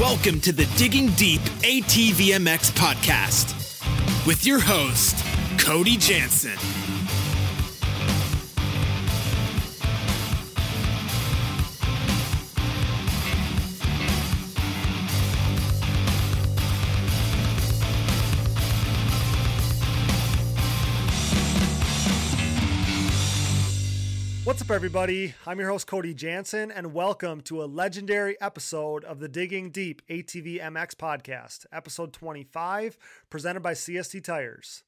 Welcome 0.00 0.40
to 0.40 0.50
the 0.50 0.66
Digging 0.76 1.10
Deep 1.12 1.40
ATVMX 1.62 2.72
podcast 2.72 4.26
with 4.26 4.44
your 4.44 4.58
host, 4.58 5.24
Cody 5.56 5.96
Jansen. 5.96 6.93
Everybody? 24.74 25.32
I'm 25.46 25.60
your 25.60 25.70
host, 25.70 25.86
Cody 25.86 26.14
Jansen, 26.14 26.72
and 26.72 26.92
welcome 26.92 27.42
to 27.42 27.62
a 27.62 27.64
legendary 27.64 28.36
episode 28.40 29.04
of 29.04 29.20
the 29.20 29.28
Digging 29.28 29.70
Deep 29.70 30.02
ATV 30.08 30.60
MX 30.60 30.96
podcast, 30.96 31.64
episode 31.72 32.12
25, 32.12 32.98
presented 33.30 33.60
by 33.60 33.74
CST 33.74 34.24
Tires. 34.24 34.82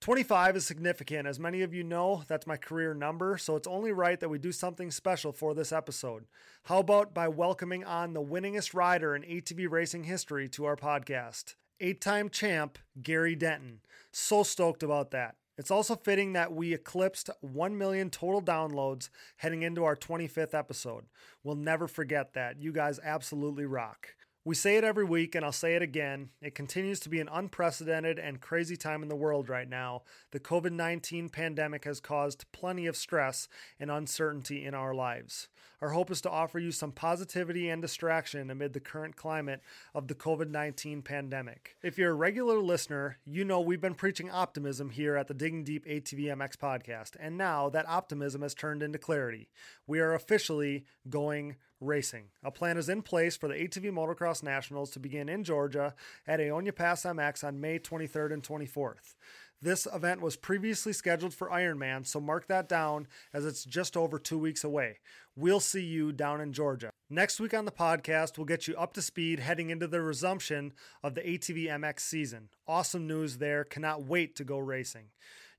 25 0.00 0.56
is 0.56 0.66
significant. 0.66 1.28
As 1.28 1.38
many 1.38 1.60
of 1.60 1.74
you 1.74 1.84
know, 1.84 2.24
that's 2.26 2.46
my 2.46 2.56
career 2.56 2.94
number, 2.94 3.36
so 3.36 3.54
it's 3.54 3.68
only 3.68 3.92
right 3.92 4.18
that 4.18 4.30
we 4.30 4.38
do 4.38 4.50
something 4.50 4.90
special 4.90 5.30
for 5.30 5.52
this 5.52 5.72
episode. 5.72 6.24
How 6.62 6.78
about 6.78 7.12
by 7.12 7.28
welcoming 7.28 7.84
on 7.84 8.14
the 8.14 8.22
winningest 8.22 8.72
rider 8.72 9.14
in 9.14 9.24
ATV 9.24 9.70
racing 9.70 10.04
history 10.04 10.48
to 10.48 10.64
our 10.64 10.76
podcast? 10.76 11.56
Eight 11.80 12.00
time 12.00 12.30
champ, 12.30 12.78
Gary 13.02 13.36
Denton. 13.36 13.80
So 14.10 14.42
stoked 14.42 14.82
about 14.82 15.10
that. 15.10 15.34
It's 15.58 15.70
also 15.70 15.96
fitting 15.96 16.32
that 16.32 16.52
we 16.52 16.72
eclipsed 16.72 17.28
1 17.40 17.76
million 17.76 18.08
total 18.10 18.40
downloads 18.40 19.10
heading 19.36 19.62
into 19.62 19.84
our 19.84 19.96
25th 19.96 20.54
episode. 20.54 21.04
We'll 21.44 21.56
never 21.56 21.86
forget 21.86 22.32
that. 22.34 22.60
You 22.60 22.72
guys 22.72 22.98
absolutely 23.04 23.66
rock. 23.66 24.14
We 24.44 24.56
say 24.56 24.76
it 24.76 24.82
every 24.82 25.04
week, 25.04 25.36
and 25.36 25.44
I'll 25.44 25.52
say 25.52 25.76
it 25.76 25.82
again. 25.82 26.30
It 26.40 26.56
continues 26.56 26.98
to 27.00 27.08
be 27.08 27.20
an 27.20 27.28
unprecedented 27.30 28.18
and 28.18 28.40
crazy 28.40 28.76
time 28.76 29.04
in 29.04 29.08
the 29.08 29.14
world 29.14 29.48
right 29.48 29.68
now. 29.68 30.02
The 30.32 30.40
COVID 30.40 30.72
19 30.72 31.28
pandemic 31.28 31.84
has 31.84 32.00
caused 32.00 32.50
plenty 32.50 32.86
of 32.86 32.96
stress 32.96 33.46
and 33.78 33.88
uncertainty 33.88 34.64
in 34.64 34.74
our 34.74 34.94
lives. 34.94 35.46
Our 35.80 35.90
hope 35.90 36.10
is 36.10 36.20
to 36.22 36.30
offer 36.30 36.58
you 36.58 36.72
some 36.72 36.90
positivity 36.90 37.68
and 37.68 37.80
distraction 37.80 38.50
amid 38.50 38.72
the 38.72 38.80
current 38.80 39.14
climate 39.14 39.60
of 39.94 40.08
the 40.08 40.14
COVID 40.16 40.50
19 40.50 41.02
pandemic. 41.02 41.76
If 41.80 41.96
you're 41.96 42.10
a 42.10 42.14
regular 42.14 42.58
listener, 42.58 43.18
you 43.24 43.44
know 43.44 43.60
we've 43.60 43.80
been 43.80 43.94
preaching 43.94 44.28
optimism 44.28 44.90
here 44.90 45.16
at 45.16 45.28
the 45.28 45.34
Digging 45.34 45.62
Deep 45.62 45.86
ATVMX 45.86 46.56
podcast, 46.56 47.12
and 47.20 47.38
now 47.38 47.68
that 47.68 47.88
optimism 47.88 48.42
has 48.42 48.54
turned 48.54 48.82
into 48.82 48.98
clarity. 48.98 49.50
We 49.86 50.00
are 50.00 50.14
officially 50.14 50.84
going 51.08 51.56
racing. 51.82 52.26
A 52.42 52.50
plan 52.50 52.76
is 52.76 52.88
in 52.88 53.02
place 53.02 53.36
for 53.36 53.48
the 53.48 53.54
ATV 53.54 53.90
Motocross 53.90 54.42
Nationals 54.42 54.90
to 54.90 55.00
begin 55.00 55.28
in 55.28 55.44
Georgia 55.44 55.94
at 56.26 56.40
Aonia 56.40 56.74
Pass 56.74 57.02
MX 57.02 57.44
on 57.44 57.60
May 57.60 57.78
23rd 57.78 58.32
and 58.32 58.42
24th. 58.42 59.14
This 59.62 59.86
event 59.94 60.20
was 60.20 60.34
previously 60.34 60.92
scheduled 60.92 61.32
for 61.32 61.48
Ironman, 61.48 62.04
so 62.04 62.20
mark 62.20 62.48
that 62.48 62.68
down 62.68 63.06
as 63.32 63.46
it's 63.46 63.64
just 63.64 63.96
over 63.96 64.18
two 64.18 64.38
weeks 64.38 64.64
away. 64.64 64.98
We'll 65.36 65.60
see 65.60 65.84
you 65.84 66.10
down 66.10 66.40
in 66.40 66.52
Georgia. 66.52 66.90
Next 67.08 67.38
week 67.38 67.54
on 67.54 67.64
the 67.64 67.70
podcast, 67.70 68.36
we'll 68.36 68.44
get 68.44 68.66
you 68.66 68.74
up 68.74 68.92
to 68.94 69.02
speed 69.02 69.38
heading 69.38 69.70
into 69.70 69.86
the 69.86 70.02
resumption 70.02 70.72
of 71.04 71.14
the 71.14 71.20
ATV 71.20 71.68
MX 71.68 72.00
season. 72.00 72.48
Awesome 72.66 73.06
news 73.06 73.38
there. 73.38 73.62
Cannot 73.62 74.02
wait 74.02 74.34
to 74.36 74.44
go 74.44 74.58
racing. 74.58 75.10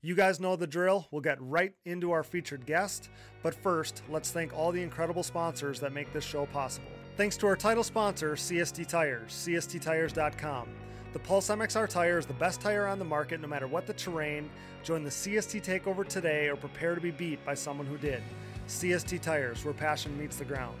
You 0.04 0.14
guys 0.14 0.38
know 0.38 0.54
the 0.54 0.66
drill. 0.66 1.08
We'll 1.10 1.22
get 1.22 1.38
right 1.40 1.72
into 1.86 2.10
our 2.10 2.22
featured 2.22 2.66
guest. 2.66 3.08
But 3.42 3.54
first, 3.54 4.02
let's 4.10 4.30
thank 4.30 4.52
all 4.52 4.70
the 4.70 4.82
incredible 4.82 5.22
sponsors 5.22 5.80
that 5.80 5.94
make 5.94 6.12
this 6.12 6.24
show 6.24 6.44
possible. 6.44 6.90
Thanks 7.16 7.38
to 7.38 7.46
our 7.46 7.56
title 7.56 7.82
sponsor, 7.82 8.34
CST 8.34 8.86
Tires, 8.86 9.32
CSTTires.com. 9.32 10.68
The 11.14 11.18
Pulse 11.20 11.48
MXR 11.48 11.88
tire 11.88 12.18
is 12.18 12.26
the 12.26 12.34
best 12.34 12.60
tire 12.60 12.86
on 12.86 12.98
the 12.98 13.04
market 13.06 13.40
no 13.40 13.48
matter 13.48 13.66
what 13.66 13.86
the 13.86 13.94
terrain. 13.94 14.50
Join 14.82 15.04
the 15.04 15.10
CST 15.10 15.64
takeover 15.64 16.06
today 16.06 16.50
or 16.50 16.56
prepare 16.56 16.94
to 16.94 17.00
be 17.00 17.10
beat 17.10 17.42
by 17.42 17.54
someone 17.54 17.86
who 17.86 17.96
did. 17.96 18.22
CST 18.68 19.22
Tires, 19.22 19.64
where 19.64 19.72
passion 19.72 20.18
meets 20.18 20.36
the 20.36 20.44
ground. 20.44 20.76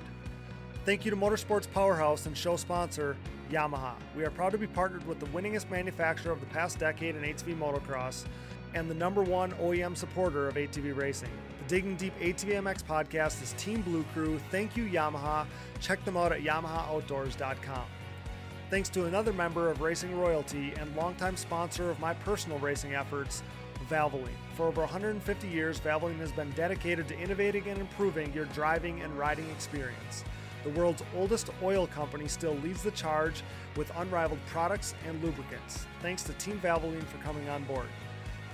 Thank 0.84 1.06
you 1.06 1.10
to 1.10 1.16
Motorsports 1.16 1.70
Powerhouse 1.72 2.26
and 2.26 2.36
show 2.36 2.56
sponsor, 2.56 3.16
Yamaha. 3.50 3.94
We 4.14 4.24
are 4.24 4.30
proud 4.30 4.52
to 4.52 4.58
be 4.58 4.66
partnered 4.66 5.06
with 5.06 5.18
the 5.18 5.26
winningest 5.26 5.70
manufacturer 5.70 6.30
of 6.30 6.40
the 6.40 6.46
past 6.46 6.78
decade 6.78 7.16
in 7.16 7.22
ATV 7.22 7.56
motocross 7.56 8.26
and 8.74 8.90
the 8.90 8.94
number 8.94 9.22
one 9.22 9.52
OEM 9.52 9.96
supporter 9.96 10.48
of 10.48 10.56
ATV 10.56 10.96
racing. 10.96 11.30
The 11.62 11.68
Digging 11.68 11.96
Deep 11.96 12.18
ATVMX 12.20 12.84
podcast 12.84 13.42
is 13.42 13.54
Team 13.56 13.80
Blue 13.82 14.04
Crew. 14.12 14.38
Thank 14.50 14.76
you, 14.76 14.84
Yamaha. 14.84 15.46
Check 15.80 16.04
them 16.04 16.16
out 16.16 16.32
at 16.32 16.42
YamahaOutdoors.com. 16.42 17.84
Thanks 18.70 18.88
to 18.90 19.04
another 19.04 19.32
member 19.32 19.70
of 19.70 19.80
Racing 19.80 20.18
Royalty 20.18 20.72
and 20.78 20.94
longtime 20.96 21.36
sponsor 21.36 21.90
of 21.90 22.00
my 22.00 22.12
personal 22.14 22.58
racing 22.58 22.94
efforts, 22.94 23.42
Valvoline. 23.88 24.28
For 24.56 24.66
over 24.66 24.80
150 24.80 25.48
years, 25.48 25.80
Valvoline 25.80 26.18
has 26.18 26.32
been 26.32 26.50
dedicated 26.52 27.06
to 27.08 27.18
innovating 27.18 27.68
and 27.68 27.78
improving 27.78 28.32
your 28.32 28.46
driving 28.46 29.02
and 29.02 29.16
riding 29.18 29.48
experience. 29.50 30.24
The 30.64 30.70
world's 30.70 31.02
oldest 31.14 31.50
oil 31.62 31.86
company 31.86 32.26
still 32.26 32.54
leads 32.56 32.82
the 32.82 32.90
charge 32.92 33.42
with 33.76 33.94
unrivaled 33.96 34.40
products 34.46 34.94
and 35.06 35.22
lubricants. 35.22 35.86
Thanks 36.00 36.22
to 36.24 36.32
Team 36.34 36.58
Valvoline 36.60 37.04
for 37.04 37.18
coming 37.18 37.48
on 37.50 37.64
board. 37.64 37.88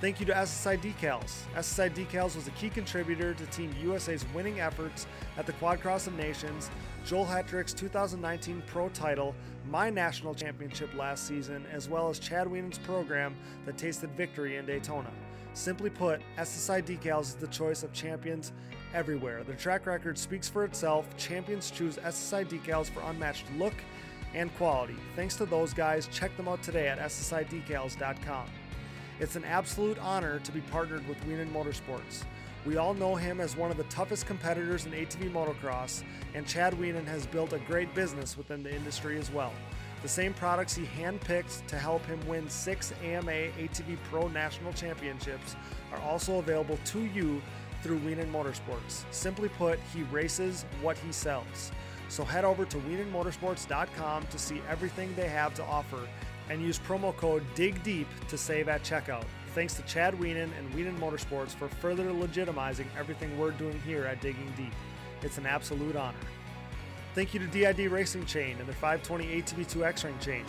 Thank 0.01 0.19
you 0.19 0.25
to 0.27 0.33
SSI 0.33 0.81
Decals. 0.81 1.43
SSI 1.55 1.91
Decals 1.95 2.35
was 2.35 2.49
a 2.49 2.53
key 2.53 2.71
contributor 2.71 3.35
to 3.35 3.47
Team 3.47 3.71
USA's 3.83 4.25
winning 4.35 4.59
efforts 4.59 5.07
at 5.37 5.45
the 5.45 5.53
Quad 5.53 5.83
Cross 5.83 6.07
of 6.07 6.15
Nations, 6.15 6.71
Joel 7.05 7.27
Hetrick's 7.27 7.75
2019 7.75 8.63
Pro 8.67 8.89
title, 8.89 9.35
my 9.69 9.91
national 9.91 10.35
championship 10.35 10.89
last 10.95 11.27
season, 11.27 11.67
as 11.71 11.87
well 11.87 12.09
as 12.09 12.19
Chad 12.19 12.47
Wienen's 12.47 12.79
program 12.79 13.37
that 13.67 13.77
tasted 13.77 14.09
victory 14.17 14.57
in 14.57 14.65
Daytona. 14.65 15.11
Simply 15.53 15.91
put, 15.91 16.23
SSI 16.39 16.83
Decals 16.83 17.21
is 17.23 17.35
the 17.35 17.49
choice 17.49 17.83
of 17.83 17.93
champions 17.93 18.53
everywhere. 18.95 19.45
Their 19.45 19.57
track 19.57 19.85
record 19.85 20.17
speaks 20.17 20.49
for 20.49 20.65
itself. 20.65 21.15
Champions 21.19 21.71
choose 21.71 21.99
SSI 21.99 22.49
Decals 22.49 22.89
for 22.89 23.03
unmatched 23.03 23.45
look 23.59 23.75
and 24.33 24.55
quality. 24.57 24.97
Thanks 25.15 25.37
to 25.37 25.45
those 25.45 25.75
guys, 25.75 26.07
check 26.07 26.35
them 26.39 26.49
out 26.49 26.63
today 26.63 26.89
at 26.89 26.99
SSIDecals.com. 26.99 28.47
It's 29.21 29.37
an 29.37 29.45
absolute 29.45 29.99
honor 29.99 30.39
to 30.39 30.51
be 30.51 30.63
partnered 30.63 31.07
with 31.07 31.23
Wienen 31.27 31.53
Motorsports. 31.53 32.25
We 32.65 32.79
all 32.79 32.95
know 32.95 33.17
him 33.17 33.39
as 33.39 33.55
one 33.55 33.71
of 33.71 33.77
the 33.77 33.85
toughest 33.85 34.27
competitors 34.27 34.87
in 34.87 34.93
ATV 34.93 35.31
motocross, 35.31 36.03
and 36.35 36.47
Chad 36.47 36.73
Wienen 36.73 37.07
has 37.07 37.27
built 37.27 37.53
a 37.53 37.59
great 37.59 37.95
business 37.95 38.39
within 38.39 38.63
the 38.63 38.75
industry 38.75 39.19
as 39.19 39.31
well. 39.31 39.53
The 40.01 40.09
same 40.09 40.33
products 40.33 40.75
he 40.75 40.87
handpicked 40.87 41.67
to 41.67 41.79
help 41.79 42.07
him 42.07 42.19
win 42.27 42.49
six 42.49 42.95
AMA 43.05 43.31
ATV 43.31 43.99
Pro 44.05 44.27
National 44.29 44.73
Championships 44.73 45.55
are 45.93 46.01
also 46.01 46.39
available 46.39 46.79
to 46.87 47.01
you 47.05 47.43
through 47.83 47.99
Wienen 48.01 48.33
Motorsports. 48.33 49.05
Simply 49.11 49.51
put, 49.51 49.79
he 49.95 50.03
races 50.05 50.65
what 50.81 50.97
he 50.97 51.13
sells. 51.13 51.73
So 52.09 52.25
head 52.25 52.45
over 52.45 52.65
to 52.65 52.77
wienenmotorsports.com 52.79 54.27
to 54.27 54.39
see 54.39 54.61
everything 54.69 55.15
they 55.15 55.29
have 55.29 55.55
to 55.55 55.65
offer 55.65 56.09
and 56.51 56.61
use 56.61 56.79
promo 56.79 57.17
code 57.17 57.43
DIGDEEP 57.55 58.07
to 58.29 58.37
save 58.37 58.69
at 58.69 58.83
checkout. 58.83 59.25
Thanks 59.55 59.75
to 59.75 59.83
Chad 59.83 60.15
Wienen 60.15 60.51
and 60.59 60.73
Wienen 60.75 60.99
Motorsports 60.99 61.51
for 61.51 61.69
further 61.69 62.05
legitimizing 62.11 62.87
everything 62.99 63.39
we're 63.39 63.53
doing 63.53 63.81
here 63.87 64.05
at 64.05 64.21
Digging 64.21 64.53
Deep. 64.57 64.73
It's 65.23 65.39
an 65.39 65.47
absolute 65.47 65.97
honor. 65.97 66.19
Thank 67.15 67.35
you 67.35 67.41
to 67.41 67.47
DID 67.47 67.91
Racing 67.91 68.27
Chain 68.27 68.57
and 68.59 68.67
their 68.67 68.75
520 68.75 69.43
ATV2 69.43 69.85
X-Ring 69.87 70.19
chain. 70.21 70.45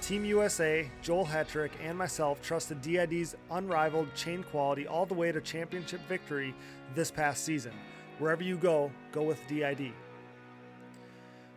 Team 0.00 0.24
USA, 0.24 0.90
Joel 1.02 1.26
Hetrick, 1.26 1.70
and 1.82 1.96
myself 1.96 2.40
trusted 2.40 2.80
DID's 2.80 3.36
unrivaled 3.50 4.12
chain 4.14 4.42
quality 4.42 4.86
all 4.86 5.04
the 5.04 5.14
way 5.14 5.30
to 5.30 5.40
championship 5.40 6.00
victory 6.08 6.54
this 6.94 7.10
past 7.10 7.44
season. 7.44 7.72
Wherever 8.18 8.42
you 8.42 8.56
go, 8.56 8.90
go 9.12 9.22
with 9.22 9.38
DID. 9.46 9.92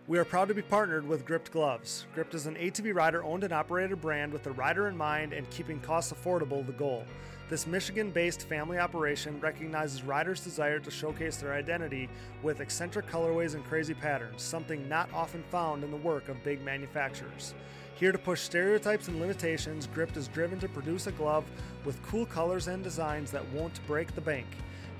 We 0.05 0.19
are 0.19 0.25
proud 0.25 0.49
to 0.49 0.53
be 0.53 0.61
partnered 0.61 1.07
with 1.07 1.25
Gript 1.25 1.49
Gloves. 1.49 2.07
Gript 2.13 2.33
is 2.33 2.45
an 2.45 2.55
ATV 2.55 2.93
rider 2.93 3.23
owned 3.23 3.45
and 3.45 3.53
operated 3.53 4.01
brand 4.01 4.33
with 4.33 4.43
the 4.43 4.51
rider 4.51 4.89
in 4.89 4.97
mind 4.97 5.31
and 5.31 5.49
keeping 5.49 5.79
costs 5.79 6.11
affordable 6.11 6.65
the 6.65 6.73
goal. 6.73 7.05
This 7.47 7.65
Michigan 7.65 8.11
based 8.11 8.45
family 8.49 8.79
operation 8.79 9.39
recognizes 9.39 10.03
riders' 10.03 10.43
desire 10.43 10.79
to 10.79 10.91
showcase 10.91 11.37
their 11.37 11.53
identity 11.53 12.09
with 12.41 12.59
eccentric 12.59 13.07
colorways 13.07 13.55
and 13.55 13.63
crazy 13.63 13.93
patterns, 13.93 14.41
something 14.41 14.89
not 14.89 15.07
often 15.13 15.41
found 15.43 15.85
in 15.85 15.91
the 15.91 15.95
work 15.95 16.27
of 16.27 16.43
big 16.43 16.61
manufacturers. 16.65 17.53
Here 17.95 18.11
to 18.11 18.17
push 18.17 18.41
stereotypes 18.41 19.07
and 19.07 19.21
limitations, 19.21 19.87
Gript 19.87 20.17
is 20.17 20.27
driven 20.27 20.59
to 20.59 20.67
produce 20.67 21.07
a 21.07 21.13
glove 21.13 21.45
with 21.85 22.03
cool 22.03 22.25
colors 22.25 22.67
and 22.67 22.83
designs 22.83 23.31
that 23.31 23.49
won't 23.53 23.79
break 23.87 24.13
the 24.15 24.19
bank. 24.19 24.47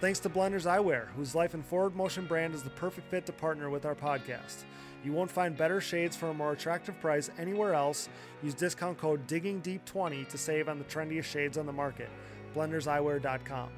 Thanks 0.00 0.18
to 0.20 0.30
Blenders 0.30 0.66
Eyewear, 0.66 1.08
whose 1.16 1.34
Life 1.34 1.54
and 1.54 1.64
Forward 1.64 1.94
Motion 1.94 2.26
brand 2.26 2.54
is 2.54 2.62
the 2.62 2.70
perfect 2.70 3.10
fit 3.10 3.26
to 3.26 3.32
partner 3.32 3.68
with 3.68 3.84
our 3.84 3.94
podcast. 3.94 4.64
You 5.02 5.12
won't 5.12 5.30
find 5.30 5.56
better 5.56 5.80
shades 5.80 6.16
for 6.16 6.28
a 6.28 6.34
more 6.34 6.52
attractive 6.52 7.00
price 7.00 7.30
anywhere 7.38 7.74
else. 7.74 8.08
Use 8.42 8.54
discount 8.54 8.98
code 8.98 9.26
DIGGINGDEEP20 9.26 10.28
to 10.28 10.38
save 10.38 10.68
on 10.68 10.78
the 10.78 10.84
trendiest 10.84 11.24
shades 11.24 11.56
on 11.56 11.66
the 11.66 11.72
market. 11.72 12.10
BlendersEyewear.com. 12.54 13.70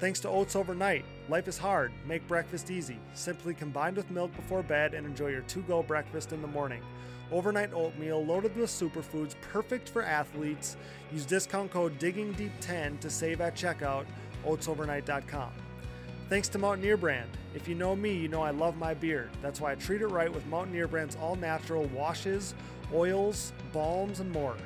Thanks 0.00 0.18
to 0.20 0.28
Oats 0.30 0.56
Overnight, 0.56 1.04
life 1.28 1.46
is 1.46 1.58
hard, 1.58 1.92
make 2.06 2.26
breakfast 2.26 2.70
easy. 2.70 2.98
Simply 3.12 3.52
combine 3.52 3.94
with 3.94 4.10
milk 4.10 4.34
before 4.34 4.62
bed 4.62 4.94
and 4.94 5.06
enjoy 5.06 5.28
your 5.28 5.42
to 5.42 5.60
go 5.62 5.82
breakfast 5.82 6.32
in 6.32 6.40
the 6.40 6.48
morning. 6.48 6.82
Overnight 7.30 7.72
oatmeal 7.72 8.24
loaded 8.24 8.56
with 8.56 8.70
superfoods, 8.70 9.34
perfect 9.52 9.88
for 9.88 10.02
athletes. 10.02 10.76
Use 11.12 11.26
discount 11.26 11.70
code 11.70 11.98
DIGGINGDEEP10 11.98 12.98
to 13.00 13.10
save 13.10 13.40
at 13.40 13.54
checkout, 13.54 14.06
oatsovernight.com. 14.46 15.52
Thanks 16.30 16.48
to 16.50 16.58
Mountaineer 16.58 16.96
Brand. 16.96 17.28
If 17.56 17.66
you 17.66 17.74
know 17.74 17.96
me, 17.96 18.14
you 18.14 18.28
know 18.28 18.40
I 18.40 18.50
love 18.50 18.76
my 18.76 18.94
beard. 18.94 19.30
That's 19.42 19.60
why 19.60 19.72
I 19.72 19.74
treat 19.74 20.00
it 20.00 20.06
right 20.06 20.32
with 20.32 20.46
Mountaineer 20.46 20.86
Brand's 20.86 21.16
all 21.16 21.34
natural 21.34 21.86
washes, 21.86 22.54
oils, 22.94 23.52
balms, 23.72 24.20
and 24.20 24.30
more. 24.30 24.56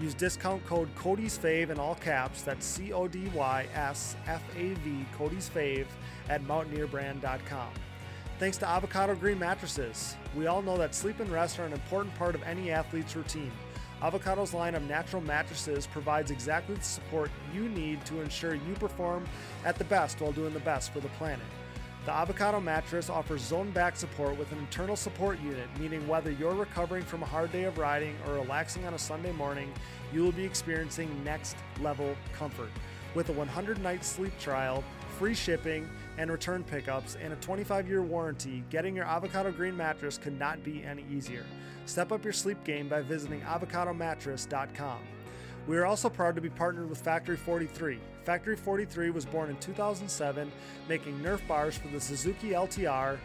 Use 0.00 0.14
discount 0.14 0.66
code 0.66 0.88
Cody's 0.96 1.38
Fave 1.38 1.70
in 1.70 1.78
all 1.78 1.94
caps. 1.94 2.42
That's 2.42 2.66
C 2.66 2.92
O 2.92 3.06
D 3.06 3.30
Y 3.36 3.68
S 3.72 4.16
F 4.26 4.42
A 4.56 4.74
V, 4.74 5.06
Cody's 5.16 5.48
Fave, 5.48 5.86
at 6.28 6.42
mountaineerbrand.com. 6.42 7.68
Thanks 8.40 8.56
to 8.56 8.68
Avocado 8.68 9.14
Green 9.14 9.38
Mattresses. 9.38 10.16
We 10.34 10.48
all 10.48 10.60
know 10.60 10.76
that 10.76 10.92
sleep 10.92 11.20
and 11.20 11.30
rest 11.30 11.60
are 11.60 11.66
an 11.66 11.72
important 11.72 12.16
part 12.16 12.34
of 12.34 12.42
any 12.42 12.72
athlete's 12.72 13.14
routine. 13.14 13.52
Avocado's 14.02 14.52
line 14.52 14.74
of 14.74 14.82
natural 14.88 15.22
mattresses 15.22 15.86
provides 15.86 16.32
exactly 16.32 16.74
the 16.74 16.82
support 16.82 17.30
you 17.54 17.68
need 17.68 18.04
to 18.06 18.20
ensure 18.20 18.54
you 18.54 18.74
perform 18.80 19.24
at 19.64 19.76
the 19.76 19.84
best 19.84 20.20
while 20.20 20.32
doing 20.32 20.52
the 20.52 20.60
best 20.60 20.92
for 20.92 21.00
the 21.00 21.08
planet. 21.10 21.46
The 22.04 22.12
Avocado 22.12 22.60
mattress 22.60 23.08
offers 23.08 23.42
zone 23.42 23.70
back 23.70 23.94
support 23.94 24.36
with 24.36 24.50
an 24.50 24.58
internal 24.58 24.96
support 24.96 25.40
unit, 25.40 25.68
meaning 25.78 26.06
whether 26.08 26.32
you're 26.32 26.54
recovering 26.54 27.04
from 27.04 27.22
a 27.22 27.26
hard 27.26 27.52
day 27.52 27.62
of 27.62 27.78
riding 27.78 28.16
or 28.26 28.34
relaxing 28.34 28.84
on 28.86 28.94
a 28.94 28.98
Sunday 28.98 29.30
morning, 29.30 29.72
you 30.12 30.24
will 30.24 30.32
be 30.32 30.44
experiencing 30.44 31.22
next 31.22 31.56
level 31.80 32.16
comfort. 32.36 32.70
With 33.14 33.28
a 33.28 33.32
100 33.32 33.80
night 33.80 34.04
sleep 34.04 34.36
trial, 34.40 34.82
free 35.16 35.34
shipping, 35.34 35.88
and 36.18 36.28
return 36.28 36.64
pickups, 36.64 37.16
and 37.22 37.32
a 37.32 37.36
25 37.36 37.88
year 37.88 38.02
warranty, 38.02 38.64
getting 38.68 38.96
your 38.96 39.04
Avocado 39.04 39.52
Green 39.52 39.76
mattress 39.76 40.18
could 40.18 40.36
not 40.36 40.64
be 40.64 40.82
any 40.82 41.04
easier. 41.08 41.44
Step 41.86 42.10
up 42.10 42.24
your 42.24 42.32
sleep 42.32 42.62
game 42.64 42.88
by 42.88 43.00
visiting 43.00 43.40
avocadomattress.com. 43.42 44.98
We 45.68 45.78
are 45.78 45.86
also 45.86 46.08
proud 46.08 46.34
to 46.34 46.40
be 46.40 46.50
partnered 46.50 46.88
with 46.90 47.00
Factory 47.00 47.36
43. 47.36 48.00
Factory 48.24 48.56
43 48.56 49.10
was 49.10 49.24
born 49.24 49.48
in 49.48 49.56
2007, 49.58 50.50
making 50.88 51.20
Nerf 51.20 51.46
bars 51.46 51.76
for 51.76 51.86
the 51.88 52.00
Suzuki 52.00 52.50
LTR, 52.50 53.18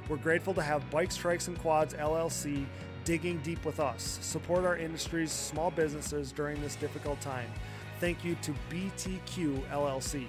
We're 0.08 0.16
grateful 0.16 0.54
to 0.54 0.62
have 0.62 0.88
Bikes 0.90 1.16
Trikes 1.16 1.48
and 1.48 1.58
Quads 1.58 1.94
LLC 1.94 2.66
digging 3.04 3.38
deep 3.38 3.64
with 3.64 3.80
us. 3.80 4.18
Support 4.20 4.64
our 4.64 4.76
industry's 4.76 5.32
small 5.32 5.70
businesses 5.70 6.32
during 6.32 6.60
this 6.60 6.76
difficult 6.76 7.20
time. 7.20 7.50
Thank 8.00 8.24
you 8.24 8.36
to 8.42 8.54
BTQ 8.70 9.62
LLC. 9.70 10.26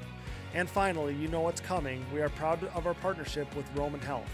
And 0.54 0.70
finally, 0.70 1.16
you 1.16 1.28
know 1.28 1.42
what's 1.42 1.62
coming. 1.62 2.06
We 2.14 2.22
are 2.22 2.30
proud 2.30 2.64
of 2.76 2.86
our 2.86 2.94
partnership 2.94 3.54
with 3.56 3.66
Roman 3.76 4.02
Health. 4.02 4.30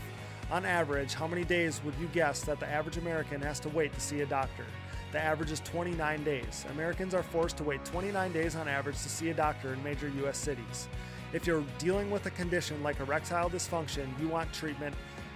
On 0.52 0.66
average, 0.66 1.14
how 1.14 1.28
many 1.28 1.46
days 1.46 1.82
would 1.84 1.94
you 2.02 2.08
guess 2.08 2.42
that 2.42 2.60
the 2.60 2.68
average 2.68 2.98
American 2.98 3.42
has 3.42 3.60
to 3.62 3.70
wait 3.70 3.94
to 3.94 4.00
see 4.00 4.22
a 4.22 4.26
doctor? 4.26 4.66
The 5.12 5.20
average 5.20 5.52
is 5.52 5.60
29 5.62 6.24
days. 6.24 6.66
Americans 6.72 7.14
are 7.14 7.24
forced 7.24 7.58
to 7.58 7.64
wait 7.64 7.84
29 7.86 8.32
days 8.32 8.56
on 8.56 8.68
average 8.68 8.98
to 8.98 9.10
see 9.10 9.30
a 9.30 9.34
doctor 9.34 9.74
in 9.74 9.84
major 9.84 10.10
U.S. 10.20 10.38
cities. 10.38 10.88
If 11.34 11.48
you're 11.48 11.64
dealing 11.80 12.12
with 12.12 12.26
a 12.26 12.32
condition 12.32 12.82
like 12.84 13.00
erectile 13.00 13.50
dysfunction, 13.50 14.08
you 14.20 14.28
want 14.28 14.52
treatment 14.54 14.96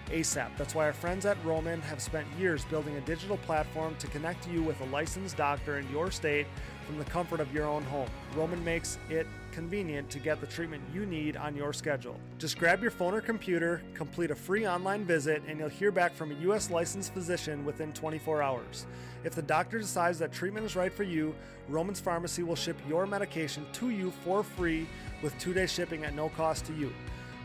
ASAP. 0.09 0.49
That's 0.57 0.75
why 0.75 0.85
our 0.85 0.93
friends 0.93 1.25
at 1.25 1.43
Roman 1.43 1.81
have 1.81 2.01
spent 2.01 2.27
years 2.37 2.65
building 2.65 2.97
a 2.97 3.01
digital 3.01 3.37
platform 3.37 3.95
to 3.97 4.07
connect 4.07 4.47
you 4.47 4.61
with 4.61 4.79
a 4.81 4.85
licensed 4.85 5.37
doctor 5.37 5.79
in 5.79 5.89
your 5.89 6.11
state 6.11 6.45
from 6.83 6.97
the 6.97 7.05
comfort 7.05 7.39
of 7.39 7.53
your 7.53 7.65
own 7.65 7.83
home. 7.83 8.07
Roman 8.35 8.63
makes 8.63 8.97
it 9.09 9.27
convenient 9.51 10.09
to 10.09 10.19
get 10.19 10.41
the 10.41 10.47
treatment 10.47 10.83
you 10.93 11.05
need 11.05 11.37
on 11.37 11.55
your 11.55 11.73
schedule. 11.73 12.19
Just 12.39 12.57
grab 12.57 12.81
your 12.81 12.91
phone 12.91 13.13
or 13.13 13.21
computer, 13.21 13.81
complete 13.93 14.31
a 14.31 14.35
free 14.35 14.67
online 14.67 15.05
visit, 15.05 15.41
and 15.47 15.59
you'll 15.59 15.69
hear 15.69 15.91
back 15.91 16.13
from 16.13 16.31
a 16.31 16.35
U.S. 16.35 16.69
licensed 16.69 17.13
physician 17.13 17.63
within 17.63 17.93
24 17.93 18.41
hours. 18.41 18.85
If 19.23 19.35
the 19.35 19.41
doctor 19.41 19.79
decides 19.79 20.19
that 20.19 20.31
treatment 20.31 20.65
is 20.65 20.75
right 20.75 20.91
for 20.91 21.03
you, 21.03 21.33
Roman's 21.69 21.99
Pharmacy 21.99 22.43
will 22.43 22.55
ship 22.55 22.77
your 22.87 23.05
medication 23.05 23.65
to 23.73 23.89
you 23.89 24.11
for 24.23 24.43
free 24.43 24.87
with 25.21 25.37
two 25.39 25.53
day 25.53 25.65
shipping 25.65 26.03
at 26.03 26.15
no 26.15 26.29
cost 26.29 26.65
to 26.65 26.73
you. 26.73 26.91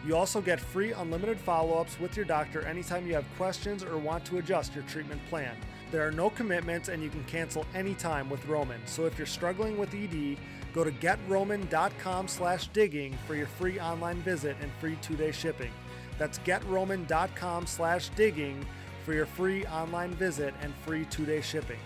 You 0.06 0.16
also 0.16 0.40
get 0.40 0.60
free 0.60 0.92
unlimited 0.92 1.38
follow 1.38 1.78
ups 1.78 1.98
with 2.00 2.16
your 2.16 2.24
doctor 2.24 2.62
anytime 2.62 3.06
you 3.06 3.14
have 3.14 3.24
questions 3.36 3.82
or 3.82 3.98
want 3.98 4.24
to 4.26 4.38
adjust 4.38 4.74
your 4.74 4.84
treatment 4.84 5.20
plan. 5.28 5.56
There 5.90 6.06
are 6.06 6.12
no 6.12 6.28
commitments 6.28 6.88
and 6.88 7.02
you 7.02 7.08
can 7.08 7.24
cancel 7.24 7.64
anytime 7.74 8.28
with 8.28 8.44
Roman. 8.46 8.80
So 8.86 9.06
if 9.06 9.16
you're 9.16 9.26
struggling 9.26 9.78
with 9.78 9.94
ED, 9.94 10.36
go 10.74 10.84
to 10.84 10.90
getroman.com 10.90 12.28
slash 12.28 12.68
digging 12.68 13.16
for 13.26 13.34
your 13.34 13.46
free 13.46 13.80
online 13.80 14.20
visit 14.22 14.56
and 14.60 14.70
free 14.80 14.98
two-day 15.00 15.32
shipping. 15.32 15.72
That's 16.18 16.38
getroman.com 16.40 17.66
slash 17.66 18.10
digging 18.10 18.64
for 19.04 19.14
your 19.14 19.26
free 19.26 19.64
online 19.66 20.10
visit 20.12 20.52
and 20.60 20.74
free 20.84 21.06
two-day 21.06 21.40
shipping. 21.40 21.78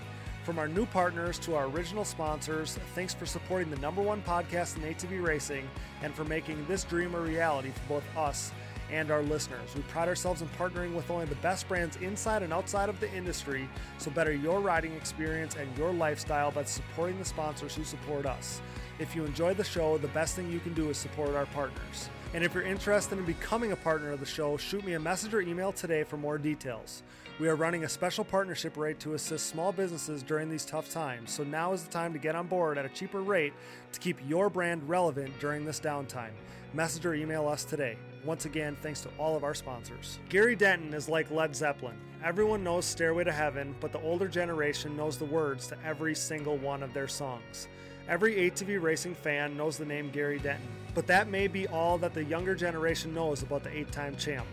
From 0.43 0.59
our 0.59 0.67
new 0.67 0.87
partners 0.87 1.39
to 1.41 1.55
our 1.55 1.67
original 1.67 2.05
sponsors, 2.05 2.77
thanks 2.97 3.15
for 3.15 3.27
supporting 3.27 3.71
the 3.71 3.79
number 3.79 4.03
one 4.03 4.23
podcast 4.23 4.77
in 4.77 4.83
ATV 4.83 5.25
racing 5.25 5.69
and 6.03 6.13
for 6.13 6.25
making 6.25 6.67
this 6.67 6.83
dream 6.83 7.15
a 7.15 7.21
reality 7.21 7.71
for 7.71 8.01
both 8.01 8.17
us 8.17 8.51
and 8.93 9.11
our 9.11 9.23
listeners. 9.23 9.75
We 9.75 9.83
pride 9.83 10.09
ourselves 10.09 10.43
in 10.43 10.49
partnering 10.51 10.95
with 10.95 11.11
only 11.11 11.25
the 11.25 11.35
best 11.37 11.67
brands 11.67 11.97
inside 11.97 12.43
and 12.43 12.53
outside 12.53 12.89
of 12.89 13.01
the 13.01 13.13
industry, 13.13 13.69
so 13.99 14.11
better 14.11 14.33
your 14.33 14.61
riding 14.61 14.93
experience 14.93 15.57
and 15.57 15.77
your 15.77 15.93
lifestyle 15.93 16.51
by 16.51 16.65
supporting 16.65 17.19
the 17.19 17.25
sponsors 17.25 17.75
who 17.75 17.85
support 17.85 18.27
us. 18.27 18.61
If 18.99 19.17
you 19.17 19.25
enjoy 19.25 19.55
the 19.55 19.65
show, 19.65 19.99
the 19.99 20.09
best 20.09 20.37
thing 20.37 20.51
you 20.51 20.61
can 20.61 20.75
do 20.75 20.91
is 20.91 20.99
support 20.99 21.35
our 21.35 21.47
partners. 21.47 22.11
And 22.35 22.45
if 22.45 22.55
you're 22.55 22.63
interested 22.63 23.19
in 23.19 23.25
becoming 23.25 23.73
a 23.73 23.77
partner 23.77 24.11
of 24.11 24.21
the 24.21 24.27
show, 24.27 24.57
shoot 24.57 24.85
me 24.85 24.93
a 24.93 25.01
message 25.01 25.35
or 25.35 25.41
email 25.41 25.73
today 25.73 26.05
for 26.05 26.17
more 26.17 26.39
details. 26.39 27.03
We 27.41 27.49
are 27.49 27.57
running 27.57 27.85
a 27.85 27.89
special 27.89 28.25
partnership 28.25 28.77
rate 28.77 29.01
to 29.01 29.15
assist 29.15 29.47
small 29.47 29.73
businesses 29.73 30.23
during 30.23 30.49
these 30.49 30.65
tough 30.65 30.91
times, 30.91 31.31
so 31.33 31.45
now 31.45 31.73
is 31.73 31.83
the 31.83 31.91
time 31.91 32.13
to 32.13 32.19
get 32.19 32.37
on 32.37 32.47
board 32.47 32.79
at 32.79 32.85
a 32.85 32.91
cheaper 32.91 33.23
rate 33.23 33.55
to 33.93 34.01
keep 34.01 34.19
your 34.29 34.51
brand 34.51 34.89
relevant 34.89 35.33
during 35.41 35.65
this 35.65 35.81
downtime. 35.81 36.33
Message 36.75 37.05
or 37.05 37.15
email 37.15 37.49
us 37.49 37.65
today. 37.65 37.97
Once 38.25 38.45
again, 38.45 38.77
thanks 38.83 39.01
to 39.01 39.09
all 39.19 39.37
of 39.37 39.43
our 39.43 39.55
sponsors. 39.55 40.21
Gary 40.29 40.55
Denton 40.55 40.95
is 40.95 41.09
like 41.09 41.31
Led 41.31 41.57
Zeppelin. 41.57 41.97
Everyone 42.23 42.63
knows 42.63 42.85
Stairway 42.85 43.25
to 43.25 43.33
Heaven, 43.33 43.75
but 43.81 43.91
the 43.91 44.01
older 44.01 44.29
generation 44.29 44.97
knows 44.97 45.19
the 45.19 45.25
words 45.25 45.67
to 45.67 45.79
every 45.85 46.15
single 46.15 46.57
one 46.57 46.85
of 46.85 46.95
their 46.95 47.09
songs. 47.09 47.67
Every 48.09 48.35
ATV 48.35 48.81
racing 48.81 49.17
fan 49.17 49.57
knows 49.57 49.77
the 49.77 49.85
name 49.85 50.11
Gary 50.11 50.39
Denton, 50.39 50.69
but 50.95 51.07
that 51.09 51.29
may 51.29 51.49
be 51.49 51.67
all 51.69 51.99
that 51.99 52.15
the 52.15 52.23
younger 52.23 52.55
generation 52.55 53.13
knows 53.13 53.43
about 53.43 53.65
the 53.65 53.77
eight 53.77 53.91
time 53.91 54.17
champ. 54.17 54.47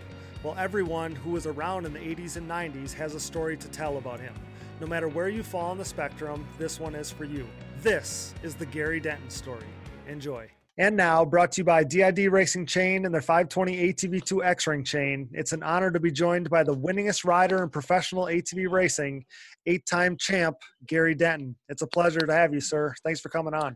Well, 0.44 0.56
everyone 0.58 1.14
who 1.14 1.32
was 1.32 1.46
around 1.46 1.86
in 1.86 1.94
the 1.94 2.00
80s 2.00 2.38
and 2.38 2.50
90s 2.50 2.94
has 2.94 3.14
a 3.14 3.20
story 3.20 3.58
to 3.58 3.68
tell 3.68 3.98
about 3.98 4.20
him. 4.20 4.34
No 4.80 4.88
matter 4.88 5.10
where 5.10 5.30
you 5.30 5.44
fall 5.44 5.70
on 5.72 5.78
the 5.78 5.86
spectrum, 5.86 6.48
this 6.58 6.80
one 6.80 6.96
is 6.96 7.12
for 7.12 7.26
you. 7.26 7.48
This 7.82 8.34
is 8.42 8.56
the 8.56 8.66
Gary 8.66 9.00
Denton 9.00 9.30
story. 9.30 9.66
Enjoy. 10.08 10.50
And 10.80 10.96
now, 10.96 11.26
brought 11.26 11.52
to 11.52 11.60
you 11.60 11.66
by 11.66 11.84
DID 11.84 12.32
Racing 12.32 12.66
Chain 12.66 13.04
and 13.04 13.14
their 13.14 13.22
520 13.22 13.92
ATV2 13.92 14.46
X 14.46 14.66
Ring 14.66 14.86
chain, 14.86 15.28
it's 15.34 15.52
an 15.52 15.62
honor 15.62 15.92
to 15.92 16.00
be 16.00 16.10
joined 16.10 16.50
by 16.50 16.64
the 16.64 16.74
winningest 16.74 17.26
rider 17.26 17.62
in 17.62 17.70
professional 17.70 18.28
ATV 18.28 18.72
racing, 18.72 19.26
eight 19.66 19.86
time 19.86 20.16
champ, 20.16 20.56
Gary 20.88 21.16
Denton. 21.16 21.58
It's 21.68 21.82
a 21.82 21.88
pleasure 21.88 22.22
to 22.22 22.34
have 22.34 22.54
you, 22.54 22.62
sir. 22.62 22.96
Thanks 23.04 23.20
for 23.20 23.28
coming 23.28 23.54
on. 23.54 23.76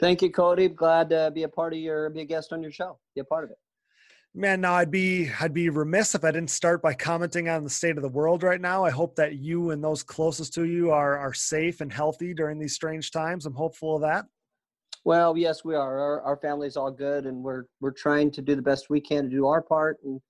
Thank 0.00 0.20
you, 0.20 0.30
Cody. 0.30 0.68
Glad 0.68 1.08
to 1.08 1.32
be 1.34 1.44
a 1.44 1.48
part 1.48 1.72
of 1.72 1.78
your, 1.78 2.10
be 2.10 2.20
a 2.20 2.26
guest 2.26 2.52
on 2.52 2.60
your 2.62 2.72
show, 2.72 2.98
be 3.14 3.22
a 3.22 3.24
part 3.24 3.44
of 3.44 3.50
it. 3.50 3.56
Man, 4.34 4.60
now 4.60 4.74
I'd 4.74 4.90
be 4.90 5.30
I'd 5.40 5.54
be 5.54 5.70
remiss 5.70 6.14
if 6.14 6.24
I 6.24 6.30
didn't 6.30 6.50
start 6.50 6.82
by 6.82 6.92
commenting 6.92 7.48
on 7.48 7.64
the 7.64 7.70
state 7.70 7.96
of 7.96 8.02
the 8.02 8.08
world 8.10 8.42
right 8.42 8.60
now. 8.60 8.84
I 8.84 8.90
hope 8.90 9.16
that 9.16 9.36
you 9.36 9.70
and 9.70 9.82
those 9.82 10.02
closest 10.02 10.52
to 10.54 10.64
you 10.64 10.90
are 10.90 11.16
are 11.16 11.32
safe 11.32 11.80
and 11.80 11.90
healthy 11.90 12.34
during 12.34 12.58
these 12.58 12.74
strange 12.74 13.12
times. 13.12 13.46
I'm 13.46 13.54
hopeful 13.54 13.96
of 13.96 14.02
that. 14.02 14.26
Well, 15.04 15.36
yes, 15.36 15.64
we 15.64 15.74
are. 15.74 15.98
Our, 15.98 16.22
our 16.22 16.36
family's 16.36 16.76
all 16.76 16.90
good, 16.90 17.26
and 17.26 17.42
we're 17.42 17.64
we're 17.80 17.92
trying 17.92 18.30
to 18.32 18.42
do 18.42 18.54
the 18.54 18.62
best 18.62 18.90
we 18.90 19.00
can 19.00 19.24
to 19.24 19.30
do 19.30 19.46
our 19.46 19.62
part. 19.62 19.98
And 20.04 20.20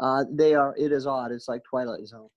uh, 0.00 0.24
they 0.30 0.54
are. 0.54 0.74
It 0.76 0.92
is 0.92 1.06
odd. 1.06 1.32
It's 1.32 1.48
like 1.48 1.62
Twilight 1.64 2.06
Zone. 2.06 2.28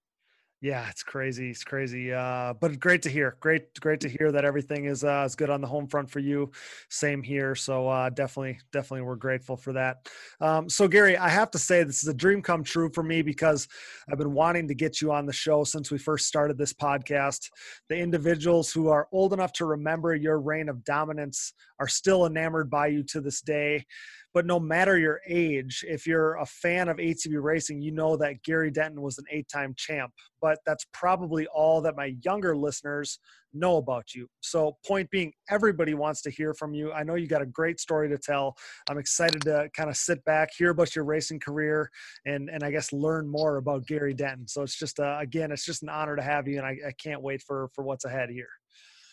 Yeah, 0.64 0.88
it's 0.92 1.02
crazy. 1.02 1.50
It's 1.50 1.64
crazy. 1.64 2.14
Uh, 2.14 2.54
but 2.54 2.80
great 2.80 3.02
to 3.02 3.10
hear. 3.10 3.36
Great, 3.40 3.74
great 3.80 4.00
to 4.02 4.08
hear 4.10 4.32
that 4.32 4.46
everything 4.46 4.86
is 4.86 5.04
uh, 5.04 5.24
is 5.26 5.36
good 5.36 5.50
on 5.50 5.60
the 5.60 5.66
home 5.66 5.88
front 5.88 6.08
for 6.08 6.20
you. 6.20 6.52
Same 6.88 7.24
here. 7.24 7.56
So 7.56 7.88
uh, 7.88 8.12
definitely, 8.12 8.60
definitely, 8.72 9.02
we're 9.02 9.16
grateful 9.16 9.58
for 9.58 9.74
that. 9.74 10.08
Um, 10.40 10.70
so 10.70 10.88
Gary, 10.88 11.18
I 11.18 11.30
have 11.30 11.50
to 11.52 11.58
say 11.58 11.84
this 11.84 12.04
is 12.04 12.10
a 12.10 12.14
dream 12.14 12.44
come 12.44 12.64
true 12.64 12.92
for 12.94 13.02
me 13.02 13.24
because 13.24 13.68
I've 14.08 14.20
been 14.20 14.34
wanting 14.34 14.68
to 14.68 14.76
get 14.76 15.02
you 15.02 15.12
on 15.12 15.26
the 15.26 15.34
show 15.34 15.64
since 15.64 15.90
we 15.90 15.98
first 15.98 16.28
started 16.28 16.60
this 16.60 16.74
podcast. 16.74 17.50
The 17.90 17.98
individuals 17.98 18.72
who 18.72 18.90
are 18.90 19.08
old 19.12 19.34
enough 19.34 19.54
to 19.54 19.66
remember 19.66 20.14
your 20.14 20.40
reign 20.40 20.70
of 20.70 20.84
dominance 20.84 21.54
are 21.80 21.88
still 21.88 22.28
enamored 22.28 22.70
by 22.70 22.86
you 22.88 23.02
to 23.06 23.20
this 23.20 23.42
day. 23.42 23.88
But 24.34 24.46
no 24.46 24.60
matter 24.60 24.98
your 24.98 25.22
age, 25.28 25.84
if 25.88 26.08
you're 26.08 26.36
a 26.36 26.46
fan 26.46 26.88
of 26.88 26.98
ATV 26.98 27.42
racing, 27.42 27.82
you 27.82 27.92
know 27.92 28.16
that 28.18 28.44
Gary 28.44 28.72
Denton 28.72 29.02
was 29.02 29.18
an 29.18 29.26
eight 29.30 29.48
time 29.50 29.74
champ. 29.78 30.12
But 30.42 30.60
that's 30.66 30.86
probably 30.94 31.48
all 31.48 31.82
that 31.82 31.96
my 31.96 32.16
younger 32.24 32.56
listeners 32.56 33.20
know 33.54 33.78
about 33.78 34.14
you. 34.14 34.28
So, 34.42 34.78
point 34.86 35.10
being, 35.10 35.34
everybody 35.50 35.94
wants 35.94 36.22
to 36.24 36.32
hear 36.32 36.54
from 36.54 36.74
you. 36.74 36.92
I 36.92 37.04
know 37.04 37.16
you 37.16 37.28
got 37.28 37.42
a 37.42 37.46
great 37.46 37.80
story 37.80 38.10
to 38.10 38.18
tell. 38.18 38.56
I'm 38.90 38.98
excited 38.98 39.42
to 39.44 39.70
kind 39.76 39.90
of 39.90 39.98
sit 39.98 40.24
back, 40.26 40.50
hear 40.58 40.72
about 40.72 40.96
your 40.96 41.06
racing 41.06 41.40
career, 41.40 41.90
and 42.26 42.50
and 42.50 42.64
I 42.64 42.72
guess 42.72 42.94
learn 42.94 43.28
more 43.28 43.58
about 43.58 43.86
Gary 43.86 44.14
Denton. 44.14 44.48
So 44.48 44.62
it's 44.62 44.78
just 44.78 45.00
uh, 45.00 45.18
again, 45.20 45.52
it's 45.52 45.66
just 45.66 45.84
an 45.84 45.90
honor 45.90 46.16
to 46.16 46.22
have 46.22 46.48
you, 46.48 46.58
and 46.58 46.66
I, 46.66 46.78
I 46.88 46.92
can't 47.02 47.22
wait 47.22 47.42
for 47.42 47.70
for 47.74 47.84
what's 47.84 48.06
ahead 48.06 48.30
here. 48.30 48.50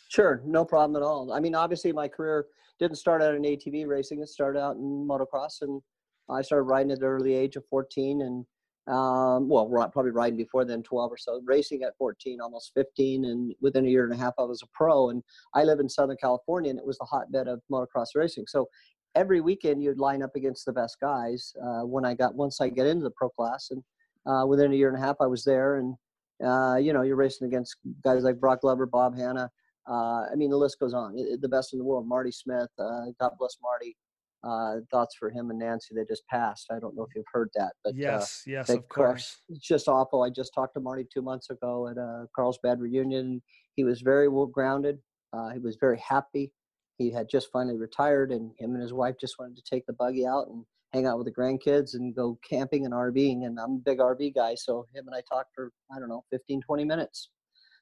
Sure, 0.08 0.42
no 0.46 0.64
problem 0.64 1.00
at 1.00 1.04
all. 1.04 1.32
I 1.32 1.40
mean, 1.40 1.54
obviously, 1.54 1.92
my 1.92 2.08
career 2.08 2.46
didn't 2.78 2.96
start 2.96 3.22
out 3.22 3.34
in 3.34 3.42
ATV 3.42 3.86
racing. 3.86 4.20
It 4.20 4.28
started 4.28 4.60
out 4.60 4.76
in 4.76 5.06
motocross, 5.08 5.62
and 5.62 5.82
I 6.30 6.42
started 6.42 6.64
riding 6.64 6.92
at 6.92 7.00
the 7.00 7.06
early 7.06 7.34
age 7.34 7.56
of 7.56 7.64
14, 7.70 8.22
and 8.22 8.44
um, 8.88 9.48
well, 9.48 9.66
probably 9.92 10.12
riding 10.12 10.38
before 10.38 10.64
then, 10.64 10.82
12 10.82 11.12
or 11.12 11.16
so. 11.18 11.42
Racing 11.44 11.82
at 11.82 11.96
14, 11.98 12.40
almost 12.40 12.72
15, 12.74 13.26
and 13.26 13.54
within 13.60 13.84
a 13.84 13.88
year 13.88 14.04
and 14.04 14.14
a 14.14 14.16
half, 14.16 14.32
I 14.38 14.44
was 14.44 14.62
a 14.62 14.66
pro. 14.72 15.10
And 15.10 15.22
I 15.54 15.64
live 15.64 15.78
in 15.78 15.88
Southern 15.88 16.16
California, 16.18 16.70
and 16.70 16.78
it 16.78 16.86
was 16.86 16.96
the 16.98 17.04
hotbed 17.04 17.48
of 17.48 17.60
motocross 17.70 18.08
racing. 18.14 18.46
So 18.48 18.66
every 19.14 19.42
weekend, 19.42 19.82
you'd 19.82 19.98
line 19.98 20.22
up 20.22 20.34
against 20.36 20.64
the 20.64 20.72
best 20.72 20.96
guys. 21.00 21.52
Uh, 21.62 21.82
when 21.82 22.06
I 22.06 22.14
got 22.14 22.34
once 22.34 22.60
I 22.62 22.70
get 22.70 22.86
into 22.86 23.04
the 23.04 23.10
pro 23.10 23.28
class, 23.28 23.70
and 23.70 23.82
uh, 24.26 24.46
within 24.46 24.72
a 24.72 24.76
year 24.76 24.88
and 24.88 24.96
a 24.96 25.06
half, 25.06 25.16
I 25.20 25.26
was 25.26 25.44
there, 25.44 25.76
and 25.76 25.94
uh, 26.42 26.76
you 26.76 26.92
know, 26.92 27.02
you're 27.02 27.16
racing 27.16 27.46
against 27.46 27.76
guys 28.04 28.22
like 28.22 28.40
Brock 28.40 28.62
Glover, 28.62 28.86
Bob 28.86 29.16
Hannah, 29.18 29.50
uh, 29.88 30.26
I 30.30 30.34
mean, 30.36 30.50
the 30.50 30.56
list 30.56 30.78
goes 30.78 30.94
on. 30.94 31.14
It, 31.16 31.40
the 31.40 31.48
best 31.48 31.72
in 31.72 31.78
the 31.78 31.84
world, 31.84 32.06
Marty 32.06 32.30
Smith. 32.30 32.68
Uh, 32.78 33.06
God 33.20 33.32
bless 33.38 33.56
Marty. 33.62 33.96
Uh, 34.44 34.80
thoughts 34.92 35.16
for 35.18 35.30
him 35.30 35.50
and 35.50 35.58
Nancy. 35.58 35.94
They 35.94 36.04
just 36.04 36.26
passed. 36.28 36.66
I 36.70 36.78
don't 36.78 36.94
know 36.94 37.02
if 37.02 37.08
you've 37.16 37.24
heard 37.32 37.48
that, 37.56 37.72
but 37.82 37.90
uh, 37.90 37.96
yes, 37.96 38.44
yes, 38.46 38.68
of 38.68 38.88
course. 38.88 39.40
It's 39.48 39.66
just 39.66 39.88
awful. 39.88 40.22
I 40.22 40.30
just 40.30 40.52
talked 40.54 40.74
to 40.74 40.80
Marty 40.80 41.04
two 41.12 41.22
months 41.22 41.50
ago 41.50 41.88
at 41.88 41.96
a 41.96 42.26
Carlsbad 42.36 42.80
reunion. 42.80 43.42
He 43.74 43.82
was 43.82 44.00
very 44.00 44.28
well 44.28 44.46
grounded. 44.46 44.98
Uh, 45.32 45.50
he 45.50 45.58
was 45.58 45.76
very 45.80 45.98
happy. 45.98 46.52
He 46.98 47.10
had 47.10 47.28
just 47.28 47.48
finally 47.52 47.76
retired, 47.76 48.30
and 48.30 48.52
him 48.58 48.74
and 48.74 48.82
his 48.82 48.92
wife 48.92 49.16
just 49.20 49.38
wanted 49.40 49.56
to 49.56 49.62
take 49.68 49.86
the 49.86 49.92
buggy 49.94 50.24
out 50.26 50.46
and 50.48 50.64
hang 50.92 51.06
out 51.06 51.18
with 51.18 51.26
the 51.26 51.32
grandkids 51.32 51.94
and 51.94 52.14
go 52.14 52.38
camping 52.48 52.84
and 52.84 52.94
RVing. 52.94 53.44
And 53.44 53.58
I'm 53.58 53.72
a 53.72 53.82
big 53.84 53.98
RV 53.98 54.34
guy, 54.36 54.54
so 54.54 54.86
him 54.94 55.06
and 55.08 55.16
I 55.16 55.22
talked 55.28 55.50
for 55.54 55.72
I 55.92 55.98
don't 55.98 56.08
know 56.08 56.24
15, 56.30 56.60
20 56.62 56.84
minutes. 56.84 57.30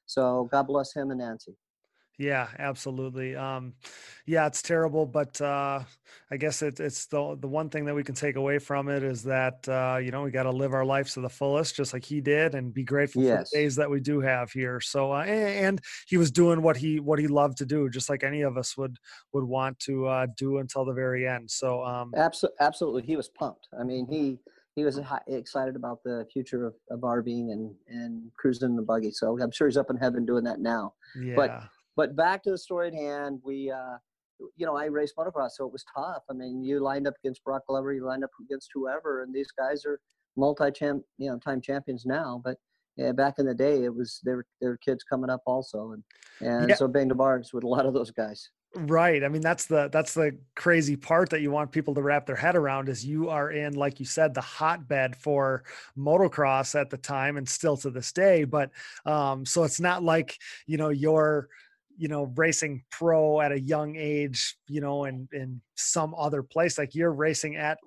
So 0.07 0.49
God 0.51 0.63
bless 0.63 0.95
him 0.95 1.11
and 1.11 1.19
Nancy. 1.19 1.55
Yeah, 2.17 2.47
absolutely. 2.57 3.35
Um, 3.35 3.73
yeah, 4.25 4.47
it's 4.47 4.63
terrible, 4.63 5.05
but 5.05 5.39
uh, 5.39 5.83
I 6.31 6.37
guess 6.37 6.63
it, 6.63 6.79
it's 6.79 7.05
the 7.05 7.37
the 7.39 7.47
one 7.47 7.69
thing 7.69 7.85
that 7.85 7.93
we 7.93 8.03
can 8.03 8.15
take 8.15 8.37
away 8.37 8.57
from 8.57 8.89
it 8.89 9.03
is 9.03 9.21
that 9.23 9.67
uh, 9.69 9.97
you 9.97 10.09
know 10.09 10.23
we 10.23 10.31
got 10.31 10.43
to 10.43 10.51
live 10.51 10.73
our 10.73 10.83
lives 10.83 11.13
to 11.13 11.21
the 11.21 11.29
fullest, 11.29 11.75
just 11.75 11.93
like 11.93 12.03
he 12.03 12.19
did, 12.19 12.55
and 12.55 12.73
be 12.73 12.83
grateful 12.83 13.21
yes. 13.21 13.51
for 13.51 13.57
the 13.57 13.61
days 13.61 13.75
that 13.75 13.89
we 13.89 13.99
do 13.99 14.19
have 14.19 14.51
here. 14.51 14.81
So, 14.81 15.13
uh, 15.13 15.23
and 15.25 15.79
he 16.07 16.17
was 16.17 16.31
doing 16.31 16.63
what 16.63 16.75
he 16.75 16.99
what 16.99 17.19
he 17.19 17.27
loved 17.27 17.59
to 17.59 17.67
do, 17.67 17.87
just 17.87 18.09
like 18.09 18.23
any 18.23 18.41
of 18.41 18.57
us 18.57 18.75
would 18.77 18.97
would 19.33 19.43
want 19.43 19.77
to 19.81 20.07
uh, 20.07 20.27
do 20.35 20.57
until 20.57 20.85
the 20.85 20.93
very 20.93 21.27
end. 21.27 21.51
So, 21.51 21.83
um, 21.83 22.13
absolutely, 22.17 22.57
absolutely, 22.61 23.03
he 23.03 23.15
was 23.15 23.29
pumped. 23.29 23.67
I 23.79 23.83
mean, 23.83 24.07
he 24.09 24.39
he 24.75 24.83
was 24.83 24.99
excited 25.27 25.75
about 25.75 26.03
the 26.03 26.25
future 26.33 26.65
of, 26.65 26.73
of 26.89 27.01
RVing 27.01 27.51
and 27.51 27.75
and 27.87 28.31
cruising 28.37 28.69
in 28.69 28.75
the 28.75 28.81
buggy. 28.81 29.11
So 29.11 29.39
I'm 29.39 29.51
sure 29.51 29.67
he's 29.67 29.77
up 29.77 29.91
in 29.91 29.97
heaven 29.97 30.25
doing 30.25 30.43
that 30.45 30.59
now. 30.59 30.93
Yeah. 31.15 31.35
But 31.35 31.63
but 31.97 32.15
back 32.15 32.43
to 32.43 32.51
the 32.51 32.57
story 32.57 32.87
at 32.87 32.93
hand, 32.93 33.41
we, 33.43 33.69
uh, 33.69 33.97
you 34.55 34.65
know, 34.65 34.77
I 34.77 34.85
raced 34.85 35.17
motocross, 35.17 35.51
so 35.51 35.65
it 35.65 35.73
was 35.73 35.83
tough. 35.93 36.23
I 36.29 36.33
mean, 36.33 36.63
you 36.63 36.79
lined 36.79 37.07
up 37.07 37.15
against 37.21 37.43
Brock 37.43 37.63
Glover, 37.67 37.91
you 37.91 38.05
lined 38.05 38.23
up 38.23 38.29
against 38.39 38.69
whoever, 38.73 39.23
and 39.23 39.33
these 39.33 39.51
guys 39.51 39.83
are 39.85 39.99
multi-champ, 40.37 41.03
you 41.17 41.29
know, 41.29 41.37
time 41.39 41.59
champions 41.59 42.05
now, 42.05 42.39
but 42.45 42.57
yeah, 42.97 43.11
back 43.11 43.35
in 43.37 43.45
the 43.45 43.53
day, 43.53 43.83
it 43.83 43.93
was 43.93 44.19
there. 44.23 44.43
There 44.59 44.71
were 44.71 44.77
kids 44.77 45.03
coming 45.03 45.29
up 45.29 45.41
also, 45.45 45.91
and 45.91 46.03
and 46.41 46.69
yeah. 46.69 46.75
so 46.75 46.87
bang 46.87 47.07
the 47.07 47.15
bars 47.15 47.53
with 47.53 47.63
a 47.63 47.67
lot 47.67 47.85
of 47.85 47.93
those 47.93 48.09
guys. 48.09 48.49
Right. 48.75 49.23
I 49.23 49.29
mean, 49.29 49.41
that's 49.41 49.65
the 49.65 49.89
that's 49.91 50.13
the 50.13 50.37
crazy 50.55 50.95
part 50.95 51.29
that 51.29 51.41
you 51.41 51.51
want 51.51 51.71
people 51.71 51.93
to 51.95 52.01
wrap 52.01 52.25
their 52.25 52.35
head 52.35 52.55
around 52.55 52.89
is 52.89 53.05
you 53.05 53.29
are 53.29 53.51
in, 53.51 53.75
like 53.75 53.99
you 53.99 54.05
said, 54.05 54.33
the 54.33 54.41
hotbed 54.41 55.15
for 55.15 55.63
motocross 55.97 56.79
at 56.79 56.89
the 56.89 56.97
time 56.97 57.37
and 57.37 57.47
still 57.47 57.77
to 57.77 57.91
this 57.91 58.11
day. 58.11 58.43
But 58.43 58.71
um, 59.05 59.45
so 59.45 59.63
it's 59.63 59.79
not 59.79 60.03
like 60.03 60.37
you 60.65 60.77
know 60.77 60.89
you're 60.89 61.49
you 61.97 62.07
know 62.07 62.31
racing 62.35 62.83
pro 62.91 63.41
at 63.41 63.51
a 63.51 63.59
young 63.59 63.95
age, 63.95 64.55
you 64.67 64.81
know, 64.81 65.05
in 65.05 65.27
in 65.31 65.61
some 65.75 66.13
other 66.15 66.43
place. 66.43 66.77
Like 66.77 66.95
you're 66.95 67.11
racing 67.11 67.55
at 67.55 67.77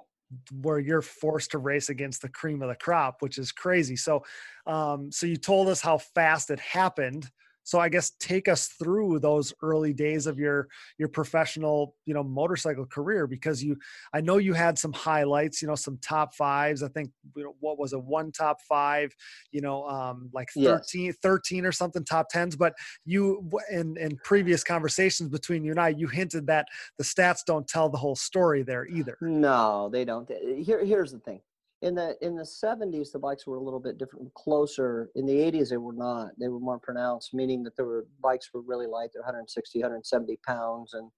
where 0.53 0.79
you're 0.79 1.03
forced 1.03 1.53
to 1.53 1.59
race 1.59 1.89
against 1.89 2.23
the 2.23 2.29
cream 2.29 2.63
of 2.63 2.69
the 2.69 2.77
crop, 2.77 3.17
which 3.21 3.39
is 3.39 3.53
crazy. 3.53 3.97
So, 3.97 4.23
um, 4.67 5.11
so 5.11 5.27
you 5.27 5.37
told 5.37 5.69
us 5.69 5.81
how 5.81 5.99
fast 5.99 6.51
it 6.51 6.61
happened 6.61 7.29
so 7.71 7.79
i 7.79 7.89
guess 7.89 8.11
take 8.19 8.49
us 8.49 8.67
through 8.67 9.21
those 9.21 9.55
early 9.63 9.93
days 9.93 10.27
of 10.27 10.41
your 10.41 10.67
your 10.99 11.07
professional 11.09 11.95
you 12.05 12.13
know 12.13 12.25
motorcycle 12.25 12.85
career 12.85 13.29
because 13.29 13.63
you 13.63 13.77
i 14.13 14.21
know 14.21 14.39
you 14.39 14.53
had 14.53 14.77
some 14.77 14.93
highlights 14.93 15.63
you 15.63 15.69
know 15.69 15.77
some 15.77 15.97
top 16.03 16.35
fives. 16.35 16.83
I 16.83 16.89
think 16.89 17.11
you 17.37 17.45
know, 17.45 17.55
what 17.61 17.79
was 17.79 17.93
a 17.93 17.99
one 17.99 18.33
top 18.33 18.59
five 18.69 19.15
you 19.53 19.61
know 19.61 19.87
um 19.89 20.31
like 20.33 20.49
13 20.53 21.07
yes. 21.07 21.17
13 21.23 21.65
or 21.65 21.71
something 21.71 22.05
top 22.05 22.29
tens 22.29 22.57
but 22.57 22.75
you 23.05 23.49
in 23.71 23.97
in 23.99 24.17
previous 24.25 24.65
conversations 24.65 25.29
between 25.29 25.65
you 25.65 25.71
and 25.71 25.81
i 25.81 25.91
you 25.91 26.09
hinted 26.09 26.49
that 26.49 26.67
the 26.99 27.05
stats 27.05 27.41
don't 27.47 27.69
tell 27.69 27.89
the 27.89 27.99
whole 27.99 28.17
story 28.17 28.63
there 28.63 28.87
either. 28.87 29.17
No 29.21 29.89
they 29.93 30.05
don't. 30.05 30.29
Here 30.69 30.85
here's 30.85 31.13
the 31.13 31.21
thing 31.21 31.41
in 31.83 31.95
the 31.95 32.17
in 32.21 32.37
the 32.37 32.43
70s 32.43 33.13
the 33.13 33.19
bikes 33.19 33.47
were 33.47 33.57
a 33.57 33.63
little 33.63 33.81
bit 33.81 33.99
different 33.99 34.33
closer. 34.35 35.11
In 35.15 35.27
the 35.27 35.33
80s 35.35 35.71
they 35.71 35.77
were 35.77 35.93
not. 35.93 36.31
They 36.39 36.49
were 36.49 36.61
more 36.61 36.79
pronounced 36.79 37.33
meaning 37.35 37.63
that 37.65 37.77
there 37.77 37.87
were 37.87 38.07
bikes 38.23 38.51
were 38.53 38.61
really 38.61 38.87
light. 38.87 39.11
They're 39.13 39.23
160 39.23 39.79
170 39.81 40.39
pounds 40.47 40.95
and 40.95 41.11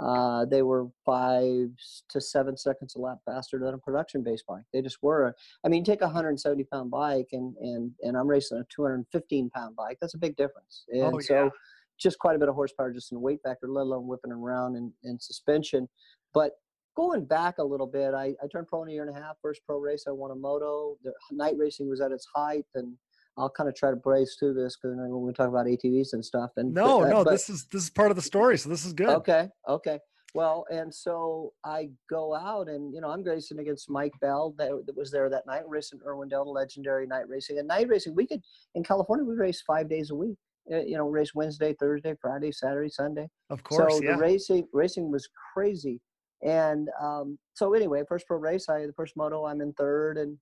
uh, 0.00 0.44
they 0.44 0.62
were 0.62 0.86
five 1.04 1.70
to 2.08 2.20
seven 2.20 2.56
seconds 2.56 2.94
a 2.94 3.00
lap 3.00 3.18
faster 3.26 3.58
than 3.58 3.74
a 3.74 3.78
production 3.78 4.22
based 4.22 4.46
bike. 4.46 4.62
They 4.72 4.82
just 4.82 4.98
were 5.02 5.34
i 5.64 5.68
mean 5.68 5.84
take 5.84 6.02
a 6.02 6.04
170 6.04 6.64
pound 6.64 6.90
bike 6.90 7.28
and 7.32 7.56
and 7.56 7.92
and 8.02 8.16
i'm 8.16 8.28
racing 8.28 8.58
a 8.58 8.64
215 8.74 9.50
pound 9.50 9.76
bike 9.76 9.98
that's 10.00 10.14
a 10.14 10.18
big 10.18 10.36
difference. 10.36 10.84
And 10.88 11.14
oh, 11.14 11.18
yeah. 11.20 11.26
so 11.26 11.50
just 11.98 12.18
quite 12.18 12.36
a 12.36 12.38
bit 12.38 12.48
of 12.48 12.54
horsepower 12.54 12.92
just 12.92 13.12
in 13.12 13.20
weight 13.20 13.40
factor 13.44 13.68
let 13.68 13.82
alone 13.82 14.06
whipping 14.06 14.32
around 14.32 14.76
in, 14.76 14.92
in 15.04 15.18
suspension. 15.18 15.88
But 16.32 16.52
going 16.98 17.24
back 17.24 17.58
a 17.58 17.64
little 17.64 17.86
bit, 17.86 18.12
I, 18.12 18.34
I 18.42 18.48
turned 18.50 18.66
pro 18.66 18.82
in 18.82 18.88
a 18.88 18.92
year 18.92 19.06
and 19.06 19.16
a 19.16 19.20
half. 19.20 19.36
First 19.40 19.60
pro 19.64 19.78
race, 19.78 20.04
I 20.08 20.10
won 20.10 20.32
a 20.32 20.34
moto. 20.34 20.96
The 21.04 21.12
night 21.30 21.54
racing 21.56 21.88
was 21.88 22.00
at 22.00 22.10
its 22.10 22.26
height, 22.34 22.64
and 22.74 22.92
I'll 23.36 23.48
kind 23.48 23.68
of 23.68 23.76
try 23.76 23.90
to 23.90 23.96
brace 23.96 24.34
through 24.36 24.54
this 24.54 24.76
because 24.76 24.96
when 24.96 25.22
we 25.22 25.32
talk 25.32 25.48
about 25.48 25.66
ATVs 25.66 26.12
and 26.12 26.24
stuff. 26.24 26.50
And 26.56 26.74
no, 26.74 27.00
but, 27.00 27.08
no, 27.08 27.24
but, 27.24 27.30
this 27.30 27.48
is 27.48 27.66
this 27.72 27.84
is 27.84 27.90
part 27.90 28.10
of 28.10 28.16
the 28.16 28.22
story, 28.22 28.58
so 28.58 28.68
this 28.68 28.84
is 28.84 28.92
good. 28.92 29.10
Okay, 29.10 29.48
okay. 29.68 30.00
Well, 30.34 30.66
and 30.70 30.92
so 30.92 31.52
I 31.64 31.90
go 32.10 32.34
out 32.34 32.68
and 32.68 32.92
you 32.92 33.00
know 33.00 33.10
I'm 33.10 33.22
racing 33.22 33.60
against 33.60 33.88
Mike 33.88 34.12
Bell 34.20 34.54
that, 34.58 34.70
that 34.86 34.96
was 34.96 35.12
there 35.12 35.30
that 35.30 35.46
night, 35.46 35.62
racing 35.68 36.00
Irwindale, 36.00 36.52
legendary 36.52 37.06
night 37.06 37.28
racing. 37.28 37.60
And 37.60 37.68
night 37.68 37.88
racing, 37.88 38.16
we 38.16 38.26
could 38.26 38.42
in 38.74 38.82
California 38.82 39.24
we 39.24 39.36
race 39.36 39.62
five 39.64 39.88
days 39.88 40.10
a 40.10 40.16
week. 40.16 40.36
Uh, 40.70 40.80
you 40.80 40.98
know, 40.98 41.08
race 41.08 41.34
Wednesday, 41.34 41.74
Thursday, 41.80 42.14
Friday, 42.20 42.52
Saturday, 42.52 42.90
Sunday. 42.90 43.26
Of 43.48 43.62
course, 43.62 43.94
so 43.94 44.02
yeah. 44.02 44.16
the 44.16 44.18
racing 44.18 44.66
racing 44.72 45.10
was 45.10 45.26
crazy. 45.54 46.00
And 46.42 46.88
um, 47.00 47.38
so 47.54 47.74
anyway, 47.74 48.02
first 48.08 48.26
pro 48.26 48.38
race, 48.38 48.68
I 48.68 48.86
the 48.86 48.92
first 48.92 49.16
moto, 49.16 49.46
I'm 49.46 49.60
in 49.60 49.72
third, 49.72 50.18
and 50.18 50.36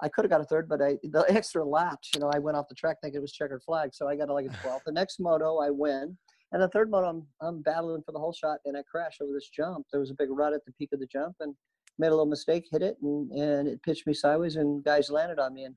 I 0.00 0.08
could 0.08 0.24
have 0.24 0.30
got 0.30 0.40
a 0.40 0.44
third, 0.44 0.68
but 0.68 0.80
I 0.80 0.96
the 1.02 1.24
extra 1.28 1.64
laps, 1.64 2.10
you 2.14 2.20
know, 2.20 2.30
I 2.32 2.38
went 2.38 2.56
off 2.56 2.68
the 2.68 2.74
track 2.74 2.98
thinking 3.02 3.18
it 3.18 3.22
was 3.22 3.32
checkered 3.32 3.62
flag, 3.62 3.90
so 3.92 4.08
I 4.08 4.16
got 4.16 4.28
like 4.28 4.46
a 4.46 4.48
12th. 4.66 4.84
The 4.86 4.92
next 4.92 5.20
moto, 5.20 5.58
I 5.58 5.70
win, 5.70 6.16
and 6.52 6.62
the 6.62 6.68
third 6.68 6.90
moto, 6.90 7.08
I'm 7.08 7.26
I'm 7.40 7.62
battling 7.62 8.02
for 8.02 8.12
the 8.12 8.18
hole 8.18 8.32
shot, 8.32 8.58
and 8.64 8.76
I 8.76 8.82
crash 8.90 9.18
over 9.20 9.32
this 9.32 9.48
jump. 9.48 9.86
There 9.90 10.00
was 10.00 10.10
a 10.10 10.16
big 10.18 10.28
rut 10.30 10.52
at 10.52 10.64
the 10.64 10.72
peak 10.72 10.90
of 10.92 11.00
the 11.00 11.06
jump, 11.06 11.36
and 11.40 11.54
made 11.98 12.08
a 12.08 12.10
little 12.10 12.26
mistake, 12.26 12.68
hit 12.70 12.82
it, 12.82 12.96
and 13.02 13.30
and 13.32 13.66
it 13.66 13.82
pitched 13.82 14.06
me 14.06 14.14
sideways, 14.14 14.54
and 14.54 14.84
guys 14.84 15.10
landed 15.10 15.40
on 15.40 15.52
me, 15.52 15.64
and 15.64 15.74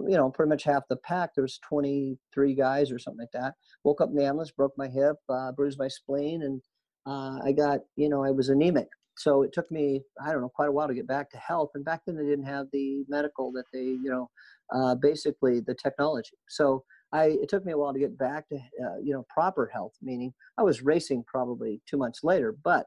you 0.00 0.16
know, 0.18 0.30
pretty 0.30 0.50
much 0.50 0.64
half 0.64 0.82
the 0.88 0.96
pack. 0.96 1.34
There 1.34 1.42
was 1.42 1.58
23 1.66 2.54
guys 2.54 2.92
or 2.92 2.98
something 2.98 3.20
like 3.20 3.32
that. 3.32 3.54
Woke 3.84 4.02
up 4.02 4.10
in 4.10 4.16
the 4.16 4.24
ambulance, 4.24 4.50
broke 4.50 4.74
my 4.76 4.88
hip, 4.88 5.16
uh, 5.30 5.52
bruised 5.52 5.78
my 5.78 5.88
spleen, 5.88 6.42
and 6.42 6.62
uh, 7.06 7.38
I 7.44 7.52
got, 7.52 7.80
you 7.96 8.08
know, 8.08 8.24
I 8.24 8.30
was 8.30 8.48
anemic 8.48 8.88
so 9.16 9.42
it 9.42 9.52
took 9.52 9.70
me 9.70 10.02
i 10.24 10.32
don't 10.32 10.40
know 10.40 10.48
quite 10.48 10.68
a 10.68 10.72
while 10.72 10.88
to 10.88 10.94
get 10.94 11.06
back 11.06 11.30
to 11.30 11.36
health 11.38 11.70
and 11.74 11.84
back 11.84 12.00
then 12.06 12.16
they 12.16 12.24
didn't 12.24 12.44
have 12.44 12.66
the 12.72 13.04
medical 13.08 13.52
that 13.52 13.64
they 13.72 13.82
you 13.82 14.10
know 14.10 14.30
uh, 14.74 14.94
basically 14.94 15.60
the 15.60 15.74
technology 15.74 16.36
so 16.48 16.82
i 17.12 17.24
it 17.24 17.48
took 17.48 17.64
me 17.64 17.72
a 17.72 17.78
while 17.78 17.92
to 17.92 17.98
get 17.98 18.16
back 18.18 18.48
to 18.48 18.56
uh, 18.56 18.98
you 19.02 19.12
know 19.12 19.24
proper 19.28 19.70
health 19.72 19.92
meaning 20.02 20.32
i 20.58 20.62
was 20.62 20.82
racing 20.82 21.24
probably 21.26 21.80
two 21.88 21.96
months 21.96 22.20
later 22.22 22.56
but 22.64 22.86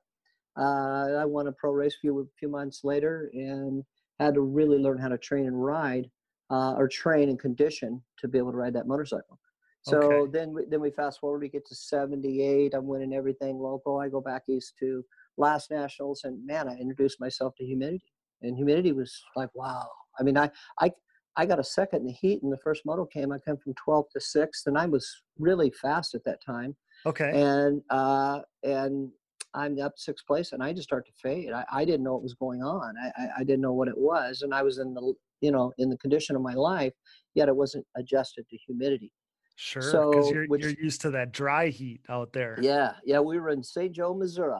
uh, 0.59 1.15
i 1.19 1.25
won 1.25 1.47
a 1.47 1.51
pro 1.51 1.71
race 1.71 1.95
a 1.95 2.01
few, 2.01 2.29
few 2.39 2.49
months 2.49 2.81
later 2.83 3.29
and 3.33 3.83
had 4.19 4.33
to 4.33 4.41
really 4.41 4.79
learn 4.79 4.97
how 4.97 5.07
to 5.07 5.17
train 5.17 5.45
and 5.45 5.63
ride 5.63 6.09
uh, 6.49 6.73
or 6.73 6.87
train 6.87 7.29
and 7.29 7.39
condition 7.39 8.01
to 8.17 8.27
be 8.27 8.37
able 8.37 8.51
to 8.51 8.57
ride 8.57 8.73
that 8.73 8.87
motorcycle 8.87 9.39
so 9.83 9.99
okay. 9.99 10.31
then 10.31 10.53
we, 10.53 10.63
then 10.69 10.81
we 10.81 10.89
fast 10.89 11.19
forward 11.19 11.39
we 11.39 11.49
get 11.49 11.65
to 11.65 11.75
78 11.75 12.73
i'm 12.73 12.87
winning 12.87 13.13
everything 13.13 13.59
local 13.59 13.99
i 13.99 14.09
go 14.09 14.19
back 14.19 14.43
east 14.49 14.73
to 14.79 15.03
last 15.38 15.71
nationals 15.71 16.21
and 16.23 16.45
man 16.45 16.67
i 16.67 16.76
introduced 16.76 17.19
myself 17.19 17.54
to 17.56 17.65
humidity 17.65 18.13
and 18.41 18.56
humidity 18.56 18.91
was 18.91 19.23
like 19.36 19.50
wow. 19.56 19.88
I 20.19 20.23
mean 20.23 20.38
i 20.38 20.50
i 20.80 20.91
i 21.36 21.45
got 21.45 21.60
a 21.60 21.63
second 21.63 22.02
in 22.02 22.08
the 22.08 22.13
heat 22.13 22.41
and 22.43 22.52
the 22.52 22.58
first 22.58 22.86
moto 22.86 23.06
came 23.06 23.32
i 23.32 23.39
came 23.39 23.58
from 23.58 23.73
12th 23.73 24.10
to 24.12 24.19
6th 24.19 24.65
and 24.65 24.78
i 24.78 24.86
was 24.86 25.08
really 25.38 25.71
fast 25.71 26.15
at 26.15 26.23
that 26.26 26.43
time 26.43 26.76
okay. 27.06 27.32
and 27.34 27.82
uh 27.89 28.41
and 28.63 29.10
i'm 29.54 29.80
up 29.80 29.93
sixth 29.97 30.26
place 30.26 30.52
and 30.52 30.63
i 30.63 30.73
just 30.73 30.88
start 30.88 31.06
to 31.06 31.12
fade. 31.21 31.52
I, 31.52 31.65
I 31.71 31.86
didn't 31.86 32.04
know 32.04 32.13
what 32.13 32.23
was 32.23 32.34
going 32.34 32.63
on. 32.63 32.95
I, 33.02 33.21
I 33.21 33.28
i 33.39 33.43
didn't 33.43 33.62
know 33.62 33.73
what 33.73 33.88
it 33.88 33.97
was 33.97 34.41
and 34.41 34.54
i 34.54 34.63
was 34.63 34.80
in 34.80 34.93
the 34.93 35.13
you 35.41 35.52
know 35.52 35.71
in 35.78 35.89
the 35.89 35.97
condition 35.97 36.36
of 36.36 36.41
my 36.41 36.54
life 36.54 36.93
yet 37.36 37.47
it 37.47 37.56
wasn't 37.56 37.86
adjusted 37.95 38.45
to 38.50 38.58
humidity 38.58 39.12
Sure, 39.59 39.81
because 39.81 40.27
so, 40.27 40.33
you're 40.33 40.45
which, 40.45 40.61
you're 40.61 40.71
used 40.71 41.01
to 41.01 41.09
that 41.09 41.31
dry 41.31 41.69
heat 41.69 42.01
out 42.09 42.31
there. 42.31 42.59
Yeah, 42.61 42.93
yeah, 43.03 43.19
we 43.19 43.39
were 43.39 43.49
in 43.49 43.63
St. 43.63 43.91
Joe, 43.91 44.13
Missouri. 44.13 44.59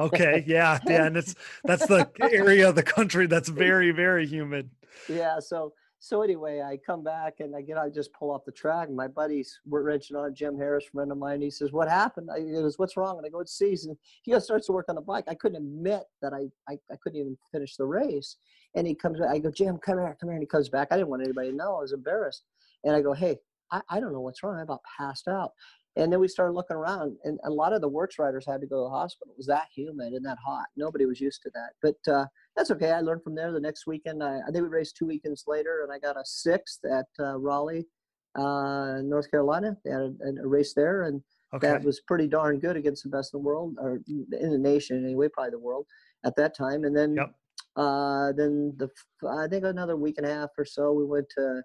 okay, 0.00 0.42
yeah, 0.44 0.80
yeah, 0.88 1.06
and 1.06 1.16
it's 1.16 1.36
that's 1.62 1.86
the 1.86 2.10
area 2.20 2.68
of 2.68 2.74
the 2.74 2.82
country 2.82 3.28
that's 3.28 3.48
very 3.48 3.92
very 3.92 4.26
humid. 4.26 4.70
Yeah, 5.08 5.38
so 5.38 5.72
so 6.00 6.20
anyway, 6.22 6.60
I 6.62 6.78
come 6.84 7.04
back 7.04 7.34
and 7.38 7.54
I 7.54 7.62
get 7.62 7.78
I 7.78 7.88
just 7.90 8.12
pull 8.12 8.32
off 8.32 8.44
the 8.44 8.50
track. 8.50 8.88
And 8.88 8.96
my 8.96 9.06
buddies 9.06 9.60
were 9.66 9.84
wrenching 9.84 10.16
on 10.16 10.34
Jim 10.34 10.58
Harris, 10.58 10.84
friend 10.92 11.12
of 11.12 11.18
mine. 11.18 11.40
He 11.40 11.48
says, 11.48 11.70
"What 11.70 11.88
happened?" 11.88 12.28
I 12.28 12.40
goes, 12.40 12.76
"What's 12.76 12.96
wrong?" 12.96 13.16
And 13.16 13.24
I 13.24 13.30
go, 13.30 13.38
"It's 13.38 13.56
season." 13.56 13.96
He 14.24 14.32
goes, 14.32 14.42
starts 14.42 14.66
to 14.66 14.72
work 14.72 14.86
on 14.88 14.96
the 14.96 15.00
bike. 15.00 15.26
I 15.28 15.34
couldn't 15.36 15.58
admit 15.58 16.02
that 16.22 16.32
I, 16.32 16.50
I 16.68 16.76
I 16.90 16.96
couldn't 17.00 17.20
even 17.20 17.38
finish 17.52 17.76
the 17.76 17.86
race. 17.86 18.36
And 18.74 18.84
he 18.84 18.96
comes. 18.96 19.20
Back. 19.20 19.30
I 19.30 19.38
go, 19.38 19.52
"Jim, 19.52 19.78
come 19.78 19.98
here, 19.98 20.16
come 20.20 20.28
here." 20.28 20.34
And 20.34 20.42
he 20.42 20.46
comes 20.48 20.68
back. 20.68 20.88
I 20.90 20.96
didn't 20.96 21.08
want 21.10 21.22
anybody 21.22 21.52
to 21.52 21.56
know. 21.56 21.76
I 21.76 21.82
was 21.82 21.92
embarrassed. 21.92 22.42
And 22.82 22.96
I 22.96 23.00
go, 23.00 23.12
"Hey, 23.12 23.38
I, 23.74 23.96
I 23.96 24.00
don't 24.00 24.12
know 24.12 24.20
what's 24.20 24.42
wrong. 24.42 24.58
I 24.58 24.62
about 24.62 24.80
passed 24.98 25.28
out. 25.28 25.50
And 25.96 26.12
then 26.12 26.18
we 26.18 26.26
started 26.26 26.54
looking 26.54 26.76
around, 26.76 27.16
and 27.22 27.38
a 27.44 27.50
lot 27.50 27.72
of 27.72 27.80
the 27.80 27.88
works 27.88 28.18
riders 28.18 28.44
had 28.48 28.60
to 28.60 28.66
go 28.66 28.82
to 28.82 28.88
the 28.88 28.96
hospital. 28.96 29.32
It 29.32 29.38
was 29.38 29.46
that 29.46 29.68
humid 29.74 30.12
and 30.12 30.26
that 30.26 30.38
hot. 30.44 30.66
Nobody 30.76 31.06
was 31.06 31.20
used 31.20 31.42
to 31.42 31.50
that. 31.54 31.70
But 31.80 32.12
uh, 32.12 32.26
that's 32.56 32.72
okay. 32.72 32.90
I 32.90 33.00
learned 33.00 33.22
from 33.22 33.36
there. 33.36 33.52
The 33.52 33.60
next 33.60 33.86
weekend, 33.86 34.22
I, 34.22 34.40
I, 34.40 34.50
think 34.50 34.64
we 34.64 34.68
raced 34.68 34.96
two 34.96 35.06
weekends 35.06 35.44
later, 35.46 35.84
and 35.84 35.92
I 35.92 36.00
got 36.00 36.16
a 36.16 36.24
sixth 36.24 36.80
at 36.84 37.06
uh, 37.20 37.38
Raleigh, 37.38 37.86
uh, 38.34 39.02
North 39.04 39.30
Carolina. 39.30 39.76
They 39.84 39.92
had 39.92 40.00
a, 40.00 40.42
a 40.42 40.48
race 40.48 40.74
there, 40.74 41.04
and 41.04 41.22
okay. 41.54 41.68
that 41.68 41.84
was 41.84 42.00
pretty 42.00 42.26
darn 42.26 42.58
good 42.58 42.76
against 42.76 43.04
the 43.04 43.10
best 43.10 43.32
in 43.32 43.38
the 43.38 43.44
world, 43.46 43.76
or 43.78 44.00
in 44.08 44.50
the 44.50 44.58
nation 44.58 45.04
anyway, 45.04 45.28
probably 45.32 45.52
the 45.52 45.60
world 45.60 45.86
at 46.24 46.34
that 46.36 46.56
time. 46.56 46.82
And 46.82 46.96
then, 46.96 47.14
yep. 47.14 47.32
uh, 47.76 48.32
then 48.32 48.74
the 48.78 48.88
I 49.30 49.46
think 49.46 49.64
another 49.64 49.96
week 49.96 50.16
and 50.18 50.26
a 50.26 50.34
half 50.34 50.50
or 50.58 50.64
so, 50.64 50.92
we 50.92 51.04
went 51.04 51.26
to 51.36 51.62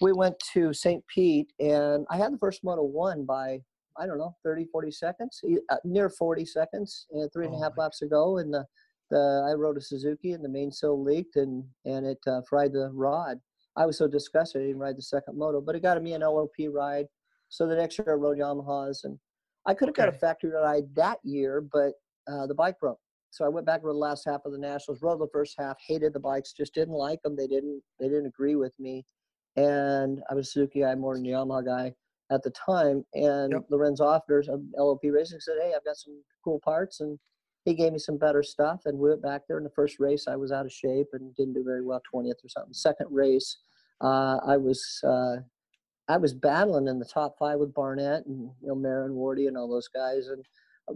we 0.00 0.12
went 0.12 0.36
to 0.52 0.72
St. 0.72 1.04
Pete, 1.06 1.52
and 1.60 2.06
I 2.10 2.16
had 2.16 2.32
the 2.32 2.38
first 2.38 2.64
moto 2.64 2.82
won 2.82 3.24
by 3.24 3.60
I 3.96 4.06
don't 4.06 4.18
know 4.18 4.34
30, 4.42 4.66
40 4.72 4.90
seconds, 4.90 5.40
uh, 5.70 5.76
near 5.84 6.10
40 6.10 6.44
seconds, 6.44 7.06
and 7.12 7.32
three 7.32 7.46
and 7.46 7.54
a 7.54 7.58
half 7.58 7.74
oh 7.78 7.82
laps 7.82 8.02
ago. 8.02 8.38
And 8.38 8.52
the, 8.52 8.64
the 9.10 9.46
I 9.48 9.54
rode 9.54 9.76
a 9.76 9.80
Suzuki, 9.80 10.32
and 10.32 10.44
the 10.44 10.48
main 10.48 10.72
seal 10.72 11.00
leaked, 11.02 11.36
and 11.36 11.64
and 11.84 12.06
it 12.06 12.18
uh, 12.26 12.40
fried 12.48 12.72
the 12.72 12.90
rod. 12.92 13.38
I 13.76 13.86
was 13.86 13.98
so 13.98 14.06
disgusted 14.06 14.62
I 14.62 14.66
didn't 14.66 14.80
ride 14.80 14.96
the 14.96 15.02
second 15.02 15.38
moto, 15.38 15.60
but 15.60 15.74
it 15.74 15.82
got 15.82 16.00
me 16.02 16.14
an 16.14 16.22
LOP 16.22 16.54
ride. 16.72 17.06
So 17.48 17.66
the 17.66 17.76
next 17.76 17.98
year 17.98 18.10
I 18.10 18.14
rode 18.14 18.38
Yamahas, 18.38 19.04
and 19.04 19.18
I 19.66 19.74
could 19.74 19.88
have 19.88 19.94
okay. 19.94 20.06
got 20.06 20.14
a 20.14 20.18
factory 20.18 20.50
ride 20.50 20.92
that 20.94 21.18
year, 21.22 21.60
but 21.60 21.92
uh, 22.30 22.46
the 22.46 22.54
bike 22.54 22.78
broke. 22.80 22.98
So 23.30 23.44
I 23.44 23.48
went 23.48 23.66
back 23.66 23.80
for 23.80 23.92
the 23.92 23.98
last 23.98 24.24
half 24.24 24.42
of 24.44 24.52
the 24.52 24.58
nationals, 24.58 25.02
rode 25.02 25.20
the 25.20 25.28
first 25.32 25.54
half, 25.58 25.76
hated 25.86 26.12
the 26.12 26.20
bikes, 26.20 26.52
just 26.52 26.72
didn't 26.74 26.94
like 26.94 27.20
them. 27.22 27.36
They 27.36 27.46
didn't 27.46 27.80
they 28.00 28.08
didn't 28.08 28.26
agree 28.26 28.56
with 28.56 28.72
me 28.80 29.04
and 29.56 30.22
I 30.30 30.34
was 30.34 30.52
Suzuki 30.52 30.80
guy 30.80 30.94
more 30.94 31.14
than 31.14 31.24
Yamaha 31.24 31.64
guy 31.64 31.94
at 32.30 32.42
the 32.42 32.50
time. 32.50 33.04
And 33.14 33.52
yep. 33.52 33.64
Lorenz 33.70 34.00
Offners 34.00 34.48
of 34.48 34.62
LOP 34.76 35.02
Racing 35.04 35.40
said, 35.40 35.56
"Hey, 35.62 35.72
I've 35.76 35.84
got 35.84 35.96
some 35.96 36.22
cool 36.42 36.60
parts, 36.60 37.00
and 37.00 37.18
he 37.64 37.74
gave 37.74 37.92
me 37.92 37.98
some 37.98 38.18
better 38.18 38.42
stuff, 38.42 38.82
and 38.84 38.98
we 38.98 39.08
went 39.08 39.22
back 39.22 39.42
there. 39.46 39.58
In 39.58 39.64
the 39.64 39.70
first 39.70 39.98
race, 39.98 40.26
I 40.28 40.36
was 40.36 40.52
out 40.52 40.66
of 40.66 40.72
shape 40.72 41.08
and 41.12 41.34
didn't 41.34 41.54
do 41.54 41.64
very 41.64 41.84
well, 41.84 42.00
twentieth 42.10 42.44
or 42.44 42.48
something. 42.48 42.74
Second 42.74 43.08
race, 43.10 43.58
uh, 44.00 44.38
I 44.46 44.56
was 44.56 45.00
uh, 45.04 45.36
I 46.08 46.16
was 46.16 46.34
battling 46.34 46.88
in 46.88 46.98
the 46.98 47.04
top 47.04 47.36
five 47.38 47.58
with 47.58 47.74
Barnett 47.74 48.26
and 48.26 48.50
you 48.60 48.68
know 48.68 48.74
Marin 48.74 49.12
Wardy 49.12 49.48
and 49.48 49.56
all 49.56 49.68
those 49.68 49.88
guys, 49.88 50.28
and 50.28 50.44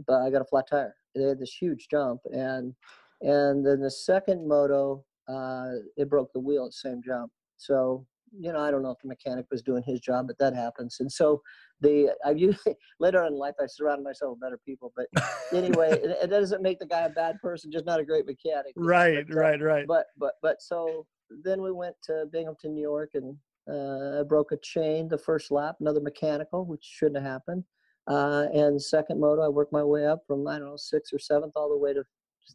but 0.06 0.22
I 0.22 0.30
got 0.30 0.42
a 0.42 0.46
flat 0.46 0.68
tire. 0.68 0.94
They 1.14 1.22
had 1.22 1.38
this 1.38 1.54
huge 1.54 1.88
jump, 1.90 2.20
and 2.32 2.74
and 3.22 3.66
then 3.66 3.80
the 3.80 3.90
second 3.90 4.46
moto, 4.46 5.04
uh, 5.28 5.70
it 5.96 6.08
broke 6.08 6.32
the 6.32 6.40
wheel 6.40 6.64
at 6.64 6.70
the 6.70 6.88
same 6.88 7.02
jump. 7.04 7.32
So 7.56 8.06
you 8.32 8.52
know, 8.52 8.60
I 8.60 8.70
don't 8.70 8.82
know 8.82 8.90
if 8.90 8.98
the 9.02 9.08
mechanic 9.08 9.46
was 9.50 9.62
doing 9.62 9.82
his 9.82 10.00
job, 10.00 10.26
but 10.26 10.38
that 10.38 10.54
happens. 10.54 10.96
And 11.00 11.10
so 11.10 11.42
the 11.80 12.14
I've 12.24 12.38
usually 12.38 12.74
later 13.00 13.22
on 13.22 13.32
in 13.32 13.38
life 13.38 13.54
I 13.60 13.66
surrounded 13.66 14.04
myself 14.04 14.32
with 14.32 14.40
better 14.40 14.58
people. 14.64 14.92
But 14.96 15.06
anyway, 15.52 15.90
it, 16.02 16.16
it, 16.22 16.30
doesn't 16.30 16.62
make 16.62 16.78
the 16.78 16.86
guy 16.86 17.02
a 17.02 17.10
bad 17.10 17.40
person, 17.40 17.70
just 17.70 17.86
not 17.86 18.00
a 18.00 18.04
great 18.04 18.26
mechanic. 18.26 18.72
Right, 18.76 19.26
but, 19.26 19.36
uh, 19.36 19.40
right, 19.40 19.62
right. 19.62 19.86
But 19.86 20.06
but 20.16 20.34
but 20.42 20.60
so 20.60 21.06
then 21.44 21.62
we 21.62 21.72
went 21.72 21.94
to 22.04 22.26
Binghamton, 22.32 22.74
New 22.74 22.82
York, 22.82 23.10
and 23.14 23.36
uh, 23.70 24.20
I 24.20 24.22
broke 24.22 24.52
a 24.52 24.56
chain 24.62 25.08
the 25.08 25.18
first 25.18 25.50
lap, 25.50 25.76
another 25.80 26.00
mechanical, 26.00 26.64
which 26.64 26.82
shouldn't 26.82 27.22
have 27.22 27.32
happened. 27.32 27.64
Uh, 28.06 28.46
and 28.54 28.80
second 28.80 29.20
moto, 29.20 29.42
I 29.42 29.48
worked 29.48 29.72
my 29.72 29.84
way 29.84 30.06
up 30.06 30.20
from 30.26 30.46
I 30.46 30.58
don't 30.58 30.68
know 30.68 30.76
sixth 30.76 31.12
or 31.12 31.18
seventh 31.18 31.52
all 31.56 31.68
the 31.68 31.76
way 31.76 31.92
to 31.92 32.02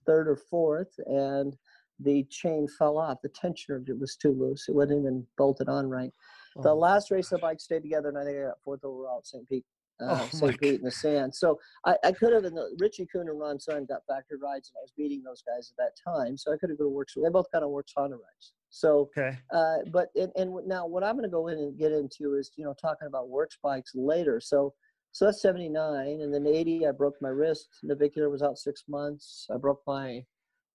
third 0.05 0.27
or 0.27 0.35
fourth, 0.35 0.93
and 1.05 1.55
the 2.03 2.23
chain 2.29 2.67
fell 2.67 2.97
off. 2.97 3.19
The 3.21 3.29
tensioner 3.29 3.83
was 3.99 4.15
too 4.15 4.31
loose. 4.31 4.67
It 4.67 4.75
wasn't 4.75 5.01
even 5.01 5.25
bolted 5.37 5.69
on 5.69 5.89
right. 5.89 6.11
Oh 6.57 6.61
the 6.61 6.73
last 6.73 7.11
race 7.11 7.29
the 7.29 7.37
bike 7.37 7.59
stayed 7.59 7.81
together, 7.81 8.09
and 8.09 8.17
I 8.17 8.23
think 8.23 8.37
I 8.37 8.47
got 8.47 8.61
fourth 8.63 8.83
overall 8.83 9.19
at 9.19 9.27
St. 9.27 9.47
Pete. 9.47 9.65
Uh, 10.01 10.19
oh 10.21 10.29
St. 10.31 10.59
Pete 10.59 10.79
in 10.79 10.85
the 10.85 10.91
sand. 10.91 11.33
So 11.33 11.59
I, 11.85 11.95
I 12.03 12.11
could 12.11 12.33
have, 12.33 12.45
and 12.45 12.57
the, 12.57 12.75
Richie 12.79 13.07
Kuhn 13.11 13.29
and 13.29 13.39
Ron 13.39 13.59
Sun 13.59 13.85
got 13.85 14.01
factory 14.07 14.37
rides, 14.41 14.69
and 14.69 14.79
I 14.79 14.83
was 14.83 14.91
beating 14.97 15.23
those 15.23 15.43
guys 15.43 15.71
at 15.71 15.77
that 15.77 15.93
time. 16.03 16.35
So 16.35 16.51
I 16.51 16.57
could 16.57 16.69
have 16.69 16.79
go 16.79 16.85
to 16.85 16.89
work. 16.89 17.09
So 17.09 17.21
they 17.21 17.29
both 17.29 17.45
kind 17.51 17.63
of 17.63 17.69
worked 17.69 17.93
Honda 17.95 18.15
rides. 18.15 18.53
So, 18.69 19.09
okay. 19.17 19.37
Uh, 19.53 19.77
but 19.91 20.07
and, 20.15 20.31
and 20.35 20.67
now 20.67 20.87
what 20.87 21.03
I'm 21.03 21.15
going 21.15 21.29
to 21.29 21.29
go 21.29 21.47
in 21.47 21.59
and 21.59 21.77
get 21.77 21.91
into 21.91 22.35
is 22.35 22.51
you 22.55 22.65
know 22.65 22.73
talking 22.73 23.07
about 23.07 23.29
works 23.29 23.57
bikes 23.61 23.91
later. 23.93 24.41
So 24.41 24.73
so 25.13 25.25
that's 25.25 25.43
79, 25.43 26.21
and 26.21 26.33
then 26.33 26.47
80 26.47 26.87
I 26.87 26.91
broke 26.91 27.13
my 27.21 27.29
wrist. 27.29 27.69
Navicular 27.83 28.31
was 28.31 28.41
out 28.41 28.57
six 28.57 28.85
months. 28.89 29.47
I 29.53 29.57
broke 29.57 29.81
my 29.85 30.25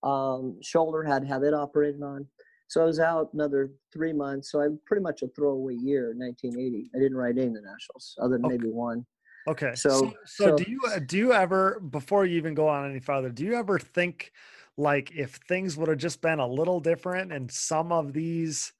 um, 0.03 0.59
shoulder, 0.63 1.03
had 1.03 1.23
to 1.23 1.29
have 1.29 1.43
it 1.43 1.55
operated 1.55 2.03
on. 2.03 2.27
So 2.69 2.83
I 2.83 2.85
was 2.85 3.01
out 3.01 3.31
another 3.33 3.71
three 3.93 4.13
months. 4.13 4.53
So 4.53 4.61
I'm 4.61 4.79
pretty 4.87 5.03
much 5.03 5.23
a 5.23 5.29
throwaway 5.29 5.75
year, 5.75 6.15
1980. 6.17 6.91
I 6.95 6.99
didn't 6.99 7.17
ride 7.17 7.39
any 7.39 7.49
of 7.49 7.55
the 7.55 7.63
nationals, 7.63 8.15
other 8.21 8.37
than 8.37 8.45
okay. 8.45 8.57
maybe 8.57 8.69
one. 8.69 9.07
Okay. 9.49 9.73
So, 9.75 9.89
so, 9.89 10.13
so, 10.27 10.45
so, 10.45 10.57
do 10.57 10.71
you 10.71 10.81
uh, 10.87 10.99
do 10.99 11.17
you 11.17 11.33
ever 11.33 11.81
before 11.81 12.27
you 12.27 12.37
even 12.37 12.55
go 12.55 12.69
on 12.69 12.91
any 12.91 13.01
farther, 13.01 13.31
do 13.31 13.45
you 13.45 13.55
ever 13.55 13.79
think 13.79 14.33
like 14.79 15.11
if 15.15 15.33
things 15.49 15.77
would 15.77 15.89
have 15.89 15.99
just 15.99 16.23
been 16.23 16.39
a 16.39 16.47
little 16.47 16.81
different 16.81 17.33
and 17.33 17.51
some 17.51 17.93
of 17.93 18.13
these 18.13 18.73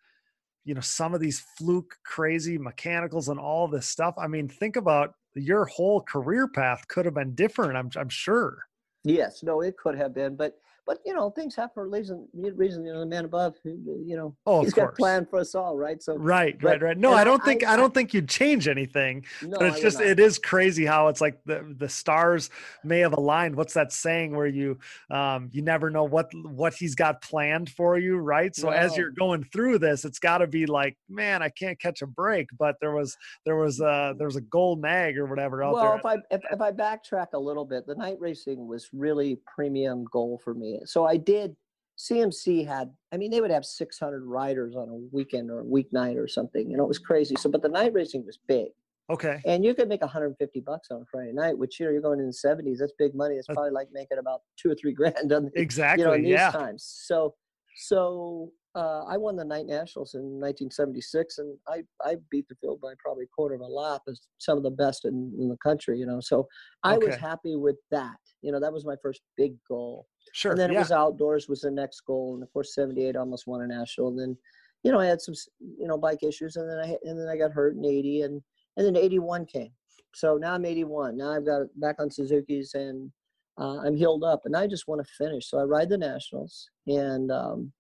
you 0.65 0.75
know 0.75 0.81
some 0.81 1.13
of 1.13 1.21
these 1.21 1.45
fluke 1.57 1.97
crazy 2.05 2.57
mechanicals 2.57 3.29
and 3.29 3.41
all 3.41 3.67
this 3.67 3.87
stuff 3.87 4.15
i 4.17 4.27
mean 4.27 4.49
think 4.49 4.77
about 4.77 5.15
your 5.35 5.65
whole 5.65 6.01
career 6.03 6.47
path 6.47 6.87
could 6.89 7.05
have 7.05 7.15
been 7.15 7.35
different 7.35 7.77
i'm, 7.77 7.91
I'm 7.97 8.09
sure 8.09 8.59
yes 9.05 9.43
no 9.43 9.61
it 9.61 9.77
could 9.77 9.97
have 9.97 10.15
been 10.15 10.37
but 10.37 10.59
but 10.89 11.01
you 11.05 11.13
know, 11.13 11.29
things 11.29 11.55
happen 11.55 11.71
for 11.75 11.85
a 11.85 11.89
reason. 11.89 12.27
Reason 12.33 12.83
you 12.83 12.95
know, 12.95 13.01
the 13.01 13.07
man 13.07 13.27
above, 13.27 13.57
you 13.63 14.17
know, 14.17 14.35
oh, 14.47 14.63
he's 14.63 14.73
got 14.73 14.89
a 14.89 14.93
plan 14.93 15.27
for 15.27 15.39
us 15.39 15.55
all, 15.55 15.77
right? 15.77 16.03
So 16.03 16.17
right, 16.17 16.59
but, 16.59 16.67
right, 16.67 16.83
right. 16.83 16.99
No, 16.99 17.13
I 17.13 17.25
don't 17.25 17.45
think 17.45 17.63
I, 17.63 17.75
I, 17.75 17.77
don't 17.77 17.93
think 17.93 18.15
you'd 18.15 18.29
change 18.29 18.69
anything. 18.69 19.27
No, 19.43 19.59
but 19.59 19.69
it's 19.69 19.83
just 19.83 20.01
it 20.01 20.19
is 20.19 20.39
crazy 20.39 20.87
how 20.87 21.09
it's 21.09 21.21
like 21.21 21.41
the 21.45 21.75
the 21.77 21.91
stars 21.91 22.49
may 22.83 23.01
have 23.01 23.13
aligned. 23.13 23.55
What's 23.55 23.75
that 23.75 23.93
saying 23.93 24.35
where 24.35 24.47
you 24.47 24.79
um 25.11 25.51
you 25.53 25.61
never 25.61 25.91
know 25.91 26.05
what 26.05 26.31
what 26.35 26.73
he's 26.73 26.95
got 26.95 27.21
planned 27.21 27.69
for 27.69 27.99
you, 27.99 28.17
right? 28.17 28.57
So 28.57 28.71
no. 28.71 28.75
as 28.75 28.97
you're 28.97 29.11
going 29.11 29.45
through 29.45 29.81
this, 29.81 30.07
it's 30.07 30.19
got 30.19 30.39
to 30.39 30.47
be 30.47 30.65
like, 30.65 30.97
man, 31.11 31.43
I 31.43 31.51
can't 31.51 31.79
catch 31.79 32.01
a 32.01 32.07
break. 32.07 32.49
But 32.59 32.77
there 32.81 32.93
was 32.93 33.15
there 33.45 33.57
was 33.57 33.79
uh 33.79 34.15
there 34.17 34.27
was 34.27 34.37
a 34.37 34.41
gold 34.41 34.81
nag 34.81 35.19
or 35.19 35.27
whatever 35.27 35.63
out 35.63 35.75
well, 35.75 35.83
there. 35.83 36.01
Well, 36.03 36.15
if 36.15 36.23
I 36.31 36.35
if, 36.35 36.43
if 36.55 36.61
I 36.63 36.73
backtrack 36.73 37.35
a 37.35 37.39
little 37.39 37.67
bit, 37.67 37.87
the 37.87 37.95
night 37.95 38.17
racing 38.19 38.67
was 38.67 38.89
really 38.95 39.39
premium 39.55 40.07
goal 40.11 40.41
for 40.43 40.55
me 40.55 40.78
so 40.85 41.07
I 41.07 41.17
did. 41.17 41.57
CMC 41.99 42.65
had, 42.65 42.93
I 43.13 43.17
mean, 43.17 43.33
they 43.33 43.41
would 43.41 43.51
have 43.51 43.65
600 43.65 44.25
riders 44.25 44.77
on 44.77 44.89
a 44.89 44.95
weekend 44.95 45.51
or 45.51 45.61
a 45.61 45.65
weeknight 45.65 46.17
or 46.17 46.29
something. 46.29 46.71
You 46.71 46.77
know, 46.77 46.85
it 46.85 46.89
was 46.89 47.01
crazy. 47.01 47.35
So, 47.37 47.51
but 47.51 47.61
the 47.61 47.69
night 47.69 47.93
racing 47.93 48.25
was 48.25 48.39
big. 48.47 48.69
Okay. 49.11 49.41
And 49.47 49.65
you 49.65 49.75
could 49.75 49.89
make 49.89 50.03
150 50.03 50.61
bucks 50.61 50.91
on 50.91 51.03
a 51.03 51.05
Friday 51.11 51.33
night, 51.33 51.57
which 51.57 51.81
you 51.81 51.87
know 51.87 51.93
you're 51.93 52.03
going 52.03 52.21
in 52.21 52.27
the 52.27 52.33
70s. 52.33 52.79
That's 52.79 52.93
big 52.99 53.15
money. 53.15 53.37
It's 53.37 53.47
probably 53.47 53.71
like 53.71 53.89
making 53.93 54.19
about 54.19 54.43
two 54.57 54.71
or 54.71 54.75
three 54.75 54.93
grand 54.93 55.33
on 55.33 55.51
exactly. 55.55 56.05
You 56.05 56.09
know, 56.09 56.17
these 56.17 56.27
yeah. 56.29 56.51
times. 56.51 56.85
So, 56.85 57.35
so 57.75 58.53
uh, 58.79 59.05
I 59.09 59.17
won 59.17 59.35
the 59.35 59.45
night 59.45 59.67
nationals 59.67 60.15
in 60.15 60.21
1976, 60.21 61.39
and 61.39 61.59
I 61.67 61.83
I 62.01 62.17
beat 62.31 62.47
the 62.49 62.55
field 62.61 62.81
by 62.81 62.93
probably 63.01 63.25
a 63.25 63.35
quarter 63.35 63.57
of 63.57 63.61
a 63.61 63.67
lap 63.67 64.03
as 64.09 64.21
some 64.39 64.57
of 64.57 64.63
the 64.63 64.71
best 64.71 65.05
in, 65.05 65.35
in 65.37 65.49
the 65.49 65.57
country. 65.57 65.99
You 65.99 66.07
know, 66.07 66.21
so 66.21 66.47
I 66.85 66.95
okay. 66.95 67.09
was 67.09 67.17
happy 67.17 67.57
with 67.57 67.75
that. 67.91 68.19
You 68.41 68.53
know, 68.53 68.61
that 68.61 68.73
was 68.73 68.87
my 68.87 68.95
first 69.03 69.21
big 69.37 69.55
goal. 69.67 70.07
Sure. 70.33 70.53
And 70.53 70.61
then 70.61 70.71
yeah. 70.71 70.77
it 70.77 70.83
was 70.83 70.93
outdoors 70.93 71.49
was 71.49 71.63
the 71.63 71.73
next 71.73 72.03
goal, 72.03 72.35
and 72.35 72.43
of 72.43 72.53
course 72.53 72.73
'78 72.77 73.17
almost 73.17 73.49
won 73.49 73.63
a 73.63 73.67
national. 73.67 74.09
And 74.11 74.19
then, 74.19 74.37
you 74.85 74.93
know, 74.93 75.01
I 75.01 75.07
had 75.07 75.21
some 75.21 75.35
you 75.59 75.89
know 75.89 75.99
bike 75.99 76.23
issues, 76.23 76.55
and 76.55 76.71
then 76.71 76.79
I 76.79 76.97
and 77.03 77.19
then 77.19 77.29
I 77.29 77.37
got 77.37 77.51
hurt 77.51 77.75
in 77.75 77.85
'80, 77.85 78.23
and 78.23 78.41
and 78.77 78.87
then 78.87 78.97
'81 78.97 79.47
came. 79.47 79.73
So 80.15 80.37
now 80.37 80.55
I'm 80.55 80.65
81. 80.65 81.17
Now 81.17 81.33
I've 81.33 81.45
got 81.45 81.63
back 81.77 81.97
on 81.99 82.13
Suzuki's, 82.13 82.75
and 82.75 83.11
uh, 83.59 83.79
I'm 83.79 83.97
healed 83.97 84.23
up, 84.23 84.43
and 84.45 84.57
I 84.57 84.69
just 84.69 84.87
want 84.87 85.05
to 85.05 85.13
finish. 85.15 85.51
So 85.51 85.59
I 85.59 85.65
ride 85.65 85.89
the 85.89 85.99
nationals, 85.99 86.71
and 86.87 87.33
um, 87.33 87.73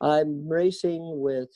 I'm 0.00 0.48
racing 0.48 1.20
with. 1.20 1.48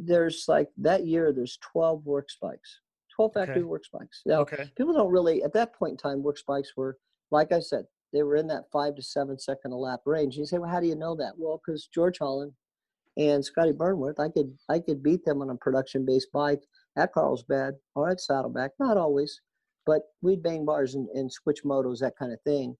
There's 0.00 0.46
like 0.48 0.68
that 0.78 1.06
year. 1.06 1.32
There's 1.32 1.58
12 1.72 2.04
works 2.04 2.36
bikes, 2.42 2.80
12 3.14 3.32
factory 3.32 3.56
okay. 3.56 3.62
works 3.62 3.88
bikes. 3.92 4.22
Now, 4.26 4.40
okay. 4.40 4.68
people 4.76 4.94
don't 4.94 5.12
really 5.12 5.42
at 5.42 5.52
that 5.52 5.74
point 5.74 5.92
in 5.92 5.96
time. 5.96 6.22
Works 6.22 6.42
bikes 6.46 6.72
were 6.76 6.98
like 7.30 7.52
I 7.52 7.60
said, 7.60 7.84
they 8.12 8.22
were 8.22 8.36
in 8.36 8.46
that 8.46 8.70
five 8.72 8.94
to 8.94 9.02
seven 9.02 9.38
second 9.38 9.72
a 9.72 9.76
lap 9.76 10.00
range. 10.06 10.36
You 10.36 10.46
say, 10.46 10.58
well, 10.58 10.70
how 10.70 10.80
do 10.80 10.86
you 10.86 10.94
know 10.94 11.16
that? 11.16 11.32
Well, 11.36 11.60
because 11.64 11.88
George 11.92 12.18
Holland 12.18 12.52
and 13.16 13.44
Scotty 13.44 13.72
Burnworth, 13.72 14.20
I 14.20 14.28
could 14.28 14.56
I 14.68 14.78
could 14.78 15.02
beat 15.02 15.24
them 15.24 15.42
on 15.42 15.50
a 15.50 15.56
production 15.56 16.06
based 16.06 16.30
bike 16.32 16.62
at 16.96 17.12
Carlsbad 17.12 17.74
or 17.94 18.08
at 18.08 18.20
Saddleback. 18.20 18.70
Not 18.78 18.96
always, 18.96 19.40
but 19.84 20.02
we'd 20.22 20.42
bang 20.42 20.64
bars 20.64 20.94
and, 20.94 21.08
and 21.10 21.30
switch 21.30 21.64
motos, 21.64 21.98
that 21.98 22.16
kind 22.16 22.32
of 22.32 22.40
thing. 22.42 22.76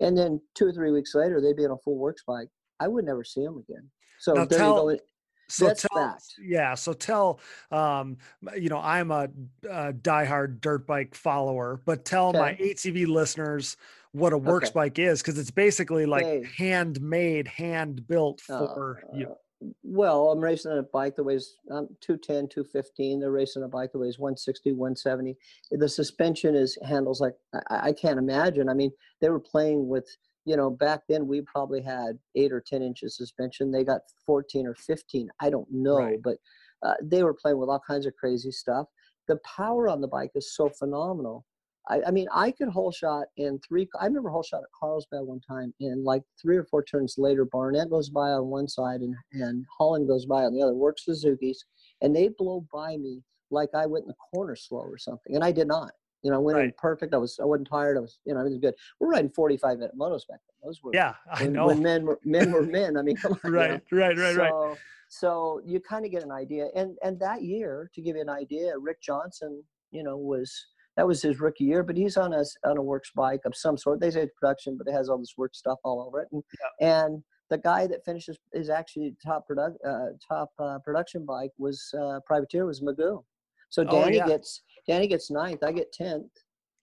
And 0.00 0.16
then 0.16 0.40
two 0.54 0.66
or 0.66 0.72
three 0.72 0.90
weeks 0.90 1.14
later, 1.14 1.40
they'd 1.40 1.56
be 1.56 1.66
on 1.66 1.72
a 1.72 1.78
full 1.78 1.98
works 1.98 2.22
bike. 2.26 2.48
I 2.80 2.88
would 2.88 3.04
never 3.04 3.24
see 3.24 3.44
them 3.44 3.58
again. 3.68 3.90
So 4.18 4.32
now 4.32 4.44
there 4.44 4.58
tell, 4.58 4.90
you 4.90 4.96
go. 4.96 5.02
So 5.50 5.66
That's 5.66 5.82
tell, 5.82 6.02
fact. 6.10 6.24
yeah. 6.40 6.74
So 6.74 6.92
tell, 6.92 7.40
um, 7.70 8.18
you 8.56 8.68
know, 8.68 8.78
I'm 8.78 9.10
a, 9.10 9.28
a 9.68 9.92
diehard 9.94 10.60
dirt 10.60 10.86
bike 10.86 11.14
follower, 11.14 11.80
but 11.86 12.04
tell 12.04 12.28
okay. 12.28 12.38
my 12.38 12.54
ATV 12.54 13.06
listeners 13.06 13.76
what 14.12 14.32
a 14.32 14.38
works 14.38 14.68
okay. 14.68 14.74
bike 14.74 14.98
is 14.98 15.22
because 15.22 15.38
it's 15.38 15.50
basically 15.50 16.06
like 16.06 16.24
hey. 16.24 16.44
handmade, 16.56 17.48
hand 17.48 18.06
built 18.06 18.42
uh, 18.50 18.66
for 18.66 19.02
uh, 19.12 19.16
you. 19.16 19.34
Well, 19.82 20.30
I'm 20.30 20.38
racing 20.38 20.76
a 20.78 20.82
bike 20.82 21.16
that 21.16 21.24
weighs 21.24 21.56
um, 21.70 21.88
210, 22.00 22.48
215. 22.48 23.20
They're 23.20 23.30
racing 23.30 23.64
a 23.64 23.68
bike 23.68 23.90
that 23.92 23.98
weighs 23.98 24.18
160, 24.18 24.72
170. 24.72 25.36
The 25.72 25.88
suspension 25.88 26.54
is 26.54 26.78
handles 26.86 27.20
like 27.20 27.34
I, 27.68 27.88
I 27.88 27.92
can't 27.92 28.18
imagine. 28.18 28.68
I 28.68 28.74
mean, 28.74 28.92
they 29.20 29.30
were 29.30 29.40
playing 29.40 29.88
with, 29.88 30.08
you 30.48 30.56
know, 30.56 30.70
back 30.70 31.02
then 31.10 31.26
we 31.26 31.42
probably 31.42 31.82
had 31.82 32.18
eight 32.34 32.52
or 32.52 32.60
10 32.60 32.82
inches 32.82 33.18
suspension. 33.18 33.70
They 33.70 33.84
got 33.84 34.00
14 34.24 34.66
or 34.66 34.74
15. 34.74 35.28
I 35.40 35.50
don't 35.50 35.70
know, 35.70 35.98
right. 35.98 36.18
but 36.24 36.38
uh, 36.82 36.94
they 37.02 37.22
were 37.22 37.34
playing 37.34 37.58
with 37.58 37.68
all 37.68 37.82
kinds 37.86 38.06
of 38.06 38.16
crazy 38.16 38.50
stuff. 38.50 38.86
The 39.26 39.36
power 39.44 39.90
on 39.90 40.00
the 40.00 40.08
bike 40.08 40.30
is 40.34 40.54
so 40.56 40.70
phenomenal. 40.70 41.44
I, 41.90 42.00
I, 42.06 42.10
mean, 42.12 42.28
I 42.32 42.50
could 42.50 42.68
hole 42.68 42.90
shot 42.90 43.26
in 43.36 43.58
three. 43.58 43.86
I 44.00 44.06
remember 44.06 44.30
hole 44.30 44.42
shot 44.42 44.62
at 44.62 44.70
Carlsbad 44.78 45.20
one 45.20 45.40
time, 45.40 45.74
and 45.80 46.02
like 46.02 46.22
three 46.40 46.56
or 46.56 46.64
four 46.64 46.82
turns 46.82 47.16
later, 47.18 47.44
Barnett 47.44 47.90
goes 47.90 48.08
by 48.08 48.30
on 48.30 48.46
one 48.46 48.68
side 48.68 49.00
and, 49.00 49.14
and 49.32 49.66
Holland 49.78 50.08
goes 50.08 50.24
by 50.24 50.44
on 50.44 50.54
the 50.54 50.62
other, 50.62 50.72
works 50.72 51.04
Suzuki's, 51.04 51.62
and 52.00 52.16
they 52.16 52.30
blow 52.38 52.64
by 52.72 52.96
me 52.96 53.22
like 53.50 53.68
I 53.74 53.84
went 53.84 54.04
in 54.04 54.08
the 54.08 54.14
corner 54.34 54.56
slow 54.56 54.80
or 54.80 54.96
something, 54.96 55.34
and 55.34 55.44
I 55.44 55.52
did 55.52 55.68
not. 55.68 55.92
You 56.22 56.30
know, 56.30 56.36
I 56.36 56.40
went 56.40 56.58
right. 56.58 56.64
in 56.66 56.72
perfect. 56.76 57.14
I 57.14 57.18
was, 57.18 57.38
I 57.40 57.44
wasn't 57.44 57.68
tired. 57.68 57.96
I 57.96 58.00
was, 58.00 58.18
you 58.24 58.34
know, 58.34 58.40
it 58.40 58.44
was 58.44 58.58
good. 58.58 58.74
We're 58.98 59.10
riding 59.10 59.30
45 59.30 59.78
minute 59.78 59.98
motos 59.98 60.26
back 60.28 60.40
then. 60.46 60.56
Those 60.64 60.82
were, 60.82 60.90
yeah, 60.92 61.14
I 61.32 61.44
when, 61.44 61.52
know. 61.52 61.66
When 61.66 61.82
men 61.82 62.04
were, 62.04 62.18
men 62.24 62.52
were 62.52 62.62
men. 62.62 62.96
I 62.96 63.02
mean, 63.02 63.16
come 63.16 63.38
on. 63.44 63.52
right, 63.52 63.80
you 63.90 63.98
know? 63.98 64.06
right, 64.06 64.18
right, 64.18 64.34
so, 64.34 64.42
right. 64.42 64.78
So 65.08 65.60
you 65.64 65.80
kind 65.80 66.04
of 66.04 66.10
get 66.10 66.22
an 66.22 66.32
idea. 66.32 66.68
And, 66.74 66.96
and 67.02 67.18
that 67.20 67.42
year, 67.42 67.90
to 67.94 68.02
give 68.02 68.16
you 68.16 68.22
an 68.22 68.28
idea, 68.28 68.78
Rick 68.78 69.00
Johnson, 69.00 69.62
you 69.90 70.02
know, 70.02 70.16
was, 70.16 70.52
that 70.96 71.06
was 71.06 71.22
his 71.22 71.38
rookie 71.38 71.64
year, 71.64 71.84
but 71.84 71.96
he's 71.96 72.16
on 72.16 72.32
a 72.32 72.44
on 72.64 72.76
a 72.76 72.82
works 72.82 73.12
bike 73.14 73.42
of 73.44 73.56
some 73.56 73.78
sort. 73.78 74.00
They 74.00 74.10
say 74.10 74.22
it's 74.22 74.34
production, 74.34 74.76
but 74.76 74.88
it 74.88 74.92
has 74.92 75.08
all 75.08 75.16
this 75.16 75.34
work 75.38 75.54
stuff 75.54 75.78
all 75.84 76.02
over 76.02 76.20
it. 76.22 76.28
And, 76.32 76.42
yeah. 76.80 77.04
and 77.04 77.22
the 77.50 77.58
guy 77.58 77.86
that 77.86 78.04
finishes 78.04 78.36
is 78.52 78.68
actually 78.68 79.14
top 79.24 79.46
product 79.46 79.78
uh, 79.86 80.06
top 80.26 80.50
uh, 80.58 80.78
production 80.84 81.24
bike 81.24 81.52
was 81.56 81.94
uh, 81.98 82.18
privateer 82.26 82.66
was 82.66 82.80
Magoo. 82.80 83.22
So 83.70 83.84
oh, 83.86 83.90
Danny 83.90 84.20
oh, 84.20 84.26
yeah. 84.26 84.28
gets 84.28 84.62
Danny 84.86 85.06
gets 85.06 85.30
ninth. 85.30 85.62
I 85.62 85.72
get 85.72 85.92
tenth. 85.92 86.30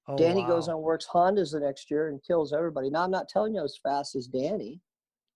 Oh, 0.08 0.18
Danny 0.18 0.42
wow. 0.42 0.50
goes 0.50 0.68
on 0.68 0.82
works 0.82 1.08
Hondas 1.12 1.52
the 1.52 1.60
next 1.60 1.90
year 1.90 2.10
and 2.10 2.22
kills 2.24 2.54
everybody. 2.54 2.90
Now 2.90 3.04
I'm 3.04 3.12
not 3.12 3.28
telling 3.28 3.56
you 3.56 3.64
as 3.64 3.80
fast 3.82 4.16
as 4.16 4.28
Danny, 4.28 4.82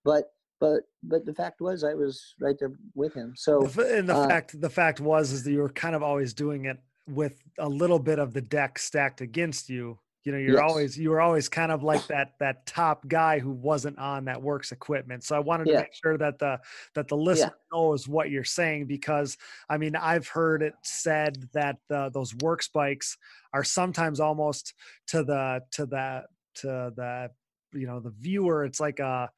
but 0.06 0.26
but 0.60 0.84
but 1.04 1.26
the 1.26 1.34
fact 1.34 1.62
was 1.62 1.84
I 1.84 1.94
was 1.94 2.36
right 2.40 2.56
there 2.60 2.74
with 2.94 3.14
him. 3.14 3.34
So 3.36 3.62
and 3.64 4.08
the 4.08 4.16
uh, 4.16 4.28
fact 4.28 4.60
the 4.60 4.70
fact 4.70 5.00
was 5.00 5.32
is 5.32 5.44
that 5.44 5.52
you 5.52 5.60
were 5.60 5.70
kind 5.70 5.96
of 5.96 6.04
always 6.04 6.34
doing 6.34 6.66
it 6.66 6.78
with 7.08 7.42
a 7.58 7.68
little 7.68 8.00
bit 8.00 8.20
of 8.20 8.34
the 8.34 8.42
deck 8.42 8.78
stacked 8.78 9.22
against 9.22 9.70
you 9.70 9.98
you 10.25 10.32
know 10.32 10.38
you're 10.38 10.55
yes. 10.55 10.69
always 10.69 10.97
you 10.97 11.10
were 11.10 11.21
always 11.21 11.47
kind 11.47 11.71
of 11.71 11.82
like 11.84 12.05
that 12.08 12.34
that 12.39 12.65
top 12.65 13.08
guy 13.08 13.39
who 13.39 13.51
wasn't 13.51 13.97
on 13.97 14.25
that 14.25 14.41
works 14.41 14.71
equipment 14.71 15.23
so 15.23 15.36
i 15.36 15.39
wanted 15.39 15.65
to 15.65 15.75
make 15.75 15.93
sure 15.93 16.17
that 16.17 16.38
the 16.39 16.60
that 16.93 17.08
the 17.08 17.15
listener 17.15 17.53
yeah. 17.53 17.77
knows 17.77 18.08
what 18.08 18.29
you're 18.29 18.43
saying 18.43 18.86
because 18.86 19.38
i 19.69 19.77
mean 19.77 19.95
i've 19.95 20.27
heard 20.27 20.62
it 20.62 20.73
said 20.84 21.47
that 21.53 21.77
uh, 21.93 22.10
those 22.10 22.36
works 22.36 22.67
bikes 22.67 23.17
are 23.53 23.63
sometimes 23.63 24.19
almost 24.19 24.73
to 25.08 25.23
the 25.23 25.62
to 25.71 25.86
the 25.86 26.23
to 26.55 26.91
the 26.95 27.29
you 27.73 27.88
know 27.88 27.99
the 27.99 28.13
viewer 28.19 28.65
it's 28.65 28.79
like 28.79 28.99
a 28.99 29.29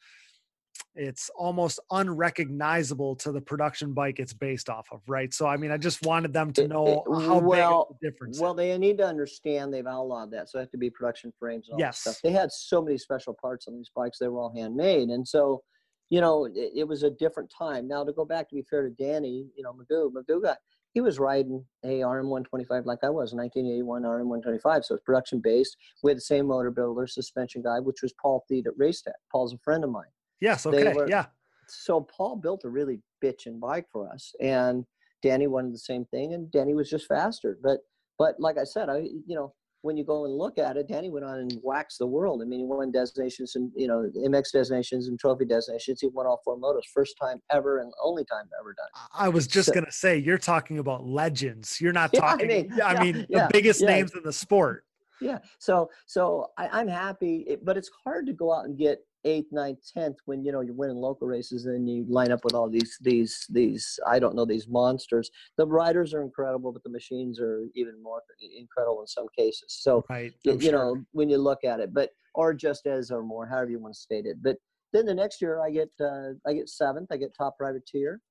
it's 0.96 1.30
almost 1.36 1.80
unrecognizable 1.92 3.16
to 3.16 3.32
the 3.32 3.42
production 3.42 3.94
bike 3.94 4.20
it's 4.20 4.34
based 4.34 4.70
off 4.70 4.88
of, 4.92 5.02
right? 5.08 5.34
So, 5.34 5.48
I 5.48 5.58
mean, 5.58 5.72
I 5.72 5.78
just 5.78 6.06
wanted 6.06 6.34
them 6.34 6.52
to 6.54 6.68
know 6.68 6.88
it, 6.88 6.92
it, 6.92 7.26
how 7.26 7.40
well, 7.40 7.88
big 7.90 7.98
the 8.00 8.12
difference. 8.12 8.40
Well, 8.40 8.54
they 8.54 8.78
need 8.78 8.98
to 8.98 9.06
understand 9.06 9.74
they've 9.74 9.88
outlawed 9.88 10.32
that, 10.32 10.50
so 10.50 10.60
it 10.60 10.64
have 10.64 10.72
to 10.72 10.78
be 10.78 10.90
production 10.90 11.32
frames 11.40 11.68
and 11.70 11.76
all 11.76 11.80
yes. 11.80 12.00
stuff. 12.00 12.20
They 12.24 12.32
had 12.32 12.52
so 12.52 12.82
many 12.82 12.98
special 12.98 13.34
parts 13.34 13.68
on 13.68 13.76
these 13.76 13.90
bikes; 13.96 14.18
they 14.20 14.28
were 14.28 14.40
all 14.40 14.54
handmade, 14.56 15.10
and 15.10 15.28
so, 15.28 15.64
you 16.10 16.20
know, 16.20 16.46
it, 16.46 16.72
it 16.76 16.88
was 16.88 17.04
a 17.04 17.10
different 17.10 17.52
time. 17.56 17.88
Now, 17.88 18.04
to 18.04 18.12
go 18.12 18.26
back 18.26 18.50
to 18.50 18.56
be 18.56 18.64
fair 18.70 18.84
to 18.84 18.90
Danny, 18.90 19.48
you 19.56 19.64
know, 19.64 19.74
Magoo, 19.74 20.12
Magoo 20.12 20.42
got 20.42 20.58
he 20.94 21.02
was 21.02 21.20
riding 21.20 21.64
a 21.84 22.00
RM125 22.00 22.86
like 22.86 23.00
I 23.04 23.10
was, 23.10 23.34
1981 23.34 24.04
RM125. 24.04 24.84
So 24.84 24.96
it's 24.96 25.04
production 25.04 25.40
based. 25.40 25.78
We 26.04 26.12
had 26.12 26.18
the 26.18 26.22
same 26.22 26.48
motor 26.48 26.70
builder, 26.70 27.08
suspension 27.08 27.62
guy, 27.62 27.80
which 27.80 28.02
was 28.02 28.14
Paul 28.22 28.44
Thede 28.50 28.68
at 28.68 28.78
Racetech. 28.78 29.14
Paul's 29.32 29.54
a 29.54 29.58
friend 29.60 29.84
of 29.84 29.90
mine. 29.90 30.10
Yes. 30.42 30.66
Okay. 30.66 30.94
Were, 30.94 31.08
yeah. 31.08 31.28
So 31.68 32.02
Paul 32.02 32.36
built 32.36 32.66
a 32.66 32.70
really 32.70 33.00
bitchin' 33.24 33.60
bike 33.60 33.86
for 33.92 34.10
us, 34.10 34.34
and 34.42 34.86
Danny 35.22 35.48
wanted 35.48 35.74
the 35.74 35.80
same 35.80 36.06
thing, 36.06 36.34
and 36.34 36.52
Danny 36.52 36.74
was 36.74 36.90
just 36.90 37.08
faster. 37.08 37.58
But 37.64 37.80
but 38.20 38.36
like 38.40 38.58
I 38.58 38.66
said, 38.66 38.90
I 38.90 38.98
you 39.00 39.36
know 39.36 39.54
when 39.84 39.98
you 39.98 40.04
go 40.04 40.26
and 40.26 40.34
look 40.34 40.60
at 40.60 40.78
it, 40.78 40.88
Danny 40.88 41.10
went 41.10 41.26
on 41.26 41.40
and 41.40 41.60
waxed 41.64 41.98
the 41.98 42.06
world. 42.06 42.42
I 42.42 42.46
mean, 42.46 42.60
he 42.60 42.66
won 42.66 42.92
des 42.92 43.08
Nations 43.18 43.56
and 43.56 43.72
you 43.76 43.88
know 43.88 44.10
MX 44.16 44.52
des 44.52 44.74
Nations 44.74 45.08
and 45.08 45.20
trophy 45.20 45.46
des 45.46 45.62
Nations. 45.70 46.02
He 46.02 46.08
won 46.08 46.26
all 46.26 46.42
four 46.44 46.58
motos, 46.58 46.82
first 46.94 47.16
time 47.22 47.42
ever 47.52 47.80
and 47.80 47.92
only 48.04 48.26
time 48.26 48.46
ever 48.60 48.74
done. 48.74 48.88
I 49.14 49.30
was 49.30 49.48
just 49.48 49.68
so, 49.68 49.74
gonna 49.74 49.92
say, 49.92 50.18
you're 50.18 50.38
talking 50.38 50.80
about 50.80 51.06
legends. 51.06 51.80
You're 51.80 51.94
not 51.94 52.14
talking. 52.14 52.46
I 52.46 52.54
mean, 52.54 52.74
yeah, 52.76 52.86
I 52.86 53.04
mean 53.04 53.26
yeah, 53.30 53.48
the 53.48 53.50
biggest 53.54 53.82
yeah. 53.82 53.88
names 53.88 54.14
in 54.16 54.24
the 54.24 54.34
sport. 54.34 54.86
Yeah. 55.20 55.38
So 55.60 55.90
so 56.08 56.48
I, 56.58 56.82
am 56.82 56.88
happy, 56.88 57.58
but 57.64 57.78
it's 57.78 57.90
hard 58.04 58.26
to 58.28 58.34
go 58.34 58.54
out 58.54 58.66
and 58.66 58.78
get 58.78 59.00
eighth, 59.24 59.52
ninth, 59.52 59.80
tenth 59.94 60.18
when 60.26 60.44
you 60.44 60.52
know 60.52 60.62
you're 60.62 60.74
winning 60.74 60.98
local 60.98 61.28
races 61.28 61.66
and 61.66 61.90
you 61.90 62.06
line 62.10 62.32
up 62.32 62.44
with 62.44 62.54
all 62.54 62.70
these 62.70 62.98
these 63.02 63.46
these 63.50 64.00
I 64.08 64.20
don't 64.20 64.36
know 64.36 64.46
these 64.46 64.68
monsters. 64.68 65.30
The 65.58 65.66
riders 65.66 66.14
are 66.14 66.22
incredible, 66.22 66.72
but 66.72 66.84
the 66.84 66.90
machines 66.90 67.40
are 67.40 67.66
even 67.76 68.02
more 68.02 68.22
incredible 68.58 69.02
in 69.02 69.08
some 69.08 69.28
cases. 69.38 69.66
So 69.68 70.06
right, 70.10 70.34
you, 70.44 70.58
you 70.58 70.72
know 70.72 70.98
when 71.12 71.30
you 71.30 71.38
look 71.38 71.64
at 71.64 71.80
it, 71.80 71.94
but 71.94 72.10
or 72.34 72.54
just 72.54 72.88
as 72.88 73.12
or 73.12 73.24
more, 73.24 73.46
however 73.46 73.72
you 73.72 73.80
want 73.80 73.94
to 73.94 74.00
state 74.00 74.26
it. 74.26 74.38
But 74.42 74.58
then 74.94 75.06
the 75.06 75.14
next 75.14 75.42
year 75.42 75.62
I 75.62 75.72
get 75.72 75.90
uh, 76.00 76.34
I 76.48 76.54
get 76.54 76.70
seventh, 76.70 77.12
I 77.12 77.18
get 77.18 77.36
top 77.36 77.58
privateer, 77.58 78.22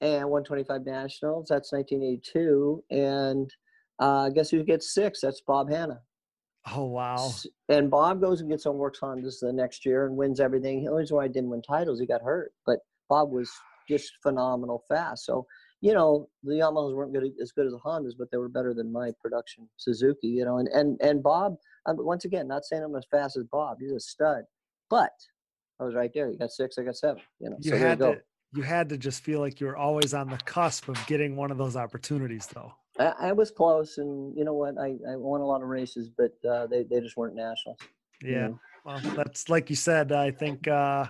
and 0.00 0.28
125 0.28 0.84
nationals. 0.84 1.46
That's 1.48 1.72
1982, 1.72 2.84
and 2.90 3.52
uh, 3.98 4.30
guess 4.30 4.50
who 4.50 4.64
gets 4.64 4.94
six? 4.94 5.20
That's 5.20 5.42
Bob 5.42 5.70
Hannah. 5.70 6.00
Oh 6.66 6.84
wow! 6.84 7.32
And 7.68 7.90
Bob 7.90 8.20
goes 8.20 8.40
and 8.40 8.50
gets 8.50 8.66
on 8.66 8.76
works 8.76 9.00
Hondas 9.00 9.40
the 9.40 9.52
next 9.52 9.86
year 9.86 10.06
and 10.06 10.16
wins 10.16 10.40
everything. 10.40 10.84
The 10.84 10.90
only 10.90 11.02
reason 11.02 11.16
why 11.16 11.24
I 11.24 11.28
didn't 11.28 11.50
win 11.50 11.62
titles, 11.62 11.98
he 11.98 12.06
got 12.06 12.22
hurt. 12.22 12.52
But 12.66 12.80
Bob 13.08 13.30
was 13.30 13.50
just 13.88 14.12
phenomenal 14.22 14.84
fast. 14.88 15.24
So 15.24 15.46
you 15.80 15.94
know 15.94 16.28
the 16.42 16.54
Yamahas 16.54 16.94
weren't 16.94 17.14
good 17.14 17.30
as 17.40 17.52
good 17.52 17.66
as 17.66 17.72
the 17.72 17.78
Hondas, 17.78 18.12
but 18.18 18.30
they 18.30 18.36
were 18.36 18.48
better 18.48 18.74
than 18.74 18.92
my 18.92 19.12
production 19.22 19.68
Suzuki. 19.76 20.28
You 20.28 20.44
know, 20.44 20.58
and 20.58 20.68
and 20.68 21.00
and 21.00 21.22
Bob. 21.22 21.56
Um, 21.86 21.96
once 21.98 22.26
again, 22.26 22.46
not 22.46 22.64
saying 22.64 22.82
I'm 22.82 22.94
as 22.94 23.06
fast 23.10 23.38
as 23.38 23.44
Bob. 23.44 23.78
He's 23.80 23.92
a 23.92 24.00
stud, 24.00 24.44
but 24.90 25.12
I 25.80 25.84
was 25.84 25.94
right 25.94 26.10
there. 26.12 26.30
You 26.30 26.36
got 26.36 26.50
six, 26.50 26.76
I 26.76 26.82
got 26.82 26.96
seven. 26.96 27.22
You 27.40 27.50
know, 27.50 27.56
you 27.58 27.70
so 27.70 27.78
had 27.78 27.98
to 28.00 28.20
you 28.52 28.62
had 28.62 28.88
to 28.88 28.98
just 28.98 29.22
feel 29.22 29.40
like 29.40 29.60
you 29.60 29.66
were 29.66 29.76
always 29.76 30.12
on 30.12 30.28
the 30.28 30.36
cusp 30.38 30.88
of 30.88 30.98
getting 31.06 31.36
one 31.36 31.50
of 31.50 31.58
those 31.58 31.76
opportunities, 31.76 32.46
though. 32.48 32.72
I, 33.00 33.28
I, 33.28 33.32
was 33.32 33.50
close, 33.50 33.98
and 33.98 34.36
you 34.36 34.44
know 34.44 34.54
what? 34.54 34.76
I, 34.78 34.96
I 35.10 35.16
won 35.16 35.40
a 35.40 35.46
lot 35.46 35.62
of 35.62 35.68
races, 35.68 36.10
but 36.10 36.32
uh, 36.48 36.66
they 36.66 36.84
they 36.84 37.00
just 37.00 37.16
weren't 37.16 37.34
nationals. 37.34 37.78
Yeah, 38.22 38.30
you 38.30 38.40
know? 38.40 38.60
well, 38.84 39.00
that's 39.16 39.48
like 39.48 39.70
you 39.70 39.76
said. 39.76 40.12
I 40.12 40.30
think 40.30 40.68
uh, 40.68 41.06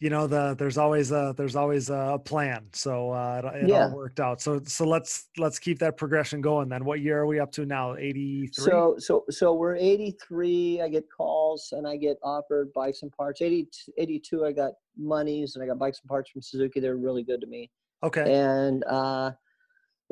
you 0.00 0.10
know 0.10 0.26
the 0.26 0.54
there's 0.58 0.78
always 0.78 1.12
a 1.12 1.34
there's 1.36 1.56
always 1.56 1.90
a 1.90 2.18
plan. 2.24 2.66
So 2.72 3.10
uh, 3.10 3.52
it, 3.54 3.64
it 3.64 3.68
yeah. 3.68 3.84
all 3.84 3.94
worked 3.94 4.18
out. 4.18 4.40
So 4.40 4.60
so 4.64 4.86
let's 4.86 5.28
let's 5.36 5.58
keep 5.58 5.78
that 5.80 5.96
progression 5.96 6.40
going. 6.40 6.68
Then 6.68 6.84
what 6.84 7.00
year 7.00 7.20
are 7.20 7.26
we 7.26 7.38
up 7.38 7.52
to 7.52 7.66
now? 7.66 7.94
Eighty 7.96 8.48
three. 8.48 8.64
So 8.64 8.96
so 8.98 9.24
so 9.30 9.54
we're 9.54 9.76
eighty 9.76 10.16
three. 10.26 10.80
I 10.82 10.88
get 10.88 11.04
calls 11.14 11.72
and 11.72 11.86
I 11.86 11.96
get 11.96 12.16
offered 12.22 12.72
bikes 12.72 13.02
and 13.02 13.12
parts. 13.12 13.42
80, 13.42 13.68
82, 13.98 14.44
I 14.44 14.52
got 14.52 14.72
monies 14.96 15.54
and 15.54 15.62
I 15.62 15.66
got 15.66 15.78
bikes 15.78 16.00
and 16.00 16.08
parts 16.08 16.30
from 16.30 16.42
Suzuki. 16.42 16.80
They're 16.80 16.96
really 16.96 17.22
good 17.22 17.40
to 17.40 17.46
me. 17.46 17.70
Okay. 18.02 18.34
And 18.34 18.82
uh, 18.84 19.32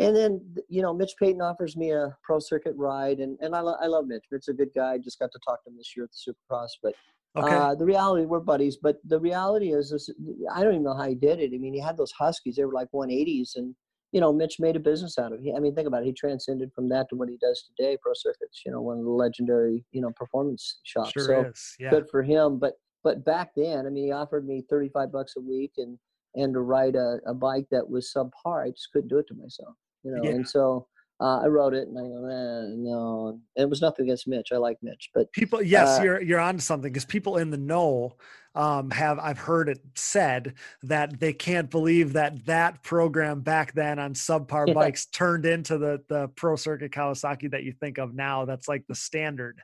and 0.00 0.16
then 0.16 0.40
you 0.68 0.80
know 0.82 0.94
Mitch 0.94 1.14
Payton 1.20 1.42
offers 1.42 1.76
me 1.76 1.92
a 1.92 2.16
pro 2.22 2.38
circuit 2.38 2.74
ride, 2.76 3.18
and 3.18 3.38
and 3.40 3.54
I, 3.54 3.60
lo- 3.60 3.76
I 3.80 3.86
love 3.86 4.06
Mitch. 4.06 4.24
Mitch's 4.30 4.48
a 4.48 4.54
good 4.54 4.70
guy. 4.74 4.94
I 4.94 4.98
Just 4.98 5.18
got 5.18 5.30
to 5.32 5.38
talk 5.46 5.62
to 5.64 5.70
him 5.70 5.76
this 5.76 5.92
year 5.96 6.04
at 6.04 6.10
the 6.10 6.32
Supercross, 6.32 6.70
but. 6.82 6.94
Okay. 7.36 7.54
Uh, 7.54 7.76
the 7.76 7.84
reality, 7.84 8.26
we're 8.26 8.40
buddies, 8.40 8.76
but 8.76 8.96
the 9.04 9.20
reality 9.20 9.72
is, 9.72 9.92
is, 9.92 10.12
I 10.52 10.64
don't 10.64 10.72
even 10.72 10.82
know 10.82 10.96
how 10.96 11.06
he 11.06 11.14
did 11.14 11.38
it. 11.38 11.52
I 11.54 11.58
mean, 11.58 11.72
he 11.72 11.78
had 11.78 11.96
those 11.96 12.10
Huskies; 12.10 12.56
they 12.56 12.64
were 12.64 12.72
like 12.72 12.88
180s, 12.92 13.50
and 13.54 13.72
you 14.10 14.20
know, 14.20 14.32
Mitch 14.32 14.58
made 14.58 14.74
a 14.74 14.80
business 14.80 15.16
out 15.16 15.32
of 15.32 15.38
it. 15.38 15.44
He, 15.44 15.54
I 15.54 15.60
mean, 15.60 15.72
think 15.72 15.86
about 15.86 16.02
it; 16.02 16.06
he 16.06 16.12
transcended 16.12 16.72
from 16.74 16.88
that 16.88 17.08
to 17.10 17.14
what 17.14 17.28
he 17.28 17.36
does 17.40 17.62
today, 17.68 17.96
Pro 18.02 18.14
Circuits. 18.16 18.62
You 18.66 18.72
know, 18.72 18.80
one 18.80 18.98
of 18.98 19.04
the 19.04 19.10
legendary, 19.10 19.84
you 19.92 20.00
know, 20.00 20.10
performance 20.16 20.80
shops. 20.82 21.12
Sure 21.12 21.24
so 21.24 21.44
is. 21.50 21.76
Yeah. 21.78 21.90
good 21.90 22.10
for 22.10 22.24
him. 22.24 22.58
But 22.58 22.72
but 23.04 23.24
back 23.24 23.52
then, 23.54 23.86
I 23.86 23.90
mean, 23.90 24.06
he 24.06 24.10
offered 24.10 24.44
me 24.44 24.64
35 24.68 25.12
bucks 25.12 25.34
a 25.36 25.40
week 25.40 25.74
and 25.76 26.00
and 26.34 26.52
to 26.52 26.62
ride 26.62 26.96
a, 26.96 27.18
a 27.28 27.34
bike 27.34 27.66
that 27.70 27.88
was 27.88 28.12
subpar. 28.12 28.66
I 28.66 28.70
just 28.70 28.90
couldn't 28.92 29.08
do 29.08 29.18
it 29.18 29.28
to 29.28 29.34
myself 29.34 29.76
you 30.02 30.12
know. 30.12 30.22
Yeah. 30.22 30.30
And 30.30 30.48
so 30.48 30.86
uh, 31.20 31.40
I 31.40 31.46
wrote 31.46 31.74
it, 31.74 31.88
and 31.88 31.98
I 31.98 32.02
go, 32.02 32.26
eh, 32.26 32.74
no. 32.76 33.28
And 33.28 33.40
it 33.56 33.68
was 33.68 33.82
nothing 33.82 34.06
against 34.06 34.26
Mitch. 34.26 34.48
I 34.52 34.56
like 34.56 34.78
Mitch, 34.82 35.10
but 35.14 35.30
people, 35.32 35.62
yes, 35.62 35.98
uh, 35.98 36.02
you're 36.02 36.22
you're 36.22 36.40
on 36.40 36.56
to 36.56 36.62
something 36.62 36.90
because 36.90 37.04
people 37.04 37.36
in 37.36 37.50
the 37.50 37.58
know 37.58 38.16
um, 38.54 38.90
have 38.90 39.18
I've 39.18 39.38
heard 39.38 39.68
it 39.68 39.80
said 39.94 40.54
that 40.82 41.20
they 41.20 41.32
can't 41.32 41.70
believe 41.70 42.14
that 42.14 42.46
that 42.46 42.82
program 42.82 43.40
back 43.40 43.74
then 43.74 43.98
on 43.98 44.14
subpar 44.14 44.68
yeah. 44.68 44.74
bikes 44.74 45.06
turned 45.06 45.46
into 45.46 45.78
the 45.78 46.02
the 46.08 46.28
pro 46.36 46.56
circuit 46.56 46.92
Kawasaki 46.92 47.50
that 47.50 47.64
you 47.64 47.72
think 47.72 47.98
of 47.98 48.14
now. 48.14 48.44
That's 48.44 48.66
like 48.66 48.86
the 48.88 48.94
standard. 48.94 49.60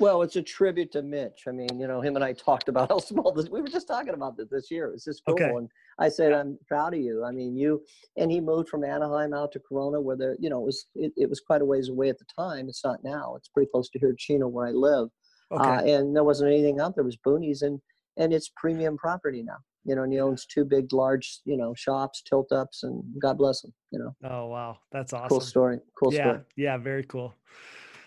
Well, 0.00 0.22
it's 0.22 0.36
a 0.36 0.42
tribute 0.42 0.90
to 0.92 1.02
Mitch. 1.02 1.44
I 1.46 1.52
mean, 1.52 1.78
you 1.78 1.86
know, 1.86 2.00
him 2.00 2.16
and 2.16 2.24
I 2.24 2.32
talked 2.32 2.68
about 2.68 2.88
how 2.90 2.98
small 2.98 3.32
this. 3.32 3.48
We 3.48 3.60
were 3.60 3.68
just 3.68 3.86
talking 3.86 4.14
about 4.14 4.36
this 4.36 4.48
this 4.50 4.70
year. 4.70 4.88
It 4.88 4.92
was 4.92 5.04
just 5.04 5.22
cool. 5.26 5.34
Okay. 5.34 5.50
And 5.50 5.68
I 5.98 6.08
said, 6.08 6.32
I'm 6.32 6.58
proud 6.66 6.94
of 6.94 7.00
you. 7.00 7.24
I 7.24 7.30
mean, 7.30 7.56
you 7.56 7.82
and 8.16 8.30
he 8.30 8.40
moved 8.40 8.68
from 8.68 8.84
Anaheim 8.84 9.32
out 9.32 9.52
to 9.52 9.60
Corona, 9.60 10.00
where 10.00 10.16
there, 10.16 10.36
you 10.38 10.50
know, 10.50 10.60
it 10.60 10.66
was 10.66 10.86
it, 10.94 11.12
it 11.16 11.28
was 11.28 11.40
quite 11.40 11.62
a 11.62 11.64
ways 11.64 11.88
away 11.88 12.08
at 12.08 12.18
the 12.18 12.26
time. 12.36 12.68
It's 12.68 12.84
not 12.84 13.00
now. 13.04 13.34
It's 13.36 13.48
pretty 13.48 13.70
close 13.72 13.88
to 13.90 13.98
here, 13.98 14.14
Chino, 14.18 14.48
where 14.48 14.66
I 14.66 14.70
live. 14.70 15.08
Okay. 15.52 15.62
Uh, 15.62 15.98
and 15.98 16.16
there 16.16 16.24
wasn't 16.24 16.50
anything 16.50 16.80
out 16.80 16.94
there. 16.94 17.02
It 17.02 17.06
was 17.06 17.18
boonies, 17.26 17.62
and 17.62 17.80
and 18.16 18.32
it's 18.32 18.50
premium 18.56 18.96
property 18.96 19.42
now. 19.42 19.58
You 19.86 19.94
know, 19.94 20.02
and 20.02 20.12
he 20.12 20.18
owns 20.18 20.46
two 20.46 20.64
big, 20.64 20.92
large, 20.94 21.40
you 21.44 21.58
know, 21.58 21.74
shops, 21.74 22.22
tilt 22.22 22.50
ups, 22.52 22.84
and 22.84 23.02
God 23.20 23.36
bless 23.36 23.62
him. 23.62 23.72
You 23.90 23.98
know. 23.98 24.30
Oh 24.30 24.46
wow, 24.46 24.78
that's 24.92 25.12
awesome. 25.12 25.28
Cool 25.28 25.40
story. 25.40 25.78
Cool 25.98 26.14
yeah, 26.14 26.22
story. 26.22 26.38
Yeah, 26.56 26.76
very 26.78 27.04
cool. 27.04 27.34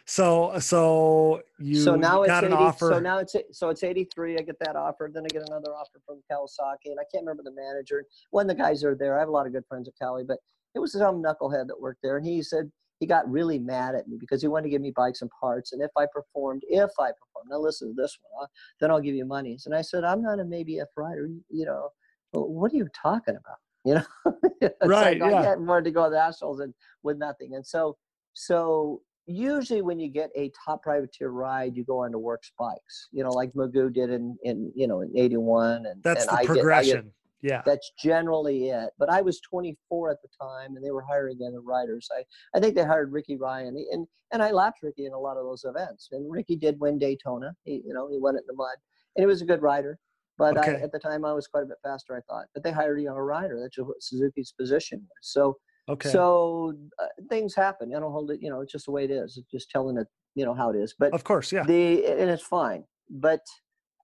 So 0.10 0.58
so 0.60 1.41
you 1.60 1.82
so 1.82 1.96
now 1.96 2.24
got 2.24 2.46
it's 2.46 2.54
80, 2.54 2.54
an 2.54 2.54
offer. 2.54 2.91
So 2.93 3.00
now 3.00 3.17
it's 3.17 3.36
so 3.52 3.67
it's 3.67 3.84
83. 3.84 4.38
I 4.38 4.41
get 4.41 4.58
that 4.60 4.78
offer. 4.78 5.12
Then 5.13 5.24
I 5.26 5.28
get 5.28 5.41
another 5.46 5.76
offer 5.76 6.00
from 6.06 6.22
Kawasaki, 6.32 6.91
and 6.91 6.98
I 6.98 7.04
can't 7.12 7.26
remember 7.26 7.43
the 7.43 7.52
manager. 7.52 8.06
One 8.32 8.50
of 8.50 8.56
the 8.56 8.63
guys 8.63 8.86
are 8.86 8.96
there. 8.96 9.17
I 9.17 9.20
have 9.20 9.28
a 9.28 9.32
lot 9.32 9.48
of 9.48 9.52
good 9.52 9.65
friends 9.67 9.89
at 9.89 9.96
Cali, 10.00 10.24
but 10.26 10.38
it 10.76 10.80
was 10.80 10.93
some 10.93 11.22
knucklehead 11.22 11.67
that 11.67 11.80
worked 11.80 12.00
there, 12.02 12.15
and 12.15 12.26
he 12.26 12.41
said 12.41 12.72
he 13.02 13.06
got 13.06 13.30
really 13.30 13.60
mad 13.60 13.96
at 13.96 14.08
me 14.08 14.15
because 14.17 14.41
he 14.41 14.48
wanted 14.48 14.63
to 14.63 14.70
give 14.70 14.82
me 14.82 14.93
bikes 14.96 15.22
and 15.22 15.32
parts, 15.41 15.74
and 15.74 15.82
if 15.82 15.91
I 15.98 16.06
performed, 16.13 16.62
if 16.70 16.89
I 16.98 17.12
performed, 17.12 17.50
now 17.50 17.60
listen 17.60 17.89
to 17.89 18.02
this 18.02 18.17
one, 18.32 18.48
then 18.80 18.91
I'll 18.91 19.02
give 19.02 19.13
you 19.13 19.26
monies. 19.26 19.65
And 19.65 19.76
I 19.76 19.82
said 19.82 20.06
I'm 20.06 20.22
not 20.22 20.39
a 20.39 20.46
maybe 20.46 20.80
F 20.80 20.88
rider. 20.96 21.28
You 21.50 21.65
know, 21.65 21.89
what 22.32 22.72
are 22.72 22.78
you 22.78 22.88
talking 22.93 23.36
about? 23.36 23.58
You 23.86 23.93
know, 23.93 24.04
right? 24.84 25.17
Like, 25.17 25.32
yeah. 25.32 25.52
I 25.52 25.56
wanted 25.56 25.86
to 25.86 25.91
go 25.91 26.06
to 26.06 26.10
the 26.10 26.17
Astros 26.17 26.62
and 26.62 26.74
with 27.04 27.17
nothing, 27.17 27.56
and 27.56 27.65
so 27.65 27.96
so 28.34 29.02
usually 29.28 29.82
when 29.82 30.00
you 30.00 30.08
get 30.08 30.32
a 30.36 30.52
top 30.66 30.84
privateer 30.84 31.30
ride, 31.30 31.76
you 31.76 31.84
go 31.84 32.04
on 32.04 32.12
to 32.12 32.18
works 32.18 32.52
bikes, 32.58 33.10
you 33.12 33.24
know, 33.24 33.30
like 33.30 33.54
Magoo 33.54 33.94
did 33.94 34.10
in, 34.10 34.38
in 34.44 34.72
you 34.76 34.88
know, 34.88 35.02
in 35.02 35.12
81. 35.16 35.86
And 35.86 36.02
that's 36.02 36.26
and 36.26 36.30
the 36.30 36.42
I 36.42 36.46
progression. 36.46 36.96
Get, 36.96 37.04
get, 37.04 37.52
Yeah. 37.52 37.62
That's 37.66 37.92
generally 38.02 38.70
it. 38.70 38.90
But 38.98 39.10
I 39.10 39.22
was 39.22 39.42
24 39.42 40.12
at 40.12 40.22
the 40.22 40.30
time, 40.42 40.76
and 40.76 40.84
they 40.84 40.92
were 40.92 41.04
hiring 41.04 41.40
other 41.46 41.62
riders. 41.62 42.08
I, 42.18 42.24
I 42.56 42.62
think 42.62 42.76
they 42.76 42.86
hired 42.86 43.12
Ricky 43.12 43.36
Ryan, 43.36 43.76
and 43.92 44.08
and 44.34 44.44
I 44.44 44.52
lapped 44.52 44.84
Ricky 44.84 45.06
in 45.06 45.13
a 45.13 45.20
lot 45.20 45.38
of 45.38 45.46
those 45.46 45.63
events. 45.63 46.10
And 46.12 46.30
Ricky 46.30 46.58
did 46.58 46.80
win 46.80 46.98
Daytona. 46.98 47.56
He, 47.63 47.82
you 47.86 47.94
know, 47.94 48.10
he 48.10 48.18
won 48.18 48.36
it 48.36 48.40
in 48.40 48.48
the 48.48 48.56
mud, 48.56 48.76
and 49.16 49.22
he 49.22 49.26
was 49.26 49.42
a 49.42 49.46
good 49.46 49.62
rider. 49.62 50.00
But 50.38 50.58
Okay. 50.58 50.72
I, 50.72 50.82
at 50.82 50.92
the 50.92 51.00
time, 51.00 51.26
I 51.26 51.34
was 51.34 51.48
quite 51.48 51.63
a 51.63 51.66
bit 51.66 51.78
faster, 51.82 52.16
I 52.16 52.22
thought. 52.30 52.46
But 52.54 52.63
they 52.63 52.72
hired 52.72 53.00
a 53.00 53.02
younger 53.02 53.26
rider. 53.26 53.60
That's 53.60 53.76
just 53.76 53.88
what 53.88 54.04
Suzuki's 54.04 54.54
position 54.58 55.00
was. 55.00 55.32
So 55.32 55.58
Okay. 55.89 56.10
so 56.10 56.73
uh, 57.02 57.06
things 57.30 57.56
happen. 57.56 57.93
I 57.95 58.00
don't 58.00 58.12
hold 58.12 58.32
it. 58.32 58.41
You 58.41 58.50
know, 58.50 58.62
it's 58.62 58.71
just 58.71 58.86
the 58.86 58.91
way 58.91 59.06
it 59.06 59.12
is. 59.12 59.38
It's 59.38 59.50
just 59.50 59.69
telling 59.69 59.97
it. 59.97 60.08
You 60.36 60.45
know 60.45 60.54
how 60.54 60.69
it 60.69 60.76
is. 60.76 60.93
But 60.97 61.13
of 61.13 61.23
course, 61.23 61.52
yeah. 61.52 61.63
the 61.63 62.06
and 62.06 62.30
it's 62.30 62.43
fine. 62.43 62.84
But 63.10 63.39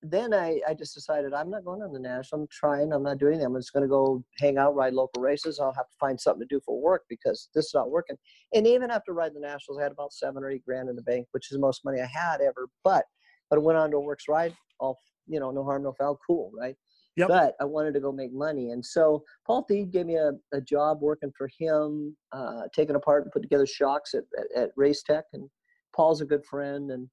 then 0.01 0.33
I, 0.33 0.59
I 0.67 0.73
just 0.73 0.93
decided 0.93 1.33
I'm 1.33 1.49
not 1.49 1.63
going 1.63 1.81
on 1.81 1.93
the 1.93 1.99
national. 1.99 2.41
I'm 2.41 2.47
trying. 2.51 2.91
I'm 2.91 3.03
not 3.03 3.19
doing 3.19 3.39
that. 3.39 3.45
I'm 3.45 3.55
just 3.55 3.71
going 3.71 3.83
to 3.83 3.89
go 3.89 4.23
hang 4.39 4.57
out, 4.57 4.75
ride 4.75 4.93
local 4.93 5.21
races. 5.21 5.59
I'll 5.59 5.73
have 5.73 5.87
to 5.87 5.95
find 5.99 6.19
something 6.19 6.45
to 6.47 6.55
do 6.55 6.59
for 6.65 6.81
work 6.81 7.03
because 7.07 7.49
this 7.55 7.65
is 7.65 7.73
not 7.73 7.89
working. 7.89 8.17
And 8.53 8.67
even 8.67 8.91
after 8.91 9.13
riding 9.13 9.39
the 9.39 9.47
nationals, 9.47 9.79
I 9.79 9.83
had 9.83 9.91
about 9.91 10.11
seven 10.11 10.43
or 10.43 10.49
eight 10.49 10.65
grand 10.65 10.89
in 10.89 10.95
the 10.95 11.01
bank, 11.01 11.27
which 11.31 11.49
is 11.49 11.55
the 11.55 11.61
most 11.61 11.85
money 11.85 12.01
I 12.01 12.05
had 12.05 12.41
ever. 12.41 12.67
But 12.83 13.05
but 13.49 13.57
I 13.57 13.61
went 13.61 13.77
on 13.77 13.91
to 13.91 13.97
a 13.97 14.01
works 14.01 14.25
ride. 14.27 14.55
All 14.79 14.97
you 15.27 15.39
know, 15.39 15.51
no 15.51 15.63
harm, 15.63 15.83
no 15.83 15.93
foul. 15.97 16.19
Cool, 16.25 16.51
right? 16.57 16.75
Yep. 17.15 17.28
But 17.28 17.56
I 17.62 17.65
wanted 17.65 17.93
to 17.93 17.99
go 17.99 18.12
make 18.12 18.34
money, 18.34 18.71
and 18.71 18.84
so 18.84 19.23
Paul 19.45 19.65
Thede 19.69 19.91
gave 19.91 20.08
me 20.08 20.15
a, 20.15 20.32
a 20.52 20.60
job 20.60 20.99
working 21.02 21.32
for 21.38 21.47
him, 21.60 22.17
uh, 22.32 22.63
taking 22.73 22.95
apart 22.95 23.23
and 23.23 23.32
put 23.32 23.43
together 23.43 23.67
shocks 23.67 24.15
at, 24.15 24.23
at, 24.38 24.63
at 24.63 24.69
Race 24.76 25.04
Tech. 25.04 25.26
And 25.34 25.47
Paul's 25.95 26.21
a 26.21 26.26
good 26.26 26.43
friend, 26.43 26.89
and 26.89 27.08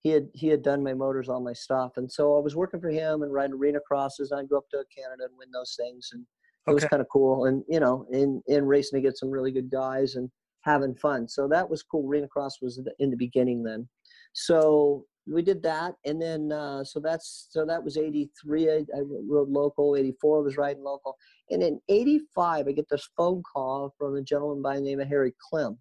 he 0.00 0.10
had 0.10 0.28
he 0.32 0.48
had 0.48 0.62
done 0.62 0.82
my 0.82 0.94
motors, 0.94 1.28
all 1.28 1.40
my 1.40 1.52
stuff, 1.52 1.92
and 1.96 2.10
so 2.10 2.36
I 2.36 2.40
was 2.40 2.56
working 2.56 2.80
for 2.80 2.88
him 2.88 3.22
and 3.22 3.32
riding 3.32 3.54
arena 3.54 3.80
crosses. 3.86 4.32
I'd 4.32 4.48
go 4.48 4.56
up 4.56 4.68
to 4.70 4.84
Canada 4.96 5.24
and 5.24 5.38
win 5.38 5.50
those 5.52 5.76
things, 5.78 6.08
and 6.12 6.24
it 6.66 6.72
was 6.72 6.84
kind 6.84 7.02
of 7.02 7.08
cool. 7.12 7.44
And 7.44 7.62
you 7.68 7.80
know, 7.80 8.06
in 8.10 8.42
in 8.46 8.64
racing 8.64 9.02
get 9.02 9.18
some 9.18 9.30
really 9.30 9.52
good 9.52 9.70
guys 9.70 10.14
and 10.14 10.30
having 10.62 10.94
fun. 10.94 11.28
So 11.28 11.48
that 11.48 11.68
was 11.68 11.82
cool. 11.82 12.08
Arena 12.08 12.28
cross 12.28 12.60
was 12.62 12.80
in 12.98 13.10
the 13.10 13.16
beginning 13.16 13.62
then. 13.62 13.88
So 14.32 15.04
we 15.26 15.42
did 15.42 15.62
that, 15.62 15.94
and 16.04 16.20
then 16.20 16.50
uh, 16.52 16.82
so 16.84 16.98
that's 17.00 17.46
so 17.50 17.64
that 17.64 17.82
was 17.82 17.96
'83. 17.96 18.70
I, 18.70 18.74
I 18.96 19.00
rode 19.28 19.48
local. 19.50 19.96
'84 19.96 20.38
I 20.38 20.42
was 20.42 20.56
riding 20.56 20.82
local, 20.82 21.16
and 21.50 21.62
in 21.62 21.80
'85 21.88 22.66
I 22.68 22.72
get 22.72 22.88
this 22.88 23.08
phone 23.16 23.42
call 23.42 23.94
from 23.98 24.16
a 24.16 24.22
gentleman 24.22 24.62
by 24.62 24.76
the 24.76 24.82
name 24.82 25.00
of 25.00 25.08
Harry 25.08 25.32
Clem, 25.50 25.78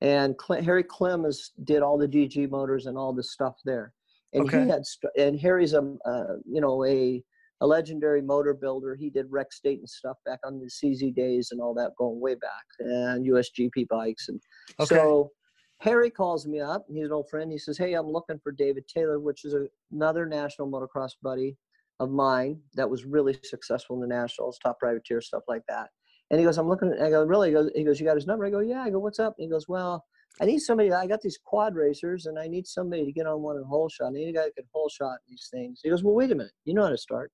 and 0.00 0.36
Cle- 0.38 0.62
Harry 0.62 0.84
Clem 0.84 1.24
is, 1.24 1.52
did 1.64 1.82
all 1.82 1.98
the 1.98 2.08
DG 2.08 2.48
motors 2.50 2.86
and 2.86 2.96
all 2.96 3.12
the 3.12 3.22
stuff 3.22 3.56
there, 3.64 3.92
and 4.32 4.44
Okay. 4.44 4.62
he 4.62 4.68
had 4.68 4.84
st- 4.86 5.12
and 5.18 5.38
Harry's 5.40 5.72
a 5.74 5.82
uh, 6.04 6.36
you 6.44 6.60
know 6.60 6.84
a 6.84 7.22
a 7.62 7.66
legendary 7.66 8.20
motor 8.20 8.52
builder. 8.52 8.94
He 8.94 9.08
did 9.08 9.26
Rex 9.30 9.60
Dayton 9.64 9.86
stuff 9.86 10.18
back 10.26 10.40
on 10.44 10.60
the 10.60 10.66
CZ 10.66 11.14
days 11.14 11.48
and 11.52 11.60
all 11.60 11.72
that 11.74 11.92
going 11.96 12.20
way 12.20 12.34
back, 12.34 12.64
and 12.78 13.26
USGP 13.26 13.88
bikes 13.88 14.28
and 14.28 14.40
Okay. 14.78 14.94
so 14.94 15.32
Harry 15.78 16.10
calls 16.10 16.46
me 16.46 16.60
up. 16.60 16.86
He's 16.88 17.04
an 17.04 17.12
old 17.12 17.28
friend. 17.28 17.52
He 17.52 17.58
says, 17.58 17.76
"Hey, 17.78 17.94
I'm 17.94 18.10
looking 18.10 18.38
for 18.38 18.50
David 18.50 18.88
Taylor, 18.88 19.20
which 19.20 19.44
is 19.44 19.54
a, 19.54 19.66
another 19.92 20.26
national 20.26 20.68
motocross 20.68 21.12
buddy 21.22 21.56
of 22.00 22.10
mine 22.10 22.60
that 22.74 22.88
was 22.88 23.04
really 23.04 23.38
successful 23.42 23.96
in 23.96 24.00
the 24.00 24.06
nationals, 24.06 24.58
top 24.58 24.78
privateer 24.78 25.20
stuff 25.20 25.42
like 25.48 25.62
that." 25.68 25.90
And 26.30 26.40
he 26.40 26.46
goes, 26.46 26.58
"I'm 26.58 26.68
looking." 26.68 26.92
I 26.94 27.10
go, 27.10 27.24
"Really?" 27.24 27.48
He 27.50 27.54
goes, 27.54 27.70
he 27.74 27.84
goes, 27.84 28.00
"You 28.00 28.06
got 28.06 28.16
his 28.16 28.26
number?" 28.26 28.46
I 28.46 28.50
go, 28.50 28.60
"Yeah." 28.60 28.82
I 28.82 28.90
go, 28.90 28.98
"What's 28.98 29.20
up?" 29.20 29.34
He 29.38 29.48
goes, 29.48 29.68
"Well, 29.68 30.04
I 30.40 30.46
need 30.46 30.60
somebody. 30.60 30.92
I 30.92 31.06
got 31.06 31.20
these 31.20 31.38
quad 31.38 31.74
racers, 31.74 32.26
and 32.26 32.38
I 32.38 32.48
need 32.48 32.66
somebody 32.66 33.04
to 33.04 33.12
get 33.12 33.26
on 33.26 33.42
one 33.42 33.56
and 33.56 33.66
hole 33.66 33.88
shot. 33.88 34.08
I 34.08 34.10
need 34.12 34.30
a 34.30 34.32
guy 34.32 34.44
that 34.44 34.56
can 34.56 34.64
hole 34.72 34.88
shot 34.88 35.18
these 35.28 35.48
things." 35.52 35.80
He 35.82 35.90
goes, 35.90 36.02
"Well, 36.02 36.14
wait 36.14 36.32
a 36.32 36.34
minute. 36.34 36.52
You 36.64 36.74
know 36.74 36.84
how 36.84 36.90
to 36.90 36.98
start." 36.98 37.30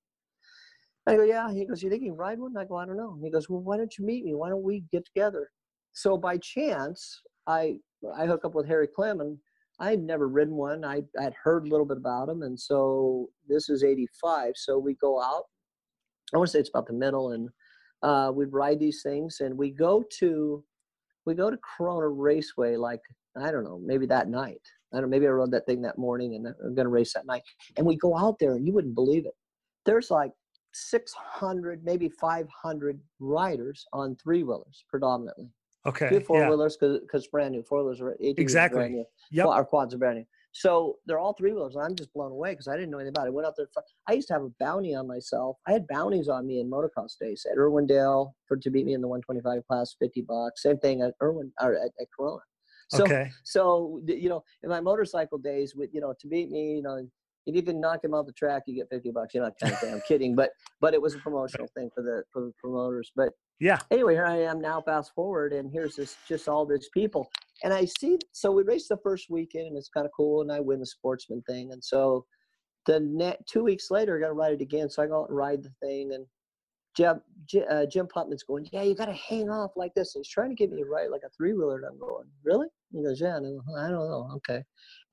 I 1.07 1.15
go, 1.15 1.23
"Yeah." 1.23 1.51
He 1.51 1.65
goes, 1.65 1.81
"You 1.81 1.89
think 1.89 2.03
you 2.03 2.11
can 2.11 2.17
ride 2.17 2.39
one?" 2.39 2.55
I 2.57 2.65
go, 2.65 2.75
"I 2.75 2.85
don't 2.85 2.97
know." 2.97 3.17
He 3.23 3.31
goes, 3.31 3.49
"Well, 3.49 3.61
why 3.61 3.77
don't 3.77 3.97
you 3.97 4.05
meet 4.05 4.25
me? 4.25 4.35
Why 4.35 4.49
don't 4.49 4.63
we 4.63 4.81
get 4.91 5.05
together?" 5.05 5.49
So 5.93 6.17
by 6.17 6.37
chance, 6.37 7.21
I 7.47 7.79
I 8.15 8.25
hook 8.25 8.45
up 8.45 8.55
with 8.55 8.67
Harry 8.67 8.87
Clem, 8.87 9.21
and 9.21 9.37
I'd 9.79 10.01
never 10.01 10.27
ridden 10.27 10.55
one. 10.55 10.85
I 10.85 11.03
had 11.17 11.33
heard 11.41 11.65
a 11.65 11.69
little 11.69 11.85
bit 11.85 11.97
about 11.97 12.29
him, 12.29 12.43
and 12.43 12.59
so 12.59 13.29
this 13.47 13.69
is 13.69 13.83
'85. 13.83 14.53
So 14.55 14.77
we 14.77 14.95
go 14.95 15.21
out. 15.21 15.43
I 16.33 16.37
want 16.37 16.47
to 16.47 16.51
say 16.51 16.59
it's 16.59 16.69
about 16.69 16.87
the 16.87 16.93
middle, 16.93 17.31
and 17.31 17.49
uh, 18.01 18.31
we'd 18.33 18.53
ride 18.53 18.79
these 18.79 19.01
things, 19.03 19.37
and 19.39 19.57
we 19.57 19.71
go 19.71 20.03
to 20.19 20.63
we 21.25 21.33
go 21.33 21.49
to 21.49 21.57
Corona 21.77 22.07
Raceway 22.07 22.75
like 22.75 23.01
I 23.41 23.51
don't 23.51 23.63
know, 23.63 23.79
maybe 23.83 24.05
that 24.07 24.29
night. 24.29 24.61
I 24.93 25.01
don't 25.01 25.09
maybe 25.09 25.25
I 25.25 25.31
rode 25.31 25.51
that 25.51 25.65
thing 25.65 25.81
that 25.83 25.97
morning, 25.97 26.35
and 26.35 26.47
I'm 26.47 26.75
going 26.75 26.85
to 26.85 26.89
race 26.89 27.13
that 27.13 27.25
night. 27.25 27.41
And 27.77 27.85
we 27.85 27.97
go 27.97 28.15
out 28.17 28.37
there, 28.39 28.55
and 28.55 28.65
you 28.65 28.73
wouldn't 28.73 28.95
believe 28.95 29.25
it. 29.25 29.33
There's 29.85 30.11
like 30.11 30.31
600, 30.73 31.83
maybe 31.83 32.09
500 32.09 32.99
riders 33.19 33.85
on 33.91 34.15
three 34.15 34.43
wheelers 34.43 34.85
predominantly. 34.89 35.49
Okay. 35.85 36.09
Two 36.09 36.19
four 36.21 36.47
wheelers 36.49 36.77
because 36.77 37.01
it's 37.13 37.27
brand 37.27 37.51
new. 37.53 37.63
Four 37.63 37.83
wheelers 37.83 38.01
are 38.01 38.15
Exactly. 38.19 38.79
Brand 38.79 38.93
new. 38.93 39.05
Yep. 39.31 39.45
Well, 39.45 39.53
our 39.53 39.65
quads 39.65 39.93
are 39.93 39.97
brand 39.97 40.19
new. 40.19 40.25
So 40.53 40.97
they're 41.05 41.19
all 41.19 41.33
three 41.33 41.51
wheelers. 41.51 41.75
And 41.75 41.83
I'm 41.83 41.95
just 41.95 42.13
blown 42.13 42.31
away 42.31 42.51
because 42.51 42.67
I 42.67 42.75
didn't 42.75 42.91
know 42.91 42.99
anything 42.99 43.15
about 43.15 43.25
it. 43.25 43.31
I 43.31 43.31
went 43.31 43.47
out 43.47 43.55
there. 43.57 43.67
I 44.07 44.13
used 44.13 44.27
to 44.29 44.33
have 44.35 44.43
a 44.43 44.51
bounty 44.59 44.95
on 44.95 45.07
myself. 45.07 45.57
I 45.67 45.71
had 45.71 45.87
bounties 45.87 46.29
on 46.29 46.45
me 46.45 46.59
in 46.59 46.69
motocross 46.69 47.17
days 47.19 47.45
at 47.51 47.57
Irwindale 47.57 48.31
for 48.47 48.55
to 48.57 48.69
beat 48.69 48.85
me 48.85 48.93
in 48.93 49.01
the 49.01 49.07
125 49.07 49.67
class, 49.67 49.95
50 49.99 50.21
bucks. 50.21 50.61
Same 50.61 50.77
thing 50.77 51.01
at 51.01 51.15
Irwin 51.21 51.51
or 51.59 51.73
at, 51.73 51.91
at 51.99 52.07
Corona. 52.17 52.41
So 52.89 53.03
okay. 53.03 53.31
so 53.43 54.01
you 54.05 54.29
know, 54.29 54.43
in 54.61 54.69
my 54.69 54.79
motorcycle 54.79 55.37
days, 55.37 55.73
with 55.75 55.89
you 55.93 56.01
know, 56.01 56.13
to 56.19 56.27
beat 56.27 56.51
me, 56.51 56.75
you 56.75 56.83
know, 56.83 57.07
if 57.45 57.55
you 57.55 57.63
can 57.63 57.81
knock 57.81 58.03
him 58.03 58.13
off 58.13 58.25
the 58.25 58.33
track, 58.33 58.63
you 58.67 58.75
get 58.75 58.87
fifty 58.89 59.09
bucks. 59.09 59.33
You 59.33 59.41
know, 59.41 59.51
kind 59.59 59.73
of. 59.73 59.83
I'm 59.83 60.01
kidding, 60.07 60.35
but 60.35 60.51
but 60.79 60.93
it 60.93 61.01
was 61.01 61.15
a 61.15 61.19
promotional 61.19 61.67
thing 61.75 61.89
for 61.95 62.03
the 62.03 62.23
for 62.31 62.41
the 62.41 62.53
promoters. 62.61 63.11
But 63.15 63.29
Yeah. 63.63 63.79
anyway, 63.91 64.13
here 64.13 64.25
I 64.25 64.41
am 64.41 64.59
now. 64.59 64.81
Fast 64.81 65.13
forward, 65.15 65.53
and 65.53 65.71
here's 65.71 65.95
this 65.95 66.17
just 66.27 66.49
all 66.49 66.65
these 66.65 66.89
people, 66.93 67.29
and 67.63 67.73
I 67.73 67.85
see. 67.85 68.19
So 68.33 68.51
we 68.51 68.63
raced 68.63 68.89
the 68.89 68.97
first 68.97 69.29
weekend, 69.29 69.67
and 69.67 69.77
it's 69.77 69.87
kind 69.87 70.05
of 70.05 70.11
cool, 70.15 70.41
and 70.41 70.51
I 70.51 70.59
win 70.59 70.81
the 70.81 70.85
sportsman 70.85 71.41
thing, 71.43 71.71
and 71.71 71.81
so 71.81 72.25
the 72.87 72.99
net 72.99 73.39
two 73.47 73.63
weeks 73.63 73.89
later, 73.89 74.17
I 74.17 74.19
got 74.19 74.27
to 74.27 74.33
ride 74.33 74.51
it 74.51 74.61
again. 74.61 74.89
So 74.89 75.01
I 75.01 75.07
go 75.07 75.21
out 75.21 75.29
and 75.29 75.37
ride 75.37 75.63
the 75.63 75.71
thing, 75.81 76.11
and 76.13 76.25
Jim, 76.97 77.21
Jim, 77.45 77.63
uh, 77.71 77.85
Jim 77.85 78.05
Putman's 78.13 78.43
going, 78.43 78.67
yeah, 78.73 78.83
you 78.83 78.95
got 78.95 79.05
to 79.05 79.13
hang 79.13 79.49
off 79.49 79.71
like 79.77 79.93
this. 79.95 80.13
And 80.13 80.23
he's 80.23 80.31
trying 80.31 80.49
to 80.49 80.55
get 80.55 80.69
me 80.69 80.81
to 80.81 80.85
ride 80.85 81.09
like 81.09 81.21
a 81.25 81.29
three 81.29 81.53
wheeler, 81.53 81.77
and 81.77 81.85
I'm 81.85 81.97
going, 81.97 82.27
really? 82.43 82.67
He 82.91 83.01
goes, 83.01 83.21
yeah. 83.21 83.37
And 83.37 83.61
I 83.77 83.85
I 83.85 83.89
don't 83.89 84.09
know, 84.09 84.29
okay. 84.35 84.61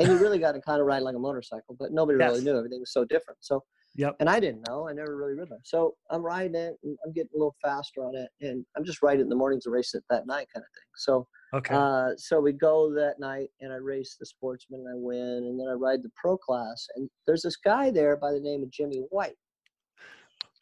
And 0.01 0.09
you 0.09 0.19
really 0.19 0.41
got 0.41 0.53
to 0.53 0.61
kind 0.61 0.81
of 0.81 0.87
ride 0.87 1.03
like 1.03 1.15
a 1.15 1.21
motorcycle, 1.21 1.77
but 1.79 1.93
nobody 1.93 2.19
really 2.19 2.43
knew. 2.43 2.57
Everything 2.57 2.81
was 2.81 2.93
so 2.93 3.05
different. 3.05 3.39
So 3.43 3.63
Yep. 3.97 4.17
and 4.21 4.31
I 4.31 4.39
didn't 4.41 4.67
know. 4.69 4.89
I 4.89 4.93
never 4.93 5.17
really 5.17 5.35
ridden 5.35 5.55
it. 5.55 5.61
So 5.67 5.97
I'm 6.11 6.23
riding 6.23 6.55
it 6.55 6.77
and 6.85 6.97
I'm 7.05 7.13
getting 7.13 7.31
a 7.35 7.39
little 7.39 7.57
faster 7.63 8.03
on 8.05 8.15
it. 8.15 8.31
And 8.41 8.65
I'm 8.77 8.85
just 8.85 9.03
riding 9.03 9.21
it 9.21 9.25
in 9.25 9.29
the 9.29 9.37
mornings 9.37 9.67
and 9.67 9.73
race 9.73 9.95
it 9.95 10.05
that 10.11 10.27
night 10.27 10.47
kind 10.55 10.65
of 10.65 10.73
thing. 10.75 10.91
So 10.97 11.27
Okay. 11.53 11.75
uh, 11.75 12.11
so 12.17 12.41
we 12.41 12.53
go 12.53 12.93
that 12.95 13.19
night 13.19 13.49
and 13.61 13.73
I 13.73 13.77
race 13.77 14.17
the 14.19 14.27
sportsman 14.27 14.81
and 14.81 14.89
I 14.89 14.95
win. 14.95 15.45
And 15.49 15.59
then 15.59 15.67
I 15.69 15.73
ride 15.73 16.03
the 16.03 16.11
pro 16.15 16.37
class. 16.39 16.87
And 16.97 17.11
there's 17.27 17.43
this 17.43 17.57
guy 17.57 17.91
there 17.91 18.17
by 18.17 18.33
the 18.33 18.41
name 18.41 18.63
of 18.63 18.71
Jimmy 18.71 19.03
White. 19.11 19.37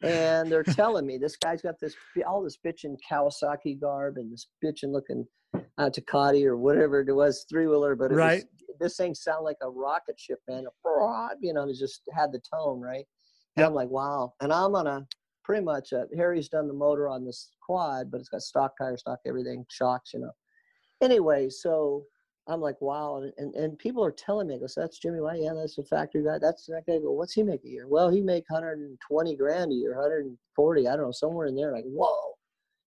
And 0.01 0.51
they're 0.51 0.63
telling 0.75 1.05
me 1.05 1.17
this 1.17 1.35
guy's 1.37 1.61
got 1.61 1.79
this 1.79 1.95
all 2.27 2.43
this 2.43 2.57
bitchin' 2.65 2.95
Kawasaki 3.09 3.79
garb 3.79 4.17
and 4.17 4.31
this 4.31 4.47
bitchin' 4.63 4.91
looking 4.91 5.25
uh, 5.77 5.89
Tecate 5.89 6.45
or 6.45 6.57
whatever 6.57 7.01
it 7.01 7.13
was, 7.13 7.45
three 7.49 7.67
wheeler, 7.67 7.95
but 7.95 8.11
it 8.11 8.15
Right. 8.15 8.43
was, 8.43 8.45
this 8.79 8.97
thing 8.97 9.13
sounded 9.13 9.43
like 9.43 9.57
a 9.61 9.69
rocket 9.69 10.19
ship, 10.19 10.39
man. 10.47 10.65
You 11.41 11.53
know, 11.53 11.67
it 11.69 11.75
just 11.77 12.01
had 12.13 12.31
the 12.31 12.41
tone, 12.53 12.81
right? 12.81 13.05
And 13.59 13.67
I'm 13.67 13.73
like, 13.73 13.89
wow. 13.89 14.33
And 14.41 14.51
I'm 14.51 14.75
on 14.75 14.87
a 14.87 15.05
pretty 15.43 15.63
much, 15.63 15.93
uh, 15.93 16.05
Harry's 16.15 16.49
done 16.49 16.67
the 16.67 16.73
motor 16.73 17.07
on 17.07 17.25
this 17.25 17.51
quad, 17.65 18.11
but 18.11 18.19
it's 18.19 18.29
got 18.29 18.41
stock 18.41 18.73
tires, 18.77 19.01
stock 19.01 19.19
everything, 19.25 19.65
shocks, 19.69 20.11
you 20.13 20.19
know. 20.19 20.31
Anyway, 21.01 21.49
so 21.49 22.03
I'm 22.47 22.61
like, 22.61 22.79
wow. 22.81 23.17
And, 23.17 23.33
and, 23.37 23.55
and 23.55 23.77
people 23.77 24.03
are 24.03 24.11
telling 24.11 24.47
me, 24.47 24.55
I 24.55 24.59
go, 24.59 24.67
so 24.67 24.81
that's 24.81 24.99
Jimmy 24.99 25.21
White. 25.21 25.41
Yeah, 25.41 25.53
that's 25.55 25.75
the 25.75 25.83
factory 25.83 26.23
guy. 26.23 26.37
That's 26.39 26.65
that 26.65 26.83
guy. 26.87 26.95
I 26.95 26.99
go, 26.99 27.11
what's 27.11 27.33
he 27.33 27.43
make 27.43 27.63
a 27.63 27.69
year? 27.69 27.87
Well, 27.87 28.09
he 28.09 28.21
make 28.21 28.45
120 28.49 29.35
grand 29.35 29.71
a 29.71 29.75
year, 29.75 29.95
140, 29.95 30.87
I 30.87 30.95
don't 30.95 31.05
know, 31.05 31.11
somewhere 31.11 31.47
in 31.47 31.55
there. 31.55 31.71
Like, 31.71 31.85
whoa. 31.85 32.33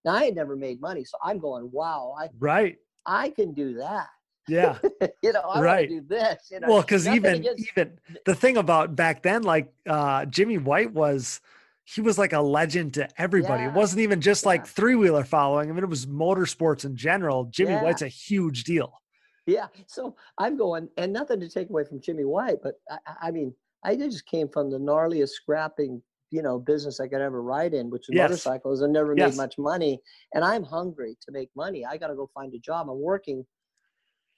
Now 0.04 0.14
I 0.14 0.24
had 0.24 0.34
never 0.34 0.56
made 0.56 0.80
money, 0.80 1.04
so 1.04 1.16
I'm 1.22 1.38
going, 1.38 1.70
wow, 1.72 2.14
I 2.18 2.28
right. 2.40 2.76
I 3.06 3.30
can 3.30 3.54
do 3.54 3.74
that. 3.74 4.08
Yeah. 4.48 4.78
you 5.22 5.32
know, 5.32 5.40
I 5.40 5.60
Right. 5.60 5.90
want 5.90 6.00
to 6.00 6.00
do 6.00 6.06
this. 6.08 6.48
You 6.50 6.60
know, 6.60 6.68
well, 6.68 6.80
because 6.82 7.06
even 7.06 7.36
against- 7.36 7.70
even 7.72 7.98
the 8.26 8.34
thing 8.34 8.56
about 8.56 8.96
back 8.96 9.22
then, 9.22 9.42
like 9.42 9.72
uh 9.88 10.24
Jimmy 10.26 10.58
White 10.58 10.92
was 10.92 11.40
he 11.84 12.00
was 12.00 12.16
like 12.18 12.32
a 12.32 12.40
legend 12.40 12.94
to 12.94 13.08
everybody. 13.20 13.64
It 13.64 13.72
wasn't 13.72 14.00
even 14.00 14.20
just 14.20 14.46
like 14.46 14.66
three 14.66 14.94
wheeler 14.94 15.24
following. 15.24 15.68
I 15.68 15.72
mean, 15.72 15.82
it 15.82 15.88
was 15.90 16.06
motorsports 16.06 16.84
in 16.84 16.96
general. 16.96 17.44
Jimmy 17.46 17.72
Yeah. 17.72 17.82
White's 17.82 18.02
a 18.02 18.08
huge 18.08 18.64
deal. 18.64 19.00
Yeah. 19.46 19.66
So 19.88 20.14
I'm 20.38 20.56
going, 20.56 20.88
and 20.96 21.12
nothing 21.12 21.40
to 21.40 21.48
take 21.48 21.68
away 21.70 21.84
from 21.84 22.00
Jimmy 22.00 22.24
White, 22.24 22.58
but 22.62 22.74
I, 22.90 22.98
I- 23.06 23.28
I 23.28 23.30
mean, 23.32 23.52
I 23.84 23.96
just 23.96 24.26
came 24.26 24.48
from 24.48 24.70
the 24.70 24.78
gnarliest 24.78 25.30
scrapping, 25.30 26.00
you 26.30 26.40
know, 26.40 26.60
business 26.60 27.00
I 27.00 27.08
could 27.08 27.20
ever 27.20 27.42
ride 27.42 27.74
in, 27.74 27.90
which 27.90 28.02
is 28.08 28.14
Yes. 28.14 28.30
motorcycles, 28.30 28.80
and 28.82 28.92
never 28.92 29.12
Yes. 29.16 29.32
made 29.32 29.36
much 29.38 29.58
money. 29.58 30.00
And 30.34 30.44
I'm 30.44 30.62
hungry 30.62 31.16
to 31.22 31.32
make 31.32 31.50
money. 31.56 31.84
I 31.84 31.96
got 31.96 32.06
to 32.08 32.14
go 32.14 32.30
find 32.32 32.54
a 32.54 32.58
job. 32.60 32.88
I'm 32.88 33.00
working. 33.00 33.44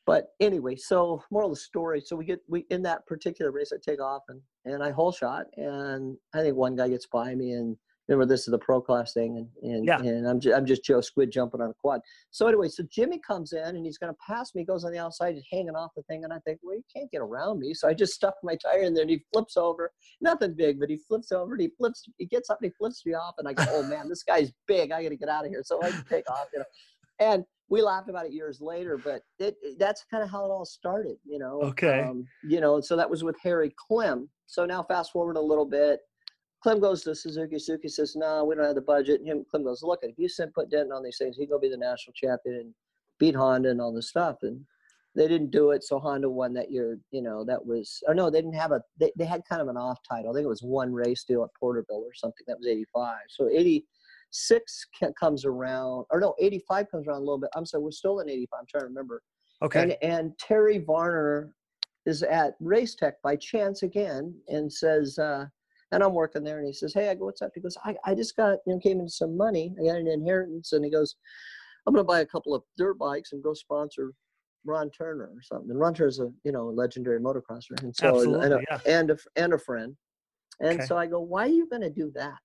But 0.07 0.29
anyway, 0.41 0.77
so 0.77 1.23
moral 1.31 1.49
of 1.51 1.55
the 1.57 1.61
story. 1.61 2.01
So 2.01 2.15
we 2.17 2.25
get 2.27 2.41
we 2.49 2.67
in 2.71 2.83
that 2.83 3.07
particular 3.07 3.51
race, 3.51 3.73
I 3.73 3.79
take 3.83 4.01
off 4.01 4.23
and 4.29 4.41
and 4.65 4.83
I 4.83 4.91
hole 4.91 5.13
shot, 5.13 5.47
and 5.57 6.17
I 6.35 6.41
think 6.41 6.57
one 6.57 6.77
guy 6.77 6.89
gets 6.89 7.07
by 7.07 7.35
me, 7.35 7.53
and 7.53 7.77
remember 8.09 8.27
this 8.27 8.41
is 8.47 8.53
the 8.53 8.59
pro 8.59 8.83
class 8.83 9.15
thing 9.15 9.39
and 9.63 9.73
and, 9.75 9.87
Yeah. 9.87 9.99
and 9.99 10.29
I'm, 10.29 10.39
ju- 10.39 10.53
I'm 10.53 10.67
just 10.67 10.85
joe 10.85 11.01
squid 11.01 11.31
jumping 11.33 11.63
on 11.63 11.71
a 11.71 11.75
quad 11.81 12.03
so 12.31 12.47
anyway 12.47 12.69
so 12.69 12.83
jimmy 12.93 13.19
comes 13.27 13.55
in 13.55 13.65
and 13.77 13.83
he's 13.83 13.97
going 13.97 14.13
to 14.13 14.19
pass 14.27 14.55
me 14.55 14.61
he 14.61 14.67
goes 14.67 14.85
on 14.85 14.93
the 14.93 14.99
outside 14.99 15.35
he's 15.37 15.45
hanging 15.51 15.75
off 15.75 15.91
the 15.97 16.03
thing 16.03 16.23
and 16.23 16.31
i 16.31 16.39
think 16.41 16.59
well 16.63 16.77
you 16.77 16.83
can't 16.95 17.11
get 17.11 17.23
around 17.23 17.59
me 17.61 17.73
so 17.73 17.89
i 17.89 17.95
just 17.95 18.13
stuck 18.13 18.35
my 18.43 18.57
tire 18.57 18.83
in 18.83 18.93
there 18.93 19.01
and 19.05 19.11
he 19.11 19.25
flips 19.33 19.57
over 19.57 19.91
nothing 20.21 20.53
big 20.53 20.79
but 20.79 20.91
he 20.91 20.99
flips 21.09 21.33
over 21.33 21.55
and 21.55 21.63
he 21.63 21.71
flips 21.79 22.05
he 22.19 22.27
gets 22.27 22.51
up 22.51 22.59
and 22.61 22.71
he 22.71 22.75
flips 22.77 23.07
me 23.07 23.15
off 23.15 23.37
and 23.39 23.49
i 23.49 23.55
go 23.55 23.65
oh 23.71 23.83
man 23.85 24.07
this 24.07 24.23
guy's 24.23 24.53
big 24.67 24.93
i 24.93 25.03
gotta 25.03 25.17
get 25.17 25.31
out 25.31 25.47
of 25.47 25.51
here 25.51 25.63
so 25.65 25.83
i 25.83 25.91
take 26.07 26.29
off 26.31 26.45
you 26.53 26.59
know 26.59 26.65
and 27.21 27.43
we 27.69 27.81
laughed 27.83 28.09
about 28.09 28.27
it 28.27 28.33
years 28.33 28.61
later 28.61 28.99
but 28.99 29.23
it, 29.39 29.57
that's 29.79 30.05
kind 30.11 30.23
of 30.23 30.31
how 30.31 30.45
it 30.45 30.49
all 30.49 30.65
started 30.65 31.17
you 31.25 31.39
know 31.39 31.61
Okay. 31.63 32.01
um, 32.01 32.27
you 32.43 32.61
know 32.61 32.75
and 32.77 32.85
so 32.85 32.97
that 32.97 33.09
was 33.09 33.25
with 33.25 33.37
harry 33.43 33.73
clem 33.77 34.29
so 34.47 34.65
now 34.67 34.83
fast 34.83 35.13
forward 35.13 35.37
a 35.37 35.41
little 35.41 35.67
bit 35.67 36.01
Clem 36.63 36.81
goes 36.81 37.03
to 37.03 37.15
Suzuki. 37.15 37.59
Suzuki 37.59 37.89
says, 37.89 38.17
"No, 38.17 38.43
we 38.43 38.55
don't 38.55 38.65
have 38.65 38.75
the 38.75 38.81
budget." 38.81 39.21
And 39.21 39.29
him, 39.29 39.45
Clem 39.51 39.65
goes, 39.65 39.83
"Look, 39.83 39.99
if 40.03 40.19
you 40.19 40.31
send 40.31 40.55
put 40.55 40.71
Denton 40.71 40.93
on 40.93 41.03
these 41.03 41.19
things, 41.19 41.37
he 41.37 41.45
go 41.45 41.59
be 41.59 41.69
the 41.69 41.77
national 41.77 42.15
champion 42.15 42.55
and 42.57 42.75
beat 43.19 43.35
Honda 43.35 43.69
and 43.69 43.83
all 43.83 43.93
this 43.93 44.09
stuff." 44.09 44.39
And 44.41 44.65
they 45.15 45.29
didn't 45.29 45.51
do 45.51 45.73
it, 45.73 45.85
so 45.85 45.99
Honda 45.99 46.31
won 46.31 46.55
that 46.55 46.73
year. 46.73 46.99
You 47.11 47.21
know, 47.21 47.45
that 47.45 47.67
was 47.67 48.03
or 48.09 48.15
no, 48.15 48.31
they 48.31 48.41
didn't 48.41 48.55
have 48.55 48.73
a. 48.73 48.81
They, 48.99 49.13
they 49.15 49.27
had 49.27 49.43
kind 49.47 49.61
of 49.61 49.69
an 49.69 49.77
off 49.77 49.99
title. 50.09 50.31
I 50.31 50.35
think 50.35 50.47
it 50.47 50.49
was 50.49 50.63
one 50.63 50.91
race 50.91 51.23
deal 51.25 51.45
at 51.45 51.51
Porterville 51.61 52.03
or 52.03 52.15
something. 52.15 52.45
That 52.47 52.57
was 52.57 52.67
'85. 52.67 53.19
So 53.29 53.51
'86 54.35 54.87
comes 55.19 55.45
around, 55.45 56.07
or 56.11 56.21
no, 56.21 56.35
'85 56.39 56.91
comes 56.91 57.07
around 57.07 57.19
a 57.19 57.21
little 57.21 57.39
bit. 57.39 57.51
I'm 57.55 57.65
sorry, 57.67 57.83
we're 57.85 57.91
still 57.93 58.21
in 58.21 58.29
'85. 58.29 58.59
I'm 58.61 58.67
trying 58.67 58.83
to 58.83 58.87
remember. 58.89 59.23
Okay. 59.63 59.83
And 59.83 59.97
and 60.03 60.39
Terry 60.39 60.79
Varner 60.79 61.55
is 62.07 62.23
at 62.23 62.55
Race 62.61 62.95
Tech 62.95 63.21
by 63.23 63.37
chance 63.37 63.83
again 63.83 64.35
and 64.49 64.71
says, 64.71 65.19
uh, 65.19 65.47
and 65.93 66.03
I'm 66.03 66.13
working 66.13 66.45
there 66.45 66.59
and 66.59 66.67
he 66.67 66.73
says, 66.73 66.93
Hey, 66.93 67.09
I 67.09 67.15
go, 67.15 67.27
what's 67.27 67.41
up? 67.41 67.53
He 67.55 67.61
goes, 67.61 67.79
I, 67.85 67.95
I 68.05 68.15
just 68.15 68.37
got, 68.37 68.59
you 68.67 68.75
know, 68.75 68.79
came 68.79 68.99
into 69.01 69.13
some 69.13 69.37
money. 69.37 69.75
I 69.81 69.85
got 69.87 69.97
an 69.97 70.09
inheritance. 70.09 70.73
And 70.73 70.85
he 70.85 70.91
goes, 70.91 71.15
I'm 71.87 71.95
gonna 71.95 72.05
buy 72.05 72.21
a 72.21 72.27
couple 72.27 72.55
of 72.55 72.63
dirt 72.77 72.99
bikes 72.99 73.33
and 73.33 73.43
go 73.43 73.55
sponsor 73.55 74.13
Ron 74.67 74.91
Turner 74.91 75.31
or 75.35 75.41
something. 75.43 75.71
And 75.71 75.79
Ron 75.79 75.95
Turner's 75.95 76.19
a, 76.21 76.31
you 76.43 76.53
know, 76.53 76.69
a 76.69 76.71
legendary 76.71 77.21
motocrosser. 77.21 77.81
And 77.83 77.95
so 77.95 78.41
and 78.41 78.55
a, 78.55 78.61
yeah. 78.69 78.79
and 78.87 79.11
a 79.13 79.19
and 79.37 79.55
a 79.55 79.59
friend. 79.59 79.97
And 80.61 80.81
Okay. 80.81 80.87
so 80.87 80.99
I 80.99 81.07
go, 81.07 81.21
Why 81.21 81.45
are 81.45 81.49
you 81.49 81.69
gonna 81.71 81.91
do 81.91 82.11
that? 82.17 82.39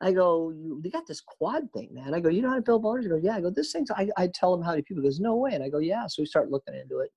I 0.00 0.12
go, 0.12 0.50
you, 0.50 0.80
you 0.82 0.90
got 0.90 1.06
this 1.06 1.20
quad 1.20 1.70
thing, 1.72 1.90
man. 1.92 2.14
I 2.14 2.20
go, 2.20 2.30
you 2.30 2.40
know 2.40 2.48
how 2.48 2.56
to 2.56 2.62
build 2.62 2.82
motors? 2.82 3.04
He 3.04 3.10
goes, 3.10 3.22
yeah. 3.22 3.36
I 3.36 3.40
go, 3.40 3.50
this 3.50 3.72
thing's, 3.72 3.90
I, 3.90 4.08
I 4.16 4.28
tell 4.28 4.54
him 4.54 4.62
how 4.62 4.70
many 4.70 4.82
people. 4.82 5.02
He 5.02 5.08
goes, 5.08 5.20
no 5.20 5.36
way. 5.36 5.52
And 5.52 5.62
I 5.62 5.68
go, 5.68 5.78
yeah. 5.78 6.06
So 6.06 6.22
we 6.22 6.26
start 6.26 6.50
looking 6.50 6.74
into 6.74 7.00
it. 7.00 7.10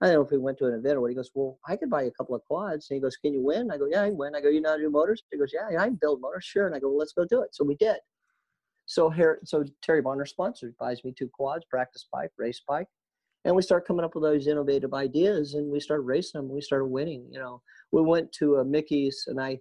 I 0.00 0.06
don't 0.06 0.14
know 0.14 0.20
if 0.22 0.30
we 0.30 0.38
went 0.38 0.58
to 0.58 0.66
an 0.66 0.74
event 0.74 0.96
or 0.96 1.00
what. 1.00 1.10
He 1.10 1.16
goes, 1.16 1.30
well, 1.34 1.58
I 1.66 1.74
could 1.76 1.90
buy 1.90 2.02
you 2.02 2.08
a 2.08 2.12
couple 2.12 2.34
of 2.34 2.44
quads. 2.44 2.88
And 2.88 2.96
he 2.96 3.00
goes, 3.00 3.16
can 3.16 3.32
you 3.32 3.42
win? 3.42 3.70
I 3.70 3.78
go, 3.78 3.86
yeah, 3.90 4.02
I 4.02 4.10
win. 4.10 4.36
I 4.36 4.40
go, 4.40 4.48
you 4.48 4.60
know 4.60 4.70
how 4.70 4.76
to 4.76 4.82
do 4.82 4.90
motors? 4.90 5.22
He 5.32 5.38
goes, 5.38 5.52
yeah, 5.52 5.80
I 5.80 5.86
can 5.86 5.98
build 6.00 6.20
motors. 6.20 6.44
Sure. 6.44 6.66
And 6.66 6.76
I 6.76 6.78
go, 6.78 6.88
well, 6.88 6.98
let's 6.98 7.14
go 7.14 7.24
do 7.24 7.42
it. 7.42 7.54
So 7.54 7.64
we 7.64 7.76
did. 7.76 7.96
So 8.86 9.10
here, 9.10 9.40
so 9.44 9.64
Terry 9.82 10.00
Varner 10.00 10.24
sponsors, 10.24 10.74
buys 10.78 11.02
me 11.04 11.14
two 11.16 11.28
quads, 11.32 11.64
practice 11.68 12.06
bike, 12.12 12.30
race 12.38 12.62
bike. 12.68 12.86
And 13.44 13.54
we 13.56 13.62
start 13.62 13.86
coming 13.86 14.04
up 14.04 14.14
with 14.14 14.24
those 14.24 14.46
innovative 14.46 14.94
ideas 14.94 15.54
and 15.54 15.70
we 15.70 15.80
start 15.80 16.04
racing 16.04 16.40
them. 16.40 16.50
We 16.50 16.60
started 16.60 16.86
winning. 16.86 17.26
You 17.30 17.38
know, 17.38 17.62
we 17.92 18.02
went 18.02 18.30
to 18.32 18.56
a 18.56 18.64
Mickey's 18.64 19.24
and 19.26 19.40
I, 19.40 19.58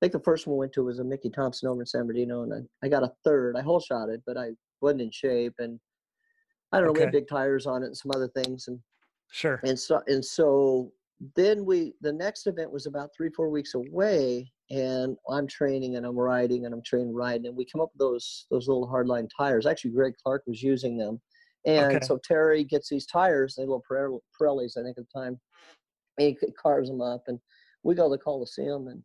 I 0.00 0.06
think 0.06 0.12
the 0.12 0.20
first 0.20 0.46
one 0.46 0.54
we 0.56 0.60
went 0.60 0.72
to 0.74 0.84
was 0.84 1.00
a 1.00 1.04
Mickey 1.04 1.28
Thompson 1.28 1.68
over 1.68 1.80
in 1.82 1.86
San 1.86 2.06
Bernardino, 2.06 2.44
and 2.44 2.54
I, 2.54 2.86
I 2.86 2.88
got 2.88 3.02
a 3.02 3.12
third. 3.24 3.56
I 3.56 3.62
whole 3.62 3.80
shot 3.80 4.08
it, 4.10 4.22
but 4.24 4.36
I 4.36 4.50
wasn't 4.80 5.00
in 5.02 5.10
shape, 5.10 5.54
and 5.58 5.80
I 6.70 6.78
don't 6.78 6.86
know. 6.86 6.92
We 6.92 7.00
had 7.00 7.10
big 7.10 7.26
tires 7.28 7.66
on 7.66 7.82
it 7.82 7.86
and 7.86 7.96
some 7.96 8.12
other 8.14 8.28
things, 8.28 8.68
and 8.68 8.78
Sure. 9.30 9.60
and 9.64 9.78
so 9.78 10.00
and 10.06 10.24
so 10.24 10.92
then 11.36 11.64
we 11.64 11.94
the 12.00 12.12
next 12.12 12.46
event 12.46 12.70
was 12.70 12.86
about 12.86 13.10
three 13.14 13.28
four 13.30 13.50
weeks 13.50 13.74
away, 13.74 14.48
and 14.70 15.16
I'm 15.28 15.48
training 15.48 15.96
and 15.96 16.06
I'm 16.06 16.16
riding 16.16 16.64
and 16.64 16.72
I'm 16.72 16.82
training 16.82 17.12
riding, 17.12 17.46
and 17.48 17.56
we 17.56 17.66
come 17.66 17.80
up 17.80 17.90
with 17.92 17.98
those 17.98 18.46
those 18.52 18.68
little 18.68 18.86
hardline 18.88 19.28
tires. 19.36 19.66
Actually, 19.66 19.90
Greg 19.90 20.14
Clark 20.22 20.44
was 20.46 20.62
using 20.62 20.96
them, 20.96 21.20
and 21.66 21.96
Okay. 21.96 22.06
so 22.06 22.18
Terry 22.22 22.62
gets 22.62 22.88
these 22.88 23.04
tires, 23.06 23.56
they 23.56 23.62
little 23.62 23.82
Pirelli- 23.90 24.20
Pirellis, 24.40 24.76
I 24.78 24.84
think 24.84 24.96
at 24.96 25.04
the 25.12 25.20
time. 25.20 25.40
And 26.18 26.36
he 26.40 26.52
carves 26.52 26.88
them 26.88 27.00
up, 27.00 27.24
and 27.26 27.38
we 27.82 27.94
go 27.96 28.04
to 28.08 28.10
the 28.16 28.18
Coliseum, 28.22 28.88
and 28.88 29.02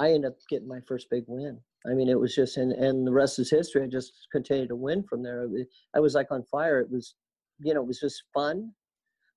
I 0.00 0.08
ended 0.12 0.32
up 0.32 0.36
getting 0.48 0.68
my 0.68 0.80
first 0.86 1.08
big 1.10 1.24
win. 1.26 1.58
I 1.86 1.94
mean, 1.94 2.08
it 2.08 2.18
was 2.18 2.34
just, 2.34 2.56
and, 2.56 2.72
and 2.72 3.06
the 3.06 3.12
rest 3.12 3.38
is 3.38 3.50
history. 3.50 3.82
I 3.82 3.86
just 3.86 4.12
continued 4.32 4.68
to 4.68 4.76
win 4.76 5.02
from 5.02 5.22
there. 5.22 5.48
I 5.94 6.00
was 6.00 6.14
like 6.14 6.30
on 6.30 6.44
fire. 6.44 6.80
It 6.80 6.90
was, 6.90 7.14
you 7.60 7.74
know, 7.74 7.82
it 7.82 7.86
was 7.86 8.00
just 8.00 8.24
fun. 8.34 8.72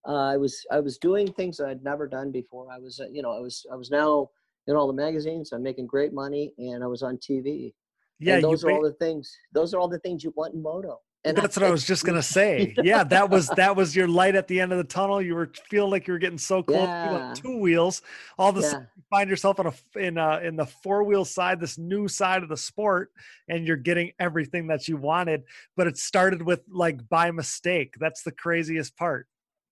Uh, 0.08 0.30
I 0.30 0.38
was, 0.38 0.66
I 0.72 0.80
was 0.80 0.98
doing 0.98 1.32
things 1.32 1.58
that 1.58 1.68
I'd 1.68 1.84
never 1.84 2.08
done 2.08 2.32
before. 2.32 2.68
I 2.72 2.80
was, 2.80 3.00
uh, 3.00 3.08
you 3.12 3.22
know, 3.22 3.32
I 3.32 3.40
was, 3.40 3.66
I 3.72 3.76
was 3.76 3.92
now 3.92 4.30
in 4.68 4.76
all 4.76 4.88
the 4.88 4.94
magazines. 4.94 5.52
I'm 5.52 5.64
making 5.64 5.88
great 5.88 6.14
money, 6.14 6.54
and 6.58 6.84
I 6.84 6.88
was 6.88 7.04
on 7.04 7.18
TV. 7.18 7.74
Yeah. 8.20 8.36
and 8.36 8.44
those 8.44 8.64
are 8.64 8.72
all 8.72 8.84
the 8.84 8.94
things. 8.94 9.32
Those 9.52 9.74
are 9.74 9.80
all 9.80 9.88
the 9.88 10.00
things 10.00 10.24
you 10.24 10.34
want 10.36 10.54
in 10.54 10.62
moto. 10.62 11.00
And 11.24 11.38
that's 11.38 11.56
what 11.56 11.64
I 11.64 11.70
was 11.70 11.86
just 11.86 12.04
gonna 12.04 12.24
say. 12.24 12.74
Yeah, 12.82 13.04
that 13.16 13.30
was 13.30 13.48
that 13.50 13.76
was 13.76 13.96
your 13.96 14.08
light 14.08 14.36
at 14.36 14.48
the 14.48 14.60
end 14.60 14.72
of 14.72 14.80
the 14.80 14.84
tunnel. 14.84 15.22
You 15.22 15.36
were 15.36 15.52
feeling 15.70 15.92
like 15.92 16.08
you 16.08 16.14
were 16.14 16.20
getting 16.20 16.40
so 16.40 16.64
close. 16.64 16.88
Yeah. 16.88 17.34
two 17.36 17.58
wheels. 17.58 18.02
All 18.40 18.50
of 18.50 18.58
a 18.58 18.64
sudden, 18.64 18.88
you 18.96 19.04
find 19.10 19.30
yourself 19.30 19.60
on 19.60 19.68
a 19.68 20.00
in 20.00 20.18
a, 20.18 20.40
in 20.40 20.56
the 20.56 20.66
four 20.66 21.04
wheel 21.04 21.24
side, 21.24 21.60
this 21.60 21.78
new 21.78 22.08
side 22.08 22.42
of 22.42 22.50
the 22.50 22.58
sport, 22.58 23.12
and 23.48 23.68
you're 23.68 23.78
getting 23.78 24.12
everything 24.20 24.68
that 24.68 24.88
you 24.88 24.98
wanted. 24.98 25.44
But 25.78 25.86
it 25.86 25.98
started 25.98 26.42
with 26.42 26.62
like 26.68 27.08
by 27.08 27.30
mistake. 27.30 27.96
That's 28.00 28.24
the 28.24 28.32
craziest 28.32 28.98
part. 28.98 29.28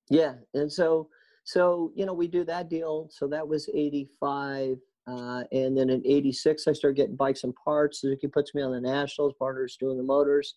yeah. 0.10 0.34
And 0.54 0.72
so, 0.72 1.10
so 1.46 1.92
you 1.96 2.06
know, 2.06 2.14
we 2.14 2.28
do 2.28 2.44
that 2.46 2.70
deal. 2.70 3.08
So 3.12 3.28
that 3.28 3.48
was 3.48 3.68
'85. 3.74 4.78
Uh, 5.08 5.44
and 5.52 5.76
then 5.76 5.90
in 5.90 6.06
'86, 6.06 6.68
I 6.68 6.74
started 6.74 6.96
getting 6.96 7.16
bikes 7.16 7.44
and 7.44 7.56
parts. 7.56 8.02
Suzuki 8.02 8.28
puts 8.28 8.54
me 8.54 8.62
on 8.62 8.72
the 8.72 8.80
nationals. 8.80 9.34
Partners 9.40 9.78
doing 9.80 9.98
the 9.98 10.04
motors. 10.04 10.54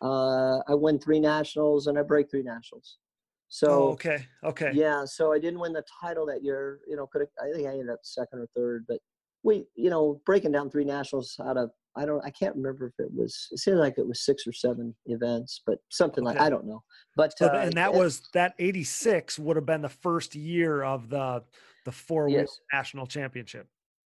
Uh, 0.00 0.58
I 0.68 0.74
win 0.74 0.98
three 0.98 1.20
nationals 1.20 1.86
and 1.86 1.98
I 1.98 2.02
break 2.02 2.30
three 2.30 2.42
nationals. 2.42 2.98
So 3.48 3.68
oh, 3.70 3.88
okay, 3.92 4.26
okay. 4.44 4.70
Yeah, 4.74 5.04
so 5.06 5.32
I 5.32 5.38
didn't 5.38 5.58
win 5.60 5.72
the 5.72 5.84
title 6.00 6.26
that 6.26 6.44
year. 6.44 6.80
You 6.86 6.96
know, 6.96 7.06
could 7.06 7.22
I 7.42 7.50
think 7.52 7.66
I 7.66 7.72
ended 7.72 7.88
up 7.90 8.00
second 8.02 8.40
or 8.40 8.48
third, 8.54 8.84
but 8.86 8.98
we, 9.42 9.64
you 9.74 9.88
know, 9.90 10.20
breaking 10.26 10.52
down 10.52 10.70
three 10.70 10.84
nationals 10.84 11.34
out 11.44 11.56
of 11.56 11.70
I 11.96 12.04
don't 12.04 12.24
I 12.24 12.30
can't 12.30 12.54
remember 12.54 12.86
if 12.86 13.04
it 13.04 13.10
was 13.12 13.48
it 13.50 13.58
seemed 13.58 13.78
like 13.78 13.94
it 13.96 14.06
was 14.06 14.24
six 14.24 14.46
or 14.46 14.52
seven 14.52 14.94
events, 15.06 15.62
but 15.66 15.78
something 15.88 16.22
like 16.22 16.38
I 16.38 16.50
don't 16.50 16.66
know. 16.66 16.82
But 17.16 17.36
So 17.38 17.46
uh, 17.46 17.60
and 17.64 17.72
that 17.74 17.92
it- 17.94 17.96
was 17.96 18.22
that 18.34 18.54
'86 18.58 19.38
would 19.38 19.56
have 19.56 19.66
been 19.66 19.82
the 19.82 19.88
first 19.88 20.34
year 20.34 20.82
of 20.82 21.08
the 21.08 21.42
the 21.86 21.92
four 21.92 22.28
Yes. 22.28 22.60
national 22.72 23.06
championship. 23.06 23.66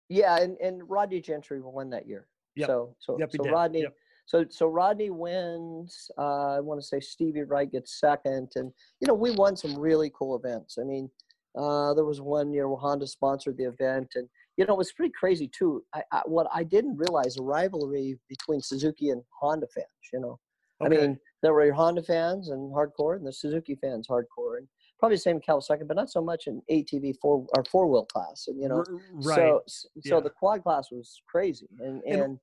yeah, 0.08 0.36
and 0.38 0.58
and 0.58 0.82
Rodney 0.90 1.20
Gentry 1.20 1.60
won 1.60 1.90
that 1.90 2.08
year. 2.08 2.26
Yep. 2.56 2.66
So 2.66 2.96
so 2.98 3.16
Yep, 3.20 3.30
so. 3.36 3.44
Rodney. 3.50 3.82
Yep. 3.82 3.94
So 4.28 4.44
so 4.50 4.66
Rodney 4.66 5.08
wins. 5.08 6.10
Uh, 6.18 6.56
I 6.56 6.60
want 6.60 6.78
to 6.78 6.86
say 6.86 7.00
Stevie 7.00 7.44
Wright 7.44 7.72
gets 7.72 7.98
second, 7.98 8.52
and 8.56 8.70
you 9.00 9.08
know 9.08 9.14
we 9.14 9.30
won 9.30 9.56
some 9.56 9.74
really 9.74 10.12
cool 10.14 10.36
events. 10.36 10.76
I 10.78 10.84
mean, 10.84 11.10
uh, 11.58 11.94
there 11.94 12.04
was 12.04 12.20
one 12.20 12.52
year 12.52 12.68
where 12.68 12.76
Honda 12.78 13.06
sponsored 13.06 13.56
the 13.56 13.64
event, 13.64 14.08
and 14.16 14.28
you 14.58 14.66
know 14.66 14.74
it 14.74 14.78
was 14.78 14.92
pretty 14.92 15.14
crazy 15.18 15.48
too. 15.48 15.82
I, 15.94 16.02
I, 16.12 16.20
what 16.26 16.46
I 16.52 16.62
didn't 16.62 16.98
realize 16.98 17.38
a 17.38 17.42
rivalry 17.42 18.18
between 18.28 18.60
Suzuki 18.60 19.08
and 19.08 19.22
Honda 19.40 19.66
fans. 19.74 19.86
You 20.12 20.20
know, 20.20 20.38
Okay. 20.82 20.94
I 20.94 21.00
mean 21.00 21.18
there 21.42 21.54
were 21.54 21.64
your 21.64 21.72
Honda 21.74 22.02
fans 22.02 22.50
and 22.50 22.70
hardcore, 22.70 23.16
and 23.16 23.26
the 23.26 23.32
Suzuki 23.32 23.76
fans 23.76 24.08
hardcore, 24.08 24.58
and 24.58 24.68
probably 25.00 25.16
the 25.16 25.22
same 25.22 25.36
in 25.36 25.42
Kawasaki, 25.42 25.88
but 25.88 25.96
not 25.96 26.10
so 26.10 26.20
much 26.20 26.48
in 26.48 26.60
ATV 26.70 27.14
four 27.22 27.46
or 27.56 27.64
four 27.64 27.86
wheel 27.86 28.04
class. 28.04 28.44
And 28.48 28.60
you 28.60 28.68
know, 28.68 28.84
right. 29.24 29.36
so 29.36 29.62
so 29.66 29.88
yeah. 30.04 30.20
the 30.20 30.28
quad 30.28 30.62
class 30.64 30.90
was 30.92 31.22
crazy, 31.26 31.66
and 31.80 32.02
And- 32.04 32.22
and 32.22 32.38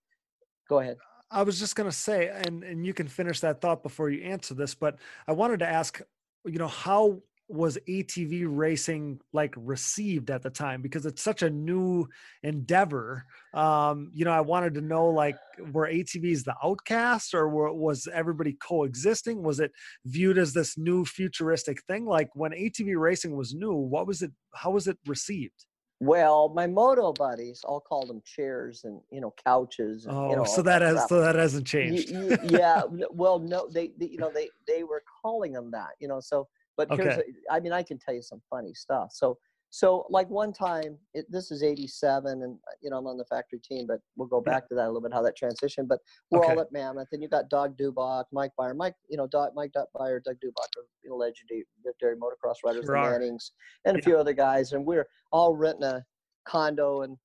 go 0.68 0.80
ahead. 0.80 0.98
I 1.32 1.44
was 1.44 1.60
just 1.60 1.76
going 1.76 1.90
to 1.90 1.96
say, 1.96 2.30
and 2.30 2.64
and 2.64 2.86
you 2.86 2.94
can 2.94 3.08
finish 3.08 3.40
that 3.42 3.62
thought 3.62 3.84
before 3.84 4.10
you 4.10 4.24
answer 4.24 4.54
this, 4.54 4.76
but 4.76 4.98
I 5.28 5.34
wanted 5.34 5.60
to 5.60 5.68
ask, 5.68 6.02
you 6.46 6.60
know, 6.60 6.68
how 6.68 7.22
was 7.48 7.78
ATV 7.88 8.46
racing 8.48 9.20
like 9.32 9.54
received 9.56 10.32
at 10.32 10.42
the 10.42 10.50
time 10.50 10.82
because 10.82 11.06
it's 11.06 11.22
such 11.22 11.44
a 11.44 11.50
new 11.50 12.08
endeavor. 12.42 13.26
Um, 13.54 14.10
you 14.14 14.26
know, 14.26 14.32
I 14.32 14.42
wanted 14.42 14.74
to 14.76 14.82
know 14.82 15.08
like 15.08 15.38
were 15.72 15.88
ATVs 15.88 16.44
the 16.44 16.56
outcasts 16.64 17.34
or 17.34 17.48
were, 17.50 17.72
was 17.72 18.08
everybody 18.12 18.54
coexisting? 18.54 19.44
Was 19.44 19.60
it 19.60 19.72
viewed 20.06 20.38
as 20.38 20.54
this 20.54 20.78
new 20.78 21.06
futuristic 21.06 21.84
thing? 21.84 22.06
Like 22.06 22.30
when 22.34 22.52
ATV 22.52 23.00
racing 23.00 23.36
was 23.36 23.54
new, 23.54 23.74
what 23.74 24.08
was 24.08 24.22
it? 24.24 24.32
How 24.56 24.72
was 24.72 24.88
it 24.88 24.98
received? 25.06 25.66
Well, 26.02 26.50
my 26.50 26.68
moto 26.68 27.14
buddies 27.14 27.62
all 27.64 27.80
called 27.80 28.10
them 28.10 28.22
chairs 28.26 28.84
and 28.84 29.00
you 29.12 29.22
know 29.22 29.34
couches. 29.46 30.06
And, 30.06 30.16
Oh, 30.18 30.30
you 30.30 30.36
know, 30.36 30.44
so 30.44 30.58
all 30.58 30.64
that 30.64 30.82
has 30.82 30.96
crap. 30.98 31.10
so 31.10 31.22
that 31.22 31.36
hasn't 31.36 31.66
changed. 31.66 32.12
y- 32.14 32.38
yeah. 32.44 32.84
Well, 33.12 33.40
no, 33.40 33.68
they, 33.70 33.92
they 33.98 34.08
you 34.08 34.18
know 34.18 34.32
they 34.34 34.50
they 34.68 34.84
were 34.84 35.04
calling 35.22 35.54
them 35.54 35.72
that. 35.72 35.92
You 36.00 36.08
know, 36.10 36.20
so 36.20 36.48
but 36.76 36.90
here's 36.92 37.18
Okay. 37.18 37.24
a- 37.50 37.54
I 37.54 37.60
mean 37.62 37.72
I 37.72 37.82
can 37.84 37.98
tell 37.98 38.14
you 38.14 38.22
some 38.22 38.42
funny 38.50 38.74
stuff. 38.74 39.12
So 39.14 39.38
so 39.76 40.06
like 40.10 40.30
one 40.30 40.54
time 40.54 40.98
it, 41.14 41.26
this 41.30 41.52
is 41.52 41.62
87 41.62 42.44
and 42.44 42.54
uh, 42.54 42.72
you 42.82 42.90
know 42.90 42.98
I'm 42.98 43.08
on 43.08 43.18
the 43.18 43.26
factory 43.26 43.60
team, 43.60 43.86
but 43.86 44.00
we'll 44.16 44.30
go 44.30 44.40
back 44.40 44.70
to 44.70 44.76
that 44.76 44.86
a 44.86 44.88
little 44.88 45.02
bit 45.02 45.12
how 45.12 45.22
that 45.24 45.36
transition. 45.36 45.86
But 45.86 46.00
we're 46.32 46.46
all 46.46 46.62
at 46.62 46.72
Mammoth 46.72 47.10
and 47.12 47.22
you 47.22 47.28
got 47.28 47.50
Doug 47.50 47.78
Dubach, 47.78 48.24
Mike 48.32 48.52
Byer, 48.58 48.74
Mike 48.74 48.96
you 49.10 49.18
know 49.18 49.28
Doug, 49.28 49.50
Mike 49.54 49.74
Doug 49.74 49.88
Byer, 49.94 50.24
Doug 50.24 50.36
Dubach 50.36 50.72
are 50.78 50.86
you 51.04 51.10
know 51.10 51.18
legendary 51.18 51.66
legendary 51.86 52.16
motocross 52.16 52.56
riders, 52.66 52.86
Sure 52.86 52.96
the. 52.96 53.20
Mannings, 53.20 53.52
and 53.84 53.98
a 53.98 54.00
Yeah. 54.00 54.06
few 54.06 54.18
other 54.18 54.32
guys, 54.32 54.72
and 54.72 54.86
we're 54.86 55.10
all 55.34 55.54
renting 55.58 55.84
a 55.84 56.06
condo 56.46 57.02
and 57.02 57.18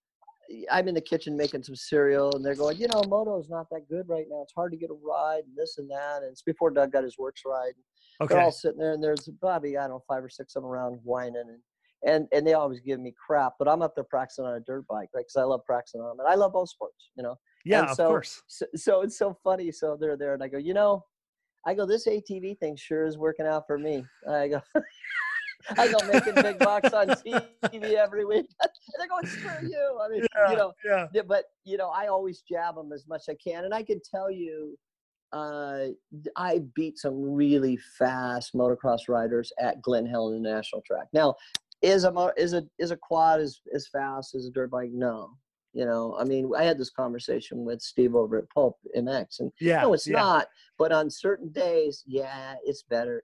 I'm 0.72 0.88
in 0.88 0.96
the 0.96 1.00
kitchen 1.00 1.36
making 1.36 1.62
some 1.62 1.76
cereal, 1.76 2.34
and 2.34 2.44
they're 2.44 2.56
going, 2.56 2.78
you 2.78 2.88
know, 2.88 3.04
moto 3.06 3.38
is 3.38 3.48
not 3.48 3.68
that 3.70 3.88
good 3.88 4.08
right 4.08 4.26
now. 4.28 4.42
It's 4.42 4.52
hard 4.52 4.72
to 4.72 4.76
get 4.76 4.90
a 4.90 4.94
ride, 4.94 5.44
and 5.44 5.56
this 5.56 5.78
and 5.78 5.88
that. 5.92 6.22
And 6.22 6.32
it's 6.32 6.42
before 6.42 6.70
Doug 6.70 6.90
got 6.90 7.04
his 7.04 7.16
works 7.16 7.42
ride. 7.46 7.74
Okay. 8.20 8.34
They're 8.34 8.42
all 8.42 8.50
sitting 8.50 8.80
there, 8.80 8.92
and 8.94 9.00
there's 9.04 9.28
Bobby, 9.40 9.78
I 9.78 9.82
don't 9.82 9.90
know, 9.90 10.02
five 10.08 10.24
or 10.24 10.28
six 10.28 10.56
of 10.56 10.64
them 10.64 10.70
around 10.72 10.98
whining, 11.04 11.36
and 11.36 11.60
and 12.06 12.26
and 12.32 12.46
they 12.46 12.54
always 12.54 12.80
give 12.80 13.00
me 13.00 13.14
crap. 13.26 13.54
But 13.58 13.68
I'm 13.68 13.82
up 13.82 13.94
there 13.94 14.04
practicing 14.04 14.44
on 14.44 14.54
a 14.54 14.60
dirt 14.60 14.86
bike, 14.88 15.08
right? 15.14 15.24
Because 15.26 15.36
I 15.36 15.44
love 15.44 15.64
practicing 15.66 16.00
on 16.00 16.08
them, 16.08 16.20
and 16.20 16.28
I 16.28 16.34
love 16.34 16.52
both 16.52 16.70
sports, 16.70 17.10
you 17.16 17.22
know. 17.22 17.36
Yeah, 17.64 17.80
And 17.80 17.90
of 17.90 17.96
so, 17.96 18.08
course. 18.08 18.42
So, 18.46 18.66
so 18.74 19.00
it's 19.02 19.18
so 19.18 19.36
funny. 19.44 19.70
So 19.70 19.96
they're 20.00 20.16
there, 20.16 20.34
and 20.34 20.42
I 20.42 20.48
go, 20.48 20.58
you 20.58 20.74
know, 20.74 21.04
I 21.66 21.74
go, 21.74 21.84
this 21.86 22.06
ATV 22.08 22.58
thing 22.58 22.76
sure 22.76 23.04
is 23.04 23.18
working 23.18 23.46
out 23.46 23.66
for 23.66 23.78
me. 23.78 24.04
I 24.28 24.48
go. 24.48 24.60
I 25.76 25.92
go 25.92 25.98
making 26.10 26.34
big 26.36 26.58
bucks 26.58 26.92
on 26.94 27.08
TV 27.64 27.94
every 27.94 28.24
week. 28.24 28.46
and 28.62 28.70
they're 28.98 29.08
going, 29.08 29.26
screw 29.26 29.68
you. 29.68 29.98
I 30.02 30.08
mean, 30.08 30.26
Yeah, 30.34 30.50
you 30.50 30.56
know, 30.56 30.72
yeah. 30.84 31.06
yeah, 31.12 31.22
but 31.22 31.44
you 31.64 31.76
know, 31.76 31.90
I 31.90 32.06
always 32.06 32.42
jab 32.50 32.76
them 32.76 32.92
as 32.92 33.06
much 33.06 33.22
as 33.28 33.34
I 33.34 33.50
can, 33.50 33.66
and 33.66 33.74
I 33.74 33.82
can 33.82 34.00
tell 34.10 34.30
you, 34.30 34.76
uh, 35.32 35.88
I 36.36 36.60
beat 36.74 36.98
some 36.98 37.20
really 37.22 37.78
fast 37.98 38.54
motocross 38.54 39.08
riders 39.08 39.52
at 39.60 39.80
Glen 39.82 40.06
Helen 40.06 40.42
National 40.42 40.82
Track. 40.82 41.08
Now, 41.12 41.34
is 41.82 42.04
a 42.04 42.32
is 42.36 42.52
a 42.54 42.64
is 42.78 42.90
a 42.90 42.96
quad 42.96 43.40
as 43.40 43.60
as 43.74 43.86
fast 43.88 44.34
as 44.34 44.46
a 44.46 44.50
dirt 44.50 44.70
bike? 44.70 44.90
No, 44.92 45.30
you 45.72 45.84
know, 45.84 46.16
I 46.18 46.24
mean, 46.24 46.50
I 46.56 46.64
had 46.64 46.78
this 46.78 46.90
conversation 46.90 47.64
with 47.64 47.80
Steve 47.80 48.14
over 48.14 48.38
at 48.38 48.50
Pulp 48.50 48.76
MX, 48.96 49.40
and 49.40 49.52
Yeah. 49.60 49.82
no, 49.82 49.94
it's 49.94 50.06
yeah. 50.06 50.16
not. 50.16 50.48
But 50.78 50.92
on 50.92 51.10
certain 51.10 51.50
days, 51.50 52.02
yeah, 52.06 52.54
it's 52.64 52.82
better. 52.82 53.22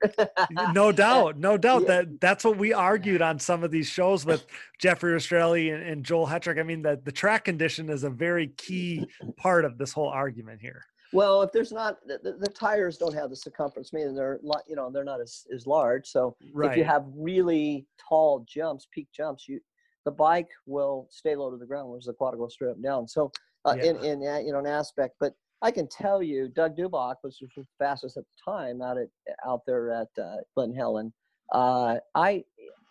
no 0.74 0.92
doubt 0.92 1.38
no 1.38 1.57
doubt 1.66 1.82
Yeah. 1.82 1.88
that 1.88 2.20
that's 2.20 2.44
what 2.44 2.57
we 2.59 2.72
argued 2.72 3.22
on 3.22 3.38
some 3.38 3.64
of 3.64 3.70
these 3.70 3.88
shows 3.88 4.24
with 4.26 4.44
jeffrey 4.78 5.12
Rastrelli 5.12 5.74
and, 5.74 5.82
and 5.82 6.04
joel 6.04 6.26
hetrick 6.26 6.59
i 6.61 6.62
mean 6.62 6.82
the, 6.82 7.00
the 7.04 7.12
track 7.12 7.44
condition 7.44 7.88
is 7.88 8.04
a 8.04 8.11
very 8.11 8.48
key 8.48 9.07
part 9.38 9.64
of 9.64 9.78
this 9.78 9.92
whole 9.92 10.09
argument 10.09 10.61
here 10.61 10.84
Well, 11.16 11.42
if 11.42 11.50
there's 11.52 11.72
not 11.72 11.98
the, 12.06 12.18
the, 12.22 12.32
the 12.32 12.48
tires 12.48 12.98
don't 12.98 13.14
have 13.14 13.30
the 13.30 13.36
circumference, 13.36 13.92
meaning 13.92 14.14
they're 14.14 14.38
you 14.68 14.76
know 14.76 14.90
they're 14.90 15.04
not 15.04 15.20
as, 15.20 15.46
as 15.54 15.66
large. 15.66 16.06
So 16.06 16.36
right 16.52 16.70
if 16.70 16.76
you 16.76 16.84
have 16.84 17.04
really 17.14 17.86
tall 18.08 18.44
jumps, 18.46 18.86
peak 18.92 19.08
jumps, 19.12 19.48
you 19.48 19.60
the 20.04 20.10
bike 20.10 20.50
will 20.66 21.08
stay 21.10 21.34
low 21.34 21.50
to 21.50 21.56
the 21.56 21.66
ground, 21.66 21.88
whereas 21.88 22.04
the 22.04 22.12
quad 22.12 22.34
will 22.34 22.46
go 22.46 22.48
straight 22.48 22.70
up 22.70 22.76
and 22.76 22.84
down. 22.84 23.08
So 23.08 23.32
uh, 23.64 23.76
in 23.82 23.96
in 24.04 24.26
uh, 24.26 24.38
you 24.38 24.52
know 24.52 24.58
an 24.58 24.66
aspect, 24.66 25.16
but 25.18 25.34
I 25.62 25.70
can 25.70 25.88
tell 25.88 26.22
you, 26.22 26.48
Doug 26.48 26.76
Dubach 26.76 27.16
was 27.24 27.38
the 27.40 27.64
fastest 27.78 28.16
at 28.16 28.24
the 28.24 28.52
time 28.52 28.82
out 28.82 28.98
at 28.98 29.08
out 29.46 29.62
there 29.66 29.90
at 29.90 30.08
uh, 30.22 30.36
Glen 30.54 30.74
Helen. 30.74 31.12
Uh, 31.52 31.96
I 32.14 32.44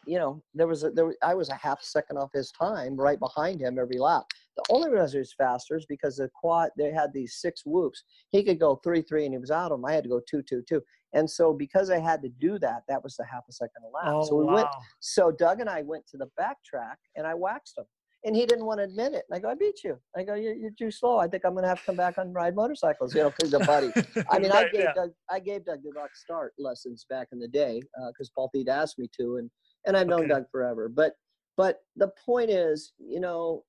you 0.05 0.17
know 0.17 0.41
there 0.53 0.67
was 0.67 0.83
a, 0.83 0.91
there 0.91 1.13
I 1.23 1.33
was 1.33 1.49
a 1.49 1.55
half 1.55 1.81
second 1.81 2.17
off 2.17 2.31
his 2.33 2.51
time, 2.51 2.95
right 2.95 3.19
behind 3.19 3.61
him 3.61 3.77
every 3.79 3.97
lap. 3.97 4.23
The 4.57 4.63
only 4.73 4.89
reason 4.89 5.11
he 5.11 5.17
was 5.19 5.33
faster 5.37 5.75
is 5.75 5.85
because 5.87 6.17
the 6.17 6.29
quad 6.33 6.69
they 6.77 6.91
had 6.91 7.11
these 7.13 7.37
six 7.39 7.63
whoops. 7.65 8.03
He 8.31 8.43
could 8.43 8.59
go 8.59 8.79
three 8.83 9.01
three 9.01 9.25
and 9.25 9.33
he 9.33 9.37
was 9.37 9.51
out 9.51 9.71
of 9.71 9.77
them. 9.79 9.85
I 9.85 9.93
had 9.93 10.03
to 10.03 10.09
go 10.09 10.21
two 10.29 10.41
two 10.41 10.63
two. 10.67 10.81
And 11.13 11.29
so 11.29 11.53
because 11.53 11.89
I 11.89 11.99
had 11.99 12.21
to 12.23 12.29
do 12.29 12.59
that, 12.59 12.83
that 12.89 13.03
was 13.03 13.15
the 13.15 13.25
half 13.25 13.43
a 13.49 13.53
second 13.53 13.83
a 13.83 13.89
lap. 13.89 14.15
oh 14.15 14.25
so 14.25 14.35
we 14.35 14.45
wow 14.45 14.55
went 14.55 14.67
so 14.99 15.31
Doug 15.31 15.59
and 15.61 15.69
I 15.69 15.81
went 15.81 16.05
to 16.07 16.17
the 16.17 16.29
backtrack 16.39 16.95
and 17.15 17.25
I 17.25 17.33
waxed 17.33 17.77
him. 17.77 17.85
And 18.23 18.35
he 18.35 18.47
didn't 18.47 18.65
want 18.65 18.79
to 18.79 18.85
admit 18.85 19.13
it. 19.13 19.23
And 19.29 19.37
I 19.37 19.39
go, 19.39 19.49
I 19.49 19.53
beat 19.53 19.83
you. 19.83 19.99
I 20.17 20.23
go, 20.23 20.33
you're, 20.33 20.55
you're 20.55 20.71
too 20.79 20.89
slow. 20.89 21.19
I 21.19 21.27
think 21.27 21.43
I'm 21.45 21.51
going 21.51 21.61
to 21.61 21.69
have 21.69 21.77
to 21.81 21.85
come 21.85 21.95
back 21.95 22.17
on 22.17 22.33
ride 22.33 22.55
motorcycles, 22.55 23.13
you 23.13 23.21
know, 23.21 23.29
because 23.29 23.53
a 23.53 23.59
buddy. 23.59 23.91
I 24.31 24.39
mean, 24.39 24.51
I 24.51 24.63
gave 24.63 24.81
yeah. 24.81 24.93
Doug, 24.95 25.11
I 25.29 25.39
gave 25.39 25.63
Doug 25.63 25.81
Dubach 25.83 26.07
start 26.15 26.53
lessons 26.57 27.05
back 27.07 27.27
in 27.33 27.37
the 27.37 27.47
day 27.47 27.83
uh, 28.01 28.07
because 28.07 28.31
Paul 28.31 28.49
Thede 28.51 28.67
asked 28.67 28.97
me 28.97 29.07
to, 29.19 29.37
and 29.37 29.51
and 29.85 29.95
I've 29.95 30.07
known 30.07 30.21
Okay. 30.21 30.29
Doug 30.29 30.49
forever. 30.51 30.89
But 30.89 31.13
but 31.57 31.81
the 31.95 32.09
point 32.25 32.49
is, 32.49 32.93
you 32.97 33.19
know, 33.19 33.63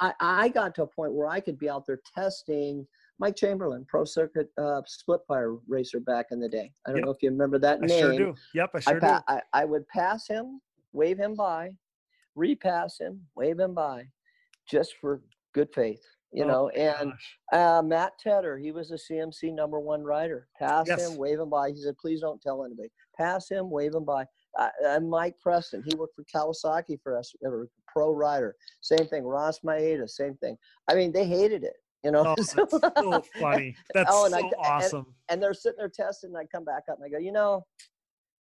I 0.00 0.12
I 0.20 0.48
got 0.48 0.74
to 0.76 0.82
a 0.82 0.86
point 0.86 1.12
where 1.14 1.28
I 1.28 1.40
could 1.40 1.58
be 1.58 1.68
out 1.68 1.86
there 1.86 2.00
testing. 2.14 2.86
Mike 3.18 3.36
Chamberlain, 3.36 3.84
pro 3.86 4.04
circuit 4.04 4.50
uh, 4.56 4.80
split 4.86 5.20
fire 5.28 5.54
racer 5.68 6.00
back 6.00 6.26
in 6.30 6.40
the 6.40 6.48
day. 6.48 6.72
I 6.86 6.90
don't 6.90 6.98
Yep. 7.00 7.04
know 7.04 7.10
if 7.12 7.22
you 7.22 7.30
remember 7.30 7.58
that 7.58 7.80
i 7.82 7.86
name. 7.86 8.00
sure 8.00 8.16
do 8.16 8.34
yep 8.54 8.70
i 8.74 8.78
I, 8.78 8.80
sure 8.80 9.00
pa- 9.00 9.24
I, 9.28 9.42
I 9.52 9.64
would 9.66 9.86
pass 9.88 10.26
him, 10.26 10.60
wave 10.92 11.18
him 11.18 11.34
by, 11.34 11.72
repass 12.34 12.98
him, 12.98 13.26
wave 13.36 13.58
him 13.58 13.74
by, 13.74 14.06
just 14.66 14.94
for 15.02 15.20
good 15.52 15.68
faith, 15.74 16.00
you 16.32 16.44
Oh 16.44 16.48
know. 16.48 16.70
my 16.74 16.80
And 16.80 17.12
uh, 17.52 17.82
Matt 17.82 18.12
Tedder, 18.18 18.56
he 18.56 18.72
was 18.72 18.90
a 18.90 18.94
CMC 18.94 19.54
number 19.54 19.78
one 19.78 20.02
rider. 20.02 20.48
Pass 20.58 20.86
Yes. 20.88 20.98
him, 21.06 21.18
wave 21.18 21.40
him 21.40 21.50
by. 21.50 21.70
He 21.72 21.76
said, 21.76 21.98
please 21.98 22.22
don't 22.22 22.40
tell 22.40 22.64
anybody. 22.64 22.88
Pass 23.18 23.50
him, 23.50 23.68
wave 23.70 23.94
him 23.94 24.04
by. 24.06 24.24
Uh, 24.58 24.68
and 24.84 25.08
Mike 25.08 25.36
Preston, 25.40 25.82
he 25.86 25.94
worked 25.94 26.14
for 26.16 26.24
Kawasaki 26.24 26.98
for 27.02 27.16
us, 27.16 27.32
a 27.44 27.48
pro 27.86 28.12
rider. 28.12 28.56
Same 28.80 29.06
thing. 29.06 29.24
Ross 29.24 29.60
Maeda, 29.60 30.08
same 30.08 30.34
thing. 30.36 30.56
I 30.88 30.94
mean, 30.94 31.12
they 31.12 31.24
hated 31.26 31.62
it, 31.64 31.74
you 32.04 32.10
know. 32.10 32.24
Oh, 32.26 32.34
that's 32.36 32.52
so 32.52 33.22
funny. 33.40 33.76
That's 33.94 34.10
Oh, 34.12 34.24
and 34.24 34.32
so 34.34 34.38
and- 34.40 34.54
awesome. 34.58 35.06
and 35.28 35.42
they're 35.42 35.54
sitting 35.54 35.78
there 35.78 35.88
testing, 35.88 36.30
and 36.30 36.36
I 36.38 36.44
come 36.46 36.64
back 36.64 36.84
up 36.90 36.96
and 36.98 37.04
I 37.04 37.08
go, 37.08 37.18
you 37.18 37.32
know, 37.32 37.64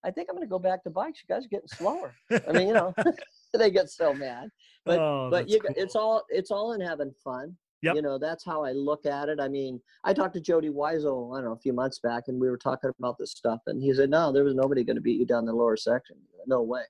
I 0.06 0.12
think 0.12 0.30
I'm 0.30 0.36
going 0.36 0.48
to 0.48 0.50
go 0.50 0.60
back 0.60 0.84
to 0.84 0.90
bikes. 0.92 1.22
You 1.28 1.34
guys 1.34 1.46
are 1.46 1.50
getting 1.50 1.68
slower. 1.68 2.14
I 2.48 2.52
mean, 2.54 2.68
you 2.68 2.74
know, 2.76 2.94
they 3.58 3.72
get 3.72 3.90
so 3.90 4.14
mad. 4.14 4.50
But 4.86 5.00
oh, 5.00 5.30
but 5.32 5.50
you, 5.50 5.60
g- 5.60 5.74
it's 5.76 5.96
all 5.96 6.24
it's 6.30 6.52
all 6.52 6.74
in 6.74 6.82
having 6.82 7.12
fun. 7.24 7.58
Yep. 7.84 7.96
You 7.96 8.02
know, 8.02 8.18
that's 8.18 8.44
how 8.44 8.64
I 8.64 8.72
look 8.72 9.06
at 9.06 9.30
it. 9.30 9.40
I 9.40 9.48
mean, 9.48 9.80
I 10.04 10.14
talked 10.14 10.34
to 10.34 10.42
Jody 10.42 10.70
Weisel, 10.70 11.38
I 11.38 11.42
don't 11.42 11.50
know, 11.50 11.54
a 11.54 11.60
few 11.60 11.74
months 11.74 12.00
back, 12.00 12.24
and 12.28 12.42
we 12.42 12.50
were 12.50 12.58
talking 12.58 12.90
about 12.98 13.18
this 13.20 13.32
stuff, 13.32 13.62
and 13.68 13.82
he 13.82 13.94
said, 13.94 14.10
"No, 14.10 14.32
there 14.32 14.44
was 14.44 14.56
nobody 14.56 14.84
going 14.84 14.96
to 14.96 15.02
beat 15.02 15.20
you 15.20 15.26
down 15.28 15.46
the 15.46 15.54
lower 15.54 15.78
section. 15.78 16.18
No 16.48 16.62
way." 16.64 16.84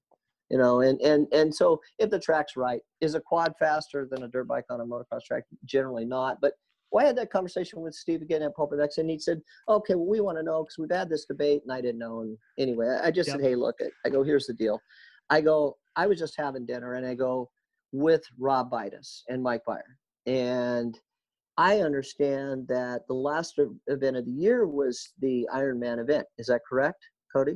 You 0.50 0.58
know, 0.58 0.80
and 0.82 1.00
and 1.02 1.28
and 1.34 1.54
so 1.54 1.82
if 2.00 2.10
the 2.10 2.20
track's 2.20 2.56
right, 2.56 2.82
is 3.02 3.16
a 3.16 3.20
quad 3.20 3.54
faster 3.60 4.08
than 4.10 4.24
a 4.24 4.30
dirt 4.30 4.48
bike 4.48 4.64
on 4.70 4.80
a 4.80 4.86
motocross 4.86 5.24
track? 5.26 5.44
Generally 5.66 6.06
not, 6.06 6.40
but. 6.42 6.54
Well, 6.90 7.04
I 7.04 7.08
had 7.08 7.18
that 7.18 7.30
conversation 7.32 7.82
with 7.82 7.94
Steve 7.94 8.22
again 8.22 8.42
at 8.42 8.56
Pulp 8.56 8.72
and 8.72 9.10
he 9.10 9.20
said, 9.20 9.42
"Okay, 9.68 9.94
well, 9.96 10.06
we 10.08 10.22
want 10.22 10.38
to 10.38 10.44
know 10.44 10.64
because 10.64 10.78
we've 10.78 10.90
had 10.90 11.10
this 11.10 11.26
debate, 11.26 11.62
and 11.64 11.72
I 11.74 11.82
didn't 11.82 12.00
know." 12.00 12.22
And 12.22 12.38
anyway, 12.58 12.88
I- 13.04 13.12
just 13.12 13.28
Yep. 13.28 13.40
said, 13.40 13.46
"Hey, 13.46 13.56
look. 13.56 13.76
I 14.06 14.10
go, 14.10 14.24
"Here's 14.24 14.48
the 14.48 14.54
deal." 14.54 14.80
I 15.30 15.42
go, 15.42 15.76
I 15.98 16.08
was 16.08 16.18
just 16.18 16.38
having 16.38 16.66
dinner, 16.66 16.94
and 16.94 17.06
I 17.06 17.14
go 17.14 17.52
with 17.92 18.24
Rob 18.40 18.72
Bitus 18.72 19.26
and 19.28 19.44
Mike 19.44 19.64
Byer, 19.68 19.82
and 20.28 21.00
I 21.58 21.80
understand 21.80 22.68
that 22.68 23.08
the 23.08 23.16
last 23.16 23.60
event 23.88 24.18
of 24.18 24.26
the 24.26 24.32
year 24.32 24.68
was 24.68 25.14
the 25.20 25.48
Ironman 25.54 26.00
event. 26.00 26.28
Is 26.38 26.48
that 26.48 26.62
correct, 26.70 27.04
Cody? 27.36 27.54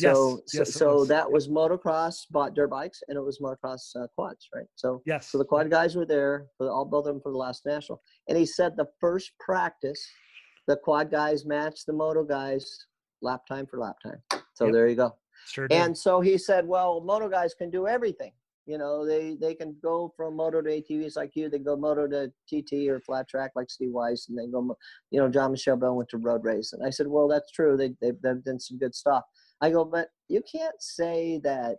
Yes, 0.00 0.16
So, 0.16 0.40
so, 0.46 0.58
yes, 0.58 0.72
so 0.74 0.94
was. 1.00 1.08
that 1.08 1.30
was 1.30 1.48
motocross, 1.48 2.20
bought 2.30 2.54
dirt 2.54 2.70
bikes, 2.70 3.02
and 3.08 3.18
it 3.18 3.20
was 3.20 3.38
motocross 3.40 3.94
uh, 3.96 4.06
quads, 4.16 4.48
right? 4.54 4.66
So, 4.76 5.02
yes 5.04 5.28
so 5.28 5.38
the 5.38 5.44
quad 5.44 5.70
guys 5.70 5.94
were 5.94 6.06
there 6.06 6.46
for 6.56 6.70
all 6.70 6.84
both 6.84 7.06
of 7.06 7.14
them 7.14 7.20
for 7.20 7.30
the 7.30 7.38
last 7.38 7.66
national, 7.66 8.00
and 8.28 8.38
he 8.38 8.46
said 8.46 8.76
the 8.76 8.88
first 9.00 9.32
practice, 9.38 10.04
the 10.66 10.76
quad 10.76 11.10
guys 11.10 11.44
matched 11.44 11.86
the 11.86 11.92
moto 11.92 12.24
guys 12.24 12.86
lap 13.22 13.42
time 13.46 13.66
for 13.66 13.78
lap 13.78 13.96
time. 14.02 14.22
So 14.54 14.64
Yep. 14.66 14.72
there 14.72 14.88
you 14.88 14.96
go. 14.96 15.14
sure 15.46 15.68
did. 15.68 15.76
And 15.76 15.96
so 15.96 16.20
he 16.20 16.38
said, 16.38 16.66
well, 16.66 17.00
moto 17.00 17.28
guys 17.28 17.54
can 17.54 17.70
do 17.70 17.86
everything. 17.86 18.32
You 18.66 18.78
know, 18.78 19.06
they 19.06 19.36
they 19.38 19.54
can 19.54 19.76
go 19.82 20.12
from 20.16 20.36
moto 20.36 20.62
to 20.62 20.70
ATVs 20.70 21.16
like 21.16 21.32
you. 21.34 21.50
They 21.50 21.58
go 21.58 21.76
moto 21.76 22.06
to 22.06 22.32
TT 22.48 22.88
or 22.88 22.98
flat 23.00 23.28
track 23.28 23.50
like 23.54 23.70
Steve 23.70 23.92
Weiss, 23.92 24.28
and 24.28 24.38
they 24.38 24.46
go, 24.46 24.76
you 25.10 25.20
know, 25.20 25.28
Jean-Michel 25.28 25.76
Bayle 25.76 25.96
went 25.96 26.08
to 26.10 26.16
road 26.16 26.44
race. 26.44 26.72
And 26.72 26.84
I 26.84 26.90
said, 26.90 27.06
well, 27.06 27.28
that's 27.28 27.50
true. 27.52 27.76
They 27.76 27.94
they've, 28.00 28.20
they've 28.22 28.42
done 28.42 28.58
some 28.58 28.78
good 28.78 28.94
stuff. 28.94 29.22
I 29.60 29.70
go, 29.70 29.84
but 29.84 30.08
you 30.28 30.42
can't 30.50 30.80
say 30.80 31.40
that, 31.44 31.76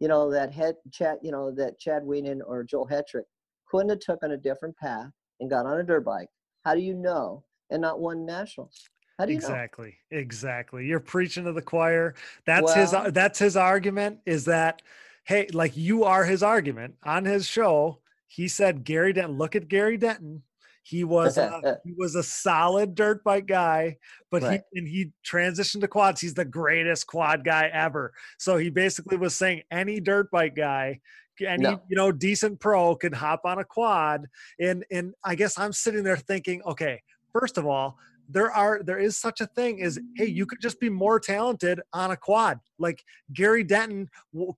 you 0.00 0.08
know, 0.08 0.30
that 0.32 0.52
head 0.52 0.76
Chad, 0.90 1.18
you 1.22 1.32
know, 1.32 1.50
that 1.52 1.78
Chad 1.78 2.02
Wienen 2.02 2.40
or 2.46 2.64
Joel 2.64 2.88
Hetrick 2.88 3.24
couldn't 3.70 3.90
have 3.90 4.00
took 4.00 4.22
on 4.22 4.32
a 4.32 4.36
different 4.36 4.76
path 4.78 5.10
and 5.40 5.50
got 5.50 5.66
on 5.66 5.80
a 5.80 5.82
dirt 5.82 6.04
bike. 6.04 6.28
How 6.64 6.74
do 6.74 6.80
you 6.80 6.94
know? 6.94 7.44
And 7.70 7.80
not 7.80 8.00
won 8.00 8.26
nationals. 8.26 8.88
How 9.18 9.26
do 9.26 9.32
you 9.32 9.38
know? 9.38 9.46
exactly 9.46 9.96
exactly 10.10 10.86
you're 10.86 10.98
preaching 10.98 11.44
to 11.44 11.52
the 11.52 11.62
choir 11.62 12.14
that's 12.44 12.72
his 12.72 12.94
that's 13.12 13.38
his 13.38 13.56
argument 13.56 14.18
is 14.26 14.44
that 14.46 14.82
hey 15.24 15.46
like 15.52 15.76
you 15.76 16.04
are 16.04 16.24
his 16.24 16.42
argument. 16.42 16.94
On 17.04 17.24
his 17.24 17.46
show 17.46 18.00
he 18.28 18.48
said 18.48 18.84
gary 18.84 19.12
denton 19.12 19.36
look 19.38 19.54
at 19.56 19.68
gary 19.68 19.96
denton. 19.96 20.42
He 20.84 21.04
was 21.04 21.38
a, 21.38 21.78
he 21.84 21.92
was 21.96 22.14
a 22.16 22.22
solid 22.22 22.94
dirt 22.94 23.22
bike 23.24 23.46
guy 23.46 23.98
but 24.30 24.42
Right. 24.42 24.62
he 24.72 24.78
and 24.80 24.88
he 24.88 25.12
transitioned 25.24 25.80
to 25.82 25.88
quads. 25.88 26.20
He's 26.20 26.34
the 26.34 26.44
greatest 26.44 27.06
quad 27.06 27.44
guy 27.44 27.68
ever. 27.72 28.12
So 28.38 28.56
he 28.56 28.70
basically 28.70 29.16
was 29.16 29.34
saying 29.34 29.62
any 29.70 30.00
dirt 30.00 30.30
bike 30.30 30.54
guy 30.56 31.00
any 31.40 31.62
No. 31.62 31.82
you 31.88 31.96
know 31.96 32.12
decent 32.12 32.60
pro 32.60 32.94
could 32.94 33.14
hop 33.14 33.40
on 33.44 33.58
a 33.58 33.64
quad. 33.64 34.26
And 34.60 34.84
and 34.90 35.14
i 35.24 35.34
guess 35.34 35.58
i'm 35.58 35.72
sitting 35.72 36.04
there 36.04 36.16
thinking 36.16 36.62
okay 36.62 37.02
first 37.32 37.58
of 37.58 37.66
all 37.66 37.96
there 38.28 38.50
are 38.50 38.82
there 38.82 38.98
is 38.98 39.18
such 39.18 39.40
a 39.40 39.46
thing 39.46 39.82
as 39.82 39.98
hey 40.16 40.26
you 40.26 40.46
could 40.46 40.60
just 40.60 40.80
be 40.80 40.88
more 40.88 41.20
talented 41.20 41.80
on 41.92 42.10
a 42.10 42.16
quad. 42.16 42.58
Like 42.78 43.02
gary 43.32 43.64
denton 43.64 44.08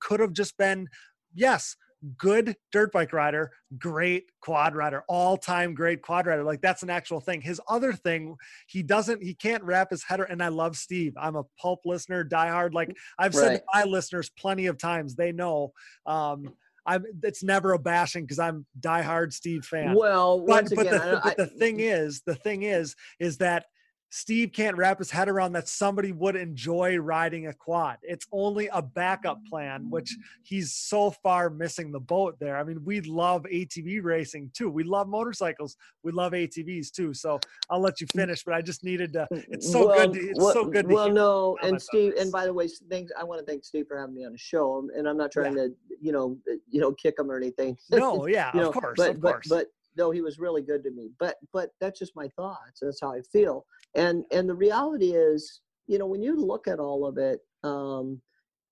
could 0.01 0.21
have 0.21 0.33
just 0.33 0.57
been 0.57 0.89
yes 1.35 1.77
good 2.19 2.55
dirt 2.71 2.93
bike 2.93 3.15
rider 3.15 3.51
great 3.79 4.25
quad 4.43 4.75
rider 4.75 5.03
all-time 5.09 5.75
great 5.75 6.03
quad 6.03 6.27
rider. 6.27 6.45
Like 6.45 6.61
that's 6.61 6.83
an 6.83 6.91
actual 6.91 7.21
thing. 7.21 7.41
His 7.41 7.61
other 7.69 7.93
thing 7.93 8.37
he 8.69 8.83
doesn't 8.83 9.23
he 9.23 9.35
can't 9.35 9.65
wrap 9.65 9.91
his 9.91 10.05
head 10.05 10.21
ar- 10.21 10.27
and 10.27 10.43
i 10.43 10.49
love 10.49 10.77
steve. 10.77 11.15
I'm 11.17 11.37
a 11.37 11.45
pulp 11.61 11.81
listener 11.85 12.23
die 12.25 12.51
hard 12.51 12.75
like 12.75 12.95
i've 13.19 13.35
said 13.35 13.57
to 13.57 13.63
my 13.73 13.85
listeners 13.85 14.31
plenty 14.39 14.67
of 14.67 14.79
times 14.79 15.15
they 15.15 15.33
know 15.33 15.73
um 16.07 16.55
I'm. 16.87 17.05
It's 17.23 17.43
never 17.43 17.73
a 17.73 17.79
bashing 17.79 18.25
because 18.25 18.39
I'm 18.39 18.67
diehard 18.81 19.33
Steve 19.33 19.65
fan. 19.65 19.95
Well, 19.95 20.39
but, 20.39 20.49
once 20.49 20.75
but 20.75 20.87
again, 20.87 21.01
the, 21.01 21.21
but 21.23 21.37
the 21.37 21.47
thing 21.47 21.81
is, 21.81 22.23
the 22.27 22.35
thing 22.35 22.63
is, 22.63 22.95
is 23.19 23.39
that 23.39 23.67
Steve 24.11 24.53
can't 24.53 24.77
wrap 24.77 24.99
his 25.01 25.11
head 25.11 25.29
around 25.29 25.53
that 25.53 25.69
somebody 25.69 26.13
would 26.13 26.37
enjoy 26.37 26.97
riding 26.97 27.49
a 27.49 27.53
quad. 27.53 27.99
It's 28.03 28.27
only 28.31 28.69
a 28.69 28.81
backup 28.81 29.45
plan, 29.47 29.91
which 29.91 30.17
he's 30.45 30.73
so 30.73 31.11
far 31.11 31.51
missing 31.51 31.91
the 31.91 31.99
boat 31.99 32.37
there. 32.39 32.57
I 32.57 32.63
mean, 32.63 32.85
we 32.85 33.01
love 33.01 33.43
ATV 33.43 34.05
racing 34.05 34.53
too. 34.55 34.71
We 34.71 34.85
love 34.85 35.09
motorcycles. 35.09 35.77
We 36.05 36.13
love 36.13 36.33
ATVs 36.33 36.93
too. 36.93 37.13
So 37.13 37.41
I'll 37.69 37.81
let 37.81 38.01
you 38.01 38.07
finish, 38.15 38.45
but 38.45 38.55
I 38.55 38.63
just 38.63 38.85
needed 38.85 39.13
to. 39.15 39.27
It's 39.33 39.73
so 39.73 39.89
well, 39.89 40.07
good. 40.07 40.13
To, 40.15 40.29
it's 40.29 40.41
well, 40.41 40.53
so 40.53 40.65
good. 40.67 40.89
To 40.89 40.95
Well, 40.95 41.11
no, 41.11 41.59
and 41.63 41.83
Steve, 41.83 42.13
and 42.17 42.31
by 42.31 42.45
the 42.45 42.55
way, 42.55 42.69
thanks. 42.89 43.11
I 43.19 43.25
want 43.25 43.41
to 43.41 43.47
thank 43.47 43.65
Steve 43.65 43.87
for 43.89 43.99
having 43.99 44.15
me 44.15 44.25
on 44.25 44.31
the 44.31 44.39
show, 44.39 44.89
and 44.95 45.09
I'm 45.09 45.17
not 45.17 45.33
trying 45.33 45.57
to, 45.57 45.73
you 46.01 46.13
know, 46.13 46.37
you 46.71 46.81
know, 46.81 46.93
kick 46.93 47.19
him 47.19 47.31
or 47.31 47.37
anything. 47.37 47.77
no, 47.91 48.27
yeah, 48.29 48.51
you 48.55 48.61
know, 48.61 48.69
of 48.69 48.75
course, 48.75 48.97
but, 48.97 49.11
of 49.11 49.21
but, 49.21 49.33
course. 49.33 49.49
But 49.49 49.67
no, 49.97 50.11
he 50.11 50.21
was 50.21 50.39
really 50.39 50.63
good 50.63 50.83
to 50.85 50.91
me. 50.91 51.11
But 51.19 51.37
but 51.53 51.71
that's 51.81 51.99
just 51.99 52.17
my 52.17 52.29
thoughts. 52.37 52.81
That's 52.81 53.01
how 53.01 53.13
I 53.13 53.21
feel. 53.33 53.67
And 53.95 54.25
and 54.33 54.49
the 54.49 54.55
reality 54.55 55.13
is, 55.13 55.61
you 55.87 55.99
know, 55.99 56.07
when 56.07 56.23
you 56.23 56.37
look 56.37 56.69
at 56.69 56.81
all 56.81 57.07
of 57.07 57.19
it, 57.19 57.41
um, 57.63 58.21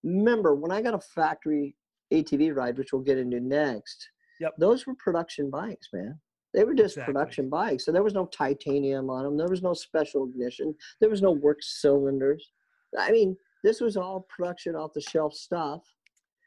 remember 0.03 0.55
when 0.55 0.73
I 0.73 0.83
got 0.83 0.95
a 0.95 1.01
factory 1.01 1.75
ATV 2.13 2.55
ride, 2.55 2.79
which 2.79 2.93
we'll 2.93 3.03
get 3.03 3.19
into 3.19 3.41
next. 3.41 4.09
Yep. 4.41 4.55
Those 4.59 4.87
were 4.87 4.95
production 4.97 5.51
bikes, 5.51 5.89
man. 5.93 6.19
They 6.53 6.65
were 6.65 6.75
just 6.75 6.97
Exactly. 6.97 7.15
production 7.15 7.49
bikes. 7.49 7.85
So 7.85 7.93
there 7.93 8.03
was 8.03 8.13
no 8.15 8.27
titanium 8.27 9.09
on 9.09 9.25
them. 9.25 9.37
There 9.39 9.49
was 9.49 9.63
no 9.63 9.73
special 9.73 10.27
ignition. 10.29 10.75
There 11.01 11.09
was 11.09 11.23
no 11.23 11.31
work 11.31 11.59
cylinders. 11.63 12.51
I 12.99 13.11
mean, 13.11 13.37
this 13.65 13.81
was 13.81 13.97
all 13.97 14.27
production 14.29 14.75
off 14.75 14.93
the 14.93 15.01
shelf 15.01 15.33
stuff. 15.35 15.83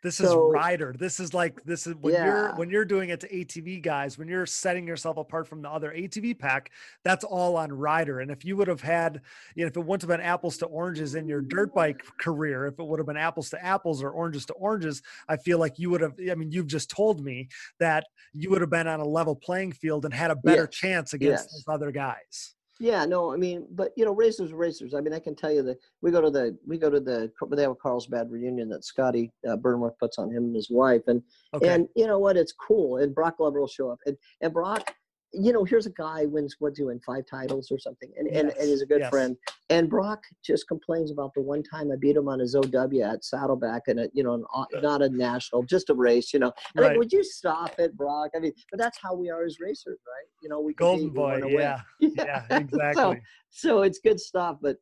This 0.06 0.20
is 0.20 0.28
So- 0.30 0.52
rider. 0.52 0.94
This 0.96 1.20
is 1.20 1.34
like 1.34 1.64
this 1.64 1.88
is 1.88 1.96
when 1.96 2.14
you're 2.14 2.54
when 2.58 2.70
you're 2.70 2.86
doing 2.86 3.10
it 3.10 3.20
to 3.22 3.28
ATV 3.36 3.82
guys, 3.82 4.20
when 4.20 4.28
you're 4.28 4.46
setting 4.46 4.86
yourself 4.88 5.18
apart 5.18 5.48
from 5.48 5.64
the 5.64 5.70
other 5.70 5.92
ATV 5.92 6.38
pack, 6.38 6.70
that's 7.04 7.24
all 7.24 7.58
on 7.58 7.74
rider. 7.74 8.20
And 8.20 8.30
if 8.30 8.46
you 8.46 8.56
would 8.56 8.68
have 8.68 8.82
had, 8.82 9.22
you 9.56 9.64
know, 9.66 9.68
if 9.68 9.76
it 9.76 9.80
wouldn't 9.80 10.04
have 10.04 10.10
been 10.16 10.22
apples 10.26 10.58
to 10.60 10.68
oranges 10.68 11.16
in 11.16 11.28
your 11.28 11.42
dirt 11.42 11.74
bike 11.74 12.04
career, 12.20 12.68
if 12.68 12.78
it 12.78 12.84
would 12.86 13.00
have 13.00 13.08
been 13.08 13.18
apples 13.18 13.50
to 13.50 13.66
apples 13.66 14.04
or 14.04 14.12
oranges 14.12 14.46
to 14.46 14.54
oranges, 14.54 15.02
I 15.28 15.38
feel 15.38 15.58
like 15.58 15.80
you 15.80 15.90
would 15.90 16.02
have. 16.02 16.14
I 16.32 16.36
mean, 16.36 16.52
you've 16.52 16.68
just 16.68 16.92
told 16.92 17.26
me 17.26 17.48
that 17.80 18.06
you 18.36 18.52
would 18.52 18.62
have 18.62 18.70
been 18.70 18.88
on 18.88 19.00
a 19.00 19.06
level 19.08 19.36
playing 19.36 19.72
field 19.72 20.06
and 20.06 20.14
had 20.14 20.30
a 20.30 20.36
better 20.36 20.68
Yes. 20.72 20.76
chance 20.76 21.14
against 21.14 21.46
Yes. 21.46 21.52
those 21.66 21.74
other 21.74 21.92
guys. 21.92 22.55
Yeah, 22.80 23.06
no, 23.06 23.32
I 23.32 23.38
mean, 23.38 23.68
but 23.72 23.94
you 23.96 24.04
know, 24.04 24.14
racers, 24.14 24.52
racers. 24.52 24.94
I 24.94 25.00
mean, 25.00 25.14
I 25.14 25.20
can 25.20 25.34
tell 25.36 25.52
you 25.52 25.64
that 25.64 25.80
we 26.02 26.12
go 26.12 26.20
to 26.20 26.30
the 26.30 26.58
we 26.68 26.78
go 26.78 26.90
to 26.90 27.00
the 27.00 27.32
they 27.52 27.62
have 27.62 27.72
a 27.72 27.76
Carlsbad 27.76 28.30
reunion 28.30 28.68
that 28.70 28.84
Scotty 28.84 29.32
uh, 29.48 29.56
Burnworth 29.56 29.98
puts 29.98 30.18
on 30.18 30.30
him 30.30 30.46
and 30.46 30.56
his 30.56 30.70
wife, 30.70 31.04
and 31.08 31.22
Okay. 31.54 31.70
and 31.70 31.88
you 31.96 32.06
know 32.06 32.20
what, 32.20 32.36
it's 32.36 32.52
cool. 32.52 32.98
And 32.98 33.16
Brock 33.16 33.38
Glover 33.38 33.62
will 33.62 33.68
show 33.68 33.90
up, 33.90 34.00
and 34.06 34.18
and 34.42 34.54
Brock, 34.54 34.94
you 35.34 35.52
know, 35.52 35.64
here's 35.64 35.86
a 35.86 35.90
guy 35.92 36.26
wins 36.26 36.56
what 36.60 36.74
doing 36.76 37.00
five 37.06 37.24
titles 37.30 37.70
or 37.72 37.78
something, 37.78 38.10
and 38.18 38.28
and, 38.28 38.50
Yes, 38.50 38.58
and 38.60 38.70
he's 38.70 38.82
a 38.82 38.86
good 38.86 39.02
yes. 39.02 39.10
friend. 39.10 39.36
And 39.70 39.90
Brock 39.90 40.24
just 40.44 40.68
complains 40.68 41.12
about 41.12 41.34
the 41.34 41.42
one 41.42 41.62
time 41.64 41.92
I 41.92 41.96
beat 42.00 42.16
him 42.16 42.30
on 42.30 42.40
his 42.40 42.56
OW 42.56 42.90
at 43.04 43.26
Saddleback, 43.26 43.84
and 43.88 44.00
a, 44.00 44.10
you 44.14 44.24
know, 44.24 44.34
an, 44.36 44.46
not 44.82 45.02
a 45.02 45.10
national, 45.10 45.64
just 45.64 45.90
a 45.90 45.94
race, 45.94 46.34
you 46.34 46.40
know. 46.40 46.54
Right. 46.76 46.98
would 46.98 47.12
you 47.12 47.24
stop 47.24 47.78
it, 47.80 47.98
Brock? 47.98 48.32
I 48.36 48.40
mean, 48.40 48.54
but 48.72 48.80
that's 48.80 48.98
how 49.02 49.14
we 49.14 49.30
are 49.30 49.44
as 49.44 49.60
racers, 49.60 50.00
right? 50.08 50.28
You 50.42 50.50
know, 50.50 50.60
we 50.62 50.74
Golden 50.74 51.06
we 51.06 51.12
boy. 51.12 51.40
win. 51.44 51.50
Yeah. 51.50 51.82
Yeah. 52.00 52.46
So- 52.50 52.56
Exactly. 52.58 53.22
so 53.50 53.82
it's 53.82 54.00
good 54.00 54.20
stuff 54.20 54.58
but 54.62 54.78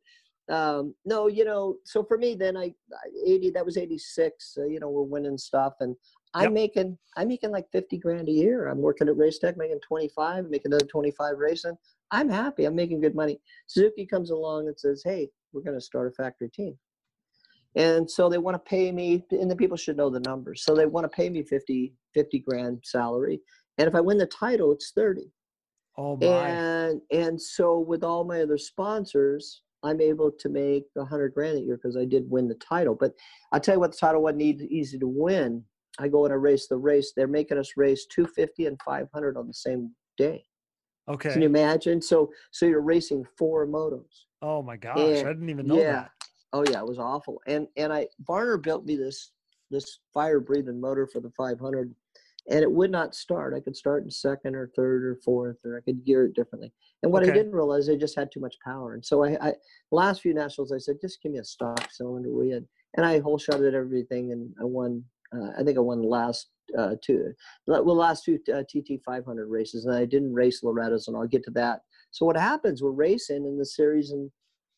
um 0.50 0.94
no 1.06 1.26
you 1.26 1.44
know 1.44 1.76
so 1.84 2.02
for 2.04 2.18
me 2.18 2.34
then 2.34 2.54
i 2.56 2.64
I- 2.64 3.10
80 3.26 3.50
that 3.52 3.64
was 3.64 3.78
86 3.78 4.56
uh, 4.58 4.64
you 4.66 4.78
know 4.78 4.90
we're 4.90 5.02
winning 5.02 5.38
stuff 5.38 5.74
and 5.80 5.96
i'm 6.34 6.42
Yep. 6.44 6.52
making 6.52 6.98
i'm 7.16 7.28
making 7.28 7.50
like 7.50 7.66
50 7.72 7.98
grand 7.98 8.28
a 8.28 8.32
year. 8.32 8.68
I'm 8.68 8.78
working 8.78 9.08
at 9.08 9.16
race 9.16 9.38
tech 9.38 9.56
making 9.56 9.80
25 9.80 10.50
making 10.50 10.72
another 10.72 10.86
25 10.86 11.38
racing. 11.38 11.76
I'm 12.10 12.28
happy. 12.28 12.64
I'm 12.64 12.74
making 12.76 13.00
good 13.00 13.14
money. 13.14 13.40
Suzuki 13.66 14.06
comes 14.06 14.30
along 14.30 14.68
and 14.68 14.78
says 14.78 15.02
hey 15.04 15.28
we're 15.52 15.62
going 15.62 15.76
to 15.78 15.80
start 15.84 16.08
a 16.08 16.10
factory 16.10 16.50
team. 16.50 16.76
And 17.76 18.08
so 18.10 18.28
they 18.28 18.38
want 18.38 18.54
to 18.56 18.70
pay 18.70 18.90
me 18.92 19.24
and 19.30 19.50
the 19.50 19.56
people 19.56 19.76
should 19.76 19.96
know 19.96 20.10
the 20.10 20.20
numbers. 20.20 20.62
So 20.64 20.74
they 20.74 20.86
want 20.86 21.04
to 21.04 21.16
pay 21.16 21.28
me 21.30 21.42
50 21.42 21.94
50 22.14 22.38
grand 22.40 22.80
salary. 22.84 23.40
And 23.78 23.88
if 23.88 23.94
i 23.94 24.00
win 24.00 24.18
the 24.18 24.26
title 24.26 24.72
it's 24.72 24.92
30 24.94 25.30
Oh 25.96 26.16
my. 26.16 26.26
and 26.26 27.00
and 27.12 27.40
so 27.40 27.78
with 27.78 28.02
all 28.04 28.24
my 28.24 28.40
other 28.42 28.58
sponsors 28.58 29.62
i'm 29.82 30.00
able 30.00 30.30
to 30.30 30.48
make 30.48 30.84
a 30.96 31.04
hundred 31.04 31.34
grand 31.34 31.58
a 31.58 31.60
year 31.60 31.76
because 31.76 31.96
i 31.96 32.04
did 32.04 32.28
win 32.30 32.48
the 32.48 32.54
title. 32.56 32.94
But 32.94 33.12
i'll 33.52 33.60
tell 33.60 33.74
you 33.76 33.80
what 33.80 33.92
the 33.92 33.98
title 33.98 34.22
wasn't 34.22 34.42
easy 34.42 34.98
to 34.98 35.06
win 35.08 35.64
i 35.98 36.08
go 36.08 36.24
and 36.24 36.32
I 36.32 36.36
race 36.36 36.66
the 36.66 36.76
race 36.76 37.12
they're 37.16 37.26
making 37.26 37.58
us 37.58 37.72
race 37.76 38.06
250 38.06 38.66
and 38.66 38.80
500 38.84 39.36
on 39.36 39.46
the 39.46 39.54
same 39.54 39.90
day 40.16 40.44
Okay. 41.08 41.32
can 41.32 41.42
you 41.42 41.48
imagine 41.48 42.00
so 42.00 42.30
so 42.50 42.64
you're 42.66 42.80
racing 42.80 43.26
four 43.36 43.66
motos 43.66 44.24
oh 44.42 44.62
my 44.62 44.76
gosh. 44.76 44.96
I 44.98 45.22
didn't 45.24 45.50
even 45.50 45.66
know 45.66 45.76
yeah. 45.78 45.92
that. 45.92 46.10
oh 46.54 46.64
yeah 46.70 46.80
it 46.80 46.86
was 46.86 46.98
awful 46.98 47.40
and 47.46 47.66
and 47.76 47.92
i 47.92 48.06
varner 48.26 48.56
built 48.56 48.84
me 48.86 48.96
this 48.96 49.32
this 49.70 49.98
fire 50.12 50.40
breathing 50.40 50.80
motor 50.80 51.06
for 51.06 51.20
the 51.20 51.30
500 51.36 51.94
and 52.50 52.60
it 52.62 52.70
would 52.70 52.90
not 52.90 53.14
start 53.14 53.54
i 53.54 53.60
could 53.60 53.76
start 53.76 54.04
in 54.04 54.10
second 54.10 54.54
or 54.54 54.70
third 54.76 55.04
or 55.04 55.16
fourth 55.24 55.56
or 55.64 55.76
i 55.76 55.80
could 55.82 56.04
gear 56.04 56.24
it 56.26 56.34
differently 56.34 56.72
and 57.02 57.10
what 57.12 57.22
Okay. 57.22 57.32
i 57.32 57.34
didn't 57.34 57.52
realize 57.52 57.88
i 57.90 57.96
just 57.96 58.16
had 58.16 58.30
too 58.32 58.40
much 58.40 58.56
power 58.64 58.94
and 58.94 59.04
so 59.04 59.24
i, 59.24 59.36
I 59.48 59.52
last 59.90 60.22
few 60.22 60.32
nationals 60.34 60.72
i 60.72 60.78
said 60.78 60.96
just 61.00 61.22
give 61.22 61.32
me 61.32 61.38
a 61.38 61.44
stock 61.44 61.90
cylinder 61.90 62.32
we 62.32 62.50
had, 62.50 62.64
and 62.96 63.04
i 63.04 63.18
whole 63.18 63.38
shot 63.38 63.62
at 63.62 63.74
everything 63.74 64.32
and 64.32 64.54
i 64.60 64.64
won 64.64 65.04
uh, 65.32 65.50
i 65.58 65.62
think 65.62 65.76
i 65.76 65.80
won 65.80 66.00
the 66.00 66.06
last 66.06 66.48
uh, 66.78 66.94
two 67.02 67.32
well 67.66 67.84
the 67.84 67.92
last 67.92 68.24
two 68.24 68.38
uh, 68.52 68.62
tt 68.74 69.00
500 69.04 69.46
races 69.48 69.84
and 69.84 69.94
i 69.94 70.04
didn't 70.04 70.32
race 70.32 70.62
loretta's 70.62 71.08
and 71.08 71.16
i'll 71.16 71.26
get 71.26 71.44
to 71.44 71.50
that 71.50 71.80
so 72.10 72.24
what 72.24 72.36
happens 72.36 72.82
we're 72.82 72.90
racing 72.90 73.44
in 73.44 73.58
the 73.58 73.66
series 73.66 74.10
and 74.10 74.30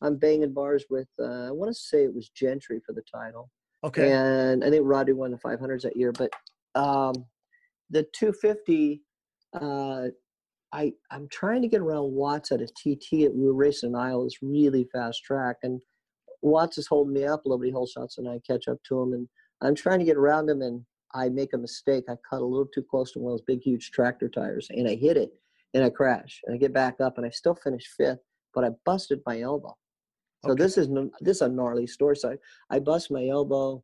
i'm 0.03 0.17
banging 0.17 0.53
bars 0.53 0.85
with 0.91 1.09
uh, 1.21 1.47
i 1.47 1.51
want 1.51 1.71
to 1.71 1.75
say 1.75 2.03
it 2.03 2.15
was 2.15 2.29
gentry 2.31 2.81
for 2.85 2.93
the 2.93 3.03
title 3.13 3.51
Okay. 3.85 4.11
and 4.11 4.65
I 4.65 4.71
think 4.71 4.83
Roddy 4.85 5.13
won 5.13 5.31
the 5.31 5.37
500s 5.37 5.83
that 5.83 5.97
year. 5.97 6.13
But 6.13 6.31
um, 6.75 7.15
the 7.91 8.05
250, 8.15 9.01
uh, 9.61 10.07
I 10.73 10.93
I'm 11.13 11.29
trying 11.29 11.63
to 11.63 11.69
get 11.69 11.81
around 11.81 12.13
Watts 12.13 12.51
at 12.51 12.61
a 12.61 12.67
TT. 12.67 13.31
We 13.33 13.45
were 13.47 13.55
racing 13.55 13.91
in 13.91 13.97
Iowa, 13.97 14.25
this 14.25 14.43
really 14.43 14.89
fast 14.93 15.23
track, 15.23 15.57
and 15.63 15.81
Watts 16.43 16.79
is 16.79 16.89
holding 16.89 17.15
me 17.15 17.25
up 17.25 17.45
a 17.45 17.49
little 17.49 17.61
bit. 17.61 17.67
He 17.67 17.73
whole 17.73 17.87
shots, 17.87 18.19
and 18.19 18.29
I 18.29 18.41
catch 18.45 18.67
up 18.67 18.79
to 18.89 19.01
him, 19.01 19.13
and 19.13 19.29
I'm 19.63 19.75
trying 19.75 19.99
to 20.01 20.05
get 20.05 20.17
around 20.17 20.49
him, 20.49 20.63
and 20.63 20.85
I 21.15 21.29
make 21.29 21.53
a 21.55 21.59
mistake. 21.59 22.05
I 22.09 22.17
cut 22.29 22.43
a 22.43 22.45
little 22.45 22.67
too 22.67 22.83
close 22.83 23.13
to 23.13 23.19
one 23.19 23.33
of 23.33 23.39
those 23.39 23.45
big, 23.47 23.63
huge 23.63 23.91
tractor 23.91 24.29
tires, 24.29 24.69
and 24.71 24.87
I 24.89 24.95
hit 24.95 25.17
it, 25.17 25.33
and 25.75 25.83
I 25.85 25.91
crash, 25.91 26.41
and 26.45 26.55
I 26.55 26.59
get 26.59 26.73
back 26.73 27.01
up, 27.01 27.17
and 27.17 27.27
I 27.27 27.31
still 27.31 27.55
finish 27.55 27.87
fifth, 27.97 28.21
but 28.55 28.65
I 28.65 28.71
busted 28.85 29.21
my 29.27 29.41
elbow. 29.41 29.77
So 30.45 30.53
Okay. 30.53 30.63
this 30.63 30.79
is 30.79 30.89
this 31.21 31.37
is 31.39 31.43
a 31.43 31.49
gnarly 31.49 31.87
story. 31.87 32.17
So 32.17 32.37
I, 32.71 32.77
I 32.77 32.79
bust 32.79 33.11
my 33.11 33.27
elbow. 33.27 33.83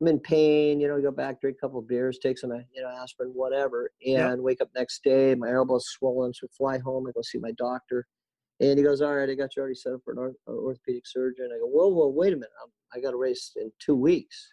I'm 0.00 0.08
in 0.08 0.18
pain. 0.20 0.78
You 0.80 0.88
know, 0.88 1.00
go 1.00 1.10
back, 1.10 1.40
drink 1.40 1.56
a 1.58 1.60
couple 1.60 1.78
of 1.78 1.88
beers, 1.88 2.18
take 2.18 2.36
some, 2.38 2.50
uh, 2.52 2.58
you 2.74 2.82
know, 2.82 2.88
aspirin, 2.88 3.30
whatever, 3.30 3.90
and 4.04 4.14
Yep. 4.14 4.38
wake 4.42 4.60
up 4.60 4.68
next 4.74 5.02
day. 5.04 5.34
My 5.34 5.52
elbow's 5.52 5.86
swollen, 5.86 6.34
so 6.34 6.46
I 6.46 6.50
fly 6.56 6.78
home. 6.78 7.06
I 7.06 7.12
go 7.12 7.22
see 7.22 7.38
my 7.38 7.52
doctor, 7.52 8.06
and 8.60 8.78
he 8.78 8.84
goes, 8.84 9.00
"All 9.00 9.14
right, 9.14 9.30
I 9.30 9.34
got 9.34 9.56
you 9.56 9.60
already 9.60 9.76
set 9.76 9.94
up 9.94 10.00
for 10.04 10.12
an 10.12 10.34
orthopedic 10.48 11.06
surgeon." 11.06 11.50
I 11.54 11.58
go, 11.58 11.66
"Whoa, 11.66 11.88
whoa, 11.88 12.08
wait 12.08 12.32
a 12.32 12.36
minute! 12.36 12.50
I'm, 12.62 12.70
I 12.92 13.00
got 13.00 13.14
a 13.14 13.16
race 13.16 13.52
in 13.56 13.72
two 13.78 13.94
weeks." 13.96 14.52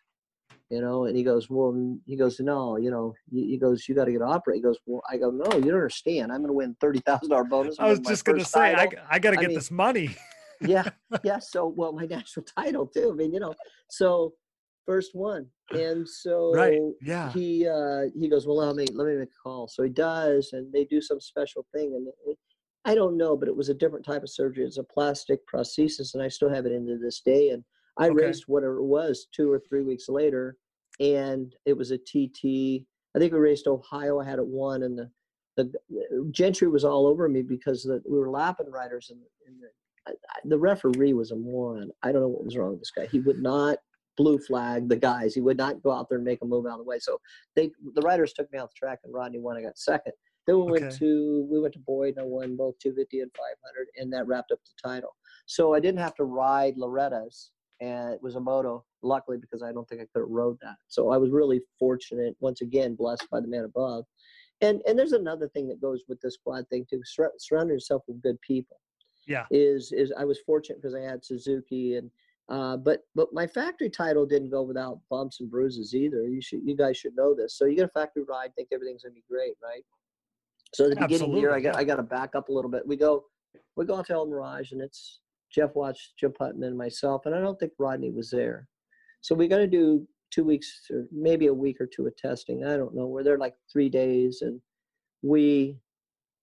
You 0.70 0.82
know, 0.82 1.06
and 1.06 1.16
he 1.16 1.24
goes, 1.24 1.50
"Well," 1.50 2.00
he 2.06 2.16
goes, 2.16 2.40
"No, 2.40 2.78
you 2.78 2.90
know," 2.90 3.14
he 3.30 3.58
goes, 3.58 3.88
"You 3.88 3.94
got 3.94 4.06
to 4.06 4.12
get 4.12 4.22
operated." 4.22 4.60
He 4.60 4.64
goes, 4.64 4.78
"Well," 4.86 5.04
I 5.10 5.18
go, 5.18 5.30
"No, 5.30 5.46
you 5.58 5.66
don't 5.66 5.74
understand. 5.76 6.32
I'm 6.32 6.40
going 6.40 6.48
to 6.48 6.54
win 6.54 6.76
thirty 6.80 7.00
thousand 7.00 7.30
dollar 7.30 7.44
bonus." 7.44 7.76
I 7.80 7.88
was 7.90 8.00
just 8.00 8.26
gonna 8.26 8.44
say, 8.46 8.74
I, 8.74 8.86
title." 8.86 9.04
I 9.10 9.20
got 9.20 9.32
to 9.32 9.38
I 9.38 9.42
get 9.42 9.48
mean, 9.50 9.58
this 9.58 9.70
money. 9.70 10.16
yeah, 10.62 10.84
yeah. 11.24 11.40
So, 11.40 11.68
well, 11.68 11.92
my 11.92 12.06
national 12.06 12.46
title 12.46 12.88
too. 12.88 13.12
I 13.12 13.16
mean, 13.16 13.34
you 13.34 13.40
know, 13.40 13.54
so 13.90 14.34
first 14.86 15.12
one, 15.14 15.48
and 15.72 16.08
so 16.08 16.54
Right. 16.54 16.80
Yeah. 17.02 17.32
he 17.34 17.68
uh, 17.68 18.04
he 18.18 18.28
goes, 18.30 18.48
well, 18.48 18.58
let 18.58 18.76
me 18.76 18.86
let 18.94 19.08
me 19.08 19.16
make 19.18 19.30
a 19.30 19.44
call. 19.44 19.68
So 19.68 19.84
he 19.84 19.90
does, 19.90 20.54
and 20.54 20.72
they 20.74 20.86
do 20.86 21.02
some 21.02 21.20
special 21.20 21.66
thing, 21.74 21.94
and 21.94 22.08
it, 22.26 22.38
I 22.86 22.96
don't 22.96 23.18
know, 23.18 23.38
but 23.38 23.48
it 23.48 23.56
was 23.56 23.70
a 23.70 23.74
different 23.74 24.06
type 24.06 24.24
of 24.24 24.30
surgery. 24.30 24.66
It's 24.66 24.78
a 24.78 24.84
plastic 24.84 25.40
prosthesis, 25.54 26.14
and 26.14 26.24
I 26.24 26.30
still 26.30 26.50
have 26.50 26.66
it 26.66 26.72
into 26.72 26.98
this 26.98 27.22
day. 27.22 27.50
And 27.50 27.64
I 27.98 28.10
Okay. 28.10 28.26
raced 28.26 28.48
whatever 28.48 28.78
it 28.78 28.86
was 28.86 29.28
two 29.32 29.52
or 29.52 29.60
three 29.60 29.84
weeks 29.84 30.10
later, 30.10 30.58
and 31.00 31.56
it 31.66 31.74
was 31.74 31.92
a 31.92 31.98
TT. 31.98 32.86
I 33.16 33.20
think 33.20 33.34
we 33.34 33.40
raced 33.40 33.68
Ohio. 33.68 34.20
I 34.20 34.26
had 34.26 34.40
it 34.40 34.46
won, 34.48 34.84
and 34.84 34.98
the 34.98 35.10
the 35.56 35.72
Gentry 36.32 36.68
was 36.68 36.84
all 36.84 37.06
over 37.06 37.30
me 37.30 37.44
because 37.44 37.84
the, 37.84 38.02
we 38.10 38.18
were 38.18 38.32
lapping 38.32 38.72
riders, 38.72 39.12
and, 39.12 39.22
and 39.46 39.62
the, 39.62 40.50
the 40.50 40.58
referee 40.58 41.14
was 41.14 41.30
a 41.30 41.36
moron. 41.36 41.92
I 42.02 42.12
don't 42.12 42.22
know 42.24 42.28
what 42.28 42.44
was 42.44 42.58
wrong 42.58 42.72
with 42.72 42.80
this 42.80 42.90
guy. 42.90 43.06
He 43.06 43.20
would 43.20 43.40
not 43.40 43.78
blue 44.18 44.40
flag 44.40 44.90
the 44.90 44.96
guys. 44.96 45.36
He 45.36 45.42
would 45.42 45.58
not 45.58 45.84
go 45.84 45.92
out 45.92 46.10
there 46.10 46.18
and 46.18 46.26
make 46.26 46.40
a 46.42 46.46
move 46.46 46.66
out 46.66 46.74
of 46.74 46.78
the 46.80 46.84
way. 46.84 46.98
So 46.98 47.20
they 47.56 47.70
the 47.94 48.02
riders 48.02 48.34
took 48.34 48.52
me 48.52 48.58
off 48.58 48.70
the 48.72 48.80
track, 48.88 49.00
and 49.04 49.14
Rodney 49.14 49.38
won. 49.40 49.58
I 49.58 49.62
got 49.62 49.78
second. 49.78 50.14
Then 50.48 50.58
we 50.66 50.72
went 50.72 50.92
to 50.98 51.48
we 51.52 51.60
went 51.60 51.74
to 51.76 51.80
Boyd, 51.80 52.16
and 52.18 52.22
I 52.22 52.28
won 52.28 52.56
both 52.58 52.80
250 52.80 53.20
and 53.20 53.32
500, 53.38 53.88
and 53.98 54.12
that 54.12 54.26
wrapped 54.26 54.52
up 54.52 54.60
the 54.66 54.90
title. 54.90 55.16
So 55.46 55.76
I 55.76 55.80
didn't 55.80 56.00
have 56.00 56.16
to 56.16 56.24
ride 56.24 56.78
Loretta's, 56.78 57.52
and 57.84 58.14
it 58.14 58.24
was 58.24 58.36
a 58.36 58.40
moto 58.40 58.86
luckily 59.02 59.38
because 59.38 59.62
I 59.62 59.74
don't 59.74 59.88
think 59.90 60.02
I 60.02 60.06
could 60.06 60.22
have 60.22 60.30
rode 60.30 60.58
that. 60.62 60.78
So 60.88 61.10
I 61.10 61.18
was 61.18 61.32
really 61.32 61.62
fortunate, 61.78 62.36
once 62.40 62.62
again, 62.62 62.96
blessed 62.96 63.28
by 63.30 63.42
the 63.42 63.48
man 63.48 63.66
above. 63.66 64.06
And 64.62 64.82
and 64.88 64.98
there's 64.98 65.12
another 65.12 65.50
thing 65.50 65.68
that 65.68 65.82
goes 65.82 66.04
with 66.08 66.22
this 66.22 66.38
quad 66.38 66.68
thing 66.70 66.86
too. 66.90 67.02
Sur- 67.04 67.34
surround 67.38 67.70
yourself 67.70 68.04
with 68.08 68.22
good 68.22 68.40
people. 68.40 68.80
Yeah. 69.28 69.46
Is 69.52 69.92
is 69.92 70.14
I 70.18 70.24
was 70.24 70.40
fortunate 70.46 70.82
because 70.82 70.96
I 70.96 71.02
had 71.02 71.26
Suzuki 71.26 71.98
and 71.98 72.10
uh, 72.48 72.78
but 72.78 73.02
but 73.16 73.34
my 73.34 73.46
factory 73.46 73.90
title 73.90 74.26
didn't 74.26 74.50
go 74.50 74.62
without 74.62 75.00
bumps 75.10 75.42
and 75.42 75.52
bruises 75.52 75.94
either. 75.94 76.24
You 76.24 76.42
should 76.42 76.62
you 76.64 76.78
guys 76.78 76.96
should 76.96 77.16
know 77.16 77.36
this. 77.36 77.58
So 77.58 77.66
you 77.66 77.76
get 77.76 77.86
a 77.86 78.00
factory 78.00 78.24
ride, 78.24 78.56
think 78.56 78.70
everything's 78.72 79.04
gonna 79.04 79.14
be 79.14 79.24
great, 79.30 79.56
right? 79.62 79.84
So 80.74 80.86
at 80.86 80.92
the 80.92 80.96
beginning 80.96 81.30
of 81.30 81.36
the 81.36 81.42
year, 81.42 81.54
I 81.54 81.60
got. 81.60 81.76
I 81.76 81.84
got 81.84 81.98
to 81.98 82.04
back 82.04 82.34
up 82.36 82.50
a 82.50 82.52
little 82.52 82.72
bit. 82.72 82.88
We 82.88 82.96
go 82.96 83.26
we 83.76 83.86
go 83.86 83.96
out 83.96 84.08
to 84.08 84.14
El 84.14 84.26
Mirage, 84.28 84.72
and 84.72 84.82
it's 84.82 85.20
Jeff 85.54 85.72
Watch, 85.76 86.14
Jim 86.20 86.34
Putman, 86.40 86.68
and 86.68 86.78
myself, 86.78 87.26
and 87.26 87.36
I 87.36 87.40
don't 87.40 87.60
think 87.60 87.74
Rodney 87.78 88.12
was 88.12 88.30
there. 88.30 88.68
So 89.22 89.36
we 89.36 89.48
got 89.48 89.58
to 89.58 89.68
do 89.68 90.08
two 90.32 90.44
weeks 90.44 90.82
or 90.90 91.06
maybe 91.12 91.48
a 91.48 91.54
week 91.54 91.80
or 91.80 91.86
two 91.86 92.08
of 92.08 92.18
testing. 92.18 92.66
I 92.66 92.76
don't 92.76 92.96
know. 92.96 93.06
We're 93.06 93.24
there 93.24 93.38
like 93.38 93.56
three 93.72 93.90
days, 93.90 94.42
and 94.42 94.60
we 95.22 95.78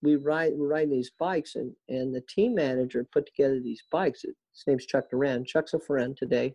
we 0.02 0.16
ride 0.16 0.52
we're 0.54 0.68
riding 0.68 0.90
these 0.90 1.10
bikes, 1.18 1.56
and 1.56 1.72
and 1.88 2.14
the 2.14 2.22
team 2.22 2.54
manager 2.54 3.06
put 3.12 3.26
together 3.26 3.60
these 3.60 3.82
bikes. 3.90 4.22
His 4.22 4.34
name's 4.66 4.86
Chuck 4.86 5.10
Duran. 5.10 5.44
Chuck's 5.44 5.74
a 5.74 5.80
friend 5.80 6.16
today, 6.16 6.54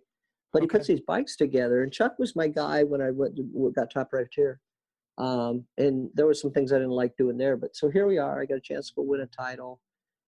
but 0.54 0.62
he 0.62 0.68
puts 0.68 0.88
these 0.88 1.02
bikes 1.02 1.36
together. 1.36 1.84
And 1.84 1.92
Chuck 1.92 2.18
was 2.18 2.36
my 2.36 2.48
guy 2.48 2.84
when 2.84 3.02
I 3.02 3.12
went 3.12 3.36
to, 3.36 3.74
got 3.76 3.92
top 3.92 4.14
right 4.14 4.28
here. 4.32 4.60
Um, 5.18 5.66
and 5.78 6.10
there 6.14 6.26
were 6.26 6.34
some 6.34 6.52
things 6.52 6.72
I 6.74 6.78
didn't 6.78 6.92
like 6.92 7.16
doing 7.18 7.38
there, 7.38 7.56
but 7.56 7.76
so 7.76 7.90
here 7.90 8.06
we 8.06 8.18
are. 8.18 8.42
I 8.42 8.46
got 8.46 8.58
a 8.58 8.62
chance 8.62 8.90
to 8.90 8.96
go 8.96 9.02
win 9.04 9.22
a 9.22 9.28
title, 9.28 9.80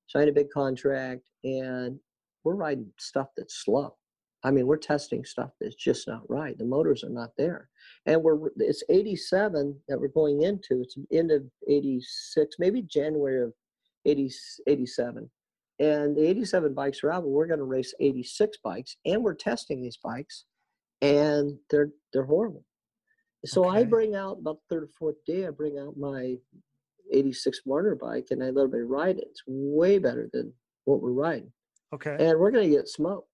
sign 0.08 0.30
a 0.30 0.32
big 0.32 0.50
contract, 0.50 1.24
and 1.44 2.00
we're 2.48 2.56
riding 2.56 2.90
stuff 2.98 3.28
that's 3.36 3.62
slow. 3.66 3.94
I 4.44 4.52
mean, 4.52 4.68
we're 4.68 4.78
testing 4.78 5.26
stuff 5.26 5.50
that's 5.60 5.76
just 5.76 6.08
not 6.08 6.22
right. 6.30 6.58
The 6.58 6.64
motors 6.64 7.04
are 7.04 7.10
not 7.10 7.32
there, 7.38 7.70
and 8.06 8.24
we're 8.24 8.38
it's 8.56 8.84
87 8.88 9.78
that 9.90 10.00
we're 10.00 10.08
going 10.08 10.44
into. 10.44 10.82
It's 10.82 10.96
end 11.12 11.32
of 11.32 11.44
86, 11.68 12.56
maybe 12.58 12.84
January 12.84 13.44
of 13.44 13.54
80, 14.06 14.32
87, 14.66 15.30
and 15.80 16.16
the 16.16 16.26
87 16.26 16.74
bikes 16.74 17.04
are 17.04 17.12
out. 17.12 17.24
But 17.24 17.32
we're 17.32 17.48
going 17.48 17.60
to 17.60 17.66
race 17.66 17.94
86 18.00 18.58
bikes, 18.64 18.96
and 19.06 19.22
we're 19.24 19.34
testing 19.34 19.82
these 19.82 19.98
bikes, 20.02 20.46
and 21.02 21.58
they're 21.70 21.90
they're 22.14 22.26
horrible. 22.26 22.64
So 23.46 23.68
I 23.68 23.84
bring 23.84 24.16
out 24.16 24.38
about 24.40 24.60
the 24.70 24.76
third 24.76 24.84
or 24.84 24.90
fourth 24.98 25.18
day. 25.26 25.46
I 25.48 25.50
bring 25.50 25.78
out 25.78 25.98
my 25.98 26.38
86 27.12 27.60
Varner 27.68 27.96
bike, 27.96 28.28
and 28.32 28.42
I 28.42 28.52
let 28.52 28.64
everybody 28.64 28.84
ride 28.84 29.18
it. 29.18 29.28
It's 29.32 29.44
way 29.46 30.00
better 30.00 30.30
than 30.32 30.54
what 30.86 31.02
we're 31.02 31.12
riding 31.12 31.52
Okay. 31.94 32.18
and 32.20 32.40
we're 32.40 32.52
going 32.52 32.70
to 32.70 32.76
get 32.76 32.88
smoked. 32.88 33.30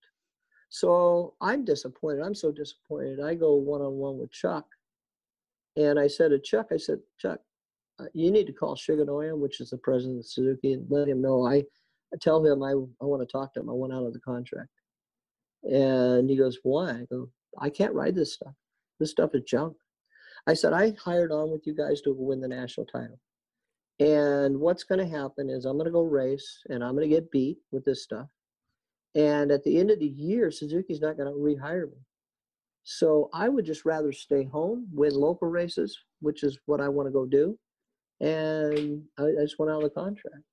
So 0.70 1.36
I'm 1.41 1.66
disappointed. 1.66 2.22
I'm 2.22 2.36
so 2.36 2.51
disappointed. 2.51 3.20
I 3.20 3.36
go 3.36 3.56
one 3.56 3.82
on 3.82 3.93
one 3.93 4.18
with 4.18 4.32
Chuck, 4.32 4.66
and 5.76 5.99
I 5.99 6.08
said 6.08 6.30
to 6.32 6.39
Chuck, 6.39 6.68
I 6.72 6.78
said, 6.78 6.99
Chuck, 7.20 7.39
uh, 7.99 8.06
you 8.14 8.32
need 8.32 8.47
to 8.47 8.54
call 8.54 8.76
Shigenoya, 8.76 9.38
which 9.38 9.62
is 9.62 9.70
the 9.70 9.78
president 9.78 10.20
of 10.20 10.26
Suzuki, 10.26 10.74
and 10.74 10.86
let 10.89 11.08
him 11.08 11.22
know. 11.22 11.45
I, 11.45 11.58
I 12.14 12.18
tell 12.20 12.43
him 12.43 12.64
I, 12.64 12.72
I 12.72 13.06
want 13.06 13.22
to 13.22 13.32
talk 13.32 13.54
to 13.54 13.60
him. 13.60 13.70
I 13.70 13.74
want 13.74 13.93
out 13.93 14.06
of 14.06 14.14
the 14.14 14.20
contract. 14.20 14.70
And 15.64 16.30
he 16.30 16.36
goes, 16.36 16.60
Why? 16.64 16.89
I 16.89 17.06
go, 17.10 17.30
I 17.60 17.70
can't 17.70 17.93
ride 17.93 18.16
this 18.16 18.34
stuff. 18.34 18.54
This 18.99 19.12
stuff 19.12 19.36
is 19.36 19.43
junk. 19.43 19.76
I 20.47 20.54
said, 20.54 20.74
I 20.74 20.93
hired 21.04 21.32
on 21.32 21.51
with 21.51 21.66
you 21.66 21.74
guys 21.74 22.01
to 22.01 22.14
win 22.18 22.41
the 22.41 22.47
national 22.47 22.86
title. 22.88 23.20
And 23.99 24.60
what's 24.60 24.84
going 24.84 24.99
to 24.99 25.18
happen 25.18 25.49
is 25.49 25.66
I'm 25.66 25.78
going 25.78 25.86
to 25.86 25.91
go 25.91 26.01
race 26.01 26.62
and 26.70 26.84
I'm 26.84 26.95
going 26.95 27.10
to 27.10 27.16
get 27.16 27.32
beat 27.32 27.58
with 27.72 27.86
this 27.86 28.04
stuff. 28.04 28.28
And 29.16 29.51
at 29.51 29.64
the 29.64 29.78
end 29.78 29.91
of 29.91 29.99
the 29.99 30.07
year, 30.07 30.49
Suzuki's 30.51 31.01
not 31.01 31.18
going 31.18 31.32
to 31.32 31.39
rehire 31.39 31.89
me. 31.89 31.97
So 32.84 33.30
I 33.34 33.47
would 33.47 33.66
just 33.66 33.86
rather 33.86 34.11
stay 34.11 34.43
home, 34.43 34.88
win 34.91 35.14
local 35.14 35.47
races, 35.47 35.97
which 36.20 36.43
is 36.43 36.57
what 36.66 36.82
I 36.82 36.89
want 36.89 37.07
to 37.07 37.11
go 37.11 37.26
do. 37.26 37.57
And 38.20 39.03
I, 39.18 39.24
I 39.24 39.43
just 39.43 39.59
went 39.59 39.72
out 39.72 39.84
of 39.84 39.84
the 39.84 39.89
contract. 39.89 40.43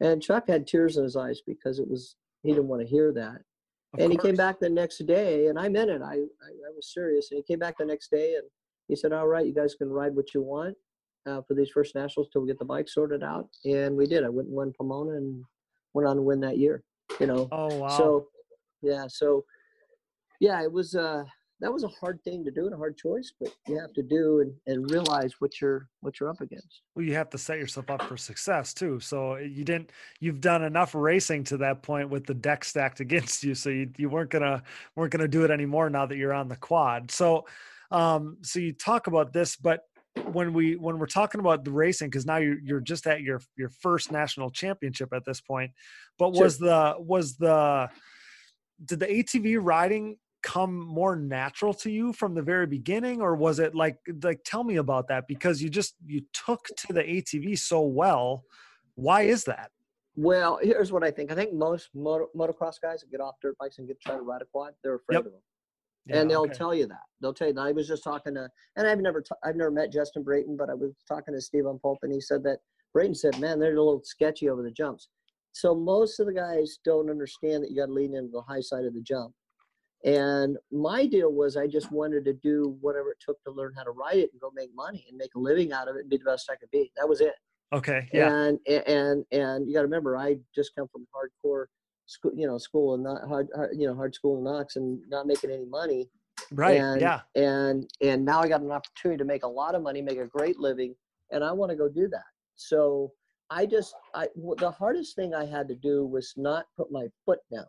And 0.00 0.22
Chuck 0.22 0.48
had 0.48 0.66
tears 0.66 0.96
in 0.96 1.04
his 1.04 1.16
eyes 1.16 1.40
because 1.46 1.78
it 1.78 1.88
was 1.88 2.16
he 2.42 2.50
didn't 2.50 2.68
want 2.68 2.82
to 2.82 2.88
hear 2.88 3.12
that. 3.12 3.40
Of 3.94 4.00
and 4.00 4.12
he 4.12 4.18
came 4.18 4.34
back 4.34 4.60
the 4.60 4.68
next 4.68 4.98
day, 5.06 5.46
and 5.46 5.58
I 5.58 5.68
meant 5.68 5.90
it. 5.90 6.02
I, 6.02 6.14
I 6.14 6.16
I 6.16 6.70
was 6.74 6.92
serious. 6.92 7.30
And 7.30 7.38
he 7.38 7.42
came 7.42 7.58
back 7.58 7.78
the 7.78 7.84
next 7.84 8.10
day, 8.10 8.34
and 8.34 8.44
he 8.88 8.96
said, 8.96 9.12
"All 9.12 9.28
right, 9.28 9.46
you 9.46 9.54
guys 9.54 9.74
can 9.74 9.88
ride 9.88 10.14
what 10.14 10.34
you 10.34 10.42
want 10.42 10.76
uh, 11.26 11.42
for 11.46 11.54
these 11.54 11.70
first 11.70 11.94
nationals 11.94 12.28
till 12.32 12.42
we 12.42 12.48
get 12.48 12.58
the 12.58 12.64
bike 12.64 12.88
sorted 12.88 13.22
out." 13.22 13.48
And 13.64 13.96
we 13.96 14.06
did. 14.06 14.24
I 14.24 14.28
went 14.28 14.48
and 14.48 14.56
won 14.56 14.72
Pomona 14.76 15.16
and 15.16 15.42
went 15.94 16.08
on 16.08 16.16
to 16.16 16.22
win 16.22 16.40
that 16.40 16.58
year. 16.58 16.82
You 17.20 17.26
know, 17.26 17.48
Oh 17.52 17.76
wow. 17.78 17.88
so, 17.88 18.26
yeah, 18.82 19.06
so 19.08 19.44
yeah, 20.40 20.62
it 20.62 20.72
was 20.72 20.94
uh 20.94 21.24
that 21.60 21.72
was 21.72 21.84
a 21.84 21.88
hard 21.88 22.22
thing 22.24 22.44
to 22.44 22.50
do 22.50 22.64
and 22.66 22.74
a 22.74 22.76
hard 22.76 22.98
choice, 22.98 23.32
but 23.40 23.48
you 23.68 23.78
have 23.78 23.92
to 23.94 24.02
do 24.02 24.40
and, 24.40 24.52
and 24.66 24.90
realize 24.90 25.34
what 25.38 25.60
you're 25.60 25.88
what 26.00 26.18
you're 26.18 26.28
up 26.28 26.40
against. 26.40 26.82
well, 26.94 27.04
you 27.04 27.14
have 27.14 27.30
to 27.30 27.38
set 27.38 27.58
yourself 27.58 27.88
up 27.90 28.02
for 28.02 28.16
success 28.16 28.74
too. 28.74 28.98
So 29.00 29.36
you 29.36 29.64
didn't. 29.64 29.90
You've 30.20 30.40
done 30.40 30.62
enough 30.64 30.94
racing 30.94 31.44
to 31.44 31.56
that 31.58 31.82
point 31.82 32.10
with 32.10 32.26
the 32.26 32.34
deck 32.34 32.64
stacked 32.64 33.00
against 33.06 33.44
you, 33.44 33.54
so 33.54 33.70
you, 33.70 33.90
you 33.96 34.08
weren't 34.08 34.30
gonna 34.30 34.62
weren't 34.96 35.12
gonna 35.12 35.28
do 35.28 35.44
it 35.44 35.50
anymore 35.50 35.88
now 35.88 36.06
that 36.06 36.16
you're 36.16 36.34
on 36.34 36.48
the 36.48 36.56
quad. 36.56 37.10
So, 37.10 37.46
um, 37.90 38.38
so 38.42 38.58
you 38.58 38.72
talk 38.72 39.06
about 39.06 39.32
this, 39.32 39.56
but 39.56 39.84
when 40.32 40.52
we 40.52 40.76
when 40.76 40.98
we're 40.98 41.06
talking 41.06 41.40
about 41.40 41.64
the 41.64 41.70
racing, 41.70 42.08
because 42.08 42.26
now 42.26 42.36
you're 42.36 42.58
you're 42.60 42.80
just 42.80 43.06
at 43.06 43.22
your 43.22 43.40
your 43.56 43.68
first 43.68 44.12
national 44.12 44.50
championship 44.50 45.12
at 45.12 45.24
this 45.24 45.40
point, 45.40 45.72
but 46.18 46.34
Sure. 46.34 46.44
was 46.44 46.58
the 46.58 46.94
was 46.98 47.36
the 47.36 47.88
did 48.84 49.00
the 49.00 49.06
ATV 49.06 49.58
riding 49.60 50.16
come 50.42 50.78
more 50.78 51.16
natural 51.16 51.72
to 51.72 51.90
you 51.90 52.12
from 52.12 52.34
the 52.34 52.42
very 52.42 52.66
beginning 52.66 53.22
or 53.22 53.34
was 53.34 53.58
it 53.58 53.74
like 53.74 53.96
like 54.22 54.40
tell 54.44 54.62
me 54.62 54.76
about 54.76 55.08
that 55.08 55.26
because 55.26 55.62
you 55.62 55.70
just 55.70 55.94
you 56.04 56.20
took 56.34 56.66
to 56.76 56.92
the 56.92 57.02
ATV 57.02 57.58
so 57.58 57.80
well 57.80 58.44
why 58.94 59.22
is 59.22 59.44
that 59.44 59.70
Well, 60.16 60.58
here's 60.62 60.92
what 60.92 61.02
I 61.02 61.10
think. 61.10 61.32
I 61.32 61.34
think 61.34 61.54
most 61.54 61.88
moto, 61.94 62.28
motocross 62.36 62.78
guys 62.80 63.00
that 63.00 63.10
get 63.10 63.20
off 63.22 63.36
dirt 63.40 63.56
bikes 63.58 63.78
and 63.78 63.88
get 63.88 63.98
try 64.00 64.16
to 64.16 64.20
ride 64.20 64.42
a 64.42 64.44
quad, 64.44 64.74
they're 64.82 64.96
afraid 64.96 65.16
Yep. 65.16 65.26
of 65.26 65.32
them, 65.32 65.40
Yeah, 66.06 66.20
and 66.20 66.30
they'll 66.30 66.42
okay. 66.42 66.52
tell 66.52 66.74
you 66.74 66.86
that. 66.86 67.02
They'll 67.20 67.34
tell 67.34 67.48
you 67.48 67.54
that. 67.54 67.60
I 67.62 67.72
was 67.72 67.88
just 67.88 68.04
talking 68.04 68.34
to, 68.34 68.48
and 68.76 68.86
I've 68.86 69.00
never, 69.00 69.22
t- 69.22 69.34
I've 69.42 69.56
never 69.56 69.70
met 69.70 69.90
Justin 69.90 70.22
Brayton, 70.22 70.56
but 70.56 70.68
I 70.68 70.74
was 70.74 70.92
talking 71.08 71.34
to 71.34 71.40
Stephen 71.40 71.66
on 71.70 71.78
Pulp, 71.78 71.98
and 72.02 72.12
he 72.12 72.20
said 72.20 72.42
that 72.44 72.58
Brayton 72.92 73.14
said, 73.14 73.38
"Man, 73.40 73.58
they're 73.58 73.74
a 73.74 73.82
little 73.82 74.02
sketchy 74.04 74.48
over 74.48 74.62
the 74.62 74.70
jumps." 74.70 75.08
So 75.52 75.74
most 75.74 76.20
of 76.20 76.26
the 76.26 76.32
guys 76.32 76.78
don't 76.84 77.08
understand 77.08 77.62
that 77.62 77.70
you 77.70 77.76
got 77.76 77.86
to 77.86 77.92
lean 77.92 78.14
into 78.14 78.32
the 78.32 78.42
high 78.42 78.60
side 78.60 78.84
of 78.84 78.92
the 78.92 79.00
jump. 79.00 79.32
And 80.04 80.58
my 80.70 81.06
deal 81.06 81.32
was 81.32 81.56
I 81.56 81.66
just 81.66 81.90
wanted 81.90 82.24
to 82.26 82.34
do 82.34 82.76
whatever 82.80 83.12
it 83.12 83.18
took 83.24 83.42
to 83.44 83.50
learn 83.50 83.72
how 83.74 83.84
to 83.84 83.90
ride 83.92 84.18
it 84.18 84.30
and 84.32 84.40
go 84.40 84.50
make 84.54 84.74
money 84.74 85.06
and 85.08 85.16
make 85.16 85.34
a 85.34 85.38
living 85.38 85.72
out 85.72 85.88
of 85.88 85.96
it 85.96 86.00
and 86.00 86.10
be 86.10 86.18
the 86.18 86.24
best 86.24 86.50
I 86.50 86.56
could 86.56 86.70
be. 86.70 86.92
That 86.96 87.08
was 87.08 87.20
it. 87.22 87.34
okay 87.72 88.06
yeah 88.12 88.28
And 88.28 88.58
and 88.66 89.24
and 89.32 89.66
you 89.66 89.72
got 89.72 89.80
to 89.80 89.86
remember, 89.86 90.16
I 90.16 90.36
just 90.54 90.74
come 90.76 90.88
from 90.92 91.06
hardcore 91.14 91.66
school, 92.06 92.32
you 92.34 92.46
know, 92.46 92.58
school 92.58 92.94
and 92.94 93.02
not 93.04 93.26
hard, 93.26 93.48
hard 93.54 93.70
you 93.76 93.86
know, 93.86 93.94
hard 93.94 94.14
school 94.14 94.40
knocks 94.42 94.76
and 94.76 95.00
not 95.08 95.26
making 95.26 95.50
any 95.50 95.64
money. 95.66 96.08
right 96.52 96.80
and, 96.80 97.00
yeah 97.00 97.20
And 97.34 97.88
and 98.00 98.24
now 98.24 98.40
I 98.40 98.48
got 98.48 98.60
an 98.60 98.70
opportunity 98.70 99.18
to 99.18 99.24
make 99.24 99.44
a 99.44 99.48
lot 99.48 99.74
of 99.74 99.82
money, 99.82 100.02
make 100.02 100.18
a 100.18 100.26
great 100.26 100.58
living, 100.58 100.94
and 101.30 101.42
I 101.42 101.52
want 101.52 101.70
to 101.70 101.76
go 101.76 101.88
do 101.88 102.08
that. 102.08 102.24
So 102.56 103.12
I 103.50 103.66
just 103.66 103.94
I 104.14 104.28
the 104.58 104.70
hardest 104.70 105.16
thing 105.16 105.34
I 105.34 105.44
had 105.46 105.68
to 105.68 105.74
do 105.74 106.04
was 106.06 106.34
not 106.36 106.66
put 106.76 106.90
my 106.90 107.08
foot 107.24 107.40
down 107.52 107.66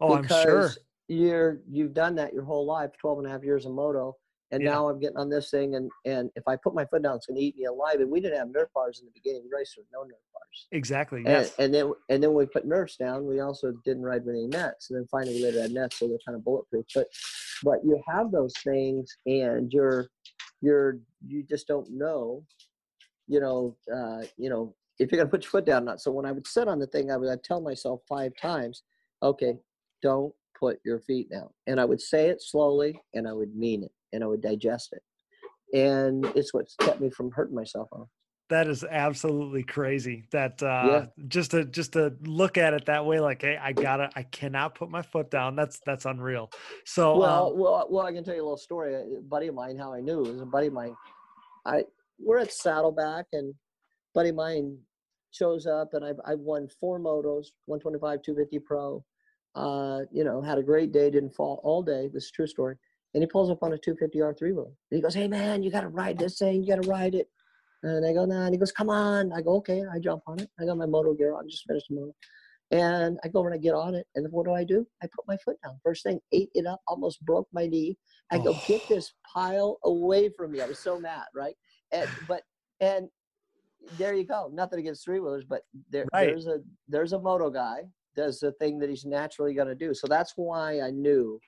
oh 0.00 0.14
I'm 0.14 0.26
sure 0.26 0.70
you're 1.08 1.60
you've 1.68 1.94
done 1.94 2.14
that 2.16 2.32
your 2.32 2.44
whole 2.44 2.66
life 2.66 2.90
12 3.00 3.18
and 3.18 3.26
a 3.26 3.30
half 3.30 3.42
years 3.42 3.66
in 3.66 3.72
moto 3.72 4.14
and 4.52 4.62
Yeah. 4.62 4.70
now 4.70 4.88
i'm 4.88 5.00
getting 5.00 5.16
on 5.16 5.28
this 5.28 5.50
thing 5.50 5.74
and 5.74 5.90
and 6.04 6.30
if 6.36 6.44
i 6.46 6.54
put 6.54 6.72
my 6.72 6.84
foot 6.84 7.02
down 7.02 7.16
it's 7.16 7.26
going 7.26 7.36
to 7.36 7.42
eat 7.44 7.56
me 7.56 7.64
alive 7.64 7.96
and 7.98 8.08
we 8.08 8.20
didn't 8.20 8.38
have 8.38 8.46
nerf 8.48 8.66
bars 8.72 9.00
in 9.00 9.06
the 9.06 9.12
beginning 9.12 9.42
we 9.42 9.50
raced 9.52 9.76
with 9.76 9.86
no 9.92 10.02
nerf 10.04 10.22
bars 10.50 10.66
exactly 10.72 11.18
and, 11.20 11.28
yes. 11.28 11.54
and 11.58 11.72
then 11.72 11.92
and 12.08 12.22
then 12.22 12.34
we 12.34 12.46
put 12.46 12.66
nerfs 12.66 12.96
down. 12.96 13.26
We 13.26 13.40
also 13.40 13.72
didn't 13.84 14.02
ride 14.02 14.24
with 14.24 14.34
any 14.34 14.46
nets. 14.46 14.90
And 14.90 14.98
then 14.98 15.06
finally 15.10 15.34
we 15.34 15.44
later 15.44 15.62
had 15.62 15.72
nets 15.72 15.98
so 15.98 16.08
they're 16.08 16.18
kind 16.26 16.36
of 16.36 16.44
bulletproof. 16.44 16.86
But 16.94 17.06
but 17.62 17.84
you 17.84 18.00
have 18.08 18.30
those 18.30 18.54
things 18.64 19.10
and 19.26 19.72
you're 19.72 20.08
you're 20.60 20.98
you 21.26 21.42
just 21.42 21.66
don't 21.66 21.90
know 21.90 22.44
you 23.26 23.40
know 23.40 23.76
uh 23.94 24.24
you 24.36 24.50
know 24.50 24.74
if 24.98 25.10
you're 25.10 25.18
going 25.18 25.28
to 25.28 25.30
put 25.30 25.44
your 25.44 25.50
foot 25.50 25.66
down 25.66 25.82
or 25.82 25.86
not. 25.86 26.00
So 26.00 26.10
when 26.10 26.26
i 26.26 26.32
would 26.32 26.46
sit 26.46 26.68
on 26.68 26.78
the 26.78 26.86
thing 26.86 27.10
i 27.10 27.16
would 27.16 27.28
I'd 27.30 27.44
tell 27.44 27.60
myself 27.60 28.00
five 28.08 28.32
times 28.40 28.82
okay 29.22 29.54
don't 30.02 30.32
put 30.58 30.78
your 30.84 31.00
feet 31.00 31.30
down. 31.30 31.48
And 31.66 31.80
i 31.80 31.84
would 31.84 32.00
say 32.00 32.28
it 32.28 32.42
slowly 32.42 33.00
and 33.14 33.28
i 33.28 33.32
would 33.32 33.54
mean 33.54 33.84
it 33.84 33.92
and 34.12 34.24
i 34.24 34.26
would 34.26 34.42
digest 34.42 34.92
it. 34.92 35.02
And 35.76 36.26
it's 36.34 36.52
what's 36.52 36.74
kept 36.76 37.00
me 37.00 37.10
from 37.10 37.30
hurting 37.30 37.54
myself 37.54 37.88
on 37.92 38.06
that 38.50 38.68
is 38.68 38.84
absolutely 38.84 39.62
crazy 39.62 40.24
that 40.30 40.62
uh 40.62 41.06
just 41.28 41.52
to 41.52 41.64
just 41.64 41.94
to 41.94 42.14
look 42.22 42.58
at 42.58 42.74
it 42.74 42.84
that 42.86 43.04
way 43.04 43.18
like 43.18 43.42
hey 43.42 43.58
I 43.60 43.72
gotta 43.72 44.10
I 44.14 44.24
cannot 44.24 44.74
put 44.74 44.90
my 44.90 45.02
foot 45.02 45.30
down 45.30 45.56
that's 45.56 45.80
that's 45.86 46.04
unreal 46.04 46.50
so 46.84 47.16
well 47.16 47.46
um, 47.48 47.58
well 47.58 47.86
well 47.90 48.06
i 48.06 48.12
can 48.12 48.22
tell 48.22 48.34
you 48.34 48.42
a 48.42 48.44
little 48.44 48.56
story 48.58 48.94
a 48.94 49.20
buddy 49.22 49.46
of 49.46 49.54
mine 49.54 49.78
how 49.78 49.92
i 49.92 50.00
knew 50.00 50.18
was 50.18 50.40
a 50.40 50.46
buddy 50.46 50.66
of 50.66 50.72
mine 50.74 50.94
i 51.64 51.84
we're 52.18 52.38
at 52.38 52.52
saddleback 52.52 53.26
and 53.32 53.54
buddy 54.14 54.28
of 54.28 54.34
mine 54.34 54.76
shows 55.30 55.66
up 55.66 55.94
and 55.94 56.04
i've, 56.04 56.20
I've 56.26 56.40
won 56.40 56.68
four 56.80 56.98
motos 56.98 57.46
125 57.66 58.22
250 58.22 58.58
pro 58.58 59.04
uh, 59.54 60.00
you 60.12 60.24
know, 60.24 60.40
had 60.40 60.58
a 60.58 60.62
great 60.62 60.92
day, 60.92 61.10
didn't 61.10 61.34
fall 61.34 61.60
all 61.64 61.82
day. 61.82 62.08
This 62.12 62.24
is 62.24 62.30
true 62.30 62.46
story. 62.46 62.76
And 63.14 63.22
he 63.22 63.26
pulls 63.26 63.50
up 63.50 63.62
on 63.62 63.72
a 63.72 63.76
250R 63.76 64.38
three 64.38 64.52
wheeler. 64.52 64.66
And 64.66 64.96
he 64.96 65.00
goes, 65.00 65.14
Hey 65.14 65.26
man, 65.26 65.62
you 65.62 65.70
got 65.70 65.80
to 65.80 65.88
ride 65.88 66.18
this 66.18 66.38
thing. 66.38 66.62
You 66.62 66.74
got 66.74 66.82
to 66.82 66.88
ride 66.88 67.14
it. 67.14 67.28
And 67.82 68.04
I 68.06 68.12
go, 68.12 68.24
Nah. 68.24 68.44
And 68.44 68.54
he 68.54 68.58
goes, 68.58 68.72
Come 68.72 68.90
on. 68.90 69.32
I 69.32 69.40
go, 69.42 69.56
Okay. 69.56 69.82
I 69.92 69.98
jump 69.98 70.22
on 70.26 70.40
it. 70.40 70.50
I 70.60 70.64
got 70.64 70.76
my 70.76 70.86
moto 70.86 71.14
gear 71.14 71.34
on, 71.34 71.48
just 71.48 71.66
finished 71.66 71.86
the 71.88 71.96
moto. 71.96 72.14
And 72.72 73.18
I 73.24 73.28
go 73.28 73.40
over 73.40 73.48
and 73.48 73.54
I 73.54 73.58
get 73.58 73.74
on 73.74 73.94
it. 73.94 74.06
And 74.14 74.30
what 74.30 74.46
do 74.46 74.52
I 74.52 74.62
do? 74.64 74.86
I 75.02 75.06
put 75.14 75.26
my 75.26 75.36
foot 75.44 75.56
down. 75.64 75.80
First 75.82 76.04
thing, 76.04 76.20
ate 76.32 76.50
it 76.54 76.66
up, 76.66 76.80
almost 76.86 77.24
broke 77.24 77.48
my 77.52 77.66
knee. 77.66 77.96
I 78.30 78.38
go, 78.38 78.50
Oh. 78.50 78.62
Get 78.66 78.86
this 78.88 79.12
pile 79.32 79.78
away 79.84 80.28
from 80.28 80.52
me. 80.52 80.60
I 80.60 80.66
was 80.66 80.78
so 80.78 81.00
mad, 81.00 81.24
right? 81.34 81.56
And, 81.92 82.08
but, 82.28 82.42
and 82.80 83.08
there 83.98 84.14
you 84.14 84.24
go. 84.24 84.50
Nothing 84.52 84.78
against 84.80 85.04
three 85.04 85.20
wheelers, 85.20 85.44
but 85.48 85.62
there, 85.90 86.06
Right. 86.12 86.26
there's 86.26 86.46
a 86.46 86.58
there's 86.88 87.12
a 87.12 87.18
moto 87.18 87.50
guy 87.50 87.82
does 88.16 88.40
the 88.40 88.52
thing 88.52 88.78
that 88.78 88.90
he's 88.90 89.04
naturally 89.04 89.54
going 89.54 89.68
to 89.68 89.74
do. 89.74 89.94
So 89.94 90.06
that's 90.06 90.32
why 90.36 90.80
I 90.80 90.90
knew 90.90 91.40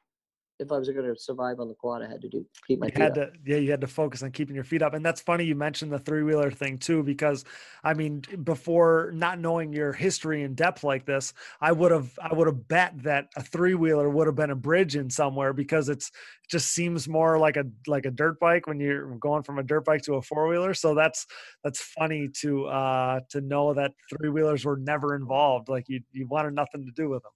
if 0.62 0.72
I 0.72 0.78
was 0.78 0.88
going 0.88 1.06
to 1.14 1.20
survive 1.20 1.60
on 1.60 1.68
the 1.68 1.74
quad, 1.74 2.02
I 2.02 2.08
had 2.08 2.22
to 2.22 2.28
do 2.28 2.46
keep 2.66 2.80
my 2.80 2.86
you 2.86 2.92
feet 2.92 3.02
had 3.02 3.18
up. 3.18 3.32
to 3.32 3.38
yeah 3.44 3.56
you 3.56 3.70
had 3.70 3.80
to 3.80 3.86
focus 3.86 4.22
on 4.22 4.30
keeping 4.30 4.54
your 4.54 4.64
feet 4.64 4.82
up 4.82 4.94
and 4.94 5.04
that's 5.04 5.20
funny 5.20 5.44
you 5.44 5.54
mentioned 5.54 5.92
the 5.92 5.98
three-wheeler 5.98 6.50
thing 6.50 6.78
too 6.78 7.02
because 7.02 7.44
i 7.84 7.94
mean 7.94 8.22
before 8.44 9.10
not 9.14 9.38
knowing 9.38 9.72
your 9.72 9.92
history 9.92 10.42
in 10.42 10.54
depth 10.54 10.84
like 10.84 11.04
this 11.04 11.32
i 11.60 11.70
would 11.70 11.90
have 11.90 12.10
i 12.22 12.32
would 12.32 12.46
have 12.46 12.68
bet 12.68 12.92
that 13.02 13.28
a 13.36 13.42
three-wheeler 13.42 14.08
would 14.08 14.26
have 14.26 14.36
been 14.36 14.50
a 14.50 14.56
bridge 14.56 14.96
in 14.96 15.10
somewhere 15.10 15.52
because 15.52 15.88
it's 15.88 16.08
it 16.08 16.50
just 16.50 16.70
seems 16.72 17.08
more 17.08 17.38
like 17.38 17.56
a 17.56 17.64
like 17.86 18.06
a 18.06 18.10
dirt 18.10 18.38
bike 18.40 18.66
when 18.66 18.80
you're 18.80 19.16
going 19.16 19.42
from 19.42 19.58
a 19.58 19.62
dirt 19.62 19.84
bike 19.84 20.02
to 20.02 20.14
a 20.14 20.22
four-wheeler 20.22 20.74
so 20.74 20.94
that's 20.94 21.26
that's 21.64 21.80
funny 21.80 22.28
to 22.28 22.66
uh 22.66 23.20
to 23.28 23.40
know 23.40 23.74
that 23.74 23.92
three-wheelers 24.10 24.64
were 24.64 24.76
never 24.76 25.14
involved 25.14 25.68
like 25.68 25.88
you 25.88 26.00
you 26.12 26.26
wanted 26.26 26.54
nothing 26.54 26.84
to 26.84 26.92
do 26.92 27.08
with 27.08 27.22
them 27.22 27.32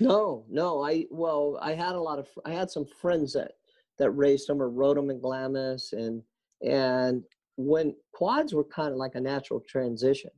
No, 0.00 0.44
no. 0.48 0.82
I 0.84 1.06
well, 1.10 1.58
I 1.60 1.74
had 1.74 1.94
a 1.94 2.00
lot 2.00 2.18
of 2.18 2.28
I 2.44 2.52
had 2.52 2.70
some 2.70 2.86
friends 2.86 3.32
that 3.34 3.52
that 3.98 4.10
raced 4.12 4.46
them 4.46 4.62
or 4.62 4.70
rode 4.70 4.96
them 4.96 5.10
in 5.10 5.20
Glamis 5.20 5.92
and 5.92 6.22
and 6.62 7.24
when 7.56 7.94
quads 8.12 8.54
were 8.54 8.64
kind 8.64 8.92
of 8.92 8.96
like 8.96 9.16
a 9.16 9.20
natural 9.20 9.60
transition. 9.68 10.30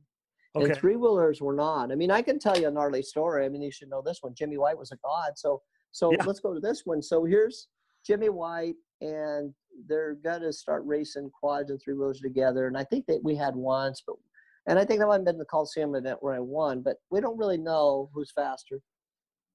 okay 0.55 0.65
And 0.65 0.75
three 0.75 0.95
wheelers 0.95 1.41
were 1.41 1.53
not. 1.53 1.91
I 1.91 1.95
mean, 1.95 2.09
I 2.11 2.21
can 2.23 2.39
tell 2.39 2.57
you 2.59 2.67
a 2.67 2.71
gnarly 2.71 3.03
story. 3.03 3.45
I 3.45 3.49
mean, 3.49 3.61
you 3.61 3.71
should 3.71 3.89
know 3.89 4.01
this 4.03 4.19
one. 4.21 4.33
Jimmy 4.33 4.57
White 4.57 4.77
was 4.77 4.91
a 4.91 4.97
god. 4.97 5.33
So, 5.37 5.61
so 5.91 6.11
Yeah. 6.11 6.23
let's 6.25 6.39
go 6.39 6.53
to 6.53 6.59
this 6.59 6.81
one. 6.85 7.01
So 7.01 7.23
here's 7.23 7.67
Jimmy 8.03 8.29
White, 8.29 8.75
and 9.01 9.53
they're 9.87 10.15
gonna 10.15 10.51
start 10.51 10.83
racing 10.85 11.29
quads 11.29 11.69
and 11.69 11.79
three 11.79 11.93
wheelers 11.93 12.19
together. 12.19 12.65
And 12.67 12.75
I 12.77 12.83
think 12.83 13.05
that 13.05 13.23
we 13.23 13.35
had 13.35 13.55
once, 13.55 14.01
but 14.05 14.15
and 14.67 14.77
I 14.79 14.85
think 14.85 14.99
that 14.99 15.07
might 15.07 15.15
have 15.15 15.25
been 15.25 15.37
the 15.37 15.45
Coliseum 15.45 15.93
event 15.95 16.21
where 16.21 16.33
I 16.33 16.39
won. 16.39 16.81
But 16.81 16.97
we 17.11 17.21
don't 17.21 17.37
really 17.37 17.57
know 17.57 18.09
who's 18.13 18.31
faster. 18.31 18.81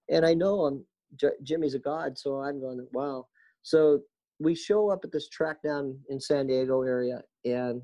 And 0.09 0.25
I 0.25 0.35
know 0.35 0.67
I'm 0.67 0.85
J- 1.17 1.39
Jimmy's 1.43 1.75
a 1.75 1.79
god, 1.79 2.19
so 2.19 2.37
I'm 2.37 2.61
going, 2.61 2.87
wow. 2.93 3.27
So 3.63 4.01
we 4.39 4.55
show 4.55 4.91
up 4.91 5.01
at 5.05 5.13
this 5.13 5.29
track 5.29 5.63
down 5.63 5.99
in 6.09 6.21
San 6.21 6.47
Diego 6.47 6.83
area, 6.83 7.23
and 7.45 7.83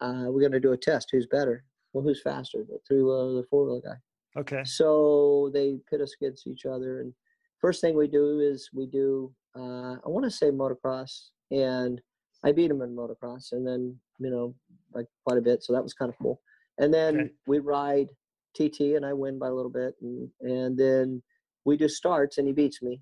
uh, 0.00 0.24
we're 0.26 0.40
going 0.40 0.52
to 0.52 0.60
do 0.60 0.72
a 0.72 0.76
test. 0.76 1.08
Who's 1.12 1.26
better? 1.26 1.64
Well, 1.92 2.02
who's 2.04 2.22
faster, 2.22 2.58
the 2.58 2.78
three 2.86 3.02
wheeler 3.02 3.28
or 3.28 3.42
the 3.42 3.46
four 3.48 3.64
wheeler 3.64 3.82
guy? 3.82 4.40
okay 4.40 4.64
So 4.64 5.50
they 5.52 5.78
pit 5.90 6.00
us 6.00 6.14
against 6.20 6.46
each 6.46 6.66
other, 6.66 7.00
and 7.00 7.12
first 7.60 7.80
thing 7.80 7.96
we 7.96 8.08
do 8.08 8.40
is 8.40 8.70
we 8.74 8.86
do, 8.86 9.32
uh, 9.54 9.96
I 10.04 10.08
want 10.08 10.24
to 10.24 10.30
say 10.30 10.50
motocross, 10.50 11.28
and 11.50 12.00
I 12.44 12.52
beat 12.52 12.70
him 12.70 12.82
in 12.82 12.96
motocross, 12.96 13.52
and 13.52 13.66
then 13.66 13.98
you 14.18 14.30
know 14.30 14.54
like 14.92 15.06
quite 15.24 15.38
a 15.38 15.42
bit, 15.42 15.62
so 15.62 15.72
that 15.72 15.82
was 15.82 15.94
kind 15.94 16.10
of 16.10 16.18
cool. 16.18 16.40
And 16.78 16.92
then 16.92 17.16
Okay. 17.16 17.30
we 17.46 17.58
ride 17.60 18.08
TT, 18.56 18.96
and 18.96 19.06
I 19.06 19.12
win 19.12 19.38
by 19.38 19.48
a 19.48 19.54
little 19.54 19.70
bit, 19.70 19.94
and 20.02 20.28
and 20.40 20.76
then 20.78 21.22
we 21.64 21.76
just 21.76 21.96
starts, 21.96 22.38
and 22.38 22.46
he 22.46 22.52
beats 22.52 22.82
me, 22.82 23.00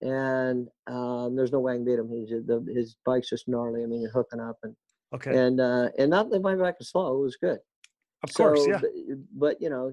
and 0.00 0.68
um, 0.86 1.36
there's 1.36 1.52
no 1.52 1.60
way 1.60 1.72
I 1.72 1.76
can 1.76 1.84
beat 1.84 1.98
him. 1.98 2.08
He's 2.10 2.30
the, 2.30 2.64
his 2.74 2.96
bike's 3.04 3.30
just 3.30 3.48
gnarly. 3.48 3.82
I 3.82 3.86
mean, 3.86 4.02
you're 4.02 4.10
hooking 4.10 4.40
up, 4.40 4.56
and 4.62 4.74
okay 5.14 5.36
and 5.36 5.60
uh, 5.60 5.88
and 5.98 6.10
not 6.10 6.30
that 6.30 6.42
my 6.42 6.54
bike 6.54 6.78
was 6.78 6.90
slow; 6.90 7.18
it 7.18 7.22
was 7.22 7.36
good. 7.36 7.58
of 8.24 8.34
course 8.34 8.66
yeah 8.66 8.80
But, 8.80 8.90
but 9.38 9.56
you 9.60 9.70
know, 9.70 9.92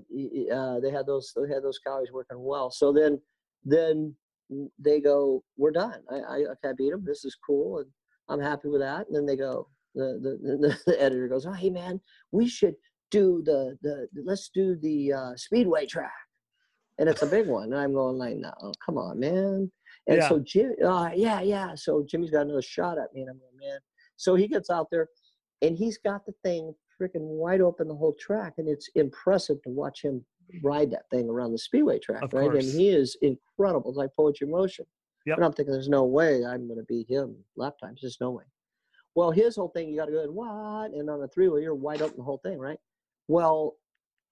uh, 0.56 0.80
they 0.80 0.92
had 0.92 1.06
those 1.06 1.34
they 1.36 1.54
had 1.54 1.64
those 1.64 1.80
calories 1.80 2.12
working 2.12 2.42
well. 2.44 2.72
So 2.72 2.92
then 2.92 3.20
then 3.64 4.16
they 4.78 5.00
go, 5.00 5.44
we're 5.58 5.72
done. 5.72 6.02
I 6.12 6.16
I, 6.16 6.38
I 6.64 6.74
beat 6.78 6.94
him. 6.94 7.04
This 7.06 7.26
is 7.26 7.38
cool, 7.46 7.80
and 7.80 7.88
I'm 8.30 8.42
happy 8.42 8.68
with 8.70 8.82
that. 8.82 9.08
And 9.08 9.16
then 9.16 9.26
they 9.26 9.38
go, 9.38 9.68
the 9.96 10.20
the, 10.22 10.58
the, 10.68 10.80
the 10.92 11.02
editor 11.02 11.28
goes, 11.28 11.46
oh 11.46 11.52
hey 11.54 11.70
man, 11.70 12.00
we 12.32 12.48
should 12.48 12.76
do 13.12 13.42
the 13.46 13.78
the 13.82 14.08
let's 14.26 14.50
do 14.50 14.76
the 14.82 15.14
uh, 15.14 15.36
speedway 15.36 15.86
track, 15.86 16.12
and 17.00 17.10
it's 17.10 17.22
a 17.22 17.28
big 17.28 17.48
one. 17.48 17.66
And 17.72 17.76
I'm 17.78 17.94
going 17.94 18.18
like, 18.18 18.36
no, 18.38 18.52
come 18.86 18.98
on, 18.98 19.20
man. 19.20 19.72
And 20.08 20.18
Yeah. 20.18 20.30
so 20.30 20.40
Jim, 20.40 20.74
uh, 20.84 21.12
yeah, 21.16 21.42
yeah. 21.42 21.76
So 21.76 22.04
Jimmy's 22.08 22.32
got 22.32 22.42
another 22.42 22.62
shot 22.62 22.98
at 22.98 23.14
me, 23.14 23.22
and 23.22 23.30
I'm 23.30 23.40
going, 23.40 23.58
man. 23.70 23.80
So 24.18 24.36
he 24.36 24.48
gets 24.48 24.70
out 24.70 24.88
there, 24.92 25.08
and 25.62 25.78
he's 25.78 25.98
got 25.98 26.26
the 26.26 26.34
thing 26.44 26.74
freaking 27.02 27.22
wide 27.22 27.62
open 27.62 27.88
the 27.88 27.96
whole 27.96 28.14
track, 28.20 28.54
and 28.58 28.68
it's 28.68 28.90
impressive 28.96 29.62
to 29.64 29.70
watch 29.70 30.02
him 30.04 30.24
ride 30.64 30.92
that 30.92 31.10
thing 31.10 31.30
around 31.30 31.52
the 31.52 31.58
speedway 31.58 31.98
track, 32.00 32.22
Of 32.22 32.34
right? 32.34 32.52
course. 32.52 32.66
And 32.66 32.74
he 32.80 32.90
is 32.90 33.18
incredible. 33.22 33.90
It's 33.90 33.98
like 33.98 34.14
poetry 34.16 34.48
motion. 34.48 34.86
Yep. 35.26 35.38
And 35.38 35.46
I'm 35.46 35.54
thinking, 35.54 35.72
there's 35.72 35.88
no 35.90 36.04
way 36.04 36.46
I'm 36.46 36.68
going 36.68 36.80
to 36.80 36.86
beat 36.86 37.10
him 37.10 37.36
lap 37.56 37.76
times. 37.82 38.00
There's 38.02 38.18
no 38.20 38.32
way. 38.32 38.44
Well, 39.16 39.32
his 39.32 39.56
whole 39.56 39.70
thing, 39.70 39.90
you 39.90 39.96
got 39.98 40.08
to 40.08 40.12
go 40.12 40.24
and 40.24 40.36
what? 40.36 40.92
And 40.92 41.10
on 41.10 41.24
a 41.24 41.28
three 41.30 41.48
wheel, 41.48 41.62
you're 41.62 41.74
wide 41.76 42.02
open 42.02 42.18
the 42.18 42.24
whole 42.24 42.40
thing, 42.44 42.60
right? 42.60 42.78
Well, 43.28 43.76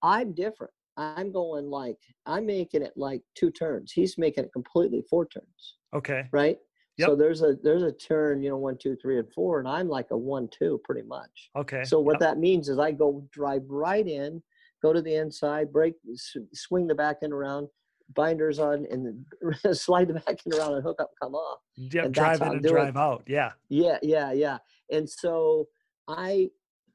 I'm 0.03 0.34
different. 0.34 0.74
I'm 0.98 1.32
going 1.32 1.66
like 1.70 1.98
I'm 2.26 2.46
making 2.46 2.82
it 2.84 2.94
like 2.96 3.22
two 3.36 3.52
turns. 3.52 3.92
He's 3.92 4.18
making 4.18 4.44
it 4.46 4.54
completely 4.54 5.04
four 5.10 5.26
turns, 5.28 5.78
okay 5.94 6.28
right? 6.32 6.58
Yep. 6.98 7.08
So 7.10 7.16
there's 7.16 7.42
a 7.42 7.56
there's 7.64 7.84
a 7.84 7.92
turn, 7.92 8.44
you 8.44 8.50
know, 8.50 8.58
one, 8.58 8.78
two, 8.78 8.96
three, 9.02 9.18
and 9.18 9.32
four, 9.34 9.60
and 9.60 9.68
I'm 9.68 9.88
like 9.88 10.12
a 10.12 10.18
one, 10.18 10.50
two, 10.52 10.80
pretty 10.84 11.08
much. 11.08 11.50
okay 11.56 11.84
So 11.84 12.00
what 12.00 12.16
Yep. 12.16 12.20
that 12.20 12.38
means 12.38 12.70
is 12.70 12.78
I 12.78 12.92
go 12.92 13.28
drive 13.32 13.64
right 13.68 14.06
in, 14.06 14.44
go 14.84 14.92
to 14.94 15.02
the 15.02 15.16
inside, 15.16 15.72
break, 15.72 15.96
swing 16.54 16.88
the 16.88 16.94
back 16.96 17.18
end 17.24 17.32
around, 17.34 17.70
binders 18.14 18.60
on, 18.60 18.86
and 18.92 19.26
then 19.42 19.74
slide 19.74 20.10
the 20.10 20.16
back 20.16 20.39
end 20.46 20.54
around 20.54 20.74
and 20.76 20.84
hook 20.84 21.00
up 21.00 21.12
come 21.22 21.34
off. 21.34 21.60
That's 21.78 22.12
drive 22.12 22.42
in 22.42 22.50
and 22.52 22.64
drive 22.64 22.98
out. 22.98 23.24
Yeah. 23.26 23.54
Yeah, 23.70 23.98
yeah, 24.04 24.34
yeah. 24.34 24.58
And 24.92 25.10
so 25.10 25.70
I 26.10 26.50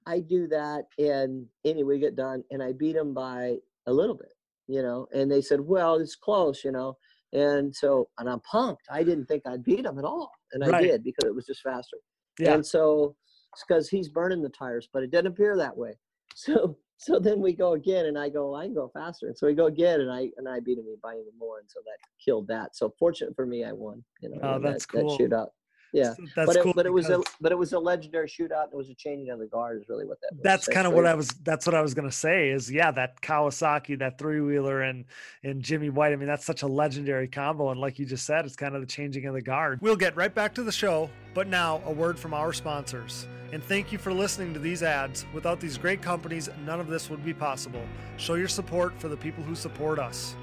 I 0.04 0.20
do 0.20 0.46
that, 0.48 0.84
and 0.98 1.46
anyway, 1.64 1.94
we 1.94 1.98
get 1.98 2.14
done, 2.14 2.44
and 2.50 2.62
I 2.62 2.72
beat 2.72 2.94
him 2.94 3.12
by 3.14 3.56
a 3.86 3.92
little 3.92 4.14
bit, 4.16 4.32
you 4.66 4.82
know. 4.82 5.06
And 5.14 5.30
they 5.30 5.40
said, 5.42 5.60
"Well, 5.60 5.96
it's 5.96 6.16
close," 6.16 6.64
you 6.64 6.72
know. 6.72 6.96
And 7.32 7.74
so, 7.74 8.08
and 8.18 8.28
I'm 8.28 8.40
pumped. 8.40 8.82
I 8.90 9.02
didn't 9.02 9.26
think 9.26 9.42
I'd 9.46 9.64
beat 9.64 9.84
him 9.84 9.98
at 9.98 10.04
all, 10.04 10.30
and 10.52 10.64
I 10.64 10.68
Right. 10.70 10.82
did 10.82 11.04
because 11.04 11.24
it 11.24 11.34
was 11.34 11.46
just 11.46 11.60
faster. 11.62 11.96
Yeah. 12.38 12.54
And 12.54 12.64
so 12.64 13.16
it's 13.52 13.64
because 13.66 13.88
he's 13.88 14.08
burning 14.08 14.42
the 14.42 14.48
tires, 14.50 14.88
but 14.92 15.02
it 15.02 15.10
didn't 15.10 15.32
appear 15.32 15.56
that 15.56 15.76
way. 15.76 15.94
So 16.36 16.76
so 16.98 17.18
then 17.18 17.40
we 17.40 17.52
go 17.54 17.72
again, 17.74 18.06
and 18.06 18.18
I 18.18 18.28
go, 18.30 18.54
I 18.54 18.64
can 18.66 18.74
go 18.74 18.88
faster. 18.92 19.26
And 19.26 19.36
so 19.36 19.46
we 19.46 19.54
go 19.54 19.66
again, 19.66 20.00
and 20.00 20.10
I 20.10 20.30
and 20.36 20.48
I 20.48 20.60
beat 20.60 20.78
him 20.78 20.86
by 21.02 21.14
even 21.14 21.32
more, 21.38 21.58
and 21.60 21.68
so 21.70 21.80
that 21.84 21.98
killed 22.22 22.46
that. 22.48 22.76
So 22.76 22.94
fortunate 22.98 23.34
for 23.34 23.46
me, 23.46 23.64
I 23.64 23.72
won. 23.72 24.04
You 24.20 24.30
know, 24.30 24.38
Oh, 24.42 24.58
that's 24.58 24.86
that, 24.86 24.92
cool. 25.00 25.16
that 25.16 25.22
shootout. 25.30 25.48
Yeah, 25.92 26.14
So 26.14 26.24
That's 26.34 26.46
but 26.46 26.56
it, 26.56 26.62
cool. 26.62 26.72
but 26.74 26.86
it 26.86 26.92
was 26.92 27.08
a 27.10 27.20
but 27.40 27.52
it 27.52 27.58
was 27.58 27.72
a 27.72 27.78
legendary 27.78 28.28
shootout. 28.28 28.64
and 28.64 28.72
It 28.72 28.76
was 28.76 28.90
a 28.90 28.94
changing 28.94 29.30
of 29.30 29.38
the 29.38 29.46
guard. 29.46 29.80
Is 29.80 29.88
really 29.88 30.04
what 30.06 30.20
that 30.20 30.32
was. 30.32 30.42
that's 30.42 30.68
kind 30.68 30.86
of 30.86 30.92
what. 30.92 31.06
I 31.06 31.14
was 31.14 31.28
that's 31.44 31.66
what 31.66 31.74
I 31.74 31.80
was 31.80 31.94
gonna 31.94 32.10
say 32.12 32.50
is 32.50 32.70
yeah, 32.70 32.90
that 32.92 33.20
Kawasaki, 33.22 33.98
that 33.98 34.18
three 34.18 34.40
wheeler 34.40 34.82
and 34.82 35.04
and 35.42 35.62
Jimmy 35.62 35.90
White. 35.90 36.12
I 36.12 36.16
mean, 36.16 36.28
that's 36.28 36.44
such 36.44 36.62
a 36.62 36.66
legendary 36.66 37.28
combo. 37.28 37.70
And 37.70 37.80
like 37.80 37.98
you 37.98 38.06
just 38.06 38.26
said, 38.26 38.44
it's 38.44 38.56
kind 38.56 38.74
of 38.74 38.80
the 38.80 38.86
changing 38.86 39.26
of 39.26 39.34
the 39.34 39.42
guard. 39.42 39.80
We'll 39.80 39.96
get 39.96 40.16
right 40.16 40.34
back 40.34 40.54
to 40.56 40.62
the 40.62 40.72
show, 40.72 41.08
but 41.34 41.48
now 41.48 41.80
a 41.86 41.92
word 41.92 42.18
from 42.18 42.34
our 42.34 42.52
sponsors. 42.52 43.26
And 43.52 43.62
thank 43.62 43.92
you 43.92 43.98
for 43.98 44.12
listening 44.12 44.52
to 44.54 44.58
these 44.60 44.82
ads. 44.82 45.24
Without 45.32 45.60
these 45.60 45.78
great 45.78 46.02
companies, 46.02 46.48
none 46.64 46.80
of 46.80 46.88
this 46.88 47.08
would 47.08 47.24
be 47.24 47.32
possible. 47.32 47.82
Show 48.16 48.34
your 48.34 48.48
support 48.48 48.98
for 48.98 49.06
the 49.08 49.16
people 49.16 49.44
who 49.44 49.54
support 49.54 50.00
us. 50.00 50.34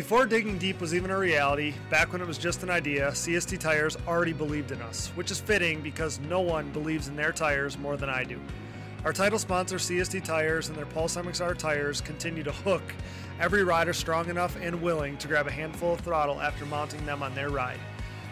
Before 0.00 0.24
Digging 0.24 0.56
Deep 0.56 0.80
was 0.80 0.94
even 0.94 1.10
a 1.10 1.18
reality, 1.18 1.74
back 1.90 2.10
when 2.10 2.22
it 2.22 2.26
was 2.26 2.38
just 2.38 2.62
an 2.62 2.70
idea, 2.70 3.10
CST 3.10 3.58
Tires 3.58 3.98
already 4.08 4.32
believed 4.32 4.72
in 4.72 4.80
us, 4.80 5.08
which 5.08 5.30
is 5.30 5.38
fitting 5.38 5.82
because 5.82 6.18
no 6.20 6.40
one 6.40 6.70
believes 6.70 7.08
in 7.08 7.16
their 7.16 7.32
tires 7.32 7.76
more 7.76 7.98
than 7.98 8.08
I 8.08 8.24
do. 8.24 8.40
Our 9.04 9.12
title 9.12 9.38
sponsor, 9.38 9.76
CST 9.76 10.24
Tires, 10.24 10.68
and 10.68 10.78
their 10.78 10.86
Pulse 10.86 11.16
MXR 11.16 11.54
tires 11.58 12.00
continue 12.00 12.42
to 12.44 12.50
hook 12.50 12.82
every 13.38 13.62
rider 13.62 13.92
strong 13.92 14.30
enough 14.30 14.56
and 14.58 14.80
willing 14.80 15.18
to 15.18 15.28
grab 15.28 15.46
a 15.46 15.52
handful 15.52 15.92
of 15.92 16.00
throttle 16.00 16.40
after 16.40 16.64
mounting 16.64 17.04
them 17.04 17.22
on 17.22 17.34
their 17.34 17.50
ride. 17.50 17.78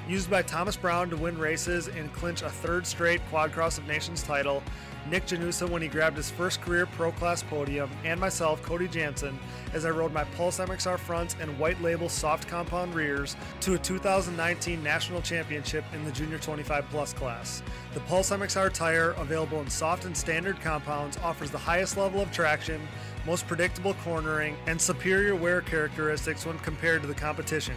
Used 0.09 0.31
by 0.31 0.41
Thomas 0.41 0.75
Brown 0.75 1.11
to 1.11 1.19
win 1.19 1.37
races 1.37 1.89
and 1.89 2.11
clinch 2.15 2.41
a 2.41 2.49
third 2.49 2.87
straight 2.87 3.21
Quad 3.29 3.53
Cross 3.53 3.77
of 3.77 3.87
Nations 3.87 4.23
title, 4.23 4.63
Nick 5.11 5.27
Janusa 5.27 5.69
when 5.69 5.81
he 5.81 5.89
grabbed 5.89 6.17
his 6.17 6.31
first 6.31 6.61
career 6.61 6.85
pro 6.85 7.11
class 7.13 7.43
podium, 7.43 7.91
and 8.05 8.21
myself, 8.21 8.63
Cody 8.63 8.87
Jansen, 8.89 9.39
as 9.73 9.87
I 9.87 9.91
rode 9.91 10.13
my 10.13 10.25
Pulse 10.25 10.59
MXR 10.59 10.99
fronts 10.99 11.35
and 11.41 11.59
white 11.59 11.81
label 11.81 12.09
soft 12.09 12.47
compound 12.47 12.95
rears 12.95 13.35
to 13.63 13.75
a 13.75 13.79
2019 13.79 14.83
national 14.83 15.23
championship 15.23 15.85
in 15.95 16.05
the 16.05 16.13
Junior 16.13 16.39
25 16.39 16.85
Plus 16.91 17.13
class. 17.15 17.63
The 17.95 18.01
Pulse 18.01 18.31
MXR 18.31 18.73
tire, 18.73 19.13
available 19.13 19.61
in 19.61 19.71
soft 19.71 20.05
and 20.05 20.17
standard 20.17 20.61
compounds, 20.61 21.17
offers 21.23 21.51
the 21.51 21.59
highest 21.59 21.97
level 21.97 22.21
of 22.21 22.31
traction, 22.31 22.81
most 23.27 23.47
predictable 23.47 23.95
cornering, 24.05 24.57
and 24.67 24.81
superior 24.81 25.35
wear 25.35 25.63
characteristics 25.63 26.45
when 26.45 26.59
compared 26.59 27.01
to 27.01 27.09
the 27.09 27.15
competition. 27.15 27.75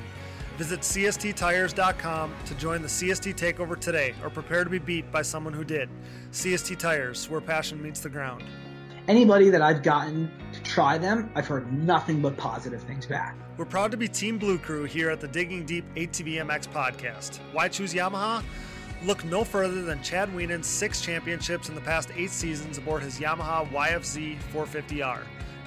Visit 0.58 0.82
CSTTires.com 0.82 2.34
to 2.46 2.56
join 2.56 2.82
the 2.82 2.88
CST 2.88 3.36
takeover 3.36 3.80
today 3.80 4.14
or 4.24 4.30
prepare 4.30 4.64
to 4.64 4.70
be 4.70 4.80
beat 4.80 5.12
by 5.12 5.22
someone 5.22 5.54
who 5.54 5.64
did. 5.64 5.90
CST 6.32 6.78
Tires, 6.78 7.30
where 7.30 7.42
passion 7.42 7.82
meets 7.82 8.02
the 8.02 8.10
ground. 8.10 8.44
Anybody 9.08 9.50
that 9.50 9.62
I've 9.62 9.82
gotten 9.82 10.32
to 10.54 10.62
try 10.62 10.98
them, 10.98 11.32
I've 11.36 11.48
heard 11.48 11.74
nothing 11.74 12.22
but 12.22 12.38
positive 12.38 12.84
things 12.84 13.06
back. 13.06 13.36
We're 13.58 13.66
proud 13.66 13.92
to 13.92 13.98
be 13.98 14.08
Team 14.08 14.38
Blue 14.38 14.58
Crew 14.60 14.84
here 14.84 15.10
at 15.10 15.20
the 15.20 15.28
Digging 15.28 15.66
Deep 15.66 15.86
ATV 15.96 16.36
MX 16.36 16.68
podcast. 16.70 17.40
Why 17.52 17.68
choose 17.68 17.94
Yamaha? 17.94 18.44
Look 19.04 19.26
no 19.26 19.44
further 19.44 19.82
than 19.82 20.04
Chad 20.04 20.30
Wienen's 20.30 20.68
six 20.68 21.02
championships 21.02 21.70
in 21.70 21.76
the 21.76 21.82
past 21.82 22.10
eight 22.16 22.30
seasons 22.30 22.78
aboard 22.78 23.02
his 23.02 23.20
Yamaha 23.20 23.68
YFZ 23.72 24.38
450R. 24.54 25.22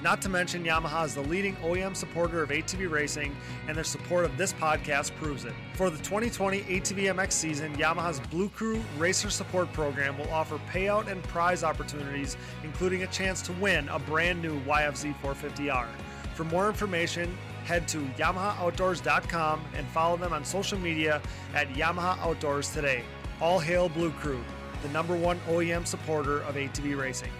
Not 0.05 0.21
to 0.21 0.29
mention, 0.29 0.63
Yamaha 0.63 1.03
is 1.03 1.15
the 1.15 1.21
leading 1.21 1.55
OEM 1.55 1.95
supporter 1.95 2.43
of 2.43 2.49
ATV 2.49 2.91
racing, 2.91 3.35
and 3.67 3.75
their 3.75 3.83
support 3.83 4.23
of 4.23 4.37
this 4.37 4.53
podcast 4.53 5.15
proves 5.15 5.45
it. 5.45 5.53
For 5.73 5.89
the 5.89 5.97
2020 5.97 6.61
ATV 6.61 7.05
MX 7.15 7.31
season, 7.31 7.75
Yamaha's 7.75 8.19
Blue 8.19 8.49
Crew 8.49 8.83
Racer 8.99 9.31
Support 9.31 9.73
Program 9.73 10.15
will 10.15 10.29
offer 10.29 10.59
payout 10.71 11.07
and 11.07 11.23
prize 11.23 11.63
opportunities, 11.63 12.37
including 12.63 13.01
a 13.01 13.07
chance 13.07 13.41
to 13.41 13.53
win 13.53 13.89
a 13.89 13.97
brand 13.97 14.43
new 14.43 14.59
YFZ 14.65 15.15
450R. 15.23 15.87
For 16.35 16.43
more 16.43 16.67
information, 16.67 17.35
head 17.63 17.87
to 17.87 17.97
YamahaOutdoors.com 18.15 19.65
and 19.75 19.87
follow 19.87 20.17
them 20.17 20.33
on 20.33 20.45
social 20.45 20.77
media 20.77 21.19
at 21.55 21.67
Yamaha 21.69 22.19
Outdoors 22.19 22.71
today. 22.71 23.01
All 23.41 23.57
hail 23.57 23.89
Blue 23.89 24.11
Crew, 24.11 24.43
the 24.83 24.89
number 24.89 25.15
one 25.15 25.39
OEM 25.47 25.87
supporter 25.87 26.41
of 26.41 26.53
ATV 26.53 26.95
racing. 26.95 27.31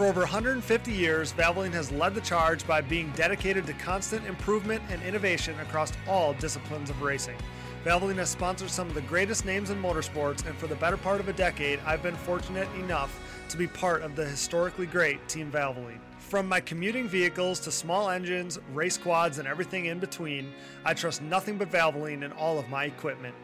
For 0.00 0.06
over 0.06 0.20
150 0.20 0.92
years, 0.92 1.34
Valvoline 1.34 1.74
has 1.74 1.92
led 1.92 2.14
the 2.14 2.22
charge 2.22 2.66
by 2.66 2.80
being 2.80 3.12
dedicated 3.16 3.66
to 3.66 3.74
constant 3.74 4.24
improvement 4.24 4.82
and 4.88 5.02
innovation 5.02 5.60
across 5.60 5.92
all 6.08 6.32
disciplines 6.32 6.88
of 6.88 7.02
racing. 7.02 7.36
Valvoline 7.84 8.16
has 8.16 8.30
sponsored 8.30 8.70
some 8.70 8.88
of 8.88 8.94
the 8.94 9.02
greatest 9.02 9.44
names 9.44 9.68
in 9.68 9.76
motorsports, 9.82 10.46
and 10.46 10.56
for 10.56 10.68
the 10.68 10.74
better 10.76 10.96
part 10.96 11.20
of 11.20 11.28
a 11.28 11.34
decade, 11.34 11.80
I've 11.84 12.02
been 12.02 12.16
fortunate 12.16 12.66
enough 12.76 13.20
to 13.50 13.58
be 13.58 13.66
part 13.66 14.00
of 14.00 14.16
the 14.16 14.24
historically 14.24 14.86
great 14.86 15.28
Team 15.28 15.52
Valvoline. 15.52 16.00
From 16.16 16.48
my 16.48 16.60
commuting 16.60 17.06
vehicles 17.06 17.60
to 17.60 17.70
small 17.70 18.08
engines, 18.08 18.58
race 18.72 18.96
quads, 18.96 19.36
and 19.36 19.46
everything 19.46 19.84
in 19.84 19.98
between, 19.98 20.54
I 20.82 20.94
trust 20.94 21.20
nothing 21.20 21.58
but 21.58 21.70
Valvoline 21.70 22.22
in 22.22 22.32
all 22.32 22.58
of 22.58 22.70
my 22.70 22.86
equipment. 22.86 23.34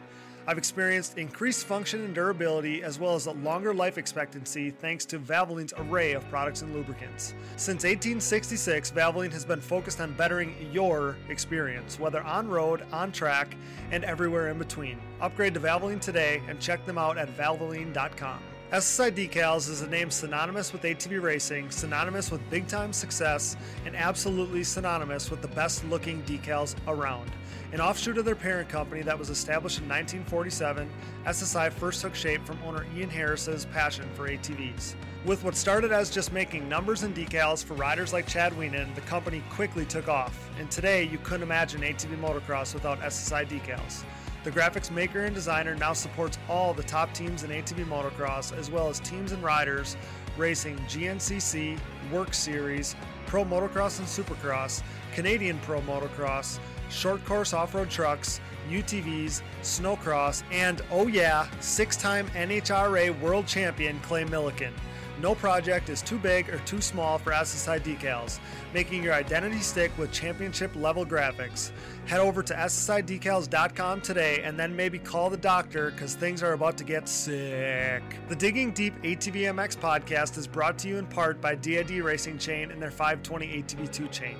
I've 0.49 0.57
experienced 0.57 1.17
increased 1.17 1.65
function 1.65 2.05
and 2.05 2.15
durability 2.15 2.81
as 2.81 2.99
well 2.99 3.15
as 3.15 3.25
a 3.25 3.31
longer 3.31 3.73
life 3.73 3.97
expectancy 3.97 4.71
thanks 4.71 5.03
to 5.07 5.19
Valvoline's 5.19 5.73
array 5.77 6.13
of 6.13 6.27
products 6.29 6.61
and 6.61 6.73
lubricants. 6.73 7.33
Since 7.57 7.83
1866, 7.83 8.91
Valvoline 8.91 9.33
has 9.33 9.43
been 9.43 9.59
focused 9.59 9.99
on 9.99 10.13
bettering 10.13 10.55
your 10.71 11.17
experience, 11.27 11.99
whether 11.99 12.23
on 12.23 12.47
road, 12.47 12.83
on 12.93 13.11
track, 13.11 13.57
and 13.91 14.05
everywhere 14.05 14.47
in 14.47 14.57
between. 14.57 15.01
Upgrade 15.19 15.53
to 15.53 15.59
Valvoline 15.59 15.99
today 15.99 16.41
and 16.47 16.61
check 16.61 16.85
them 16.85 16.97
out 16.97 17.17
at 17.17 17.27
valvoline.com. 17.35 18.39
SSI 18.71 19.11
Decals 19.11 19.69
is 19.69 19.81
a 19.81 19.87
name 19.87 20.09
synonymous 20.09 20.71
with 20.71 20.83
ATV 20.83 21.21
racing, 21.21 21.71
synonymous 21.71 22.31
with 22.31 22.49
big 22.49 22.67
time 22.67 22.93
success, 22.93 23.57
and 23.85 23.97
absolutely 23.97 24.63
synonymous 24.63 25.29
with 25.29 25.41
the 25.41 25.47
best 25.49 25.83
looking 25.85 26.21
decals 26.23 26.75
around. 26.87 27.31
An 27.73 27.81
offshoot 27.81 28.17
of 28.17 28.23
their 28.23 28.33
parent 28.33 28.69
company 28.69 29.01
that 29.01 29.19
was 29.19 29.29
established 29.29 29.79
in 29.79 29.89
1947, 29.89 30.89
SSI 31.25 31.69
first 31.73 32.01
took 32.01 32.15
shape 32.15 32.45
from 32.45 32.57
owner 32.65 32.85
Ian 32.95 33.09
Harris's 33.09 33.65
passion 33.65 34.07
for 34.13 34.29
ATVs. 34.29 34.95
With 35.25 35.43
what 35.43 35.53
started 35.53 35.91
as 35.91 36.09
just 36.09 36.31
making 36.31 36.69
numbers 36.69 37.03
and 37.03 37.13
decals 37.13 37.65
for 37.65 37.73
riders 37.73 38.13
like 38.13 38.25
Chad 38.25 38.53
Wienen, 38.53 38.95
the 38.95 39.01
company 39.01 39.43
quickly 39.49 39.83
took 39.83 40.07
off, 40.07 40.49
and 40.57 40.71
today 40.71 41.03
you 41.03 41.17
couldn't 41.17 41.43
imagine 41.43 41.81
ATV 41.81 42.17
motocross 42.21 42.73
without 42.73 43.01
SSI 43.01 43.45
decals. 43.49 44.05
The 44.45 44.51
graphics 44.51 44.89
maker 44.89 45.25
and 45.25 45.35
designer 45.35 45.75
now 45.75 45.91
supports 45.91 46.37
all 46.47 46.73
the 46.73 46.83
top 46.83 47.13
teams 47.13 47.43
in 47.43 47.49
ATV 47.49 47.85
motocross, 47.85 48.57
as 48.57 48.71
well 48.71 48.87
as 48.87 49.01
teams 49.01 49.33
and 49.33 49.43
riders 49.43 49.97
racing 50.37 50.77
GNCC, 50.87 51.77
Work 52.13 52.33
Series, 52.33 52.95
Pro 53.25 53.43
Motocross 53.43 53.99
and 53.99 54.07
Supercross, 54.07 54.81
Canadian 55.13 55.59
Pro 55.59 55.81
Motocross, 55.81 56.59
short 56.89 57.23
course 57.25 57.53
off 57.53 57.73
road 57.75 57.89
trucks, 57.89 58.39
UTVs, 58.69 59.41
snowcross, 59.61 60.43
and 60.51 60.81
oh 60.91 61.07
yeah, 61.07 61.47
six 61.59 61.95
time 61.95 62.27
NHRA 62.29 63.19
world 63.21 63.47
champion 63.47 63.99
Clay 64.01 64.25
Millican. 64.25 64.71
No 65.19 65.33
project 65.33 65.89
is 65.89 66.03
too 66.03 66.19
big 66.19 66.47
or 66.49 66.59
too 66.59 66.79
small 66.79 67.17
for 67.17 67.31
SSI 67.31 67.81
decals, 67.81 68.39
making 68.71 69.01
your 69.01 69.13
identity 69.13 69.59
stick 69.59 69.91
with 69.97 70.11
championship 70.11 70.75
level 70.75 71.05
graphics. 71.05 71.71
Head 72.05 72.19
over 72.19 72.43
to 72.43 72.53
SSIDecals.com 72.53 74.01
today 74.01 74.41
and 74.43 74.59
then 74.59 74.75
maybe 74.75 74.99
call 74.99 75.31
the 75.31 75.37
doctor 75.37 75.89
because 75.89 76.13
things 76.13 76.43
are 76.43 76.53
about 76.53 76.77
to 76.77 76.83
get 76.83 77.09
sick. 77.09 78.03
The 78.27 78.35
Digging 78.35 78.71
Deep 78.71 79.01
ATVMX 79.01 79.77
podcast 79.77 80.37
is 80.37 80.45
brought 80.45 80.77
to 80.79 80.87
you 80.87 80.97
in 80.97 81.07
part 81.07 81.41
by 81.41 81.55
DID 81.55 81.89
Racing 82.03 82.37
Chain 82.37 82.69
and 82.69 82.79
their 82.79 82.91
520 82.91 83.63
ATV2 83.63 84.11
chain. 84.11 84.37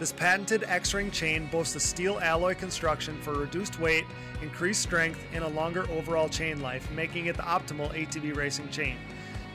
This 0.00 0.12
patented 0.12 0.64
X-ring 0.66 1.12
chain 1.12 1.48
boasts 1.52 1.76
a 1.76 1.80
steel 1.80 2.18
alloy 2.20 2.54
construction 2.54 3.20
for 3.22 3.32
reduced 3.32 3.78
weight, 3.78 4.04
increased 4.42 4.82
strength, 4.82 5.24
and 5.32 5.44
a 5.44 5.48
longer 5.48 5.88
overall 5.88 6.28
chain 6.28 6.60
life, 6.60 6.90
making 6.90 7.26
it 7.26 7.36
the 7.36 7.42
optimal 7.44 7.88
ATV 7.94 8.36
racing 8.36 8.68
chain. 8.70 8.96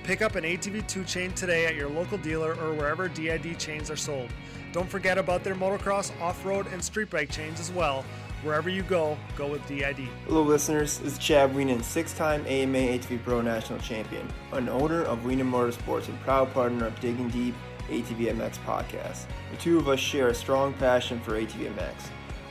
Pick 0.03 0.21
up 0.21 0.35
an 0.35 0.45
ATV2 0.45 1.05
chain 1.05 1.33
today 1.33 1.65
at 1.65 1.75
your 1.75 1.89
local 1.89 2.17
dealer 2.17 2.53
or 2.53 2.73
wherever 2.73 3.09
DID 3.09 3.59
chains 3.59 3.91
are 3.91 3.97
sold. 3.97 4.29
Don't 4.71 4.89
forget 4.89 5.17
about 5.17 5.43
their 5.43 5.55
motocross, 5.55 6.17
off-road, 6.21 6.67
and 6.67 6.81
street 6.81 7.09
bike 7.09 7.29
chains 7.29 7.59
as 7.59 7.71
well. 7.71 8.05
Wherever 8.41 8.69
you 8.69 8.83
go, 8.83 9.17
go 9.35 9.47
with 9.47 9.67
DID. 9.67 10.07
Hello, 10.25 10.41
listeners. 10.41 10.99
This 10.99 11.13
is 11.13 11.19
Chad 11.19 11.53
Wienen, 11.53 11.83
six-time 11.83 12.45
AMA 12.47 12.77
ATV 12.77 13.21
Pro 13.23 13.41
National 13.41 13.77
Champion, 13.79 14.25
an 14.53 14.69
owner 14.69 15.03
of 15.03 15.19
Wienen 15.19 15.49
Motorsports 15.49 16.07
and 16.07 16.17
proud 16.21 16.53
partner 16.53 16.85
of 16.85 16.97
Digging 17.01 17.27
Deep 17.29 17.55
ATVMX 17.89 18.57
podcast. 18.65 19.25
The 19.51 19.57
two 19.57 19.77
of 19.77 19.87
us 19.87 19.99
share 19.99 20.29
a 20.29 20.33
strong 20.33 20.73
passion 20.73 21.19
for 21.19 21.39
ATVMX. 21.39 21.93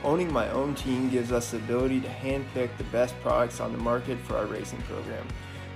Owning 0.03 0.31
my 0.31 0.49
own 0.49 0.75
team 0.75 1.09
gives 1.09 1.31
us 1.31 1.51
the 1.51 1.57
ability 1.57 1.99
to 2.01 2.07
handpick 2.07 2.69
the 2.77 2.85
best 2.85 3.19
products 3.21 3.59
on 3.59 3.71
the 3.71 3.77
market 3.77 4.17
for 4.19 4.37
our 4.37 4.45
racing 4.45 4.81
program. 4.83 5.27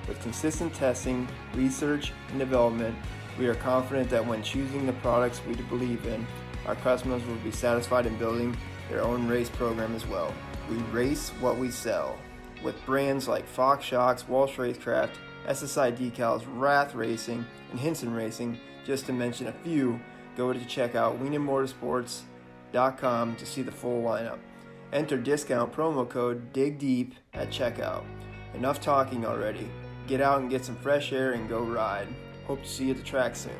With 0.08 0.22
consistent 0.22 0.74
testing, 0.74 1.28
research, 1.56 2.14
and 2.30 2.40
development, 2.40 2.96
we 3.38 3.48
are 3.48 3.56
confident 3.56 4.10
that 4.10 4.26
when 4.26 4.44
choosing 4.44 4.86
the 4.86 4.94
products 4.94 5.42
we 5.48 5.56
believe 5.56 6.06
in, 6.06 6.26
our 6.66 6.76
customers 6.76 7.26
will 7.26 7.36
be 7.38 7.52
satisfied 7.52 8.06
in 8.06 8.18
building 8.18 8.56
their 8.90 9.02
own 9.02 9.28
race 9.28 9.50
program 9.50 9.96
as 9.96 10.06
well. 10.08 10.34
We 10.70 10.78
race 10.92 11.30
what 11.40 11.58
we 11.58 11.72
sell. 11.72 12.18
With 12.64 12.86
brands 12.86 13.28
like 13.28 13.46
Fox 13.46 13.84
Shocks, 13.84 14.28
Walsh 14.28 14.56
Racecraft, 14.56 15.12
SSI 15.48 15.98
Decals, 15.98 16.44
Rath 16.48 16.96
Racing, 16.96 17.46
and 17.72 17.80
Hinson 17.80 18.14
Racing, 18.14 18.58
just 18.86 19.06
to 19.08 19.14
mention 19.14 19.48
a 19.48 19.52
few, 19.52 20.00
go 20.36 20.54
to 20.54 20.66
check 20.66 20.96
out 20.96 21.22
wienenmotorsports.com 21.22 23.36
to 23.36 23.46
see 23.46 23.62
the 23.62 23.72
full 23.72 24.02
lineup. 24.04 24.40
Enter 24.92 25.18
discount 25.18 25.72
promo 25.74 26.08
code 26.08 26.54
DIGDEEP 26.54 27.14
at 27.34 27.50
checkout. 27.50 28.04
Enough 28.54 28.80
talking 28.80 29.26
already. 29.26 29.68
Get 30.06 30.22
out 30.22 30.42
and 30.42 30.50
get 30.50 30.66
some 30.66 30.76
fresh 30.76 31.14
air 31.14 31.32
and 31.32 31.50
go 31.50 31.62
ride. 31.62 32.08
Hope 32.46 32.62
to 32.62 32.70
see 32.70 32.86
you 32.86 32.92
at 32.92 32.98
the 32.98 33.04
track 33.04 33.36
soon. 33.36 33.54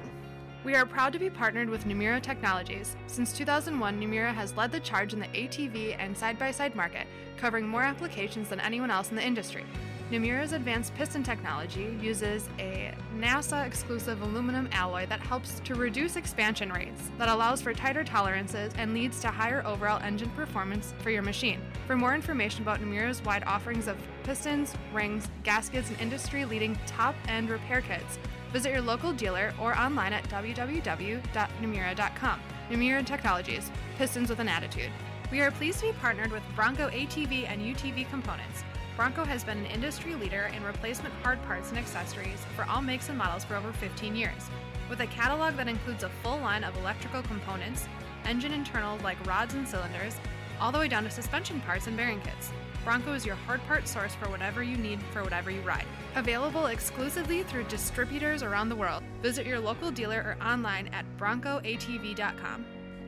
We 0.64 0.76
are 0.76 0.86
proud 0.86 1.12
to 1.14 1.20
be 1.20 1.30
partnered 1.30 1.70
with 1.70 1.86
Namura 1.86 2.22
Technologies. 2.22 2.96
Since 3.08 3.34
2001, 3.34 4.00
Namura 4.00 4.34
has 4.34 4.56
led 4.56 4.72
the 4.72 4.80
charge 4.80 5.14
in 5.14 5.20
the 5.20 5.28
ATV 5.28 5.96
and 6.00 6.18
side 6.18 6.40
by 6.40 6.52
side 6.52 6.76
market, 6.76 7.08
covering 7.36 7.68
more 7.68 7.82
applications 7.82 8.48
than 8.48 8.62
anyone 8.62 8.92
else 8.92 9.10
in 9.10 9.16
the 9.16 9.26
industry. 9.26 9.66
Namura's 10.14 10.54
advanced 10.54 10.94
piston 10.94 11.24
technology 11.24 11.98
uses 12.00 12.48
a 12.60 12.94
NASA 13.18 13.66
exclusive 13.66 14.22
aluminum 14.22 14.70
alloy 14.72 15.08
that 15.08 15.20
helps 15.20 15.60
to 15.62 15.74
reduce 15.74 16.18
expansion 16.18 16.72
rates, 16.72 17.10
that 17.18 17.30
allows 17.30 17.64
for 17.64 17.74
tighter 17.74 18.04
tolerances, 18.04 18.72
and 18.78 18.94
leads 18.94 19.20
to 19.22 19.30
higher 19.30 19.66
overall 19.66 20.00
engine 20.04 20.30
performance 20.36 20.94
for 21.00 21.10
your 21.10 21.24
machine. 21.24 21.60
For 21.88 21.96
more 21.96 22.14
information 22.14 22.62
about 22.62 22.80
Namura's 22.80 23.26
wide 23.26 23.44
offerings 23.48 23.88
of 23.88 23.98
pistons, 24.22 24.76
rings, 24.94 25.28
gaskets, 25.42 25.90
and 25.90 26.00
industry 26.00 26.46
leading 26.46 26.78
top 26.86 27.16
end 27.28 27.50
repair 27.50 27.82
kits, 27.82 28.20
visit 28.52 28.72
your 28.72 28.82
local 28.82 29.14
dealer 29.14 29.52
or 29.60 29.76
online 29.76 30.14
at 30.14 30.30
www.namura.com. 30.30 32.40
Namura 32.70 33.04
Technologies, 33.04 33.72
pistons 33.98 34.30
with 34.30 34.38
an 34.38 34.48
attitude. 34.48 34.92
We 35.32 35.42
are 35.42 35.50
pleased 35.50 35.80
to 35.80 35.88
be 35.88 35.94
partnered 35.94 36.32
with 36.32 36.44
Bronco 36.56 36.92
ATV 36.92 37.50
and 37.50 37.60
UTV 37.60 38.08
components. 38.12 38.64
Bronco 38.96 39.26
has 39.26 39.44
been 39.44 39.58
an 39.58 39.66
industry 39.66 40.14
leader 40.14 40.52
in 40.56 40.64
replacement 40.64 41.14
hard 41.24 41.42
parts 41.46 41.70
and 41.70 41.80
accessories 41.80 42.46
for 42.56 42.64
all 42.66 42.82
makes 42.82 43.10
and 43.10 43.18
models 43.18 43.44
for 43.44 43.56
over 43.56 43.74
15 43.74 44.16
years. 44.16 44.50
With 44.88 45.00
a 45.00 45.08
catalog 45.08 45.56
that 45.56 45.68
includes 45.68 46.04
a 46.04 46.10
full 46.22 46.38
line 46.38 46.64
of 46.64 46.78
electrical 46.78 47.24
components, 47.24 47.88
engine 48.26 48.54
internals 48.54 49.02
like 49.02 49.26
rods 49.26 49.56
and 49.56 49.68
cylinders, 49.68 50.16
all 50.60 50.72
the 50.72 50.78
way 50.78 50.88
down 50.88 51.04
to 51.06 51.10
suspension 51.10 51.60
parts 51.62 51.88
and 51.88 51.98
bearing 51.98 52.22
kits. 52.22 52.52
Bronco 52.84 53.14
is 53.14 53.26
your 53.26 53.36
hard 53.36 53.66
part 53.66 53.88
source 53.88 54.14
for 54.14 54.30
whatever 54.30 54.62
you 54.62 54.78
need 54.78 55.02
for 55.12 55.24
whatever 55.24 55.50
you 55.50 55.62
ride. 55.62 55.86
Available 56.16 56.68
exclusively 56.68 57.42
through 57.44 57.64
distributors 57.64 58.44
around 58.44 58.70
the 58.70 58.76
world. 58.76 59.02
Visit 59.24 59.48
your 59.48 59.60
local 59.60 59.90
dealer 59.90 60.20
or 60.20 60.46
online 60.46 60.88
at 60.94 61.06
broncoatv.com. 61.18 62.66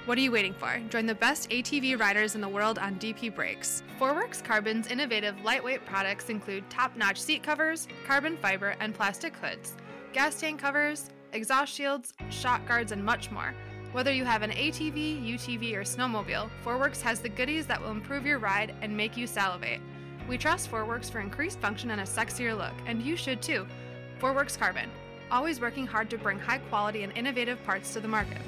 What 0.06 0.18
are 0.18 0.22
you 0.22 0.32
waiting 0.32 0.54
for? 0.54 0.80
Join 0.90 1.06
the 1.06 1.14
best 1.14 1.50
ATV 1.50 2.00
riders 2.00 2.34
in 2.34 2.40
the 2.40 2.48
world 2.48 2.80
on 2.80 2.96
DP 2.96 3.36
Brakes. 3.36 3.84
Forworks 4.00 4.42
Carbon's 4.42 4.88
innovative 4.88 5.36
lightweight 5.44 5.86
products 5.86 6.30
include 6.30 6.70
top 6.70 6.96
notch 6.96 7.20
seat 7.20 7.44
covers, 7.44 7.90
carbon 8.06 8.38
fiber, 8.38 8.78
and 8.80 8.96
plastic 8.96 9.36
hoods, 9.36 9.76
gas 10.14 10.40
tank 10.40 10.62
covers, 10.62 11.10
exhaust 11.34 11.74
shields, 11.74 12.14
shock 12.30 12.66
guards, 12.66 12.94
and 12.94 13.04
much 13.04 13.30
more. 13.30 13.54
Whether 13.92 14.14
you 14.14 14.24
have 14.24 14.44
an 14.44 14.52
ATV, 14.52 15.34
UTV, 15.34 15.76
or 15.76 15.82
snowmobile, 15.82 16.50
Forworks 16.64 17.02
has 17.02 17.20
the 17.20 17.28
goodies 17.28 17.68
that 17.68 17.82
will 17.82 17.92
improve 17.92 18.26
your 18.26 18.40
ride 18.40 18.74
and 18.82 18.96
make 18.96 19.18
you 19.18 19.28
salivate. 19.28 19.82
We 20.30 20.38
trust 20.38 20.72
Forworks 20.72 21.12
for 21.12 21.20
increased 21.20 21.60
function 21.60 21.92
and 21.92 22.00
a 22.00 22.06
sexier 22.06 22.58
look, 22.58 22.76
and 22.86 23.02
you 23.02 23.18
should 23.18 23.42
too. 23.42 23.68
Forworks 24.22 24.58
Carbon, 24.58 24.90
always 25.32 25.60
working 25.60 25.86
hard 25.88 26.10
to 26.10 26.18
bring 26.18 26.40
high 26.40 26.58
quality 26.58 27.04
and 27.04 27.16
innovative 27.18 27.64
parts 27.66 27.94
to 27.94 28.00
the 28.00 28.08
market. 28.08 28.42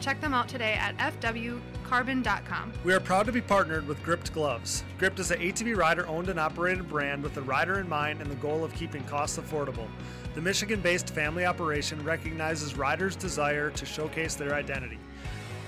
Check 0.00 0.20
them 0.20 0.34
out 0.34 0.48
today 0.48 0.72
at 0.74 0.96
fwcarbon.com. 0.98 2.72
We 2.82 2.92
are 2.92 3.00
proud 3.00 3.26
to 3.26 3.32
be 3.32 3.40
partnered 3.40 3.86
with 3.86 4.02
Gript 4.02 4.32
Gloves. 4.32 4.82
Gript 4.98 5.20
is 5.20 5.30
an 5.30 5.38
ATV 5.38 5.76
rider 5.76 6.06
owned 6.08 6.28
and 6.28 6.40
operated 6.40 6.88
brand 6.88 7.22
with 7.22 7.34
the 7.34 7.42
rider 7.42 7.78
in 7.78 7.88
mind 7.88 8.20
and 8.20 8.28
the 8.28 8.36
goal 8.36 8.64
of 8.64 8.74
keeping 8.74 9.04
costs 9.04 9.38
affordable. 9.38 9.86
The 10.34 10.40
Michigan 10.40 10.80
based 10.80 11.10
family 11.10 11.44
operation 11.44 12.02
recognizes 12.02 12.76
riders' 12.76 13.14
desire 13.14 13.70
to 13.70 13.86
showcase 13.86 14.34
their 14.34 14.54
identity. 14.54 14.98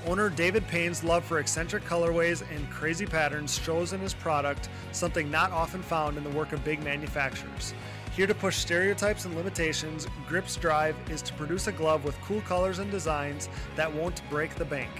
Owner 0.07 0.29
David 0.29 0.67
Payne's 0.69 1.05
love 1.05 1.25
for 1.25 1.39
eccentric 1.39 1.85
colorways 1.85 2.43
and 2.55 2.69
crazy 2.71 3.07
patterns 3.07 3.59
shows 3.59 3.93
in 3.93 4.01
his 4.01 4.13
product, 4.13 4.69
something 4.93 5.31
not 5.31 5.51
often 5.53 5.81
found 5.81 6.19
in 6.19 6.25
the 6.25 6.31
work 6.31 6.53
of 6.53 6.65
big 6.65 6.83
manufacturers. 6.83 7.73
Here 8.15 8.29
to 8.29 8.35
push 8.35 8.59
stereotypes 8.59 9.25
and 9.25 9.35
limitations, 9.35 10.07
Gript's 10.29 10.55
drive 10.55 10.95
is 11.11 11.21
to 11.23 11.33
produce 11.35 11.67
a 11.67 11.73
glove 11.73 12.05
with 12.05 12.21
cool 12.21 12.43
colors 12.43 12.79
and 12.79 12.89
designs 12.89 13.49
that 13.75 13.93
won't 13.93 14.23
break 14.31 14.55
the 14.55 14.65
bank. 14.65 14.91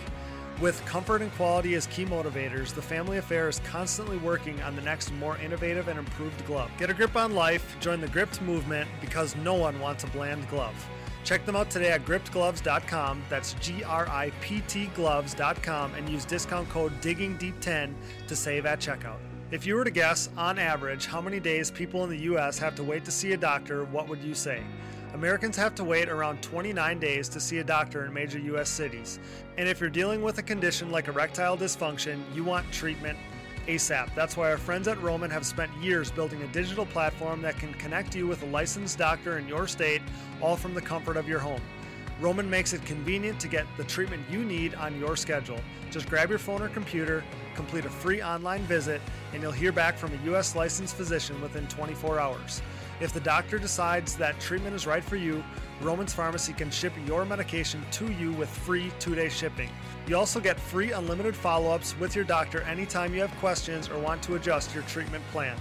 With 0.61 0.85
comfort 0.85 1.23
and 1.23 1.33
quality 1.35 1.77
as 1.77 1.87
key 1.87 2.05
motivators, 2.05 2.75
the 2.75 2.83
family 2.83 3.19
affair 3.19 3.49
is 3.49 3.61
constantly 3.61 4.17
working 4.17 4.61
on 4.63 4.75
the 4.75 4.83
next 4.83 5.13
more 5.13 5.39
innovative 5.39 5.87
and 5.87 5.97
improved 5.97 6.45
glove. 6.45 6.73
Get 6.77 6.91
a 6.91 6.95
grip 6.95 7.15
on 7.15 7.37
life, 7.37 7.77
join 7.79 8.01
the 8.01 8.09
Gript 8.09 8.43
movement 8.43 8.91
because 9.01 9.37
no 9.37 9.55
one 9.55 9.79
wants 9.79 10.03
a 10.03 10.09
bland 10.09 10.49
glove. 10.49 10.75
Check 11.23 11.47
them 11.47 11.55
out 11.55 11.71
today 11.71 11.93
at 11.93 12.05
griptgloves.com. 12.05 13.23
That's 13.31 13.55
G 13.55 13.85
R 13.85 14.09
I 14.09 14.33
P 14.41 14.61
T 14.67 14.87
gloves.com 14.87 15.95
and 15.95 16.09
use 16.09 16.25
discount 16.25 16.69
code 16.69 17.01
DIGGINGDEEP10 17.01 17.95
to 18.27 18.35
save 18.37 18.67
at 18.67 18.81
checkout. 18.81 19.19
If 19.51 19.67
you 19.67 19.75
were 19.75 19.85
to 19.85 19.91
guess, 19.91 20.31
on 20.39 20.59
average, 20.59 21.05
how 21.05 21.21
many 21.21 21.39
days 21.39 21.71
people 21.71 22.03
in 22.03 22.09
the 22.09 22.21
US 22.35 22.59
have 22.59 22.75
to 22.77 22.83
wait 22.83 23.05
to 23.05 23.11
see 23.11 23.35
a 23.35 23.37
doctor, 23.37 23.85
what 23.85 24.09
would 24.09 24.25
you 24.25 24.35
say? 24.35 24.63
Americans 25.13 25.55
have 25.57 25.75
to 25.75 25.85
wait 25.85 26.09
around 26.09 26.43
29 26.43 26.99
days 26.99 27.29
to 27.29 27.39
see 27.39 27.59
a 27.59 27.65
doctor 27.65 28.07
in 28.07 28.13
major 28.13 28.39
US 28.39 28.71
cities. 28.71 29.19
And 29.59 29.69
if 29.69 29.81
you're 29.81 29.91
dealing 29.91 30.23
with 30.23 30.39
a 30.39 30.43
condition 30.43 30.91
like 30.91 31.09
erectile 31.09 31.59
dysfunction, 31.59 32.23
you 32.35 32.43
want 32.43 32.73
treatment 32.73 33.19
ASAP. 33.67 34.15
That's 34.15 34.35
why 34.35 34.51
our 34.51 34.57
friends 34.57 34.89
at 34.89 35.01
Roman 35.03 35.31
have 35.31 35.45
spent 35.45 35.71
years 35.77 36.11
building 36.11 36.43
a 36.43 36.47
digital 36.49 36.87
platform 36.87 37.43
that 37.43 37.59
can 37.59 37.75
connect 37.75 38.17
you 38.17 38.27
with 38.27 38.43
a 38.43 38.47
licensed 38.47 38.99
doctor 38.99 39.37
in 39.39 39.47
your 39.47 39.69
state, 39.69 40.01
all 40.41 40.57
from 40.57 40.73
the 40.73 40.83
comfort 40.83 41.19
of 41.19 41.29
your 41.29 41.39
home. 41.39 41.61
Roman 42.21 42.49
makes 42.49 42.73
it 42.73 42.85
convenient 42.85 43.41
to 43.41 43.49
get 43.49 43.67
the 43.77 43.85
treatment 43.85 44.23
you 44.31 44.45
need 44.45 44.75
on 44.77 44.99
your 44.99 45.17
schedule. 45.17 45.59
Just 45.91 46.09
grab 46.09 46.31
your 46.31 46.39
phone 46.39 46.63
or 46.63 46.69
computer, 46.69 47.25
complete 47.57 47.85
a 47.85 47.91
free 47.91 48.23
online 48.23 48.63
visit, 48.63 49.01
and 49.33 49.43
you'll 49.43 49.53
hear 49.53 49.73
back 49.73 49.99
from 49.99 50.13
a 50.13 50.25
U.S. 50.27 50.55
licensed 50.55 50.95
physician 50.95 51.41
within 51.43 51.67
24 51.67 52.21
hours. 52.21 52.63
If 53.01 53.13
the 53.13 53.21
doctor 53.21 53.59
decides 53.59 54.17
that 54.17 54.39
treatment 54.39 54.77
is 54.77 54.87
right 54.87 55.03
for 55.03 55.17
you, 55.17 55.43
Roman's 55.81 56.15
Pharmacy 56.15 56.53
can 56.53 56.71
ship 56.71 56.93
your 57.07 57.25
medication 57.25 57.85
to 57.93 58.13
you 58.13 58.33
with 58.33 58.49
free 58.49 58.93
two 59.01 59.17
day 59.17 59.29
shipping. 59.29 59.69
You 60.07 60.17
also 60.17 60.39
get 60.39 60.61
free 60.61 60.93
unlimited 60.93 61.35
follow 61.35 61.73
ups 61.73 61.99
with 61.99 62.15
your 62.15 62.25
doctor 62.25 62.63
anytime 62.63 63.13
you 63.13 63.21
have 63.23 63.35
questions 63.39 63.89
or 63.89 63.99
want 63.99 64.23
to 64.23 64.37
adjust 64.37 64.73
your 64.73 64.85
treatment 64.85 65.25
plan. 65.33 65.57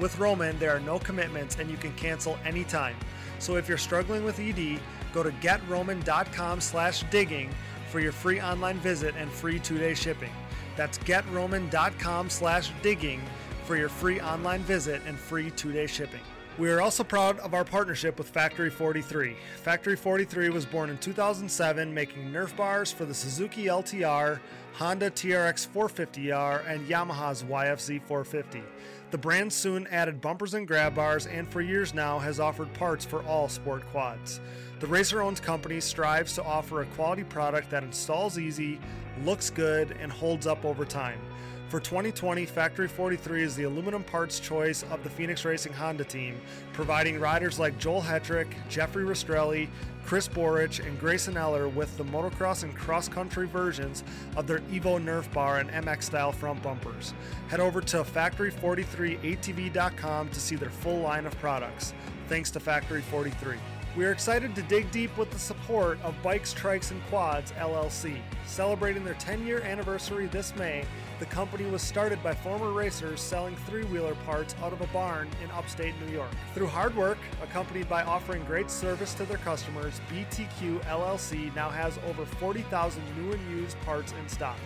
With 0.00 0.18
Roman, 0.18 0.58
there 0.58 0.74
are 0.74 0.80
no 0.80 0.98
commitments 0.98 1.56
and 1.58 1.70
you 1.70 1.76
can 1.76 1.92
cancel 1.94 2.38
anytime. 2.44 2.96
So 3.40 3.56
if 3.56 3.68
you're 3.68 3.78
struggling 3.78 4.24
with 4.24 4.38
ED, 4.40 4.80
go 5.22 5.28
to 5.28 5.36
getroman.com 5.38 6.60
slash 6.60 7.02
digging 7.10 7.50
for 7.90 7.98
your 7.98 8.12
free 8.12 8.40
online 8.40 8.78
visit 8.78 9.14
and 9.18 9.30
free 9.30 9.58
two-day 9.58 9.94
shipping. 9.94 10.30
That's 10.76 10.98
getroman.com 10.98 12.30
slash 12.30 12.70
digging 12.82 13.20
for 13.64 13.76
your 13.76 13.88
free 13.88 14.20
online 14.20 14.62
visit 14.62 15.02
and 15.06 15.18
free 15.18 15.50
two-day 15.50 15.88
shipping. 15.88 16.20
We 16.56 16.70
are 16.70 16.80
also 16.80 17.04
proud 17.04 17.38
of 17.38 17.54
our 17.54 17.64
partnership 17.64 18.18
with 18.18 18.28
Factory 18.28 18.70
43. 18.70 19.36
Factory 19.62 19.96
43 19.96 20.50
was 20.50 20.66
born 20.66 20.90
in 20.90 20.98
2007, 20.98 21.92
making 21.92 22.32
Nerf 22.32 22.56
bars 22.56 22.92
for 22.92 23.04
the 23.04 23.14
Suzuki 23.14 23.64
LTR, 23.66 24.40
Honda 24.74 25.10
TRX 25.10 25.68
450R, 25.68 26.68
and 26.68 26.86
Yamaha's 26.88 27.42
YFZ 27.44 28.02
450. 28.02 28.62
The 29.10 29.18
brand 29.18 29.52
soon 29.52 29.86
added 29.86 30.20
bumpers 30.20 30.54
and 30.54 30.66
grab 30.66 30.94
bars, 30.94 31.26
and 31.26 31.48
for 31.48 31.60
years 31.60 31.94
now 31.94 32.18
has 32.18 32.38
offered 32.38 32.72
parts 32.74 33.04
for 33.04 33.22
all 33.22 33.48
sport 33.48 33.82
quads. 33.90 34.40
The 34.80 34.86
racer 34.86 35.22
owned 35.22 35.40
company 35.42 35.80
strives 35.80 36.34
to 36.34 36.44
offer 36.44 36.82
a 36.82 36.86
quality 36.86 37.24
product 37.24 37.68
that 37.70 37.82
installs 37.82 38.38
easy, 38.38 38.78
looks 39.24 39.50
good, 39.50 39.96
and 40.00 40.12
holds 40.12 40.46
up 40.46 40.64
over 40.64 40.84
time. 40.84 41.18
For 41.68 41.80
2020, 41.80 42.46
Factory 42.46 42.86
43 42.86 43.42
is 43.42 43.56
the 43.56 43.64
aluminum 43.64 44.04
parts 44.04 44.38
choice 44.40 44.84
of 44.84 45.02
the 45.02 45.10
Phoenix 45.10 45.44
Racing 45.44 45.72
Honda 45.72 46.04
team, 46.04 46.40
providing 46.72 47.18
riders 47.18 47.58
like 47.58 47.76
Joel 47.76 48.00
Hetrick, 48.00 48.46
Jeffrey 48.68 49.02
Rastrelli, 49.04 49.68
Chris 50.06 50.28
Borich, 50.28 50.86
and 50.86 50.96
Grayson 50.98 51.36
Eller 51.36 51.68
with 51.68 51.94
the 51.98 52.04
motocross 52.04 52.62
and 52.62 52.74
cross 52.74 53.06
country 53.08 53.46
versions 53.48 54.02
of 54.36 54.46
their 54.46 54.60
Evo 54.70 54.98
Nerf 55.02 55.30
bar 55.34 55.58
and 55.58 55.68
MX 55.70 56.04
style 56.04 56.32
front 56.32 56.62
bumpers. 56.62 57.12
Head 57.48 57.60
over 57.60 57.82
to 57.82 58.04
factory43atv.com 58.04 60.30
to 60.30 60.40
see 60.40 60.56
their 60.56 60.70
full 60.70 61.00
line 61.00 61.26
of 61.26 61.38
products. 61.38 61.92
Thanks 62.28 62.50
to 62.52 62.60
Factory 62.60 63.02
43. 63.02 63.58
We 63.98 64.04
are 64.04 64.12
excited 64.12 64.54
to 64.54 64.62
dig 64.62 64.92
deep 64.92 65.18
with 65.18 65.32
the 65.32 65.40
support 65.40 66.00
of 66.04 66.14
Bikes, 66.22 66.54
Trikes, 66.54 66.92
and 66.92 67.04
Quads 67.06 67.50
LLC. 67.58 68.20
Celebrating 68.46 69.02
their 69.02 69.14
10 69.14 69.44
year 69.44 69.60
anniversary 69.62 70.28
this 70.28 70.54
May, 70.54 70.84
the 71.18 71.26
company 71.26 71.68
was 71.68 71.82
started 71.82 72.22
by 72.22 72.32
former 72.32 72.70
racers 72.70 73.20
selling 73.20 73.56
three 73.56 73.82
wheeler 73.86 74.14
parts 74.24 74.54
out 74.62 74.72
of 74.72 74.80
a 74.82 74.86
barn 74.92 75.28
in 75.42 75.50
upstate 75.50 75.94
New 76.06 76.12
York. 76.12 76.30
Through 76.54 76.68
hard 76.68 76.94
work, 76.94 77.18
accompanied 77.42 77.88
by 77.88 78.04
offering 78.04 78.44
great 78.44 78.70
service 78.70 79.14
to 79.14 79.24
their 79.24 79.38
customers, 79.38 80.00
BTQ 80.08 80.80
LLC 80.84 81.52
now 81.56 81.68
has 81.68 81.98
over 82.06 82.24
40,000 82.24 83.02
new 83.16 83.32
and 83.32 83.50
used 83.50 83.80
parts 83.80 84.12
in 84.12 84.28
stock. 84.28 84.58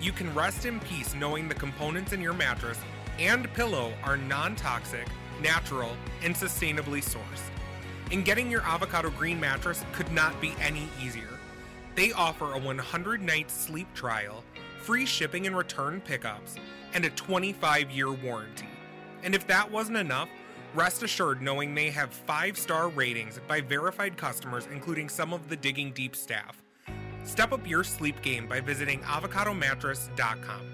You 0.00 0.10
can 0.10 0.32
rest 0.32 0.64
in 0.64 0.80
peace 0.80 1.14
knowing 1.14 1.50
the 1.50 1.54
components 1.54 2.14
in 2.14 2.22
your 2.22 2.32
mattress 2.32 2.78
and 3.22 3.52
pillow 3.54 3.92
are 4.02 4.16
non 4.16 4.56
toxic, 4.56 5.06
natural, 5.40 5.96
and 6.22 6.34
sustainably 6.34 7.02
sourced. 7.02 7.50
And 8.10 8.24
getting 8.24 8.50
your 8.50 8.62
avocado 8.62 9.10
green 9.10 9.38
mattress 9.38 9.84
could 9.92 10.10
not 10.12 10.38
be 10.40 10.54
any 10.60 10.88
easier. 11.00 11.38
They 11.94 12.12
offer 12.12 12.52
a 12.52 12.58
100 12.58 13.22
night 13.22 13.50
sleep 13.50 13.86
trial, 13.94 14.42
free 14.82 15.06
shipping 15.06 15.46
and 15.46 15.56
return 15.56 16.00
pickups, 16.00 16.56
and 16.94 17.04
a 17.04 17.10
25 17.10 17.90
year 17.92 18.12
warranty. 18.12 18.68
And 19.22 19.36
if 19.36 19.46
that 19.46 19.70
wasn't 19.70 19.98
enough, 19.98 20.28
rest 20.74 21.04
assured 21.04 21.40
knowing 21.40 21.74
they 21.74 21.90
have 21.90 22.12
5 22.12 22.58
star 22.58 22.88
ratings 22.88 23.38
by 23.46 23.60
verified 23.60 24.16
customers, 24.16 24.66
including 24.72 25.08
some 25.08 25.32
of 25.32 25.48
the 25.48 25.56
Digging 25.56 25.92
Deep 25.92 26.16
staff. 26.16 26.60
Step 27.22 27.52
up 27.52 27.68
your 27.68 27.84
sleep 27.84 28.20
game 28.20 28.48
by 28.48 28.58
visiting 28.58 28.98
avocadomattress.com. 29.02 30.71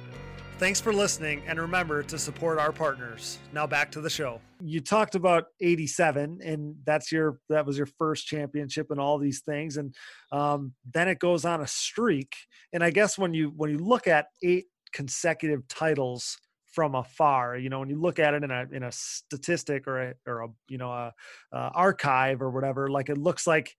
Thanks 0.58 0.80
for 0.80 0.92
listening 0.92 1.40
and 1.46 1.60
remember 1.60 2.02
to 2.02 2.18
support 2.18 2.58
our 2.58 2.72
partners. 2.72 3.38
Now 3.52 3.64
back 3.64 3.92
to 3.92 4.00
the 4.00 4.10
show. 4.10 4.40
You 4.60 4.80
talked 4.80 5.14
about 5.14 5.44
87 5.60 6.40
and 6.44 6.74
that's 6.84 7.12
your 7.12 7.38
that 7.48 7.64
was 7.64 7.76
your 7.76 7.86
first 7.86 8.26
championship 8.26 8.90
and 8.90 8.98
all 8.98 9.18
these 9.18 9.42
things 9.42 9.76
and 9.76 9.94
um, 10.32 10.72
then 10.92 11.06
it 11.06 11.20
goes 11.20 11.44
on 11.44 11.60
a 11.60 11.66
streak 11.68 12.34
and 12.72 12.82
I 12.82 12.90
guess 12.90 13.16
when 13.16 13.34
you 13.34 13.52
when 13.54 13.70
you 13.70 13.78
look 13.78 14.08
at 14.08 14.26
eight 14.42 14.64
consecutive 14.92 15.68
titles 15.68 16.36
from 16.66 16.96
afar, 16.96 17.56
you 17.56 17.68
know, 17.68 17.78
when 17.78 17.88
you 17.88 18.00
look 18.00 18.18
at 18.18 18.34
it 18.34 18.42
in 18.42 18.50
a 18.50 18.66
in 18.72 18.82
a 18.82 18.90
statistic 18.90 19.86
or 19.86 20.10
a 20.10 20.14
or 20.26 20.42
a 20.42 20.48
you 20.68 20.78
know 20.78 20.90
a, 20.90 21.14
a 21.52 21.56
archive 21.56 22.42
or 22.42 22.50
whatever, 22.50 22.88
like 22.88 23.10
it 23.10 23.16
looks 23.16 23.46
like 23.46 23.76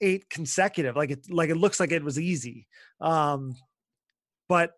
eight 0.00 0.30
consecutive 0.30 0.96
like 0.96 1.10
it 1.10 1.30
like 1.30 1.50
it 1.50 1.58
looks 1.58 1.78
like 1.78 1.92
it 1.92 2.02
was 2.02 2.18
easy 2.18 2.66
um 3.02 3.54
but 4.48 4.72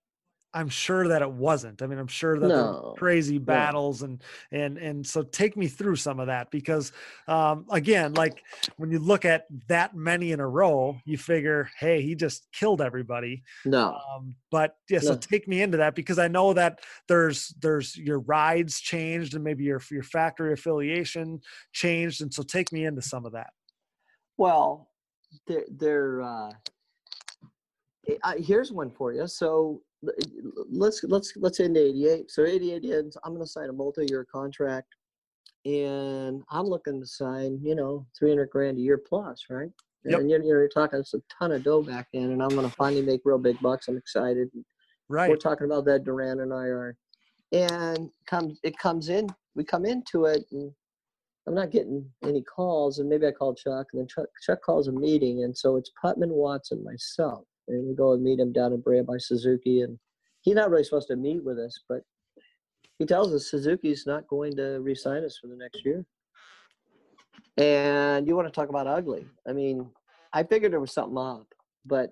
I'm 0.55 0.69
sure 0.69 1.09
that 1.09 1.23
it 1.23 1.31
wasn't. 1.31 1.83
I 1.83 1.87
mean, 1.87 1.99
I'm 1.99 2.07
sure 2.07 2.39
that 2.39 2.49
no. 2.49 2.95
crazy 2.97 3.39
battles 3.39 4.03
and 4.03 4.23
and 4.51 4.77
and 4.77 5.07
so 5.07 5.23
take 5.23 5.57
me 5.57 5.67
through 5.67 5.97
some 5.97 6.21
of 6.21 6.27
that 6.27 6.51
because 6.51 6.93
um, 7.27 7.67
again, 7.71 8.13
like 8.15 8.43
when 8.77 8.91
you 8.91 8.99
look 8.99 9.25
at 9.25 9.47
that 9.69 9.97
many 9.97 10.33
in 10.33 10.41
a 10.41 10.47
row, 10.47 10.99
you 11.05 11.17
figure, 11.17 11.71
hey, 11.79 12.03
he 12.03 12.15
just 12.15 12.49
killed 12.53 12.83
everybody. 12.83 13.43
No, 13.65 13.99
um, 14.15 14.35
but 14.51 14.77
yeah, 14.91 14.99
so 14.99 15.17
take 15.17 15.49
me 15.49 15.63
into 15.63 15.79
that 15.79 15.95
because 15.95 16.19
I 16.19 16.29
know 16.29 16.53
that 16.53 16.81
there's 17.09 17.55
there's 17.61 17.97
your 17.97 18.21
rides 18.21 18.81
changed 18.81 19.35
and 19.35 19.43
maybe 19.43 19.65
your 19.65 19.81
your 19.91 20.03
factory 20.03 20.53
affiliation 20.53 21.41
changed, 21.73 22.21
and 22.21 22.33
so 22.33 22.43
take 22.43 22.73
me 22.73 22.85
into 22.85 23.03
some 23.03 23.25
of 23.25 23.33
that. 23.33 23.51
Well, 24.37 24.91
they're, 25.47 25.65
they're 25.71 26.23
uh, 26.23 26.51
here's 28.39 28.73
one 28.73 28.91
for 28.91 29.13
you. 29.13 29.27
So 29.27 29.81
let's 30.71 31.05
let's 31.05 31.33
let's 31.37 31.61
end 31.61 31.77
88 31.77 32.31
so 32.31 32.45
88 32.45 32.85
ends 32.85 33.17
i'm 33.25 33.33
going 33.33 33.45
to 33.45 33.51
sign 33.51 33.69
a 33.69 33.73
multi-year 33.73 34.27
contract 34.31 34.89
and 35.65 36.43
i'm 36.51 36.67
looking 36.67 37.01
to 37.01 37.07
sign 37.07 37.61
you 37.63 37.75
know 37.75 38.07
300 38.19 38.51
grand 38.51 38.79
a 38.79 38.81
year 38.81 38.99
plus 38.99 39.45
right? 39.49 39.71
Yep. 40.05 40.21
and 40.21 40.31
you're, 40.31 40.43
you're 40.43 40.69
talking 40.69 40.99
it's 40.99 41.15
a 41.15 41.23
ton 41.39 41.53
of 41.53 41.63
dough 41.63 41.83
back 41.83 42.09
in 42.13 42.33
and 42.33 42.43
i'm 42.43 42.49
going 42.49 42.69
to 42.69 42.75
finally 42.75 43.03
make 43.03 43.21
real 43.25 43.39
big 43.39 43.61
bucks. 43.61 43.87
I'm 43.87 43.97
excited. 43.97 44.51
Right. 45.09 45.31
We're 45.31 45.37
talking 45.37 45.67
about 45.67 45.85
that 45.85 46.05
duran 46.05 46.41
and 46.41 46.53
i 46.53 46.65
are. 46.65 46.97
And 47.53 48.11
comes 48.27 48.59
it 48.65 48.77
comes 48.79 49.09
in 49.09 49.29
we 49.55 49.65
come 49.65 49.85
into 49.85 50.25
it 50.27 50.45
and 50.53 50.73
i'm 51.47 51.55
not 51.55 51.71
getting 51.71 52.05
any 52.25 52.43
calls 52.43 52.99
and 52.99 53.09
maybe 53.09 53.27
i 53.27 53.31
called 53.31 53.57
chuck 53.57 53.87
and 53.93 54.01
then 54.01 54.09
chuck, 54.09 54.27
chuck 54.45 54.63
calls 54.63 54.89
a 54.89 54.93
meeting 54.93 55.45
and 55.45 55.57
so 55.57 55.77
it's 55.77 55.91
putman 56.03 56.31
watson 56.31 56.83
myself 56.85 57.45
and 57.69 57.89
we 57.89 57.95
go 57.95 58.13
and 58.13 58.23
meet 58.23 58.41
him 58.41 58.53
down 58.53 58.73
in 58.73 58.81
Brea 58.81 59.03
by 59.03 59.19
Suzuki. 59.19 59.83
And 59.83 59.99
he's 60.43 60.55
not 60.55 60.71
really 60.71 60.85
supposed 60.85 61.09
to 61.09 61.17
meet 61.17 61.45
with 61.45 61.59
us, 61.59 61.81
but 61.89 62.03
he 62.99 63.07
tells 63.07 63.33
us 63.33 63.51
Suzuki's 63.51 64.07
not 64.07 64.29
going 64.29 64.57
to 64.57 64.81
re-sign 64.81 65.25
us 65.25 65.39
for 65.39 65.49
the 65.49 65.57
next 65.57 65.85
year. 65.85 66.05
And 67.57 68.27
you 68.27 68.37
want 68.37 68.49
to 68.49 68.53
talk 68.53 68.69
about 68.69 68.87
ugly? 68.87 69.27
I 69.49 69.53
mean, 69.53 69.91
I 70.33 70.43
figured 70.43 70.73
there 70.73 70.81
was 70.81 70.93
something 70.93 71.19
up, 71.19 71.47
but 71.85 72.11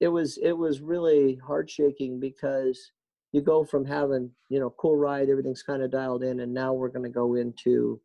it 0.00 0.08
was 0.08 0.38
it 0.38 0.52
was 0.52 0.80
really 0.80 1.36
heart 1.36 1.70
shaking 1.70 2.18
because 2.18 2.92
you 3.32 3.40
go 3.40 3.64
from 3.64 3.84
having 3.84 4.30
you 4.48 4.58
know 4.58 4.74
cool 4.78 4.96
ride, 4.96 5.28
everything's 5.28 5.62
kind 5.62 5.82
of 5.82 5.92
dialed 5.92 6.24
in, 6.24 6.40
and 6.40 6.52
now 6.52 6.72
we're 6.72 6.88
going 6.88 7.04
to 7.04 7.08
go 7.08 7.36
into 7.36 8.00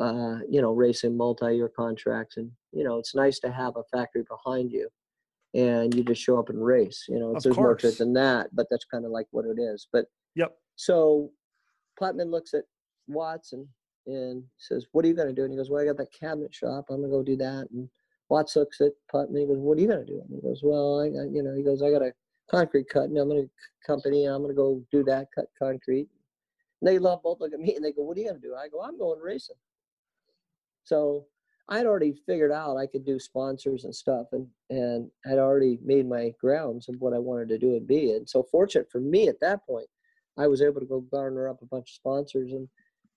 uh, 0.00 0.38
you 0.48 0.62
know 0.62 0.72
racing 0.72 1.16
multi-year 1.16 1.68
contracts, 1.68 2.36
and 2.36 2.50
you 2.72 2.84
know 2.84 2.98
it's 2.98 3.14
nice 3.14 3.40
to 3.40 3.50
have 3.50 3.76
a 3.76 3.82
factory 3.92 4.24
behind 4.28 4.70
you 4.70 4.88
and 5.54 5.94
you 5.94 6.04
just 6.04 6.22
show 6.22 6.38
up 6.38 6.48
and 6.48 6.64
race. 6.64 7.04
You 7.08 7.18
know, 7.18 7.36
of 7.36 7.42
there's 7.42 7.56
more 7.56 7.74
to 7.74 7.88
it 7.88 7.98
than 7.98 8.12
that, 8.14 8.48
but 8.52 8.66
that's 8.70 8.84
kind 8.84 9.04
of 9.04 9.10
like 9.10 9.26
what 9.30 9.46
it 9.46 9.60
is. 9.60 9.88
But 9.92 10.06
yep. 10.34 10.56
So 10.76 11.30
Putman 12.00 12.30
looks 12.30 12.54
at 12.54 12.64
Watson 13.06 13.68
and 14.06 14.44
says, 14.58 14.86
"What 14.92 15.04
are 15.04 15.08
you 15.08 15.14
going 15.14 15.28
to 15.28 15.34
do?" 15.34 15.42
And 15.42 15.52
he 15.52 15.56
goes, 15.56 15.70
"Well, 15.70 15.82
I 15.82 15.86
got 15.86 15.96
that 15.98 16.12
cabinet 16.12 16.54
shop. 16.54 16.86
I'm 16.90 16.98
going 16.98 17.10
to 17.10 17.16
go 17.16 17.22
do 17.22 17.36
that." 17.36 17.68
And 17.72 17.88
Watts 18.28 18.56
looks 18.56 18.80
at 18.80 18.92
Putman. 19.12 19.40
He 19.40 19.46
goes, 19.46 19.58
"What 19.58 19.78
are 19.78 19.80
you 19.80 19.88
going 19.88 20.06
to 20.06 20.12
do?" 20.12 20.20
And 20.20 20.34
he 20.34 20.40
goes, 20.40 20.60
"Well, 20.62 21.00
I, 21.00 21.08
got, 21.08 21.32
you 21.32 21.42
know," 21.42 21.54
he 21.54 21.62
goes, 21.62 21.82
"I 21.82 21.90
got 21.90 22.02
a 22.02 22.12
concrete 22.50 22.88
cutting. 22.88 23.18
I'm 23.18 23.28
going 23.28 23.44
to 23.44 23.50
company. 23.86 24.24
I'm 24.24 24.42
going 24.42 24.54
to 24.54 24.56
go 24.56 24.82
do 24.92 25.02
that, 25.04 25.28
cut 25.34 25.46
concrete." 25.58 26.08
And 26.80 26.88
they 26.88 26.98
love 26.98 27.22
both 27.22 27.40
look 27.40 27.52
at 27.52 27.60
me 27.60 27.74
and 27.74 27.84
they 27.84 27.92
go, 27.92 28.02
"What 28.02 28.16
are 28.16 28.20
you 28.20 28.28
going 28.28 28.40
to 28.40 28.46
do?" 28.46 28.54
I 28.54 28.68
go, 28.68 28.82
"I'm 28.82 28.98
going 28.98 29.20
racing." 29.20 29.56
So 30.84 31.26
I'd 31.68 31.86
already 31.86 32.14
figured 32.26 32.52
out 32.52 32.78
I 32.78 32.86
could 32.86 33.04
do 33.04 33.18
sponsors 33.18 33.84
and 33.84 33.94
stuff, 33.94 34.28
and 34.32 34.46
and 34.70 35.10
had 35.24 35.38
already 35.38 35.78
made 35.84 36.08
my 36.08 36.32
grounds 36.40 36.88
of 36.88 36.96
what 36.98 37.12
I 37.12 37.18
wanted 37.18 37.48
to 37.50 37.58
do 37.58 37.76
and 37.76 37.86
be. 37.86 38.12
And 38.12 38.28
so, 38.28 38.42
fortunate 38.42 38.90
for 38.90 39.00
me 39.00 39.28
at 39.28 39.40
that 39.40 39.66
point, 39.66 39.86
I 40.38 40.46
was 40.46 40.62
able 40.62 40.80
to 40.80 40.86
go 40.86 41.00
garner 41.00 41.48
up 41.48 41.60
a 41.62 41.66
bunch 41.66 41.90
of 41.90 41.94
sponsors, 41.94 42.52
and 42.52 42.68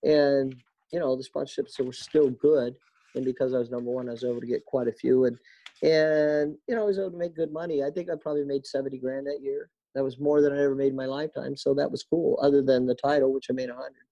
and 0.02 0.54
you 0.92 1.00
know 1.00 1.16
the 1.16 1.24
sponsorships 1.24 1.78
were 1.80 1.92
still 1.92 2.30
good. 2.30 2.74
And 3.14 3.24
because 3.24 3.52
I 3.52 3.58
was 3.58 3.70
number 3.70 3.90
one, 3.90 4.08
I 4.08 4.12
was 4.12 4.24
able 4.24 4.40
to 4.40 4.46
get 4.46 4.64
quite 4.64 4.88
a 4.88 4.92
few, 4.92 5.24
and 5.24 5.38
and 5.82 6.56
you 6.68 6.74
know 6.74 6.82
I 6.82 6.86
was 6.86 6.98
able 6.98 7.12
to 7.12 7.16
make 7.16 7.36
good 7.36 7.52
money. 7.52 7.82
I 7.82 7.90
think 7.90 8.10
I 8.10 8.14
probably 8.20 8.44
made 8.44 8.66
seventy 8.66 8.98
grand 8.98 9.26
that 9.26 9.40
year. 9.42 9.70
That 9.94 10.04
was 10.04 10.18
more 10.18 10.40
than 10.40 10.52
I 10.52 10.62
ever 10.62 10.74
made 10.74 10.88
in 10.88 10.96
my 10.96 11.06
lifetime, 11.06 11.56
so 11.56 11.74
that 11.74 11.90
was 11.90 12.02
cool. 12.02 12.38
Other 12.42 12.62
than 12.62 12.86
the 12.86 12.94
title, 12.94 13.32
which 13.32 13.46
I 13.50 13.54
made 13.54 13.70
a 13.70 13.74
hundred. 13.74 14.04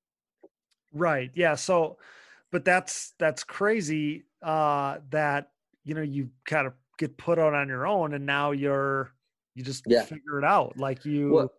Right. 0.92 1.30
Yeah. 1.34 1.54
So 1.54 1.98
but 2.50 2.64
that's 2.64 3.14
that's 3.18 3.44
crazy 3.44 4.24
uh 4.42 4.98
that 5.10 5.50
you 5.84 5.94
know 5.94 6.02
you 6.02 6.30
kind 6.44 6.66
of 6.66 6.72
get 6.98 7.16
put 7.16 7.38
out 7.38 7.54
on 7.54 7.68
your 7.68 7.86
own 7.86 8.14
and 8.14 8.26
now 8.26 8.50
you're 8.50 9.12
you 9.54 9.64
just 9.64 9.84
yeah. 9.86 10.04
figure 10.04 10.38
it 10.38 10.44
out 10.44 10.76
like 10.76 11.04
you 11.04 11.32
well, 11.32 11.52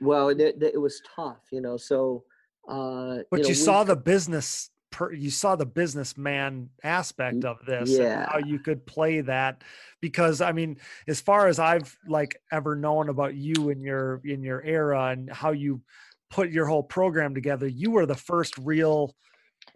well 0.00 0.28
it, 0.28 0.40
it, 0.62 0.80
was 0.80 1.00
tough 1.16 1.40
you 1.50 1.60
know 1.60 1.76
so 1.76 2.24
uh 2.68 3.18
but 3.30 3.38
you, 3.38 3.42
know, 3.42 3.48
you 3.48 3.54
saw 3.54 3.84
the 3.84 3.96
business 3.96 4.70
per, 4.90 5.12
you 5.12 5.30
saw 5.30 5.56
the 5.56 5.66
businessman 5.66 6.68
aspect 6.84 7.44
of 7.44 7.56
this 7.66 7.90
yeah 7.90 8.26
how 8.30 8.38
you 8.38 8.58
could 8.58 8.84
play 8.86 9.20
that 9.20 9.62
because 10.00 10.40
i 10.40 10.52
mean 10.52 10.76
as 11.08 11.20
far 11.20 11.48
as 11.48 11.58
i've 11.58 11.96
like 12.06 12.40
ever 12.52 12.76
known 12.76 13.08
about 13.08 13.34
you 13.34 13.70
in 13.70 13.80
your 13.80 14.20
in 14.24 14.42
your 14.42 14.62
era 14.62 15.06
and 15.06 15.30
how 15.32 15.50
you 15.50 15.80
put 16.30 16.50
your 16.50 16.66
whole 16.66 16.82
program 16.82 17.34
together 17.34 17.66
you 17.66 17.90
were 17.90 18.06
the 18.06 18.14
first 18.14 18.56
real 18.58 19.14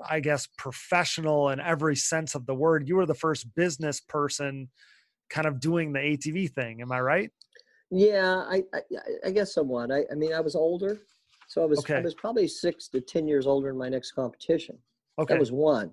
I 0.08 0.20
guess, 0.20 0.48
professional 0.58 1.50
in 1.50 1.60
every 1.60 1.96
sense 1.96 2.34
of 2.34 2.46
the 2.46 2.54
word. 2.54 2.88
You 2.88 2.96
were 2.96 3.06
the 3.06 3.14
first 3.14 3.54
business 3.54 4.00
person 4.00 4.68
kind 5.30 5.46
of 5.46 5.60
doing 5.60 5.92
the 5.92 6.00
ATV 6.00 6.52
thing. 6.52 6.82
Am 6.82 6.92
I 6.92 7.00
right? 7.00 7.30
Yeah, 7.90 8.44
I, 8.48 8.62
I, 8.74 8.80
I 9.26 9.30
guess 9.30 9.54
somewhat. 9.54 9.92
I, 9.92 10.04
I 10.10 10.14
mean, 10.14 10.32
I 10.32 10.40
was 10.40 10.56
older, 10.56 10.98
so 11.48 11.62
I 11.62 11.66
was 11.66 11.78
Okay. 11.80 11.96
I 11.96 12.00
was 12.00 12.14
probably 12.14 12.48
six 12.48 12.88
to 12.88 13.00
ten 13.00 13.28
years 13.28 13.46
older 13.46 13.70
in 13.70 13.78
my 13.78 13.88
next 13.88 14.12
competition. 14.12 14.76
Okay. 15.18 15.34
That 15.34 15.40
was 15.40 15.52
one. 15.52 15.92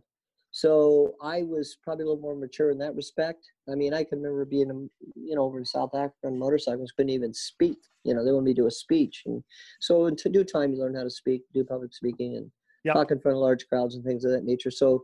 So 0.52 1.16
I 1.22 1.42
was 1.44 1.78
probably 1.84 2.04
a 2.04 2.08
little 2.08 2.22
more 2.22 2.36
mature 2.36 2.70
in 2.70 2.78
that 2.78 2.96
respect. 2.96 3.44
I 3.68 3.74
mean, 3.74 3.92
I 3.92 4.04
can 4.04 4.20
remember 4.22 4.46
being, 4.46 4.88
you 5.16 5.36
know, 5.36 5.42
over 5.44 5.58
in 5.58 5.66
South 5.66 5.96
Africa 5.96 6.28
on 6.28 6.38
motorcycles, 6.38 6.92
couldn't 6.92 7.10
even 7.10 7.34
speak. 7.34 7.80
You 8.04 8.14
know, 8.14 8.24
they 8.24 8.32
wanted 8.32 8.46
me 8.46 8.54
to 8.54 8.62
do 8.62 8.68
a 8.68 8.72
speech, 8.72 9.24
and 9.26 9.44
so 9.80 10.08
in 10.08 10.16
due 10.16 10.44
time, 10.44 10.74
you 10.74 10.80
learn 10.80 10.96
how 10.96 11.04
to 11.04 11.10
speak, 11.10 11.44
do 11.54 11.64
public 11.64 11.94
speaking, 11.94 12.38
and 12.38 12.52
Yep. 12.84 12.96
talk 12.96 13.12
in 13.12 13.20
front 13.20 13.36
of 13.38 13.42
large 13.42 13.68
crowds 13.68 13.96
and 13.96 14.04
things 14.04 14.26
of 14.26 14.32
that 14.32 14.44
nature. 14.44 14.72
So 14.72 15.04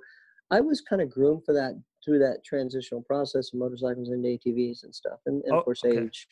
I 0.52 0.60
was 0.62 0.82
kind 0.82 1.02
of 1.02 1.10
groomed 1.10 1.44
for 1.46 1.54
that 1.54 1.82
through 2.04 2.20
that 2.20 2.44
transitional 2.46 3.02
process 3.04 3.54
of 3.54 3.60
motorcycles 3.60 4.10
and 4.10 4.24
ATVs 4.24 4.84
and 4.84 4.94
stuff, 4.94 5.20
and, 5.26 5.44
and 5.44 5.54
Oh, 5.54 5.60
of 5.60 5.66
course 5.66 5.84
okay. 5.86 6.00
age. 6.00 6.28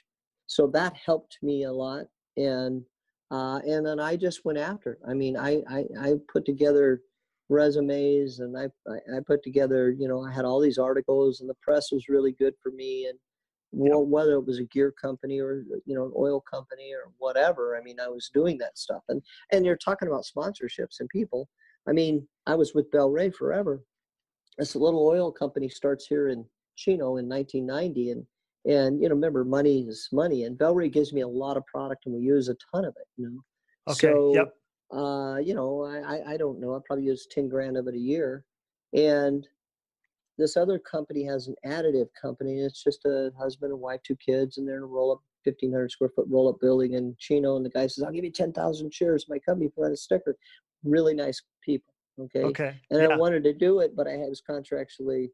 So 0.48 0.68
that 0.68 0.96
helped 0.96 1.38
me 1.42 1.64
a 1.64 1.72
lot, 1.72 2.06
and 2.38 2.84
uh, 3.32 3.60
and 3.68 3.86
then 3.86 4.00
I 4.00 4.16
just 4.16 4.46
went 4.46 4.58
after. 4.58 4.94
it. 4.94 5.00
I 5.08 5.14
mean, 5.14 5.36
I 5.38 5.62
I, 5.70 5.86
I 6.00 6.14
put 6.32 6.46
together 6.46 7.02
resumes 7.50 8.40
and 8.40 8.58
I, 8.58 8.66
I 8.92 9.18
I 9.18 9.20
put 9.26 9.42
together 9.42 9.90
you 9.92 10.08
know 10.08 10.22
I 10.22 10.32
had 10.34 10.44
all 10.44 10.60
these 10.60 10.78
articles 10.78 11.40
and 11.40 11.50
the 11.50 11.56
press 11.62 11.94
was 11.94 12.10
really 12.10 12.34
good 12.34 12.54
for 12.62 12.72
me 12.74 13.06
and 13.06 13.18
well, 13.72 14.06
whether 14.06 14.34
it 14.34 14.46
was 14.46 14.60
a 14.60 14.64
gear 14.66 14.92
company 14.92 15.40
or 15.40 15.64
you 15.86 15.96
know 15.96 16.06
an 16.06 16.14
oil 16.18 16.42
company 16.42 16.92
or 16.94 17.12
whatever 17.18 17.78
I 17.78 17.82
mean 17.82 18.00
I 18.00 18.08
was 18.08 18.30
doing 18.34 18.58
that 18.60 18.78
stuff 18.78 19.04
and 19.10 19.22
and 19.52 19.66
you're 19.66 19.78
talking 19.78 20.08
about 20.08 20.26
sponsorships 20.26 21.00
and 21.00 21.10
people 21.10 21.50
I 21.88 21.92
mean 21.92 22.28
I 22.46 22.56
was 22.56 22.74
with 22.74 22.90
Bel 22.92 23.10
Ray 23.10 23.30
forever 23.30 23.84
this 24.58 24.76
little 24.76 25.06
oil 25.06 25.32
company 25.32 25.70
starts 25.70 26.08
here 26.08 26.30
in 26.30 26.46
Chino 26.76 27.18
in 27.18 27.28
1990 27.28 28.12
and 28.12 28.26
and 28.66 29.02
you 29.02 29.10
know 29.10 29.16
remember 29.16 29.44
money 29.44 29.82
is 29.88 30.10
money 30.12 30.44
and 30.44 30.58
Bel 30.58 30.74
Ray 30.76 30.90
gives 30.90 31.12
me 31.14 31.22
a 31.22 31.28
lot 31.28 31.58
of 31.58 31.66
product 31.66 32.06
and 32.06 32.16
we 32.16 32.22
use 32.22 32.48
a 32.50 32.56
ton 32.74 32.86
of 32.86 32.96
it 32.98 33.08
you 33.18 33.30
know 33.30 33.42
Okay. 33.88 34.10
so 34.10 34.34
yep. 34.34 34.54
uh, 34.92 35.38
you 35.38 35.54
know, 35.54 35.84
I, 35.84 36.16
I, 36.16 36.34
I 36.34 36.38
don't 36.38 36.60
know. 36.60 36.76
I 36.76 36.80
probably 36.86 37.06
use 37.06 37.28
10 37.32 37.48
grand 37.48 37.78
of 37.78 37.88
it 37.88 37.96
a 37.96 38.00
year. 38.00 38.44
And 38.94 39.48
this 40.38 40.58
other 40.58 40.80
company 40.80 41.24
has 41.26 41.48
an 41.48 41.56
additive 41.66 42.08
company. 42.20 42.62
It's 42.62 42.84
just 42.84 43.06
a 43.06 43.32
husband 43.38 43.72
and 43.72 43.82
wife, 43.82 44.02
two 44.04 44.16
kids, 44.16 44.58
and 44.58 44.68
they're 44.68 44.78
in 44.78 44.84
a 44.84 44.88
roll 44.88 45.12
up 45.12 45.22
1,500 45.44 45.92
square 45.92 46.10
foot 46.16 46.28
roll 46.30 46.50
up 46.50 46.60
building 46.60 46.94
in 46.94 47.16
Chino. 47.18 47.56
And 47.56 47.66
the 47.66 47.70
guy 47.70 47.88
says, 47.88 48.04
I'll 48.04 48.12
give 48.12 48.24
you 48.24 48.32
10,000 48.32 48.94
shares 48.94 49.24
of 49.24 49.30
my 49.30 49.40
company 49.40 49.72
for 49.74 49.90
that 49.90 49.98
sticker. 49.98 50.36
Really 50.84 51.14
nice 51.14 51.42
people. 51.64 51.94
Okay. 52.20 52.44
Okay. 52.44 52.76
And 52.92 53.02
yeah. 53.02 53.08
I 53.10 53.18
wanted 53.18 53.44
to 53.46 53.54
do 53.54 53.80
it, 53.80 53.96
but 53.96 54.08
I 54.08 54.18
was 54.18 54.42
contractually 54.48 55.30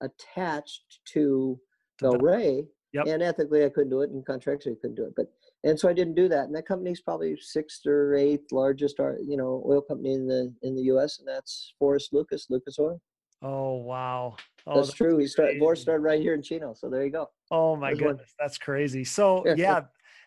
attached 0.00 1.00
to 1.12 1.58
Bel 2.00 2.18
Bel- 2.18 2.66
Yep. 2.94 3.06
And 3.06 3.22
ethically, 3.22 3.64
I 3.64 3.70
couldn't 3.70 3.88
do 3.88 4.02
it, 4.02 4.10
and 4.10 4.24
contractually, 4.26 4.72
I 4.72 4.80
couldn't 4.82 4.96
do 4.96 5.06
it. 5.06 5.14
But 5.16 5.32
and 5.64 5.80
so 5.80 5.88
I 5.88 5.94
didn't 5.94 6.14
do 6.14 6.28
that. 6.28 6.44
And 6.44 6.54
that 6.54 6.66
company's 6.66 7.00
probably 7.00 7.38
sixth 7.40 7.86
or 7.86 8.14
eighth 8.14 8.52
largest, 8.52 9.00
uh, 9.00 9.18
you 9.26 9.38
know, 9.38 9.64
oil 9.66 9.80
company 9.80 10.12
in 10.12 10.26
the 10.26 10.52
in 10.62 10.76
the 10.76 10.82
U.S. 10.82 11.18
And 11.18 11.26
that's 11.26 11.72
Forrest 11.78 12.12
Lucas, 12.12 12.48
Lucas 12.50 12.78
Oil. 12.78 13.00
Oh 13.42 13.76
wow. 13.76 14.36
Oh, 14.66 14.76
that's, 14.76 14.92
true. 14.92 15.18
He 15.18 15.26
started. 15.26 15.60
Crazy. 15.60 15.82
started 15.82 16.02
right 16.02 16.20
here 16.20 16.34
in 16.34 16.42
Chino. 16.42 16.74
So 16.74 16.88
there 16.88 17.04
you 17.04 17.10
go. 17.10 17.28
Oh 17.50 17.76
my 17.76 17.88
There's 17.90 18.00
one. 18.00 18.10
goodness, 18.12 18.34
that's 18.38 18.58
crazy. 18.58 19.04
So 19.04 19.42
Yeah. 19.44 19.54
yeah, 19.56 19.80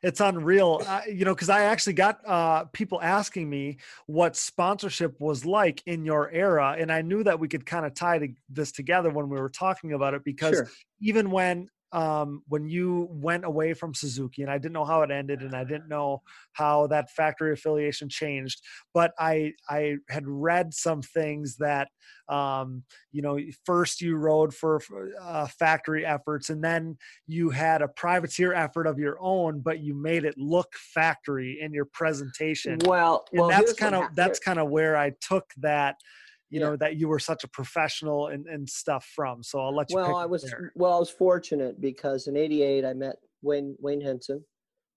it's 0.04 0.20
unreal. 0.20 0.82
Uh, 0.86 1.02
you 1.08 1.26
know, 1.26 1.34
because 1.34 1.50
I 1.50 1.64
actually 1.64 1.94
got 1.94 2.20
uh, 2.28 2.66
people 2.66 3.02
asking 3.02 3.50
me 3.50 3.78
what 4.08 4.36
sponsorship 4.36 5.20
was 5.20 5.46
like 5.46 5.82
in 5.86 6.04
your 6.04 6.30
era, 6.32 6.76
and 6.78 6.92
I 6.92 7.02
knew 7.02 7.24
that 7.24 7.40
we 7.40 7.48
could 7.48 7.66
kind 7.66 7.86
of 7.86 7.94
tie 7.94 8.20
to 8.20 8.28
this 8.50 8.72
together 8.72 9.10
when 9.10 9.30
we 9.30 9.40
were 9.40 9.50
talking 9.50 9.94
about 9.94 10.14
it 10.14 10.24
because 10.24 10.56
Sure. 10.56 10.70
even 11.00 11.32
when 11.32 11.70
um, 11.96 12.44
when 12.50 12.68
you 12.68 13.08
went 13.10 13.46
away 13.46 13.74
from 13.74 13.94
Suzuki, 13.94 14.42
and 14.42 14.52
I 14.52 14.58
didn't 14.58 14.74
know 14.74 14.84
how 14.84 15.02
it 15.02 15.12
ended, 15.12 15.42
and 15.42 15.56
I 15.56 15.64
didn't 15.64 15.88
know 15.88 16.24
how 16.52 16.88
that 16.88 17.10
factory 17.10 17.54
affiliation 17.54 18.10
changed, 18.10 18.62
but 18.94 19.14
I 19.18 19.54
I 19.70 19.96
had 20.10 20.28
read 20.28 20.74
some 20.74 21.02
things 21.02 21.56
that 21.60 21.88
um, 22.28 22.84
you 23.14 23.22
know 23.22 23.40
first 23.66 24.02
you 24.02 24.18
rode 24.18 24.54
for 24.54 24.82
uh, 25.22 25.48
factory 25.48 26.06
efforts, 26.06 26.50
and 26.50 26.62
then 26.62 26.98
you 27.28 27.50
had 27.50 27.82
a 27.82 27.88
privateer 27.88 28.54
effort 28.54 28.88
of 28.88 29.00
your 29.00 29.18
own, 29.22 29.62
but 29.62 29.80
you 29.80 29.96
made 29.96 30.26
it 30.26 30.38
look 30.38 30.74
factory 30.76 31.60
in 31.62 31.74
your 31.74 31.86
presentation. 31.86 32.78
Well, 32.84 33.24
and 33.32 33.40
well, 33.40 33.50
that's 33.50 33.72
kind 33.72 33.96
of 33.96 34.14
that's 34.16 34.40
kind 34.40 34.60
of 34.60 34.70
where 34.70 34.98
I 34.98 35.14
took 35.22 35.50
that. 35.60 35.96
You 36.50 36.60
Yeah. 36.60 36.66
know 36.68 36.76
that 36.78 36.98
you 36.98 37.08
were 37.08 37.20
such 37.20 37.44
a 37.44 37.48
professional 37.48 38.28
and, 38.28 38.46
and 38.48 38.70
stuff 38.70 39.06
from. 39.16 39.42
So 39.44 39.60
I'll 39.60 39.76
let 39.76 39.90
you. 39.90 39.96
well, 39.96 40.16
I 40.16 40.26
was 40.26 40.44
there. 40.44 40.72
well, 40.76 40.94
I 40.94 41.00
was 41.00 41.10
fortunate 41.10 41.82
because 41.82 42.28
in 42.28 42.38
'88 42.38 42.86
I 42.86 42.94
met 42.94 43.16
Wayne 43.42 43.76
Wayne 43.80 44.02
Hinson. 44.02 44.44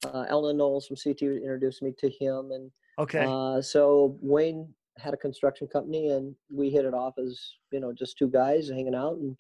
Uh, 0.05 0.27
Ellen 0.29 0.57
Knowles 0.57 0.87
from 0.87 0.97
CT 0.97 1.23
introduced 1.23 1.83
me 1.83 1.93
to 1.99 2.09
him, 2.09 2.51
and 2.53 2.71
Okay. 2.99 3.25
Uh, 3.27 3.63
so 3.63 4.19
Wayne 4.21 4.69
had 4.99 5.15
a 5.15 5.17
construction 5.17 5.69
company, 5.69 6.11
and 6.11 6.35
we 6.51 6.69
hit 6.71 6.85
it 6.85 6.95
off 6.95 7.15
as 7.19 7.41
you 7.73 7.81
know 7.81 7.93
just 7.93 8.19
two 8.19 8.29
guys 8.29 8.69
hanging 8.69 8.95
out. 8.95 9.17
And 9.17 9.37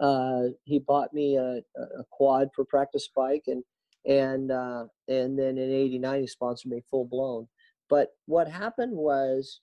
uh, 0.00 0.42
he 0.64 0.78
bought 0.78 1.12
me 1.12 1.36
a, 1.36 1.60
a 1.76 2.04
quad 2.10 2.48
for 2.54 2.64
practice 2.64 3.08
bike, 3.14 3.44
and 3.48 3.62
and 4.06 4.50
uh, 4.50 4.86
and 5.08 5.38
then 5.38 5.58
in 5.58 5.70
'89 5.70 6.20
he 6.22 6.26
sponsored 6.26 6.70
me 6.72 6.82
full 6.90 7.04
blown. 7.04 7.46
But 7.88 8.08
what 8.26 8.48
happened 8.48 8.96
was 8.96 9.60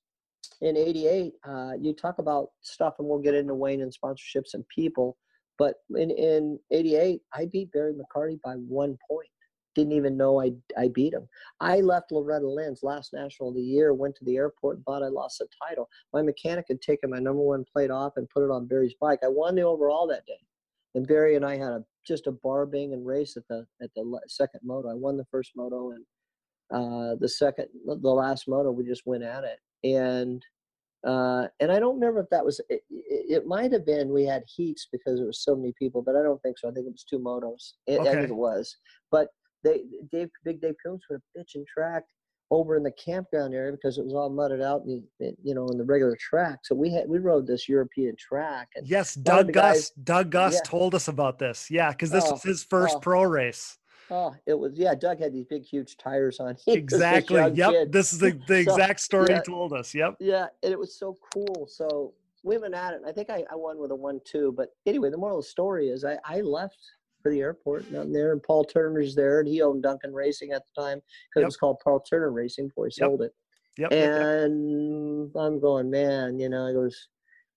in 0.61 0.77
'88, 0.77 1.33
uh, 1.47 1.71
you 1.79 1.93
talk 1.93 2.19
about 2.19 2.49
stuff, 2.61 2.95
and 2.99 3.07
we'll 3.07 3.19
get 3.19 3.35
into 3.35 3.53
Wayne 3.53 3.81
and 3.81 3.93
sponsorships 3.93 4.53
and 4.53 4.67
people. 4.67 5.17
But 5.57 5.75
in 5.95 6.11
in 6.11 6.59
'88, 6.71 7.21
I 7.33 7.45
beat 7.45 7.71
Barry 7.71 7.93
McCarty 7.93 8.39
by 8.41 8.53
one 8.53 8.97
point. 9.09 9.29
Didn't 9.75 9.93
even 9.93 10.17
know 10.17 10.41
I 10.41 10.51
I 10.77 10.89
beat 10.89 11.13
him. 11.13 11.27
I 11.59 11.81
left 11.81 12.11
Loretta 12.11 12.47
Lynn's 12.47 12.83
last 12.83 13.13
national 13.13 13.49
of 13.49 13.55
the 13.55 13.61
year, 13.61 13.93
went 13.93 14.15
to 14.15 14.25
the 14.25 14.37
airport, 14.37 14.77
and 14.77 14.85
thought 14.85 15.03
I 15.03 15.07
lost 15.07 15.39
the 15.39 15.47
title. 15.67 15.87
My 16.13 16.21
mechanic 16.21 16.65
had 16.67 16.81
taken 16.81 17.09
my 17.09 17.19
number 17.19 17.41
one 17.41 17.65
plate 17.71 17.91
off 17.91 18.13
and 18.17 18.29
put 18.29 18.43
it 18.43 18.51
on 18.51 18.67
Barry's 18.67 18.95
bike. 18.99 19.19
I 19.23 19.27
won 19.27 19.55
the 19.55 19.61
overall 19.61 20.07
that 20.07 20.25
day, 20.25 20.39
and 20.95 21.07
Barry 21.07 21.35
and 21.35 21.45
I 21.45 21.57
had 21.57 21.71
a 21.71 21.83
just 22.05 22.27
a 22.27 22.31
bar 22.31 22.65
banging 22.65 23.05
race 23.05 23.37
at 23.37 23.47
the 23.47 23.65
at 23.81 23.93
the 23.95 24.19
second 24.27 24.61
moto. 24.63 24.89
I 24.89 24.95
won 24.95 25.17
the 25.17 25.25
first 25.31 25.51
moto, 25.55 25.91
and 25.91 26.05
uh, 26.71 27.15
the 27.19 27.29
second, 27.29 27.67
the 27.85 28.09
last 28.09 28.47
moto, 28.47 28.71
we 28.71 28.85
just 28.85 29.05
went 29.05 29.23
at 29.23 29.43
it, 29.43 29.59
and 29.83 30.43
uh, 31.05 31.47
and 31.59 31.71
I 31.71 31.79
don't 31.79 31.95
remember 31.95 32.19
if 32.21 32.29
that 32.31 32.43
was 32.43 32.59
it, 32.69 32.81
it, 32.89 33.25
it 33.41 33.47
might 33.47 33.71
have 33.71 33.85
been 33.85 34.09
we 34.11 34.25
had 34.25 34.43
heats 34.47 34.87
because 34.91 35.17
there 35.17 35.27
was 35.27 35.43
so 35.43 35.55
many 35.55 35.73
people, 35.77 36.01
but 36.01 36.15
I 36.15 36.23
don't 36.23 36.41
think 36.41 36.57
so. 36.57 36.67
I 36.69 36.71
think 36.73 36.87
it 36.87 36.91
was 36.91 37.03
two 37.09 37.19
motos. 37.19 37.73
I- 37.87 38.01
I 38.07 38.13
think 38.15 38.29
it 38.29 38.35
was, 38.35 38.75
but 39.11 39.29
they 39.63 39.83
Dave 40.11 40.29
Big 40.43 40.59
Dave 40.61 40.75
Coombs 40.85 41.03
would 41.09 41.21
have 41.35 41.43
bitch 41.45 41.55
and 41.55 41.65
tracked 41.67 42.11
over 42.49 42.77
in 42.77 42.83
the 42.83 42.91
campground 42.91 43.53
area 43.53 43.71
because 43.73 43.97
it 43.97 44.05
was 44.05 44.13
all 44.13 44.29
mudded 44.29 44.61
out 44.61 44.83
and 44.85 45.03
you 45.43 45.53
know 45.53 45.67
in 45.67 45.77
the 45.77 45.83
regular 45.83 46.17
track. 46.19 46.59
So 46.63 46.75
we 46.75 46.91
had 46.91 47.07
we 47.07 47.19
rode 47.19 47.45
this 47.45 47.67
European 47.69 48.15
track 48.17 48.69
and 48.75 48.87
Yes, 48.87 49.13
Doug 49.15 49.51
Gust. 49.53 49.53
guys- 49.53 49.89
Doug 50.03 50.31
Gust 50.31 50.61
Yeah. 50.65 50.69
told 50.69 50.95
us 50.95 51.07
about 51.09 51.39
this. 51.39 51.69
Yeah, 51.69 51.91
because 51.91 52.09
this 52.09 52.25
Oh, 52.27 52.31
was 52.33 52.43
his 52.43 52.63
first 52.63 52.95
oh. 52.97 52.99
pro 52.99 53.23
race. 53.23 53.77
Oh 54.11 54.33
it 54.45 54.57
was 54.57 54.73
yeah 54.75 54.93
Doug 54.95 55.19
had 55.19 55.33
these 55.33 55.45
big 55.45 55.63
huge 55.63 55.97
tires 55.97 56.39
on. 56.39 56.55
Exactly. 56.67 57.41
Yep. 57.53 57.71
kid. 57.71 57.91
This 57.91 58.13
is 58.13 58.19
the, 58.19 58.31
the 58.47 58.63
So, 58.65 58.71
exact 58.73 58.99
story 58.99 59.27
yeah. 59.29 59.37
he 59.37 59.41
told 59.43 59.73
us. 59.73 59.93
Yep. 59.93 60.15
Yeah, 60.19 60.47
and 60.63 60.71
it 60.71 60.79
was 60.79 60.97
so 60.97 61.15
cool. 61.33 61.67
So 61.69 62.13
we 62.43 62.57
went 62.57 62.73
at 62.73 62.93
it. 62.93 63.01
I 63.05 63.11
think 63.11 63.29
I, 63.29 63.43
I 63.51 63.55
won 63.55 63.77
with 63.79 63.91
a 63.91 63.95
one 63.95 64.19
two. 64.25 64.53
But 64.55 64.69
anyway, 64.85 65.09
the 65.09 65.17
moral 65.17 65.39
of 65.39 65.43
the 65.45 65.49
story 65.49 65.89
is 65.89 66.05
I, 66.05 66.17
I 66.25 66.41
left 66.41 66.77
for 67.21 67.31
the 67.31 67.39
airport 67.41 67.91
down 67.91 68.11
there, 68.13 68.31
and 68.31 68.41
Paul 68.43 68.63
Turner's 68.63 69.15
there, 69.15 69.39
and 69.39 69.47
he 69.47 69.61
owned 69.61 69.83
Duncan 69.83 70.13
Racing 70.13 70.51
at 70.51 70.63
the 70.65 70.81
time 70.81 70.99
because 70.99 71.41
Yep. 71.41 71.43
it 71.43 71.45
was 71.45 71.57
called 71.57 71.77
Paul 71.83 71.99
Turner 71.99 72.31
Racing 72.31 72.67
before 72.67 72.85
he 72.87 72.93
Yep. 72.97 73.07
sold 73.07 73.21
it. 73.23 73.33
Yep. 73.77 73.91
And 73.91 75.31
I'm 75.35 75.59
going, 75.59 75.89
man, 75.89 76.39
you 76.39 76.49
know, 76.49 76.67
he 76.67 76.73
goes, 76.73 77.07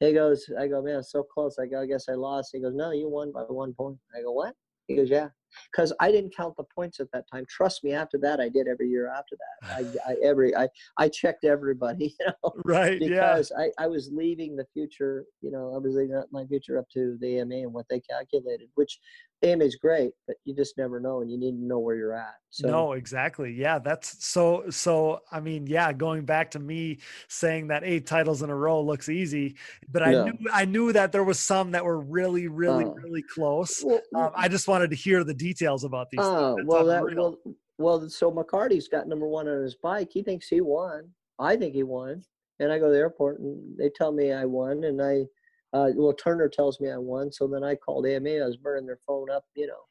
he 0.01 0.12
goes, 0.12 0.51
I 0.59 0.66
go, 0.66 0.82
man, 0.82 1.02
so 1.02 1.22
close. 1.22 1.59
I 1.59 1.66
go, 1.66 1.81
I 1.82 1.86
guess 1.86 2.09
I 2.09 2.12
lost. 2.14 2.51
He 2.52 2.60
goes, 2.60 2.74
no, 2.74 2.90
you 2.90 3.09
won 3.09 3.32
by 3.32 3.43
one 3.43 3.72
point. 3.74 3.98
I 4.16 4.22
go, 4.22 4.32
what? 4.32 4.55
He 4.89 4.97
goes, 4.97 5.09
yeah, 5.10 5.28
because 5.72 5.93
I 6.01 6.10
didn't 6.10 6.36
count 6.36 6.56
the 6.56 6.64
points 6.64 7.01
at 7.01 7.10
that 7.12 7.24
time. 7.31 7.44
Trust 7.48 7.85
me, 7.85 7.93
after 7.93 8.18
that, 8.18 8.40
I 8.40 8.48
did 8.48 8.66
every 8.68 8.89
year 8.89 9.09
after 9.09 9.36
that. 9.36 9.97
I, 10.06 10.12
I 10.12 10.16
every 10.22 10.55
I 10.56 10.68
I 10.98 11.09
checked 11.09 11.44
everybody, 11.44 12.16
you 12.20 12.27
know 12.27 12.52
Right. 12.64 13.01
Yeah. 13.01 13.09
because 13.09 13.52
I, 13.59 13.70
I 13.78 13.86
was 13.86 14.10
leaving 14.12 14.56
the 14.56 14.66
future, 14.72 15.24
you 15.40 15.51
know, 15.51 15.74
I 15.74 15.78
was 15.78 15.94
leaving 15.94 16.22
my 16.31 16.44
future 16.47 16.78
up 16.78 16.89
to 16.94 17.16
the 17.20 17.39
AMA 17.39 17.55
and 17.56 17.72
what 17.72 17.86
they 17.89 18.01
calculated, 18.01 18.68
which 18.74 18.98
AMA 19.42 19.64
is 19.64 19.76
great, 19.76 20.12
but 20.26 20.36
you 20.44 20.54
just 20.54 20.76
never 20.76 21.00
know 21.00 21.22
and 21.22 21.30
you 21.30 21.38
need 21.38 21.52
to 21.52 21.64
know 21.64 21.78
where 21.78 21.96
you're 21.96 22.12
at. 22.14 22.34
So 22.50 22.68
no, 22.68 22.92
exactly. 22.92 23.52
Yeah, 23.52 23.78
that's 23.78 24.24
so. 24.24 24.64
So, 24.70 25.20
I 25.30 25.40
mean, 25.40 25.66
yeah, 25.66 25.92
going 25.92 26.24
back 26.24 26.50
to 26.52 26.58
me 26.58 26.98
saying 27.28 27.68
that 27.68 27.84
eight 27.84 28.06
titles 28.06 28.42
in 28.42 28.50
a 28.50 28.54
row 28.54 28.82
looks 28.82 29.08
easy, 29.08 29.56
but 29.90 30.02
I 30.02 30.12
No. 30.12 30.24
knew 30.24 30.32
I 30.52 30.64
knew 30.64 30.92
that 30.92 31.12
there 31.12 31.24
was 31.24 31.38
some 31.38 31.70
that 31.70 31.84
were 31.84 32.00
really, 32.00 32.48
really, 32.48 32.84
Uh, 32.84 32.94
really 32.94 33.22
close. 33.22 33.82
well, 33.84 34.02
Um, 34.14 34.32
I 34.34 34.48
just 34.48 34.68
wanted 34.68 34.90
to 34.90 34.96
hear 34.96 35.24
the 35.24 35.34
details 35.34 35.84
about 35.84 36.10
these. 36.10 36.20
oh, 36.22 36.56
well, 36.64 36.84
that, 36.86 37.02
well, 37.16 37.38
well, 37.78 38.08
so 38.10 38.30
McCarty's 38.30 38.88
got 38.88 39.08
number 39.08 39.26
one 39.26 39.48
on 39.48 39.62
his 39.62 39.76
bike. 39.76 40.10
He 40.12 40.22
thinks 40.22 40.48
he 40.48 40.60
won. 40.60 41.08
I 41.38 41.56
think 41.56 41.74
he 41.74 41.82
won. 41.82 42.22
And 42.58 42.70
I 42.70 42.78
go 42.78 42.88
to 42.88 42.92
the 42.92 42.98
airport 42.98 43.40
and 43.40 43.78
they 43.78 43.88
tell 43.88 44.12
me 44.12 44.32
I 44.32 44.44
won. 44.44 44.84
And 44.84 45.00
I, 45.00 45.24
uh, 45.72 45.88
well, 45.94 46.12
Turner 46.12 46.48
tells 46.48 46.80
me 46.80 46.90
I 46.90 46.98
won. 46.98 47.30
So 47.32 47.47
then 47.47 47.62
I 47.62 47.74
called 47.74 48.06
AMA. 48.06 48.28
I 48.28 48.47
was 48.47 48.56
burning 48.56 48.86
their 48.86 48.98
phone 49.06 49.30
up, 49.30 49.44
you 49.55 49.66
know, 49.66 49.84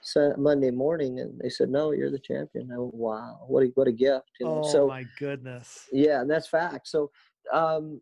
so 0.00 0.34
Monday 0.38 0.70
morning, 0.70 1.20
and 1.20 1.38
they 1.40 1.48
said, 1.48 1.70
"No, 1.70 1.92
you're 1.92 2.10
the 2.10 2.18
champion." 2.18 2.70
I 2.72 2.78
went, 2.78 2.94
"Wow, 2.94 3.44
what 3.46 3.64
a 3.64 3.66
what 3.74 3.88
a 3.88 3.92
gift!" 3.92 4.30
Know? 4.40 4.62
Oh 4.64 4.72
so 4.72 4.86
my 4.86 5.04
goodness. 5.18 5.88
yeah, 5.92 6.20
and 6.20 6.30
that's 6.30 6.48
fact. 6.48 6.88
So, 6.88 7.10
um, 7.52 8.00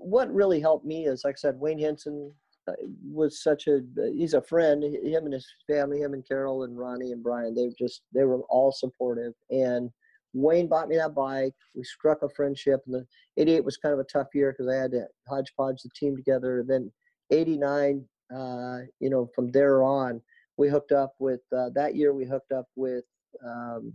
what 0.00 0.32
really 0.32 0.60
helped 0.60 0.84
me 0.84 1.06
is, 1.06 1.24
like 1.24 1.36
I 1.36 1.38
said, 1.38 1.60
Wayne 1.60 1.78
Hinson 1.78 2.32
uh, 2.68 2.72
was 3.10 3.42
such 3.42 3.68
a 3.68 3.80
he's 4.12 4.34
a 4.34 4.42
friend. 4.42 4.82
Him 4.82 5.24
and 5.24 5.34
his 5.34 5.46
family, 5.66 6.00
him 6.00 6.14
and 6.14 6.26
Carol 6.26 6.64
and 6.64 6.76
Ronnie 6.76 7.12
and 7.12 7.22
Brian, 7.22 7.54
they 7.54 7.70
just 7.78 8.02
they 8.12 8.24
were 8.24 8.42
all 8.48 8.72
supportive. 8.72 9.32
And 9.50 9.90
Wayne 10.36 10.68
bought 10.68 10.88
me 10.88 10.96
that 10.96 11.14
bike. 11.14 11.54
We 11.74 11.82
struck 11.82 12.22
a 12.22 12.28
friendship, 12.28 12.82
and 12.86 12.94
the 12.94 13.06
'88 13.36 13.64
was 13.64 13.76
kind 13.76 13.92
of 13.92 14.00
a 14.00 14.04
tough 14.04 14.28
year 14.34 14.52
because 14.52 14.72
I 14.72 14.76
had 14.76 14.90
to 14.92 15.06
hodgepodge 15.28 15.82
the 15.82 15.90
team 15.98 16.16
together. 16.16 16.60
And 16.60 16.68
then 16.68 16.92
'89, 17.30 18.04
uh, 18.34 18.78
you 19.00 19.10
know, 19.10 19.30
from 19.34 19.50
there 19.50 19.82
on, 19.82 20.20
we 20.56 20.68
hooked 20.68 20.92
up 20.92 21.14
with 21.18 21.40
uh, 21.56 21.70
that 21.74 21.96
year. 21.96 22.12
We 22.12 22.26
hooked 22.26 22.52
up 22.52 22.66
with 22.76 23.04
um, 23.44 23.92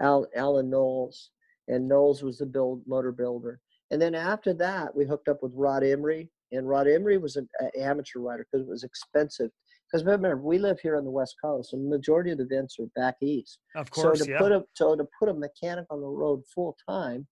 Al, 0.00 0.26
Alan 0.36 0.70
Knowles, 0.70 1.30
and 1.68 1.88
Knowles 1.88 2.22
was 2.22 2.38
the 2.38 2.46
build 2.46 2.82
motor 2.86 3.12
builder. 3.12 3.60
And 3.90 4.00
then 4.00 4.14
after 4.14 4.54
that, 4.54 4.94
we 4.94 5.04
hooked 5.04 5.28
up 5.28 5.42
with 5.42 5.52
Rod 5.54 5.82
Emery, 5.82 6.30
and 6.52 6.68
Rod 6.68 6.86
Emery 6.86 7.18
was 7.18 7.36
an 7.36 7.48
amateur 7.78 8.20
rider 8.20 8.46
because 8.50 8.66
it 8.66 8.70
was 8.70 8.84
expensive. 8.84 9.50
Because 9.90 10.04
remember, 10.04 10.36
we 10.36 10.58
live 10.58 10.78
here 10.80 10.96
on 10.96 11.04
the 11.04 11.10
West 11.10 11.36
Coast, 11.42 11.72
and 11.72 11.84
the 11.84 11.88
majority 11.96 12.30
of 12.30 12.38
the 12.38 12.44
events 12.44 12.76
are 12.78 12.86
back 12.94 13.16
east. 13.20 13.58
Of 13.74 13.90
course, 13.90 14.20
so 14.20 14.24
to 14.24 14.30
yeah. 14.30 14.38
put 14.38 14.52
a 14.52 14.64
so 14.74 14.94
to 14.94 15.06
put 15.18 15.28
a 15.28 15.34
mechanic 15.34 15.86
on 15.90 16.00
the 16.00 16.06
road 16.06 16.42
full 16.54 16.76
time, 16.88 17.26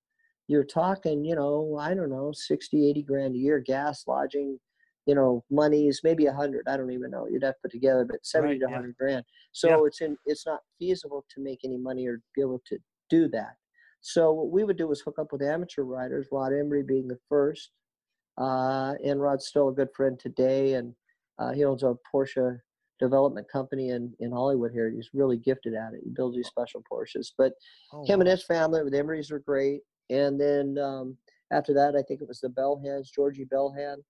you're 0.49 0.65
talking, 0.65 1.25
you 1.25 1.37
know, 1.37 1.77
I 1.81 1.95
don't 1.95 2.11
know, 2.11 2.33
60, 2.35 2.89
80 2.91 3.03
grand 3.03 3.35
a 3.37 3.39
year, 3.39 3.61
gas, 3.61 4.05
lodging, 4.09 4.59
you 5.07 5.15
know, 5.15 5.45
monies, 5.51 6.01
maybe 6.03 6.27
a 6.27 6.33
hundred. 6.33 6.67
I 6.69 6.77
don't 6.77 6.91
even 6.91 7.11
know. 7.13 7.29
You'd 7.29 7.45
have 7.45 7.55
to 7.55 7.61
put 7.63 7.71
together, 7.71 8.05
but 8.05 8.27
70 8.27 8.55
Right, 8.55 8.61
to 8.61 8.67
yeah. 8.67 8.73
100 8.73 8.97
grand. 8.97 9.25
So 9.53 9.69
Yeah. 9.69 9.87
it's 9.87 10.01
in 10.01 10.17
it's 10.27 10.45
not 10.47 10.61
feasible 10.81 11.25
to 11.35 11.41
make 11.41 11.61
any 11.65 11.77
money 11.77 12.09
or 12.09 12.21
be 12.35 12.41
able 12.41 12.61
to 12.67 12.79
do 13.09 13.29
that. 13.29 13.55
So 14.01 14.33
what 14.33 14.51
we 14.51 14.65
would 14.65 14.77
do 14.79 14.91
is 14.91 15.01
hook 15.01 15.19
up 15.19 15.33
with 15.33 15.43
amateur 15.43 15.83
riders, 15.83 16.27
Rod 16.33 16.53
Emery 16.53 16.83
being 16.83 17.07
the 17.09 17.19
first. 17.29 17.71
Uh, 18.37 18.95
and 19.05 19.21
Rod's 19.21 19.47
still 19.47 19.69
a 19.69 19.75
good 19.75 19.89
friend 19.97 20.17
today, 20.19 20.75
and 20.75 20.95
uh, 21.39 21.53
he 21.53 21.65
owns 21.65 21.83
a 21.83 21.95
Porsche 22.13 22.59
development 22.99 23.47
company 23.51 23.91
in, 23.91 24.13
in 24.19 24.33
Hollywood 24.33 24.73
here. 24.73 24.91
He's 24.91 25.11
really 25.15 25.37
gifted 25.37 25.75
at 25.75 25.95
it. 25.95 26.01
He 26.03 26.11
builds 26.11 26.37
these 26.37 26.49
special 26.49 26.83
Porsches. 26.91 27.29
But 27.37 27.53
Oh, 27.93 28.05
him 28.05 28.21
and 28.21 28.29
his 28.29 28.45
family 28.45 28.83
with 28.83 28.95
Emery's 28.95 29.31
were 29.31 29.39
great. 29.39 29.83
And 30.11 30.41
then 30.41 30.79
um, 30.79 31.17
after 31.53 31.73
that, 31.75 31.95
I 31.95 32.03
think 32.03 32.21
it 32.21 32.29
was 32.29 32.41
the 32.41 32.49
Bellhands, 32.49 33.13
Georgie 33.15 33.45
Bellhand, 33.45 34.03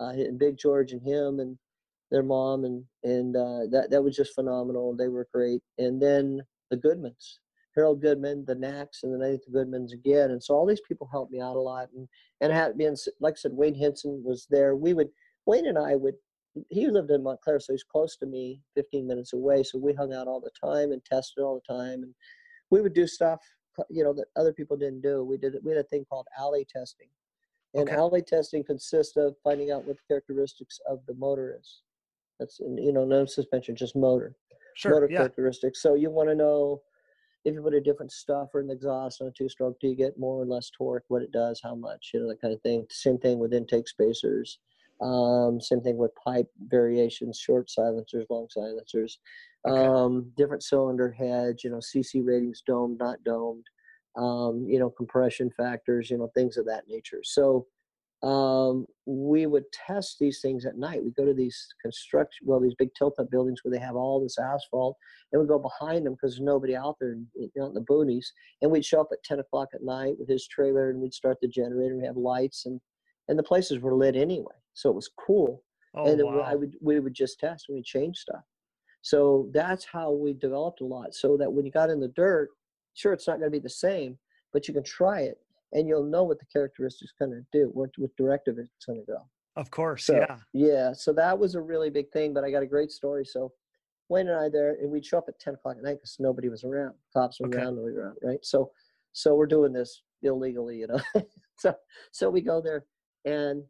uh, 0.00 0.10
and 0.10 0.38
Big 0.38 0.58
George 0.58 0.92
and 0.92 1.02
him 1.02 1.40
and 1.40 1.58
their 2.10 2.22
mom, 2.22 2.64
and 2.64 2.84
and 3.02 3.34
uh, 3.36 3.66
that 3.70 3.88
that 3.90 4.02
was 4.02 4.14
just 4.14 4.34
phenomenal. 4.34 4.94
They 4.94 5.08
were 5.08 5.26
great. 5.32 5.62
And 5.78 6.00
then 6.00 6.40
the 6.70 6.76
Goodmans, 6.76 7.38
Harold 7.74 8.00
Goodman, 8.00 8.44
the 8.46 8.54
Knacks, 8.54 9.02
and 9.02 9.12
then 9.12 9.22
I 9.26 9.30
think 9.30 9.42
the 9.48 9.58
Goodmans 9.58 9.92
again. 9.92 10.30
And 10.30 10.42
so 10.42 10.54
all 10.54 10.66
these 10.66 10.82
people 10.86 11.08
helped 11.10 11.32
me 11.32 11.40
out 11.40 11.56
a 11.56 11.60
lot. 11.60 11.88
And 11.96 12.06
and 12.40 12.52
had 12.52 12.78
been 12.78 12.94
like 13.20 13.34
I 13.34 13.36
said, 13.36 13.52
Wayne 13.54 13.74
Hinson 13.74 14.22
was 14.24 14.46
there. 14.50 14.76
We 14.76 14.92
would 14.94 15.08
Wayne 15.46 15.66
and 15.66 15.78
I 15.78 15.96
would. 15.96 16.14
He 16.70 16.88
lived 16.88 17.10
in 17.10 17.22
Montclair, 17.22 17.60
so 17.60 17.72
he's 17.72 17.82
close 17.84 18.16
to 18.18 18.26
me, 18.26 18.62
15 18.74 19.06
minutes 19.06 19.32
away. 19.32 19.62
So 19.62 19.78
we 19.78 19.92
hung 19.92 20.12
out 20.14 20.26
all 20.28 20.40
the 20.40 20.50
time 20.62 20.92
and 20.92 21.04
tested 21.04 21.42
all 21.42 21.54
the 21.66 21.74
time, 21.74 22.02
and 22.02 22.14
we 22.70 22.80
would 22.80 22.94
do 22.94 23.06
stuff 23.06 23.40
you 23.90 24.02
know 24.02 24.14
that 24.14 24.24
other 24.36 24.54
people 24.54 24.74
didn't 24.76 25.02
do. 25.02 25.22
We 25.22 25.36
did 25.36 25.56
we 25.62 25.70
had 25.72 25.80
a 25.80 25.88
thing 25.88 26.06
called 26.08 26.26
alley 26.38 26.64
testing, 26.64 27.08
and 27.74 27.88
Okay. 27.88 27.94
alley 27.96 28.22
testing 28.22 28.64
consists 28.64 29.16
of 29.18 29.36
finding 29.44 29.70
out 29.70 29.84
what 29.86 29.96
the 29.96 30.02
characteristics 30.08 30.80
of 30.88 31.04
the 31.06 31.14
motor 31.14 31.54
is. 31.60 31.82
That's 32.40 32.58
you 32.60 32.92
know 32.92 33.04
no 33.04 33.26
suspension, 33.26 33.76
just 33.76 33.94
motor 33.96 34.34
Sure. 34.74 34.92
motor 34.94 35.08
Yeah. 35.08 35.18
characteristics. 35.18 35.82
So 35.82 35.94
you 35.94 36.10
want 36.10 36.30
to 36.30 36.34
know 36.34 36.82
if 37.44 37.54
you 37.54 37.62
put 37.62 37.74
a 37.74 37.80
different 37.82 38.12
stuffer 38.12 38.60
in 38.60 38.66
the 38.66 38.72
exhaust 38.74 39.20
on 39.20 39.28
a 39.28 39.30
two-stroke, 39.30 39.78
do 39.78 39.88
you 39.88 39.94
get 39.94 40.18
more 40.18 40.40
or 40.40 40.46
less 40.46 40.70
torque? 40.70 41.04
What 41.08 41.22
it 41.22 41.32
does, 41.32 41.60
how 41.62 41.74
much, 41.74 42.10
you 42.12 42.20
know 42.20 42.28
that 42.28 42.40
kind 42.40 42.52
of 42.54 42.60
thing. 42.62 42.86
Same 42.90 43.18
thing 43.18 43.38
with 43.38 43.52
intake 43.54 43.88
spacers. 43.88 44.58
Um, 45.00 45.60
same 45.60 45.80
thing 45.82 45.98
with 45.98 46.14
pipe 46.14 46.48
variations, 46.68 47.38
short 47.38 47.70
silencers, 47.70 48.26
long 48.30 48.48
silencers, 48.50 49.18
Okay. 49.66 49.86
um, 49.86 50.32
different 50.36 50.62
cylinder 50.62 51.10
heads, 51.10 51.64
you 51.64 51.70
know, 51.70 51.80
CC 51.80 52.22
ratings, 52.24 52.62
domed, 52.66 52.98
not 52.98 53.22
domed, 53.24 53.64
um, 54.16 54.64
you 54.68 54.78
know, 54.78 54.88
compression 54.90 55.50
factors, 55.56 56.08
you 56.10 56.18
know, 56.18 56.28
things 56.34 56.56
of 56.56 56.64
that 56.66 56.88
nature. 56.88 57.20
So 57.24 57.66
um, 58.22 58.86
we 59.04 59.46
would 59.46 59.64
test 59.72 60.16
these 60.18 60.40
things 60.40 60.64
at 60.64 60.78
night. 60.78 61.04
We 61.04 61.10
go 61.10 61.24
to 61.26 61.34
these 61.34 61.66
construction, 61.82 62.46
well, 62.46 62.60
these 62.60 62.74
big 62.74 62.94
tilt-up 62.98 63.30
buildings 63.30 63.60
where 63.62 63.72
they 63.72 63.84
have 63.84 63.94
all 63.96 64.20
this 64.20 64.38
asphalt, 64.38 64.96
and 65.32 65.40
we 65.42 65.46
go 65.46 65.58
behind 65.58 66.06
them 66.06 66.14
because 66.14 66.32
there's 66.32 66.40
nobody 66.40 66.74
out 66.74 66.96
there, 66.98 67.12
in, 67.12 67.26
you 67.34 67.50
know, 67.56 67.66
in 67.66 67.74
the 67.74 67.82
boonies. 67.82 68.24
And 68.62 68.70
we'd 68.70 68.84
show 68.84 69.00
up 69.02 69.08
at 69.12 69.22
10 69.24 69.40
o'clock 69.40 69.68
at 69.74 69.82
night 69.82 70.14
with 70.18 70.28
his 70.28 70.46
trailer, 70.48 70.90
and 70.90 71.00
we'd 71.00 71.12
start 71.12 71.36
the 71.42 71.48
generator. 71.48 71.92
and 71.92 72.00
We 72.00 72.06
have 72.06 72.16
lights, 72.16 72.64
and 72.64 72.80
and 73.28 73.38
the 73.38 73.42
places 73.42 73.80
were 73.80 73.94
lit 73.94 74.16
anyway, 74.16 74.54
so 74.74 74.90
it 74.90 74.96
was 74.96 75.10
cool 75.18 75.62
Oh, 75.96 76.04
and 76.06 76.18
then 76.20 76.26
wow. 76.26 76.40
I 76.40 76.54
would 76.54 76.76
we 76.82 77.00
would 77.00 77.14
just 77.14 77.40
test 77.40 77.66
and 77.68 77.76
we 77.76 77.82
change 77.82 78.18
stuff. 78.18 78.42
So 79.02 79.48
that's 79.52 79.84
how 79.84 80.10
we 80.12 80.34
developed 80.34 80.80
a 80.82 80.84
lot. 80.84 81.14
So 81.14 81.36
that 81.38 81.50
when 81.50 81.64
you 81.64 81.72
got 81.72 81.90
in 81.90 82.00
the 82.00 82.08
dirt, 82.08 82.50
sure 82.94 83.12
it's 83.12 83.26
not 83.26 83.38
going 83.38 83.50
to 83.50 83.58
be 83.58 83.62
the 83.62 83.70
same, 83.70 84.18
but 84.52 84.68
you 84.68 84.74
can 84.74 84.84
try 84.84 85.20
it 85.22 85.38
and 85.72 85.88
you'll 85.88 86.04
know 86.04 86.24
what 86.24 86.38
the 86.38 86.44
characteristics 86.52 87.12
going 87.18 87.30
to 87.30 87.40
do, 87.50 87.70
what 87.72 87.90
what 87.96 88.10
directive 88.16 88.58
it's 88.58 88.84
going 88.84 88.98
to 89.00 89.06
go. 89.10 89.18
of 89.56 89.70
course. 89.70 90.04
So 90.04 90.16
yeah. 90.16 90.36
yeah, 90.52 90.92
so 90.92 91.12
that 91.14 91.38
was 91.38 91.54
a 91.54 91.60
really 91.62 91.88
big 91.88 92.10
thing. 92.12 92.34
But 92.34 92.44
I 92.44 92.50
got 92.50 92.62
a 92.62 92.66
great 92.66 92.90
story. 92.90 93.24
So 93.24 93.52
Wayne 94.10 94.28
and 94.28 94.38
I 94.38 94.48
there, 94.50 94.72
and 94.80 94.90
we'd 94.90 95.06
show 95.06 95.18
up 95.18 95.28
at 95.28 95.38
ten 95.40 95.54
o'clock 95.54 95.76
at 95.78 95.82
night 95.82 95.94
because 95.96 96.16
nobody 96.18 96.48
was 96.50 96.62
around. 96.64 96.94
Cops 97.14 97.40
were 97.40 97.48
Okay. 97.48 97.58
around, 97.58 97.76
nobody 97.76 97.96
around, 97.96 98.16
right? 98.22 98.44
So 98.44 98.70
so 99.12 99.34
we're 99.34 99.46
doing 99.46 99.72
this 99.72 100.02
illegally, 100.22 100.76
you 100.76 100.88
know. 100.88 101.00
so 101.58 101.74
so 102.12 102.28
we 102.28 102.42
go 102.42 102.60
there 102.60 102.84
and 103.26 103.62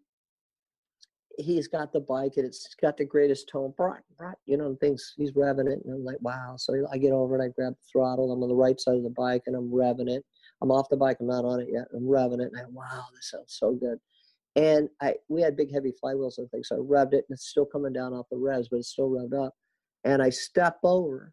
he's 1.38 1.66
got 1.66 1.92
the 1.92 2.00
bike 2.00 2.34
and 2.36 2.46
it's 2.46 2.74
got 2.80 2.96
the 2.96 3.04
greatest 3.04 3.48
tone, 3.48 3.72
bright, 3.76 4.02
bright, 4.16 4.36
you 4.46 4.56
know, 4.56 4.66
and 4.66 4.78
things. 4.78 5.14
He's 5.16 5.32
revving 5.32 5.68
it, 5.70 5.80
and 5.84 5.94
I'm 5.94 6.04
like, 6.04 6.20
wow. 6.20 6.54
So 6.56 6.74
I 6.92 6.98
get 6.98 7.12
over 7.12 7.34
and 7.34 7.42
I 7.42 7.48
grab 7.48 7.72
the 7.72 7.88
throttle. 7.90 8.32
I'm 8.32 8.42
on 8.42 8.48
the 8.48 8.54
right 8.54 8.80
side 8.80 8.96
of 8.96 9.02
the 9.02 9.10
bike 9.10 9.42
and 9.46 9.56
I'm 9.56 9.70
revving 9.70 10.08
it. 10.08 10.24
I'm 10.62 10.70
off 10.70 10.88
the 10.88 10.96
bike. 10.96 11.18
I'm 11.20 11.26
not 11.26 11.44
on 11.44 11.60
it 11.60 11.68
yet. 11.70 11.86
I'm 11.94 12.04
revving 12.04 12.40
it, 12.40 12.52
and 12.52 12.58
I 12.58 12.64
wow, 12.68 13.04
this 13.14 13.30
sounds 13.30 13.56
so 13.58 13.72
good. 13.72 13.98
And 14.54 14.88
I 15.02 15.14
we 15.28 15.42
had 15.42 15.56
big 15.56 15.72
heavy 15.72 15.92
flywheels 16.02 16.38
and 16.38 16.50
things, 16.50 16.68
so 16.68 16.76
I 16.76 16.78
revved 16.78 17.12
it, 17.12 17.24
and 17.28 17.34
it's 17.34 17.48
still 17.48 17.66
coming 17.66 17.92
down 17.92 18.12
off 18.12 18.26
the 18.30 18.38
revs, 18.38 18.68
but 18.70 18.78
it's 18.78 18.88
still 18.88 19.10
revved 19.10 19.46
up. 19.46 19.54
And 20.04 20.22
I 20.22 20.30
step 20.30 20.78
over, 20.82 21.32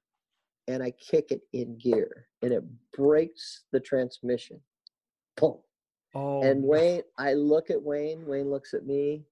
and 0.68 0.84
I 0.84 0.91
kick 0.91 1.32
it 1.32 1.41
in 1.54 1.78
gear, 1.78 2.28
and 2.41 2.52
it 2.52 2.64
breaks 2.91 3.64
the 3.72 3.80
transmission. 3.80 4.60
Boom 5.38 5.60
Oh, 6.14 6.44
and. 6.44 6.64
Wayne, 6.64 7.02
I 7.18 7.34
look 7.34 7.69
at 7.69 7.81
Wayne. 7.81 8.26
Wayne 8.26 8.49
looks 8.49 8.73
at 8.73 8.85
me, 8.85 9.23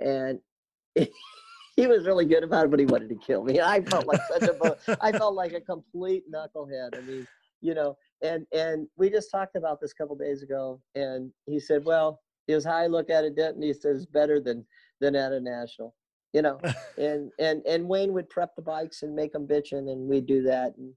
and 0.00 0.38
he 0.94 1.86
was 1.86 2.06
really 2.06 2.24
good 2.24 2.44
about 2.44 2.66
it, 2.66 2.70
but 2.70 2.80
he 2.80 2.86
wanted 2.86 3.08
to 3.08 3.16
kill 3.16 3.44
me. 3.44 3.60
I 3.60 3.82
felt 3.82 4.06
like 4.06 4.20
such 4.28 4.48
a, 4.48 4.96
I 5.00 5.12
felt 5.18 5.34
like 5.34 5.52
a 5.52 5.60
complete 5.60 6.24
knucklehead. 6.32 6.96
I 6.96 7.00
mean, 7.02 7.26
you 7.60 7.74
know, 7.74 7.96
and 8.22 8.46
and 8.52 8.86
we 8.96 9.10
just 9.10 9.30
talked 9.30 9.56
about 9.56 9.80
this 9.80 9.92
a 9.92 9.94
couple 9.94 10.16
days 10.16 10.42
ago, 10.42 10.80
and 10.94 11.30
he 11.46 11.58
said, 11.58 11.84
well, 11.84 12.20
how 12.64 12.76
I 12.76 12.86
look 12.86 13.08
at 13.08 13.24
it, 13.24 13.36
Denton. 13.36 13.62
He 13.62 13.72
says 13.72 14.06
better 14.06 14.40
than 14.40 14.64
than 15.00 15.16
at 15.16 15.32
a 15.32 15.40
national, 15.40 15.94
you 16.32 16.42
know, 16.42 16.60
and 16.98 17.30
and 17.38 17.62
and 17.66 17.88
Wayne 17.88 18.12
would 18.12 18.28
prep 18.28 18.54
the 18.54 18.62
bikes 18.62 19.02
and 19.02 19.14
make 19.14 19.32
them 19.32 19.46
bitching, 19.46 19.90
and 19.90 20.08
we'd 20.08 20.26
do 20.26 20.42
that, 20.42 20.74
and 20.76 20.92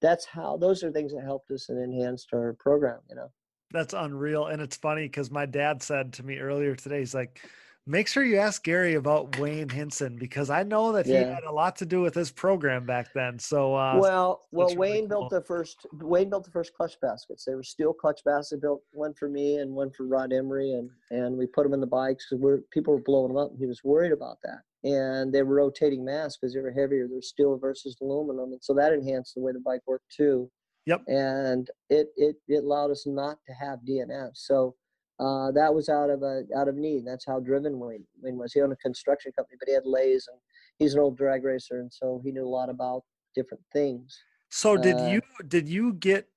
that's 0.00 0.26
how 0.26 0.56
those 0.56 0.82
are 0.84 0.92
things 0.92 1.12
that 1.12 1.24
helped 1.24 1.50
us 1.50 1.68
and 1.68 1.82
enhanced 1.82 2.28
our 2.32 2.54
program, 2.54 3.00
you 3.08 3.16
know. 3.16 3.30
That's 3.72 3.94
unreal. 3.94 4.46
And 4.46 4.62
it's 4.62 4.76
funny 4.76 5.04
because 5.04 5.30
my 5.30 5.46
dad 5.46 5.82
said 5.82 6.12
to 6.14 6.22
me 6.22 6.38
earlier 6.38 6.74
today, 6.74 7.00
he's 7.00 7.14
like, 7.14 7.40
make 7.88 8.06
sure 8.06 8.22
you 8.22 8.38
ask 8.38 8.62
Gary 8.62 8.94
about 8.94 9.38
Wayne 9.38 9.68
Hinson 9.68 10.16
because 10.16 10.50
I 10.50 10.62
know 10.62 10.92
that 10.92 11.06
he 11.06 11.12
had 11.12 11.44
a 11.44 11.50
lot 11.50 11.76
to 11.76 11.86
do 11.86 12.02
with 12.02 12.14
his 12.14 12.30
program 12.30 12.84
back 12.84 13.12
then. 13.14 13.38
So, 13.38 13.74
uh, 13.74 13.98
well, 13.98 14.42
well, 14.52 14.68
that's 14.68 14.76
really 14.76 14.92
Wayne 14.92 15.08
built 15.08 15.30
cool. 15.30 15.40
the 15.40 15.44
first. 15.44 15.86
Wayne 15.94 16.28
built 16.28 16.44
the 16.44 16.50
first 16.50 16.74
clutch 16.74 17.00
baskets. 17.00 17.44
They 17.44 17.54
were 17.54 17.62
steel 17.62 17.92
clutch 17.92 18.20
baskets. 18.24 18.60
Built 18.60 18.82
one 18.92 19.14
for 19.14 19.28
me 19.28 19.56
and 19.56 19.72
one 19.72 19.90
for 19.90 20.06
Rod 20.06 20.32
Emery, 20.32 20.72
and 20.74 20.90
and 21.10 21.36
we 21.36 21.46
put 21.46 21.64
them 21.64 21.74
in 21.74 21.80
the 21.80 21.86
bikes 21.86 22.26
because 22.28 22.42
we're 22.42 22.58
people 22.70 22.94
were 22.94 23.02
blowing 23.02 23.28
them 23.28 23.38
up. 23.38 23.50
And 23.50 23.58
he 23.58 23.66
was 23.66 23.82
worried 23.82 24.12
about 24.12 24.36
that, 24.44 24.60
and 24.88 25.32
they 25.32 25.42
were 25.42 25.56
rotating 25.56 26.04
mass 26.04 26.36
because 26.36 26.54
they 26.54 26.60
were 26.60 26.70
heavier. 26.70 27.08
They're 27.08 27.22
steel 27.22 27.56
versus 27.56 27.96
aluminum, 28.02 28.52
and 28.52 28.62
so 28.62 28.74
that 28.74 28.92
enhanced 28.92 29.34
the 29.34 29.40
way 29.40 29.52
the 29.52 29.60
bike 29.60 29.82
worked 29.86 30.14
too. 30.14 30.50
Yep. 30.88 31.02
And 31.06 31.68
it 31.90 32.08
it 32.16 32.36
it 32.48 32.64
allowed 32.64 32.90
us 32.90 33.06
not 33.06 33.38
to 33.46 33.52
have 33.52 33.80
DNF. 33.88 34.30
So. 34.34 34.74
Uh, 35.20 35.50
that 35.50 35.74
was 35.74 35.88
out 35.88 36.10
of 36.10 36.22
a 36.22 36.44
out 36.56 36.68
of 36.68 36.76
need. 36.76 37.04
That's 37.04 37.26
how 37.26 37.40
driven 37.40 37.80
Wayne, 37.80 38.04
Wayne 38.22 38.38
was. 38.38 38.52
He 38.52 38.60
owned 38.60 38.72
a 38.72 38.76
construction 38.76 39.32
company, 39.32 39.56
but 39.58 39.66
he 39.66 39.74
had 39.74 39.84
lays, 39.84 40.28
and 40.30 40.38
he's 40.78 40.94
an 40.94 41.00
old 41.00 41.16
drag 41.16 41.42
racer, 41.42 41.80
and 41.80 41.92
so 41.92 42.20
he 42.22 42.30
knew 42.30 42.46
a 42.46 42.48
lot 42.48 42.70
about 42.70 43.02
different 43.34 43.64
things. 43.72 44.16
so 44.48 44.76
did 44.76 44.94
uh, 44.94 45.06
you, 45.06 45.20
did 45.48 45.68
you 45.68 45.94
get 45.94 46.28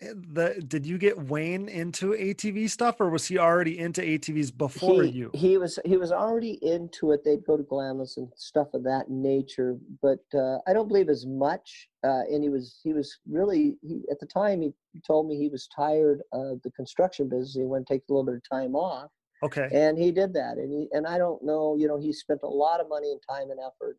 the 0.00 0.62
did 0.66 0.84
you 0.84 0.98
get 0.98 1.18
Wayne 1.18 1.68
into 1.68 2.12
ATV 2.12 2.68
stuff, 2.68 3.00
or 3.00 3.08
was 3.08 3.26
he 3.26 3.38
already 3.38 3.78
into 3.78 4.02
ATVs 4.02 4.56
before 4.56 5.04
he, 5.04 5.10
you? 5.10 5.30
He 5.32 5.56
was 5.56 5.78
he 5.84 5.96
was 5.96 6.12
already 6.12 6.58
into 6.62 7.12
it. 7.12 7.24
They'd 7.24 7.44
go 7.46 7.56
to 7.56 7.62
Glamis 7.62 8.18
and 8.18 8.28
stuff 8.36 8.68
of 8.74 8.84
that 8.84 9.08
nature, 9.10 9.78
but 10.02 10.20
uh, 10.34 10.58
I 10.66 10.74
don't 10.74 10.88
believe 10.88 11.08
as 11.08 11.24
much. 11.24 11.88
Uh, 12.04 12.22
and 12.30 12.42
he 12.42 12.50
was 12.50 12.78
he 12.82 12.92
was 12.92 13.18
really 13.28 13.76
he, 13.82 14.02
at 14.10 14.20
the 14.20 14.26
time 14.26 14.60
he 14.60 14.74
told 15.06 15.28
me 15.28 15.36
he 15.36 15.48
was 15.48 15.66
tired 15.74 16.20
of 16.32 16.60
the 16.62 16.70
construction 16.72 17.28
business. 17.28 17.54
He 17.54 17.62
wanted 17.64 17.86
to 17.86 17.94
take 17.94 18.02
a 18.08 18.12
little 18.12 18.24
bit 18.24 18.34
of 18.34 18.42
time 18.50 18.74
off, 18.74 19.10
Okay. 19.42 19.68
and 19.72 19.96
he 19.96 20.12
did 20.12 20.34
that. 20.34 20.58
And 20.58 20.70
he 20.70 20.88
and 20.92 21.06
I 21.06 21.16
don't 21.16 21.42
know, 21.42 21.74
you 21.78 21.88
know, 21.88 21.98
he 21.98 22.12
spent 22.12 22.40
a 22.42 22.48
lot 22.48 22.80
of 22.80 22.88
money 22.88 23.12
and 23.12 23.20
time 23.28 23.50
and 23.50 23.60
effort. 23.60 23.96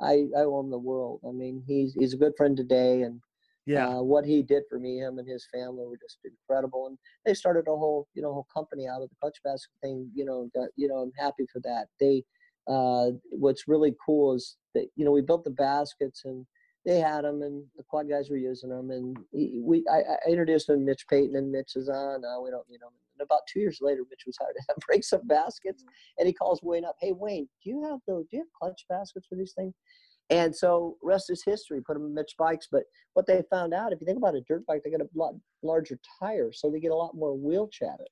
I 0.00 0.28
I 0.34 0.44
owe 0.44 0.60
him 0.60 0.70
the 0.70 0.78
world. 0.78 1.20
I 1.28 1.32
mean, 1.32 1.62
he's 1.66 1.92
he's 1.92 2.14
a 2.14 2.18
good 2.18 2.32
friend 2.38 2.56
today, 2.56 3.02
and 3.02 3.20
Yeah. 3.66 3.88
uh, 3.88 4.02
what 4.02 4.24
he 4.24 4.42
did 4.42 4.62
for 4.70 4.78
me, 4.78 4.98
him 4.98 5.18
and 5.18 5.28
his 5.28 5.46
family 5.52 5.86
were 5.86 5.98
just 6.00 6.18
incredible. 6.24 6.86
And 6.86 6.98
they 7.24 7.34
started 7.34 7.66
a 7.68 7.76
whole, 7.76 8.06
you 8.14 8.22
know, 8.22 8.32
whole 8.32 8.46
company 8.54 8.86
out 8.86 9.02
of 9.02 9.08
the 9.08 9.16
clutch 9.20 9.38
basket 9.44 9.72
thing. 9.82 10.10
You 10.14 10.24
know, 10.24 10.48
got, 10.54 10.68
you 10.76 10.88
know, 10.88 10.96
I'm 10.96 11.12
happy 11.18 11.46
for 11.52 11.60
that. 11.60 11.86
They, 12.00 12.24
uh, 12.68 13.10
what's 13.30 13.68
really 13.68 13.94
cool 14.04 14.34
is 14.34 14.56
that 14.74 14.86
you 14.96 15.04
know 15.04 15.10
we 15.12 15.20
built 15.22 15.44
the 15.44 15.50
baskets 15.50 16.22
and 16.24 16.44
they 16.84 16.98
had 17.00 17.24
them 17.24 17.42
and 17.42 17.64
the 17.76 17.82
quad 17.82 18.08
guys 18.08 18.30
were 18.30 18.36
using 18.36 18.70
them 18.70 18.90
and 18.90 19.16
he, 19.32 19.60
we 19.60 19.84
I, 19.90 19.98
I 19.98 20.30
introduced 20.30 20.68
him 20.68 20.78
to 20.78 20.84
Mitch 20.84 21.04
Payton 21.08 21.34
and 21.34 21.50
Mitch 21.50 21.74
is 21.74 21.88
on. 21.88 22.22
No, 22.22 22.40
we 22.42 22.50
don't 22.50 22.68
need 22.68 22.80
them. 22.80 22.90
And 23.18 23.24
about 23.24 23.40
two 23.52 23.60
years 23.60 23.78
later, 23.80 24.02
Mitch 24.08 24.24
was 24.26 24.36
hired 24.40 24.54
to 24.56 24.86
break 24.86 25.02
some 25.02 25.26
baskets, 25.26 25.84
and 26.18 26.26
he 26.26 26.32
calls 26.32 26.60
Wayne 26.62 26.84
up. 26.84 26.96
Hey 27.00 27.12
Wayne, 27.12 27.48
do 27.64 27.70
you 27.70 27.82
have 27.84 28.00
those? 28.06 28.26
Do 28.30 28.36
you 28.36 28.42
have 28.42 28.52
clutch 28.60 28.84
baskets 28.88 29.26
for 29.28 29.36
these 29.36 29.52
things? 29.54 29.74
And 30.30 30.54
so 30.54 30.96
rest 31.02 31.30
is 31.30 31.42
history. 31.44 31.80
Put 31.80 31.94
them 31.94 32.06
in 32.06 32.14
Mitch 32.14 32.34
bikes, 32.38 32.66
but 32.70 32.82
what 33.14 33.26
they 33.26 33.42
found 33.48 33.72
out, 33.72 33.92
if 33.92 34.00
you 34.00 34.06
think 34.06 34.18
about 34.18 34.34
a 34.34 34.40
dirt 34.42 34.66
bike, 34.66 34.82
they 34.84 34.90
get 34.90 35.00
a 35.00 35.08
lot 35.14 35.34
larger 35.62 35.98
tires, 36.20 36.60
so 36.60 36.70
they 36.70 36.80
get 36.80 36.90
a 36.90 36.96
lot 36.96 37.14
more 37.14 37.34
wheel 37.36 37.68
chatter. 37.68 38.04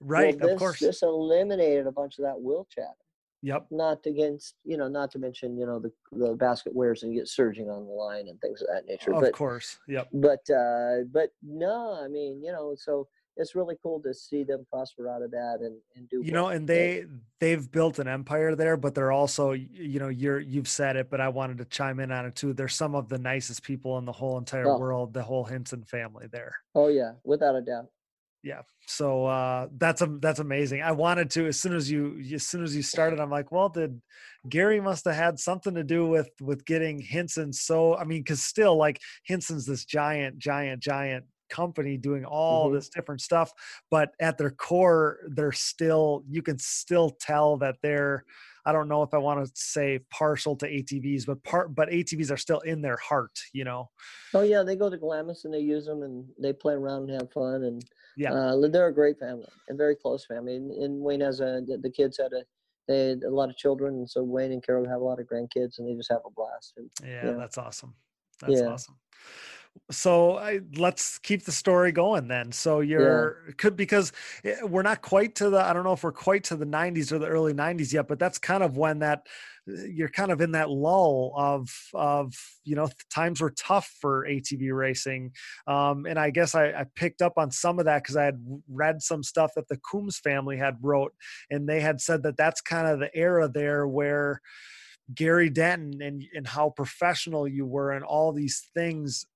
Well, 0.00 0.08
Right. 0.22 0.38
this, 0.38 0.50
of 0.52 0.58
course. 0.58 0.80
This 0.80 1.02
eliminated 1.02 1.86
a 1.86 1.92
bunch 1.92 2.18
of 2.18 2.24
that 2.24 2.40
wheel 2.40 2.66
chatter. 2.74 2.94
Yep. 3.42 3.68
Not 3.70 4.04
against, 4.04 4.56
you 4.64 4.76
know, 4.76 4.88
not 4.88 5.10
to 5.12 5.18
mention, 5.18 5.56
you 5.56 5.64
know, 5.64 5.78
the 5.78 5.90
the 6.12 6.34
basket 6.34 6.74
wears 6.74 7.02
and 7.02 7.12
you 7.12 7.20
get 7.20 7.28
surging 7.28 7.70
on 7.70 7.86
the 7.86 7.92
line 7.92 8.28
and 8.28 8.38
things 8.40 8.60
of 8.60 8.68
that 8.68 8.84
nature. 8.86 9.14
Of 9.14 9.20
but 9.22 9.32
course. 9.32 9.78
Yep. 9.88 10.08
but 10.12 10.50
uh, 10.50 11.04
but 11.10 11.30
no, 11.42 11.98
I 12.04 12.08
mean, 12.08 12.42
you 12.44 12.52
know, 12.52 12.74
so 12.76 13.08
it's 13.40 13.54
really 13.54 13.74
cool 13.82 14.00
to 14.02 14.12
see 14.12 14.44
them 14.44 14.66
prosper 14.70 15.08
out 15.08 15.22
of 15.22 15.30
that 15.30 15.58
and, 15.62 15.76
and 15.96 16.08
do. 16.08 16.22
you 16.22 16.30
know 16.32 16.48
and 16.48 16.68
they 16.68 17.04
they've 17.40 17.70
built 17.72 17.98
an 17.98 18.06
empire 18.06 18.54
there 18.54 18.76
but 18.76 18.94
they're 18.94 19.10
also 19.12 19.52
you 19.52 19.98
know 19.98 20.08
you're 20.08 20.38
you've 20.38 20.68
said 20.68 20.94
it 20.96 21.08
but 21.10 21.20
i 21.20 21.28
wanted 21.28 21.56
to 21.58 21.64
chime 21.64 21.98
in 22.00 22.12
on 22.12 22.26
it 22.26 22.34
too 22.36 22.52
they're 22.52 22.68
some 22.68 22.94
of 22.94 23.08
the 23.08 23.18
nicest 23.18 23.62
people 23.62 23.98
in 23.98 24.04
the 24.04 24.12
whole 24.12 24.36
entire 24.38 24.68
Oh. 24.68 24.78
world 24.78 25.12
the 25.14 25.22
whole 25.22 25.44
hinson 25.44 25.82
family 25.84 26.26
there 26.30 26.54
Oh 26.74 26.88
yeah, 26.88 27.12
without 27.24 27.56
a 27.56 27.62
doubt. 27.62 27.86
yeah 28.42 28.60
so 28.86 29.26
uh 29.26 29.68
that's 29.78 30.02
a 30.02 30.06
that's 30.20 30.38
amazing 30.40 30.82
i 30.82 30.92
wanted 30.92 31.30
to 31.30 31.46
as 31.46 31.58
soon 31.58 31.74
as 31.74 31.90
you 31.90 32.20
as 32.34 32.46
soon 32.46 32.62
as 32.62 32.76
you 32.76 32.82
started 32.82 33.18
i'm 33.20 33.30
like 33.30 33.50
well 33.52 33.68
did 33.68 34.00
gary 34.48 34.80
must 34.80 35.04
have 35.04 35.14
had 35.14 35.38
something 35.38 35.74
to 35.74 35.84
do 35.84 36.06
with 36.06 36.30
with 36.40 36.64
getting 36.64 36.98
hinson 37.00 37.52
so 37.52 37.96
i 37.96 38.04
mean 38.04 38.20
because 38.20 38.42
still 38.42 38.76
like 38.76 38.98
hinson's 39.24 39.64
this 39.66 39.84
giant 39.84 40.38
giant 40.38 40.82
giant 40.82 41.24
company 41.50 41.96
doing 41.96 42.24
all 42.24 42.70
Mhm. 42.70 42.70
this 42.70 42.88
different 42.88 43.20
stuff 43.20 43.52
but 43.90 44.14
at 44.20 44.38
their 44.38 44.50
core 44.50 45.20
they're 45.28 45.52
still 45.52 46.24
you 46.28 46.42
can 46.42 46.58
still 46.58 47.10
tell 47.10 47.56
that 47.58 47.76
they're 47.82 48.24
i 48.64 48.72
don't 48.72 48.88
know 48.88 49.02
if 49.02 49.12
i 49.14 49.18
want 49.18 49.44
to 49.44 49.50
say 49.54 49.98
partial 50.10 50.56
to 50.56 50.66
atvs 50.66 51.26
but 51.26 51.42
part 51.44 51.74
but 51.74 51.88
atvs 51.88 52.30
are 52.30 52.36
still 52.36 52.60
in 52.60 52.82
their 52.82 52.96
heart 52.96 53.40
you 53.52 53.64
know 53.64 53.90
Oh 54.32 54.42
yeah, 54.42 54.62
they 54.62 54.76
go 54.76 54.88
to 54.88 54.96
Glamis 54.96 55.44
and 55.44 55.52
they 55.52 55.60
use 55.60 55.86
them 55.86 56.02
and 56.02 56.28
they 56.38 56.52
play 56.52 56.74
around 56.74 57.10
and 57.10 57.20
have 57.20 57.32
fun 57.32 57.64
and 57.64 57.84
Yeah. 58.16 58.34
uh, 58.34 58.56
they're 58.68 58.86
a 58.88 58.94
great 58.94 59.18
family 59.18 59.48
and 59.68 59.76
very 59.76 59.96
close 59.96 60.24
family. 60.24 60.54
And, 60.56 60.70
and 60.70 61.00
Wayne 61.00 61.20
has 61.20 61.40
a 61.40 61.62
the, 61.66 61.78
the 61.82 61.90
kids 61.90 62.18
had 62.18 62.32
a 62.32 62.44
they 62.86 63.08
had 63.08 63.24
a 63.24 63.30
lot 63.30 63.50
of 63.50 63.56
children 63.56 63.94
and 63.94 64.08
so 64.10 64.22
Wayne 64.22 64.52
and 64.52 64.64
Carol 64.64 64.88
have 64.88 65.00
a 65.00 65.04
lot 65.04 65.20
of 65.20 65.26
grandkids 65.26 65.78
and 65.78 65.88
they 65.88 65.94
just 65.96 66.10
have 66.10 66.22
a 66.24 66.30
blast. 66.30 66.74
And 66.76 66.90
Yeah, 67.02 67.32
Yeah. 67.32 67.38
that's 67.38 67.58
awesome. 67.58 67.96
That's 68.40 68.62
Yeah. 68.62 68.62
awesome. 68.62 68.98
So 69.90 70.38
I, 70.38 70.60
let's 70.76 71.18
keep 71.18 71.44
the 71.44 71.52
story 71.52 71.92
going 71.92 72.28
then. 72.28 72.52
So 72.52 72.80
you're 72.80 73.52
could 73.56 73.76
because 73.76 74.12
eh, 74.44 74.56
we're 74.62 74.82
not 74.82 75.02
quite 75.02 75.34
to 75.36 75.50
the 75.50 75.58
I 75.58 75.72
don't 75.72 75.84
know 75.84 75.92
if 75.92 76.04
we're 76.04 76.12
quite 76.12 76.44
to 76.44 76.56
the 76.56 76.66
90s 76.66 77.12
or 77.12 77.18
the 77.18 77.26
early 77.26 77.52
90s 77.52 77.92
yet, 77.92 78.06
but 78.08 78.18
that's 78.18 78.38
kind 78.38 78.62
of 78.62 78.76
when 78.76 79.00
that 79.00 79.26
eh, 79.68 79.86
you're 79.90 80.08
kind 80.08 80.30
of 80.30 80.40
in 80.40 80.52
that 80.52 80.70
lull 80.70 81.34
of 81.36 81.68
of 81.94 82.34
you 82.64 82.76
know 82.76 82.88
times 83.12 83.40
were 83.40 83.50
tough 83.50 83.92
for 84.00 84.26
ATV 84.28 84.72
racing, 84.72 85.32
um, 85.66 86.06
and 86.06 86.18
I 86.18 86.30
guess 86.30 86.54
I, 86.54 86.66
I 86.66 86.86
picked 86.94 87.22
up 87.22 87.34
on 87.36 87.50
some 87.50 87.78
of 87.80 87.84
that 87.86 88.02
because 88.02 88.16
I 88.16 88.24
had 88.24 88.44
read 88.68 89.02
some 89.02 89.22
stuff 89.24 89.52
that 89.56 89.68
the 89.68 89.78
Coombs 89.78 90.18
family 90.18 90.56
had 90.56 90.76
wrote, 90.80 91.12
and 91.50 91.68
they 91.68 91.80
had 91.80 92.00
said 92.00 92.22
that 92.24 92.36
that's 92.36 92.60
kind 92.60 92.86
of 92.86 93.00
the 93.00 93.10
era 93.16 93.48
there 93.48 93.88
where 93.88 94.40
Gary 95.14 95.50
Denton 95.50 96.00
and 96.00 96.24
and 96.32 96.46
how 96.46 96.70
professional 96.70 97.48
you 97.48 97.66
were 97.66 97.90
and 97.90 98.04
all 98.04 98.32
these 98.32 98.68
things 98.74 99.26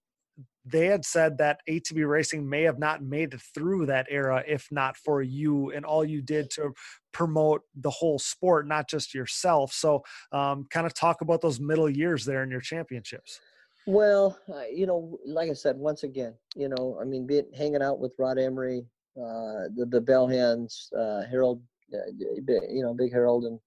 they 0.64 0.86
had 0.86 1.04
said 1.04 1.38
that 1.38 1.60
ATV 1.68 2.08
racing 2.08 2.48
may 2.48 2.62
have 2.62 2.78
not 2.78 3.02
made 3.02 3.34
it 3.34 3.42
through 3.54 3.86
that 3.86 4.06
era 4.08 4.42
if 4.46 4.66
not 4.70 4.96
for 4.96 5.22
you 5.22 5.70
and 5.72 5.84
all 5.84 6.04
you 6.04 6.22
did 6.22 6.50
to 6.50 6.72
promote 7.12 7.62
the 7.74 7.90
whole 7.90 8.18
sport, 8.18 8.66
not 8.66 8.88
just 8.88 9.14
yourself. 9.14 9.72
So, 9.72 10.02
um, 10.32 10.66
kind 10.70 10.86
of 10.86 10.94
talk 10.94 11.20
about 11.20 11.42
those 11.42 11.60
middle 11.60 11.90
years 11.90 12.24
there 12.24 12.42
in 12.42 12.50
your 12.50 12.60
championships. 12.60 13.40
Well, 13.86 14.38
uh, 14.48 14.64
you 14.72 14.86
know, 14.86 15.18
like 15.26 15.50
I 15.50 15.52
said, 15.52 15.76
once 15.76 16.04
again, 16.04 16.34
you 16.56 16.68
know, 16.68 16.98
I 17.00 17.04
mean, 17.04 17.26
be 17.26 17.36
it 17.38 17.48
hanging 17.54 17.82
out 17.82 18.00
with 18.00 18.14
Rod 18.18 18.38
Emery, 18.38 18.86
uh, 19.16 19.68
the 19.76 19.86
the 19.90 20.00
Bell 20.00 20.26
Hands, 20.26 20.90
uh, 20.98 21.22
Harold, 21.30 21.62
uh, 21.92 21.98
you 22.18 22.82
know, 22.82 22.94
Big 22.94 23.12
Harold, 23.12 23.44
and 23.44 23.60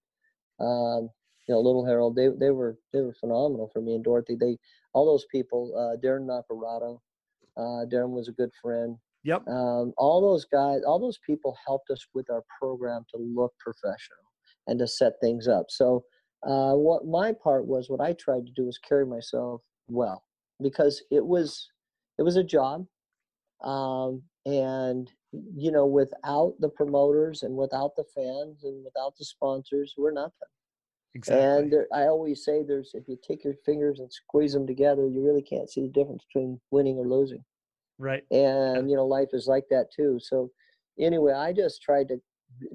um, 0.60 1.10
you 1.48 1.54
know, 1.54 1.62
Little 1.62 1.86
Harold. 1.86 2.16
They 2.16 2.30
they 2.30 2.50
were 2.50 2.78
they 2.94 3.02
were 3.02 3.14
phenomenal 3.14 3.70
for 3.72 3.82
me 3.82 3.94
and 3.94 4.04
Dorothy. 4.04 4.36
They 4.36 4.58
all 4.98 5.06
those 5.06 5.26
people. 5.32 5.72
Uh, 5.78 5.96
Darren 6.04 6.26
Nacarado, 6.26 7.00
uh, 7.56 7.86
Darren 7.86 8.10
was 8.10 8.28
a 8.28 8.32
good 8.32 8.50
friend. 8.62 8.98
Yep. 9.24 9.48
Um, 9.48 9.94
all 9.98 10.22
those 10.22 10.46
guys, 10.46 10.82
all 10.88 11.00
those 11.00 11.20
people 11.26 11.56
helped 11.66 11.92
us 11.92 12.04
with 12.16 12.30
our 12.32 12.44
program 12.60 13.06
to 13.12 13.18
look 13.18 13.54
professional 13.60 14.26
and 14.66 14.80
to 14.80 14.88
set 14.88 15.14
things 15.22 15.48
up. 15.48 15.68
So, 15.70 16.04
uh, 16.44 16.74
what 16.74 17.06
my 17.06 17.34
part 17.34 17.66
was, 17.66 17.90
what 17.90 18.02
I 18.02 18.14
tried 18.14 18.46
to 18.46 18.52
do 18.56 18.66
was 18.66 18.78
carry 18.78 19.06
myself 19.06 19.62
well 19.88 20.24
because 20.62 21.04
it 21.12 21.26
was 21.26 21.68
it 22.18 22.24
was 22.24 22.38
a 22.38 22.44
job, 22.44 22.86
um, 23.64 24.24
and 24.46 25.12
you 25.56 25.72
know, 25.72 25.86
without 25.86 26.56
the 26.60 26.70
promoters 26.70 27.44
and 27.44 27.56
without 27.56 27.96
the 27.96 28.06
fans 28.16 28.64
and 28.64 28.84
without 28.84 29.14
the 29.18 29.26
sponsors, 29.26 29.94
we're 29.98 30.12
nothing. 30.12 30.54
Exactly. 31.18 31.44
And 31.44 31.86
I 31.94 32.04
always 32.08 32.46
say, 32.46 32.64
there's 32.64 32.92
if 32.94 33.08
you 33.08 33.18
take 33.28 33.44
your 33.44 33.56
fingers 33.66 34.00
and 34.00 34.12
squeeze 34.12 34.54
them 34.54 34.68
together, 34.68 35.08
you 35.08 35.26
really 35.26 35.42
can't 35.42 35.70
see 35.70 35.82
the 35.82 35.88
difference 35.90 36.24
between 36.32 36.60
winning 36.72 36.98
or 36.98 37.08
losing 37.08 37.44
right. 38.00 38.24
and 38.32 38.90
you 38.90 38.96
know 38.96 39.06
life 39.06 39.30
is 39.34 39.48
like 39.48 39.66
that 39.70 39.88
too 39.96 40.20
so 40.22 40.50
anyway 41.00 41.34
i 41.34 41.52
just 41.52 41.82
tried 41.82 42.08
to 42.08 42.18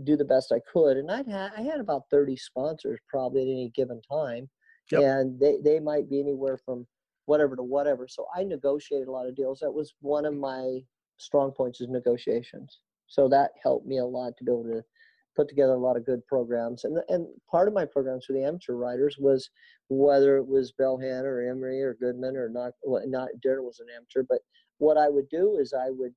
do 0.05 0.16
the 0.16 0.24
best 0.24 0.52
i 0.52 0.60
could 0.73 0.97
and 0.97 1.10
i'd 1.10 1.27
had 1.27 1.52
i 1.56 1.60
had 1.60 1.81
about 1.81 2.02
30 2.10 2.36
sponsors 2.36 2.98
probably 3.09 3.43
at 3.43 3.52
any 3.52 3.70
given 3.74 4.01
time 4.10 4.48
Yep. 4.90 5.02
and 5.02 5.40
they, 5.40 5.59
they 5.64 5.78
might 5.81 6.10
be 6.10 6.20
anywhere 6.20 6.59
from 6.59 6.86
whatever 7.27 7.56
to 7.56 7.62
whatever 7.62 8.06
so 8.09 8.27
i 8.36 8.43
negotiated 8.43 9.09
a 9.09 9.12
lot 9.12 9.28
of 9.28 9.36
deals 9.36 9.60
that 9.60 9.73
was 9.73 9.94
one 10.01 10.24
of 10.24 10.35
my 10.35 10.81
strong 11.19 11.52
points 11.52 11.81
is 11.81 11.89
negotiations 11.89 12.81
so 13.06 13.28
that 13.28 13.52
helped 13.62 13.86
me 13.86 13.98
a 13.98 14.05
lot 14.05 14.36
to 14.36 14.44
be 14.44 14.51
able 14.51 14.64
to 14.64 14.82
put 15.35 15.49
together 15.49 15.73
a 15.73 15.79
lot 15.79 15.97
of 15.97 16.07
good 16.07 16.25
programs 16.27 16.85
and 16.85 16.99
and 17.09 17.27
part 17.51 17.69
of 17.69 17.75
my 17.75 17.85
programs 17.85 18.25
for 18.27 18.33
the 18.33 18.45
amateur 18.45 18.75
riders 18.75 19.17
was 19.19 19.51
whether 19.89 20.37
it 20.37 20.47
was 20.47 20.73
Belhan 20.79 21.25
or 21.25 21.43
Emery 21.43 21.83
or 21.83 21.95
Goodman 21.95 22.37
or 22.37 22.49
not 22.49 22.73
well, 22.83 23.03
not 23.07 23.29
Darren 23.45 23.65
was 23.65 23.81
an 23.81 23.89
amateur 23.95 24.25
but 24.29 24.41
what 24.79 24.97
I 24.97 25.09
would 25.09 25.29
do 25.29 25.59
is 25.59 25.73
I 25.73 25.91
would 25.91 26.15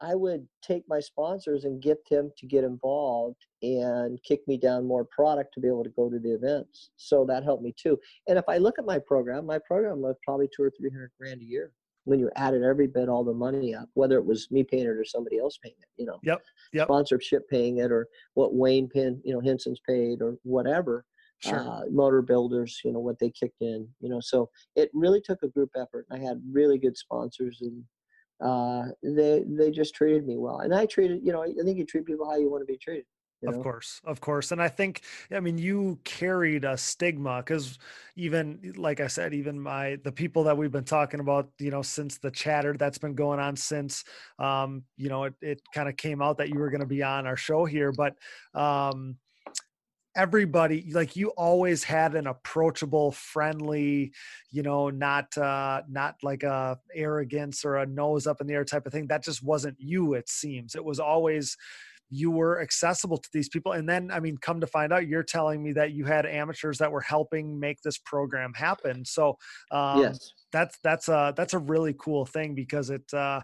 I 0.00 0.14
would 0.14 0.46
take 0.62 0.84
my 0.88 1.00
sponsors 1.00 1.64
and 1.64 1.82
get 1.82 1.98
them 2.08 2.30
to 2.38 2.46
get 2.46 2.62
involved 2.62 3.44
and 3.62 4.22
kick 4.22 4.46
me 4.46 4.56
down 4.56 4.86
more 4.86 5.04
product 5.04 5.54
to 5.54 5.60
be 5.60 5.66
able 5.66 5.82
to 5.82 5.90
go 5.90 6.08
to 6.08 6.20
the 6.20 6.32
events. 6.32 6.90
So 6.96 7.24
that 7.26 7.42
helped 7.42 7.64
me 7.64 7.74
too. 7.76 7.98
And 8.28 8.38
if 8.38 8.44
I 8.48 8.58
look 8.58 8.78
at 8.78 8.84
my 8.84 9.00
program, 9.00 9.44
my 9.44 9.58
program 9.58 10.00
was 10.00 10.14
probably 10.24 10.48
two 10.54 10.62
or 10.62 10.70
three 10.70 10.90
hundred 10.90 11.10
grand 11.18 11.42
a 11.42 11.44
year 11.44 11.72
when 12.08 12.18
you 12.18 12.30
added 12.36 12.62
every 12.62 12.86
bit 12.86 13.08
all 13.08 13.22
the 13.22 13.34
money 13.34 13.74
up, 13.74 13.88
whether 13.92 14.16
it 14.16 14.24
was 14.24 14.50
me 14.50 14.64
paying 14.64 14.84
it 14.84 14.88
or 14.88 15.04
somebody 15.04 15.38
else 15.38 15.58
paying 15.62 15.74
it, 15.78 15.88
you 15.98 16.06
know. 16.06 16.18
Yep, 16.22 16.42
yep. 16.72 16.86
Sponsorship 16.86 17.48
paying 17.48 17.78
it 17.78 17.92
or 17.92 18.08
what 18.34 18.54
Wayne 18.54 18.88
Pin, 18.88 19.20
you 19.24 19.34
know, 19.34 19.40
Hinson's 19.40 19.80
paid 19.86 20.22
or 20.22 20.36
whatever 20.42 21.04
Sure. 21.40 21.60
uh, 21.60 21.82
motor 21.90 22.20
builders, 22.20 22.80
you 22.84 22.92
know, 22.92 22.98
what 22.98 23.18
they 23.20 23.30
kicked 23.30 23.60
in, 23.60 23.86
you 24.00 24.08
know. 24.08 24.18
So 24.20 24.50
it 24.74 24.90
really 24.92 25.20
took 25.20 25.42
a 25.44 25.48
group 25.48 25.70
effort. 25.76 26.06
And 26.10 26.20
I 26.20 26.26
had 26.26 26.42
really 26.50 26.78
good 26.78 26.96
sponsors, 26.96 27.60
and 27.60 27.84
uh, 28.44 28.88
they 29.04 29.44
they 29.46 29.70
just 29.70 29.94
treated 29.94 30.26
me 30.26 30.36
well. 30.36 30.60
And 30.60 30.74
I 30.74 30.86
treated, 30.86 31.20
you 31.22 31.32
know, 31.32 31.44
I 31.44 31.52
think 31.62 31.78
you 31.78 31.86
treat 31.86 32.06
people 32.06 32.28
how 32.28 32.38
you 32.38 32.50
want 32.50 32.62
to 32.62 32.72
be 32.72 32.78
treated. 32.78 33.04
You 33.42 33.50
know? 33.50 33.56
Of 33.56 33.62
course, 33.62 34.00
of 34.04 34.20
course. 34.20 34.50
And 34.52 34.60
I 34.60 34.68
think, 34.68 35.02
I 35.30 35.40
mean, 35.40 35.58
you 35.58 35.98
carried 36.04 36.64
a 36.64 36.76
stigma 36.76 37.38
because 37.38 37.78
even, 38.16 38.74
like 38.76 39.00
I 39.00 39.06
said, 39.06 39.32
even 39.32 39.60
my, 39.60 39.98
the 40.02 40.10
people 40.10 40.44
that 40.44 40.56
we've 40.56 40.72
been 40.72 40.84
talking 40.84 41.20
about, 41.20 41.50
you 41.58 41.70
know, 41.70 41.82
since 41.82 42.18
the 42.18 42.30
chatter 42.30 42.74
that's 42.76 42.98
been 42.98 43.14
going 43.14 43.38
on 43.38 43.56
since, 43.56 44.04
um, 44.38 44.82
you 44.96 45.08
know, 45.08 45.24
it, 45.24 45.34
it 45.40 45.62
kind 45.72 45.88
of 45.88 45.96
came 45.96 46.20
out 46.20 46.38
that 46.38 46.48
you 46.48 46.58
were 46.58 46.70
going 46.70 46.80
to 46.80 46.86
be 46.86 47.02
on 47.02 47.26
our 47.26 47.36
show 47.36 47.64
here. 47.64 47.92
But, 47.92 48.14
um, 48.54 49.16
everybody 50.16 50.90
like 50.92 51.14
you 51.14 51.28
always 51.36 51.84
had 51.84 52.16
an 52.16 52.26
approachable 52.26 53.12
friendly 53.12 54.12
you 54.50 54.62
know 54.62 54.90
not 54.90 55.36
uh 55.38 55.80
not 55.88 56.16
like 56.24 56.42
a 56.42 56.76
arrogance 56.92 57.64
or 57.64 57.76
a 57.76 57.86
nose 57.86 58.26
up 58.26 58.40
in 58.40 58.48
the 58.48 58.54
air 58.54 58.64
type 58.64 58.84
of 58.84 58.92
thing 58.92 59.06
that 59.06 59.22
just 59.22 59.44
wasn't 59.44 59.76
you 59.78 60.14
it 60.14 60.28
seems 60.28 60.74
it 60.74 60.84
was 60.84 60.98
always 60.98 61.56
you 62.10 62.30
were 62.30 62.60
accessible 62.60 63.18
to 63.18 63.28
these 63.32 63.48
people 63.48 63.72
and 63.72 63.88
then 63.88 64.10
i 64.10 64.20
mean 64.20 64.36
come 64.38 64.60
to 64.60 64.66
find 64.66 64.92
out 64.92 65.06
you're 65.06 65.22
telling 65.22 65.62
me 65.62 65.72
that 65.72 65.92
you 65.92 66.04
had 66.04 66.24
amateurs 66.26 66.78
that 66.78 66.90
were 66.90 67.00
helping 67.00 67.58
make 67.58 67.80
this 67.82 67.98
program 67.98 68.52
happen 68.54 69.04
so 69.04 69.36
um, 69.70 70.00
yes 70.00 70.32
that's 70.52 70.78
that's 70.82 71.08
a 71.08 71.34
that's 71.36 71.54
a 71.54 71.58
really 71.58 71.94
cool 71.98 72.24
thing 72.24 72.54
because 72.54 72.90
it 72.90 73.02
uh 73.12 73.40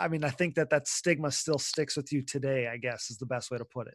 i 0.00 0.08
mean 0.08 0.24
i 0.24 0.30
think 0.30 0.54
that 0.54 0.70
that 0.70 0.88
stigma 0.88 1.30
still 1.30 1.58
sticks 1.58 1.96
with 1.96 2.10
you 2.12 2.22
today 2.22 2.68
i 2.68 2.76
guess 2.76 3.10
is 3.10 3.18
the 3.18 3.26
best 3.26 3.50
way 3.50 3.58
to 3.58 3.64
put 3.64 3.86
it 3.86 3.94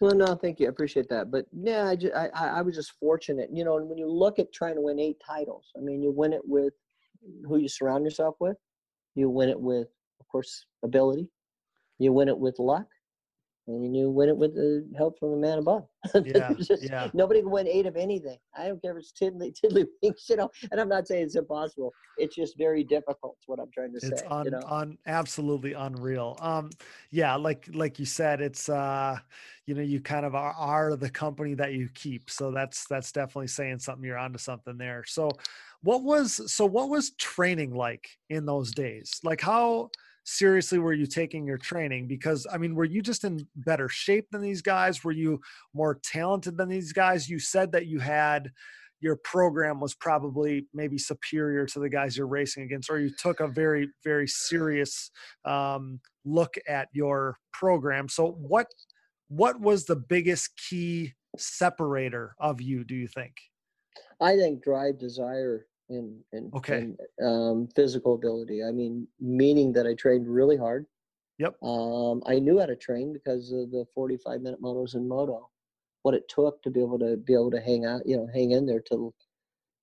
well, 0.00 0.14
no, 0.14 0.34
thank 0.34 0.60
you. 0.60 0.66
I 0.66 0.68
appreciate 0.68 1.08
that. 1.08 1.30
But 1.30 1.46
yeah, 1.52 1.88
I, 1.88 1.96
just, 1.96 2.14
I, 2.14 2.28
I 2.34 2.62
was 2.62 2.74
just 2.74 2.92
fortunate, 3.00 3.48
you 3.52 3.64
know. 3.64 3.78
And 3.78 3.88
when 3.88 3.96
you 3.96 4.10
look 4.10 4.38
at 4.38 4.52
trying 4.52 4.74
to 4.74 4.82
win 4.82 4.98
eight 4.98 5.16
titles, 5.26 5.70
I 5.76 5.80
mean, 5.80 6.02
you 6.02 6.10
win 6.10 6.32
it 6.32 6.42
with 6.44 6.74
who 7.46 7.56
you 7.56 7.68
surround 7.68 8.04
yourself 8.04 8.36
with. 8.38 8.56
You 9.14 9.30
win 9.30 9.48
it 9.48 9.58
with, 9.58 9.88
of 10.20 10.28
course, 10.28 10.66
ability. 10.84 11.30
You 11.98 12.12
win 12.12 12.28
it 12.28 12.38
with 12.38 12.58
luck, 12.58 12.86
and 13.66 13.96
you 13.96 14.10
win 14.10 14.28
it 14.28 14.36
with 14.36 14.54
the 14.54 14.86
help 14.96 15.18
from 15.18 15.32
the 15.32 15.36
man 15.36 15.58
above. 15.58 15.86
Yeah, 16.24 16.52
Just- 16.54 16.84
yeah. 16.84 17.10
Nobody 17.14 17.40
can 17.40 17.50
win 17.50 17.66
eight 17.66 17.86
of 17.86 17.96
anything. 17.96 18.38
I 18.56 18.68
don't 18.68 18.80
care 18.80 18.92
if 18.92 18.98
it's 18.98 19.12
tiddly, 19.12 19.52
tiddlywinks, 19.52 19.88
you 20.28 20.36
know. 20.36 20.50
And 20.70 20.80
I'm 20.80 20.88
not 20.88 21.08
saying 21.08 21.24
it's 21.24 21.36
impossible. 21.36 21.92
It's 22.16 22.36
just 22.36 22.56
very 22.56 22.84
difficult. 22.84 23.36
Is 23.40 23.48
what 23.48 23.58
I'm 23.58 23.70
trying 23.72 23.92
to 23.92 23.96
it's 23.96 24.20
say. 24.20 24.26
un, 24.30 24.44
you 24.44 24.50
know. 24.52 24.60
un 24.68 24.98
absolutely 25.06 25.72
unreal 25.72 26.36
um 26.40 26.70
yeah 27.10 27.34
like 27.34 27.68
like 27.74 27.98
you 27.98 28.04
said 28.04 28.40
it's 28.40 28.68
uh 28.68 29.18
you 29.66 29.74
know 29.74 29.82
you 29.82 30.00
kind 30.00 30.24
of 30.24 30.34
are, 30.34 30.54
are 30.56 30.96
the 30.96 31.10
company 31.10 31.54
that 31.54 31.72
you 31.72 31.88
keep 31.94 32.30
so 32.30 32.50
that's 32.50 32.86
that's 32.86 33.12
definitely 33.12 33.46
saying 33.48 33.78
something 33.78 34.04
you're 34.04 34.18
onto 34.18 34.38
something 34.38 34.76
there 34.78 35.04
so 35.06 35.30
what 35.82 36.02
was 36.02 36.52
so 36.52 36.64
what 36.64 36.88
was 36.88 37.10
training 37.12 37.74
like 37.74 38.08
in 38.30 38.46
those 38.46 38.72
days 38.72 39.20
like 39.24 39.40
how 39.40 39.90
seriously 40.28 40.78
were 40.78 40.92
you 40.92 41.06
taking 41.06 41.46
your 41.46 41.56
training 41.56 42.08
because 42.08 42.46
i 42.52 42.58
mean 42.58 42.74
were 42.74 42.84
you 42.84 43.00
just 43.00 43.22
in 43.22 43.46
better 43.56 43.88
shape 43.88 44.26
than 44.30 44.42
these 44.42 44.60
guys 44.60 45.04
were 45.04 45.12
you 45.12 45.40
more 45.72 46.00
talented 46.02 46.56
than 46.56 46.68
these 46.68 46.92
guys 46.92 47.30
you 47.30 47.38
said 47.38 47.70
that 47.70 47.86
you 47.86 48.00
had 48.00 48.50
your 49.00 49.16
program 49.16 49.78
was 49.78 49.94
probably 49.94 50.66
maybe 50.72 50.98
superior 50.98 51.66
to 51.66 51.78
the 51.78 51.88
guys 51.88 52.16
you're 52.16 52.26
racing 52.26 52.62
against, 52.62 52.90
or 52.90 52.98
you 52.98 53.10
took 53.10 53.40
a 53.40 53.46
very, 53.46 53.88
very 54.02 54.26
serious 54.26 55.10
um, 55.44 56.00
look 56.24 56.54
at 56.66 56.88
your 56.92 57.36
program. 57.52 58.08
So, 58.08 58.32
what 58.32 58.66
what 59.28 59.60
was 59.60 59.84
the 59.84 59.96
biggest 59.96 60.50
key 60.68 61.12
separator 61.36 62.34
of 62.38 62.60
you? 62.60 62.84
Do 62.84 62.94
you 62.94 63.06
think? 63.06 63.34
I 64.20 64.36
think 64.36 64.62
drive, 64.62 64.98
desire, 64.98 65.66
and 65.88 66.20
and, 66.32 66.52
Okay. 66.54 66.78
and 66.78 66.98
um, 67.24 67.68
physical 67.74 68.14
ability. 68.14 68.62
I 68.62 68.72
mean, 68.72 69.06
meaning 69.20 69.72
that 69.74 69.86
I 69.86 69.94
trained 69.94 70.28
really 70.28 70.56
hard. 70.56 70.86
Yep. 71.38 71.62
Um, 71.62 72.22
I 72.26 72.38
knew 72.38 72.58
how 72.58 72.66
to 72.66 72.76
train 72.76 73.12
because 73.12 73.52
of 73.52 73.70
the 73.70 73.84
45 73.94 74.40
minute 74.40 74.62
motos 74.62 74.94
in 74.94 75.06
moto. 75.06 75.50
What 76.02 76.14
it 76.14 76.28
took 76.28 76.62
to 76.62 76.70
be 76.70 76.80
able 76.80 76.98
to 77.00 77.16
be 77.16 77.34
able 77.34 77.50
to 77.50 77.60
hang 77.60 77.84
out, 77.84 78.02
you 78.06 78.16
know, 78.16 78.28
hang 78.32 78.52
in 78.52 78.64
there 78.64 78.80
till, 78.80 79.14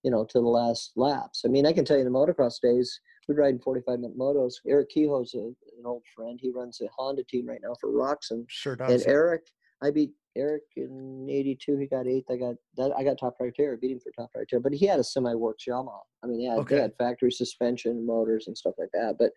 you 0.03 0.09
know, 0.09 0.25
to 0.25 0.39
the 0.39 0.47
last 0.47 0.93
laps. 0.95 1.43
I 1.45 1.49
mean, 1.49 1.65
I 1.65 1.73
can 1.73 1.85
tell 1.85 1.97
you, 1.97 2.05
in 2.05 2.11
the 2.11 2.17
motocross 2.17 2.59
days, 2.61 2.99
we'd 3.27 3.37
ride 3.37 3.53
in 3.55 3.59
45 3.59 3.99
minute 3.99 4.17
motos. 4.17 4.53
Eric 4.67 4.89
Kehoe's 4.95 5.33
a, 5.35 5.39
an 5.39 5.85
old 5.85 6.03
friend. 6.15 6.39
He 6.41 6.49
runs 6.49 6.79
a 6.81 6.87
Honda 6.97 7.23
team 7.25 7.45
right 7.45 7.59
now 7.61 7.75
for 7.79 7.89
Roczen. 7.89 8.45
Sure 8.47 8.75
does. 8.75 9.03
And. 9.03 9.11
Eric, 9.11 9.43
I 9.81 9.91
beat 9.91 10.11
Eric 10.35 10.63
in 10.75 11.27
'82. 11.29 11.77
He 11.77 11.85
got 11.87 12.07
eighth. 12.07 12.25
I 12.29 12.37
got 12.37 12.55
that. 12.77 12.91
I 12.97 13.03
got 13.03 13.17
top 13.19 13.37
priority. 13.37 13.67
I 13.67 13.75
beat 13.79 13.91
him 13.91 13.99
for 13.99 14.11
top 14.11 14.31
priority. 14.31 14.57
But 14.59 14.73
he 14.73 14.85
had 14.85 14.99
a 14.99 15.03
semi-works 15.03 15.65
Yamaha. 15.67 15.99
I 16.23 16.27
mean, 16.27 16.39
they 16.39 16.45
had, 16.45 16.59
Okay. 16.59 16.75
they 16.75 16.81
had 16.81 16.95
factory 16.97 17.31
suspension, 17.31 18.05
motors, 18.05 18.47
and 18.47 18.57
stuff 18.57 18.73
like 18.77 18.89
that. 18.93 19.17
But 19.19 19.31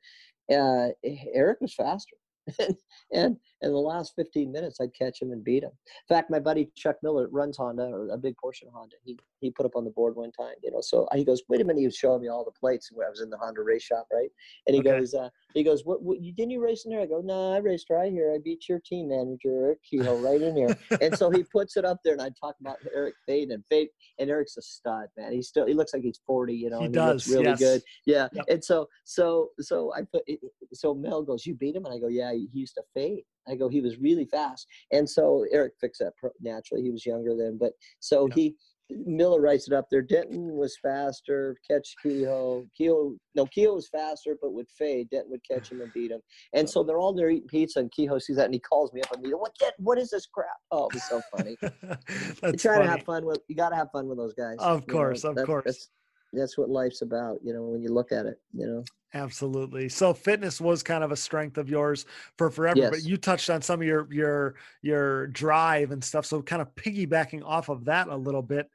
uh, 0.55 0.89
Eric 1.35 1.61
was 1.61 1.75
faster. 1.75 2.17
and 2.61 2.77
and 3.13 3.37
in 3.63 3.73
the 3.73 3.79
last 3.79 4.13
15 4.17 4.53
minutes, 4.53 4.81
I'd 4.81 4.95
catch 4.95 5.21
him 5.21 5.33
and 5.33 5.43
beat 5.43 5.63
him. 5.63 5.71
In 5.87 6.15
fact, 6.15 6.31
my 6.31 6.39
buddy 6.39 6.71
Chuck 6.77 6.97
Miller 7.03 7.29
runs 7.31 7.57
Honda, 7.57 7.85
or 7.85 8.09
a 8.11 8.19
big 8.19 8.37
portion 8.37 8.69
of 8.69 8.75
Honda. 8.75 8.97
He 9.05 9.19
he 9.41 9.51
put 9.51 9.67
up 9.67 9.77
on 9.77 9.85
the 9.85 9.91
board 9.91 10.17
one 10.17 10.33
time, 10.33 10.55
you 10.63 10.71
know. 10.71 10.81
So 10.81 11.09
he 11.15 11.25
goes, 11.25 11.43
"Wait 11.49 11.61
a 11.61 11.65
minute!" 11.65 11.81
He 11.81 11.87
was 11.87 11.97
showing 11.97 12.23
me 12.23 12.29
all 12.29 12.45
the 12.45 12.51
plates 12.53 12.91
when 12.93 13.07
I 13.07 13.11
was 13.11 13.21
in 13.21 13.31
the 13.31 13.39
Honda 13.39 13.63
race 13.63 13.83
shop, 13.83 14.07
right? 14.13 14.31
And 14.67 14.75
he 14.75 14.81
Okay. 14.81 14.99
goes, 14.99 15.15
uh, 15.15 15.29
"He 15.55 15.63
goes, 15.63 15.85
what, 15.85 16.03
what? 16.03 16.19
Didn't 16.21 16.51
you 16.51 16.63
race 16.63 16.85
in 16.85 16.91
there?" 16.91 17.01
I 17.01 17.07
go, 17.07 17.21
"No, 17.21 17.53
I 17.53 17.59
raced 17.59 17.91
right 17.91 18.13
here. 18.13 18.33
I 18.35 18.39
beat 18.39 18.69
your 18.69 18.81
team 18.81 19.09
manager, 19.09 19.65
Eric 19.65 19.83
Kehoe, 19.83 20.17
right 20.19 20.41
in 20.41 20.57
here." 20.57 20.77
and 21.01 21.17
so 21.17 21.31
he 21.31 21.43
puts 21.53 21.77
it 21.77 21.85
up 21.85 21.99
there, 22.05 22.13
and 22.13 22.23
I 22.23 22.31
talk 22.41 22.57
about 22.61 22.77
Eric 22.95 23.15
Fade 23.27 23.51
and 23.51 23.65
Fade, 23.69 23.89
and 24.19 24.31
Eric's 24.31 24.57
a 24.57 24.63
stud, 24.63 25.09
man. 25.17 25.33
He 25.33 25.43
still 25.43 25.67
he 25.67 25.75
looks 25.75 25.93
like 25.93 26.03
he's 26.03 26.21
40, 26.27 26.55
you 26.55 26.71
know. 26.71 26.81
He 26.81 26.87
and 26.87 26.95
He 26.95 27.01
looks 27.01 27.25
does, 27.25 27.35
really 27.35 27.47
yes. 27.47 27.59
good. 27.59 27.83
Yeah. 28.07 28.29
Yep. 28.33 28.45
And 28.49 28.65
so 28.65 28.89
so 29.05 29.51
so 29.61 29.93
I 29.95 30.03
put 30.03 30.23
it, 30.27 30.41
so 30.73 30.95
Mel 30.95 31.23
goes, 31.23 31.47
"You 31.47 31.55
beat 31.55 31.77
him?" 31.77 31.85
And 31.85 31.95
I 31.95 31.99
go, 31.99 32.09
"Yeah, 32.09 32.33
he 32.39 32.49
used 32.53 32.75
to 32.75 32.83
fade." 32.95 33.25
I 33.49 33.55
go, 33.55 33.69
"He 33.69 33.81
was 33.81 33.99
really 33.99 34.27
fast." 34.27 34.67
And 34.93 35.09
so 35.09 35.47
Eric 35.51 35.75
fixed 35.81 36.01
that 36.01 36.13
pro- 36.17 36.31
naturally. 36.41 36.83
He 36.83 36.91
was 36.91 37.07
younger 37.07 37.37
then, 37.37 37.59
but 37.59 37.73
so 38.01 38.27
Yeah. 38.29 38.35
he 38.35 38.57
Miller 38.91 39.41
writes 39.41 39.67
it 39.67 39.75
up 39.75 39.87
there. 39.91 40.03
Denton 40.03 40.57
was 40.57 40.77
faster, 40.81 41.57
catch 41.69 41.95
Kehoe. 42.03 42.67
Kehoe, 42.77 43.17
no, 43.35 43.47
Kehoe 43.47 43.75
was 43.75 43.89
faster, 43.89 44.37
but 44.41 44.53
would 44.53 44.69
fade. 44.71 45.09
Denton 45.11 45.31
would 45.31 45.41
catch 45.49 45.71
him 45.71 45.81
and 45.81 45.93
beat 45.93 46.11
him. 46.11 46.21
And 46.53 46.69
so 46.69 46.85
they're 46.85 46.99
all 46.99 47.13
there 47.13 47.31
eating 47.31 47.49
pizza, 47.49 47.81
and 47.81 47.91
Kehoe 47.91 48.19
sees 48.19 48.37
that, 48.37 48.45
and 48.45 48.55
he 48.55 48.61
calls 48.61 48.93
me 48.93 49.01
up 49.03 49.13
and 49.13 49.23
me. 49.23 49.31
What? 49.31 49.53
That, 49.61 49.75
what 49.79 49.99
is 49.99 50.11
this 50.11 50.27
crap? 50.27 50.47
Oh, 50.71 50.89
it 50.89 50.95
was 50.95 51.05
so 51.05 51.21
funny. 51.37 51.57
you 52.45 52.53
try 52.53 52.79
to 52.79 52.87
have 52.87 53.03
fun 53.03 53.25
with. 53.25 53.41
You 53.49 53.57
got 53.57 53.71
to 53.71 53.77
have 53.77 53.91
fun 53.93 54.07
with 54.09 54.19
those 54.19 54.35
guys. 54.35 54.57
Of 54.61 54.85
you 54.87 54.87
know. 54.87 54.99
course, 54.99 55.25
of 55.25 55.37
course. 55.45 55.89
That's, 56.33 56.59
what 56.59 56.69
life's 56.69 57.03
about, 57.03 57.39
you 57.43 57.53
know. 57.53 57.63
When 57.63 57.83
you 57.83 57.89
look 57.89 58.13
at 58.13 58.27
it, 58.27 58.41
you 58.53 58.67
know. 58.67 58.85
Absolutely. 59.15 59.89
So 59.89 60.13
fitness 60.13 60.61
was 60.61 60.83
kind 60.83 61.03
of 61.03 61.11
a 61.11 61.17
strength 61.17 61.57
of 61.57 61.71
yours 61.71 62.05
for 62.37 62.51
forever, 62.51 62.91
but 62.91 63.05
you 63.05 63.17
touched 63.17 63.49
on 63.49 63.63
some 63.63 63.81
of 63.81 63.87
your 63.87 64.07
your 64.13 64.57
your 64.83 65.29
drive 65.29 65.93
and 65.93 66.05
stuff. 66.05 66.27
So 66.27 66.43
kind 66.43 66.61
of 66.61 66.75
piggybacking 66.75 67.43
off 67.45 67.69
of 67.69 67.87
that 67.87 68.09
a 68.09 68.17
little 68.17 68.43
bit. 68.43 68.69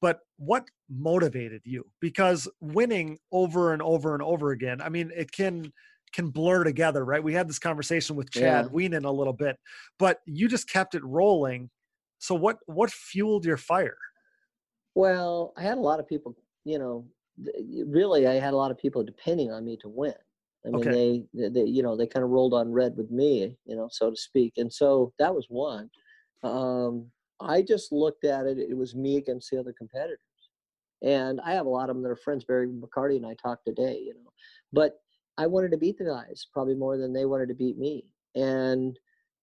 But 0.00 0.20
what 0.36 0.68
motivated 0.88 1.62
you? 1.64 1.84
Because 2.00 2.48
winning 2.60 3.18
over 3.32 3.72
and 3.72 3.82
over 3.82 4.14
and 4.14 4.22
over 4.22 4.52
again, 4.52 4.80
I 4.80 4.88
mean, 4.88 5.10
it 5.16 5.32
can 5.32 5.72
can 6.12 6.30
blur 6.30 6.64
together, 6.64 7.04
right? 7.04 7.22
We 7.22 7.34
had 7.34 7.48
this 7.48 7.58
conversation 7.58 8.14
with 8.14 8.30
Chad 8.30 8.66
Yeah. 8.66 8.70
Wienen 8.70 9.04
a 9.04 9.10
little 9.10 9.32
bit, 9.32 9.56
but 9.98 10.20
you 10.26 10.48
just 10.48 10.70
kept 10.70 10.94
it 10.94 11.04
rolling. 11.04 11.70
So 12.18 12.34
what 12.34 12.58
what 12.66 12.90
fueled 12.90 13.44
your 13.44 13.56
fire? 13.56 13.98
Well, 14.94 15.52
I 15.56 15.62
had 15.62 15.78
a 15.78 15.80
lot 15.80 16.00
of 16.00 16.06
people, 16.06 16.36
you 16.64 16.78
know, 16.78 17.06
really, 17.86 18.26
I 18.26 18.34
had 18.34 18.52
a 18.52 18.56
lot 18.56 18.70
of 18.70 18.78
people 18.78 19.02
depending 19.04 19.50
on 19.50 19.64
me 19.64 19.76
to 19.82 19.88
win. 19.88 20.14
I 20.66 20.70
mean, 20.70 20.80
Okay. 20.80 21.26
they, 21.32 21.48
they, 21.48 21.64
you 21.64 21.82
know, 21.82 21.96
they 21.96 22.06
kind 22.06 22.24
of 22.24 22.30
rolled 22.30 22.54
on 22.54 22.72
red 22.72 22.96
with 22.96 23.10
me, 23.10 23.56
you 23.64 23.76
know, 23.76 23.88
so 23.90 24.10
to 24.10 24.16
speak. 24.16 24.54
And 24.56 24.72
so 24.72 25.12
that 25.18 25.34
was 25.34 25.46
one. 25.48 25.88
Um, 26.42 27.10
I 27.40 27.62
just 27.62 27.92
looked 27.92 28.24
at 28.24 28.46
it, 28.46 28.58
it 28.58 28.76
was 28.76 28.94
me 28.94 29.16
against 29.16 29.50
the 29.50 29.58
other 29.58 29.72
competitors. 29.72 30.18
And 31.02 31.40
I 31.42 31.52
have 31.52 31.66
a 31.66 31.70
lot 31.70 31.88
of 31.88 31.96
them 31.96 32.02
that 32.02 32.10
are 32.10 32.16
friends. 32.16 32.44
Barry 32.44 32.66
McCarty 32.68 33.16
and 33.16 33.26
I 33.26 33.34
talked 33.34 33.66
today, 33.66 34.00
you 34.04 34.14
know, 34.14 34.30
but 34.72 34.94
I 35.38 35.46
wanted 35.46 35.70
to 35.70 35.78
beat 35.78 35.96
the 35.96 36.04
guys 36.04 36.48
probably 36.52 36.74
more 36.74 36.96
than 36.98 37.12
they 37.12 37.24
wanted 37.24 37.48
to 37.48 37.54
beat 37.54 37.78
me. 37.78 38.04
And 38.34 38.98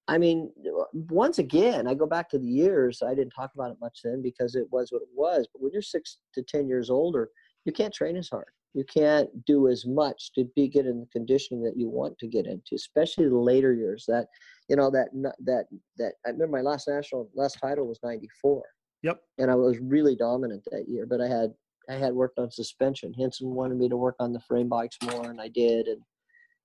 I 0.07 0.17
mean, 0.17 0.51
once 0.93 1.39
again, 1.39 1.87
I 1.87 1.95
go 1.95 2.05
back 2.05 2.29
to 2.29 2.37
the 2.37 2.47
years. 2.47 3.01
I 3.01 3.15
didn't 3.15 3.31
talk 3.31 3.51
about 3.55 3.71
it 3.71 3.77
much 3.81 4.01
then 4.03 4.21
because 4.21 4.55
it 4.55 4.67
was 4.71 4.91
what 4.91 5.01
it 5.01 5.07
was. 5.13 5.47
But 5.51 5.61
when 5.61 5.71
you're 5.73 5.81
six 5.81 6.17
to 6.35 6.43
ten 6.43 6.67
years 6.67 6.89
older, 6.89 7.29
you 7.65 7.71
can't 7.73 7.93
train 7.93 8.15
as 8.15 8.29
hard. 8.29 8.45
You 8.75 8.83
can't 8.83 9.29
do 9.45 9.67
as 9.69 9.85
much 9.85 10.31
to 10.33 10.45
be 10.55 10.67
get 10.67 10.85
in 10.85 10.99
the 10.99 11.07
conditioning 11.07 11.63
that 11.63 11.77
you 11.77 11.89
want 11.89 12.17
to 12.19 12.27
get 12.27 12.45
into, 12.45 12.75
especially 12.75 13.29
the 13.29 13.37
later 13.37 13.73
years. 13.73 14.05
That 14.07 14.27
you 14.69 14.75
know 14.75 14.91
that 14.91 15.07
that 15.39 15.65
that 15.97 16.13
I 16.25 16.29
remember 16.29 16.57
my 16.57 16.61
last 16.61 16.87
national 16.87 17.29
last 17.33 17.57
title 17.59 17.87
was 17.87 17.99
'94, 18.03 18.63
Yep. 19.01 19.21
and 19.39 19.49
I 19.49 19.55
was 19.55 19.79
really 19.79 20.15
dominant 20.15 20.63
that 20.71 20.87
year. 20.87 21.05
But 21.05 21.21
I 21.21 21.27
had 21.27 21.53
I 21.89 21.93
had 21.93 22.13
worked 22.13 22.37
on 22.37 22.51
suspension. 22.51 23.13
Hinson 23.13 23.49
wanted 23.49 23.77
me 23.77 23.89
to 23.89 23.97
work 23.97 24.17
on 24.19 24.33
the 24.33 24.41
frame 24.41 24.67
bikes 24.67 24.97
more, 25.03 25.31
and 25.31 25.41
I 25.41 25.47
did. 25.47 25.87
And 25.87 26.01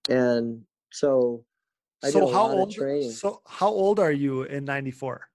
and 0.08 0.62
so 0.92 1.44
I 2.02 2.10
So 2.10 2.26
how 2.26 2.48
old 2.48 2.72
so 3.12 3.42
how 3.46 3.68
old 3.68 4.00
are 4.00 4.12
you 4.12 4.42
in 4.44 4.64
94? 4.64 5.28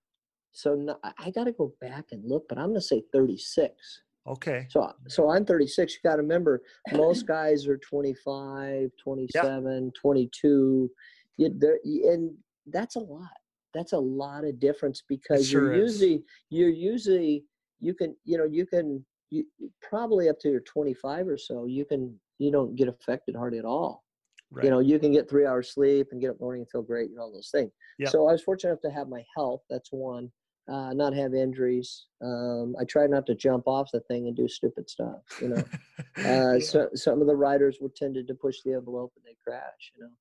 So 0.51 0.73
no, 0.73 0.97
I- 1.03 1.31
got 1.31 1.43
to 1.45 1.51
go 1.51 1.73
back 1.81 2.05
and 2.11 2.23
look, 2.23 2.47
but 2.47 2.57
I'm 2.57 2.69
going 2.69 2.81
to 2.81 2.81
say 2.81 3.03
36. 3.11 4.01
Okay. 4.27 4.65
So 4.69 4.91
so 5.07 5.29
I'm 5.29 5.45
36. 5.45 5.93
You 5.93 5.99
got 6.09 6.15
to 6.15 6.21
remember, 6.21 6.61
most 6.93 7.27
guys 7.35 7.67
are 7.67 7.77
25, 7.77 8.89
27, 8.97 9.91
22. 9.99 10.91
You, 11.37 12.09
and 12.09 12.33
that's 12.67 12.95
a 12.95 12.99
lot. 12.99 13.29
that's 13.73 13.91
a 13.93 13.99
lot 13.99 14.45
of 14.45 14.59
difference 14.59 15.03
because 15.07 15.51
sure 15.51 15.73
you're 15.73 15.83
is. 15.83 16.01
usually 16.01 16.23
you're 16.49 16.69
usually 16.69 17.43
you 17.79 17.93
can 17.93 18.15
you 18.23 18.37
know 18.37 18.45
you 18.45 18.65
can 18.65 19.05
you 19.29 19.45
probably 19.81 20.29
up 20.29 20.39
to 20.39 20.49
your 20.49 20.61
25 20.61 21.27
or 21.27 21.37
so 21.37 21.65
you 21.65 21.83
can 21.83 22.17
you 22.39 22.51
don't 22.51 22.75
get 22.77 22.87
affected 22.87 23.35
hardly 23.35 23.59
at 23.59 23.65
all 23.65 24.04
Right. 24.51 24.63
you 24.65 24.69
know 24.69 24.79
you 24.79 24.99
can 24.99 25.11
get 25.11 25.29
three 25.29 25.45
hours 25.45 25.73
sleep 25.73 26.07
and 26.11 26.21
get 26.21 26.29
up 26.29 26.35
in 26.39 26.41
morning 26.43 26.61
and 26.61 26.69
feel 26.69 26.81
great 26.83 27.09
and 27.09 27.19
all 27.19 27.31
those 27.31 27.49
things 27.49 27.71
Yep. 27.99 28.11
so 28.11 28.27
i 28.27 28.31
was 28.31 28.41
fortunate 28.43 28.71
enough 28.71 28.81
to 28.81 28.91
have 28.91 29.07
my 29.09 29.23
health 29.35 29.61
that's 29.69 29.91
one 29.91 30.31
uh, 30.67 30.93
not 30.93 31.13
have 31.13 31.33
injuries 31.33 32.07
um, 32.23 32.75
i 32.79 32.83
try 32.85 33.05
not 33.07 33.25
to 33.25 33.35
jump 33.35 33.67
off 33.67 33.89
the 33.91 33.99
thing 34.01 34.27
and 34.27 34.35
do 34.35 34.47
stupid 34.47 34.89
stuff 34.89 35.19
you 35.41 35.49
know 35.49 35.67
uh, 36.25 36.53
Yeah. 36.55 36.59
so, 36.59 36.89
some 36.93 37.21
of 37.21 37.27
the 37.27 37.35
riders 37.35 37.77
were 37.81 37.91
tended 37.95 38.27
to 38.27 38.33
push 38.35 38.57
the 38.63 38.73
envelope 38.73 39.11
and 39.15 39.25
they 39.25 39.35
crash 39.43 39.91
you 39.95 40.03
know 40.03 40.11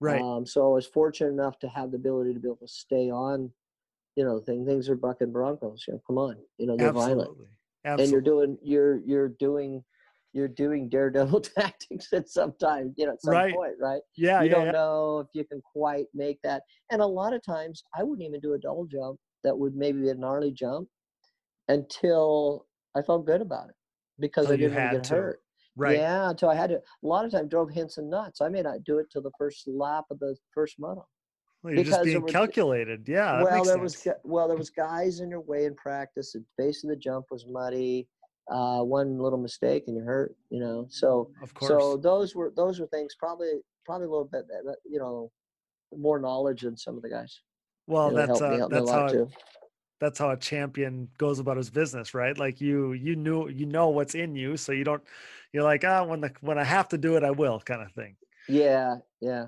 right. 0.00 0.22
um, 0.22 0.46
so 0.46 0.64
I 0.70 0.74
was 0.74 0.86
fortunate 0.86 1.30
enough 1.30 1.58
to 1.60 1.68
have 1.68 1.90
the 1.90 1.96
ability 1.96 2.32
to 2.34 2.40
be 2.40 2.48
able 2.48 2.56
to 2.58 2.68
stay 2.68 3.10
on, 3.10 3.50
you 4.16 4.24
know, 4.24 4.40
thing. 4.40 4.64
Things 4.64 4.88
are 4.88 4.96
bucking 4.96 5.30
broncos. 5.32 5.84
You 5.86 5.94
know, 5.94 6.02
come 6.06 6.16
on, 6.16 6.36
you 6.56 6.66
know, 6.66 6.76
they're 6.78 6.90
violent, 6.92 7.28
Absolutely. 7.28 7.46
and 7.84 8.10
you're 8.10 8.20
doing, 8.22 8.56
you're 8.62 8.96
you're 9.04 9.28
doing, 9.28 9.84
you're 10.32 10.48
doing 10.48 10.88
daredevil 10.88 11.40
tactics 11.58 12.12
at 12.12 12.28
some 12.28 12.52
time, 12.60 12.94
you 12.96 13.06
know, 13.06 13.12
at 13.12 13.22
some 13.22 13.32
Right. 13.32 13.54
point, 13.54 13.72
right? 13.80 14.00
yeah, 14.16 14.42
you 14.42 14.48
yeah, 14.48 14.54
don't 14.54 14.66
yeah. 14.66 14.72
know 14.72 15.18
if 15.20 15.26
you 15.34 15.44
can 15.44 15.60
quite 15.60 16.06
make 16.14 16.38
that. 16.42 16.62
And 16.90 17.02
a 17.02 17.06
lot 17.06 17.32
of 17.32 17.42
times, 17.44 17.82
I 17.96 18.02
wouldn't 18.02 18.26
even 18.26 18.40
do 18.40 18.54
a 18.54 18.58
double 18.58 18.86
jump 18.86 19.18
that 19.44 19.58
would 19.58 19.74
maybe 19.74 20.00
be 20.02 20.10
a 20.10 20.14
gnarly 20.14 20.52
jump 20.52 20.88
until 21.68 22.66
I 22.96 23.02
felt 23.02 23.26
good 23.26 23.40
about 23.40 23.68
it 23.68 23.74
because 24.18 24.46
Till 24.46 24.54
I 24.54 24.56
didn't 24.56 24.76
want 24.76 24.90
to 24.90 24.96
get 24.98 25.04
to. 25.04 25.14
hurt. 25.14 25.40
Right. 25.76 25.98
Yeah, 25.98 26.30
until 26.30 26.50
I 26.50 26.56
had 26.56 26.70
to. 26.70 26.76
A 26.76 27.06
lot 27.06 27.24
of 27.24 27.30
times 27.30 27.48
drove 27.48 27.70
Hinson 27.70 28.10
nuts. 28.10 28.40
I 28.40 28.48
may 28.48 28.60
not 28.60 28.84
do 28.84 28.98
it 28.98 29.06
till 29.10 29.22
the 29.22 29.30
first 29.38 29.66
lap 29.66 30.04
of 30.10 30.18
the 30.18 30.36
first 30.52 30.74
moto. 30.78 31.06
Well, 31.62 31.74
you're 31.74 31.84
just 31.84 31.90
because 31.92 32.04
there 32.06 32.12
being 32.14 32.22
was- 32.24 32.32
calculated. 32.32 33.08
Yeah. 33.08 33.42
well, 33.42 33.64
there 33.64 33.78
was 33.78 33.96
sense. 33.96 34.16
gu- 34.22 34.28
well, 34.30 34.48
there 34.48 34.56
was 34.56 34.70
guys 34.70 35.20
in 35.20 35.30
your 35.30 35.40
way 35.40 35.64
in 35.66 35.74
practice. 35.76 36.32
The 36.32 36.44
base 36.58 36.82
of 36.84 36.90
the 36.90 36.96
jump 36.96 37.26
was 37.30 37.46
muddy. 37.48 38.08
Uh, 38.50 38.82
one 38.82 39.18
little 39.18 39.38
mistake 39.38 39.84
and 39.86 39.96
you're 39.96 40.04
hurt. 40.04 40.34
You 40.50 40.60
know, 40.60 40.86
so 40.90 41.30
Of 41.42 41.54
course. 41.54 41.70
so 41.70 41.96
those 41.96 42.34
were 42.34 42.52
those 42.56 42.80
were 42.80 42.86
things 42.88 43.14
probably 43.18 43.52
probably 43.86 44.06
a 44.06 44.10
little 44.10 44.24
bit 44.30 44.44
you 44.84 44.98
know 44.98 45.30
more 45.96 46.18
knowledge 46.18 46.62
than 46.62 46.76
some 46.76 46.96
of 46.96 47.02
the 47.02 47.10
guys. 47.10 47.40
well, 47.86 48.10
that's 48.10 48.40
uh, 48.40 48.58
helped 48.58 48.72
me 48.72 48.78
a 48.78 48.80
that's 48.80 48.90
how 48.90 49.28
that's 50.00 50.18
how 50.18 50.30
a 50.30 50.36
champion 50.36 51.08
goes 51.18 51.38
about 51.38 51.56
his 51.58 51.70
business, 51.70 52.14
right? 52.14 52.36
Like 52.36 52.60
you 52.60 52.92
you 52.94 53.16
knew 53.16 53.48
you 53.48 53.66
know 53.66 53.90
what's 53.90 54.14
in 54.14 54.34
you, 54.34 54.56
so 54.56 54.72
you 54.72 54.82
don't 54.82 55.02
you're 55.52 55.62
like 55.62 55.84
ah 55.84 56.04
when 56.04 56.20
the 56.20 56.32
when 56.40 56.58
I 56.58 56.64
have 56.64 56.88
to 56.88 56.98
do 56.98 57.16
it, 57.16 57.22
I 57.22 57.30
will 57.30 57.60
kind 57.60 57.82
of 57.82 57.92
thing. 57.92 58.16
Yeah, 58.48 58.96
yeah. 59.20 59.46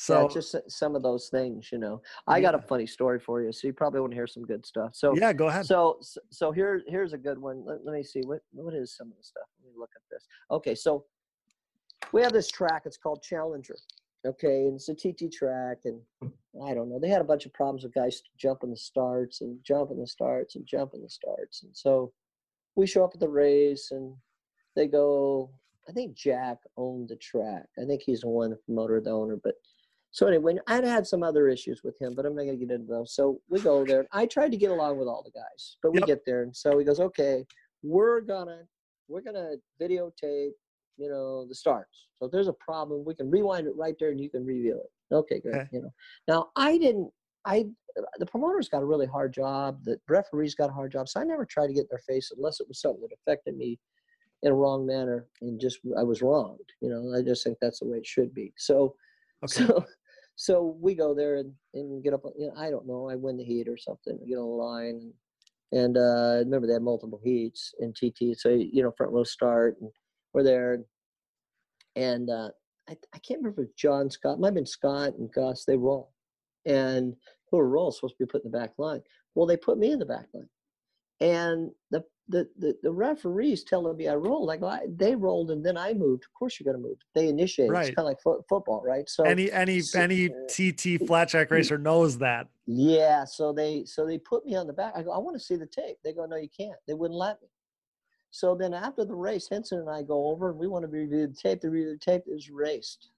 So 0.00 0.22
yeah, 0.22 0.28
just 0.32 0.54
uh, 0.54 0.60
some 0.66 0.96
of 0.96 1.02
those 1.02 1.28
things, 1.28 1.70
you 1.70 1.76
know. 1.76 2.00
I 2.26 2.40
got 2.40 2.54
a 2.54 2.58
funny 2.58 2.86
story 2.86 3.20
for 3.20 3.42
you, 3.42 3.52
so 3.52 3.66
you 3.66 3.74
probably 3.74 4.00
want 4.00 4.12
to 4.12 4.16
hear 4.16 4.26
some 4.26 4.44
good 4.44 4.64
stuff. 4.64 4.94
So 4.94 5.14
yeah, 5.14 5.34
go 5.34 5.48
ahead. 5.48 5.66
So 5.66 6.00
so 6.30 6.52
here 6.52 6.80
here's 6.86 7.12
a 7.12 7.18
good 7.18 7.36
one. 7.36 7.62
Let, 7.66 7.84
let 7.84 7.94
me 7.94 8.02
see 8.02 8.22
what 8.24 8.40
what 8.52 8.72
is 8.72 8.96
some 8.96 9.08
of 9.08 9.18
the 9.18 9.22
stuff. 9.22 9.44
Let 9.62 9.70
me 9.70 9.78
look 9.78 9.90
at 9.94 10.00
this. 10.10 10.26
Okay, 10.50 10.74
so 10.74 11.04
we 12.12 12.22
have 12.22 12.32
this 12.32 12.48
track. 12.48 12.84
It's 12.86 12.96
called 12.96 13.22
Challenger. 13.22 13.76
Okay, 14.26 14.68
and 14.68 14.76
it's 14.76 14.88
a 14.88 14.94
TT 14.94 15.30
track, 15.30 15.80
and 15.84 16.00
I 16.64 16.72
don't 16.72 16.88
know. 16.88 16.98
They 16.98 17.10
had 17.10 17.20
a 17.20 17.24
bunch 17.24 17.44
of 17.44 17.52
problems 17.52 17.82
with 17.82 17.92
guys 17.92 18.22
jumping 18.38 18.70
the 18.70 18.78
starts 18.78 19.42
and 19.42 19.58
jumping 19.62 20.00
the 20.00 20.06
starts 20.06 20.56
and 20.56 20.66
jumping 20.66 21.02
the 21.02 21.10
starts, 21.10 21.62
and 21.62 21.76
so 21.76 22.10
we 22.74 22.86
show 22.86 23.04
up 23.04 23.10
at 23.12 23.20
the 23.20 23.28
race, 23.28 23.90
and 23.90 24.14
they 24.74 24.86
go. 24.86 25.50
I 25.86 25.92
think 25.92 26.14
Jack 26.14 26.56
owned 26.78 27.10
the 27.10 27.16
track. 27.16 27.66
I 27.78 27.84
think 27.84 28.00
he's 28.00 28.20
the 28.22 28.28
one 28.28 28.48
the 28.48 28.56
promoter, 28.56 28.98
the 29.02 29.10
owner, 29.10 29.38
but. 29.44 29.56
So 30.12 30.26
anyway, 30.26 30.56
I'd 30.66 30.84
had 30.84 31.06
some 31.06 31.22
other 31.22 31.48
issues 31.48 31.82
with 31.84 32.00
him, 32.00 32.14
but 32.14 32.26
I'm 32.26 32.34
not 32.34 32.42
gonna 32.44 32.56
get 32.56 32.70
into 32.70 32.86
those. 32.86 33.14
So 33.14 33.40
we 33.48 33.60
go 33.60 33.84
there. 33.84 34.06
I 34.12 34.26
tried 34.26 34.50
to 34.52 34.56
get 34.56 34.70
along 34.70 34.98
with 34.98 35.06
all 35.08 35.22
the 35.22 35.30
guys, 35.30 35.76
but 35.82 35.92
we 35.92 36.00
Yep. 36.00 36.06
get 36.08 36.24
there, 36.26 36.42
and 36.42 36.54
so 36.56 36.78
he 36.78 36.84
goes, 36.84 37.00
"Okay, 37.00 37.46
we're 37.82 38.20
gonna 38.20 38.66
we're 39.08 39.20
gonna 39.22 39.56
videotape, 39.80 40.52
you 40.96 41.08
know, 41.08 41.46
the 41.46 41.54
starts. 41.54 42.08
So 42.18 42.26
if 42.26 42.32
there's 42.32 42.48
a 42.48 42.52
problem, 42.54 43.04
we 43.04 43.14
can 43.14 43.30
rewind 43.30 43.66
it 43.66 43.74
right 43.76 43.96
there, 43.98 44.10
and 44.10 44.20
you 44.20 44.30
can 44.30 44.44
review 44.44 44.78
it. 44.80 45.14
Okay, 45.14 45.40
great. 45.40 45.56
Okay. 45.56 45.68
You 45.72 45.82
know, 45.82 45.94
now 46.28 46.50
I 46.56 46.78
didn't. 46.78 47.12
I 47.44 47.66
the 48.18 48.26
promoter's 48.26 48.68
got 48.68 48.82
a 48.82 48.86
really 48.86 49.06
hard 49.06 49.32
job. 49.32 49.82
The 49.84 50.00
referee's 50.08 50.54
got 50.54 50.70
a 50.70 50.72
hard 50.72 50.92
job. 50.92 51.08
So 51.08 51.20
I 51.20 51.24
never 51.24 51.44
tried 51.44 51.68
to 51.68 51.72
get 51.72 51.82
in 51.82 51.88
their 51.90 51.98
face 52.00 52.30
unless 52.36 52.60
it 52.60 52.68
was 52.68 52.80
something 52.80 53.00
that 53.02 53.12
affected 53.14 53.56
me 53.56 53.78
in 54.42 54.52
a 54.52 54.54
wrong 54.54 54.86
manner 54.86 55.28
and 55.42 55.60
just 55.60 55.80
I 55.96 56.02
was 56.02 56.22
wronged. 56.22 56.72
You 56.80 56.88
know, 56.90 57.18
I 57.18 57.22
just 57.22 57.42
think 57.44 57.58
that's 57.60 57.80
the 57.80 57.86
way 57.86 57.98
it 57.98 58.06
should 58.06 58.32
be. 58.34 58.52
So 58.56 58.94
Okay. 59.42 59.64
so, 59.64 59.84
so 60.40 60.74
we 60.80 60.94
go 60.94 61.12
there 61.12 61.36
and, 61.36 61.52
and 61.74 62.02
get 62.02 62.14
up. 62.14 62.22
You 62.38 62.46
know, 62.46 62.54
I 62.56 62.70
don't 62.70 62.86
know. 62.86 63.10
I 63.10 63.14
win 63.14 63.36
the 63.36 63.44
heat 63.44 63.68
or 63.68 63.76
something. 63.76 64.18
Get 64.26 64.38
on 64.38 64.48
the 64.48 64.54
line, 64.54 65.12
and, 65.70 65.98
uh, 65.98 66.38
remember 66.38 66.66
they 66.66 66.72
had 66.72 66.82
multiple 66.82 67.20
heats 67.22 67.74
in 67.78 67.92
TT. 67.92 68.38
So 68.38 68.48
you 68.48 68.82
know, 68.82 68.90
front 68.90 69.12
row 69.12 69.22
start, 69.22 69.76
and 69.82 69.90
we're 70.32 70.42
there, 70.42 70.78
and 71.94 72.30
uh, 72.30 72.48
I, 72.88 72.96
I 73.14 73.18
can't 73.18 73.40
remember 73.40 73.64
if 73.64 73.76
John 73.76 74.08
Scott. 74.08 74.40
Might 74.40 74.48
have 74.48 74.54
been 74.54 74.64
Scott 74.64 75.12
and 75.18 75.30
Gust. 75.30 75.66
They 75.66 75.76
roll, 75.76 76.10
and 76.64 77.14
who 77.50 77.58
are 77.58 77.68
roll 77.68 77.92
supposed 77.92 78.14
to 78.14 78.24
be 78.24 78.30
put 78.30 78.42
in 78.42 78.50
the 78.50 78.58
back 78.58 78.72
line. 78.78 79.02
Well, 79.34 79.46
they 79.46 79.58
put 79.58 79.76
me 79.76 79.92
in 79.92 79.98
the 79.98 80.06
back 80.06 80.28
line, 80.32 80.48
and 81.20 81.70
the 81.90 82.02
the, 82.30 82.48
the, 82.58 82.76
the 82.82 82.90
referees 82.90 83.64
telling 83.64 83.96
me 83.96 84.08
I 84.08 84.14
rolled. 84.14 84.50
I 84.50 84.56
go, 84.56 84.66
I, 84.66 84.86
they 84.96 85.14
rolled 85.14 85.50
and 85.50 85.64
then 85.64 85.76
I 85.76 85.92
moved. 85.92 86.24
Of 86.24 86.32
course 86.32 86.58
you're 86.58 86.72
going 86.72 86.82
to 86.82 86.88
move. 86.88 86.98
They 87.14 87.28
initiated. 87.28 87.72
Right. 87.72 87.88
It's 87.88 87.94
kind 87.96 88.06
of 88.06 88.10
like 88.10 88.20
fo- 88.22 88.44
football, 88.48 88.82
right? 88.84 89.08
So 89.08 89.24
any 89.24 89.50
any 89.50 89.80
so- 89.80 90.00
any 90.00 90.30
uh, 90.30 90.34
TT 90.48 91.06
flat 91.06 91.28
track 91.28 91.50
racer 91.50 91.76
knows 91.76 92.18
that. 92.18 92.46
Yeah, 92.66 93.24
so 93.24 93.52
they 93.52 93.84
so 93.84 94.06
they 94.06 94.18
put 94.18 94.46
me 94.46 94.54
on 94.56 94.66
the 94.66 94.72
back. 94.72 94.94
I 94.96 95.02
go, 95.02 95.10
I 95.10 95.18
want 95.18 95.36
to 95.36 95.44
see 95.44 95.56
the 95.56 95.66
tape. 95.66 95.96
They 96.04 96.12
go, 96.12 96.24
no, 96.24 96.36
you 96.36 96.48
can't. 96.56 96.78
They 96.86 96.94
wouldn't 96.94 97.18
let 97.18 97.42
me. 97.42 97.48
So 98.30 98.54
then 98.54 98.72
after 98.72 99.04
the 99.04 99.14
race, 99.14 99.48
Hinson 99.48 99.80
and 99.80 99.90
I 99.90 100.02
go 100.02 100.28
over 100.28 100.50
and 100.50 100.58
we 100.58 100.68
want 100.68 100.84
to 100.84 100.88
review 100.88 101.26
the 101.26 101.34
tape. 101.34 101.60
The 101.60 101.70
review 101.70 101.92
the 101.92 101.98
tape 101.98 102.22
is 102.26 102.48
raced. 102.48 103.10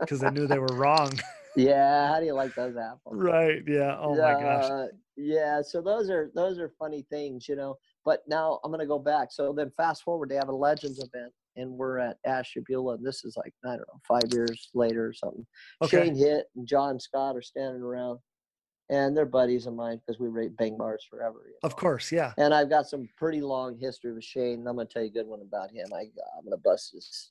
because 0.00 0.20
they 0.20 0.30
knew 0.30 0.46
they 0.46 0.58
were 0.58 0.74
wrong. 0.74 1.12
Yeah, 1.56 2.08
how 2.08 2.20
do 2.20 2.26
you 2.26 2.34
like 2.34 2.54
those 2.54 2.76
apples? 2.76 3.00
right. 3.16 3.62
Yeah. 3.66 3.96
Oh 4.00 4.14
my 4.16 4.34
gosh. 4.34 4.64
Uh, 4.70 4.86
yeah, 5.16 5.62
so 5.62 5.80
those 5.80 6.10
are 6.10 6.30
those 6.34 6.58
are 6.58 6.72
funny 6.78 7.06
things, 7.10 7.48
you 7.48 7.56
know. 7.56 7.76
But 8.04 8.22
now 8.26 8.60
I'm 8.64 8.70
gonna 8.70 8.86
go 8.86 8.98
back. 8.98 9.28
So 9.30 9.52
then 9.52 9.70
fast 9.76 10.02
forward, 10.02 10.28
they 10.28 10.34
have 10.34 10.48
a 10.48 10.54
Legends 10.54 10.98
event, 10.98 11.32
and 11.56 11.70
we're 11.70 11.98
at 11.98 12.16
Ashtabula, 12.26 12.94
and 12.94 13.06
this 13.06 13.24
is 13.24 13.36
like 13.36 13.54
I 13.64 13.68
don't 13.76 13.78
know, 13.80 14.00
five 14.06 14.24
years 14.32 14.70
later 14.74 15.06
or 15.06 15.12
something. 15.12 15.46
Okay. 15.82 16.04
Shane 16.04 16.16
Hitt 16.16 16.46
and 16.56 16.66
John 16.66 16.98
Scott 16.98 17.36
are 17.36 17.42
standing 17.42 17.82
around, 17.82 18.18
and 18.90 19.16
they're 19.16 19.24
buddies 19.24 19.66
of 19.66 19.74
mine 19.74 20.00
because 20.04 20.18
we 20.20 20.26
rate 20.28 20.56
bang 20.56 20.76
bars 20.76 21.06
forever. 21.08 21.44
you 21.46 21.54
Of 21.62 21.76
course. 21.76 22.10
Yeah. 22.10 22.32
And 22.36 22.52
I've 22.52 22.68
got 22.70 22.86
some 22.86 23.08
pretty 23.16 23.40
long 23.40 23.78
history 23.78 24.12
with 24.12 24.24
Shane. 24.24 24.58
And 24.58 24.68
I'm 24.68 24.74
gonna 24.76 24.88
tell 24.88 25.02
you 25.02 25.08
a 25.10 25.12
good 25.12 25.28
one 25.28 25.40
about 25.40 25.70
him. 25.70 25.86
I 25.94 26.00
I'm 26.36 26.44
gonna 26.44 26.56
bust 26.56 26.90
his 26.92 27.30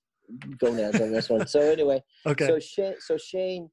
gonads 0.57 1.01
on 1.01 1.11
this 1.11 1.29
one. 1.29 1.45
So 1.45 1.59
anyway, 1.71 2.01
Okay. 2.25 2.47
so 2.47 2.59
Shane, 2.59 2.95
so 2.99 3.17
Shane, 3.17 3.69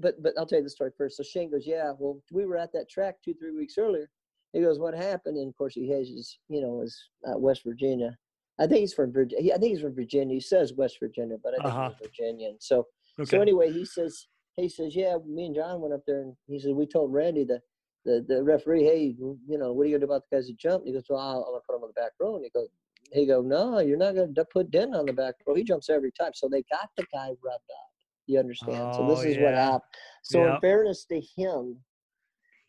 but 0.00 0.22
but 0.22 0.32
I'll 0.38 0.46
tell 0.46 0.58
you 0.58 0.64
the 0.64 0.70
story 0.70 0.90
first. 0.96 1.16
So 1.16 1.22
Shane 1.22 1.50
goes, 1.50 1.66
yeah, 1.66 1.92
well, 1.98 2.20
we 2.32 2.46
were 2.46 2.56
at 2.56 2.72
that 2.72 2.88
track 2.90 3.16
two 3.24 3.34
three 3.34 3.52
weeks 3.52 3.78
earlier. 3.78 4.08
He 4.52 4.60
goes, 4.60 4.78
what 4.78 4.94
happened? 4.94 5.36
And 5.36 5.48
of 5.48 5.56
course, 5.56 5.74
he 5.74 5.90
has 5.90 6.08
his, 6.08 6.38
you 6.48 6.60
know, 6.60 6.80
his 6.80 6.96
uh, 7.28 7.36
West 7.38 7.62
Virginia. 7.64 8.16
I 8.58 8.66
think 8.66 8.80
he's 8.80 8.94
from 8.94 9.12
Virginia. 9.12 9.54
I 9.54 9.58
think 9.58 9.72
he's 9.72 9.82
from 9.82 9.94
Virginia. 9.94 10.34
He 10.34 10.40
says 10.40 10.72
West 10.74 10.96
Virginia, 10.98 11.36
but 11.42 11.52
I 11.54 11.56
think 11.56 11.66
Uh-huh. 11.74 11.90
he's 11.98 12.08
Virginian. 12.08 12.56
So 12.60 12.86
okay. 13.20 13.28
so 13.28 13.40
anyway, 13.40 13.70
he 13.72 13.84
says 13.84 14.26
he 14.56 14.68
says, 14.68 14.96
yeah, 14.96 15.18
me 15.26 15.46
and 15.46 15.54
John 15.54 15.80
went 15.82 15.92
up 15.92 16.00
there 16.06 16.22
and 16.22 16.34
he 16.46 16.58
said 16.58 16.74
we 16.74 16.86
told 16.86 17.12
Randy 17.12 17.44
the 17.44 17.60
the, 18.06 18.24
the 18.26 18.42
referee, 18.42 18.84
hey, 18.84 19.14
you 19.18 19.58
know, 19.58 19.72
what 19.72 19.82
are 19.82 19.86
you 19.86 19.96
gonna 19.96 20.06
do 20.06 20.12
about 20.12 20.22
the 20.30 20.36
guys 20.36 20.46
that 20.46 20.56
jumped? 20.58 20.86
He 20.86 20.92
goes, 20.92 21.02
well, 21.10 21.18
I'll, 21.20 21.42
I'm 21.42 21.52
gonna 21.52 21.60
put 21.68 21.76
him 21.76 21.82
on 21.82 21.88
the 21.94 22.00
back 22.00 22.12
row. 22.20 22.36
And 22.36 22.44
he 22.44 22.50
goes, 22.50 22.68
he 23.12 23.26
go, 23.26 23.42
no, 23.42 23.80
you're 23.80 23.96
not 23.98 24.14
gonna 24.14 24.32
put 24.52 24.70
Den 24.70 24.94
on 24.94 25.06
the 25.06 25.12
back 25.12 25.34
row. 25.46 25.54
He 25.56 25.64
jumps 25.64 25.90
every 25.90 26.12
time. 26.12 26.30
So 26.34 26.48
they 26.48 26.62
got 26.70 26.88
the 26.96 27.04
guy 27.12 27.28
rubbed 27.44 27.70
up. 27.70 27.90
You 28.26 28.38
understand? 28.40 28.94
so 28.94 29.06
this 29.06 29.18
Oh, 29.18 29.28
is 29.28 29.38
what 29.38 29.54
happened. 29.54 29.82
So 30.22 30.42
Yeah. 30.42 30.54
in 30.54 30.60
fairness 30.60 31.04
to 31.06 31.20
him, 31.20 31.76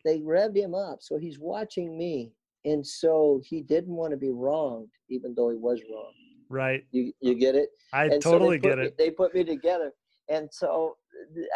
they 0.04 0.20
revved 0.20 0.56
him 0.56 0.74
up. 0.74 0.98
So 1.00 1.18
he's 1.18 1.38
watching 1.38 1.96
me. 1.96 2.32
And 2.64 2.86
so 2.86 3.40
he 3.44 3.62
didn't 3.62 3.94
want 3.94 4.10
to 4.10 4.16
be 4.16 4.30
wronged, 4.30 4.90
even 5.08 5.34
though 5.34 5.50
he 5.50 5.56
was 5.56 5.80
wrong. 5.90 6.12
right. 6.48 6.84
You 6.90 7.12
you 7.20 7.34
get 7.34 7.54
it? 7.54 7.70
I 7.92 8.04
and 8.06 8.20
totally 8.22 8.58
so 8.58 8.68
get 8.68 8.78
me, 8.78 8.84
it. 8.86 8.98
They 8.98 9.10
put 9.10 9.34
me 9.34 9.44
together, 9.44 9.92
and 10.28 10.48
so 10.52 10.96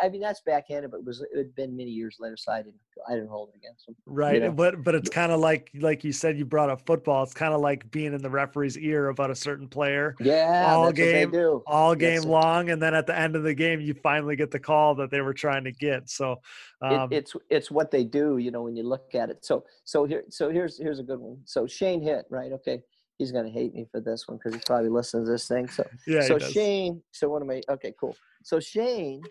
I 0.03 0.09
mean 0.09 0.21
that's 0.21 0.41
backhanded, 0.41 0.91
but 0.91 0.99
it 0.99 1.05
was 1.07 1.21
it 1.21 1.37
had 1.37 1.55
been 1.55 1.77
many 1.77 1.91
years 1.91 2.17
later, 2.19 2.37
so 2.37 2.53
I 2.53 2.59
didn't 2.59 2.81
I 3.09 3.15
didn't 3.15 3.29
hold 3.29 3.51
it 3.51 3.57
against 3.57 3.89
him. 3.89 3.97
Right. 4.07 4.41
know. 4.41 4.51
But 4.51 4.83
but 4.83 4.95
it's 4.95 5.09
kind 5.09 5.33
of 5.33 5.41
like 5.41 5.71
like 5.75 6.05
you 6.05 6.13
said 6.13 6.37
you 6.37 6.45
brought 6.45 6.71
up 6.71 6.85
football. 6.87 7.23
It's 7.23 7.35
kind 7.35 7.55
of 7.55 7.61
like 7.61 7.91
being 7.91 8.13
in 8.13 8.23
the 8.23 8.31
referee's 8.31 8.77
ear 8.77 9.09
about 9.09 9.31
a 9.31 9.35
certain 9.35 9.69
player 9.69 10.17
Yeah, 10.21 10.65
All 10.67 10.93
game, 10.93 11.31
what 11.31 11.33
they 11.33 11.39
do. 11.39 11.63
all 11.67 11.95
game 11.95 12.23
long, 12.23 12.71
and 12.71 12.83
then 12.83 12.95
at 12.95 13.07
the 13.07 13.19
end 13.19 13.37
of 13.37 13.43
the 13.43 13.55
game 13.55 13.81
you 13.81 13.95
finally 13.95 14.37
get 14.37 14.51
the 14.51 14.61
call 14.61 14.95
that 14.97 15.11
they 15.11 15.21
were 15.21 15.35
trying 15.35 15.65
to 15.65 15.73
get. 15.73 16.09
So 16.11 16.41
It, 16.83 16.87
um, 16.87 17.13
it's 17.13 17.37
it's 17.49 17.71
what 17.71 17.91
they 17.91 18.05
do, 18.05 18.39
you 18.39 18.51
know, 18.51 18.63
when 18.63 18.77
you 18.77 18.83
look 18.83 19.15
at 19.15 19.31
it. 19.31 19.45
So 19.45 19.65
so 19.85 20.05
here 20.05 20.25
so 20.29 20.51
here's 20.51 20.79
here's 20.79 20.99
a 20.99 21.05
good 21.05 21.21
one. 21.21 21.39
So 21.45 21.67
Shane 21.67 22.03
Hitt 22.03 22.27
right. 22.31 22.53
Okay, 22.53 22.83
he's 23.23 23.33
gonna 23.33 23.51
hate 23.51 23.75
me 23.75 23.87
for 23.91 24.01
this 24.01 24.27
one 24.27 24.39
because 24.39 24.55
he 24.55 24.61
probably 24.67 24.91
listens 24.91 25.27
to 25.27 25.33
this 25.33 25.49
thing. 25.49 25.69
So 25.69 25.87
yeah. 26.07 26.23
so. 26.23 26.39
Shane, 26.39 27.03
so 27.13 27.29
what 27.29 27.43
am 27.43 27.51
I? 27.51 27.63
Okay, 27.69 27.95
cool. 27.99 28.17
So 28.43 28.61
Shane, 28.61 29.23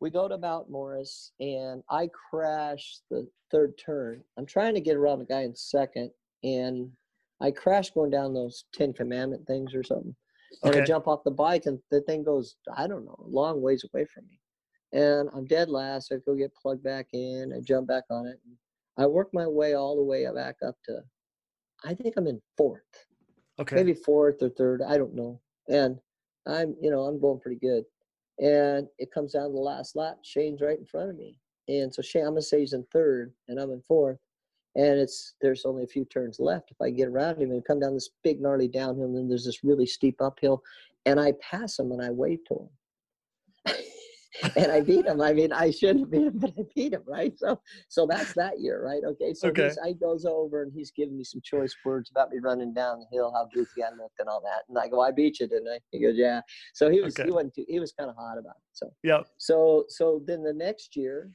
we 0.00 0.10
go 0.10 0.28
to 0.28 0.36
Mount 0.36 0.68
Morris, 0.68 1.32
and 1.40 1.82
I 1.88 2.08
crash 2.30 2.98
the 3.10 3.28
third 3.50 3.78
turn. 3.78 4.22
I'm 4.36 4.46
trying 4.46 4.74
to 4.74 4.80
get 4.80 4.96
around 4.96 5.20
the 5.20 5.24
guy 5.24 5.42
in 5.42 5.54
second, 5.54 6.10
and 6.42 6.90
I 7.40 7.52
crash 7.52 7.90
going 7.90 8.10
down 8.10 8.34
those 8.34 8.64
Ten 8.74 8.92
Commandment 8.92 9.46
things 9.46 9.74
or 9.74 9.82
something. 9.82 10.14
And 10.64 10.76
I 10.76 10.84
jump 10.84 11.08
off 11.08 11.24
the 11.24 11.30
bike, 11.30 11.66
and 11.66 11.78
the 11.90 12.02
thing 12.02 12.24
goes, 12.24 12.56
I 12.76 12.86
don't 12.86 13.04
know, 13.04 13.16
a 13.24 13.28
long 13.28 13.62
ways 13.62 13.84
away 13.92 14.06
from 14.12 14.24
me. 14.26 14.38
And 14.92 15.30
I'm 15.34 15.46
dead 15.46 15.68
last. 15.70 16.08
So 16.08 16.16
I 16.16 16.18
go 16.26 16.34
get 16.34 16.54
plugged 16.54 16.82
back 16.82 17.06
in. 17.12 17.52
I 17.56 17.60
jump 17.60 17.88
back 17.88 18.04
on 18.10 18.26
it. 18.26 18.38
And 18.44 18.56
I 18.98 19.06
work 19.06 19.30
my 19.32 19.46
way 19.46 19.74
all 19.74 19.96
the 19.96 20.02
way 20.02 20.26
back 20.34 20.56
up 20.66 20.76
to, 20.84 21.00
I 21.84 21.94
think 21.94 22.14
I'm 22.16 22.26
in 22.26 22.42
fourth 22.56 22.82
Okay. 23.62 23.76
maybe 23.76 23.94
fourth 23.94 24.42
or 24.42 24.50
third. 24.50 24.82
I 24.82 24.98
don't 24.98 25.14
know. 25.14 25.40
And 25.68 25.98
I'm, 26.46 26.74
you 26.80 26.90
know, 26.90 27.02
I'm 27.02 27.20
going 27.20 27.40
pretty 27.40 27.58
good. 27.58 27.84
And 28.38 28.88
it 28.98 29.12
comes 29.12 29.32
down 29.32 29.48
to 29.48 29.52
the 29.52 29.60
last 29.60 29.94
lap. 29.96 30.18
Shane's 30.22 30.60
right 30.60 30.78
in 30.78 30.86
front 30.86 31.10
of 31.10 31.16
me, 31.16 31.38
and 31.68 31.92
so 31.92 32.02
Shane, 32.02 32.22
I'm 32.22 32.30
gonna 32.30 32.42
say 32.42 32.60
he's 32.60 32.72
in 32.72 32.84
third, 32.92 33.32
and 33.48 33.60
I'm 33.60 33.70
in 33.70 33.82
fourth. 33.82 34.18
And 34.74 34.98
it's 34.98 35.34
there's 35.40 35.64
only 35.66 35.84
a 35.84 35.88
few 35.88 36.04
turns 36.06 36.40
left. 36.40 36.70
If 36.70 36.80
I 36.80 36.90
get 36.90 37.08
around 37.08 37.40
him 37.40 37.50
and 37.50 37.64
come 37.64 37.78
down 37.78 37.94
this 37.94 38.10
big 38.24 38.40
gnarly 38.40 38.68
downhill, 38.68 39.04
and 39.04 39.16
then 39.16 39.28
there's 39.28 39.44
this 39.44 39.62
really 39.62 39.86
steep 39.86 40.20
uphill, 40.20 40.62
and 41.04 41.20
I 41.20 41.32
pass 41.32 41.78
him 41.78 41.92
and 41.92 42.02
I 42.02 42.10
wave 42.10 42.40
to 42.48 42.68
him. 43.66 43.76
and 44.56 44.72
I 44.72 44.80
beat 44.80 45.06
him. 45.06 45.20
I 45.20 45.32
mean, 45.32 45.52
I 45.52 45.70
shouldn't 45.70 46.10
beat 46.10 46.22
him, 46.26 46.38
but 46.38 46.52
I 46.58 46.62
beat 46.74 46.92
him, 46.92 47.02
right? 47.06 47.32
So, 47.38 47.60
so 47.88 48.06
that's 48.06 48.32
that 48.34 48.60
year, 48.60 48.82
right? 48.84 49.02
Okay. 49.04 49.34
So 49.34 49.48
Okay. 49.48 49.70
I 49.84 49.92
goes 49.92 50.24
over 50.24 50.62
and 50.62 50.72
he's 50.72 50.90
giving 50.90 51.16
me 51.16 51.24
some 51.24 51.40
choice 51.44 51.74
words 51.84 52.10
about 52.10 52.30
me 52.30 52.38
running 52.42 52.72
down 52.72 53.00
the 53.00 53.06
hill, 53.16 53.32
how 53.34 53.48
goofy 53.54 53.82
I 53.82 53.90
looked, 53.90 54.18
and 54.18 54.28
all 54.28 54.40
that. 54.42 54.62
And 54.68 54.78
I 54.78 54.88
go, 54.88 55.00
I 55.00 55.10
beat 55.10 55.40
you, 55.40 55.46
didn't 55.48 55.68
I? 55.68 55.78
He 55.90 56.00
goes, 56.00 56.14
Yeah. 56.16 56.40
So 56.74 56.90
he 56.90 57.00
was 57.00 57.14
Okay. 57.18 57.24
he 57.28 57.32
wasn't 57.32 57.54
too, 57.54 57.64
he 57.68 57.80
was 57.80 57.92
kind 57.92 58.10
of 58.10 58.16
hot 58.16 58.38
about 58.38 58.56
it. 58.56 58.62
So 58.72 58.92
yeah. 59.02 59.22
so 59.38 59.84
so 59.88 60.22
then 60.26 60.42
the 60.42 60.52
next 60.52 60.96
year, 60.96 61.30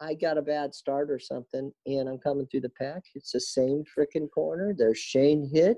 I 0.00 0.14
got 0.14 0.38
a 0.38 0.42
bad 0.42 0.74
start 0.74 1.10
or 1.10 1.18
something, 1.18 1.70
and 1.86 2.08
I'm 2.08 2.18
coming 2.18 2.46
through 2.46 2.62
the 2.62 2.70
pack. 2.70 3.02
It's 3.14 3.32
the 3.32 3.40
same 3.40 3.84
freaking 3.98 4.30
corner. 4.30 4.74
There's 4.76 4.98
Shane 4.98 5.48
Hitt. 5.52 5.76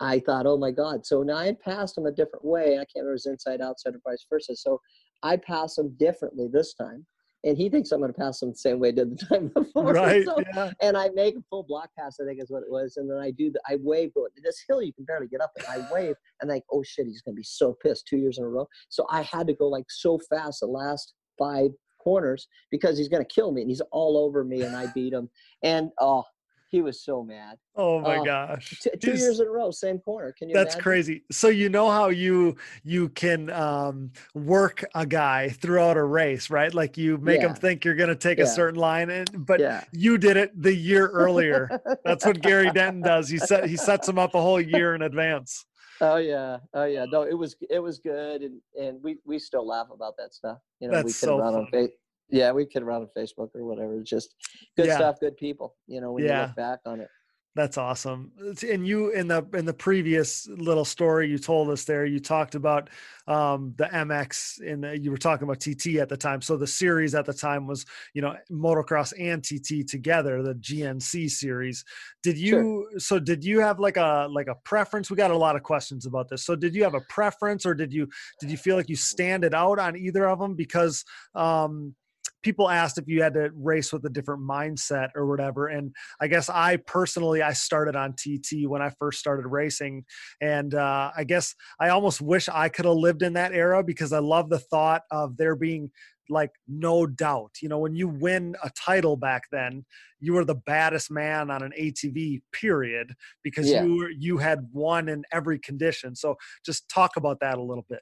I 0.00 0.20
thought, 0.20 0.46
oh 0.46 0.56
my 0.56 0.70
God. 0.70 1.04
So 1.04 1.22
now 1.22 1.36
I 1.36 1.46
had 1.46 1.60
passed 1.60 1.98
him 1.98 2.06
a 2.06 2.12
different 2.12 2.44
way. 2.44 2.74
I 2.74 2.86
can't 2.86 2.88
remember 2.96 3.10
it 3.10 3.14
was 3.14 3.26
inside, 3.26 3.60
outside, 3.60 3.94
or 3.94 4.00
vice 4.06 4.24
versa. 4.30 4.54
So 4.54 4.80
I 5.22 5.36
pass 5.36 5.78
him 5.78 5.94
differently 5.98 6.48
this 6.52 6.74
time. 6.74 7.06
And 7.44 7.56
he 7.56 7.68
thinks 7.68 7.92
I'm 7.92 8.00
going 8.00 8.12
to 8.12 8.18
pass 8.18 8.42
him 8.42 8.50
the 8.50 8.56
same 8.56 8.80
way 8.80 8.88
I 8.88 8.92
did 8.92 9.16
the 9.16 9.24
time 9.30 9.48
before. 9.54 9.92
Right. 9.92 10.24
So- 10.24 10.40
Yeah. 10.54 10.72
and 10.82 10.96
I 10.96 11.08
make 11.10 11.36
a 11.36 11.42
full 11.48 11.62
block 11.62 11.88
pass, 11.96 12.16
I 12.20 12.24
think 12.24 12.42
is 12.42 12.50
what 12.50 12.64
it 12.64 12.70
was. 12.70 12.96
And 12.96 13.08
then 13.08 13.18
I 13.18 13.30
do 13.30 13.52
the, 13.52 13.60
I 13.68 13.76
wave 13.80 14.12
going, 14.14 14.30
this 14.42 14.60
hill 14.68 14.82
you 14.82 14.92
can 14.92 15.04
barely 15.04 15.28
get 15.28 15.40
up 15.40 15.52
it. 15.56 15.64
I 15.68 15.86
wave 15.92 16.16
and 16.40 16.50
like, 16.50 16.64
oh 16.72 16.82
shit, 16.82 17.06
he's 17.06 17.22
gonna 17.22 17.36
be 17.36 17.44
so 17.44 17.76
pissed 17.80 18.06
two 18.08 18.16
years 18.16 18.38
in 18.38 18.44
a 18.44 18.48
row. 18.48 18.66
So 18.88 19.06
I 19.08 19.22
had 19.22 19.46
to 19.46 19.54
go 19.54 19.68
like 19.68 19.84
so 19.88 20.18
fast 20.28 20.60
the 20.60 20.66
last 20.66 21.14
five 21.38 21.70
corners 22.02 22.48
because 22.72 22.98
he's 22.98 23.08
gonna 23.08 23.24
kill 23.24 23.52
me 23.52 23.62
and 23.62 23.70
he's 23.70 23.82
all 23.92 24.18
over 24.18 24.42
me 24.42 24.62
and 24.62 24.74
I 24.74 24.86
beat 24.92 25.12
him. 25.12 25.30
And 25.62 25.90
oh, 26.00 26.24
he 26.70 26.82
was 26.82 27.02
so 27.02 27.22
mad. 27.24 27.56
Oh 27.76 28.00
my 28.00 28.18
Oh, 28.18 28.24
gosh. 28.24 28.78
T- 28.82 28.90
two 29.00 29.10
He's- 29.12 29.20
years 29.22 29.40
in 29.40 29.46
a 29.46 29.50
row, 29.50 29.70
same 29.70 29.98
corner. 29.98 30.32
Can 30.32 30.48
you? 30.48 30.54
That's 30.54 30.74
imagine? 30.74 30.82
crazy. 30.82 31.24
So 31.30 31.48
you 31.48 31.68
know 31.68 31.90
how 31.90 32.08
you 32.08 32.56
you 32.84 33.08
can 33.10 33.48
um, 33.50 34.10
work 34.34 34.84
a 34.94 35.06
guy 35.06 35.48
throughout 35.48 35.96
a 35.96 36.04
race, 36.04 36.50
right? 36.50 36.72
Like 36.72 36.98
you 36.98 37.16
make 37.18 37.40
him 37.40 37.54
think 37.54 37.84
you're 37.84 37.94
going 37.94 38.10
to 38.10 38.16
take 38.16 38.38
a 38.38 38.46
certain 38.46 38.78
line, 38.78 39.10
and 39.10 39.46
but 39.46 39.60
Yeah. 39.60 39.84
you 39.92 40.18
did 40.18 40.36
it 40.36 40.60
the 40.60 40.74
year 40.74 41.06
earlier. 41.12 41.80
That's 42.04 42.26
what 42.26 42.40
Gary 42.42 42.70
Denton 42.70 43.02
does. 43.02 43.28
He 43.28 43.38
set 43.38 43.66
he 43.68 43.76
sets 43.76 44.08
him 44.08 44.18
up 44.18 44.34
a 44.34 44.40
whole 44.40 44.60
year 44.60 44.94
in 44.94 45.02
advance. 45.02 45.64
Oh 46.00 46.16
yeah, 46.16 46.58
oh 46.74 46.84
yeah. 46.84 47.06
No, 47.10 47.22
it 47.22 47.34
was 47.36 47.56
it 47.70 47.80
was 47.80 47.98
good, 47.98 48.42
and 48.42 48.60
and 48.80 49.02
we 49.02 49.16
we 49.24 49.38
still 49.38 49.66
laugh 49.66 49.88
about 49.92 50.16
that 50.18 50.32
stuff. 50.34 50.58
You 50.80 50.88
know, 50.88 50.92
we 50.98 51.02
That's 51.02 51.18
kid 51.20 51.26
so 51.26 51.40
on 51.42 51.66
funny. 51.70 51.86
fa- 51.88 51.92
Yeah, 52.30 52.52
we 52.52 52.66
kid 52.66 52.82
around 52.82 53.02
on 53.02 53.08
Facebook 53.16 53.50
or 53.54 53.64
whatever. 53.64 53.98
It's 54.00 54.10
just 54.10 54.34
good 54.76 54.86
Yeah. 54.86 54.96
stuff, 54.96 55.20
good 55.20 55.36
people. 55.36 55.76
You 55.86 56.00
know, 56.00 56.12
when 56.12 56.24
you 56.24 56.30
look 56.30 56.56
back 56.56 56.80
on 56.84 57.00
it. 57.00 57.08
That's 57.54 57.76
awesome. 57.78 58.30
And 58.62 58.86
you 58.86 59.08
in 59.10 59.26
the 59.26 59.44
in 59.54 59.64
the 59.64 59.72
previous 59.74 60.46
little 60.46 60.84
story 60.84 61.28
you 61.28 61.38
told 61.38 61.70
us 61.70 61.84
there, 61.84 62.06
you 62.06 62.20
talked 62.20 62.54
about 62.54 62.88
um, 63.26 63.74
the 63.76 63.86
MX 63.86 64.60
and 64.64 65.02
you 65.04 65.10
were 65.10 65.16
talking 65.18 65.42
about 65.42 65.58
TT 65.58 65.96
at 65.96 66.08
the 66.08 66.16
time. 66.16 66.40
So 66.40 66.56
the 66.56 66.68
series 66.68 67.16
at 67.16 67.24
the 67.24 67.32
time 67.32 67.66
was 67.66 67.84
you 68.14 68.22
know 68.22 68.36
motocross 68.48 69.12
and 69.18 69.42
TT 69.42 69.88
together, 69.88 70.40
the 70.40 70.54
GNC 70.54 71.28
series. 71.30 71.84
Did 72.22 72.38
Sure. 72.38 72.62
you? 72.62 73.00
So 73.00 73.18
did 73.18 73.42
you 73.42 73.58
have 73.58 73.80
like 73.80 73.96
a 73.96 74.28
like 74.30 74.46
a 74.46 74.54
preference? 74.64 75.10
We 75.10 75.16
got 75.16 75.32
a 75.32 75.36
lot 75.36 75.56
of 75.56 75.64
questions 75.64 76.06
about 76.06 76.28
this. 76.28 76.44
So 76.44 76.54
did 76.54 76.76
you 76.76 76.84
have 76.84 76.94
a 76.94 77.00
preference, 77.08 77.66
or 77.66 77.74
did 77.74 77.92
you 77.92 78.08
did 78.40 78.52
you 78.52 78.56
feel 78.56 78.76
like 78.76 78.88
you 78.88 78.94
standed 78.94 79.52
out 79.52 79.80
on 79.80 79.96
either 79.96 80.28
of 80.28 80.38
them 80.38 80.54
because? 80.54 81.04
Um, 81.34 81.96
people 82.42 82.68
asked 82.70 82.98
if 82.98 83.08
you 83.08 83.22
had 83.22 83.34
to 83.34 83.50
race 83.54 83.92
with 83.92 84.04
a 84.04 84.10
different 84.10 84.42
mindset 84.42 85.08
or 85.14 85.26
whatever 85.26 85.68
and 85.68 85.94
i 86.20 86.26
guess 86.26 86.48
i 86.48 86.76
personally 86.86 87.42
i 87.42 87.52
started 87.52 87.96
on 87.96 88.12
tt 88.14 88.66
when 88.66 88.82
i 88.82 88.90
first 88.98 89.18
started 89.18 89.46
racing 89.48 90.04
and 90.40 90.74
uh, 90.74 91.10
i 91.16 91.24
guess 91.24 91.54
i 91.80 91.88
almost 91.88 92.20
wish 92.20 92.48
i 92.48 92.68
could 92.68 92.84
have 92.84 92.94
lived 92.94 93.22
in 93.22 93.32
that 93.32 93.52
era 93.52 93.82
because 93.82 94.12
i 94.12 94.18
love 94.18 94.48
the 94.48 94.58
thought 94.58 95.02
of 95.10 95.36
there 95.36 95.56
being 95.56 95.90
like 96.30 96.50
no 96.66 97.06
doubt 97.06 97.50
you 97.62 97.68
know 97.68 97.78
when 97.78 97.94
you 97.94 98.06
win 98.06 98.54
a 98.62 98.70
title 98.70 99.16
back 99.16 99.44
then 99.50 99.84
you 100.20 100.34
were 100.34 100.44
the 100.44 100.54
baddest 100.54 101.10
man 101.10 101.50
on 101.50 101.62
an 101.62 101.72
atv 101.80 102.40
period 102.52 103.14
because 103.42 103.68
Yeah. 103.70 103.84
you 103.84 103.96
were 103.96 104.10
you 104.10 104.36
had 104.38 104.68
won 104.72 105.08
in 105.08 105.24
every 105.32 105.58
condition 105.58 106.14
so 106.14 106.36
just 106.64 106.88
talk 106.88 107.16
about 107.16 107.40
that 107.40 107.56
a 107.56 107.62
little 107.62 107.86
bit 107.88 108.00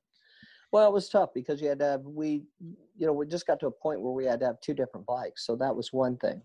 Well, 0.72 0.88
it 0.88 0.92
was 0.92 1.08
tough 1.08 1.30
because 1.34 1.60
you 1.60 1.68
had 1.68 1.78
to 1.78 1.84
have 1.84 2.02
we, 2.02 2.44
you 2.96 3.06
know, 3.06 3.12
we 3.12 3.26
just 3.26 3.46
got 3.46 3.60
to 3.60 3.66
a 3.66 3.70
point 3.70 4.00
where 4.00 4.12
we 4.12 4.24
had 4.24 4.40
to 4.40 4.46
have 4.46 4.60
two 4.60 4.74
different 4.74 5.06
bikes, 5.06 5.46
so 5.46 5.56
that 5.56 5.74
was 5.74 5.92
one 5.92 6.16
thing. 6.18 6.42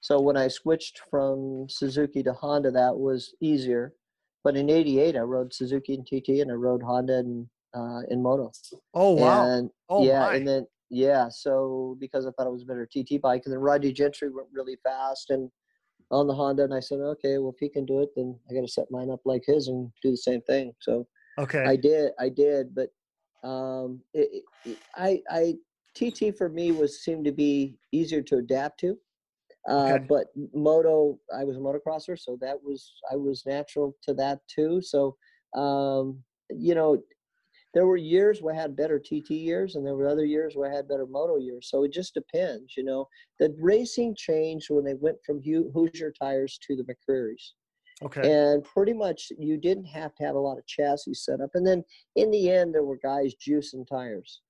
So 0.00 0.20
when 0.20 0.36
I 0.36 0.48
switched 0.48 1.00
from 1.10 1.66
Suzuki 1.68 2.22
to 2.22 2.32
Honda, 2.32 2.70
that 2.70 2.96
was 2.96 3.34
easier. 3.40 3.94
But 4.42 4.56
in 4.56 4.70
'88, 4.70 5.16
I 5.16 5.20
rode 5.20 5.52
Suzuki 5.52 5.94
and 5.94 6.06
TT, 6.06 6.40
and 6.40 6.50
I 6.50 6.54
rode 6.54 6.82
Honda 6.82 7.18
and 7.18 7.48
uh, 7.74 8.00
in 8.10 8.22
Moto. 8.22 8.52
oh 8.94 9.12
wow 9.12 9.50
And 9.50 9.70
oh 9.88 10.04
yeah, 10.04 10.20
my 10.20 10.34
and 10.36 10.46
then 10.46 10.66
yeah, 10.90 11.28
so 11.28 11.96
because 11.98 12.26
I 12.26 12.30
thought 12.30 12.46
it 12.46 12.52
was 12.52 12.62
a 12.62 12.66
better 12.66 12.86
TT 12.86 13.20
bike, 13.20 13.42
and 13.44 13.52
then 13.52 13.60
Rodney 13.60 13.92
Gentry 13.92 14.30
went 14.30 14.48
really 14.52 14.76
fast 14.84 15.30
and 15.30 15.50
on 16.10 16.26
the 16.26 16.34
Honda, 16.34 16.64
and 16.64 16.74
I 16.74 16.80
said, 16.80 17.00
okay, 17.00 17.38
well 17.38 17.52
if 17.52 17.58
he 17.58 17.68
can 17.68 17.84
do 17.84 18.00
it, 18.00 18.10
then 18.14 18.38
I 18.48 18.54
got 18.54 18.60
to 18.60 18.68
set 18.68 18.90
mine 18.90 19.10
up 19.10 19.20
like 19.24 19.42
his 19.46 19.68
and 19.68 19.90
do 20.02 20.10
the 20.10 20.16
same 20.16 20.42
thing. 20.42 20.72
So 20.80 21.06
okay 21.38 21.64
I 21.64 21.76
did, 21.76 22.12
I 22.20 22.28
did, 22.28 22.74
but 22.74 22.90
um, 23.44 24.00
it, 24.12 24.42
it, 24.64 24.78
I, 24.96 25.20
I, 25.30 25.54
TT 25.94 26.36
for 26.36 26.48
me 26.48 26.72
was 26.72 27.04
seemed 27.04 27.24
to 27.24 27.32
be 27.32 27.76
easier 27.92 28.22
to 28.22 28.36
adapt 28.36 28.80
to. 28.80 28.98
Uh, 29.68 29.94
Okay. 29.94 30.06
But 30.08 30.26
moto, 30.52 31.18
I 31.34 31.44
was 31.44 31.56
a 31.56 31.60
motocrosser, 31.60 32.18
so 32.18 32.36
that 32.40 32.56
was 32.62 32.92
I 33.10 33.16
was 33.16 33.44
natural 33.46 33.96
to 34.02 34.14
that 34.14 34.40
too. 34.48 34.82
So 34.82 35.16
um, 35.54 36.22
you 36.50 36.74
know, 36.74 37.02
there 37.72 37.86
were 37.86 37.96
years 37.96 38.42
where 38.42 38.54
I 38.54 38.60
had 38.60 38.76
better 38.76 38.98
TT 38.98 39.30
years, 39.30 39.74
and 39.74 39.86
there 39.86 39.94
were 39.94 40.08
other 40.08 40.24
years 40.24 40.54
where 40.54 40.70
I 40.70 40.74
had 40.74 40.88
better 40.88 41.06
moto 41.06 41.38
years. 41.38 41.68
So 41.70 41.84
it 41.84 41.92
just 41.92 42.14
depends, 42.14 42.76
you 42.76 42.84
know. 42.84 43.08
The 43.40 43.54
racing 43.58 44.16
changed 44.16 44.66
when 44.70 44.84
they 44.84 44.94
went 44.94 45.16
from 45.24 45.40
Hoosier 45.42 46.12
tires 46.20 46.58
to 46.66 46.76
the 46.76 46.84
McCreary's 46.84 47.54
okay 48.02 48.30
and 48.30 48.64
pretty 48.64 48.92
much 48.92 49.30
you 49.38 49.56
didn't 49.56 49.84
have 49.84 50.14
to 50.14 50.24
have 50.24 50.34
a 50.34 50.38
lot 50.38 50.58
of 50.58 50.66
chassis 50.66 51.14
set 51.14 51.40
up 51.40 51.50
and 51.54 51.66
then 51.66 51.82
in 52.16 52.30
the 52.30 52.50
end 52.50 52.74
there 52.74 52.84
were 52.84 52.98
guys 53.02 53.34
juicing 53.34 53.86
tires 53.86 54.40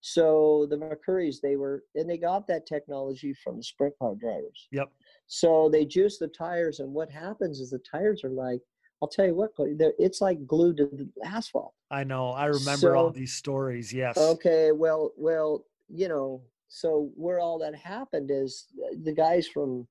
so 0.00 0.66
the 0.68 0.76
mccurrys 0.76 1.36
they 1.40 1.56
were 1.56 1.84
and 1.94 2.10
they 2.10 2.18
got 2.18 2.46
that 2.48 2.66
technology 2.66 3.32
from 3.44 3.56
the 3.56 3.62
sprint 3.62 3.94
car 4.00 4.14
drivers 4.16 4.68
Yep. 4.72 4.90
so 5.28 5.68
they 5.70 5.84
juice 5.84 6.18
the 6.18 6.28
tires 6.28 6.80
and 6.80 6.92
what 6.92 7.10
happens 7.10 7.60
is 7.60 7.70
the 7.70 7.80
tires 7.88 8.24
are 8.24 8.30
like 8.30 8.60
i'll 9.00 9.08
tell 9.08 9.26
you 9.26 9.34
what, 9.34 9.50
it's 9.58 10.20
like 10.20 10.44
glued 10.46 10.76
to 10.78 10.86
the 10.86 11.08
asphalt 11.24 11.74
I 11.92 12.04
know. 12.04 12.30
I 12.30 12.46
remember 12.46 12.96
all 12.96 13.10
these 13.10 13.34
stories. 13.34 13.92
Yes. 13.92 14.16
Okay, 14.16 14.72
well, 14.72 15.12
well, 15.18 15.66
you 15.90 16.08
know, 16.08 16.40
so 16.68 17.10
where 17.16 17.38
all 17.38 17.58
that 17.58 17.74
happened 17.74 18.30
is 18.32 18.68
uh, 18.82 18.94
the 19.02 19.12
guys 19.12 19.46
from, 19.46 19.86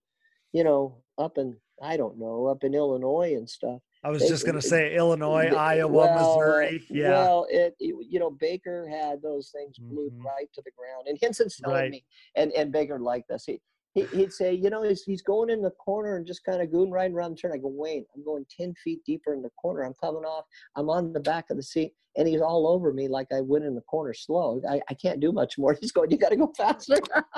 you 0.52 0.64
know, 0.64 0.98
up 1.20 1.38
in 1.38 1.56
I 1.82 1.98
don't 1.98 2.18
know, 2.20 2.46
up 2.48 2.64
in 2.64 2.74
Illinois 2.74 3.34
and 3.36 3.50
stuff. 3.50 3.82
I 4.04 4.10
was 4.10 4.22
they- 4.22 4.28
just 4.30 4.46
gonna 4.46 4.62
say 4.62 4.96
Illinois, 4.96 5.48
Iowa, 5.48 5.92
well, 5.92 6.14
Missouri. 6.16 6.84
Yeah. 6.90 7.10
Well, 7.12 7.48
it, 7.50 7.76
you 7.80 8.20
know 8.20 8.32
Baker 8.32 8.88
had 8.88 9.22
those 9.22 9.50
things 9.52 9.78
glued 9.78 10.14
Mhm. 10.14 10.24
right 10.24 10.50
to 10.54 10.62
the 10.64 10.72
ground, 10.72 11.08
and 11.08 11.18
Hinson's 11.20 11.58
telling 11.58 11.76
Right. 11.76 11.92
me, 11.92 12.06
and 12.36 12.52
and 12.54 12.72
Baker 12.72 13.00
liked 13.00 13.30
this. 13.30 13.46
He, 13.46 13.62
he 13.94 14.04
he'd 14.06 14.32
say, 14.32 14.54
you 14.54 14.70
know, 14.70 14.84
he's 14.84 15.04
he's 15.04 15.22
going 15.22 15.50
in 15.50 15.62
the 15.62 15.72
corner 15.72 16.16
and 16.18 16.26
just 16.26 16.44
kind 16.46 16.62
of 16.62 16.72
going 16.72 16.92
right 16.92 17.12
around 17.12 17.32
the 17.32 17.38
turn. 17.38 17.52
I 17.52 17.58
go, 17.58 17.68
Wayne, 17.68 18.06
I'm 18.16 18.24
going 18.24 18.46
ten 18.50 18.74
feet 18.84 19.02
deeper 19.06 19.34
in 19.34 19.42
the 19.42 19.50
corner. 19.52 19.84
I'm 19.84 19.96
coming 19.96 20.24
off. 20.24 20.46
I'm 20.76 20.90
on 20.90 21.14
the 21.14 21.20
back 21.20 21.50
of 21.50 21.58
the 21.58 21.64
seat, 21.64 21.94
and 22.16 22.28
he's 22.28 22.42
all 22.42 22.68
over 22.68 22.94
me 22.94 23.08
like 23.08 23.28
I 23.32 23.42
went 23.42 23.66
in 23.66 23.76
the 23.76 23.82
corner 23.82 24.14
slow. 24.14 24.62
I, 24.68 24.82
I 24.90 24.94
can't 24.96 25.20
do 25.20 25.32
much 25.32 25.58
more. 25.58 25.74
He's 25.82 25.92
going, 25.92 26.10
you 26.10 26.18
got 26.18 26.30
to 26.30 26.38
go 26.38 26.52
faster. 26.58 26.96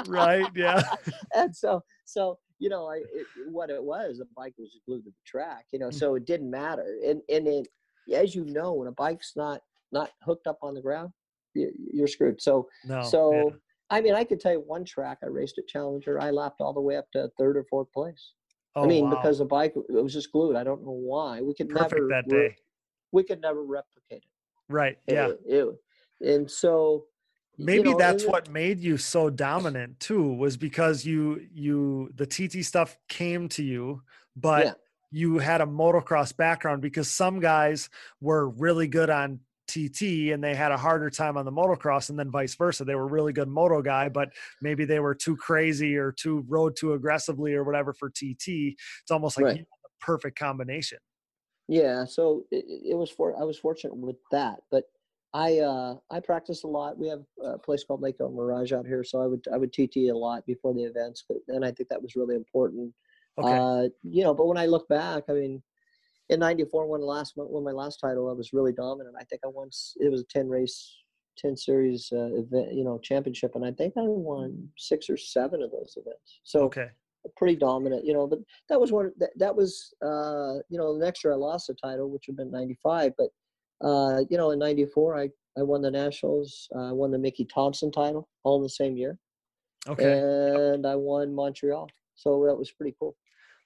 right. 0.07 0.45
Yeah. 0.55 0.83
and 1.35 1.55
so 1.55 1.83
so 2.05 2.37
you 2.63 2.69
know 2.69 2.89
I, 2.89 2.97
it, 2.97 3.27
what 3.51 3.69
it 3.69 3.83
was 3.83 4.17
the 4.19 4.27
bike 4.35 4.53
was 4.57 4.79
glued 4.85 5.03
to 5.03 5.09
the 5.09 5.15
track 5.25 5.65
you 5.73 5.79
know 5.79 5.89
Mm. 5.89 5.93
so 5.93 6.15
it 6.15 6.25
didn't 6.25 6.49
matter 6.49 6.85
and 7.05 7.21
and 7.29 7.47
it 7.47 7.67
as 8.13 8.33
you 8.33 8.45
know 8.45 8.73
when 8.73 8.87
a 8.87 8.91
bike's 8.91 9.33
not 9.35 9.61
not 9.91 10.11
hooked 10.23 10.47
up 10.47 10.59
on 10.61 10.73
the 10.73 10.81
ground 10.81 11.09
you, 11.53 11.71
you're 11.93 12.07
screwed 12.07 12.41
so 12.41 12.67
No. 12.85 13.01
so 13.03 13.33
yeah. 13.33 13.55
I 13.89 14.01
mean, 14.01 14.15
I 14.15 14.23
could 14.23 14.39
tell 14.39 14.53
you 14.53 14.59
one 14.61 14.85
track 14.85 15.19
I 15.21 15.27
raced 15.27 15.59
at 15.59 15.67
Challenger. 15.67 16.19
I 16.19 16.31
lapped 16.31 16.61
all 16.61 16.73
the 16.73 16.81
way 16.81 16.95
up 16.97 17.05
to 17.11 17.29
third 17.37 17.57
or 17.57 17.63
fourth 17.69 17.91
place. 17.93 18.31
Oh, 18.75 18.85
I 18.85 18.87
mean, 18.87 19.03
wow. 19.03 19.11
because 19.11 19.37
the 19.37 19.45
bike 19.45 19.73
it 19.75 19.91
was 20.03 20.13
just 20.13 20.31
glued. 20.31 20.55
I 20.55 20.63
don't 20.63 20.83
know 20.83 20.97
why. 21.11 21.41
We 21.41 21.53
could 21.53 21.69
perfect 21.69 21.93
never 22.01 22.07
that 22.07 22.23
re- 22.27 22.47
day. 22.49 22.55
we 23.11 23.23
could 23.23 23.39
never 23.41 23.61
replicate 23.63 24.23
it. 24.23 24.73
Right. 24.73 24.97
It- 25.05 25.13
Yeah. 25.13 25.31
it- 25.45 25.75
and 26.33 26.49
so 26.49 27.05
you 27.57 27.67
maybe 27.67 27.83
know, 27.83 27.97
that's 27.97 28.27
what 28.27 28.49
made 28.49 28.79
you 28.79 28.97
so 28.97 29.29
dominant 29.29 29.99
too 29.99 30.33
was 30.33 30.57
because 30.57 31.05
you 31.05 31.47
you 31.53 32.09
the 32.15 32.25
tt 32.25 32.63
stuff 32.63 32.97
came 33.07 33.47
to 33.49 33.63
you 33.63 34.01
but 34.35 34.65
Yeah. 34.65 34.73
you 35.11 35.37
had 35.37 35.61
a 35.61 35.65
motocross 35.65 36.35
background 36.35 36.81
because 36.81 37.09
some 37.09 37.39
guys 37.39 37.89
were 38.19 38.49
really 38.49 38.87
good 38.87 39.09
on 39.09 39.39
tt 39.67 40.31
and 40.33 40.43
they 40.43 40.55
had 40.55 40.71
a 40.71 40.77
harder 40.77 41.09
time 41.09 41.37
on 41.37 41.45
the 41.45 41.51
motocross 41.51 42.09
and 42.09 42.17
then 42.19 42.31
vice 42.31 42.55
versa 42.55 42.83
they 42.83 42.95
were 42.95 43.07
really 43.07 43.31
good 43.31 43.47
moto 43.47 43.81
guy 43.81 44.09
but 44.09 44.29
maybe 44.61 44.83
they 44.85 44.99
were 44.99 45.15
too 45.15 45.37
crazy 45.37 45.95
or 45.95 46.11
too 46.11 46.43
rode 46.47 46.75
too 46.75 46.93
aggressively 46.93 47.53
or 47.53 47.63
whatever 47.63 47.93
for 47.93 48.09
tt 48.09 48.47
it's 48.47 49.11
almost 49.11 49.37
like 49.37 49.45
Right. 49.45 49.53
you 49.53 49.59
had 49.59 49.65
the 49.83 49.89
perfect 50.05 50.37
combination 50.37 50.97
Yeah, 51.67 52.05
so 52.05 52.45
it, 52.51 52.65
it 52.67 52.91
it 52.91 52.95
was 52.95 53.09
for 53.09 53.39
I 53.39 53.43
was 53.45 53.57
fortunate 53.57 53.95
with 53.95 54.17
that, 54.31 54.63
but 54.69 54.85
I 55.33 55.59
uh 55.59 55.95
I 56.11 56.19
practiced 56.19 56.63
a 56.63 56.67
lot. 56.67 56.97
We 56.97 57.07
have 57.07 57.23
a 57.43 57.57
place 57.57 57.83
called 57.83 58.01
Lake 58.01 58.17
El 58.19 58.31
Mirage 58.31 58.71
out 58.71 58.85
here, 58.85 59.03
so 59.03 59.21
I 59.21 59.27
would 59.27 59.43
I 59.51 59.57
would 59.57 59.73
TT 59.73 60.09
a 60.09 60.15
lot 60.17 60.45
before 60.45 60.73
the 60.73 60.83
events, 60.83 61.23
but 61.27 61.37
and 61.47 61.65
I 61.65 61.71
think 61.71 61.89
that 61.89 62.01
was 62.01 62.15
really 62.15 62.35
important. 62.35 62.93
okay 63.39 63.55
Uh, 63.57 63.87
you 64.03 64.23
know, 64.23 64.33
but 64.33 64.45
when 64.47 64.57
I 64.57 64.67
look 64.67 64.87
back, 64.87 65.23
I 65.29 65.33
mean, 65.33 65.63
in 66.29 66.39
'94 66.39 66.87
when 66.87 67.01
the 67.01 67.07
last 67.07 67.33
when 67.35 67.63
my 67.63 67.71
last 67.71 67.97
title, 67.97 68.29
I 68.29 68.33
was 68.33 68.53
really 68.53 68.73
dominant. 68.73 69.15
I 69.19 69.23
think 69.23 69.41
I 69.43 69.47
won. 69.47 69.67
s- 69.69 69.97
It 69.99 70.09
was 70.11 70.21
a 70.21 70.25
10 70.25 70.47
race, 70.49 70.95
10 71.37 71.57
series 71.57 72.09
uh, 72.13 72.29
event, 72.35 72.73
you 72.73 72.83
know, 72.83 72.99
championship, 72.99 73.55
and 73.55 73.65
I 73.65 73.71
think 73.71 73.93
I 73.97 74.01
won 74.03 74.69
six 74.77 75.09
or 75.09 75.17
seven 75.17 75.63
of 75.63 75.71
those 75.71 75.97
events. 75.97 76.41
So 76.43 76.61
okay 76.65 76.89
pretty 77.37 77.55
dominant, 77.55 78.05
you 78.05 78.13
know. 78.13 78.27
But 78.27 78.39
that 78.69 78.79
was 78.79 78.91
one. 78.91 79.11
That, 79.17 79.31
that 79.37 79.55
was, 79.55 79.93
uh, 80.01 80.55
you 80.69 80.77
know, 80.77 80.93
the 80.97 81.03
next 81.05 81.23
year 81.23 81.33
I 81.33 81.37
lost 81.37 81.67
the 81.67 81.73
title, 81.73 82.09
which 82.11 82.25
would 82.27 82.37
have 82.37 82.51
been 82.51 82.51
'95. 82.51 83.13
But 83.17 83.29
uh, 83.83 84.21
you 84.29 84.37
know, 84.37 84.51
in 84.51 84.59
'94 84.59 85.17
I 85.17 85.29
I 85.57 85.61
won 85.61 85.81
the 85.81 85.91
nationals. 85.91 86.67
I 86.75 86.91
won 86.91 87.11
the 87.11 87.19
Mickey 87.19 87.45
Thompson 87.45 87.91
title 87.91 88.27
all 88.43 88.57
in 88.57 88.63
the 88.63 88.69
same 88.69 88.97
year, 88.97 89.17
okay 89.87 90.19
and 90.19 90.85
I 90.85 90.95
won 90.95 91.33
Montreal. 91.33 91.89
So 92.15 92.45
that 92.45 92.55
was 92.55 92.71
pretty 92.71 92.95
cool. 92.99 93.15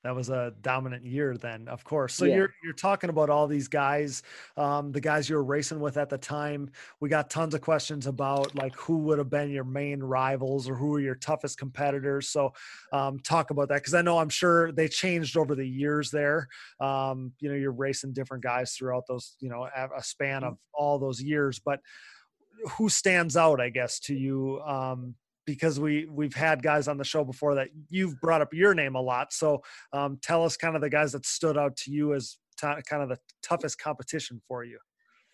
That 0.03 0.15
was 0.15 0.29
a 0.29 0.53
dominant 0.61 1.05
year 1.05 1.37
then 1.37 1.67
of 1.67 1.83
course. 1.83 2.13
So 2.13 2.25
Yeah. 2.25 2.35
you're 2.35 2.53
you're 2.63 2.73
talking 2.73 3.09
about 3.09 3.29
all 3.29 3.47
these 3.47 3.67
guys 3.67 4.23
um, 4.55 4.91
the 4.91 5.01
guys 5.01 5.29
you 5.29 5.35
were 5.35 5.43
racing 5.43 5.79
with 5.79 5.97
at 5.97 6.09
the 6.09 6.17
time. 6.17 6.69
We 6.99 7.09
got 7.09 7.29
tons 7.29 7.53
of 7.53 7.61
questions 7.61 8.07
about 8.07 8.55
like 8.55 8.75
who 8.75 8.99
would 8.99 9.17
have 9.17 9.29
been 9.29 9.49
your 9.49 9.63
main 9.63 10.01
rivals 10.01 10.69
or 10.69 10.75
who 10.75 10.87
were 10.89 10.99
your 10.99 11.15
toughest 11.15 11.57
competitors. 11.57 12.29
So 12.29 12.53
um, 12.93 13.19
talk 13.19 13.49
about 13.51 13.69
that 13.69 13.75
because 13.81 13.93
i 13.93 14.01
know 14.01 14.17
i'm 14.17 14.29
sure 14.29 14.71
they 14.71 14.87
changed 14.87 15.37
over 15.37 15.55
the 15.55 15.67
years 15.67 16.11
there. 16.11 16.47
Um, 16.79 17.33
you 17.39 17.49
know 17.49 17.55
you're 17.55 17.71
racing 17.71 18.13
different 18.13 18.43
guys 18.43 18.73
throughout 18.73 19.05
those 19.07 19.35
you 19.39 19.49
know 19.49 19.67
a, 19.75 19.89
a 19.97 20.03
span 20.03 20.43
of 20.43 20.57
all 20.73 20.99
those 20.99 21.21
years 21.21 21.59
but 21.59 21.79
who 22.77 22.89
stands 22.89 23.37
out 23.37 23.59
i 23.61 23.69
guess 23.69 23.99
to 23.99 24.15
you 24.15 24.59
um, 24.61 25.15
because 25.47 25.79
we 25.79 26.05
we've 26.11 26.35
had 26.35 26.61
guys 26.61 26.87
on 26.87 26.97
the 26.97 27.03
show 27.03 27.23
before 27.23 27.55
that 27.55 27.69
you've 27.89 28.19
brought 28.21 28.41
up 28.41 28.53
your 28.53 28.75
name 28.75 28.93
a 28.93 29.01
lot 29.01 29.33
so 29.33 29.63
um, 29.93 30.19
tell 30.21 30.43
us 30.43 30.55
kind 30.55 30.75
of 30.75 30.81
the 30.81 30.89
guys 30.89 31.13
that 31.13 31.25
stood 31.25 31.57
out 31.57 31.75
to 31.75 31.89
you 31.89 32.13
as 32.13 32.37
t- 32.61 32.67
kind 32.87 33.01
of 33.01 33.09
the 33.09 33.17
toughest 33.41 33.79
competition 33.79 34.39
for 34.47 34.63
you 34.63 34.77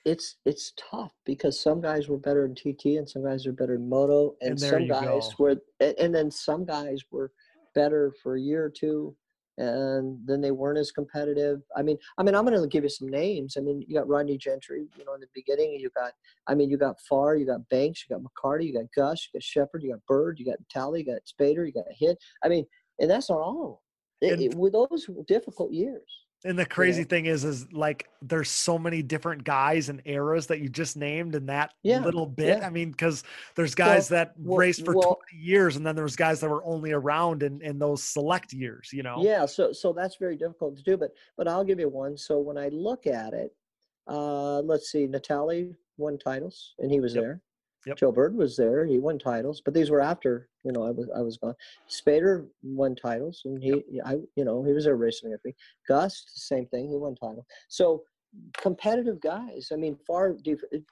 It's 0.05 0.37
it's 0.45 0.71
tough 0.77 1.13
because 1.25 1.59
some 1.59 1.81
guys 1.81 2.07
were 2.07 2.17
better 2.17 2.45
in 2.45 2.53
TT 2.55 2.97
and 2.99 3.09
some 3.09 3.23
guys 3.25 3.47
are 3.47 3.53
better 3.53 3.75
in 3.75 3.89
moto, 3.89 4.35
and, 4.41 4.51
And 4.51 4.59
some 4.59 4.87
guys 4.87 5.29
go. 5.29 5.33
were, 5.39 5.55
and, 5.79 5.95
and 5.97 6.15
then 6.15 6.29
some 6.29 6.65
guys 6.65 6.99
were 7.09 7.31
better 7.73 8.11
for 8.21 8.35
a 8.35 8.41
year 8.41 8.63
or 8.65 8.69
two, 8.69 9.15
and 9.57 10.17
then 10.25 10.41
they 10.41 10.51
weren't 10.51 10.79
as 10.79 10.91
competitive. 10.91 11.61
I 11.75 11.83
mean, 11.83 11.97
I 12.17 12.23
mean, 12.23 12.35
I'm 12.35 12.45
going 12.45 12.59
to 12.59 12.67
give 12.67 12.83
you 12.83 12.89
some 12.89 13.09
names. 13.09 13.55
I 13.57 13.61
mean, 13.61 13.83
you 13.87 13.95
got 13.95 14.07
Rodney 14.07 14.37
Gentry, 14.37 14.87
you 14.97 15.05
know, 15.05 15.13
in 15.13 15.21
the 15.21 15.27
beginning. 15.33 15.73
You 15.79 15.89
got, 15.95 16.13
I 16.47 16.55
mean, 16.55 16.69
you 16.69 16.77
got 16.77 16.99
Farr, 17.01 17.35
you 17.35 17.45
got 17.45 17.67
Banks, 17.69 18.03
you 18.03 18.15
got 18.15 18.23
McCarty, 18.23 18.65
you 18.65 18.73
got 18.73 18.91
Gust, 18.95 19.29
you 19.31 19.39
got 19.39 19.43
Shepard, 19.43 19.83
you 19.83 19.91
got 19.91 20.05
Bird, 20.07 20.39
you 20.39 20.45
got 20.45 20.57
Tally, 20.69 21.01
you 21.01 21.13
got 21.13 21.21
Spader, 21.23 21.65
you 21.65 21.73
got 21.73 21.85
Hitt. 21.91 22.17
I 22.43 22.47
mean, 22.47 22.65
and 22.99 23.09
that's 23.09 23.29
not 23.29 23.39
all. 23.39 23.83
It, 24.21 24.39
it, 24.39 24.55
with 24.55 24.73
those 24.73 25.07
difficult 25.27 25.71
years. 25.71 26.22
And 26.45 26.57
the 26.59 26.65
crazy 26.65 27.03
thing 27.03 27.25
is 27.25 27.43
is 27.43 27.71
like 27.73 28.07
there's 28.21 28.49
so 28.49 28.77
many 28.77 29.01
different 29.01 29.43
guys 29.43 29.89
and 29.89 30.01
eras 30.05 30.47
that 30.47 30.59
you 30.59 30.69
just 30.69 30.97
named 30.97 31.35
in 31.35 31.45
that 31.45 31.73
Yeah, 31.83 31.99
little 31.99 32.25
bit 32.25 32.57
yeah. 32.59 32.67
i 32.67 32.69
mean 32.69 32.91
because 32.91 33.23
there's 33.55 33.75
guys 33.75 34.07
that 34.09 34.33
well- 34.37 34.57
raced 34.57 34.83
for 34.85 34.93
well- 34.95 35.19
20 35.31 35.43
years 35.45 35.75
and 35.77 35.85
then 35.85 35.95
there 35.95 36.03
was 36.03 36.15
guys 36.15 36.39
that 36.41 36.49
were 36.49 36.63
only 36.65 36.91
around 36.91 37.43
in 37.43 37.61
in 37.61 37.79
those 37.79 38.03
select 38.03 38.53
years 38.53 38.89
you 38.91 39.03
know 39.03 39.17
Yeah, 39.23 39.45
so 39.45 39.71
so 39.71 39.93
that's 39.93 40.17
very 40.17 40.35
difficult 40.35 40.77
to 40.77 40.83
do, 40.83 40.97
but 40.97 41.11
but 41.37 41.47
I'll 41.47 41.63
give 41.63 41.79
you 41.79 41.89
one. 41.89 42.17
So 42.17 42.39
when 42.39 42.57
I 42.57 42.67
look 42.69 43.07
at 43.07 43.33
it, 43.33 43.55
uh, 44.07 44.59
let's 44.61 44.91
see, 44.91 45.07
Natali 45.07 45.73
won 45.97 46.17
titles, 46.17 46.73
and 46.79 46.91
he 46.91 46.99
was 46.99 47.13
Yep. 47.15 47.23
there. 47.23 47.41
Yep. 47.85 47.97
Joe 47.97 48.11
Bird 48.11 48.35
was 48.35 48.55
there; 48.55 48.85
he 48.85 48.97
won 48.99 49.19
titles, 49.19 49.61
but 49.63 49.73
these 49.73 49.89
were 49.89 49.99
after 50.01 50.47
you 50.63 50.71
know 50.71 50.83
I 50.83 50.91
was 50.91 51.09
I 51.15 51.21
was 51.21 51.37
gone. 51.37 51.53
Spader 51.89 52.47
won 52.63 52.95
titles, 52.95 53.41
and 53.45 53.61
he 53.61 53.83
I 54.05 54.13
you 54.35 54.45
know 54.45 54.63
he 54.63 54.71
was 54.73 54.85
there 54.85 54.95
racing 54.95 55.35
me. 55.45 55.53
Gust, 55.87 56.31
same 56.47 56.65
thing, 56.67 56.89
he 56.89 56.95
won 56.95 57.15
title. 57.15 57.45
So 57.67 58.03
competitive 58.57 59.19
guys. 59.21 59.69
I 59.71 59.75
mean, 59.75 59.97
Farr 60.07 60.35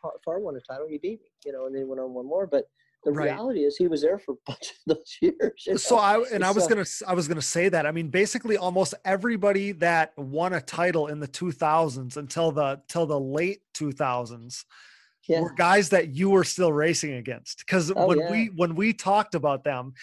Farr, 0.01 0.13
Farr 0.23 0.39
won 0.39 0.55
a 0.57 0.59
title, 0.61 0.87
he 0.89 0.97
beat 0.97 1.21
me, 1.21 1.29
you 1.45 1.51
know, 1.51 1.65
and 1.65 1.73
then 1.73 1.81
he 1.83 1.85
went 1.87 2.01
on 2.01 2.13
one 2.13 2.25
more, 2.25 2.47
but. 2.47 2.65
The 3.03 3.11
Right. 3.11 3.31
reality 3.31 3.61
is, 3.63 3.77
he 3.77 3.87
was 3.87 4.03
there 4.03 4.19
for 4.19 4.33
a 4.33 4.35
bunch 4.51 4.73
of 4.87 4.95
those 4.95 5.17
years. 5.23 5.63
you 5.65 5.75
so 5.79 5.97
i 5.97 6.23
and 6.31 6.45
i 6.45 6.51
was 6.51 6.65
So- 6.65 6.69
gonna 6.69 6.85
i 7.07 7.15
was 7.15 7.27
gonna 7.27 7.41
say 7.41 7.67
that 7.67 7.87
i 7.87 7.91
mean 7.91 8.09
basically 8.09 8.57
almost 8.57 8.93
everybody 9.05 9.71
that 9.71 10.15
won 10.19 10.53
a 10.53 10.61
title 10.61 11.07
in 11.07 11.19
the 11.19 11.27
2000s 11.27 12.15
until 12.17 12.51
the 12.51 12.79
till 12.87 13.07
the 13.07 13.19
late 13.19 13.63
2000s 13.73 14.65
yeah. 15.27 15.41
were 15.41 15.53
guys 15.53 15.89
that 15.89 16.09
you 16.15 16.29
were 16.29 16.43
still 16.43 16.71
racing 16.73 17.13
against 17.13 17.59
because 17.59 17.91
Oh, 17.95 18.07
when 18.07 18.19
yeah. 18.19 18.31
we 18.31 18.45
when 18.55 18.75
we 18.75 18.93
talked 18.93 19.35
about 19.35 19.63
them 19.63 19.93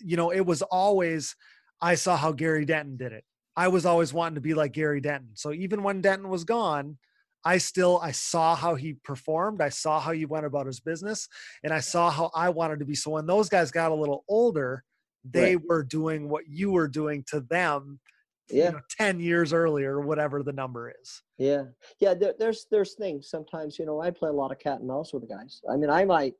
you 0.00 0.16
know 0.16 0.30
it 0.30 0.40
was 0.44 0.62
always 0.62 1.36
i 1.80 1.94
saw 1.94 2.16
how 2.16 2.32
gary 2.32 2.64
denton 2.64 2.96
did 2.96 3.12
it 3.12 3.24
i 3.56 3.68
was 3.68 3.86
always 3.86 4.12
wanting 4.12 4.34
to 4.34 4.40
be 4.40 4.54
like 4.54 4.72
gary 4.72 5.00
denton 5.00 5.30
so 5.34 5.52
even 5.52 5.82
when 5.82 6.00
denton 6.00 6.28
was 6.28 6.44
gone 6.44 6.98
i 7.44 7.56
still 7.58 7.98
i 8.02 8.10
saw 8.10 8.54
how 8.54 8.74
he 8.74 8.94
performed 9.04 9.60
i 9.62 9.68
saw 9.68 10.00
how 10.00 10.12
he 10.12 10.24
went 10.26 10.46
about 10.46 10.66
his 10.66 10.80
business 10.80 11.28
and 11.62 11.72
i 11.72 11.80
saw 11.80 12.10
how 12.10 12.30
i 12.34 12.48
wanted 12.48 12.78
to 12.80 12.84
be 12.84 12.94
so 12.94 13.10
when 13.12 13.26
those 13.26 13.48
guys 13.48 13.70
got 13.70 13.92
a 13.92 13.94
little 13.94 14.24
older 14.28 14.82
they 15.24 15.56
Right. 15.56 15.64
were 15.66 15.82
doing 15.84 16.28
what 16.28 16.44
you 16.48 16.70
were 16.72 16.88
doing 16.88 17.24
to 17.28 17.40
them 17.40 18.00
Yeah. 18.50 18.66
you 18.66 18.72
know, 18.72 18.80
10 18.98 19.20
years 19.20 19.52
earlier 19.52 20.00
whatever 20.00 20.42
the 20.42 20.52
number 20.52 20.92
is 21.02 21.22
Yeah, 21.38 21.64
yeah. 22.00 22.14
There, 22.14 22.34
there's 22.38 22.66
there's 22.70 22.94
things 22.94 23.30
sometimes 23.30 23.78
you 23.78 23.86
know 23.86 24.00
I 24.00 24.10
play 24.10 24.28
a 24.28 24.32
lot 24.32 24.52
of 24.52 24.58
cat 24.58 24.78
and 24.80 24.88
mouse 24.88 25.12
with 25.12 25.22
the 25.26 25.34
guys. 25.34 25.60
I 25.70 25.76
mean 25.76 25.90
I 25.90 26.04
might 26.04 26.34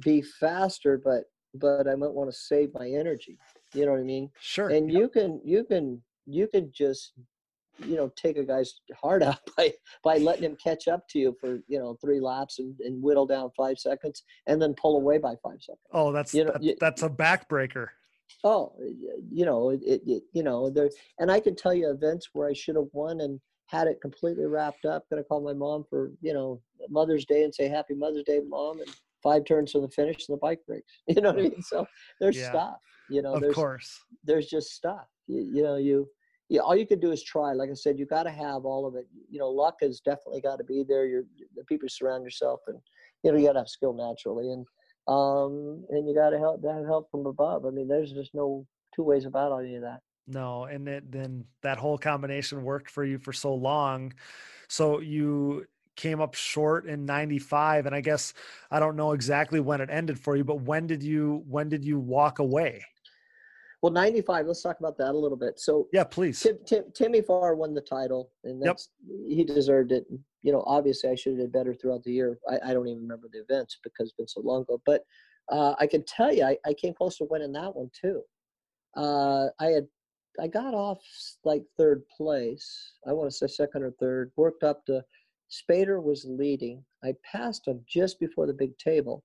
be 0.00 0.22
faster, 0.22 1.00
but 1.02 1.24
but 1.54 1.88
I 1.88 1.94
might 1.96 2.12
want 2.12 2.30
to 2.30 2.36
save 2.36 2.72
my 2.74 2.88
energy. 2.88 3.38
You 3.74 3.84
know 3.86 3.92
what 3.92 4.00
I 4.00 4.04
mean? 4.04 4.30
sure 4.40 4.68
And 4.68 4.92
you 4.92 5.08
can 5.08 5.40
you 5.44 5.64
can 5.64 6.00
you 6.26 6.46
can 6.46 6.70
just 6.72 7.12
you 7.84 7.96
know 7.96 8.10
take 8.16 8.36
a 8.36 8.44
guy's 8.44 8.74
heart 8.94 9.22
out 9.28 9.38
by 9.56 9.72
by 10.04 10.18
letting 10.18 10.44
him 10.44 10.56
catch 10.62 10.88
up 10.88 11.08
to 11.10 11.18
you 11.18 11.36
for 11.40 11.58
you 11.68 11.78
know 11.78 11.96
three 12.00 12.20
laps 12.20 12.58
and, 12.60 12.78
and 12.80 13.02
whittle 13.02 13.26
down 13.26 13.50
five 13.56 13.78
seconds 13.78 14.22
and 14.46 14.60
then 14.62 14.74
pull 14.74 14.96
away 14.96 15.18
by 15.18 15.34
five 15.42 15.60
seconds. 15.60 15.80
oh 15.92 16.12
that's 16.12 16.32
you 16.34 16.44
know, 16.44 16.52
that- 16.52 16.62
you- 16.62 16.76
that's 16.80 17.02
a 17.02 17.08
backbreaker 17.10 17.88
Oh, 18.44 18.72
you 19.30 19.44
know, 19.44 19.70
it, 19.70 19.80
it, 19.84 20.22
you 20.32 20.42
know, 20.42 20.70
there, 20.70 20.90
and 21.18 21.30
I 21.30 21.40
can 21.40 21.56
tell 21.56 21.74
you 21.74 21.90
events 21.90 22.30
where 22.32 22.48
I 22.48 22.52
should 22.52 22.76
have 22.76 22.88
won 22.92 23.20
and 23.20 23.40
had 23.66 23.86
it 23.86 24.00
completely 24.00 24.46
wrapped 24.46 24.84
up. 24.84 25.04
Gonna 25.10 25.24
call 25.24 25.42
my 25.42 25.52
mom 25.52 25.84
for 25.88 26.12
you 26.20 26.32
know 26.32 26.60
Mother's 26.88 27.24
Day 27.24 27.44
and 27.44 27.54
say 27.54 27.68
Happy 27.68 27.94
Mother's 27.94 28.24
Day, 28.24 28.40
mom, 28.46 28.80
and 28.80 28.88
five 29.22 29.44
turns 29.44 29.72
to 29.72 29.80
the 29.80 29.88
finish 29.88 30.28
and 30.28 30.36
the 30.36 30.40
bike 30.40 30.60
breaks. 30.66 30.92
You 31.08 31.20
know 31.20 31.30
what 31.30 31.40
I 31.40 31.42
mean? 31.42 31.62
So 31.62 31.86
there's 32.20 32.38
Yeah. 32.38 32.48
stuff. 32.48 32.78
You 33.08 33.22
know, 33.22 33.34
of 33.34 33.42
there's 33.42 33.54
course 33.54 34.00
there's 34.24 34.46
just 34.46 34.70
stuff. 34.72 35.06
You, 35.26 35.48
you 35.52 35.62
know, 35.62 35.76
you 35.76 36.08
yeah, 36.48 36.62
all 36.62 36.74
you 36.76 36.86
can 36.86 36.98
do 36.98 37.12
is 37.12 37.22
try. 37.22 37.52
Like 37.52 37.68
I 37.70 37.74
said, 37.74 37.98
you 37.98 38.06
got 38.06 38.22
to 38.22 38.30
have 38.30 38.64
all 38.64 38.86
of 38.86 38.94
it. 38.94 39.06
You 39.30 39.38
know, 39.38 39.50
luck 39.50 39.76
has 39.82 40.00
definitely 40.00 40.40
got 40.40 40.56
to 40.56 40.64
be 40.64 40.82
there. 40.88 41.04
You're 41.04 41.24
the 41.54 41.64
people 41.64 41.84
you 41.84 41.90
surround 41.90 42.24
yourself, 42.24 42.60
and 42.68 42.78
you 43.22 43.32
know, 43.32 43.38
you 43.38 43.46
got 43.46 43.52
to 43.54 43.58
have 43.60 43.68
skill 43.68 43.92
naturally, 43.92 44.50
and 44.50 44.66
um, 45.08 45.84
and 45.88 46.06
you 46.06 46.14
got 46.14 46.30
to 46.30 46.38
help 46.38 46.62
have 46.64 46.84
help 46.84 47.10
from 47.10 47.26
above. 47.26 47.64
I 47.64 47.70
mean, 47.70 47.88
there's 47.88 48.12
just 48.12 48.34
no 48.34 48.66
two 48.94 49.02
ways 49.02 49.24
about 49.24 49.58
any 49.58 49.76
of 49.76 49.82
that. 49.82 50.00
No, 50.26 50.64
and 50.64 50.86
it, 50.86 51.10
then 51.10 51.44
that 51.62 51.78
whole 51.78 51.96
combination 51.96 52.62
worked 52.62 52.90
for 52.90 53.04
you 53.04 53.18
for 53.18 53.32
so 53.32 53.54
long. 53.54 54.12
So 54.68 55.00
you 55.00 55.66
came 55.96 56.20
up 56.20 56.34
short 56.34 56.86
in 56.86 57.06
95 57.06 57.86
and 57.86 57.94
I 57.94 58.00
guess 58.00 58.32
I 58.70 58.78
don't 58.78 58.94
know 58.94 59.12
exactly 59.12 59.58
when 59.58 59.80
it 59.80 59.88
ended 59.90 60.20
for 60.20 60.36
you, 60.36 60.44
but 60.44 60.60
when 60.60 60.86
did 60.86 61.02
you 61.02 61.42
when 61.48 61.68
did 61.70 61.84
you 61.84 61.98
walk 61.98 62.38
away? 62.38 62.84
Well, 63.80 63.92
95. 63.92 64.46
Let's 64.46 64.62
talk 64.62 64.78
about 64.80 64.98
that 64.98 65.12
a 65.12 65.18
little 65.18 65.38
bit. 65.38 65.58
So 65.58 65.88
Yeah, 65.92 66.04
please. 66.04 66.40
Tim, 66.40 66.58
Tim, 66.66 66.84
Timmy 66.94 67.22
Farr 67.22 67.54
won 67.54 67.74
the 67.74 67.80
title, 67.80 68.30
and 68.44 68.60
Yep. 68.60 68.66
that's 68.66 68.90
he 69.28 69.44
deserved 69.44 69.92
it. 69.92 70.04
You 70.42 70.52
know, 70.52 70.62
obviously, 70.66 71.10
I 71.10 71.14
should 71.14 71.32
have 71.32 71.40
did 71.40 71.52
better 71.52 71.74
throughout 71.74 72.04
the 72.04 72.12
year. 72.12 72.38
I, 72.48 72.70
I 72.70 72.72
don't 72.72 72.88
even 72.88 73.02
remember 73.02 73.28
the 73.32 73.40
events 73.40 73.78
because 73.82 74.08
it's 74.08 74.16
been 74.16 74.28
so 74.28 74.40
long 74.40 74.62
ago. 74.62 74.80
But 74.86 75.02
uh, 75.50 75.74
I 75.78 75.86
can 75.86 76.04
tell 76.04 76.32
you, 76.32 76.44
I, 76.44 76.56
I 76.66 76.74
came 76.74 76.94
close 76.94 77.18
to 77.18 77.26
winning 77.30 77.52
that 77.52 77.74
one 77.74 77.90
too. 78.00 78.22
Uh, 78.96 79.46
I 79.60 79.66
had 79.66 79.86
I 80.40 80.46
got 80.46 80.74
off 80.74 81.00
like 81.44 81.62
third 81.76 82.02
place. 82.16 82.92
I 83.06 83.12
want 83.12 83.30
to 83.30 83.36
say 83.36 83.46
second 83.46 83.82
or 83.82 83.90
third. 83.92 84.30
Worked 84.36 84.62
up 84.62 84.84
to 84.86 85.04
Spader 85.50 86.02
was 86.02 86.24
leading. 86.28 86.84
I 87.02 87.14
passed 87.24 87.66
him 87.66 87.84
just 87.88 88.20
before 88.20 88.46
the 88.46 88.52
big 88.52 88.76
table, 88.78 89.24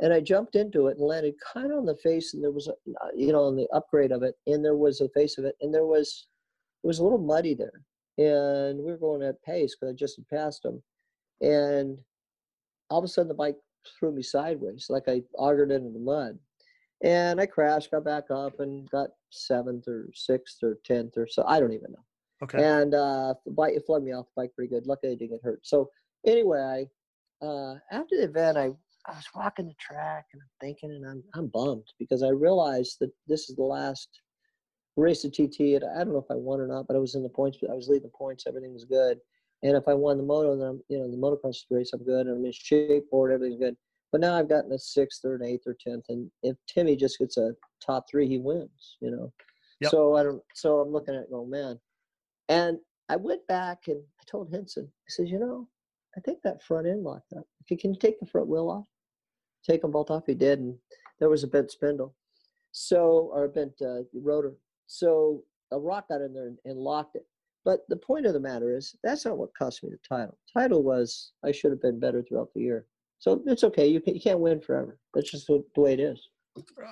and 0.00 0.12
I 0.12 0.20
jumped 0.20 0.56
into 0.56 0.88
it 0.88 0.98
and 0.98 1.06
landed 1.06 1.34
kind 1.52 1.72
of 1.72 1.78
on 1.78 1.86
the 1.86 1.96
face. 1.96 2.34
And 2.34 2.42
there 2.42 2.50
was 2.50 2.68
a 2.68 2.74
you 3.16 3.32
know 3.32 3.44
on 3.44 3.56
the 3.56 3.68
upgrade 3.72 4.12
of 4.12 4.22
it, 4.22 4.34
and 4.46 4.64
there 4.64 4.76
was 4.76 5.00
a 5.00 5.08
face 5.10 5.38
of 5.38 5.44
it, 5.44 5.56
and 5.60 5.72
there 5.72 5.86
was 5.86 6.26
it 6.82 6.86
was 6.86 6.98
a 6.98 7.02
little 7.02 7.18
muddy 7.18 7.54
there, 7.54 7.82
and 8.20 8.78
we 8.78 8.90
were 8.90 8.98
going 8.98 9.22
at 9.22 9.42
pace 9.42 9.74
because 9.74 9.92
I 9.92 9.96
just 9.96 10.16
had 10.16 10.28
passed 10.28 10.64
him, 10.64 10.82
and 11.40 11.98
all 12.90 12.98
of 12.98 13.04
a 13.04 13.08
sudden 13.08 13.28
the 13.28 13.34
bike 13.34 13.56
threw 13.98 14.12
me 14.12 14.22
sideways, 14.22 14.86
like 14.90 15.04
I 15.08 15.22
augered 15.38 15.72
into 15.74 15.90
the 15.90 15.98
mud. 15.98 16.38
And 17.02 17.40
I 17.40 17.46
crashed, 17.46 17.90
got 17.90 18.04
back 18.04 18.24
up, 18.30 18.60
and 18.60 18.88
got 18.90 19.08
seventh 19.30 19.88
or 19.88 20.10
sixth 20.14 20.58
or 20.62 20.78
tenth 20.84 21.16
or 21.16 21.26
so. 21.26 21.44
I 21.46 21.58
don't 21.58 21.72
even 21.72 21.92
know. 21.92 22.04
Okay. 22.42 22.62
And 22.62 22.94
uh, 22.94 23.34
the 23.46 23.52
bike 23.52 23.74
it 23.74 23.84
flung 23.86 24.04
me 24.04 24.12
off 24.12 24.26
the 24.26 24.42
bike 24.42 24.50
pretty 24.54 24.68
good. 24.68 24.86
Luckily, 24.86 25.12
I 25.12 25.14
didn't 25.14 25.30
get 25.30 25.42
hurt. 25.42 25.60
So 25.62 25.90
anyway, 26.26 26.88
uh, 27.40 27.76
after 27.90 28.16
the 28.16 28.24
event, 28.24 28.58
I 28.58 28.70
I 29.06 29.14
was 29.14 29.26
walking 29.34 29.66
the 29.66 29.74
track 29.80 30.26
and 30.32 30.42
I'm 30.42 30.48
thinking, 30.60 30.90
and 30.90 31.06
I'm 31.06 31.22
I'm 31.34 31.46
bummed 31.46 31.88
because 31.98 32.22
I 32.22 32.28
realized 32.28 32.98
that 33.00 33.12
this 33.26 33.48
is 33.48 33.56
the 33.56 33.62
last 33.62 34.08
race 34.96 35.24
of 35.24 35.32
TT. 35.32 35.60
And 35.74 35.84
I 35.84 35.98
don't 35.98 36.12
know 36.12 36.18
if 36.18 36.30
I 36.30 36.36
won 36.36 36.60
or 36.60 36.66
not, 36.66 36.86
but 36.86 36.96
I 36.96 36.98
was 37.00 37.14
in 37.14 37.22
the 37.22 37.28
points. 37.28 37.58
I 37.68 37.74
was 37.74 37.88
leading 37.88 38.04
the 38.04 38.16
points. 38.16 38.44
Everything 38.46 38.72
was 38.72 38.84
good. 38.84 39.18
And 39.62 39.76
if 39.76 39.86
I 39.88 39.94
won 39.94 40.16
the 40.16 40.22
moto, 40.22 40.56
then 40.56 40.68
I'm, 40.68 40.82
you 40.88 40.98
know, 40.98 41.10
the 41.10 41.16
motocross 41.16 41.64
race, 41.70 41.92
I'm 41.92 42.04
good. 42.04 42.26
I'm 42.26 42.44
in 42.44 42.52
shape 42.52 43.04
for 43.10 43.30
it. 43.30 43.34
Everything's 43.34 43.60
good. 43.60 43.76
But 44.12 44.20
now 44.20 44.34
I've 44.34 44.48
gotten 44.48 44.72
a 44.72 44.78
sixth 44.78 45.24
or 45.24 45.36
an 45.36 45.44
eighth 45.44 45.66
or 45.66 45.76
tenth, 45.80 46.06
and 46.08 46.30
if 46.42 46.56
Timmy 46.66 46.96
just 46.96 47.18
gets 47.18 47.36
a 47.36 47.52
top 47.84 48.06
three, 48.10 48.26
he 48.26 48.38
wins. 48.38 48.96
You 49.00 49.12
know. 49.12 49.32
Yep. 49.80 49.90
So 49.90 50.16
I 50.16 50.22
don't. 50.24 50.42
So 50.54 50.80
I'm 50.80 50.92
looking 50.92 51.14
at 51.14 51.22
it, 51.22 51.30
going, 51.30 51.50
man. 51.50 51.78
And 52.48 52.78
I 53.08 53.16
went 53.16 53.46
back 53.46 53.86
and 53.86 54.02
I 54.20 54.24
told 54.28 54.50
Hinson, 54.50 54.86
I 54.86 55.08
said, 55.08 55.28
you 55.28 55.38
know, 55.38 55.68
I 56.16 56.20
think 56.20 56.40
that 56.42 56.62
front 56.62 56.86
end 56.86 57.04
locked 57.04 57.32
up. 57.36 57.44
If 57.60 57.70
you 57.70 57.78
can 57.78 57.94
take 57.94 58.18
the 58.18 58.26
front 58.26 58.48
wheel 58.48 58.68
off, 58.68 58.86
take 59.68 59.82
them 59.82 59.92
both 59.92 60.10
off. 60.10 60.24
He 60.26 60.34
did, 60.34 60.58
and 60.58 60.76
there 61.20 61.28
was 61.28 61.44
a 61.44 61.48
bent 61.48 61.70
spindle, 61.70 62.16
so 62.72 63.30
or 63.32 63.44
a 63.44 63.48
bent 63.48 63.74
uh, 63.80 64.02
rotor. 64.12 64.54
So 65.00 65.44
a 65.70 65.78
rock 65.78 66.08
got 66.08 66.20
in 66.20 66.34
there 66.34 66.48
and, 66.48 66.58
and 66.64 66.76
locked 66.76 67.14
it. 67.14 67.24
But 67.64 67.80
the 67.88 67.96
point 67.96 68.26
of 68.26 68.32
the 68.32 68.40
matter 68.40 68.74
is, 68.76 68.96
that's 69.04 69.24
not 69.24 69.38
what 69.38 69.54
cost 69.56 69.84
me 69.84 69.90
the 69.90 69.98
title. 70.08 70.36
Title 70.52 70.82
was 70.82 71.32
I 71.44 71.52
should 71.52 71.70
have 71.70 71.80
been 71.80 72.00
better 72.00 72.22
throughout 72.22 72.48
the 72.54 72.62
year. 72.62 72.86
So 73.20 73.40
it's 73.46 73.62
okay. 73.64 73.86
You 73.86 74.00
can, 74.00 74.14
you 74.14 74.20
can't 74.20 74.40
win 74.40 74.60
forever. 74.60 74.98
That's 75.14 75.30
just 75.30 75.46
the, 75.46 75.62
the 75.74 75.80
way 75.80 75.92
it 75.92 76.00
is. 76.00 76.28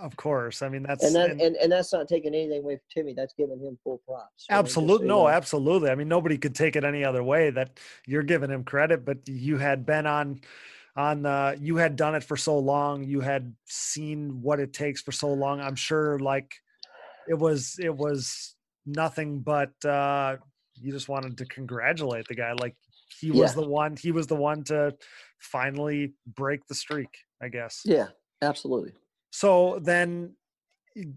Of 0.00 0.14
course. 0.16 0.62
I 0.62 0.68
mean, 0.68 0.84
that's 0.84 1.02
And 1.04 1.14
that 1.16 1.30
and- 1.32 1.40
and, 1.40 1.56
and 1.56 1.72
that's 1.72 1.92
not 1.92 2.06
taking 2.06 2.34
anything 2.34 2.60
away 2.62 2.76
from 2.76 2.82
Timmy. 2.94 3.14
That's 3.14 3.34
giving 3.36 3.58
him 3.58 3.76
full 3.82 4.00
props. 4.06 4.46
I 4.48 4.54
mean, 4.54 4.64
just 4.64 4.74
so 4.74 4.80
Absolutely. 4.80 5.08
No, 5.08 5.22
know. 5.22 5.28
absolutely. 5.28 5.90
I 5.90 5.96
mean, 5.96 6.06
nobody 6.08 6.38
could 6.38 6.54
take 6.54 6.76
it 6.76 6.84
any 6.84 7.02
other 7.04 7.24
way 7.24 7.50
that 7.50 7.80
you're 8.06 8.22
giving 8.22 8.50
him 8.50 8.62
credit, 8.62 9.04
but 9.04 9.26
you 9.26 9.56
had 9.58 9.84
been 9.84 10.06
on 10.06 10.40
on 10.96 11.24
uh 11.26 11.54
you 11.60 11.76
had 11.76 11.96
done 11.96 12.14
it 12.14 12.22
for 12.24 12.36
so 12.36 12.58
long, 12.58 13.02
you 13.04 13.20
had 13.20 13.54
seen 13.66 14.40
what 14.42 14.60
it 14.60 14.72
takes 14.72 15.00
for 15.00 15.12
so 15.12 15.32
long. 15.32 15.60
I'm 15.60 15.76
sure 15.76 16.18
like 16.18 16.54
it 17.28 17.38
was 17.38 17.78
it 17.78 17.94
was 17.94 18.54
nothing 18.86 19.40
but 19.40 19.72
uh 19.84 20.36
you 20.74 20.92
just 20.92 21.08
wanted 21.08 21.36
to 21.36 21.44
congratulate 21.46 22.26
the 22.28 22.34
guy 22.34 22.52
like 22.52 22.74
he 23.20 23.30
was 23.30 23.50
Yeah. 23.50 23.62
the 23.62 23.68
one 23.68 23.96
he 23.96 24.12
was 24.12 24.26
the 24.26 24.36
one 24.36 24.62
to 24.64 24.94
finally 25.40 26.14
break 26.34 26.66
the 26.66 26.74
streak, 26.74 27.08
I 27.42 27.48
guess. 27.48 27.82
Yeah, 27.84 28.08
absolutely. 28.42 28.92
So 29.30 29.78
then 29.82 30.34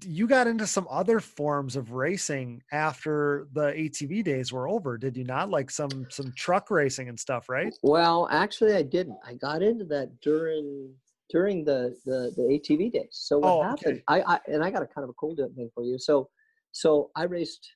you 0.06 0.28
got 0.28 0.46
into 0.48 0.68
some 0.68 0.88
other 0.92 1.20
forms 1.20 1.76
of 1.76 1.92
racing 1.92 2.62
after 2.72 3.48
the 3.54 3.72
ATV 3.72 4.24
days 4.24 4.52
were 4.54 4.68
over, 4.68 4.98
did 4.98 5.18
you 5.18 5.24
not? 5.24 5.50
Like 5.50 5.72
some 5.72 6.06
some 6.10 6.32
truck 6.36 6.70
racing 6.72 7.10
and 7.10 7.20
stuff, 7.20 7.50
right? 7.50 7.74
Well, 7.82 8.28
actually, 8.32 8.76
I 8.76 8.84
didn't. 8.84 9.18
I 9.26 9.34
got 9.36 9.64
into 9.64 9.86
that 9.86 10.22
during 10.22 10.94
during 11.32 11.64
the 11.64 11.96
the, 12.06 12.32
the 12.36 12.44
ATV 12.44 12.92
days. 12.92 13.08
So 13.12 13.40
what 13.40 13.54
Oh, 13.54 13.62
happened? 13.64 13.88
okay. 13.88 14.04
I, 14.08 14.22
I 14.36 14.40
and 14.48 14.64
I 14.64 14.70
got 14.70 14.84
a 14.84 14.88
kind 14.88 15.04
of 15.04 15.10
a 15.10 15.14
cool 15.14 15.36
thing 15.36 15.72
for 15.74 15.84
you. 15.84 15.98
So 15.98 16.30
so 16.72 17.10
I 17.16 17.24
raced 17.24 17.72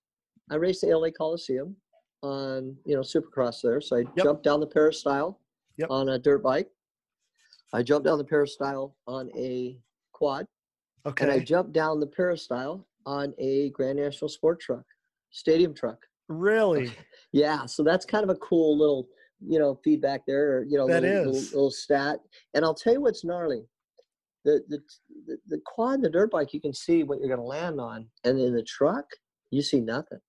I 0.51 0.55
raced 0.55 0.81
the 0.81 0.95
LA 0.95 1.09
Coliseum 1.09 1.75
on 2.21 2.75
you 2.85 2.95
know 2.95 3.01
Supercross 3.01 3.61
there. 3.63 3.81
So 3.81 3.97
I 3.97 3.99
Yep. 4.15 4.23
jumped 4.23 4.43
down 4.43 4.59
the 4.59 4.67
peristyle 4.67 5.39
Yep. 5.77 5.89
on 5.89 6.09
a 6.09 6.19
dirt 6.19 6.41
bike. 6.43 6.69
I 7.73 7.81
jumped 7.83 8.05
down 8.05 8.17
the 8.17 8.23
peristyle 8.23 8.95
on 9.07 9.29
a 9.35 9.77
quad, 10.13 10.45
Okay. 11.05 11.23
and 11.25 11.31
I 11.31 11.39
jumped 11.39 11.73
down 11.73 11.99
the 11.99 12.07
peristyle 12.07 12.87
on 13.05 13.33
a 13.37 13.69
Grand 13.71 13.97
National 13.99 14.29
Sport 14.29 14.59
truck, 14.61 14.85
stadium 15.31 15.73
truck. 15.73 16.05
Really? 16.27 16.89
Yeah, 17.33 17.65
so 17.65 17.83
that's 17.83 18.05
kind 18.05 18.23
of 18.23 18.29
a 18.29 18.35
cool 18.39 18.77
little, 18.77 19.09
you 19.47 19.59
know, 19.59 19.79
feedback 19.83 20.21
there, 20.25 20.57
or, 20.57 20.63
you 20.63 20.77
know, 20.77 20.87
That 20.87 21.03
little, 21.03 21.17
is. 21.17 21.25
Little, 21.25 21.57
little 21.59 21.71
stat. 21.71 22.19
And 22.53 22.63
I'll 22.65 22.73
tell 22.75 22.93
you 22.93 23.01
what's 23.01 23.23
gnarly. 23.23 23.63
The, 24.43 24.61
the 24.69 24.79
the 25.27 25.37
the 25.47 25.61
quad 25.65 25.95
and 25.95 26.03
the 26.05 26.09
dirt 26.09 26.29
bike, 26.29 26.53
you 26.53 26.61
can 26.61 26.73
see 26.73 27.03
what 27.03 27.17
you're 27.19 27.27
going 27.29 27.39
to 27.39 27.45
land 27.45 27.79
on, 27.81 28.07
and 28.23 28.39
in 28.39 28.53
the 28.53 28.61
truck, 28.63 29.05
you 29.49 29.61
see 29.63 29.79
nothing. 29.81 30.19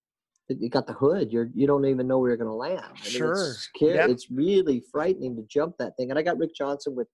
You- 0.48 0.56
You 0.60 0.70
got 0.70 0.86
the 0.86 0.94
hood. 0.94 1.30
You're 1.32 1.50
you 1.54 1.66
don't 1.66 1.84
even 1.84 2.06
know 2.08 2.18
where 2.18 2.30
you're 2.30 2.36
going 2.38 2.48
to 2.48 2.54
land. 2.54 2.80
I 2.82 2.92
mean, 2.92 3.10
Sure. 3.10 3.32
It's, 3.32 3.58
scary. 3.58 3.94
Yep. 3.96 4.08
it's 4.10 4.30
really 4.30 4.82
frightening 4.90 5.36
to 5.36 5.42
jump 5.42 5.76
that 5.78 5.96
thing. 5.98 6.08
And 6.10 6.18
I 6.18 6.22
got 6.22 6.38
Rick 6.38 6.54
Johnson 6.54 6.94
with, 6.96 7.08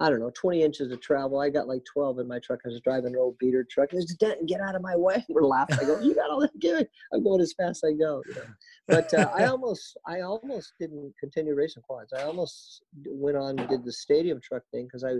I 0.00 0.10
don't 0.10 0.18
know, 0.18 0.32
20 0.34 0.62
inches 0.62 0.90
of 0.90 1.00
travel. 1.00 1.38
I 1.38 1.48
got 1.48 1.68
like 1.68 1.82
12 1.92 2.18
in 2.18 2.28
my 2.28 2.40
truck. 2.40 2.60
I 2.64 2.68
was 2.68 2.80
driving 2.80 3.14
an 3.14 3.20
old 3.20 3.38
beater 3.38 3.64
truck. 3.70 3.90
There's 3.90 4.10
a 4.10 4.16
dent. 4.16 4.48
Get 4.48 4.60
out 4.60 4.74
of 4.74 4.82
my 4.82 4.96
way. 4.96 5.24
We're 5.28 5.42
laughing. 5.42 5.78
I 5.80 5.84
go, 5.84 6.00
you 6.00 6.14
got 6.14 6.30
all 6.30 6.40
that? 6.40 6.54
Me. 6.60 6.86
I'm 7.12 7.22
going 7.22 7.40
as 7.40 7.54
fast 7.56 7.84
as 7.84 7.90
I 7.90 7.92
go. 7.92 8.22
You 8.26 8.34
know? 8.34 8.42
but 8.88 9.14
uh, 9.14 9.30
I 9.34 9.44
almost 9.46 9.96
I 10.06 10.22
almost 10.22 10.72
didn't 10.80 11.14
continue 11.20 11.54
racing 11.54 11.82
quads. 11.82 12.12
I 12.12 12.22
almost 12.22 12.82
went 13.06 13.36
on 13.36 13.58
and 13.58 13.68
did 13.68 13.84
the 13.84 13.92
stadium 13.92 14.40
truck 14.42 14.62
thing 14.72 14.86
because 14.86 15.04
I 15.04 15.12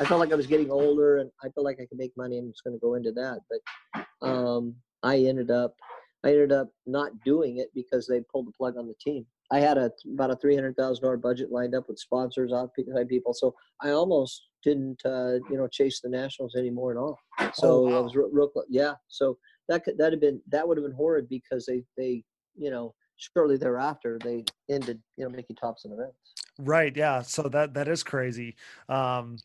I 0.00 0.06
felt 0.06 0.20
like 0.20 0.32
I 0.32 0.36
was 0.36 0.46
getting 0.46 0.70
older 0.70 1.18
and 1.18 1.30
I 1.44 1.48
felt 1.50 1.64
like 1.64 1.78
I 1.80 1.86
could 1.86 1.98
make 1.98 2.16
money. 2.16 2.38
I'm 2.38 2.50
just 2.50 2.64
going 2.64 2.76
to 2.76 2.80
go 2.80 2.94
into 2.94 3.12
that, 3.12 3.40
but 3.50 4.26
um, 4.26 4.76
I 5.02 5.18
ended 5.18 5.50
up 5.50 5.74
I 6.24 6.28
ended 6.28 6.52
up 6.52 6.70
not 6.86 7.10
doing 7.24 7.58
it 7.58 7.68
because 7.74 8.06
they 8.06 8.20
pulled 8.20 8.46
the 8.46 8.52
plug 8.52 8.76
on 8.78 8.86
the 8.86 8.94
team. 9.00 9.26
I 9.52 9.60
had 9.60 9.76
a 9.76 9.92
about 10.12 10.30
a 10.30 10.36
three 10.36 10.54
hundred 10.54 10.76
thousand 10.76 11.04
dollar 11.04 11.18
budget 11.18 11.52
lined 11.52 11.74
up 11.74 11.86
with 11.88 11.98
sponsors, 11.98 12.52
outside 12.52 13.08
people, 13.08 13.34
so 13.34 13.54
I 13.82 13.90
almost 13.90 14.48
didn't 14.64 15.00
uh, 15.04 15.34
you 15.50 15.56
know 15.58 15.68
chase 15.68 16.00
the 16.00 16.08
nationals 16.08 16.54
anymore 16.56 16.92
at 16.92 16.96
all. 16.96 17.18
So 17.54 17.86
I 17.88 17.92
wow. 17.92 18.02
was 18.02 18.16
real, 18.16 18.30
real 18.32 18.50
yeah. 18.70 18.94
So 19.08 19.36
that 19.68 19.84
could 19.84 19.98
that 19.98 20.12
have 20.12 20.20
been 20.20 20.40
that 20.50 20.66
would 20.66 20.78
have 20.78 20.86
been 20.86 20.96
horrid 20.96 21.28
because 21.28 21.66
they 21.66 21.82
they 21.96 22.24
you 22.56 22.70
know 22.70 22.94
shortly 23.16 23.58
thereafter 23.58 24.18
they 24.24 24.44
ended 24.70 25.00
you 25.16 25.24
know 25.24 25.30
Mickey 25.30 25.54
Thompson 25.54 25.92
events. 25.92 26.34
Right. 26.58 26.96
Yeah. 26.96 27.20
So 27.20 27.42
that 27.42 27.74
that 27.74 27.88
is 27.88 28.02
crazy. 28.02 28.56
Um 28.88 29.36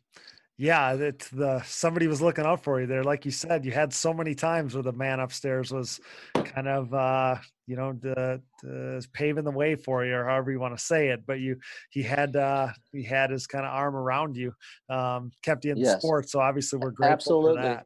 yeah, 0.58 0.96
that 0.96 1.20
the 1.32 1.62
somebody 1.64 2.08
was 2.08 2.22
looking 2.22 2.46
out 2.46 2.64
for 2.64 2.82
you 2.82 2.88
there. 2.88 3.04
Like 3.04 3.26
you 3.26 3.32
said, 3.32 3.66
you 3.66 3.72
had 3.72 3.94
so 3.94 4.14
many 4.14 4.34
times 4.34 4.74
where 4.74 4.84
the 4.84 4.92
man 4.92 5.20
upstairs 5.20 5.72
was 5.72 6.00
kind 6.34 6.68
of 6.68 6.94
uh, 6.94 7.38
you 7.68 7.76
know, 7.76 7.94
the, 7.94 8.42
the 8.64 9.06
paving 9.14 9.44
the 9.44 9.52
way 9.52 9.76
for 9.76 10.06
you, 10.06 10.16
or 10.16 10.26
however 10.26 10.52
you 10.52 10.60
want 10.60 10.76
to 10.76 10.84
say 10.84 11.10
it. 11.10 11.26
But 11.28 11.40
you 11.40 11.60
he 11.92 12.02
had 12.02 12.36
uh 12.36 12.70
he 12.92 13.04
had 13.04 13.30
his 13.30 13.46
kind 13.46 13.66
of 13.66 13.74
arm 13.74 13.96
around 13.96 14.38
you, 14.38 14.54
um, 14.90 15.32
kept 15.44 15.66
you 15.66 15.74
in 15.74 15.80
the 15.80 16.00
sport. 16.00 16.30
So 16.30 16.40
obviously 16.40 16.80
we're 16.80 16.92
grateful 16.92 17.48
Absolutely. 17.48 17.62
for 17.62 17.64
that. 17.64 17.86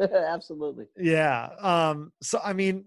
Absolutely. 0.28 0.86
Yeah. 0.98 1.48
Um, 1.60 2.12
so 2.20 2.40
I 2.44 2.52
mean, 2.52 2.86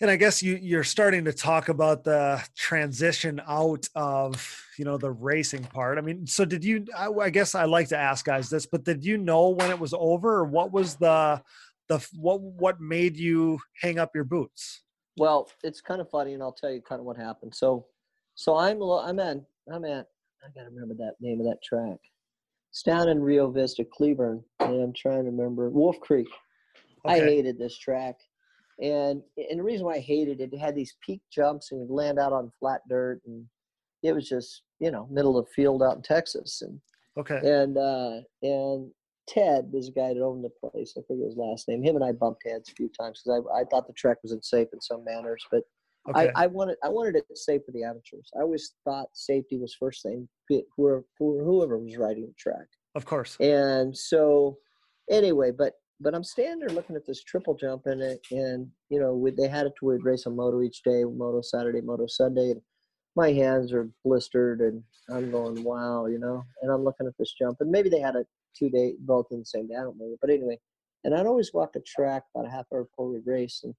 and 0.00 0.10
I 0.10 0.16
guess 0.16 0.42
you 0.42 0.58
you're 0.60 0.84
starting 0.84 1.24
to 1.26 1.32
talk 1.32 1.68
about 1.68 2.04
the 2.04 2.42
transition 2.56 3.40
out 3.46 3.88
of 3.94 4.64
you 4.78 4.84
know 4.84 4.96
the 4.96 5.10
racing 5.10 5.64
part. 5.64 5.98
I 5.98 6.00
mean, 6.00 6.26
so 6.26 6.44
did 6.44 6.64
you? 6.64 6.86
I, 6.96 7.08
I 7.08 7.30
guess 7.30 7.54
I 7.54 7.64
like 7.64 7.88
to 7.88 7.98
ask 7.98 8.24
guys 8.24 8.48
this, 8.48 8.66
but 8.66 8.84
did 8.84 9.04
you 9.04 9.18
know 9.18 9.50
when 9.50 9.70
it 9.70 9.78
was 9.78 9.94
over, 9.96 10.36
or 10.36 10.44
what 10.44 10.72
was 10.72 10.96
the 10.96 11.42
the 11.88 11.98
what 12.14 12.40
what 12.40 12.80
made 12.80 13.16
you 13.16 13.58
hang 13.80 13.98
up 13.98 14.10
your 14.14 14.24
boots? 14.24 14.82
Well, 15.18 15.50
it's 15.62 15.80
kind 15.80 16.00
of 16.00 16.08
funny, 16.08 16.32
and 16.32 16.42
I'll 16.42 16.52
tell 16.52 16.70
you 16.70 16.80
kind 16.80 17.00
of 17.00 17.04
what 17.04 17.16
happened. 17.16 17.54
So, 17.54 17.86
so 18.34 18.56
I'm 18.56 18.80
I'm 18.82 19.18
at 19.18 19.38
I'm 19.72 19.84
at 19.84 20.06
I 20.42 20.48
gotta 20.54 20.70
remember 20.70 20.94
that 20.94 21.14
name 21.20 21.40
of 21.40 21.46
that 21.46 21.62
track. 21.62 21.98
It's 22.70 22.82
down 22.82 23.08
in 23.08 23.20
Rio 23.20 23.50
Vista, 23.50 23.84
Cleburne, 23.84 24.42
and 24.60 24.82
I'm 24.82 24.92
trying 24.92 25.24
to 25.24 25.30
remember 25.30 25.68
Wolf 25.68 26.00
Creek. 26.00 26.28
I 27.04 27.18
hated 27.18 27.58
this 27.58 27.76
track, 27.76 28.16
and 28.80 29.22
and 29.36 29.58
the 29.58 29.62
reason 29.64 29.86
why 29.86 29.94
I 29.94 30.00
hated 30.00 30.40
it, 30.40 30.52
it 30.52 30.58
had 30.58 30.74
these 30.74 30.96
peak 31.04 31.20
jumps 31.32 31.70
and 31.72 31.80
you'd 31.80 31.90
land 31.94 32.18
out 32.18 32.32
on 32.32 32.52
flat 32.58 32.80
dirt, 32.88 33.20
and 33.26 33.44
it 34.02 34.12
was 34.12 34.28
just 34.28 34.62
you 34.78 34.90
know 34.90 35.06
middle 35.10 35.38
of 35.38 35.46
the 35.46 35.52
field 35.52 35.82
out 35.82 35.96
in 35.96 36.02
Texas, 36.02 36.62
and 36.62 36.80
Okay. 37.18 37.40
and 37.46 37.76
uh, 37.76 38.20
and 38.42 38.90
Ted 39.28 39.70
was 39.72 39.86
the 39.86 39.92
guy 39.92 40.14
that 40.14 40.22
owned 40.22 40.44
the 40.44 40.70
place. 40.70 40.94
I 40.96 41.02
forget 41.06 41.26
his 41.26 41.36
last 41.36 41.68
name. 41.68 41.82
Him 41.82 41.96
and 41.96 42.04
I 42.04 42.12
bumped 42.12 42.42
heads 42.46 42.70
a 42.70 42.74
few 42.74 42.88
times 42.98 43.20
because 43.24 43.42
I, 43.54 43.60
I 43.60 43.64
thought 43.64 43.86
the 43.86 43.92
track 43.92 44.18
was 44.22 44.32
unsafe 44.32 44.68
in 44.72 44.80
some 44.80 45.04
manners, 45.04 45.44
but 45.50 45.62
Okay. 46.08 46.32
I, 46.34 46.44
I 46.44 46.46
wanted 46.46 46.76
I 46.82 46.88
wanted 46.88 47.16
it 47.16 47.24
safe 47.34 47.60
for 47.66 47.72
the 47.72 47.84
amateurs. 47.84 48.30
I 48.36 48.40
always 48.40 48.72
thought 48.84 49.08
safety 49.12 49.58
was 49.58 49.76
first 49.78 50.02
thing. 50.02 50.28
it 50.48 50.64
Whoever, 50.76 51.04
whoever 51.18 51.78
was 51.78 51.96
riding 51.98 52.26
the 52.26 52.34
track, 52.38 52.66
Of 52.94 53.04
course. 53.04 53.36
And 53.38 53.94
so, 53.96 54.56
anyway, 55.10 55.50
but 55.50 55.74
but 56.00 56.14
I'm 56.14 56.24
standing 56.24 56.60
there 56.60 56.74
looking 56.74 56.96
at 56.96 57.06
this 57.06 57.22
triple 57.22 57.54
jump 57.54 57.86
and 57.86 58.00
it, 58.00 58.20
and 58.30 58.68
you 58.88 58.98
know 58.98 59.14
we, 59.14 59.30
they 59.30 59.48
had 59.48 59.66
it 59.66 59.74
to 59.78 59.86
we'd 59.86 60.04
race 60.04 60.26
a 60.26 60.30
moto 60.30 60.62
each 60.62 60.82
day, 60.82 61.04
moto 61.04 61.42
Saturday, 61.42 61.80
moto 61.80 62.06
Sunday, 62.06 62.52
and 62.52 62.62
my 63.16 63.32
hands 63.32 63.72
are 63.72 63.88
blistered 64.04 64.60
and 64.60 64.82
I'm 65.10 65.30
going 65.30 65.62
wow, 65.62 66.06
you 66.06 66.18
know, 66.18 66.42
and 66.62 66.70
I'm 66.72 66.84
looking 66.84 67.06
at 67.06 67.12
this 67.18 67.34
jump 67.38 67.58
and 67.60 67.70
maybe 67.70 67.88
they 67.88 68.00
had 68.00 68.16
it 68.16 68.26
two 68.56 68.70
day 68.70 68.94
both 69.00 69.26
in 69.30 69.40
the 69.40 69.44
same 69.44 69.68
day, 69.68 69.74
I 69.74 69.82
don't 69.82 69.98
remember, 69.98 70.16
but 70.20 70.30
anyway, 70.30 70.58
and 71.04 71.14
I'd 71.14 71.26
always 71.26 71.52
walk 71.52 71.72
the 71.74 71.82
track 71.86 72.24
about 72.34 72.48
a 72.48 72.50
half 72.50 72.66
hour 72.72 72.84
before 72.84 73.08
we 73.08 73.20
race 73.24 73.60
and. 73.64 73.74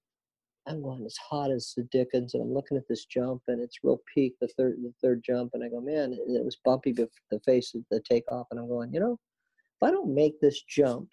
I'm 0.68 0.84
going 0.84 1.04
as 1.08 1.18
hot 1.18 1.50
as 1.50 1.74
the 1.76 1.82
Dickens, 1.92 2.36
and 2.36 2.44
I'm 2.44 2.54
looking 2.54 2.78
at 2.78 2.88
this 2.88 3.06
jump, 3.06 3.42
and 3.48 3.60
it's 3.60 3.80
real 3.84 4.00
peak, 4.14 4.36
the 4.40 4.48
third, 4.48 4.76
the 4.84 4.94
third 5.02 5.24
jump, 5.26 5.56
and 5.56 5.64
I 5.64 5.70
go, 5.70 5.82
man, 5.82 6.14
it 6.14 6.46
was 6.46 6.60
bumpy, 6.64 6.92
the 6.92 7.10
face 7.44 7.74
of 7.74 7.82
the 7.90 8.00
takeoff, 8.00 8.46
and 8.52 8.60
I'm 8.60 8.68
going, 8.68 8.94
you 8.94 9.00
know, 9.00 9.14
if 9.14 9.88
I 9.88 9.90
don't 9.90 10.14
make 10.14 10.40
this 10.40 10.62
jump, 10.70 11.10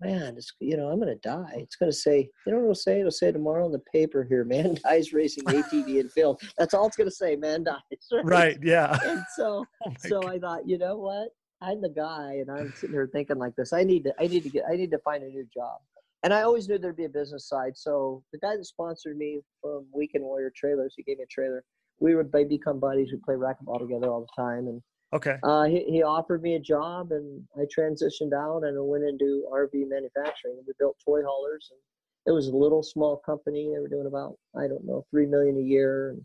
man, 0.00 0.34
it's 0.36 0.52
you 0.60 0.76
know, 0.76 0.88
I'm 0.88 0.98
gonna 0.98 1.16
die. 1.16 1.54
It's 1.56 1.76
gonna 1.76 1.92
say, 1.92 2.28
you 2.46 2.52
know 2.52 2.58
what 2.58 2.64
it'll 2.64 2.74
say? 2.74 3.00
It'll 3.00 3.10
say 3.10 3.32
tomorrow 3.32 3.66
in 3.66 3.72
the 3.72 3.82
paper 3.92 4.24
here, 4.24 4.44
man 4.48 4.76
dies 4.84 5.12
racing 5.12 5.44
ATV 5.44 6.00
and 6.00 6.12
film. 6.12 6.36
That's 6.56 6.74
all 6.74 6.86
it's 6.86 6.96
gonna 6.96 7.10
say, 7.10 7.36
man 7.36 7.64
dies. 7.64 7.78
Right. 8.12 8.24
right 8.24 8.58
yeah. 8.62 8.98
And 9.04 9.22
so 9.36 9.64
oh 9.86 9.92
so 9.98 10.20
God. 10.20 10.34
I 10.34 10.38
thought, 10.38 10.68
you 10.68 10.78
know 10.78 10.96
what? 10.96 11.28
I'm 11.60 11.80
the 11.80 11.88
guy 11.88 12.38
and 12.40 12.50
I'm 12.50 12.72
sitting 12.76 12.94
here 12.94 13.08
thinking 13.12 13.38
like 13.38 13.54
this. 13.56 13.72
I 13.72 13.82
need 13.82 14.04
to 14.04 14.14
I 14.20 14.26
need 14.26 14.44
to 14.44 14.50
get 14.50 14.64
I 14.70 14.76
need 14.76 14.90
to 14.92 14.98
find 14.98 15.22
a 15.22 15.28
new 15.28 15.46
job. 15.52 15.78
And 16.24 16.34
I 16.34 16.42
always 16.42 16.68
knew 16.68 16.78
there'd 16.78 16.96
be 16.96 17.04
a 17.04 17.08
business 17.08 17.48
side. 17.48 17.76
So 17.76 18.24
the 18.32 18.38
guy 18.38 18.56
that 18.56 18.64
sponsored 18.64 19.16
me 19.16 19.40
from 19.62 19.86
Weekend 19.92 20.24
Warrior 20.24 20.52
Trailers, 20.54 20.94
he 20.96 21.04
gave 21.04 21.18
me 21.18 21.24
a 21.24 21.26
trailer. 21.28 21.64
We 22.00 22.16
would 22.16 22.32
become 22.32 22.80
buddies. 22.80 23.12
We'd 23.12 23.22
play 23.22 23.36
racquetball 23.36 23.78
together 23.78 24.08
all 24.10 24.20
the 24.20 24.42
time. 24.42 24.66
And 24.66 24.82
Okay. 25.14 25.36
Uh, 25.42 25.64
he, 25.64 25.84
he 25.84 26.02
offered 26.02 26.42
me 26.42 26.54
a 26.54 26.60
job, 26.60 27.12
and 27.12 27.42
I 27.56 27.62
transitioned 27.64 28.34
out 28.34 28.64
and 28.64 28.76
I 28.76 28.80
went 28.80 29.04
into 29.04 29.46
RV 29.50 29.88
manufacturing. 29.88 30.62
We 30.66 30.74
built 30.78 30.96
toy 31.04 31.22
haulers, 31.22 31.70
and 31.70 31.80
it 32.26 32.32
was 32.32 32.48
a 32.48 32.56
little 32.56 32.82
small 32.82 33.16
company. 33.24 33.70
They 33.72 33.80
were 33.80 33.88
doing 33.88 34.06
about 34.06 34.36
I 34.56 34.68
don't 34.68 34.84
know 34.84 35.06
three 35.10 35.26
million 35.26 35.56
a 35.56 35.62
year. 35.62 36.10
And, 36.10 36.24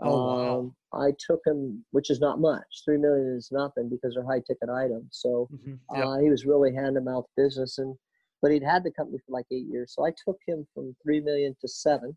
oh 0.00 0.26
wow! 0.26 0.58
Um, 0.58 0.74
I 0.92 1.12
took 1.18 1.40
him, 1.44 1.84
which 1.90 2.10
is 2.10 2.20
not 2.20 2.40
much. 2.40 2.82
Three 2.84 2.98
million 2.98 3.34
is 3.36 3.50
nothing 3.50 3.88
because 3.88 4.14
they're 4.14 4.24
high 4.24 4.42
ticket 4.46 4.68
items. 4.68 5.08
So 5.10 5.48
mm-hmm. 5.52 5.74
yep. 5.96 6.06
uh, 6.06 6.18
he 6.18 6.30
was 6.30 6.46
really 6.46 6.72
hand 6.72 6.94
to 6.94 7.00
mouth 7.00 7.26
business, 7.36 7.78
and 7.78 7.96
but 8.42 8.52
he'd 8.52 8.62
had 8.62 8.84
the 8.84 8.92
company 8.92 9.18
for 9.26 9.32
like 9.32 9.46
eight 9.50 9.66
years. 9.68 9.92
So 9.96 10.06
I 10.06 10.12
took 10.24 10.38
him 10.46 10.68
from 10.72 10.94
three 11.02 11.20
million 11.20 11.56
to 11.60 11.66
seven, 11.66 12.16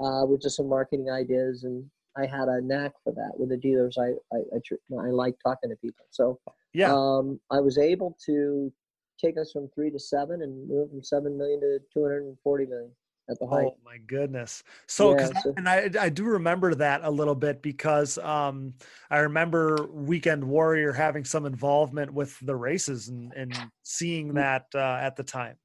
uh, 0.00 0.24
with 0.26 0.42
just 0.42 0.56
some 0.56 0.68
marketing 0.68 1.10
ideas 1.10 1.64
and 1.64 1.90
I 2.18 2.26
had 2.26 2.48
a 2.48 2.60
knack 2.60 2.92
for 3.04 3.12
that 3.12 3.32
with 3.36 3.50
the 3.50 3.56
dealers. 3.56 3.96
I 3.98 4.12
I, 4.34 4.40
I, 4.54 5.06
I 5.06 5.10
like 5.10 5.36
talking 5.42 5.70
to 5.70 5.76
people, 5.76 6.06
so 6.10 6.38
yeah, 6.72 6.92
um, 6.92 7.40
I 7.50 7.60
was 7.60 7.78
able 7.78 8.16
to 8.26 8.72
take 9.20 9.38
us 9.38 9.52
from 9.52 9.68
three 9.74 9.90
to 9.90 9.98
seven 9.98 10.42
and 10.42 10.68
move 10.68 10.90
from 10.90 11.02
seven 11.02 11.36
million 11.36 11.60
to 11.60 11.78
two 11.92 12.02
hundred 12.02 12.24
and 12.24 12.36
forty 12.42 12.66
million 12.66 12.90
at 13.30 13.38
the 13.38 13.46
height. 13.46 13.66
Oh 13.66 13.76
my 13.84 13.98
goodness! 14.06 14.64
So, 14.86 15.16
yeah, 15.18 15.30
so 15.42 15.54
and 15.56 15.68
I 15.68 15.90
I 16.00 16.08
do 16.08 16.24
remember 16.24 16.74
that 16.74 17.02
a 17.04 17.10
little 17.10 17.34
bit 17.34 17.62
because 17.62 18.18
um, 18.18 18.74
I 19.10 19.18
remember 19.18 19.88
Weekend 19.92 20.42
Warrior 20.42 20.92
having 20.92 21.24
some 21.24 21.46
involvement 21.46 22.12
with 22.12 22.38
the 22.40 22.56
races 22.56 23.08
and 23.08 23.32
and 23.34 23.56
seeing 23.82 24.30
mm. 24.30 24.34
that 24.34 24.66
uh, 24.74 24.98
at 25.00 25.16
the 25.16 25.24
time. 25.24 25.56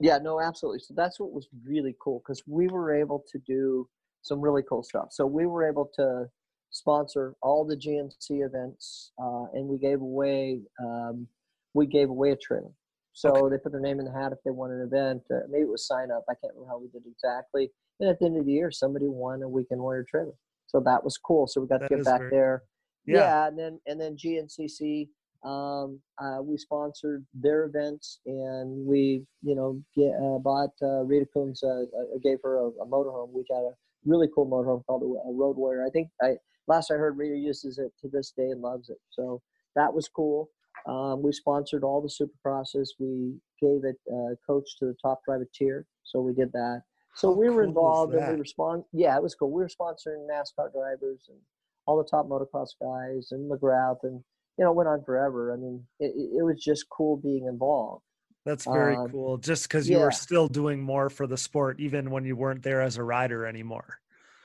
Yeah, 0.00 0.18
no, 0.18 0.40
absolutely. 0.40 0.80
So 0.80 0.92
that's 0.94 1.20
what 1.20 1.32
was 1.32 1.48
really 1.64 1.94
cool 2.00 2.20
because 2.20 2.42
we 2.46 2.66
were 2.66 2.94
able 2.94 3.24
to 3.30 3.38
do 3.38 3.88
some 4.24 4.40
really 4.40 4.62
cool 4.68 4.82
stuff. 4.82 5.08
So 5.10 5.26
we 5.26 5.46
were 5.46 5.68
able 5.68 5.90
to 5.96 6.26
sponsor 6.70 7.34
all 7.42 7.64
the 7.64 7.76
GNC 7.76 8.44
events, 8.44 9.12
uh, 9.22 9.44
and 9.52 9.68
we 9.68 9.78
gave 9.78 10.00
away 10.00 10.60
um, 10.82 11.28
we 11.74 11.86
gave 11.86 12.08
away 12.08 12.30
a 12.30 12.36
trailer. 12.36 12.72
So 13.12 13.30
okay. 13.30 13.54
they 13.54 13.62
put 13.62 13.72
their 13.72 13.80
name 13.80 14.00
in 14.00 14.06
the 14.06 14.12
hat 14.12 14.32
if 14.32 14.38
they 14.44 14.50
won 14.50 14.72
an 14.72 14.80
event. 14.80 15.22
Uh, 15.30 15.46
maybe 15.48 15.62
it 15.62 15.68
was 15.68 15.86
sign 15.86 16.10
up. 16.10 16.24
I 16.28 16.34
can't 16.34 16.52
remember 16.54 16.68
how 16.68 16.78
we 16.78 16.88
did 16.88 17.02
exactly. 17.06 17.70
And 18.00 18.10
at 18.10 18.18
the 18.18 18.26
end 18.26 18.36
of 18.36 18.46
the 18.46 18.52
year, 18.52 18.70
somebody 18.72 19.06
won 19.06 19.42
a 19.42 19.48
weekend 19.48 19.80
warrior 19.80 20.04
trailer. 20.08 20.34
So 20.66 20.80
that 20.80 21.04
was 21.04 21.16
cool. 21.16 21.46
So 21.46 21.60
we 21.60 21.68
got 21.68 21.80
that 21.80 21.88
to 21.88 21.96
get 21.96 22.04
back 22.04 22.22
there. 22.30 22.62
Yeah. 23.06 23.18
yeah. 23.18 23.48
and 23.48 23.58
then 23.58 23.80
and 23.86 24.00
then 24.00 24.16
GNCC. 24.16 25.08
Um, 25.44 26.00
uh, 26.18 26.38
we 26.40 26.56
sponsored 26.56 27.26
their 27.34 27.64
events, 27.64 28.20
and 28.24 28.86
we, 28.86 29.26
you 29.42 29.54
know, 29.54 29.78
get, 29.94 30.14
uh, 30.14 30.38
bought 30.38 30.70
uh, 30.80 31.04
Rita 31.04 31.26
Coombs, 31.34 31.62
uh, 31.62 31.82
uh, 31.82 32.18
gave 32.22 32.38
her 32.42 32.56
a, 32.60 32.68
a 32.68 32.86
motorhome. 32.86 33.30
We 33.30 33.44
got 33.46 33.60
a 33.60 33.72
really 34.04 34.28
cool 34.34 34.46
motorhome 34.46 34.84
called 34.86 35.02
a, 35.02 35.32
Road 35.32 35.56
Warrior. 35.56 35.84
I 35.86 35.90
think 35.90 36.08
I 36.22 36.34
last 36.66 36.90
I 36.90 36.94
heard 36.94 37.16
Rita 37.16 37.36
uses 37.36 37.78
it 37.78 37.92
to 38.00 38.08
this 38.08 38.32
day 38.36 38.50
and 38.50 38.60
loves 38.60 38.90
it. 38.90 38.98
So 39.10 39.42
that 39.76 39.92
was 39.92 40.08
cool. 40.08 40.50
Um, 40.86 41.22
we 41.22 41.32
sponsored 41.32 41.82
all 41.82 42.02
the 42.02 42.08
supercrosses. 42.08 42.88
We 42.98 43.34
gave 43.60 43.84
it 43.84 43.96
uh, 44.12 44.34
coach 44.46 44.76
to 44.78 44.86
the 44.86 44.96
top 45.00 45.22
privateer, 45.24 45.86
so 46.02 46.20
we 46.20 46.34
did 46.34 46.52
that. 46.52 46.82
So 47.14 47.28
How 47.28 47.38
we 47.38 47.48
were 47.48 47.62
cool 47.62 47.68
involved 47.68 48.14
and 48.14 48.34
we 48.34 48.40
respond. 48.40 48.84
Yeah, 48.92 49.16
it 49.16 49.22
was 49.22 49.34
cool. 49.34 49.50
We 49.50 49.62
were 49.62 49.68
sponsoring 49.68 50.26
NASCAR 50.28 50.72
drivers 50.72 51.26
and 51.28 51.38
all 51.86 51.96
the 51.96 52.08
top 52.08 52.28
motocross 52.28 52.70
guys 52.80 53.28
and 53.30 53.50
McGrath 53.50 53.98
and 54.02 54.22
you 54.58 54.64
know 54.64 54.72
went 54.72 54.88
on 54.88 55.04
forever. 55.04 55.52
I 55.52 55.56
mean, 55.56 55.84
it, 56.00 56.12
it 56.16 56.44
was 56.44 56.62
just 56.62 56.86
cool 56.90 57.16
being 57.16 57.46
involved. 57.46 58.04
That's 58.44 58.64
very 58.64 58.96
um, 58.96 59.10
cool. 59.10 59.38
Just 59.38 59.64
because 59.64 59.88
you 59.88 59.96
yeah. 59.98 60.04
were 60.04 60.12
still 60.12 60.48
doing 60.48 60.82
more 60.82 61.08
for 61.08 61.26
the 61.26 61.36
sport, 61.36 61.80
even 61.80 62.10
when 62.10 62.24
you 62.24 62.36
weren't 62.36 62.62
there 62.62 62.82
as 62.82 62.98
a 62.98 63.02
rider 63.02 63.46
anymore. 63.46 64.00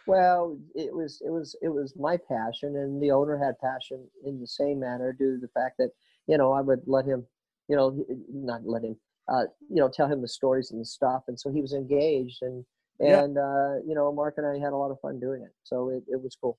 Well, 0.08 0.58
it 0.74 0.94
was 0.94 1.22
it 1.24 1.30
was 1.30 1.56
it 1.62 1.70
was 1.70 1.94
my 1.96 2.18
passion, 2.18 2.78
and 2.78 3.02
the 3.02 3.12
owner 3.12 3.38
had 3.38 3.60
passion 3.60 4.08
in 4.26 4.40
the 4.40 4.48
same 4.48 4.80
manner 4.80 5.14
due 5.14 5.36
to 5.36 5.42
the 5.42 5.50
fact 5.50 5.78
that 5.80 5.92
you 6.28 6.38
know 6.38 6.52
I 6.54 6.62
would 6.62 6.82
let 6.88 7.06
him, 7.06 7.28
you 7.68 7.76
know, 7.76 8.06
not 8.34 8.66
let 8.66 8.84
him, 8.84 8.96
uh, 9.28 9.44
you 9.70 9.76
know, 9.76 9.90
tell 9.90 10.08
him 10.08 10.22
the 10.22 10.28
stories 10.28 10.72
and 10.72 10.80
the 10.80 10.86
stuff, 10.86 11.24
and 11.28 11.40
so 11.40 11.52
he 11.52 11.62
was 11.62 11.74
engaged, 11.74 12.42
and 12.42 12.66
and 13.00 13.36
yeah. 13.36 13.42
uh, 13.42 13.76
you 13.86 13.94
know, 13.94 14.12
Mark 14.12 14.36
and 14.38 14.48
I 14.48 14.58
had 14.58 14.74
a 14.74 14.78
lot 14.78 14.92
of 14.92 15.00
fun 15.00 15.20
doing 15.20 15.44
it, 15.44 15.54
so 15.64 15.90
it, 15.90 16.04
it 16.08 16.22
was 16.22 16.36
cool. 16.42 16.58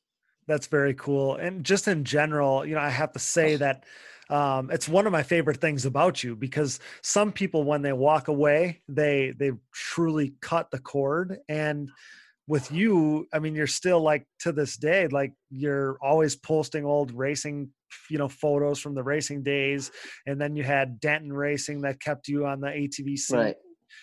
That's 0.51 0.67
very 0.67 0.95
cool, 0.95 1.37
and 1.37 1.63
just 1.63 1.87
in 1.87 2.03
general, 2.03 2.67
you 2.67 2.75
know, 2.75 2.81
I 2.81 2.89
have 2.91 3.13
to 3.13 3.21
say 3.21 3.55
that 3.55 3.85
um, 4.31 4.69
it's 4.73 4.89
one 4.89 5.07
of 5.07 5.13
my 5.13 5.23
favorite 5.23 5.61
things 5.61 5.87
about 5.87 6.25
you 6.25 6.35
because 6.35 6.81
some 7.03 7.31
people 7.31 7.63
when 7.63 7.83
they 7.83 7.93
walk 7.93 8.27
away 8.27 8.81
they 8.89 9.33
they 9.39 9.53
truly 9.73 10.35
cut 10.41 10.73
the 10.73 10.81
cord. 10.81 11.39
And 11.49 11.91
with 12.47 12.73
you 12.73 13.29
i 13.33 13.39
mean 13.39 13.55
you're 13.55 13.67
still 13.69 14.01
like 14.01 14.27
to 14.41 14.51
this 14.51 14.77
day 14.77 15.07
like 15.07 15.33
you're 15.51 15.97
always 16.03 16.35
posting 16.35 16.85
old 16.85 17.13
racing 17.13 17.69
you 18.09 18.19
know 18.19 18.29
photos 18.29 18.81
from 18.81 18.97
the 18.97 19.03
racing 19.05 19.45
days. 19.45 19.93
And 20.27 20.41
then 20.41 20.57
you 20.57 20.65
had 20.65 20.99
denton 20.99 21.33
racing 21.33 21.83
that 21.83 22.01
kept 22.01 22.27
you 22.27 22.47
on 22.47 22.61
the 22.61 22.69
atv 22.69 23.19
scene. 23.19 23.39
Right 23.39 23.57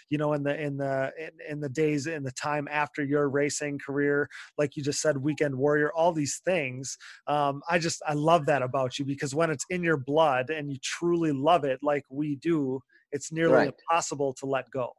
you 0.09 0.17
know 0.17 0.34
in 0.34 0.43
the 0.43 0.61
in 0.61 0.77
the 0.77 1.11
in, 1.19 1.29
in 1.49 1.59
the 1.59 1.69
days 1.69 2.07
in 2.07 2.23
the 2.23 2.31
time 2.31 2.67
after 2.71 3.03
your 3.03 3.29
racing 3.29 3.79
career 3.79 4.29
like 4.57 4.75
you 4.75 4.84
just 4.84 5.01
said 5.01 5.17
weekend 5.17 5.55
warrior 5.55 5.91
all 5.93 6.11
these 6.11 6.41
things 6.45 6.97
um, 7.27 7.61
i 7.69 7.77
just 7.77 8.01
i 8.07 8.13
love 8.13 8.45
that 8.45 8.61
about 8.61 8.97
you 8.99 9.05
because 9.05 9.35
when 9.35 9.49
it's 9.49 9.65
in 9.69 9.84
your 9.84 9.97
blood 9.97 10.49
and 10.49 10.71
you 10.71 10.77
truly 10.84 11.31
love 11.31 11.63
it 11.63 11.79
like 11.81 12.03
we 12.09 12.35
do 12.38 12.79
it's 13.11 13.31
nearly 13.31 13.53
right. 13.53 13.73
impossible 13.89 14.34
to 14.34 14.45
let 14.45 14.69
go. 14.71 14.91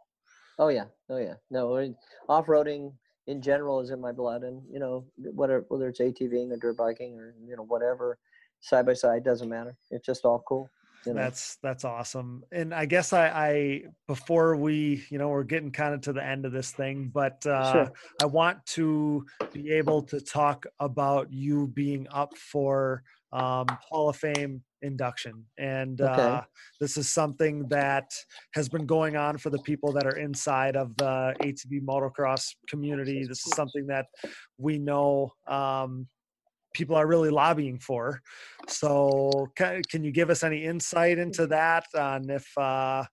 Oh 0.59 0.69
yeah. 0.69 0.85
Oh 1.11 1.19
yeah. 1.19 1.35
No 1.51 1.95
off-roading 2.29 2.93
in 3.27 3.43
general 3.43 3.81
is 3.81 3.91
in 3.91 4.01
my 4.01 4.13
blood 4.13 4.43
and 4.43 4.63
you 4.71 4.79
know 4.79 5.05
whether 5.17 5.65
whether 5.69 5.89
it's 5.89 6.01
atving 6.01 6.51
or 6.51 6.57
dirt 6.57 6.77
biking 6.77 7.19
or 7.19 7.35
you 7.47 7.57
know 7.57 7.65
whatever 7.65 8.19
side 8.61 8.87
by 8.87 8.95
side 8.95 9.25
doesn't 9.25 9.49
matter. 9.49 9.77
It's 9.91 10.07
just 10.07 10.25
all 10.25 10.43
cool 10.49 10.71
you 11.09 11.15
know? 11.15 11.21
That's 11.23 11.57
that's 11.63 11.85
awesome. 11.85 12.45
And 12.53 12.75
I 12.75 12.87
guess 12.87 13.13
I, 13.13 13.29
I 13.29 13.83
before 14.07 14.57
we, 14.57 15.05
you 15.11 15.19
know, 15.19 15.29
we're 15.29 15.45
getting 15.45 15.71
kind 15.71 15.95
of 15.95 16.01
to 16.03 16.13
the 16.13 16.25
end 16.25 16.45
of 16.45 16.53
this 16.53 16.71
thing, 16.71 17.11
but 17.13 17.45
uh, 17.47 17.73
sure. 17.73 17.93
I 18.23 18.27
want 18.27 18.65
to 18.67 19.27
be 19.53 19.73
able 19.73 20.03
to 20.03 20.21
talk 20.21 20.67
about 20.81 21.33
you 21.33 21.69
being 21.69 22.07
up 22.13 22.37
for 22.37 23.03
um, 23.33 23.67
Hall 23.89 24.09
of 24.09 24.17
Fame 24.17 24.63
induction. 24.83 25.45
And 25.59 26.01
okay. 26.01 26.23
uh, 26.23 26.43
this 26.81 26.97
is 26.97 27.09
something 27.09 27.67
that 27.69 28.11
has 28.55 28.69
been 28.69 28.87
going 28.87 29.17
on 29.17 29.39
for 29.39 29.51
the 29.51 29.59
people 29.61 29.93
that 29.93 30.07
are 30.07 30.17
inside 30.17 30.77
of 30.77 30.97
the 30.97 31.35
ATV 31.41 31.85
motocross 31.85 32.55
community. 32.69 33.25
This 33.25 33.47
is 33.47 33.53
something 33.55 33.87
that 33.89 34.07
we 34.57 34.79
know 34.79 35.33
um, 35.47 36.07
people 36.75 36.97
are 36.97 37.07
really 37.07 37.31
lobbying 37.31 37.79
for. 37.79 38.21
So, 38.69 39.49
can, 39.57 39.83
can 39.91 40.05
you 40.05 40.13
give 40.13 40.31
us 40.31 40.43
any 40.43 40.65
insight 40.65 41.19
into 41.19 41.47
that 41.49 41.85
on 41.97 42.29
if 42.31 42.47
uh, 42.59 43.05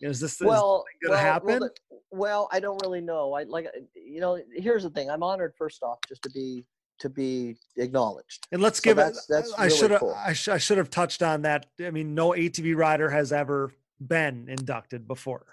is 0.00 0.20
this 0.20 0.40
well, 0.40 0.84
going 0.84 0.84
to 1.02 1.10
well, 1.10 1.18
happen? 1.18 1.60
Well, 1.60 1.70
well, 2.10 2.48
I 2.52 2.60
don't 2.60 2.80
really 2.82 3.00
know. 3.00 3.34
I 3.34 3.44
like 3.44 3.68
you 3.94 4.20
know. 4.20 4.38
Here's 4.54 4.82
the 4.82 4.90
thing. 4.90 5.10
I'm 5.10 5.22
honored 5.22 5.54
first 5.56 5.82
off 5.82 5.98
just 6.08 6.22
to 6.22 6.30
be 6.30 6.64
to 6.98 7.08
be 7.08 7.56
acknowledged. 7.76 8.46
And 8.52 8.62
let's 8.62 8.78
so 8.78 8.82
give 8.82 8.96
that's, 8.96 9.18
it. 9.18 9.24
That's 9.28 9.52
I 9.54 9.64
really 9.64 9.76
should 9.76 9.90
have. 9.90 10.00
Cool. 10.00 10.16
I, 10.16 10.32
sh- 10.32 10.48
I 10.48 10.58
should 10.58 10.78
have 10.78 10.90
touched 10.90 11.22
on 11.22 11.42
that. 11.42 11.66
I 11.84 11.90
mean, 11.90 12.14
no 12.14 12.30
ATV 12.30 12.76
rider 12.76 13.10
has 13.10 13.32
ever 13.32 13.72
been 14.00 14.48
inducted 14.48 15.06
before. 15.06 15.46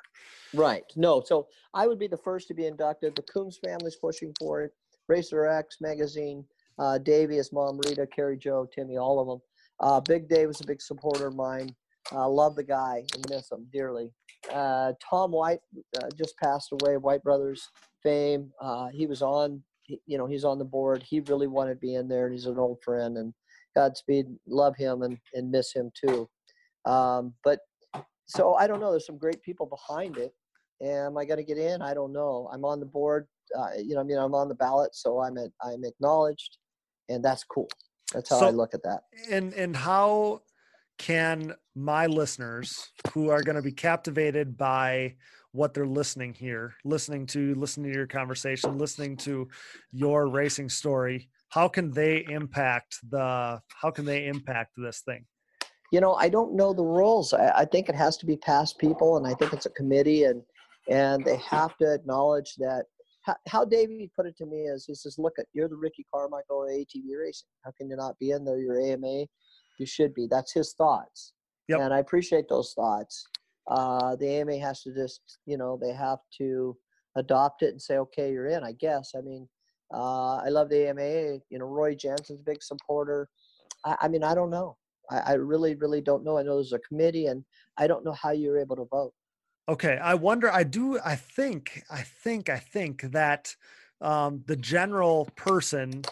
Right. 0.53 0.83
No. 0.95 1.23
So 1.25 1.47
I 1.73 1.87
would 1.87 1.99
be 1.99 2.07
the 2.07 2.17
first 2.17 2.47
to 2.49 2.53
be 2.53 2.65
inducted. 2.65 3.15
The 3.15 3.23
Coombs 3.23 3.59
family's 3.63 3.95
pushing 3.95 4.33
for 4.39 4.63
it. 4.63 4.71
Racer 5.07 5.45
X 5.45 5.77
magazine 5.81 6.45
uh, 6.79 6.97
Davey, 6.97 7.35
his 7.35 7.51
mom, 7.51 7.79
Rita, 7.85 8.07
Carrie 8.07 8.37
Joe, 8.37 8.67
Timmy, 8.73 8.97
all 8.97 9.19
of 9.19 9.27
them. 9.27 9.41
Uh, 9.81 9.99
big 9.99 10.27
Dave 10.27 10.47
was 10.47 10.61
a 10.61 10.67
big 10.67 10.81
supporter 10.81 11.27
of 11.27 11.35
mine. 11.35 11.75
Uh, 12.11 12.27
love 12.27 12.55
the 12.55 12.63
guy 12.63 13.03
and 13.13 13.29
miss 13.29 13.51
him 13.51 13.67
dearly. 13.71 14.11
Uh, 14.51 14.93
Tom 15.07 15.31
White 15.31 15.59
uh, 16.01 16.09
just 16.17 16.35
passed 16.37 16.71
away, 16.71 16.97
White 16.97 17.23
Brothers 17.23 17.69
fame. 18.01 18.51
Uh, 18.59 18.87
he 18.87 19.05
was 19.05 19.21
on, 19.21 19.61
you 19.87 20.17
know, 20.17 20.25
he's 20.25 20.45
on 20.45 20.57
the 20.57 20.65
board. 20.65 21.03
He 21.03 21.19
really 21.21 21.47
wanted 21.47 21.75
to 21.75 21.79
be 21.79 21.95
in 21.95 22.07
there, 22.07 22.25
and 22.25 22.33
he's 22.33 22.45
an 22.45 22.57
old 22.57 22.79
friend. 22.83 23.17
And 23.17 23.33
Godspeed, 23.75 24.27
love 24.47 24.75
him 24.75 25.03
and, 25.03 25.17
and 25.33 25.51
miss 25.51 25.73
him 25.73 25.91
too. 25.93 26.27
Um, 26.85 27.33
but 27.43 27.59
so 28.25 28.55
I 28.55 28.67
don't 28.67 28.79
know. 28.79 28.91
There's 28.91 29.05
some 29.05 29.17
great 29.17 29.41
people 29.41 29.65
behind 29.65 30.17
it. 30.17 30.33
Am 30.81 31.17
I 31.17 31.25
going 31.25 31.37
to 31.37 31.43
get 31.43 31.57
in? 31.57 31.81
I 31.81 31.93
don't 31.93 32.13
know. 32.13 32.49
I'm 32.53 32.63
on 32.63 32.79
the 32.79 32.85
board. 32.85 33.27
Uh, 33.57 33.71
you 33.77 33.95
know, 33.95 34.01
I 34.01 34.03
mean, 34.03 34.17
I'm 34.17 34.35
on 34.35 34.47
the 34.47 34.55
ballot, 34.55 34.95
so 34.95 35.19
I'm 35.21 35.37
at, 35.37 35.49
I'm 35.61 35.83
acknowledged, 35.83 36.57
and 37.09 37.23
that's 37.23 37.43
cool. 37.43 37.69
That's 38.13 38.29
how 38.29 38.39
so, 38.39 38.47
I 38.47 38.49
look 38.51 38.73
at 38.73 38.83
that. 38.83 39.01
And 39.29 39.53
and 39.53 39.75
how 39.75 40.41
can 40.97 41.53
my 41.75 42.05
listeners 42.05 42.91
who 43.13 43.29
are 43.29 43.41
going 43.41 43.55
to 43.55 43.61
be 43.61 43.71
captivated 43.71 44.57
by 44.57 45.15
what 45.51 45.73
they're 45.73 45.87
listening 45.87 46.33
here, 46.33 46.75
listening 46.83 47.25
to, 47.25 47.55
listening 47.55 47.91
to 47.91 47.97
your 47.97 48.07
conversation, 48.07 48.77
listening 48.77 49.17
to 49.17 49.47
your 49.91 50.27
racing 50.27 50.69
story, 50.69 51.29
how 51.49 51.67
can 51.67 51.91
they 51.91 52.25
impact 52.29 52.97
the, 53.09 53.59
how 53.81 53.89
can 53.89 54.05
they 54.05 54.27
impact 54.27 54.73
this 54.77 55.01
thing? 55.01 55.25
You 55.91 56.01
know, 56.01 56.13
I 56.13 56.29
don't 56.29 56.53
know 56.53 56.73
the 56.73 56.83
rules. 56.83 57.33
I, 57.33 57.49
I 57.49 57.65
think 57.65 57.89
it 57.89 57.95
has 57.95 58.15
to 58.17 58.27
be 58.27 58.37
past 58.37 58.77
people, 58.77 59.17
and 59.17 59.25
I 59.25 59.33
think 59.33 59.53
it's 59.53 59.65
a 59.65 59.71
committee, 59.71 60.25
and 60.25 60.43
and 60.87 61.25
they 61.25 61.37
have 61.37 61.75
to 61.77 61.91
acknowledge 61.91 62.55
that. 62.57 62.85
How, 63.29 63.35
how 63.47 63.65
Davey 63.65 64.09
put 64.15 64.25
it 64.25 64.37
to 64.37 64.45
me 64.45 64.61
is, 64.61 64.85
he 64.85 64.95
says, 64.95 65.17
"Look, 65.17 65.33
at 65.39 65.45
you're 65.53 65.69
the 65.69 65.75
Ricky 65.75 66.05
Carmichael 66.13 66.63
of 66.63 66.69
ATV 66.69 67.19
racing. 67.19 67.49
How 67.63 67.71
can 67.77 67.89
you 67.89 67.95
not 67.95 68.17
be 68.19 68.31
in 68.31 68.43
there? 68.43 68.59
You're 68.59 68.81
AMA. 68.81 69.25
You 69.77 69.85
should 69.85 70.13
be." 70.13 70.27
That's 70.29 70.53
his 70.53 70.73
thoughts, 70.73 71.33
yep. 71.67 71.81
and 71.81 71.93
I 71.93 71.99
appreciate 71.99 72.49
those 72.49 72.73
thoughts 72.73 73.27
uh, 73.69 74.15
the 74.15 74.27
AMA 74.27 74.57
has 74.57 74.81
to 74.81 74.93
just, 74.93 75.21
you 75.45 75.57
know, 75.57 75.77
they 75.81 75.93
have 75.93 76.19
to 76.39 76.75
adopt 77.15 77.61
it 77.61 77.69
and 77.69 77.81
say, 77.81 77.97
okay, 77.97 78.31
you're 78.31 78.47
in, 78.47 78.63
I 78.63 78.73
guess. 78.73 79.13
I 79.15 79.21
mean, 79.21 79.47
uh, 79.93 80.37
I 80.37 80.49
love 80.49 80.69
the 80.69 80.89
AMA. 80.89 81.39
You 81.49 81.59
know, 81.59 81.65
Roy 81.65 81.95
Jensen's 81.95 82.41
a 82.41 82.43
big 82.43 82.63
supporter. 82.63 83.29
I, 83.85 83.95
I 84.01 84.07
mean, 84.07 84.23
I 84.23 84.33
don't 84.33 84.49
know. 84.49 84.75
I, 85.11 85.19
I, 85.19 85.33
really, 85.33 85.75
really 85.75 86.01
don't 86.01 86.23
know. 86.23 86.37
I 86.37 86.43
know 86.43 86.55
there's 86.55 86.73
a 86.73 86.79
committee, 86.79 87.27
and 87.27 87.43
I 87.77 87.87
don't 87.87 88.03
know 88.03 88.13
how 88.13 88.31
you're 88.31 88.59
able 88.59 88.75
to 88.75 88.85
vote. 88.85 89.13
Okay, 89.69 89.99
I 90.01 90.15
wonder. 90.15 90.51
I 90.51 90.63
do. 90.63 90.99
I 91.05 91.15
think. 91.15 91.83
I 91.91 92.01
think. 92.01 92.49
I 92.49 92.57
think 92.57 93.03
that 93.11 93.55
um, 94.01 94.43
the 94.47 94.55
general 94.55 95.29
person 95.35 96.03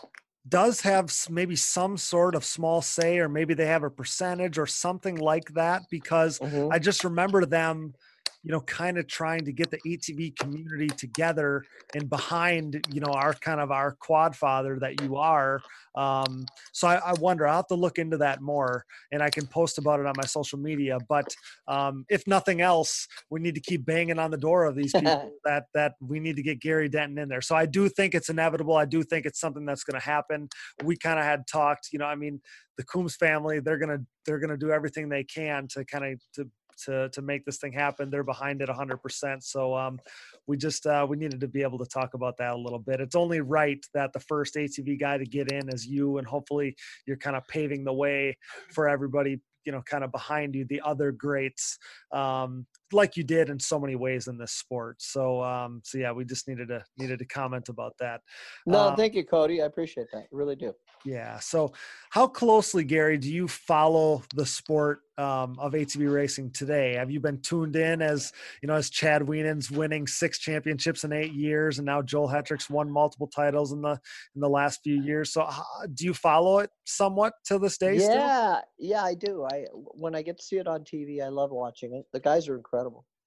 does 0.47 0.81
have 0.81 1.11
maybe 1.29 1.55
some 1.55 1.97
sort 1.97 2.35
of 2.35 2.45
small 2.45 2.81
say 2.81 3.17
or 3.17 3.27
maybe 3.27 3.53
they 3.53 3.65
have 3.65 3.83
a 3.83 3.89
percentage 3.89 4.57
or 4.57 4.65
something 4.65 5.15
like 5.17 5.53
that 5.53 5.83
because 5.89 6.39
mm-hmm. 6.39 6.71
i 6.71 6.79
just 6.79 7.03
remember 7.03 7.45
them 7.45 7.93
you 8.43 8.51
know, 8.51 8.61
kind 8.61 8.97
of 8.97 9.07
trying 9.07 9.43
to 9.45 9.51
get 9.51 9.71
the 9.71 9.79
ATV 9.85 10.37
community 10.37 10.87
together 10.87 11.63
and 11.95 12.09
behind, 12.09 12.85
you 12.93 13.01
know, 13.01 13.11
our 13.11 13.33
kind 13.33 13.59
of 13.59 13.71
our 13.71 13.93
quad 13.99 14.35
father 14.35 14.77
that 14.79 15.01
you 15.01 15.17
are. 15.17 15.61
Um, 15.95 16.45
so 16.71 16.87
I, 16.87 16.95
I, 16.97 17.13
wonder, 17.19 17.47
I'll 17.47 17.57
have 17.57 17.67
to 17.67 17.75
look 17.75 17.97
into 17.97 18.17
that 18.17 18.39
more 18.39 18.85
and 19.11 19.23
I 19.23 19.31
can 19.31 19.47
post 19.47 19.79
about 19.79 19.99
it 19.99 20.05
on 20.05 20.13
my 20.15 20.25
social 20.25 20.59
media. 20.59 20.99
But 21.09 21.35
um, 21.67 22.05
if 22.09 22.27
nothing 22.27 22.61
else, 22.61 23.07
we 23.31 23.39
need 23.39 23.55
to 23.55 23.61
keep 23.61 23.83
banging 23.83 24.19
on 24.19 24.29
the 24.29 24.37
door 24.37 24.65
of 24.65 24.75
these 24.75 24.93
people 24.93 25.31
that, 25.43 25.65
that 25.73 25.93
we 25.99 26.19
need 26.19 26.35
to 26.35 26.43
get 26.43 26.61
Gary 26.61 26.87
Denton 26.87 27.17
in 27.17 27.29
there. 27.29 27.41
So 27.41 27.55
I 27.55 27.65
do 27.65 27.89
think 27.89 28.13
it's 28.13 28.29
inevitable. 28.29 28.77
I 28.77 28.85
do 28.85 29.01
think 29.01 29.25
it's 29.25 29.39
something 29.39 29.65
that's 29.65 29.83
going 29.83 29.99
to 29.99 30.05
happen. 30.05 30.47
We 30.83 30.95
kind 30.97 31.17
of 31.17 31.25
had 31.25 31.47
talked, 31.51 31.89
you 31.91 31.99
know, 31.99 32.05
I 32.05 32.15
mean, 32.15 32.39
the 32.77 32.83
Coombs 32.83 33.15
family, 33.15 33.59
they're 33.59 33.79
going 33.79 33.97
to, 33.97 34.05
they're 34.25 34.39
going 34.39 34.51
to 34.51 34.57
do 34.57 34.71
everything 34.71 35.09
they 35.09 35.23
can 35.23 35.67
to 35.69 35.83
kind 35.83 36.05
of, 36.05 36.21
to 36.35 36.47
to 36.85 37.09
to 37.09 37.21
make 37.21 37.45
this 37.45 37.57
thing 37.57 37.71
happen. 37.71 38.09
They're 38.09 38.23
behind 38.23 38.61
it 38.61 38.69
100%. 38.69 39.43
So 39.43 39.75
um, 39.75 39.99
we 40.47 40.57
just 40.57 40.85
uh, 40.85 41.05
we 41.09 41.17
needed 41.17 41.41
to 41.41 41.47
be 41.47 41.61
able 41.61 41.79
to 41.79 41.85
talk 41.85 42.13
about 42.13 42.37
that 42.37 42.53
a 42.53 42.57
little 42.57 42.79
bit. 42.79 43.01
It's 43.01 43.15
only 43.15 43.41
right 43.41 43.83
that 43.93 44.13
the 44.13 44.19
first 44.19 44.55
ATV 44.55 44.99
guy 44.99 45.17
to 45.17 45.25
get 45.25 45.51
in 45.51 45.69
is 45.69 45.85
you, 45.85 46.17
and 46.17 46.27
hopefully 46.27 46.75
you're 47.05 47.17
kind 47.17 47.35
of 47.35 47.47
paving 47.47 47.83
the 47.83 47.93
way 47.93 48.37
for 48.71 48.87
everybody 48.87 49.39
you 49.65 49.73
know 49.73 49.81
kind 49.81 50.03
of 50.03 50.11
behind 50.13 50.55
you 50.55 50.65
the 50.65 50.81
other 50.83 51.11
greats 51.11 51.77
um, 52.13 52.65
like 52.91 53.17
you 53.17 53.23
did 53.23 53.49
in 53.49 53.59
so 53.59 53.79
many 53.79 53.95
ways 53.95 54.27
in 54.27 54.37
this 54.37 54.51
sport 54.51 54.95
so 54.99 55.41
um, 55.43 55.81
so 55.83 55.97
yeah 55.97 56.11
we 56.11 56.25
just 56.25 56.47
needed 56.47 56.67
to 56.67 56.83
needed 56.97 57.19
to 57.19 57.25
comment 57.25 57.69
about 57.69 57.93
that 57.99 58.21
no 58.65 58.89
um, 58.89 58.95
thank 58.95 59.13
you 59.13 59.23
cody 59.23 59.61
i 59.61 59.65
appreciate 59.65 60.07
that 60.11 60.19
I 60.19 60.25
really 60.31 60.55
do 60.55 60.73
yeah 61.05 61.39
so 61.39 61.73
how 62.09 62.27
closely 62.27 62.83
gary 62.83 63.17
do 63.17 63.31
you 63.31 63.47
follow 63.47 64.23
the 64.35 64.45
sport 64.45 65.01
um, 65.17 65.57
of 65.59 65.73
ATV 65.73 66.13
racing 66.13 66.51
today? 66.51 66.93
Have 66.93 67.09
you 67.09 67.19
been 67.19 67.41
tuned 67.41 67.75
in 67.75 68.01
as 68.01 68.31
you 68.61 68.67
know 68.67 68.75
as 68.75 68.89
Chad 68.89 69.23
Wienen's 69.23 69.71
winning 69.71 70.05
six 70.05 70.37
championships 70.37 71.03
in 71.03 71.11
eight 71.11 71.33
years, 71.33 71.79
and 71.79 71.85
now 71.85 72.01
Joel 72.01 72.27
Hetrick's 72.27 72.69
won 72.69 72.89
multiple 72.89 73.27
titles 73.27 73.71
in 73.71 73.81
the 73.81 73.99
in 74.35 74.41
the 74.41 74.49
last 74.49 74.81
few 74.83 75.01
years? 75.01 75.33
So 75.33 75.49
do 75.93 76.05
you 76.05 76.13
follow 76.13 76.59
it 76.59 76.69
somewhat 76.85 77.33
to 77.45 77.57
this 77.57 77.77
day? 77.77 77.95
Yeah, 77.95 78.59
still? 78.59 78.61
yeah, 78.79 79.03
I 79.03 79.15
do. 79.15 79.45
I 79.49 79.65
when 79.73 80.15
I 80.15 80.21
get 80.21 80.37
to 80.37 80.43
see 80.43 80.57
it 80.57 80.67
on 80.67 80.81
TV, 80.81 81.23
I 81.23 81.29
love 81.29 81.51
watching 81.51 81.93
it. 81.93 82.05
The 82.13 82.19
guys 82.19 82.47
are 82.47 82.55
incredible. 82.55 82.76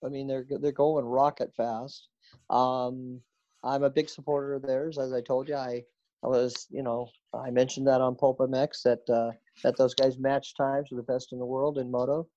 I 0.04 0.08
mean, 0.08 0.26
they're 0.26 0.46
they're 0.48 0.72
going 0.72 1.04
rocket 1.04 1.54
fast. 1.56 2.08
Um, 2.48 3.20
I'm 3.62 3.82
a 3.82 3.90
big 3.90 4.08
supporter 4.08 4.54
of 4.54 4.62
theirs, 4.62 4.98
as 4.98 5.12
I 5.12 5.20
told 5.20 5.48
you. 5.48 5.56
I 5.56 5.82
I 6.22 6.28
was, 6.28 6.66
you 6.70 6.82
know, 6.82 7.08
I 7.34 7.50
mentioned 7.50 7.86
that 7.86 8.00
on 8.00 8.14
Pulp 8.14 8.38
MX 8.38 8.82
that 8.84 9.10
uh, 9.12 9.32
that 9.62 9.76
those 9.76 9.94
guys 9.94 10.18
match 10.18 10.54
times 10.54 10.92
are 10.92 10.96
the 10.96 11.02
best 11.02 11.32
in 11.32 11.38
the 11.38 11.46
world 11.46 11.78
in 11.78 11.90
moto 11.90 12.28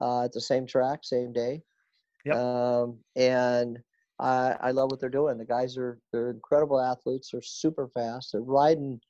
uh, 0.00 0.24
at 0.24 0.32
the 0.32 0.40
same 0.40 0.66
track, 0.66 1.00
same 1.02 1.32
day. 1.32 1.62
Yep. 2.24 2.36
Um, 2.36 2.98
and 3.16 3.78
I, 4.18 4.56
I 4.60 4.70
love 4.72 4.90
what 4.90 5.00
they're 5.00 5.08
doing. 5.08 5.38
The 5.38 5.44
guys 5.44 5.76
are 5.76 5.98
they're 6.12 6.30
incredible 6.30 6.80
athletes. 6.80 7.30
They're 7.30 7.42
super 7.42 7.88
fast. 7.88 8.32
They're 8.32 8.40
riding 8.40 9.00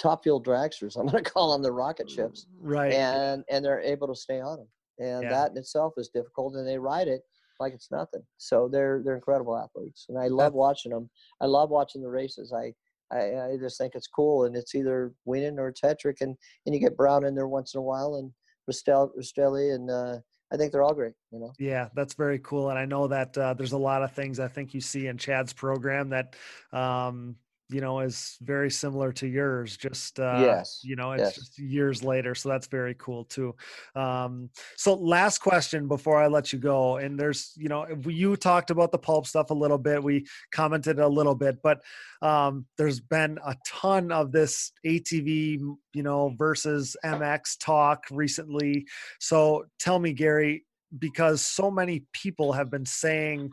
top 0.00 0.22
fuel 0.22 0.42
dragsters. 0.42 0.96
I'm 0.98 1.06
going 1.06 1.22
to 1.22 1.30
call 1.30 1.52
them 1.52 1.62
the 1.62 1.72
rocket 1.72 2.10
ships. 2.10 2.46
Right. 2.60 2.92
And 2.92 3.44
and 3.50 3.64
they're 3.64 3.80
able 3.80 4.08
to 4.08 4.16
stay 4.16 4.40
on 4.40 4.58
them. 4.58 4.68
And 4.98 5.24
yeah. 5.24 5.30
that 5.30 5.50
in 5.52 5.56
itself 5.56 5.94
is 5.96 6.08
difficult. 6.08 6.54
And 6.54 6.66
they 6.66 6.78
ride 6.78 7.08
it 7.08 7.22
like 7.60 7.72
it's 7.72 7.90
nothing. 7.90 8.22
So 8.38 8.68
they're 8.70 9.02
they're 9.04 9.14
incredible 9.14 9.56
athletes. 9.56 10.06
And 10.08 10.18
I 10.18 10.28
love 10.28 10.54
watching 10.54 10.92
them. 10.92 11.10
I 11.40 11.46
love 11.46 11.70
watching 11.70 12.02
the 12.02 12.10
races. 12.10 12.52
I 12.52 12.72
I, 13.12 13.52
I 13.52 13.56
just 13.60 13.78
think 13.78 13.94
it's 13.94 14.06
cool, 14.06 14.44
and 14.44 14.56
it's 14.56 14.74
either 14.74 15.12
Wienen 15.26 15.58
or 15.58 15.68
it's 15.68 15.80
Hetrick, 15.80 16.20
and 16.20 16.36
and 16.66 16.74
you 16.74 16.80
get 16.80 16.96
Brown 16.96 17.24
in 17.24 17.34
there 17.34 17.48
once 17.48 17.74
in 17.74 17.78
a 17.78 17.82
while, 17.82 18.16
and 18.16 18.32
Rastrelli, 18.70 19.74
and 19.74 19.90
uh, 19.90 20.18
I 20.52 20.56
think 20.56 20.72
they're 20.72 20.82
all 20.82 20.94
great. 20.94 21.12
You 21.30 21.40
know. 21.40 21.52
Yeah, 21.58 21.88
that's 21.94 22.14
very 22.14 22.38
cool, 22.40 22.70
and 22.70 22.78
I 22.78 22.86
know 22.86 23.06
that 23.08 23.36
uh, 23.36 23.54
there's 23.54 23.72
a 23.72 23.78
lot 23.78 24.02
of 24.02 24.12
things 24.12 24.40
I 24.40 24.48
think 24.48 24.74
you 24.74 24.80
see 24.80 25.06
in 25.06 25.18
Chad's 25.18 25.52
program 25.52 26.08
that 26.10 26.34
um, 26.72 27.36
you 27.74 27.80
know 27.80 27.98
is 27.98 28.38
very 28.40 28.70
similar 28.70 29.12
to 29.12 29.26
yours 29.26 29.76
just 29.76 30.20
uh 30.20 30.38
yes 30.40 30.80
you 30.84 30.94
know 30.94 31.10
it's 31.10 31.22
yes. 31.22 31.34
just 31.34 31.58
years 31.58 32.04
later 32.04 32.32
so 32.32 32.48
that's 32.48 32.68
very 32.68 32.94
cool 32.94 33.24
too 33.24 33.52
um 33.96 34.48
so 34.76 34.94
last 34.94 35.38
question 35.38 35.88
before 35.88 36.22
i 36.22 36.28
let 36.28 36.52
you 36.52 36.58
go 36.58 36.98
and 36.98 37.18
there's 37.18 37.52
you 37.56 37.68
know 37.68 37.84
you 38.06 38.36
talked 38.36 38.70
about 38.70 38.92
the 38.92 38.98
pulp 38.98 39.26
stuff 39.26 39.50
a 39.50 39.54
little 39.54 39.76
bit 39.76 40.00
we 40.00 40.24
commented 40.52 41.00
a 41.00 41.08
little 41.08 41.34
bit 41.34 41.60
but 41.64 41.82
um 42.22 42.64
there's 42.78 43.00
been 43.00 43.40
a 43.44 43.56
ton 43.66 44.12
of 44.12 44.30
this 44.30 44.70
atv 44.86 45.18
you 45.18 46.02
know 46.02 46.32
versus 46.38 46.96
mx 47.04 47.56
talk 47.58 48.04
recently 48.12 48.86
so 49.18 49.64
tell 49.80 49.98
me 49.98 50.12
gary 50.12 50.64
because 50.96 51.42
so 51.44 51.72
many 51.72 52.04
people 52.12 52.52
have 52.52 52.70
been 52.70 52.86
saying 52.86 53.50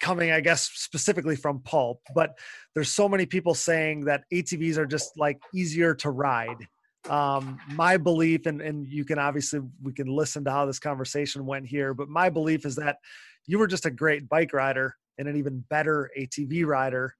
coming, 0.00 0.30
I 0.30 0.40
guess, 0.40 0.70
specifically 0.74 1.36
from 1.36 1.60
pulp, 1.60 2.00
but 2.14 2.38
there's 2.74 2.90
so 2.90 3.08
many 3.08 3.26
people 3.26 3.54
saying 3.54 4.04
that 4.06 4.24
ATVs 4.32 4.76
are 4.76 4.86
just 4.86 5.18
like 5.18 5.40
easier 5.54 5.94
to 5.96 6.10
ride. 6.10 6.66
Um, 7.08 7.58
my 7.72 7.96
belief, 7.96 8.46
and, 8.46 8.60
and 8.60 8.86
you 8.86 9.04
can 9.04 9.18
obviously, 9.18 9.60
we 9.82 9.92
can 9.92 10.08
listen 10.08 10.44
to 10.44 10.50
how 10.50 10.66
this 10.66 10.78
conversation 10.78 11.46
went 11.46 11.66
here, 11.66 11.94
but 11.94 12.08
my 12.08 12.28
belief 12.28 12.66
is 12.66 12.76
that 12.76 12.98
you 13.46 13.58
were 13.58 13.68
just 13.68 13.86
a 13.86 13.90
great 13.90 14.28
bike 14.28 14.52
rider 14.52 14.96
and 15.18 15.28
an 15.28 15.36
even 15.36 15.64
better 15.70 16.10
ATV 16.18 16.66
rider 16.66 17.14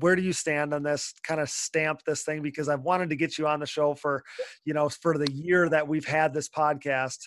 where 0.00 0.16
do 0.16 0.22
you 0.22 0.32
stand 0.32 0.72
on 0.74 0.82
this 0.82 1.14
kind 1.22 1.40
of 1.40 1.48
stamp 1.48 2.02
this 2.06 2.22
thing? 2.22 2.42
Because 2.42 2.68
i've 2.68 2.82
wanted 2.82 3.10
to 3.10 3.16
get 3.16 3.38
you 3.38 3.46
on 3.46 3.60
the 3.60 3.66
show 3.66 3.94
for 3.94 4.22
you 4.64 4.74
know 4.74 4.88
for 4.88 5.18
the 5.18 5.30
year 5.32 5.68
that 5.68 5.86
we've 5.86 6.06
had 6.06 6.32
this 6.34 6.48
podcast. 6.48 7.18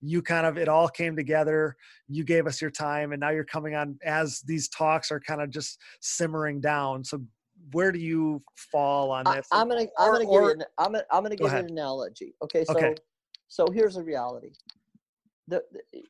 You 0.00 0.22
kind 0.22 0.46
of 0.46 0.56
it 0.56 0.68
all 0.68 0.88
came 0.88 1.16
together. 1.16 1.76
You 2.08 2.24
gave 2.24 2.46
us 2.46 2.60
your 2.60 2.70
time 2.70 3.12
and 3.12 3.20
now 3.20 3.30
you're 3.30 3.44
coming 3.44 3.74
on 3.74 3.98
as 4.04 4.40
these 4.46 4.68
talks 4.68 5.10
are 5.10 5.20
kind 5.20 5.42
of 5.42 5.50
just 5.50 5.78
simmering 6.00 6.60
down. 6.60 7.04
So 7.04 7.20
where 7.72 7.92
do 7.92 7.98
you 7.98 8.42
fall 8.54 9.10
on 9.10 9.24
this? 9.24 9.46
I, 9.52 9.60
am 9.60 9.68
gonna 9.68 9.86
i'm 9.98 10.12
gonna 10.12 10.24
or, 10.24 10.40
give 10.40 10.58
you 10.58 10.62
an, 10.62 10.64
i'm 10.78 10.92
gonna, 10.92 11.04
I'm 11.10 11.22
gonna 11.22 11.36
give 11.36 11.52
you 11.52 11.58
an 11.58 11.66
analogy 11.66 12.34
okay? 12.42 12.64
So 12.64 12.74
okay. 12.74 12.94
so 13.48 13.66
here's 13.72 13.94
the 13.94 14.02
reality 14.02 14.50
the, 15.50 15.62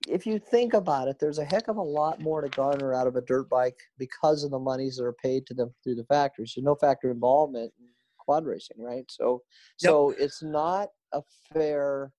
if 0.06 0.26
you 0.26 0.38
think 0.38 0.74
about 0.74 1.08
it, 1.08 1.16
there's 1.18 1.38
a 1.38 1.44
heck 1.44 1.68
of 1.68 1.76
a 1.76 1.82
lot 1.82 2.20
more 2.20 2.42
to 2.42 2.48
garner 2.48 2.94
out 2.94 3.06
of 3.06 3.16
a 3.16 3.22
dirt 3.22 3.48
bike 3.48 3.78
because 3.98 4.44
of 4.44 4.50
the 4.50 4.58
monies 4.58 4.96
that 4.96 5.04
are 5.04 5.14
paid 5.14 5.46
to 5.46 5.54
them 5.54 5.72
through 5.82 5.96
the 5.96 6.04
factories. 6.04 6.52
There's 6.54 6.64
no 6.64 6.74
factory 6.74 7.10
involvement 7.10 7.72
in 7.78 7.86
quad 8.18 8.44
racing, 8.44 8.80
right? 8.80 9.04
So, 9.08 9.42
yep. 9.80 9.90
so 9.90 10.14
it's 10.18 10.42
not 10.42 10.88
a 11.12 11.22
fair 11.52 12.12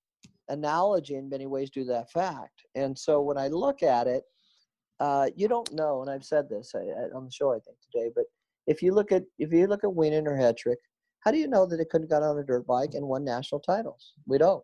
analogy 0.50 1.16
in 1.16 1.30
many 1.30 1.46
ways 1.46 1.70
to 1.72 1.86
that 1.86 2.12
fact. 2.12 2.64
And 2.76 2.98
so 2.98 3.22
when 3.22 3.38
I 3.38 3.48
look 3.48 3.84
at 3.84 4.08
it, 4.08 4.24
uh, 5.00 5.30
you 5.36 5.48
don't 5.48 5.72
know, 5.74 6.02
and 6.02 6.10
I've 6.10 6.26
said 6.26 6.50
this 6.50 6.74
on 6.76 7.26
the 7.26 7.32
show 7.32 7.52
I 7.52 7.60
think 7.60 7.78
today, 7.92 8.12
but 8.14 8.26
if 8.68 8.82
you 8.82 8.94
look 8.94 9.12
at 9.12 9.24
if 9.40 9.52
you 9.52 9.66
look 9.68 9.84
at 9.84 9.90
Wienen 9.90 10.28
or 10.28 10.38
Hetrick, 10.38 10.76
how 11.22 11.32
do 11.32 11.38
you 11.38 11.48
know 11.48 11.66
that 11.66 11.78
they 11.78 11.86
couldn't 11.86 12.10
got 12.10 12.24
on 12.24 12.38
a 12.38 12.44
dirt 12.44 12.68
bike 12.68 12.92
and 12.94 13.08
won 13.08 13.24
national 13.24 13.62
titles? 13.62 14.14
We 14.28 14.38
don't. 14.38 14.64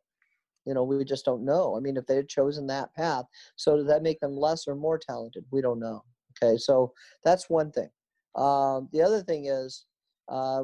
You 0.67 0.73
know, 0.73 0.83
we 0.83 1.03
just 1.05 1.23
don't 1.23 1.45
know. 1.45 1.77
I 1.77 1.79
mean, 1.79 1.95
if 1.95 2.05
they 2.05 2.17
had 2.17 2.27
chosen 2.27 2.67
that 2.67 2.93
path, 2.93 3.23
so 3.55 3.77
does 3.77 3.87
that 3.87 4.03
make 4.03 4.19
them 4.19 4.35
less 4.35 4.67
or 4.67 4.75
more 4.75 4.99
talented? 4.99 5.45
We 5.49 5.61
don't 5.61 5.79
know. 5.79 6.03
Okay, 6.43 6.57
so 6.57 6.93
that's 7.23 7.49
one 7.49 7.71
thing. 7.71 7.89
Um, 8.35 8.89
the 8.91 9.01
other 9.01 9.23
thing 9.23 9.45
is, 9.45 9.85
uh, 10.29 10.63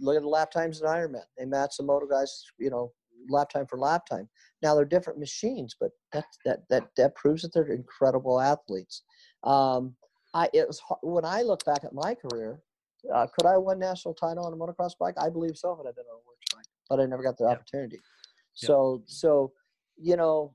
look 0.00 0.16
at 0.16 0.22
the 0.22 0.28
lap 0.28 0.50
times 0.50 0.80
in 0.82 0.86
Ironman. 0.86 1.22
They 1.38 1.46
match 1.46 1.76
the 1.78 1.84
motor 1.84 2.06
guys, 2.06 2.44
you 2.58 2.68
know, 2.68 2.92
lap 3.30 3.48
time 3.48 3.66
for 3.66 3.78
lap 3.78 4.04
time. 4.06 4.28
Now 4.62 4.74
they're 4.74 4.84
different 4.84 5.18
machines, 5.18 5.74
but 5.80 5.90
that 6.12 6.26
that 6.44 6.60
that 6.68 6.84
that 6.98 7.14
proves 7.16 7.40
that 7.42 7.54
they're 7.54 7.72
incredible 7.72 8.40
athletes. 8.40 9.02
Um, 9.44 9.96
I 10.34 10.50
it 10.52 10.66
was 10.66 10.80
when 11.02 11.24
I 11.24 11.40
look 11.40 11.64
back 11.64 11.84
at 11.84 11.94
my 11.94 12.14
career, 12.14 12.60
uh, 13.14 13.26
could 13.26 13.46
I 13.46 13.56
win 13.56 13.78
national 13.78 14.12
title 14.12 14.44
on 14.44 14.52
a 14.52 14.56
motocross 14.56 14.92
bike? 15.00 15.14
I 15.18 15.30
believe 15.30 15.56
so, 15.56 15.74
but 15.74 15.88
I've 15.88 15.96
been 15.96 16.04
on 16.04 16.20
a 16.20 16.26
works 16.28 16.46
bike, 16.54 16.66
but 16.90 17.00
I 17.00 17.06
never 17.06 17.22
got 17.22 17.38
the 17.38 17.44
yeah. 17.44 17.52
opportunity. 17.52 17.98
So 18.54 19.00
yeah. 19.00 19.04
so 19.06 19.52
you 19.96 20.16
know, 20.16 20.54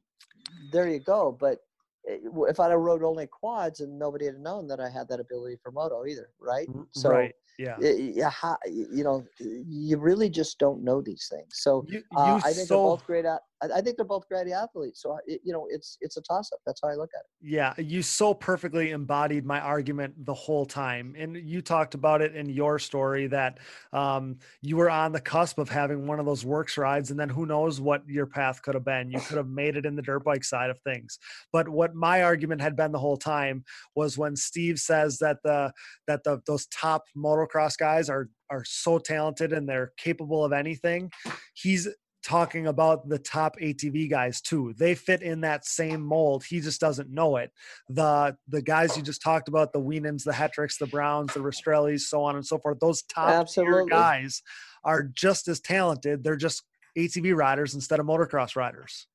there 0.72 0.88
you 0.88 1.00
go. 1.00 1.36
But 1.38 1.60
eh, 2.08 2.18
if 2.50 2.60
I'd 2.60 2.72
have 2.72 2.80
rode 2.80 3.04
only 3.04 3.28
quads 3.28 3.82
and 3.82 3.98
nobody 3.98 4.26
had 4.26 4.40
known 4.40 4.68
that 4.68 4.80
I 4.80 4.90
had 4.90 5.08
that 5.10 5.20
ability 5.20 5.58
for 5.62 5.72
moto 5.72 6.06
either, 6.06 6.30
right? 6.40 6.68
So 6.92 7.10
right. 7.10 7.34
Yeah. 7.58 7.78
Yeah. 7.80 8.56
You 8.66 9.04
know, 9.04 9.26
you 9.40 9.98
really 9.98 10.30
just 10.30 10.60
don't 10.60 10.84
know 10.84 11.02
these 11.02 11.28
things. 11.30 11.50
So 11.54 11.86
you, 11.88 12.02
uh, 12.18 12.26
you 12.26 12.32
uh, 12.32 12.38
I 12.38 12.54
think 12.54 12.68
so, 12.68 12.76
they're 12.76 12.84
both 12.84 13.06
great. 13.06 13.26
At, 13.26 13.42
I 13.72 13.82
think 13.82 13.98
they're 13.98 14.06
both 14.06 14.28
great 14.28 14.52
athletes. 14.52 15.02
So 15.02 15.18
you 15.28 15.54
know, 15.54 15.68
it's 15.70 15.98
it's 16.02 16.18
a 16.18 16.22
toss 16.22 16.52
up. 16.52 16.60
That's 16.66 16.82
how 16.84 16.90
I 16.90 16.96
look 16.96 17.10
at 17.16 17.22
it. 17.22 17.50
Yeah, 17.50 17.74
you 17.78 18.02
so 18.02 18.34
perfectly 18.34 18.92
embodied 18.92 19.46
my 19.46 19.60
argument 19.60 20.14
the 20.26 20.34
whole 20.34 20.66
time, 20.66 21.16
and 21.18 21.38
you 21.38 21.62
talked 21.62 21.94
about 21.94 22.22
it 22.22 22.36
in 22.36 22.50
your 22.50 22.80
story 22.80 23.28
that 23.28 23.60
um, 23.92 24.38
you 24.62 24.78
were 24.78 24.90
on 24.90 25.12
the 25.12 25.22
cusp 25.22 25.60
of 25.60 25.70
having 25.70 26.08
one 26.08 26.20
of 26.20 26.26
those 26.26 26.46
works 26.46 26.78
rides, 26.78 27.12
and 27.12 27.20
then 27.20 27.30
who 27.30 27.46
knows 27.46 27.80
what 27.80 28.08
your 28.08 28.26
path 28.26 28.62
could 28.62 28.76
have 28.76 28.86
been. 28.86 29.12
You 29.12 29.20
could 29.20 29.38
have 29.38 29.48
made 29.48 29.78
it 29.78 29.86
in 29.86 29.96
the 29.96 30.02
dirt 30.02 30.24
bike 30.24 30.44
side 30.44 30.70
of 30.70 30.80
things. 30.82 31.20
But 31.52 31.70
what 31.70 31.96
my 31.96 32.24
argument 32.24 32.62
had 32.62 32.76
been 32.76 32.92
the 32.92 33.00
whole 33.00 33.18
time 33.18 33.64
was 33.96 34.18
when 34.18 34.36
Steve 34.36 34.80
says 34.80 35.20
that 35.20 35.38
the 35.44 35.72
that 36.08 36.24
the 36.24 36.42
those 36.48 36.66
top 36.68 37.04
motocross 37.48 37.78
guys 37.78 38.10
are 38.10 38.30
are 38.50 38.64
so 38.66 39.00
talented 39.00 39.54
and 39.54 39.68
they're 39.68 39.92
capable 39.98 40.44
of 40.46 40.54
anything. 40.54 41.12
He's 41.54 41.88
talking 42.24 42.68
about 42.68 43.08
the 43.10 43.20
top 43.20 43.58
ATV 43.62 44.10
guys 44.10 44.42
too. 44.42 44.74
They 44.78 44.96
fit 44.96 45.22
in 45.22 45.42
that 45.42 45.66
same 45.66 46.02
mold. 46.02 46.44
He 46.46 46.62
just 46.62 46.80
doesn't 46.80 47.10
know 47.10 47.38
it. 47.38 47.52
The 47.90 48.36
the 48.48 48.62
guys 48.62 48.96
you 48.96 49.04
just 49.04 49.22
talked 49.22 49.48
about, 49.48 49.74
the 49.74 49.82
Wienens, 49.82 50.24
the 50.24 50.32
Hetricks, 50.32 50.78
the 50.78 50.88
Browns, 50.88 51.34
the 51.34 51.42
Rastrellis, 51.42 52.02
so 52.02 52.24
on 52.24 52.36
and 52.36 52.46
so 52.46 52.58
forth. 52.58 52.80
Those 52.80 53.04
top 53.04 53.50
tier 53.50 53.86
guys 53.86 54.42
are 54.84 55.04
just 55.04 55.48
as 55.48 55.60
talented. 55.60 56.24
They're 56.24 56.36
just 56.36 56.64
ATV 56.98 57.36
riders 57.36 57.76
instead 57.76 58.00
of 58.00 58.06
motocross 58.06 58.56
riders. 58.56 59.08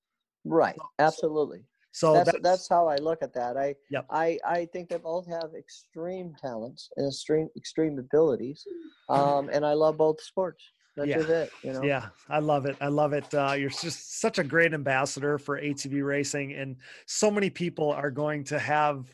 Right. 0.44 0.76
Absolutely. 0.98 1.64
So 1.98 2.14
that's, 2.14 2.30
that's, 2.30 2.42
that's 2.42 2.68
how 2.68 2.86
I 2.86 2.94
look 2.96 3.22
at 3.22 3.34
that. 3.34 3.56
I 3.56 3.74
yep. 3.90 4.06
I 4.08 4.38
I 4.46 4.66
think 4.72 4.88
they 4.88 4.98
both 4.98 5.26
have 5.26 5.50
extreme 5.58 6.32
talents 6.40 6.90
and 6.96 7.08
extreme 7.08 7.48
extreme 7.56 7.98
abilities, 7.98 8.64
um, 9.08 9.50
and 9.52 9.66
I 9.66 9.72
love 9.72 9.96
both 9.96 10.22
sports. 10.22 10.62
That's 10.96 11.08
yeah. 11.08 11.18
it. 11.18 11.50
You 11.64 11.72
know? 11.72 11.82
Yeah, 11.82 12.06
I 12.28 12.38
love 12.38 12.66
it. 12.66 12.76
I 12.80 12.86
love 12.86 13.14
it. 13.14 13.34
Uh, 13.34 13.54
you're 13.58 13.70
just 13.70 14.20
such 14.20 14.38
a 14.38 14.44
great 14.44 14.74
ambassador 14.74 15.38
for 15.38 15.60
ATV 15.60 16.04
racing, 16.04 16.52
and 16.52 16.76
so 17.06 17.32
many 17.32 17.50
people 17.50 17.90
are 17.90 18.12
going 18.12 18.44
to 18.44 18.60
have 18.60 19.12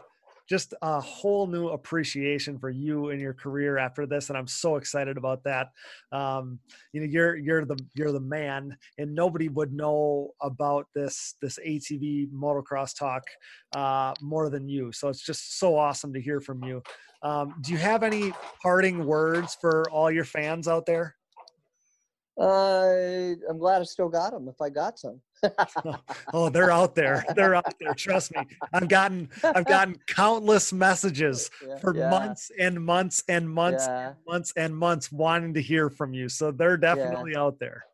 just 0.48 0.74
a 0.82 1.00
whole 1.00 1.46
new 1.46 1.68
appreciation 1.68 2.58
for 2.58 2.70
you 2.70 3.10
and 3.10 3.20
your 3.20 3.34
career 3.34 3.78
after 3.78 4.06
this 4.06 4.28
and 4.28 4.36
i'm 4.36 4.46
so 4.46 4.76
excited 4.76 5.16
about 5.16 5.42
that. 5.44 5.68
Um, 6.12 6.58
you 6.92 7.00
know 7.00 7.06
you're 7.06 7.36
you're 7.36 7.64
the 7.64 7.78
you're 7.94 8.12
the 8.12 8.20
man 8.20 8.76
and 8.98 9.14
nobody 9.14 9.48
would 9.48 9.72
know 9.72 10.30
about 10.40 10.86
this 10.94 11.34
this 11.40 11.58
atv 11.66 12.30
motocross 12.30 12.96
talk 12.96 13.24
uh, 13.74 14.14
more 14.20 14.50
than 14.50 14.68
you. 14.68 14.92
So 14.92 15.08
it's 15.08 15.24
just 15.24 15.58
so 15.58 15.76
awesome 15.76 16.12
to 16.12 16.20
hear 16.20 16.40
from 16.40 16.62
you. 16.64 16.82
Um, 17.22 17.54
do 17.60 17.72
you 17.72 17.78
have 17.78 18.02
any 18.02 18.32
parting 18.62 19.06
words 19.06 19.56
for 19.60 19.88
all 19.90 20.10
your 20.10 20.24
fans 20.24 20.68
out 20.68 20.86
there 20.86 21.16
uh, 22.40 23.34
I'm 23.48 23.58
glad 23.58 23.80
I 23.80 23.84
still 23.84 24.08
got 24.08 24.32
them 24.32 24.48
if 24.48 24.60
I 24.60 24.68
got 24.68 24.98
some. 24.98 25.20
oh, 26.32 26.48
they're 26.48 26.70
out 26.70 26.94
there. 26.94 27.24
They're 27.36 27.54
out 27.54 27.74
there. 27.78 27.94
Trust 27.94 28.34
me. 28.34 28.42
I've 28.72 28.88
gotten 28.88 29.28
I've 29.44 29.66
gotten 29.66 29.96
countless 30.08 30.72
messages 30.72 31.50
yeah, 31.66 31.76
for 31.76 31.96
yeah. 31.96 32.10
months 32.10 32.50
and 32.58 32.84
months 32.84 33.22
and 33.28 33.48
months 33.48 33.86
yeah. 33.86 34.08
and 34.08 34.16
months 34.26 34.52
and 34.56 34.76
months 34.76 35.12
wanting 35.12 35.54
to 35.54 35.62
hear 35.62 35.90
from 35.90 36.12
you. 36.12 36.28
So 36.28 36.50
they're 36.50 36.76
definitely 36.76 37.36
out 37.36 37.60
there. 37.60 37.84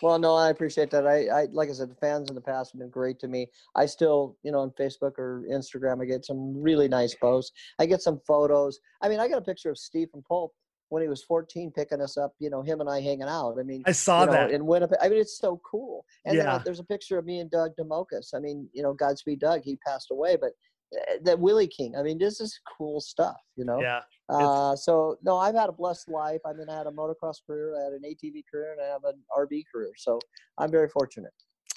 Well, 0.00 0.18
no, 0.18 0.34
I 0.34 0.50
appreciate 0.50 0.90
that. 0.90 1.06
I, 1.06 1.26
I, 1.28 1.46
like 1.52 1.68
I 1.68 1.72
said, 1.72 1.88
the 1.88 1.94
fans 1.94 2.28
in 2.28 2.34
the 2.34 2.40
past 2.40 2.72
have 2.72 2.80
been 2.80 2.90
great 2.90 3.20
to 3.20 3.28
me. 3.28 3.46
I 3.76 3.86
still, 3.86 4.36
you 4.42 4.50
know, 4.50 4.58
on 4.58 4.70
Facebook 4.70 5.16
or 5.16 5.44
Instagram, 5.48 6.02
I 6.02 6.06
get 6.06 6.24
some 6.24 6.60
really 6.60 6.88
nice 6.88 7.14
posts. 7.14 7.52
I 7.78 7.86
get 7.86 8.02
some 8.02 8.20
photos. 8.26 8.80
I 9.00 9.08
mean, 9.08 9.20
I 9.20 9.28
got 9.28 9.38
a 9.38 9.42
picture 9.42 9.70
of 9.70 9.78
Steve 9.78 10.08
from 10.10 10.22
Pulp 10.22 10.52
when 10.92 11.00
he 11.00 11.08
was 11.08 11.22
14 11.22 11.72
picking 11.74 12.02
us 12.02 12.18
up, 12.18 12.34
you 12.38 12.50
know, 12.50 12.60
him 12.60 12.82
and 12.82 12.90
I 12.90 13.00
hanging 13.00 13.22
out. 13.22 13.56
I 13.58 13.62
mean, 13.62 13.82
I 13.86 13.92
saw 13.92 14.20
you 14.20 14.26
know, 14.26 14.32
that 14.32 14.50
in 14.50 14.66
Winnipeg. 14.66 14.98
I 15.00 15.08
mean, 15.08 15.20
it's 15.20 15.38
so 15.38 15.58
cool. 15.64 16.04
And 16.26 16.36
yeah. 16.36 16.42
then, 16.42 16.52
uh, 16.52 16.58
there's 16.58 16.80
a 16.80 16.84
picture 16.84 17.16
of 17.16 17.24
me 17.24 17.40
and 17.40 17.50
Doug 17.50 17.70
Demokis. 17.80 18.34
I 18.34 18.40
mean, 18.40 18.68
you 18.74 18.82
know, 18.82 18.92
Godspeed 18.92 19.40
Doug, 19.40 19.62
he 19.64 19.76
passed 19.76 20.08
away, 20.10 20.36
but 20.38 20.50
uh, 20.94 21.14
that 21.22 21.38
Willie 21.38 21.66
King. 21.66 21.96
I 21.96 22.02
mean, 22.02 22.18
this 22.18 22.42
is 22.42 22.60
cool 22.76 23.00
stuff, 23.00 23.38
you 23.56 23.64
know? 23.64 23.80
Yeah. 23.80 24.00
Uh, 24.28 24.76
so 24.76 25.16
no, 25.22 25.38
I've 25.38 25.54
had 25.54 25.70
a 25.70 25.72
blessed 25.72 26.10
life. 26.10 26.40
I 26.44 26.52
mean, 26.52 26.68
I 26.68 26.76
had 26.76 26.86
a 26.86 26.90
motocross 26.90 27.36
career, 27.46 27.74
I 27.80 27.84
had 27.84 27.94
an 27.94 28.02
ATV 28.04 28.42
career, 28.52 28.72
and 28.72 28.82
I 28.82 28.88
have 28.88 29.04
an 29.04 29.18
RB 29.34 29.64
career. 29.72 29.92
So 29.96 30.18
I'm 30.58 30.70
very 30.70 30.90
fortunate. 30.90 31.32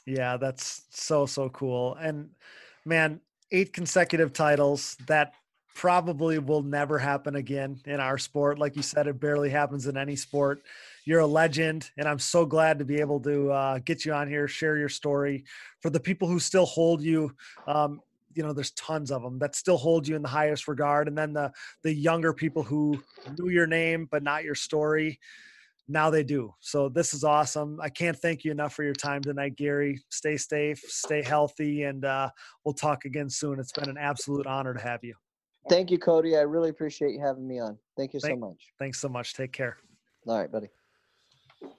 Yeah, 0.06 0.36
that's 0.36 0.84
so, 0.90 1.26
so 1.26 1.48
cool. 1.50 1.96
And 2.02 2.32
man, 2.84 3.22
eight 3.52 3.72
consecutive 3.72 4.34
titles 4.34 4.98
that 5.08 5.36
probably 5.76 6.40
will 6.40 6.64
never 6.64 6.98
happen 6.98 7.36
again 7.36 7.80
in 7.86 8.00
our 8.00 8.18
sport. 8.18 8.58
Like 8.58 8.76
you 8.76 8.82
said, 8.82 9.08
it 9.08 9.20
barely 9.20 9.50
happens 9.50 9.86
in 9.86 9.98
any 9.98 10.16
sport. 10.16 10.64
You're 11.04 11.20
a 11.20 11.28
legend, 11.28 11.92
and 11.98 12.08
I'm 12.08 12.18
so 12.18 12.46
glad 12.46 12.80
to 12.80 12.86
be 12.86 13.00
able 13.02 13.20
to 13.20 13.52
uh, 13.52 13.80
get 13.80 14.06
you 14.06 14.14
on 14.14 14.28
here, 14.28 14.48
share 14.48 14.78
your 14.78 14.90
story. 14.90 15.44
For 15.82 15.90
the 15.90 16.00
people 16.00 16.28
who 16.30 16.40
still 16.40 16.66
hold 16.66 17.02
you, 17.02 17.36
um, 17.68 18.00
you 18.34 18.42
know, 18.42 18.54
there's 18.54 18.72
tons 18.72 19.12
of 19.12 19.22
them 19.22 19.38
that 19.40 19.56
still 19.56 19.78
hold 19.78 20.08
you 20.08 20.16
in 20.16 20.22
the 20.22 20.30
highest 20.30 20.68
regard, 20.68 21.08
and 21.08 21.18
then 21.18 21.34
the 21.34 21.52
the 21.84 21.94
younger 21.94 22.34
people 22.34 22.64
who 22.64 23.04
knew 23.38 23.50
your 23.50 23.68
name 23.68 24.08
but 24.10 24.24
not 24.24 24.44
your 24.44 24.56
story. 24.56 25.20
Now 25.88 26.10
they 26.10 26.24
do. 26.24 26.54
So 26.62 26.90
this 26.90 27.14
is 27.14 27.24
awesome. 27.24 27.80
I 27.80 27.90
can't 27.90 28.18
thank 28.18 28.44
you 28.44 28.52
enough 28.52 28.74
for 28.74 28.84
your 28.84 28.94
time 28.94 29.22
tonight, 29.22 29.56
Gary. 29.56 30.02
Stay 30.10 30.36
safe, 30.38 30.80
stay 30.80 31.22
healthy, 31.22 31.84
and 31.84 32.04
uh, 32.04 32.30
we'll 32.64 32.74
talk 32.74 33.06
again 33.06 33.30
soon. 33.30 33.60
It's 33.60 33.72
been 33.72 33.90
an 33.90 33.98
absolute 33.98 34.48
honor 34.48 34.74
to 34.74 34.82
have 34.82 35.04
you. 35.04 35.16
Thank 35.70 35.92
you, 35.92 35.98
Cody. 35.98 36.38
I 36.38 36.42
really 36.42 36.70
appreciate 36.70 37.14
you 37.14 37.20
having 37.20 37.48
me 37.48 37.60
on. 37.60 37.78
Thank 37.98 38.14
you 38.14 38.20
Thank, 38.20 38.40
so 38.40 38.48
much. 38.48 38.74
Thanks 38.78 39.00
so 39.00 39.10
much. 39.10 39.34
Take 39.34 39.52
care. 39.52 39.78
All 40.28 40.38
right, 40.38 40.52
buddy. 40.52 40.70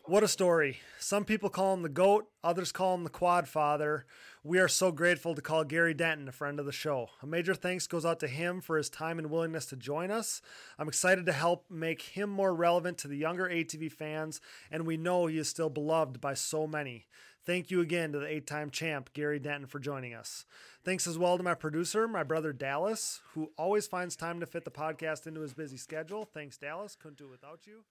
What 0.09 0.23
a 0.23 0.28
story. 0.28 0.78
Some 1.01 1.24
people 1.24 1.51
call 1.51 1.74
him 1.74 1.82
the 1.82 1.89
GOAT, 1.89 2.28
others 2.43 2.70
call 2.70 2.94
him 2.94 3.03
the 3.03 3.11
Quad 3.11 3.48
Father. 3.48 4.07
We 4.44 4.61
are 4.61 4.69
so 4.69 4.93
grateful 4.93 5.35
to 5.35 5.43
call 5.43 5.65
Gary 5.65 5.94
Denton 5.94 6.28
a 6.28 6.32
friend 6.32 6.61
of 6.61 6.66
the 6.66 6.70
show. 6.70 7.11
A 7.23 7.27
major 7.27 7.55
thanks 7.55 7.89
goes 7.89 8.07
out 8.07 8.20
to 8.20 8.28
him 8.28 8.61
for 8.61 8.77
his 8.77 8.89
time 8.89 9.19
and 9.19 9.28
willingness 9.28 9.66
to 9.66 9.77
join 9.77 10.12
us. 10.12 10.40
I'm 10.78 10.86
excited 10.86 11.27
to 11.27 11.32
help 11.32 11.66
make 11.69 12.03
him 12.03 12.31
more 12.31 12.55
relevant 12.55 12.98
to 12.98 13.09
the 13.09 13.16
younger 13.16 13.48
ATV 13.48 13.90
fans, 13.90 14.40
and 14.70 14.86
we 14.86 14.97
know 14.97 15.27
he 15.27 15.39
is 15.39 15.48
still 15.48 15.70
beloved 15.70 16.20
by 16.20 16.35
so 16.35 16.69
many. 16.69 17.09
Thank 17.44 17.73
you 17.73 17.81
again 17.81 18.12
to 18.12 18.20
the 18.20 18.28
eight 18.28 18.47
time 18.47 18.70
champ, 18.70 19.12
Gary 19.12 19.40
Denton, 19.40 19.66
for 19.66 19.81
joining 19.81 20.15
us. 20.15 20.47
Thanks 20.85 21.09
as 21.09 21.19
well 21.19 21.36
to 21.36 21.43
my 21.43 21.55
producer, 21.55 22.07
my 22.07 22.23
brother 22.23 22.53
Dallas, 22.53 23.23
who 23.35 23.51
always 23.59 23.89
finds 23.89 24.15
time 24.15 24.39
to 24.39 24.47
fit 24.47 24.65
the 24.65 24.70
podcast 24.70 25.27
into 25.27 25.40
his 25.40 25.53
busy 25.53 25.77
schedule. 25.77 26.24
Thanks, 26.24 26.57
Dallas. 26.57 26.94
Couldn't 26.94 27.19
do 27.19 27.24
it 27.24 27.31
without 27.31 27.66
you. 27.66 27.82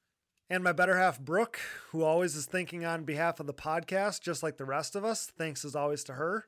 And 0.48 0.64
my 0.64 0.74
better 0.74 0.98
half, 0.98 1.20
Brooke, 1.20 1.60
who 1.90 2.04
always 2.04 2.36
is 2.36 2.46
thinking 2.46 2.86
on 2.86 3.04
behalf 3.04 3.40
of 3.40 3.48
the 3.48 3.54
podcast, 3.54 4.22
just 4.22 4.44
like 4.44 4.58
the 4.58 4.66
rest 4.66 4.96
of 4.96 5.04
us. 5.04 5.26
Thanks 5.26 5.66
as 5.66 5.76
always 5.76 6.04
to 6.04 6.14
her. 6.14 6.46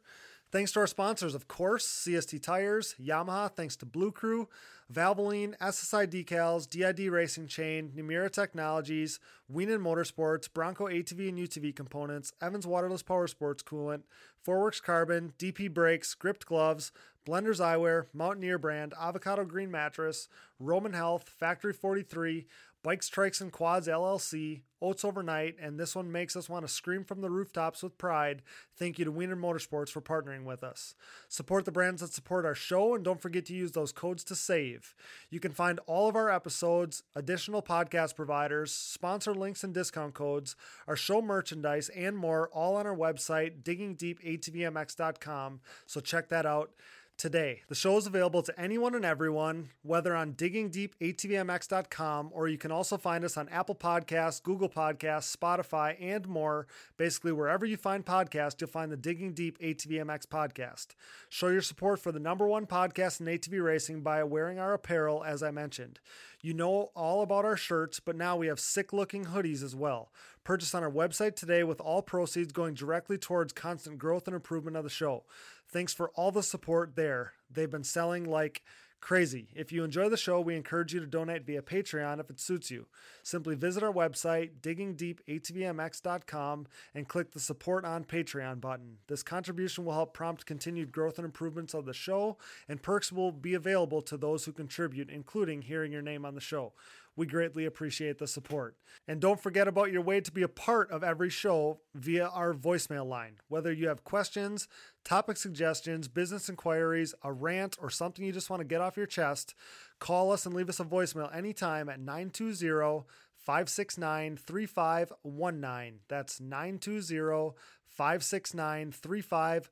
Thanks 0.51 0.71
to 0.73 0.81
our 0.81 0.87
sponsors, 0.87 1.33
of 1.33 1.47
course, 1.47 1.85
CST 1.85 2.41
Tires, 2.41 2.95
Yamaha, 3.03 3.51
thanks 3.53 3.75
to 3.77 3.85
Blue 3.85 4.11
Crew, 4.11 4.47
Valvoline, 4.93 5.57
SSI 5.57 6.07
Decals, 6.07 6.69
DID 6.69 7.11
Racing 7.11 7.47
Chain, 7.47 7.91
Namura 7.97 8.31
Technologies, 8.31 9.19
Wienen 9.51 9.81
Motorsports, 9.81 10.47
Bronco 10.53 10.87
ATV 10.87 11.27
and 11.27 11.37
UTV 11.37 11.75
components, 11.75 12.31
Evans 12.39 12.65
Waterless 12.65 13.03
Power 13.03 13.27
Sports 13.27 13.61
Coolant, 13.61 14.03
Forworks 14.45 14.81
Carbon, 14.81 15.33
DP 15.37 15.73
Brakes, 15.73 16.13
Gript 16.13 16.45
Gloves, 16.45 16.93
Blenders 17.27 17.59
Eyewear, 17.59 18.05
Mountaineer 18.13 18.57
Brand, 18.57 18.93
Avocado 18.97 19.43
Green 19.43 19.69
Mattress, 19.69 20.29
Roman 20.59 20.93
Health, 20.93 21.27
Factory 21.27 21.73
43, 21.73 22.47
Bikes, 22.87 23.09
Trikes, 23.09 23.41
and 23.41 23.51
Quads 23.51 23.89
LLC, 23.89 24.61
Oats 24.81 25.03
Overnight, 25.03 25.57
and 25.59 25.77
this 25.77 25.93
one 25.93 26.09
makes 26.09 26.37
us 26.37 26.47
want 26.47 26.65
to 26.65 26.71
scream 26.71 27.03
from 27.03 27.19
the 27.19 27.29
rooftops 27.29 27.83
with 27.83 27.97
pride. 27.97 28.43
Thank 28.77 28.97
you 28.97 29.03
to 29.03 29.11
Wienen 29.11 29.41
Motorsports 29.41 29.89
for 29.89 29.99
partnering 29.99 30.45
with 30.45 30.63
us. 30.63 30.95
Support 31.27 31.65
the 31.65 31.71
brands 31.73 31.99
that 31.99 32.13
support 32.13 32.45
our 32.45 32.55
show, 32.55 32.95
and 32.95 33.03
don't 33.03 33.21
forget 33.21 33.45
to 33.47 33.53
use 33.53 33.73
those 33.73 33.91
codes 33.91 34.23
to 34.23 34.35
save. 34.35 34.95
You 35.29 35.41
can 35.41 35.51
find 35.51 35.81
all 35.85 36.07
of 36.07 36.15
our 36.15 36.31
episodes, 36.31 37.03
additional 37.13 37.61
podcast 37.61 38.15
providers, 38.15 38.71
sponsor 38.71 39.33
links 39.33 39.65
and 39.65 39.73
discount 39.73 40.13
codes, 40.13 40.55
our 40.87 40.95
show 40.95 41.21
merchandise, 41.21 41.89
and 41.89 42.15
more 42.15 42.47
all 42.53 42.77
on 42.77 42.87
our 42.87 42.95
website, 42.95 43.63
diggingdeepatvmx.com. 43.63 45.59
So 45.85 45.99
check 45.99 46.29
that 46.29 46.45
out 46.45 46.71
today. 47.17 47.63
The 47.67 47.75
show 47.75 47.97
is 47.97 48.05
available 48.05 48.43
to 48.43 48.59
anyone 48.59 48.93
and 48.93 49.03
everyone, 49.03 49.71
whether 49.81 50.15
on 50.15 50.33
diggingdeepatvmx.com 50.33 52.29
or 52.31 52.47
you 52.47 52.57
can 52.57 52.71
also 52.71 52.97
find 52.97 53.25
us 53.25 53.35
on 53.37 53.49
Apple 53.49 53.75
Podcasts, 53.75 54.41
Google 54.41 54.69
Podcasts, 54.69 55.35
Spotify, 55.35 55.95
and 55.99 56.27
more. 56.27 56.67
Basically, 56.97 57.31
wherever 57.31 57.65
you 57.65 57.75
find 57.77 58.05
podcasts, 58.05 58.61
you'll 58.61 58.69
find 58.69 58.91
the 58.91 58.97
Digging 58.97 59.33
Deep 59.33 59.57
ATVMX 59.59 60.27
podcast. 60.27 60.87
Show 61.29 61.47
your 61.47 61.61
support 61.61 61.99
for 61.99 62.11
the 62.11 62.19
number 62.19 62.47
one 62.47 62.67
podcast 62.67 63.19
in 63.19 63.25
ATV 63.25 63.63
racing 63.63 64.01
by 64.01 64.23
wearing 64.23 64.59
our 64.59 64.73
apparel, 64.73 65.23
as 65.23 65.41
I 65.41 65.51
mentioned. 65.51 65.99
You 66.41 66.53
know 66.53 66.91
all 66.95 67.23
about 67.23 67.45
our 67.45 67.57
shirts, 67.57 67.99
but 67.99 68.15
now 68.15 68.37
we 68.37 68.45
have 68.47 68.59
sick 68.59 68.93
looking 68.93 69.25
hoodies 69.25 69.63
as 69.63 69.75
well. 69.75 70.11
Purchase 70.43 70.75
on 70.75 70.83
our 70.83 70.91
website 70.91 71.35
today 71.35 71.63
with 71.63 71.81
all 71.81 72.01
proceeds 72.01 72.53
going 72.53 72.75
directly 72.75 73.17
towards 73.17 73.51
constant 73.51 73.97
growth 73.97 74.27
and 74.27 74.35
improvement 74.35 74.77
of 74.77 74.83
the 74.83 74.89
show. 74.89 75.25
Thanks 75.69 75.93
for 75.93 76.11
all 76.15 76.31
the 76.31 76.43
support 76.43 76.95
there. 76.95 77.33
They've 77.51 77.69
been 77.69 77.83
selling 77.83 78.23
like 78.23 78.63
crazy. 78.99 79.47
If 79.55 79.71
you 79.71 79.83
enjoy 79.83 80.09
the 80.09 80.17
show, 80.17 80.41
we 80.41 80.55
encourage 80.55 80.93
you 80.93 80.99
to 80.99 81.05
donate 81.05 81.45
via 81.45 81.61
Patreon 81.61 82.19
if 82.19 82.29
it 82.29 82.39
suits 82.39 82.71
you. 82.71 82.87
Simply 83.23 83.55
visit 83.55 83.83
our 83.83 83.93
website, 83.93 84.59
diggingdeepatvmx.com, 84.61 86.67
and 86.95 87.07
click 87.07 87.31
the 87.31 87.39
support 87.39 87.85
on 87.85 88.03
Patreon 88.03 88.59
button. 88.59 88.97
This 89.07 89.23
contribution 89.23 89.85
will 89.85 89.93
help 89.93 90.13
prompt 90.13 90.45
continued 90.45 90.91
growth 90.91 91.19
and 91.19 91.25
improvements 91.25 91.73
of 91.73 91.85
the 91.85 91.93
show, 91.93 92.37
and 92.67 92.81
perks 92.81 93.11
will 93.11 93.31
be 93.31 93.53
available 93.53 94.01
to 94.03 94.17
those 94.17 94.45
who 94.45 94.51
contribute, 94.51 95.09
including 95.09 95.61
hearing 95.61 95.91
your 95.91 96.01
name 96.01 96.25
on 96.25 96.35
the 96.35 96.41
show. 96.41 96.73
We 97.17 97.25
greatly 97.25 97.65
appreciate 97.65 98.19
the 98.19 98.27
support. 98.27 98.77
And 99.07 99.19
don't 99.19 99.41
forget 99.41 99.67
about 99.67 99.91
your 99.91 100.03
way 100.03 100.21
to 100.21 100.31
be 100.31 100.43
a 100.43 100.47
part 100.47 100.91
of 100.91 101.03
every 101.03 101.31
show 101.31 101.79
via 101.95 102.27
our 102.27 102.53
voicemail 102.53 103.07
line. 103.07 103.39
Whether 103.47 103.73
you 103.73 103.87
have 103.87 104.03
questions, 104.03 104.67
topic 105.03 105.37
suggestions, 105.37 106.07
business 106.07 106.47
inquiries, 106.47 107.15
a 107.23 107.33
rant, 107.33 107.75
or 107.81 107.89
something 107.89 108.23
you 108.23 108.31
just 108.31 108.51
want 108.51 108.59
to 108.59 108.67
get 108.67 108.81
off 108.81 108.95
your 108.95 109.07
chest, 109.07 109.55
call 109.99 110.31
us 110.31 110.45
and 110.45 110.53
leave 110.53 110.69
us 110.69 110.79
a 110.79 110.85
voicemail 110.85 111.35
anytime 111.35 111.89
at 111.89 111.99
920 111.99 113.05
569 113.35 114.37
3519. 114.37 115.99
That's 116.07 116.39
920 116.39 117.55
569 117.87 118.91
3519. 118.91 119.69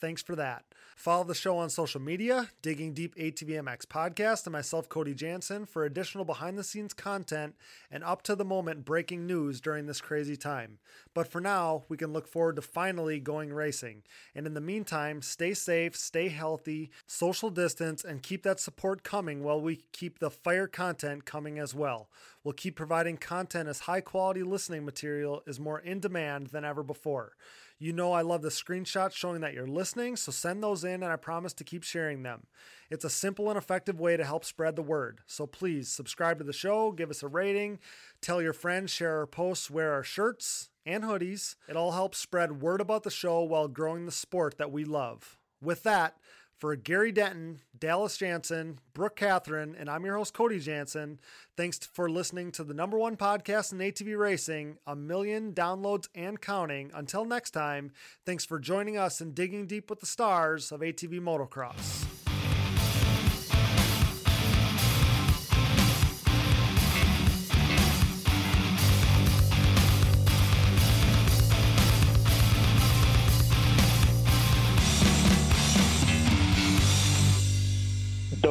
Thanks 0.00 0.22
for 0.22 0.34
that. 0.36 0.64
Follow 0.96 1.24
the 1.24 1.34
show 1.34 1.56
on 1.58 1.70
social 1.70 2.00
media, 2.00 2.50
Digging 2.62 2.92
Deep 2.94 3.14
ATVMX 3.16 3.86
Podcast, 3.86 4.44
and 4.44 4.52
myself, 4.52 4.88
Cody 4.88 5.14
Jansen, 5.14 5.66
for 5.66 5.84
additional 5.84 6.24
behind 6.24 6.58
the 6.58 6.64
scenes 6.64 6.92
content 6.92 7.54
and 7.90 8.02
up 8.04 8.22
to 8.22 8.34
the 8.34 8.44
moment 8.44 8.84
breaking 8.84 9.26
news 9.26 9.60
during 9.60 9.86
this 9.86 10.00
crazy 10.00 10.36
time. 10.36 10.78
But 11.14 11.28
for 11.28 11.40
now, 11.40 11.84
we 11.88 11.96
can 11.96 12.12
look 12.12 12.26
forward 12.26 12.56
to 12.56 12.62
finally 12.62 13.20
going 13.20 13.52
racing. 13.52 14.02
And 14.34 14.46
in 14.46 14.54
the 14.54 14.60
meantime, 14.60 15.22
stay 15.22 15.54
safe, 15.54 15.96
stay 15.96 16.28
healthy, 16.28 16.90
social 17.06 17.50
distance, 17.50 18.04
and 18.04 18.22
keep 18.22 18.42
that 18.42 18.60
support 18.60 19.04
coming 19.04 19.42
while 19.42 19.60
we 19.60 19.84
keep 19.92 20.18
the 20.18 20.30
fire 20.30 20.66
content 20.66 21.24
coming 21.24 21.58
as 21.58 21.74
well. 21.74 22.08
We'll 22.42 22.52
keep 22.52 22.76
providing 22.76 23.16
content 23.16 23.68
as 23.68 23.80
high 23.80 24.00
quality 24.00 24.42
listening 24.42 24.84
material 24.84 25.42
is 25.46 25.58
more 25.58 25.78
in 25.78 26.00
demand 26.00 26.48
than 26.48 26.64
ever 26.64 26.82
before. 26.82 27.32
You 27.78 27.92
know, 27.92 28.12
I 28.12 28.22
love 28.22 28.42
the 28.42 28.50
screenshots 28.50 29.14
showing 29.14 29.40
that 29.40 29.52
you're 29.52 29.66
listening, 29.66 30.16
so 30.16 30.30
send 30.30 30.62
those 30.62 30.84
in 30.84 31.02
and 31.02 31.12
I 31.12 31.16
promise 31.16 31.52
to 31.54 31.64
keep 31.64 31.82
sharing 31.82 32.22
them. 32.22 32.46
It's 32.88 33.04
a 33.04 33.10
simple 33.10 33.48
and 33.48 33.58
effective 33.58 33.98
way 33.98 34.16
to 34.16 34.24
help 34.24 34.44
spread 34.44 34.76
the 34.76 34.82
word. 34.82 35.20
So 35.26 35.46
please 35.46 35.88
subscribe 35.88 36.38
to 36.38 36.44
the 36.44 36.52
show, 36.52 36.92
give 36.92 37.10
us 37.10 37.22
a 37.22 37.28
rating, 37.28 37.80
tell 38.20 38.40
your 38.40 38.52
friends, 38.52 38.92
share 38.92 39.18
our 39.18 39.26
posts, 39.26 39.70
wear 39.70 39.92
our 39.92 40.04
shirts 40.04 40.70
and 40.86 41.02
hoodies. 41.02 41.56
It 41.68 41.76
all 41.76 41.92
helps 41.92 42.18
spread 42.18 42.62
word 42.62 42.80
about 42.80 43.02
the 43.02 43.10
show 43.10 43.42
while 43.42 43.68
growing 43.68 44.06
the 44.06 44.12
sport 44.12 44.56
that 44.58 44.70
we 44.70 44.84
love. 44.84 45.36
With 45.60 45.82
that, 45.82 46.16
for 46.64 46.76
Gary 46.76 47.12
Denton, 47.12 47.60
Dallas 47.78 48.16
Jansen, 48.16 48.78
Brooke 48.94 49.16
Catherine, 49.16 49.76
and 49.78 49.90
I'm 49.90 50.02
your 50.02 50.16
host, 50.16 50.32
Cody 50.32 50.58
Jansen. 50.58 51.20
Thanks 51.58 51.78
for 51.80 52.08
listening 52.08 52.52
to 52.52 52.64
the 52.64 52.72
number 52.72 52.96
one 52.96 53.18
podcast 53.18 53.72
in 53.72 53.80
ATV 53.80 54.18
racing, 54.18 54.78
a 54.86 54.96
million 54.96 55.52
downloads 55.52 56.08
and 56.14 56.40
counting. 56.40 56.90
Until 56.94 57.26
next 57.26 57.50
time, 57.50 57.92
thanks 58.24 58.46
for 58.46 58.58
joining 58.58 58.96
us 58.96 59.20
in 59.20 59.32
digging 59.32 59.66
deep 59.66 59.90
with 59.90 60.00
the 60.00 60.06
stars 60.06 60.72
of 60.72 60.80
ATV 60.80 61.20
motocross. 61.20 62.23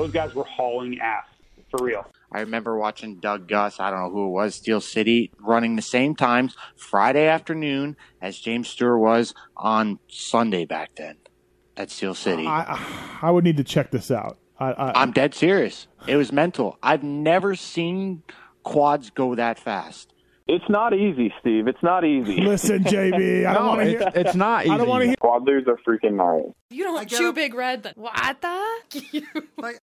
Those 0.03 0.11
guys 0.11 0.35
were 0.35 0.43
hauling 0.43 0.99
ass 0.99 1.25
for 1.71 1.81
real. 1.81 2.05
I 2.29 2.41
remember 2.41 2.77
watching 2.77 3.21
Doug 3.21 3.47
Gust, 3.47 3.79
I 3.79 3.89
don't 3.89 4.01
know 4.01 4.09
who 4.09 4.25
it 4.27 4.31
was, 4.31 4.55
Steel 4.55 4.81
City, 4.81 5.31
running 5.39 5.77
the 5.77 5.81
same 5.81 6.13
times 6.13 6.57
Friday 6.75 7.27
afternoon 7.27 7.95
as 8.21 8.37
James 8.37 8.67
Stewart 8.67 8.99
was 8.99 9.33
on 9.55 9.99
Sunday 10.09 10.65
back 10.65 10.89
then 10.97 11.15
at 11.77 11.89
Steel 11.89 12.15
City. 12.15 12.45
I, 12.45 12.85
I 13.21 13.31
would 13.31 13.45
need 13.45 13.55
to 13.57 13.63
check 13.63 13.91
this 13.91 14.11
out. 14.11 14.39
I, 14.59 14.71
I, 14.73 15.01
I'm 15.01 15.11
dead 15.13 15.33
serious. 15.33 15.87
It 16.05 16.17
was 16.17 16.33
mental. 16.33 16.77
I've 16.83 17.03
never 17.03 17.55
seen 17.55 18.23
quads 18.63 19.09
go 19.09 19.35
that 19.35 19.57
fast. 19.57 20.09
It's 20.45 20.65
not 20.67 20.93
easy, 20.93 21.33
Steve. 21.39 21.69
It's 21.69 21.81
not 21.81 22.03
easy. 22.03 22.41
Listen, 22.41 22.83
JB, 22.83 23.45
I 23.45 23.53
don't 23.53 23.63
No, 23.63 23.67
want 23.69 23.79
to 23.81 23.85
hear. 23.87 24.01
it's, 24.01 24.17
it's 24.17 24.35
not 24.35 24.65
easy. 24.65 24.73
I 24.73 24.77
don't 24.77 24.89
want 24.89 25.01
to 25.03 25.07
hear. 25.07 25.15
Quadlers 25.15 25.65
are 25.69 25.79
freaking 25.87 26.15
gnarly. 26.15 26.53
You 26.69 26.83
don't 26.83 27.07
chew 27.09 27.29
up- 27.29 27.35
big 27.35 27.53
red 27.53 27.83
then. 27.83 27.93
What 27.95 28.41
the? 28.41 29.21
Like, 29.57 29.79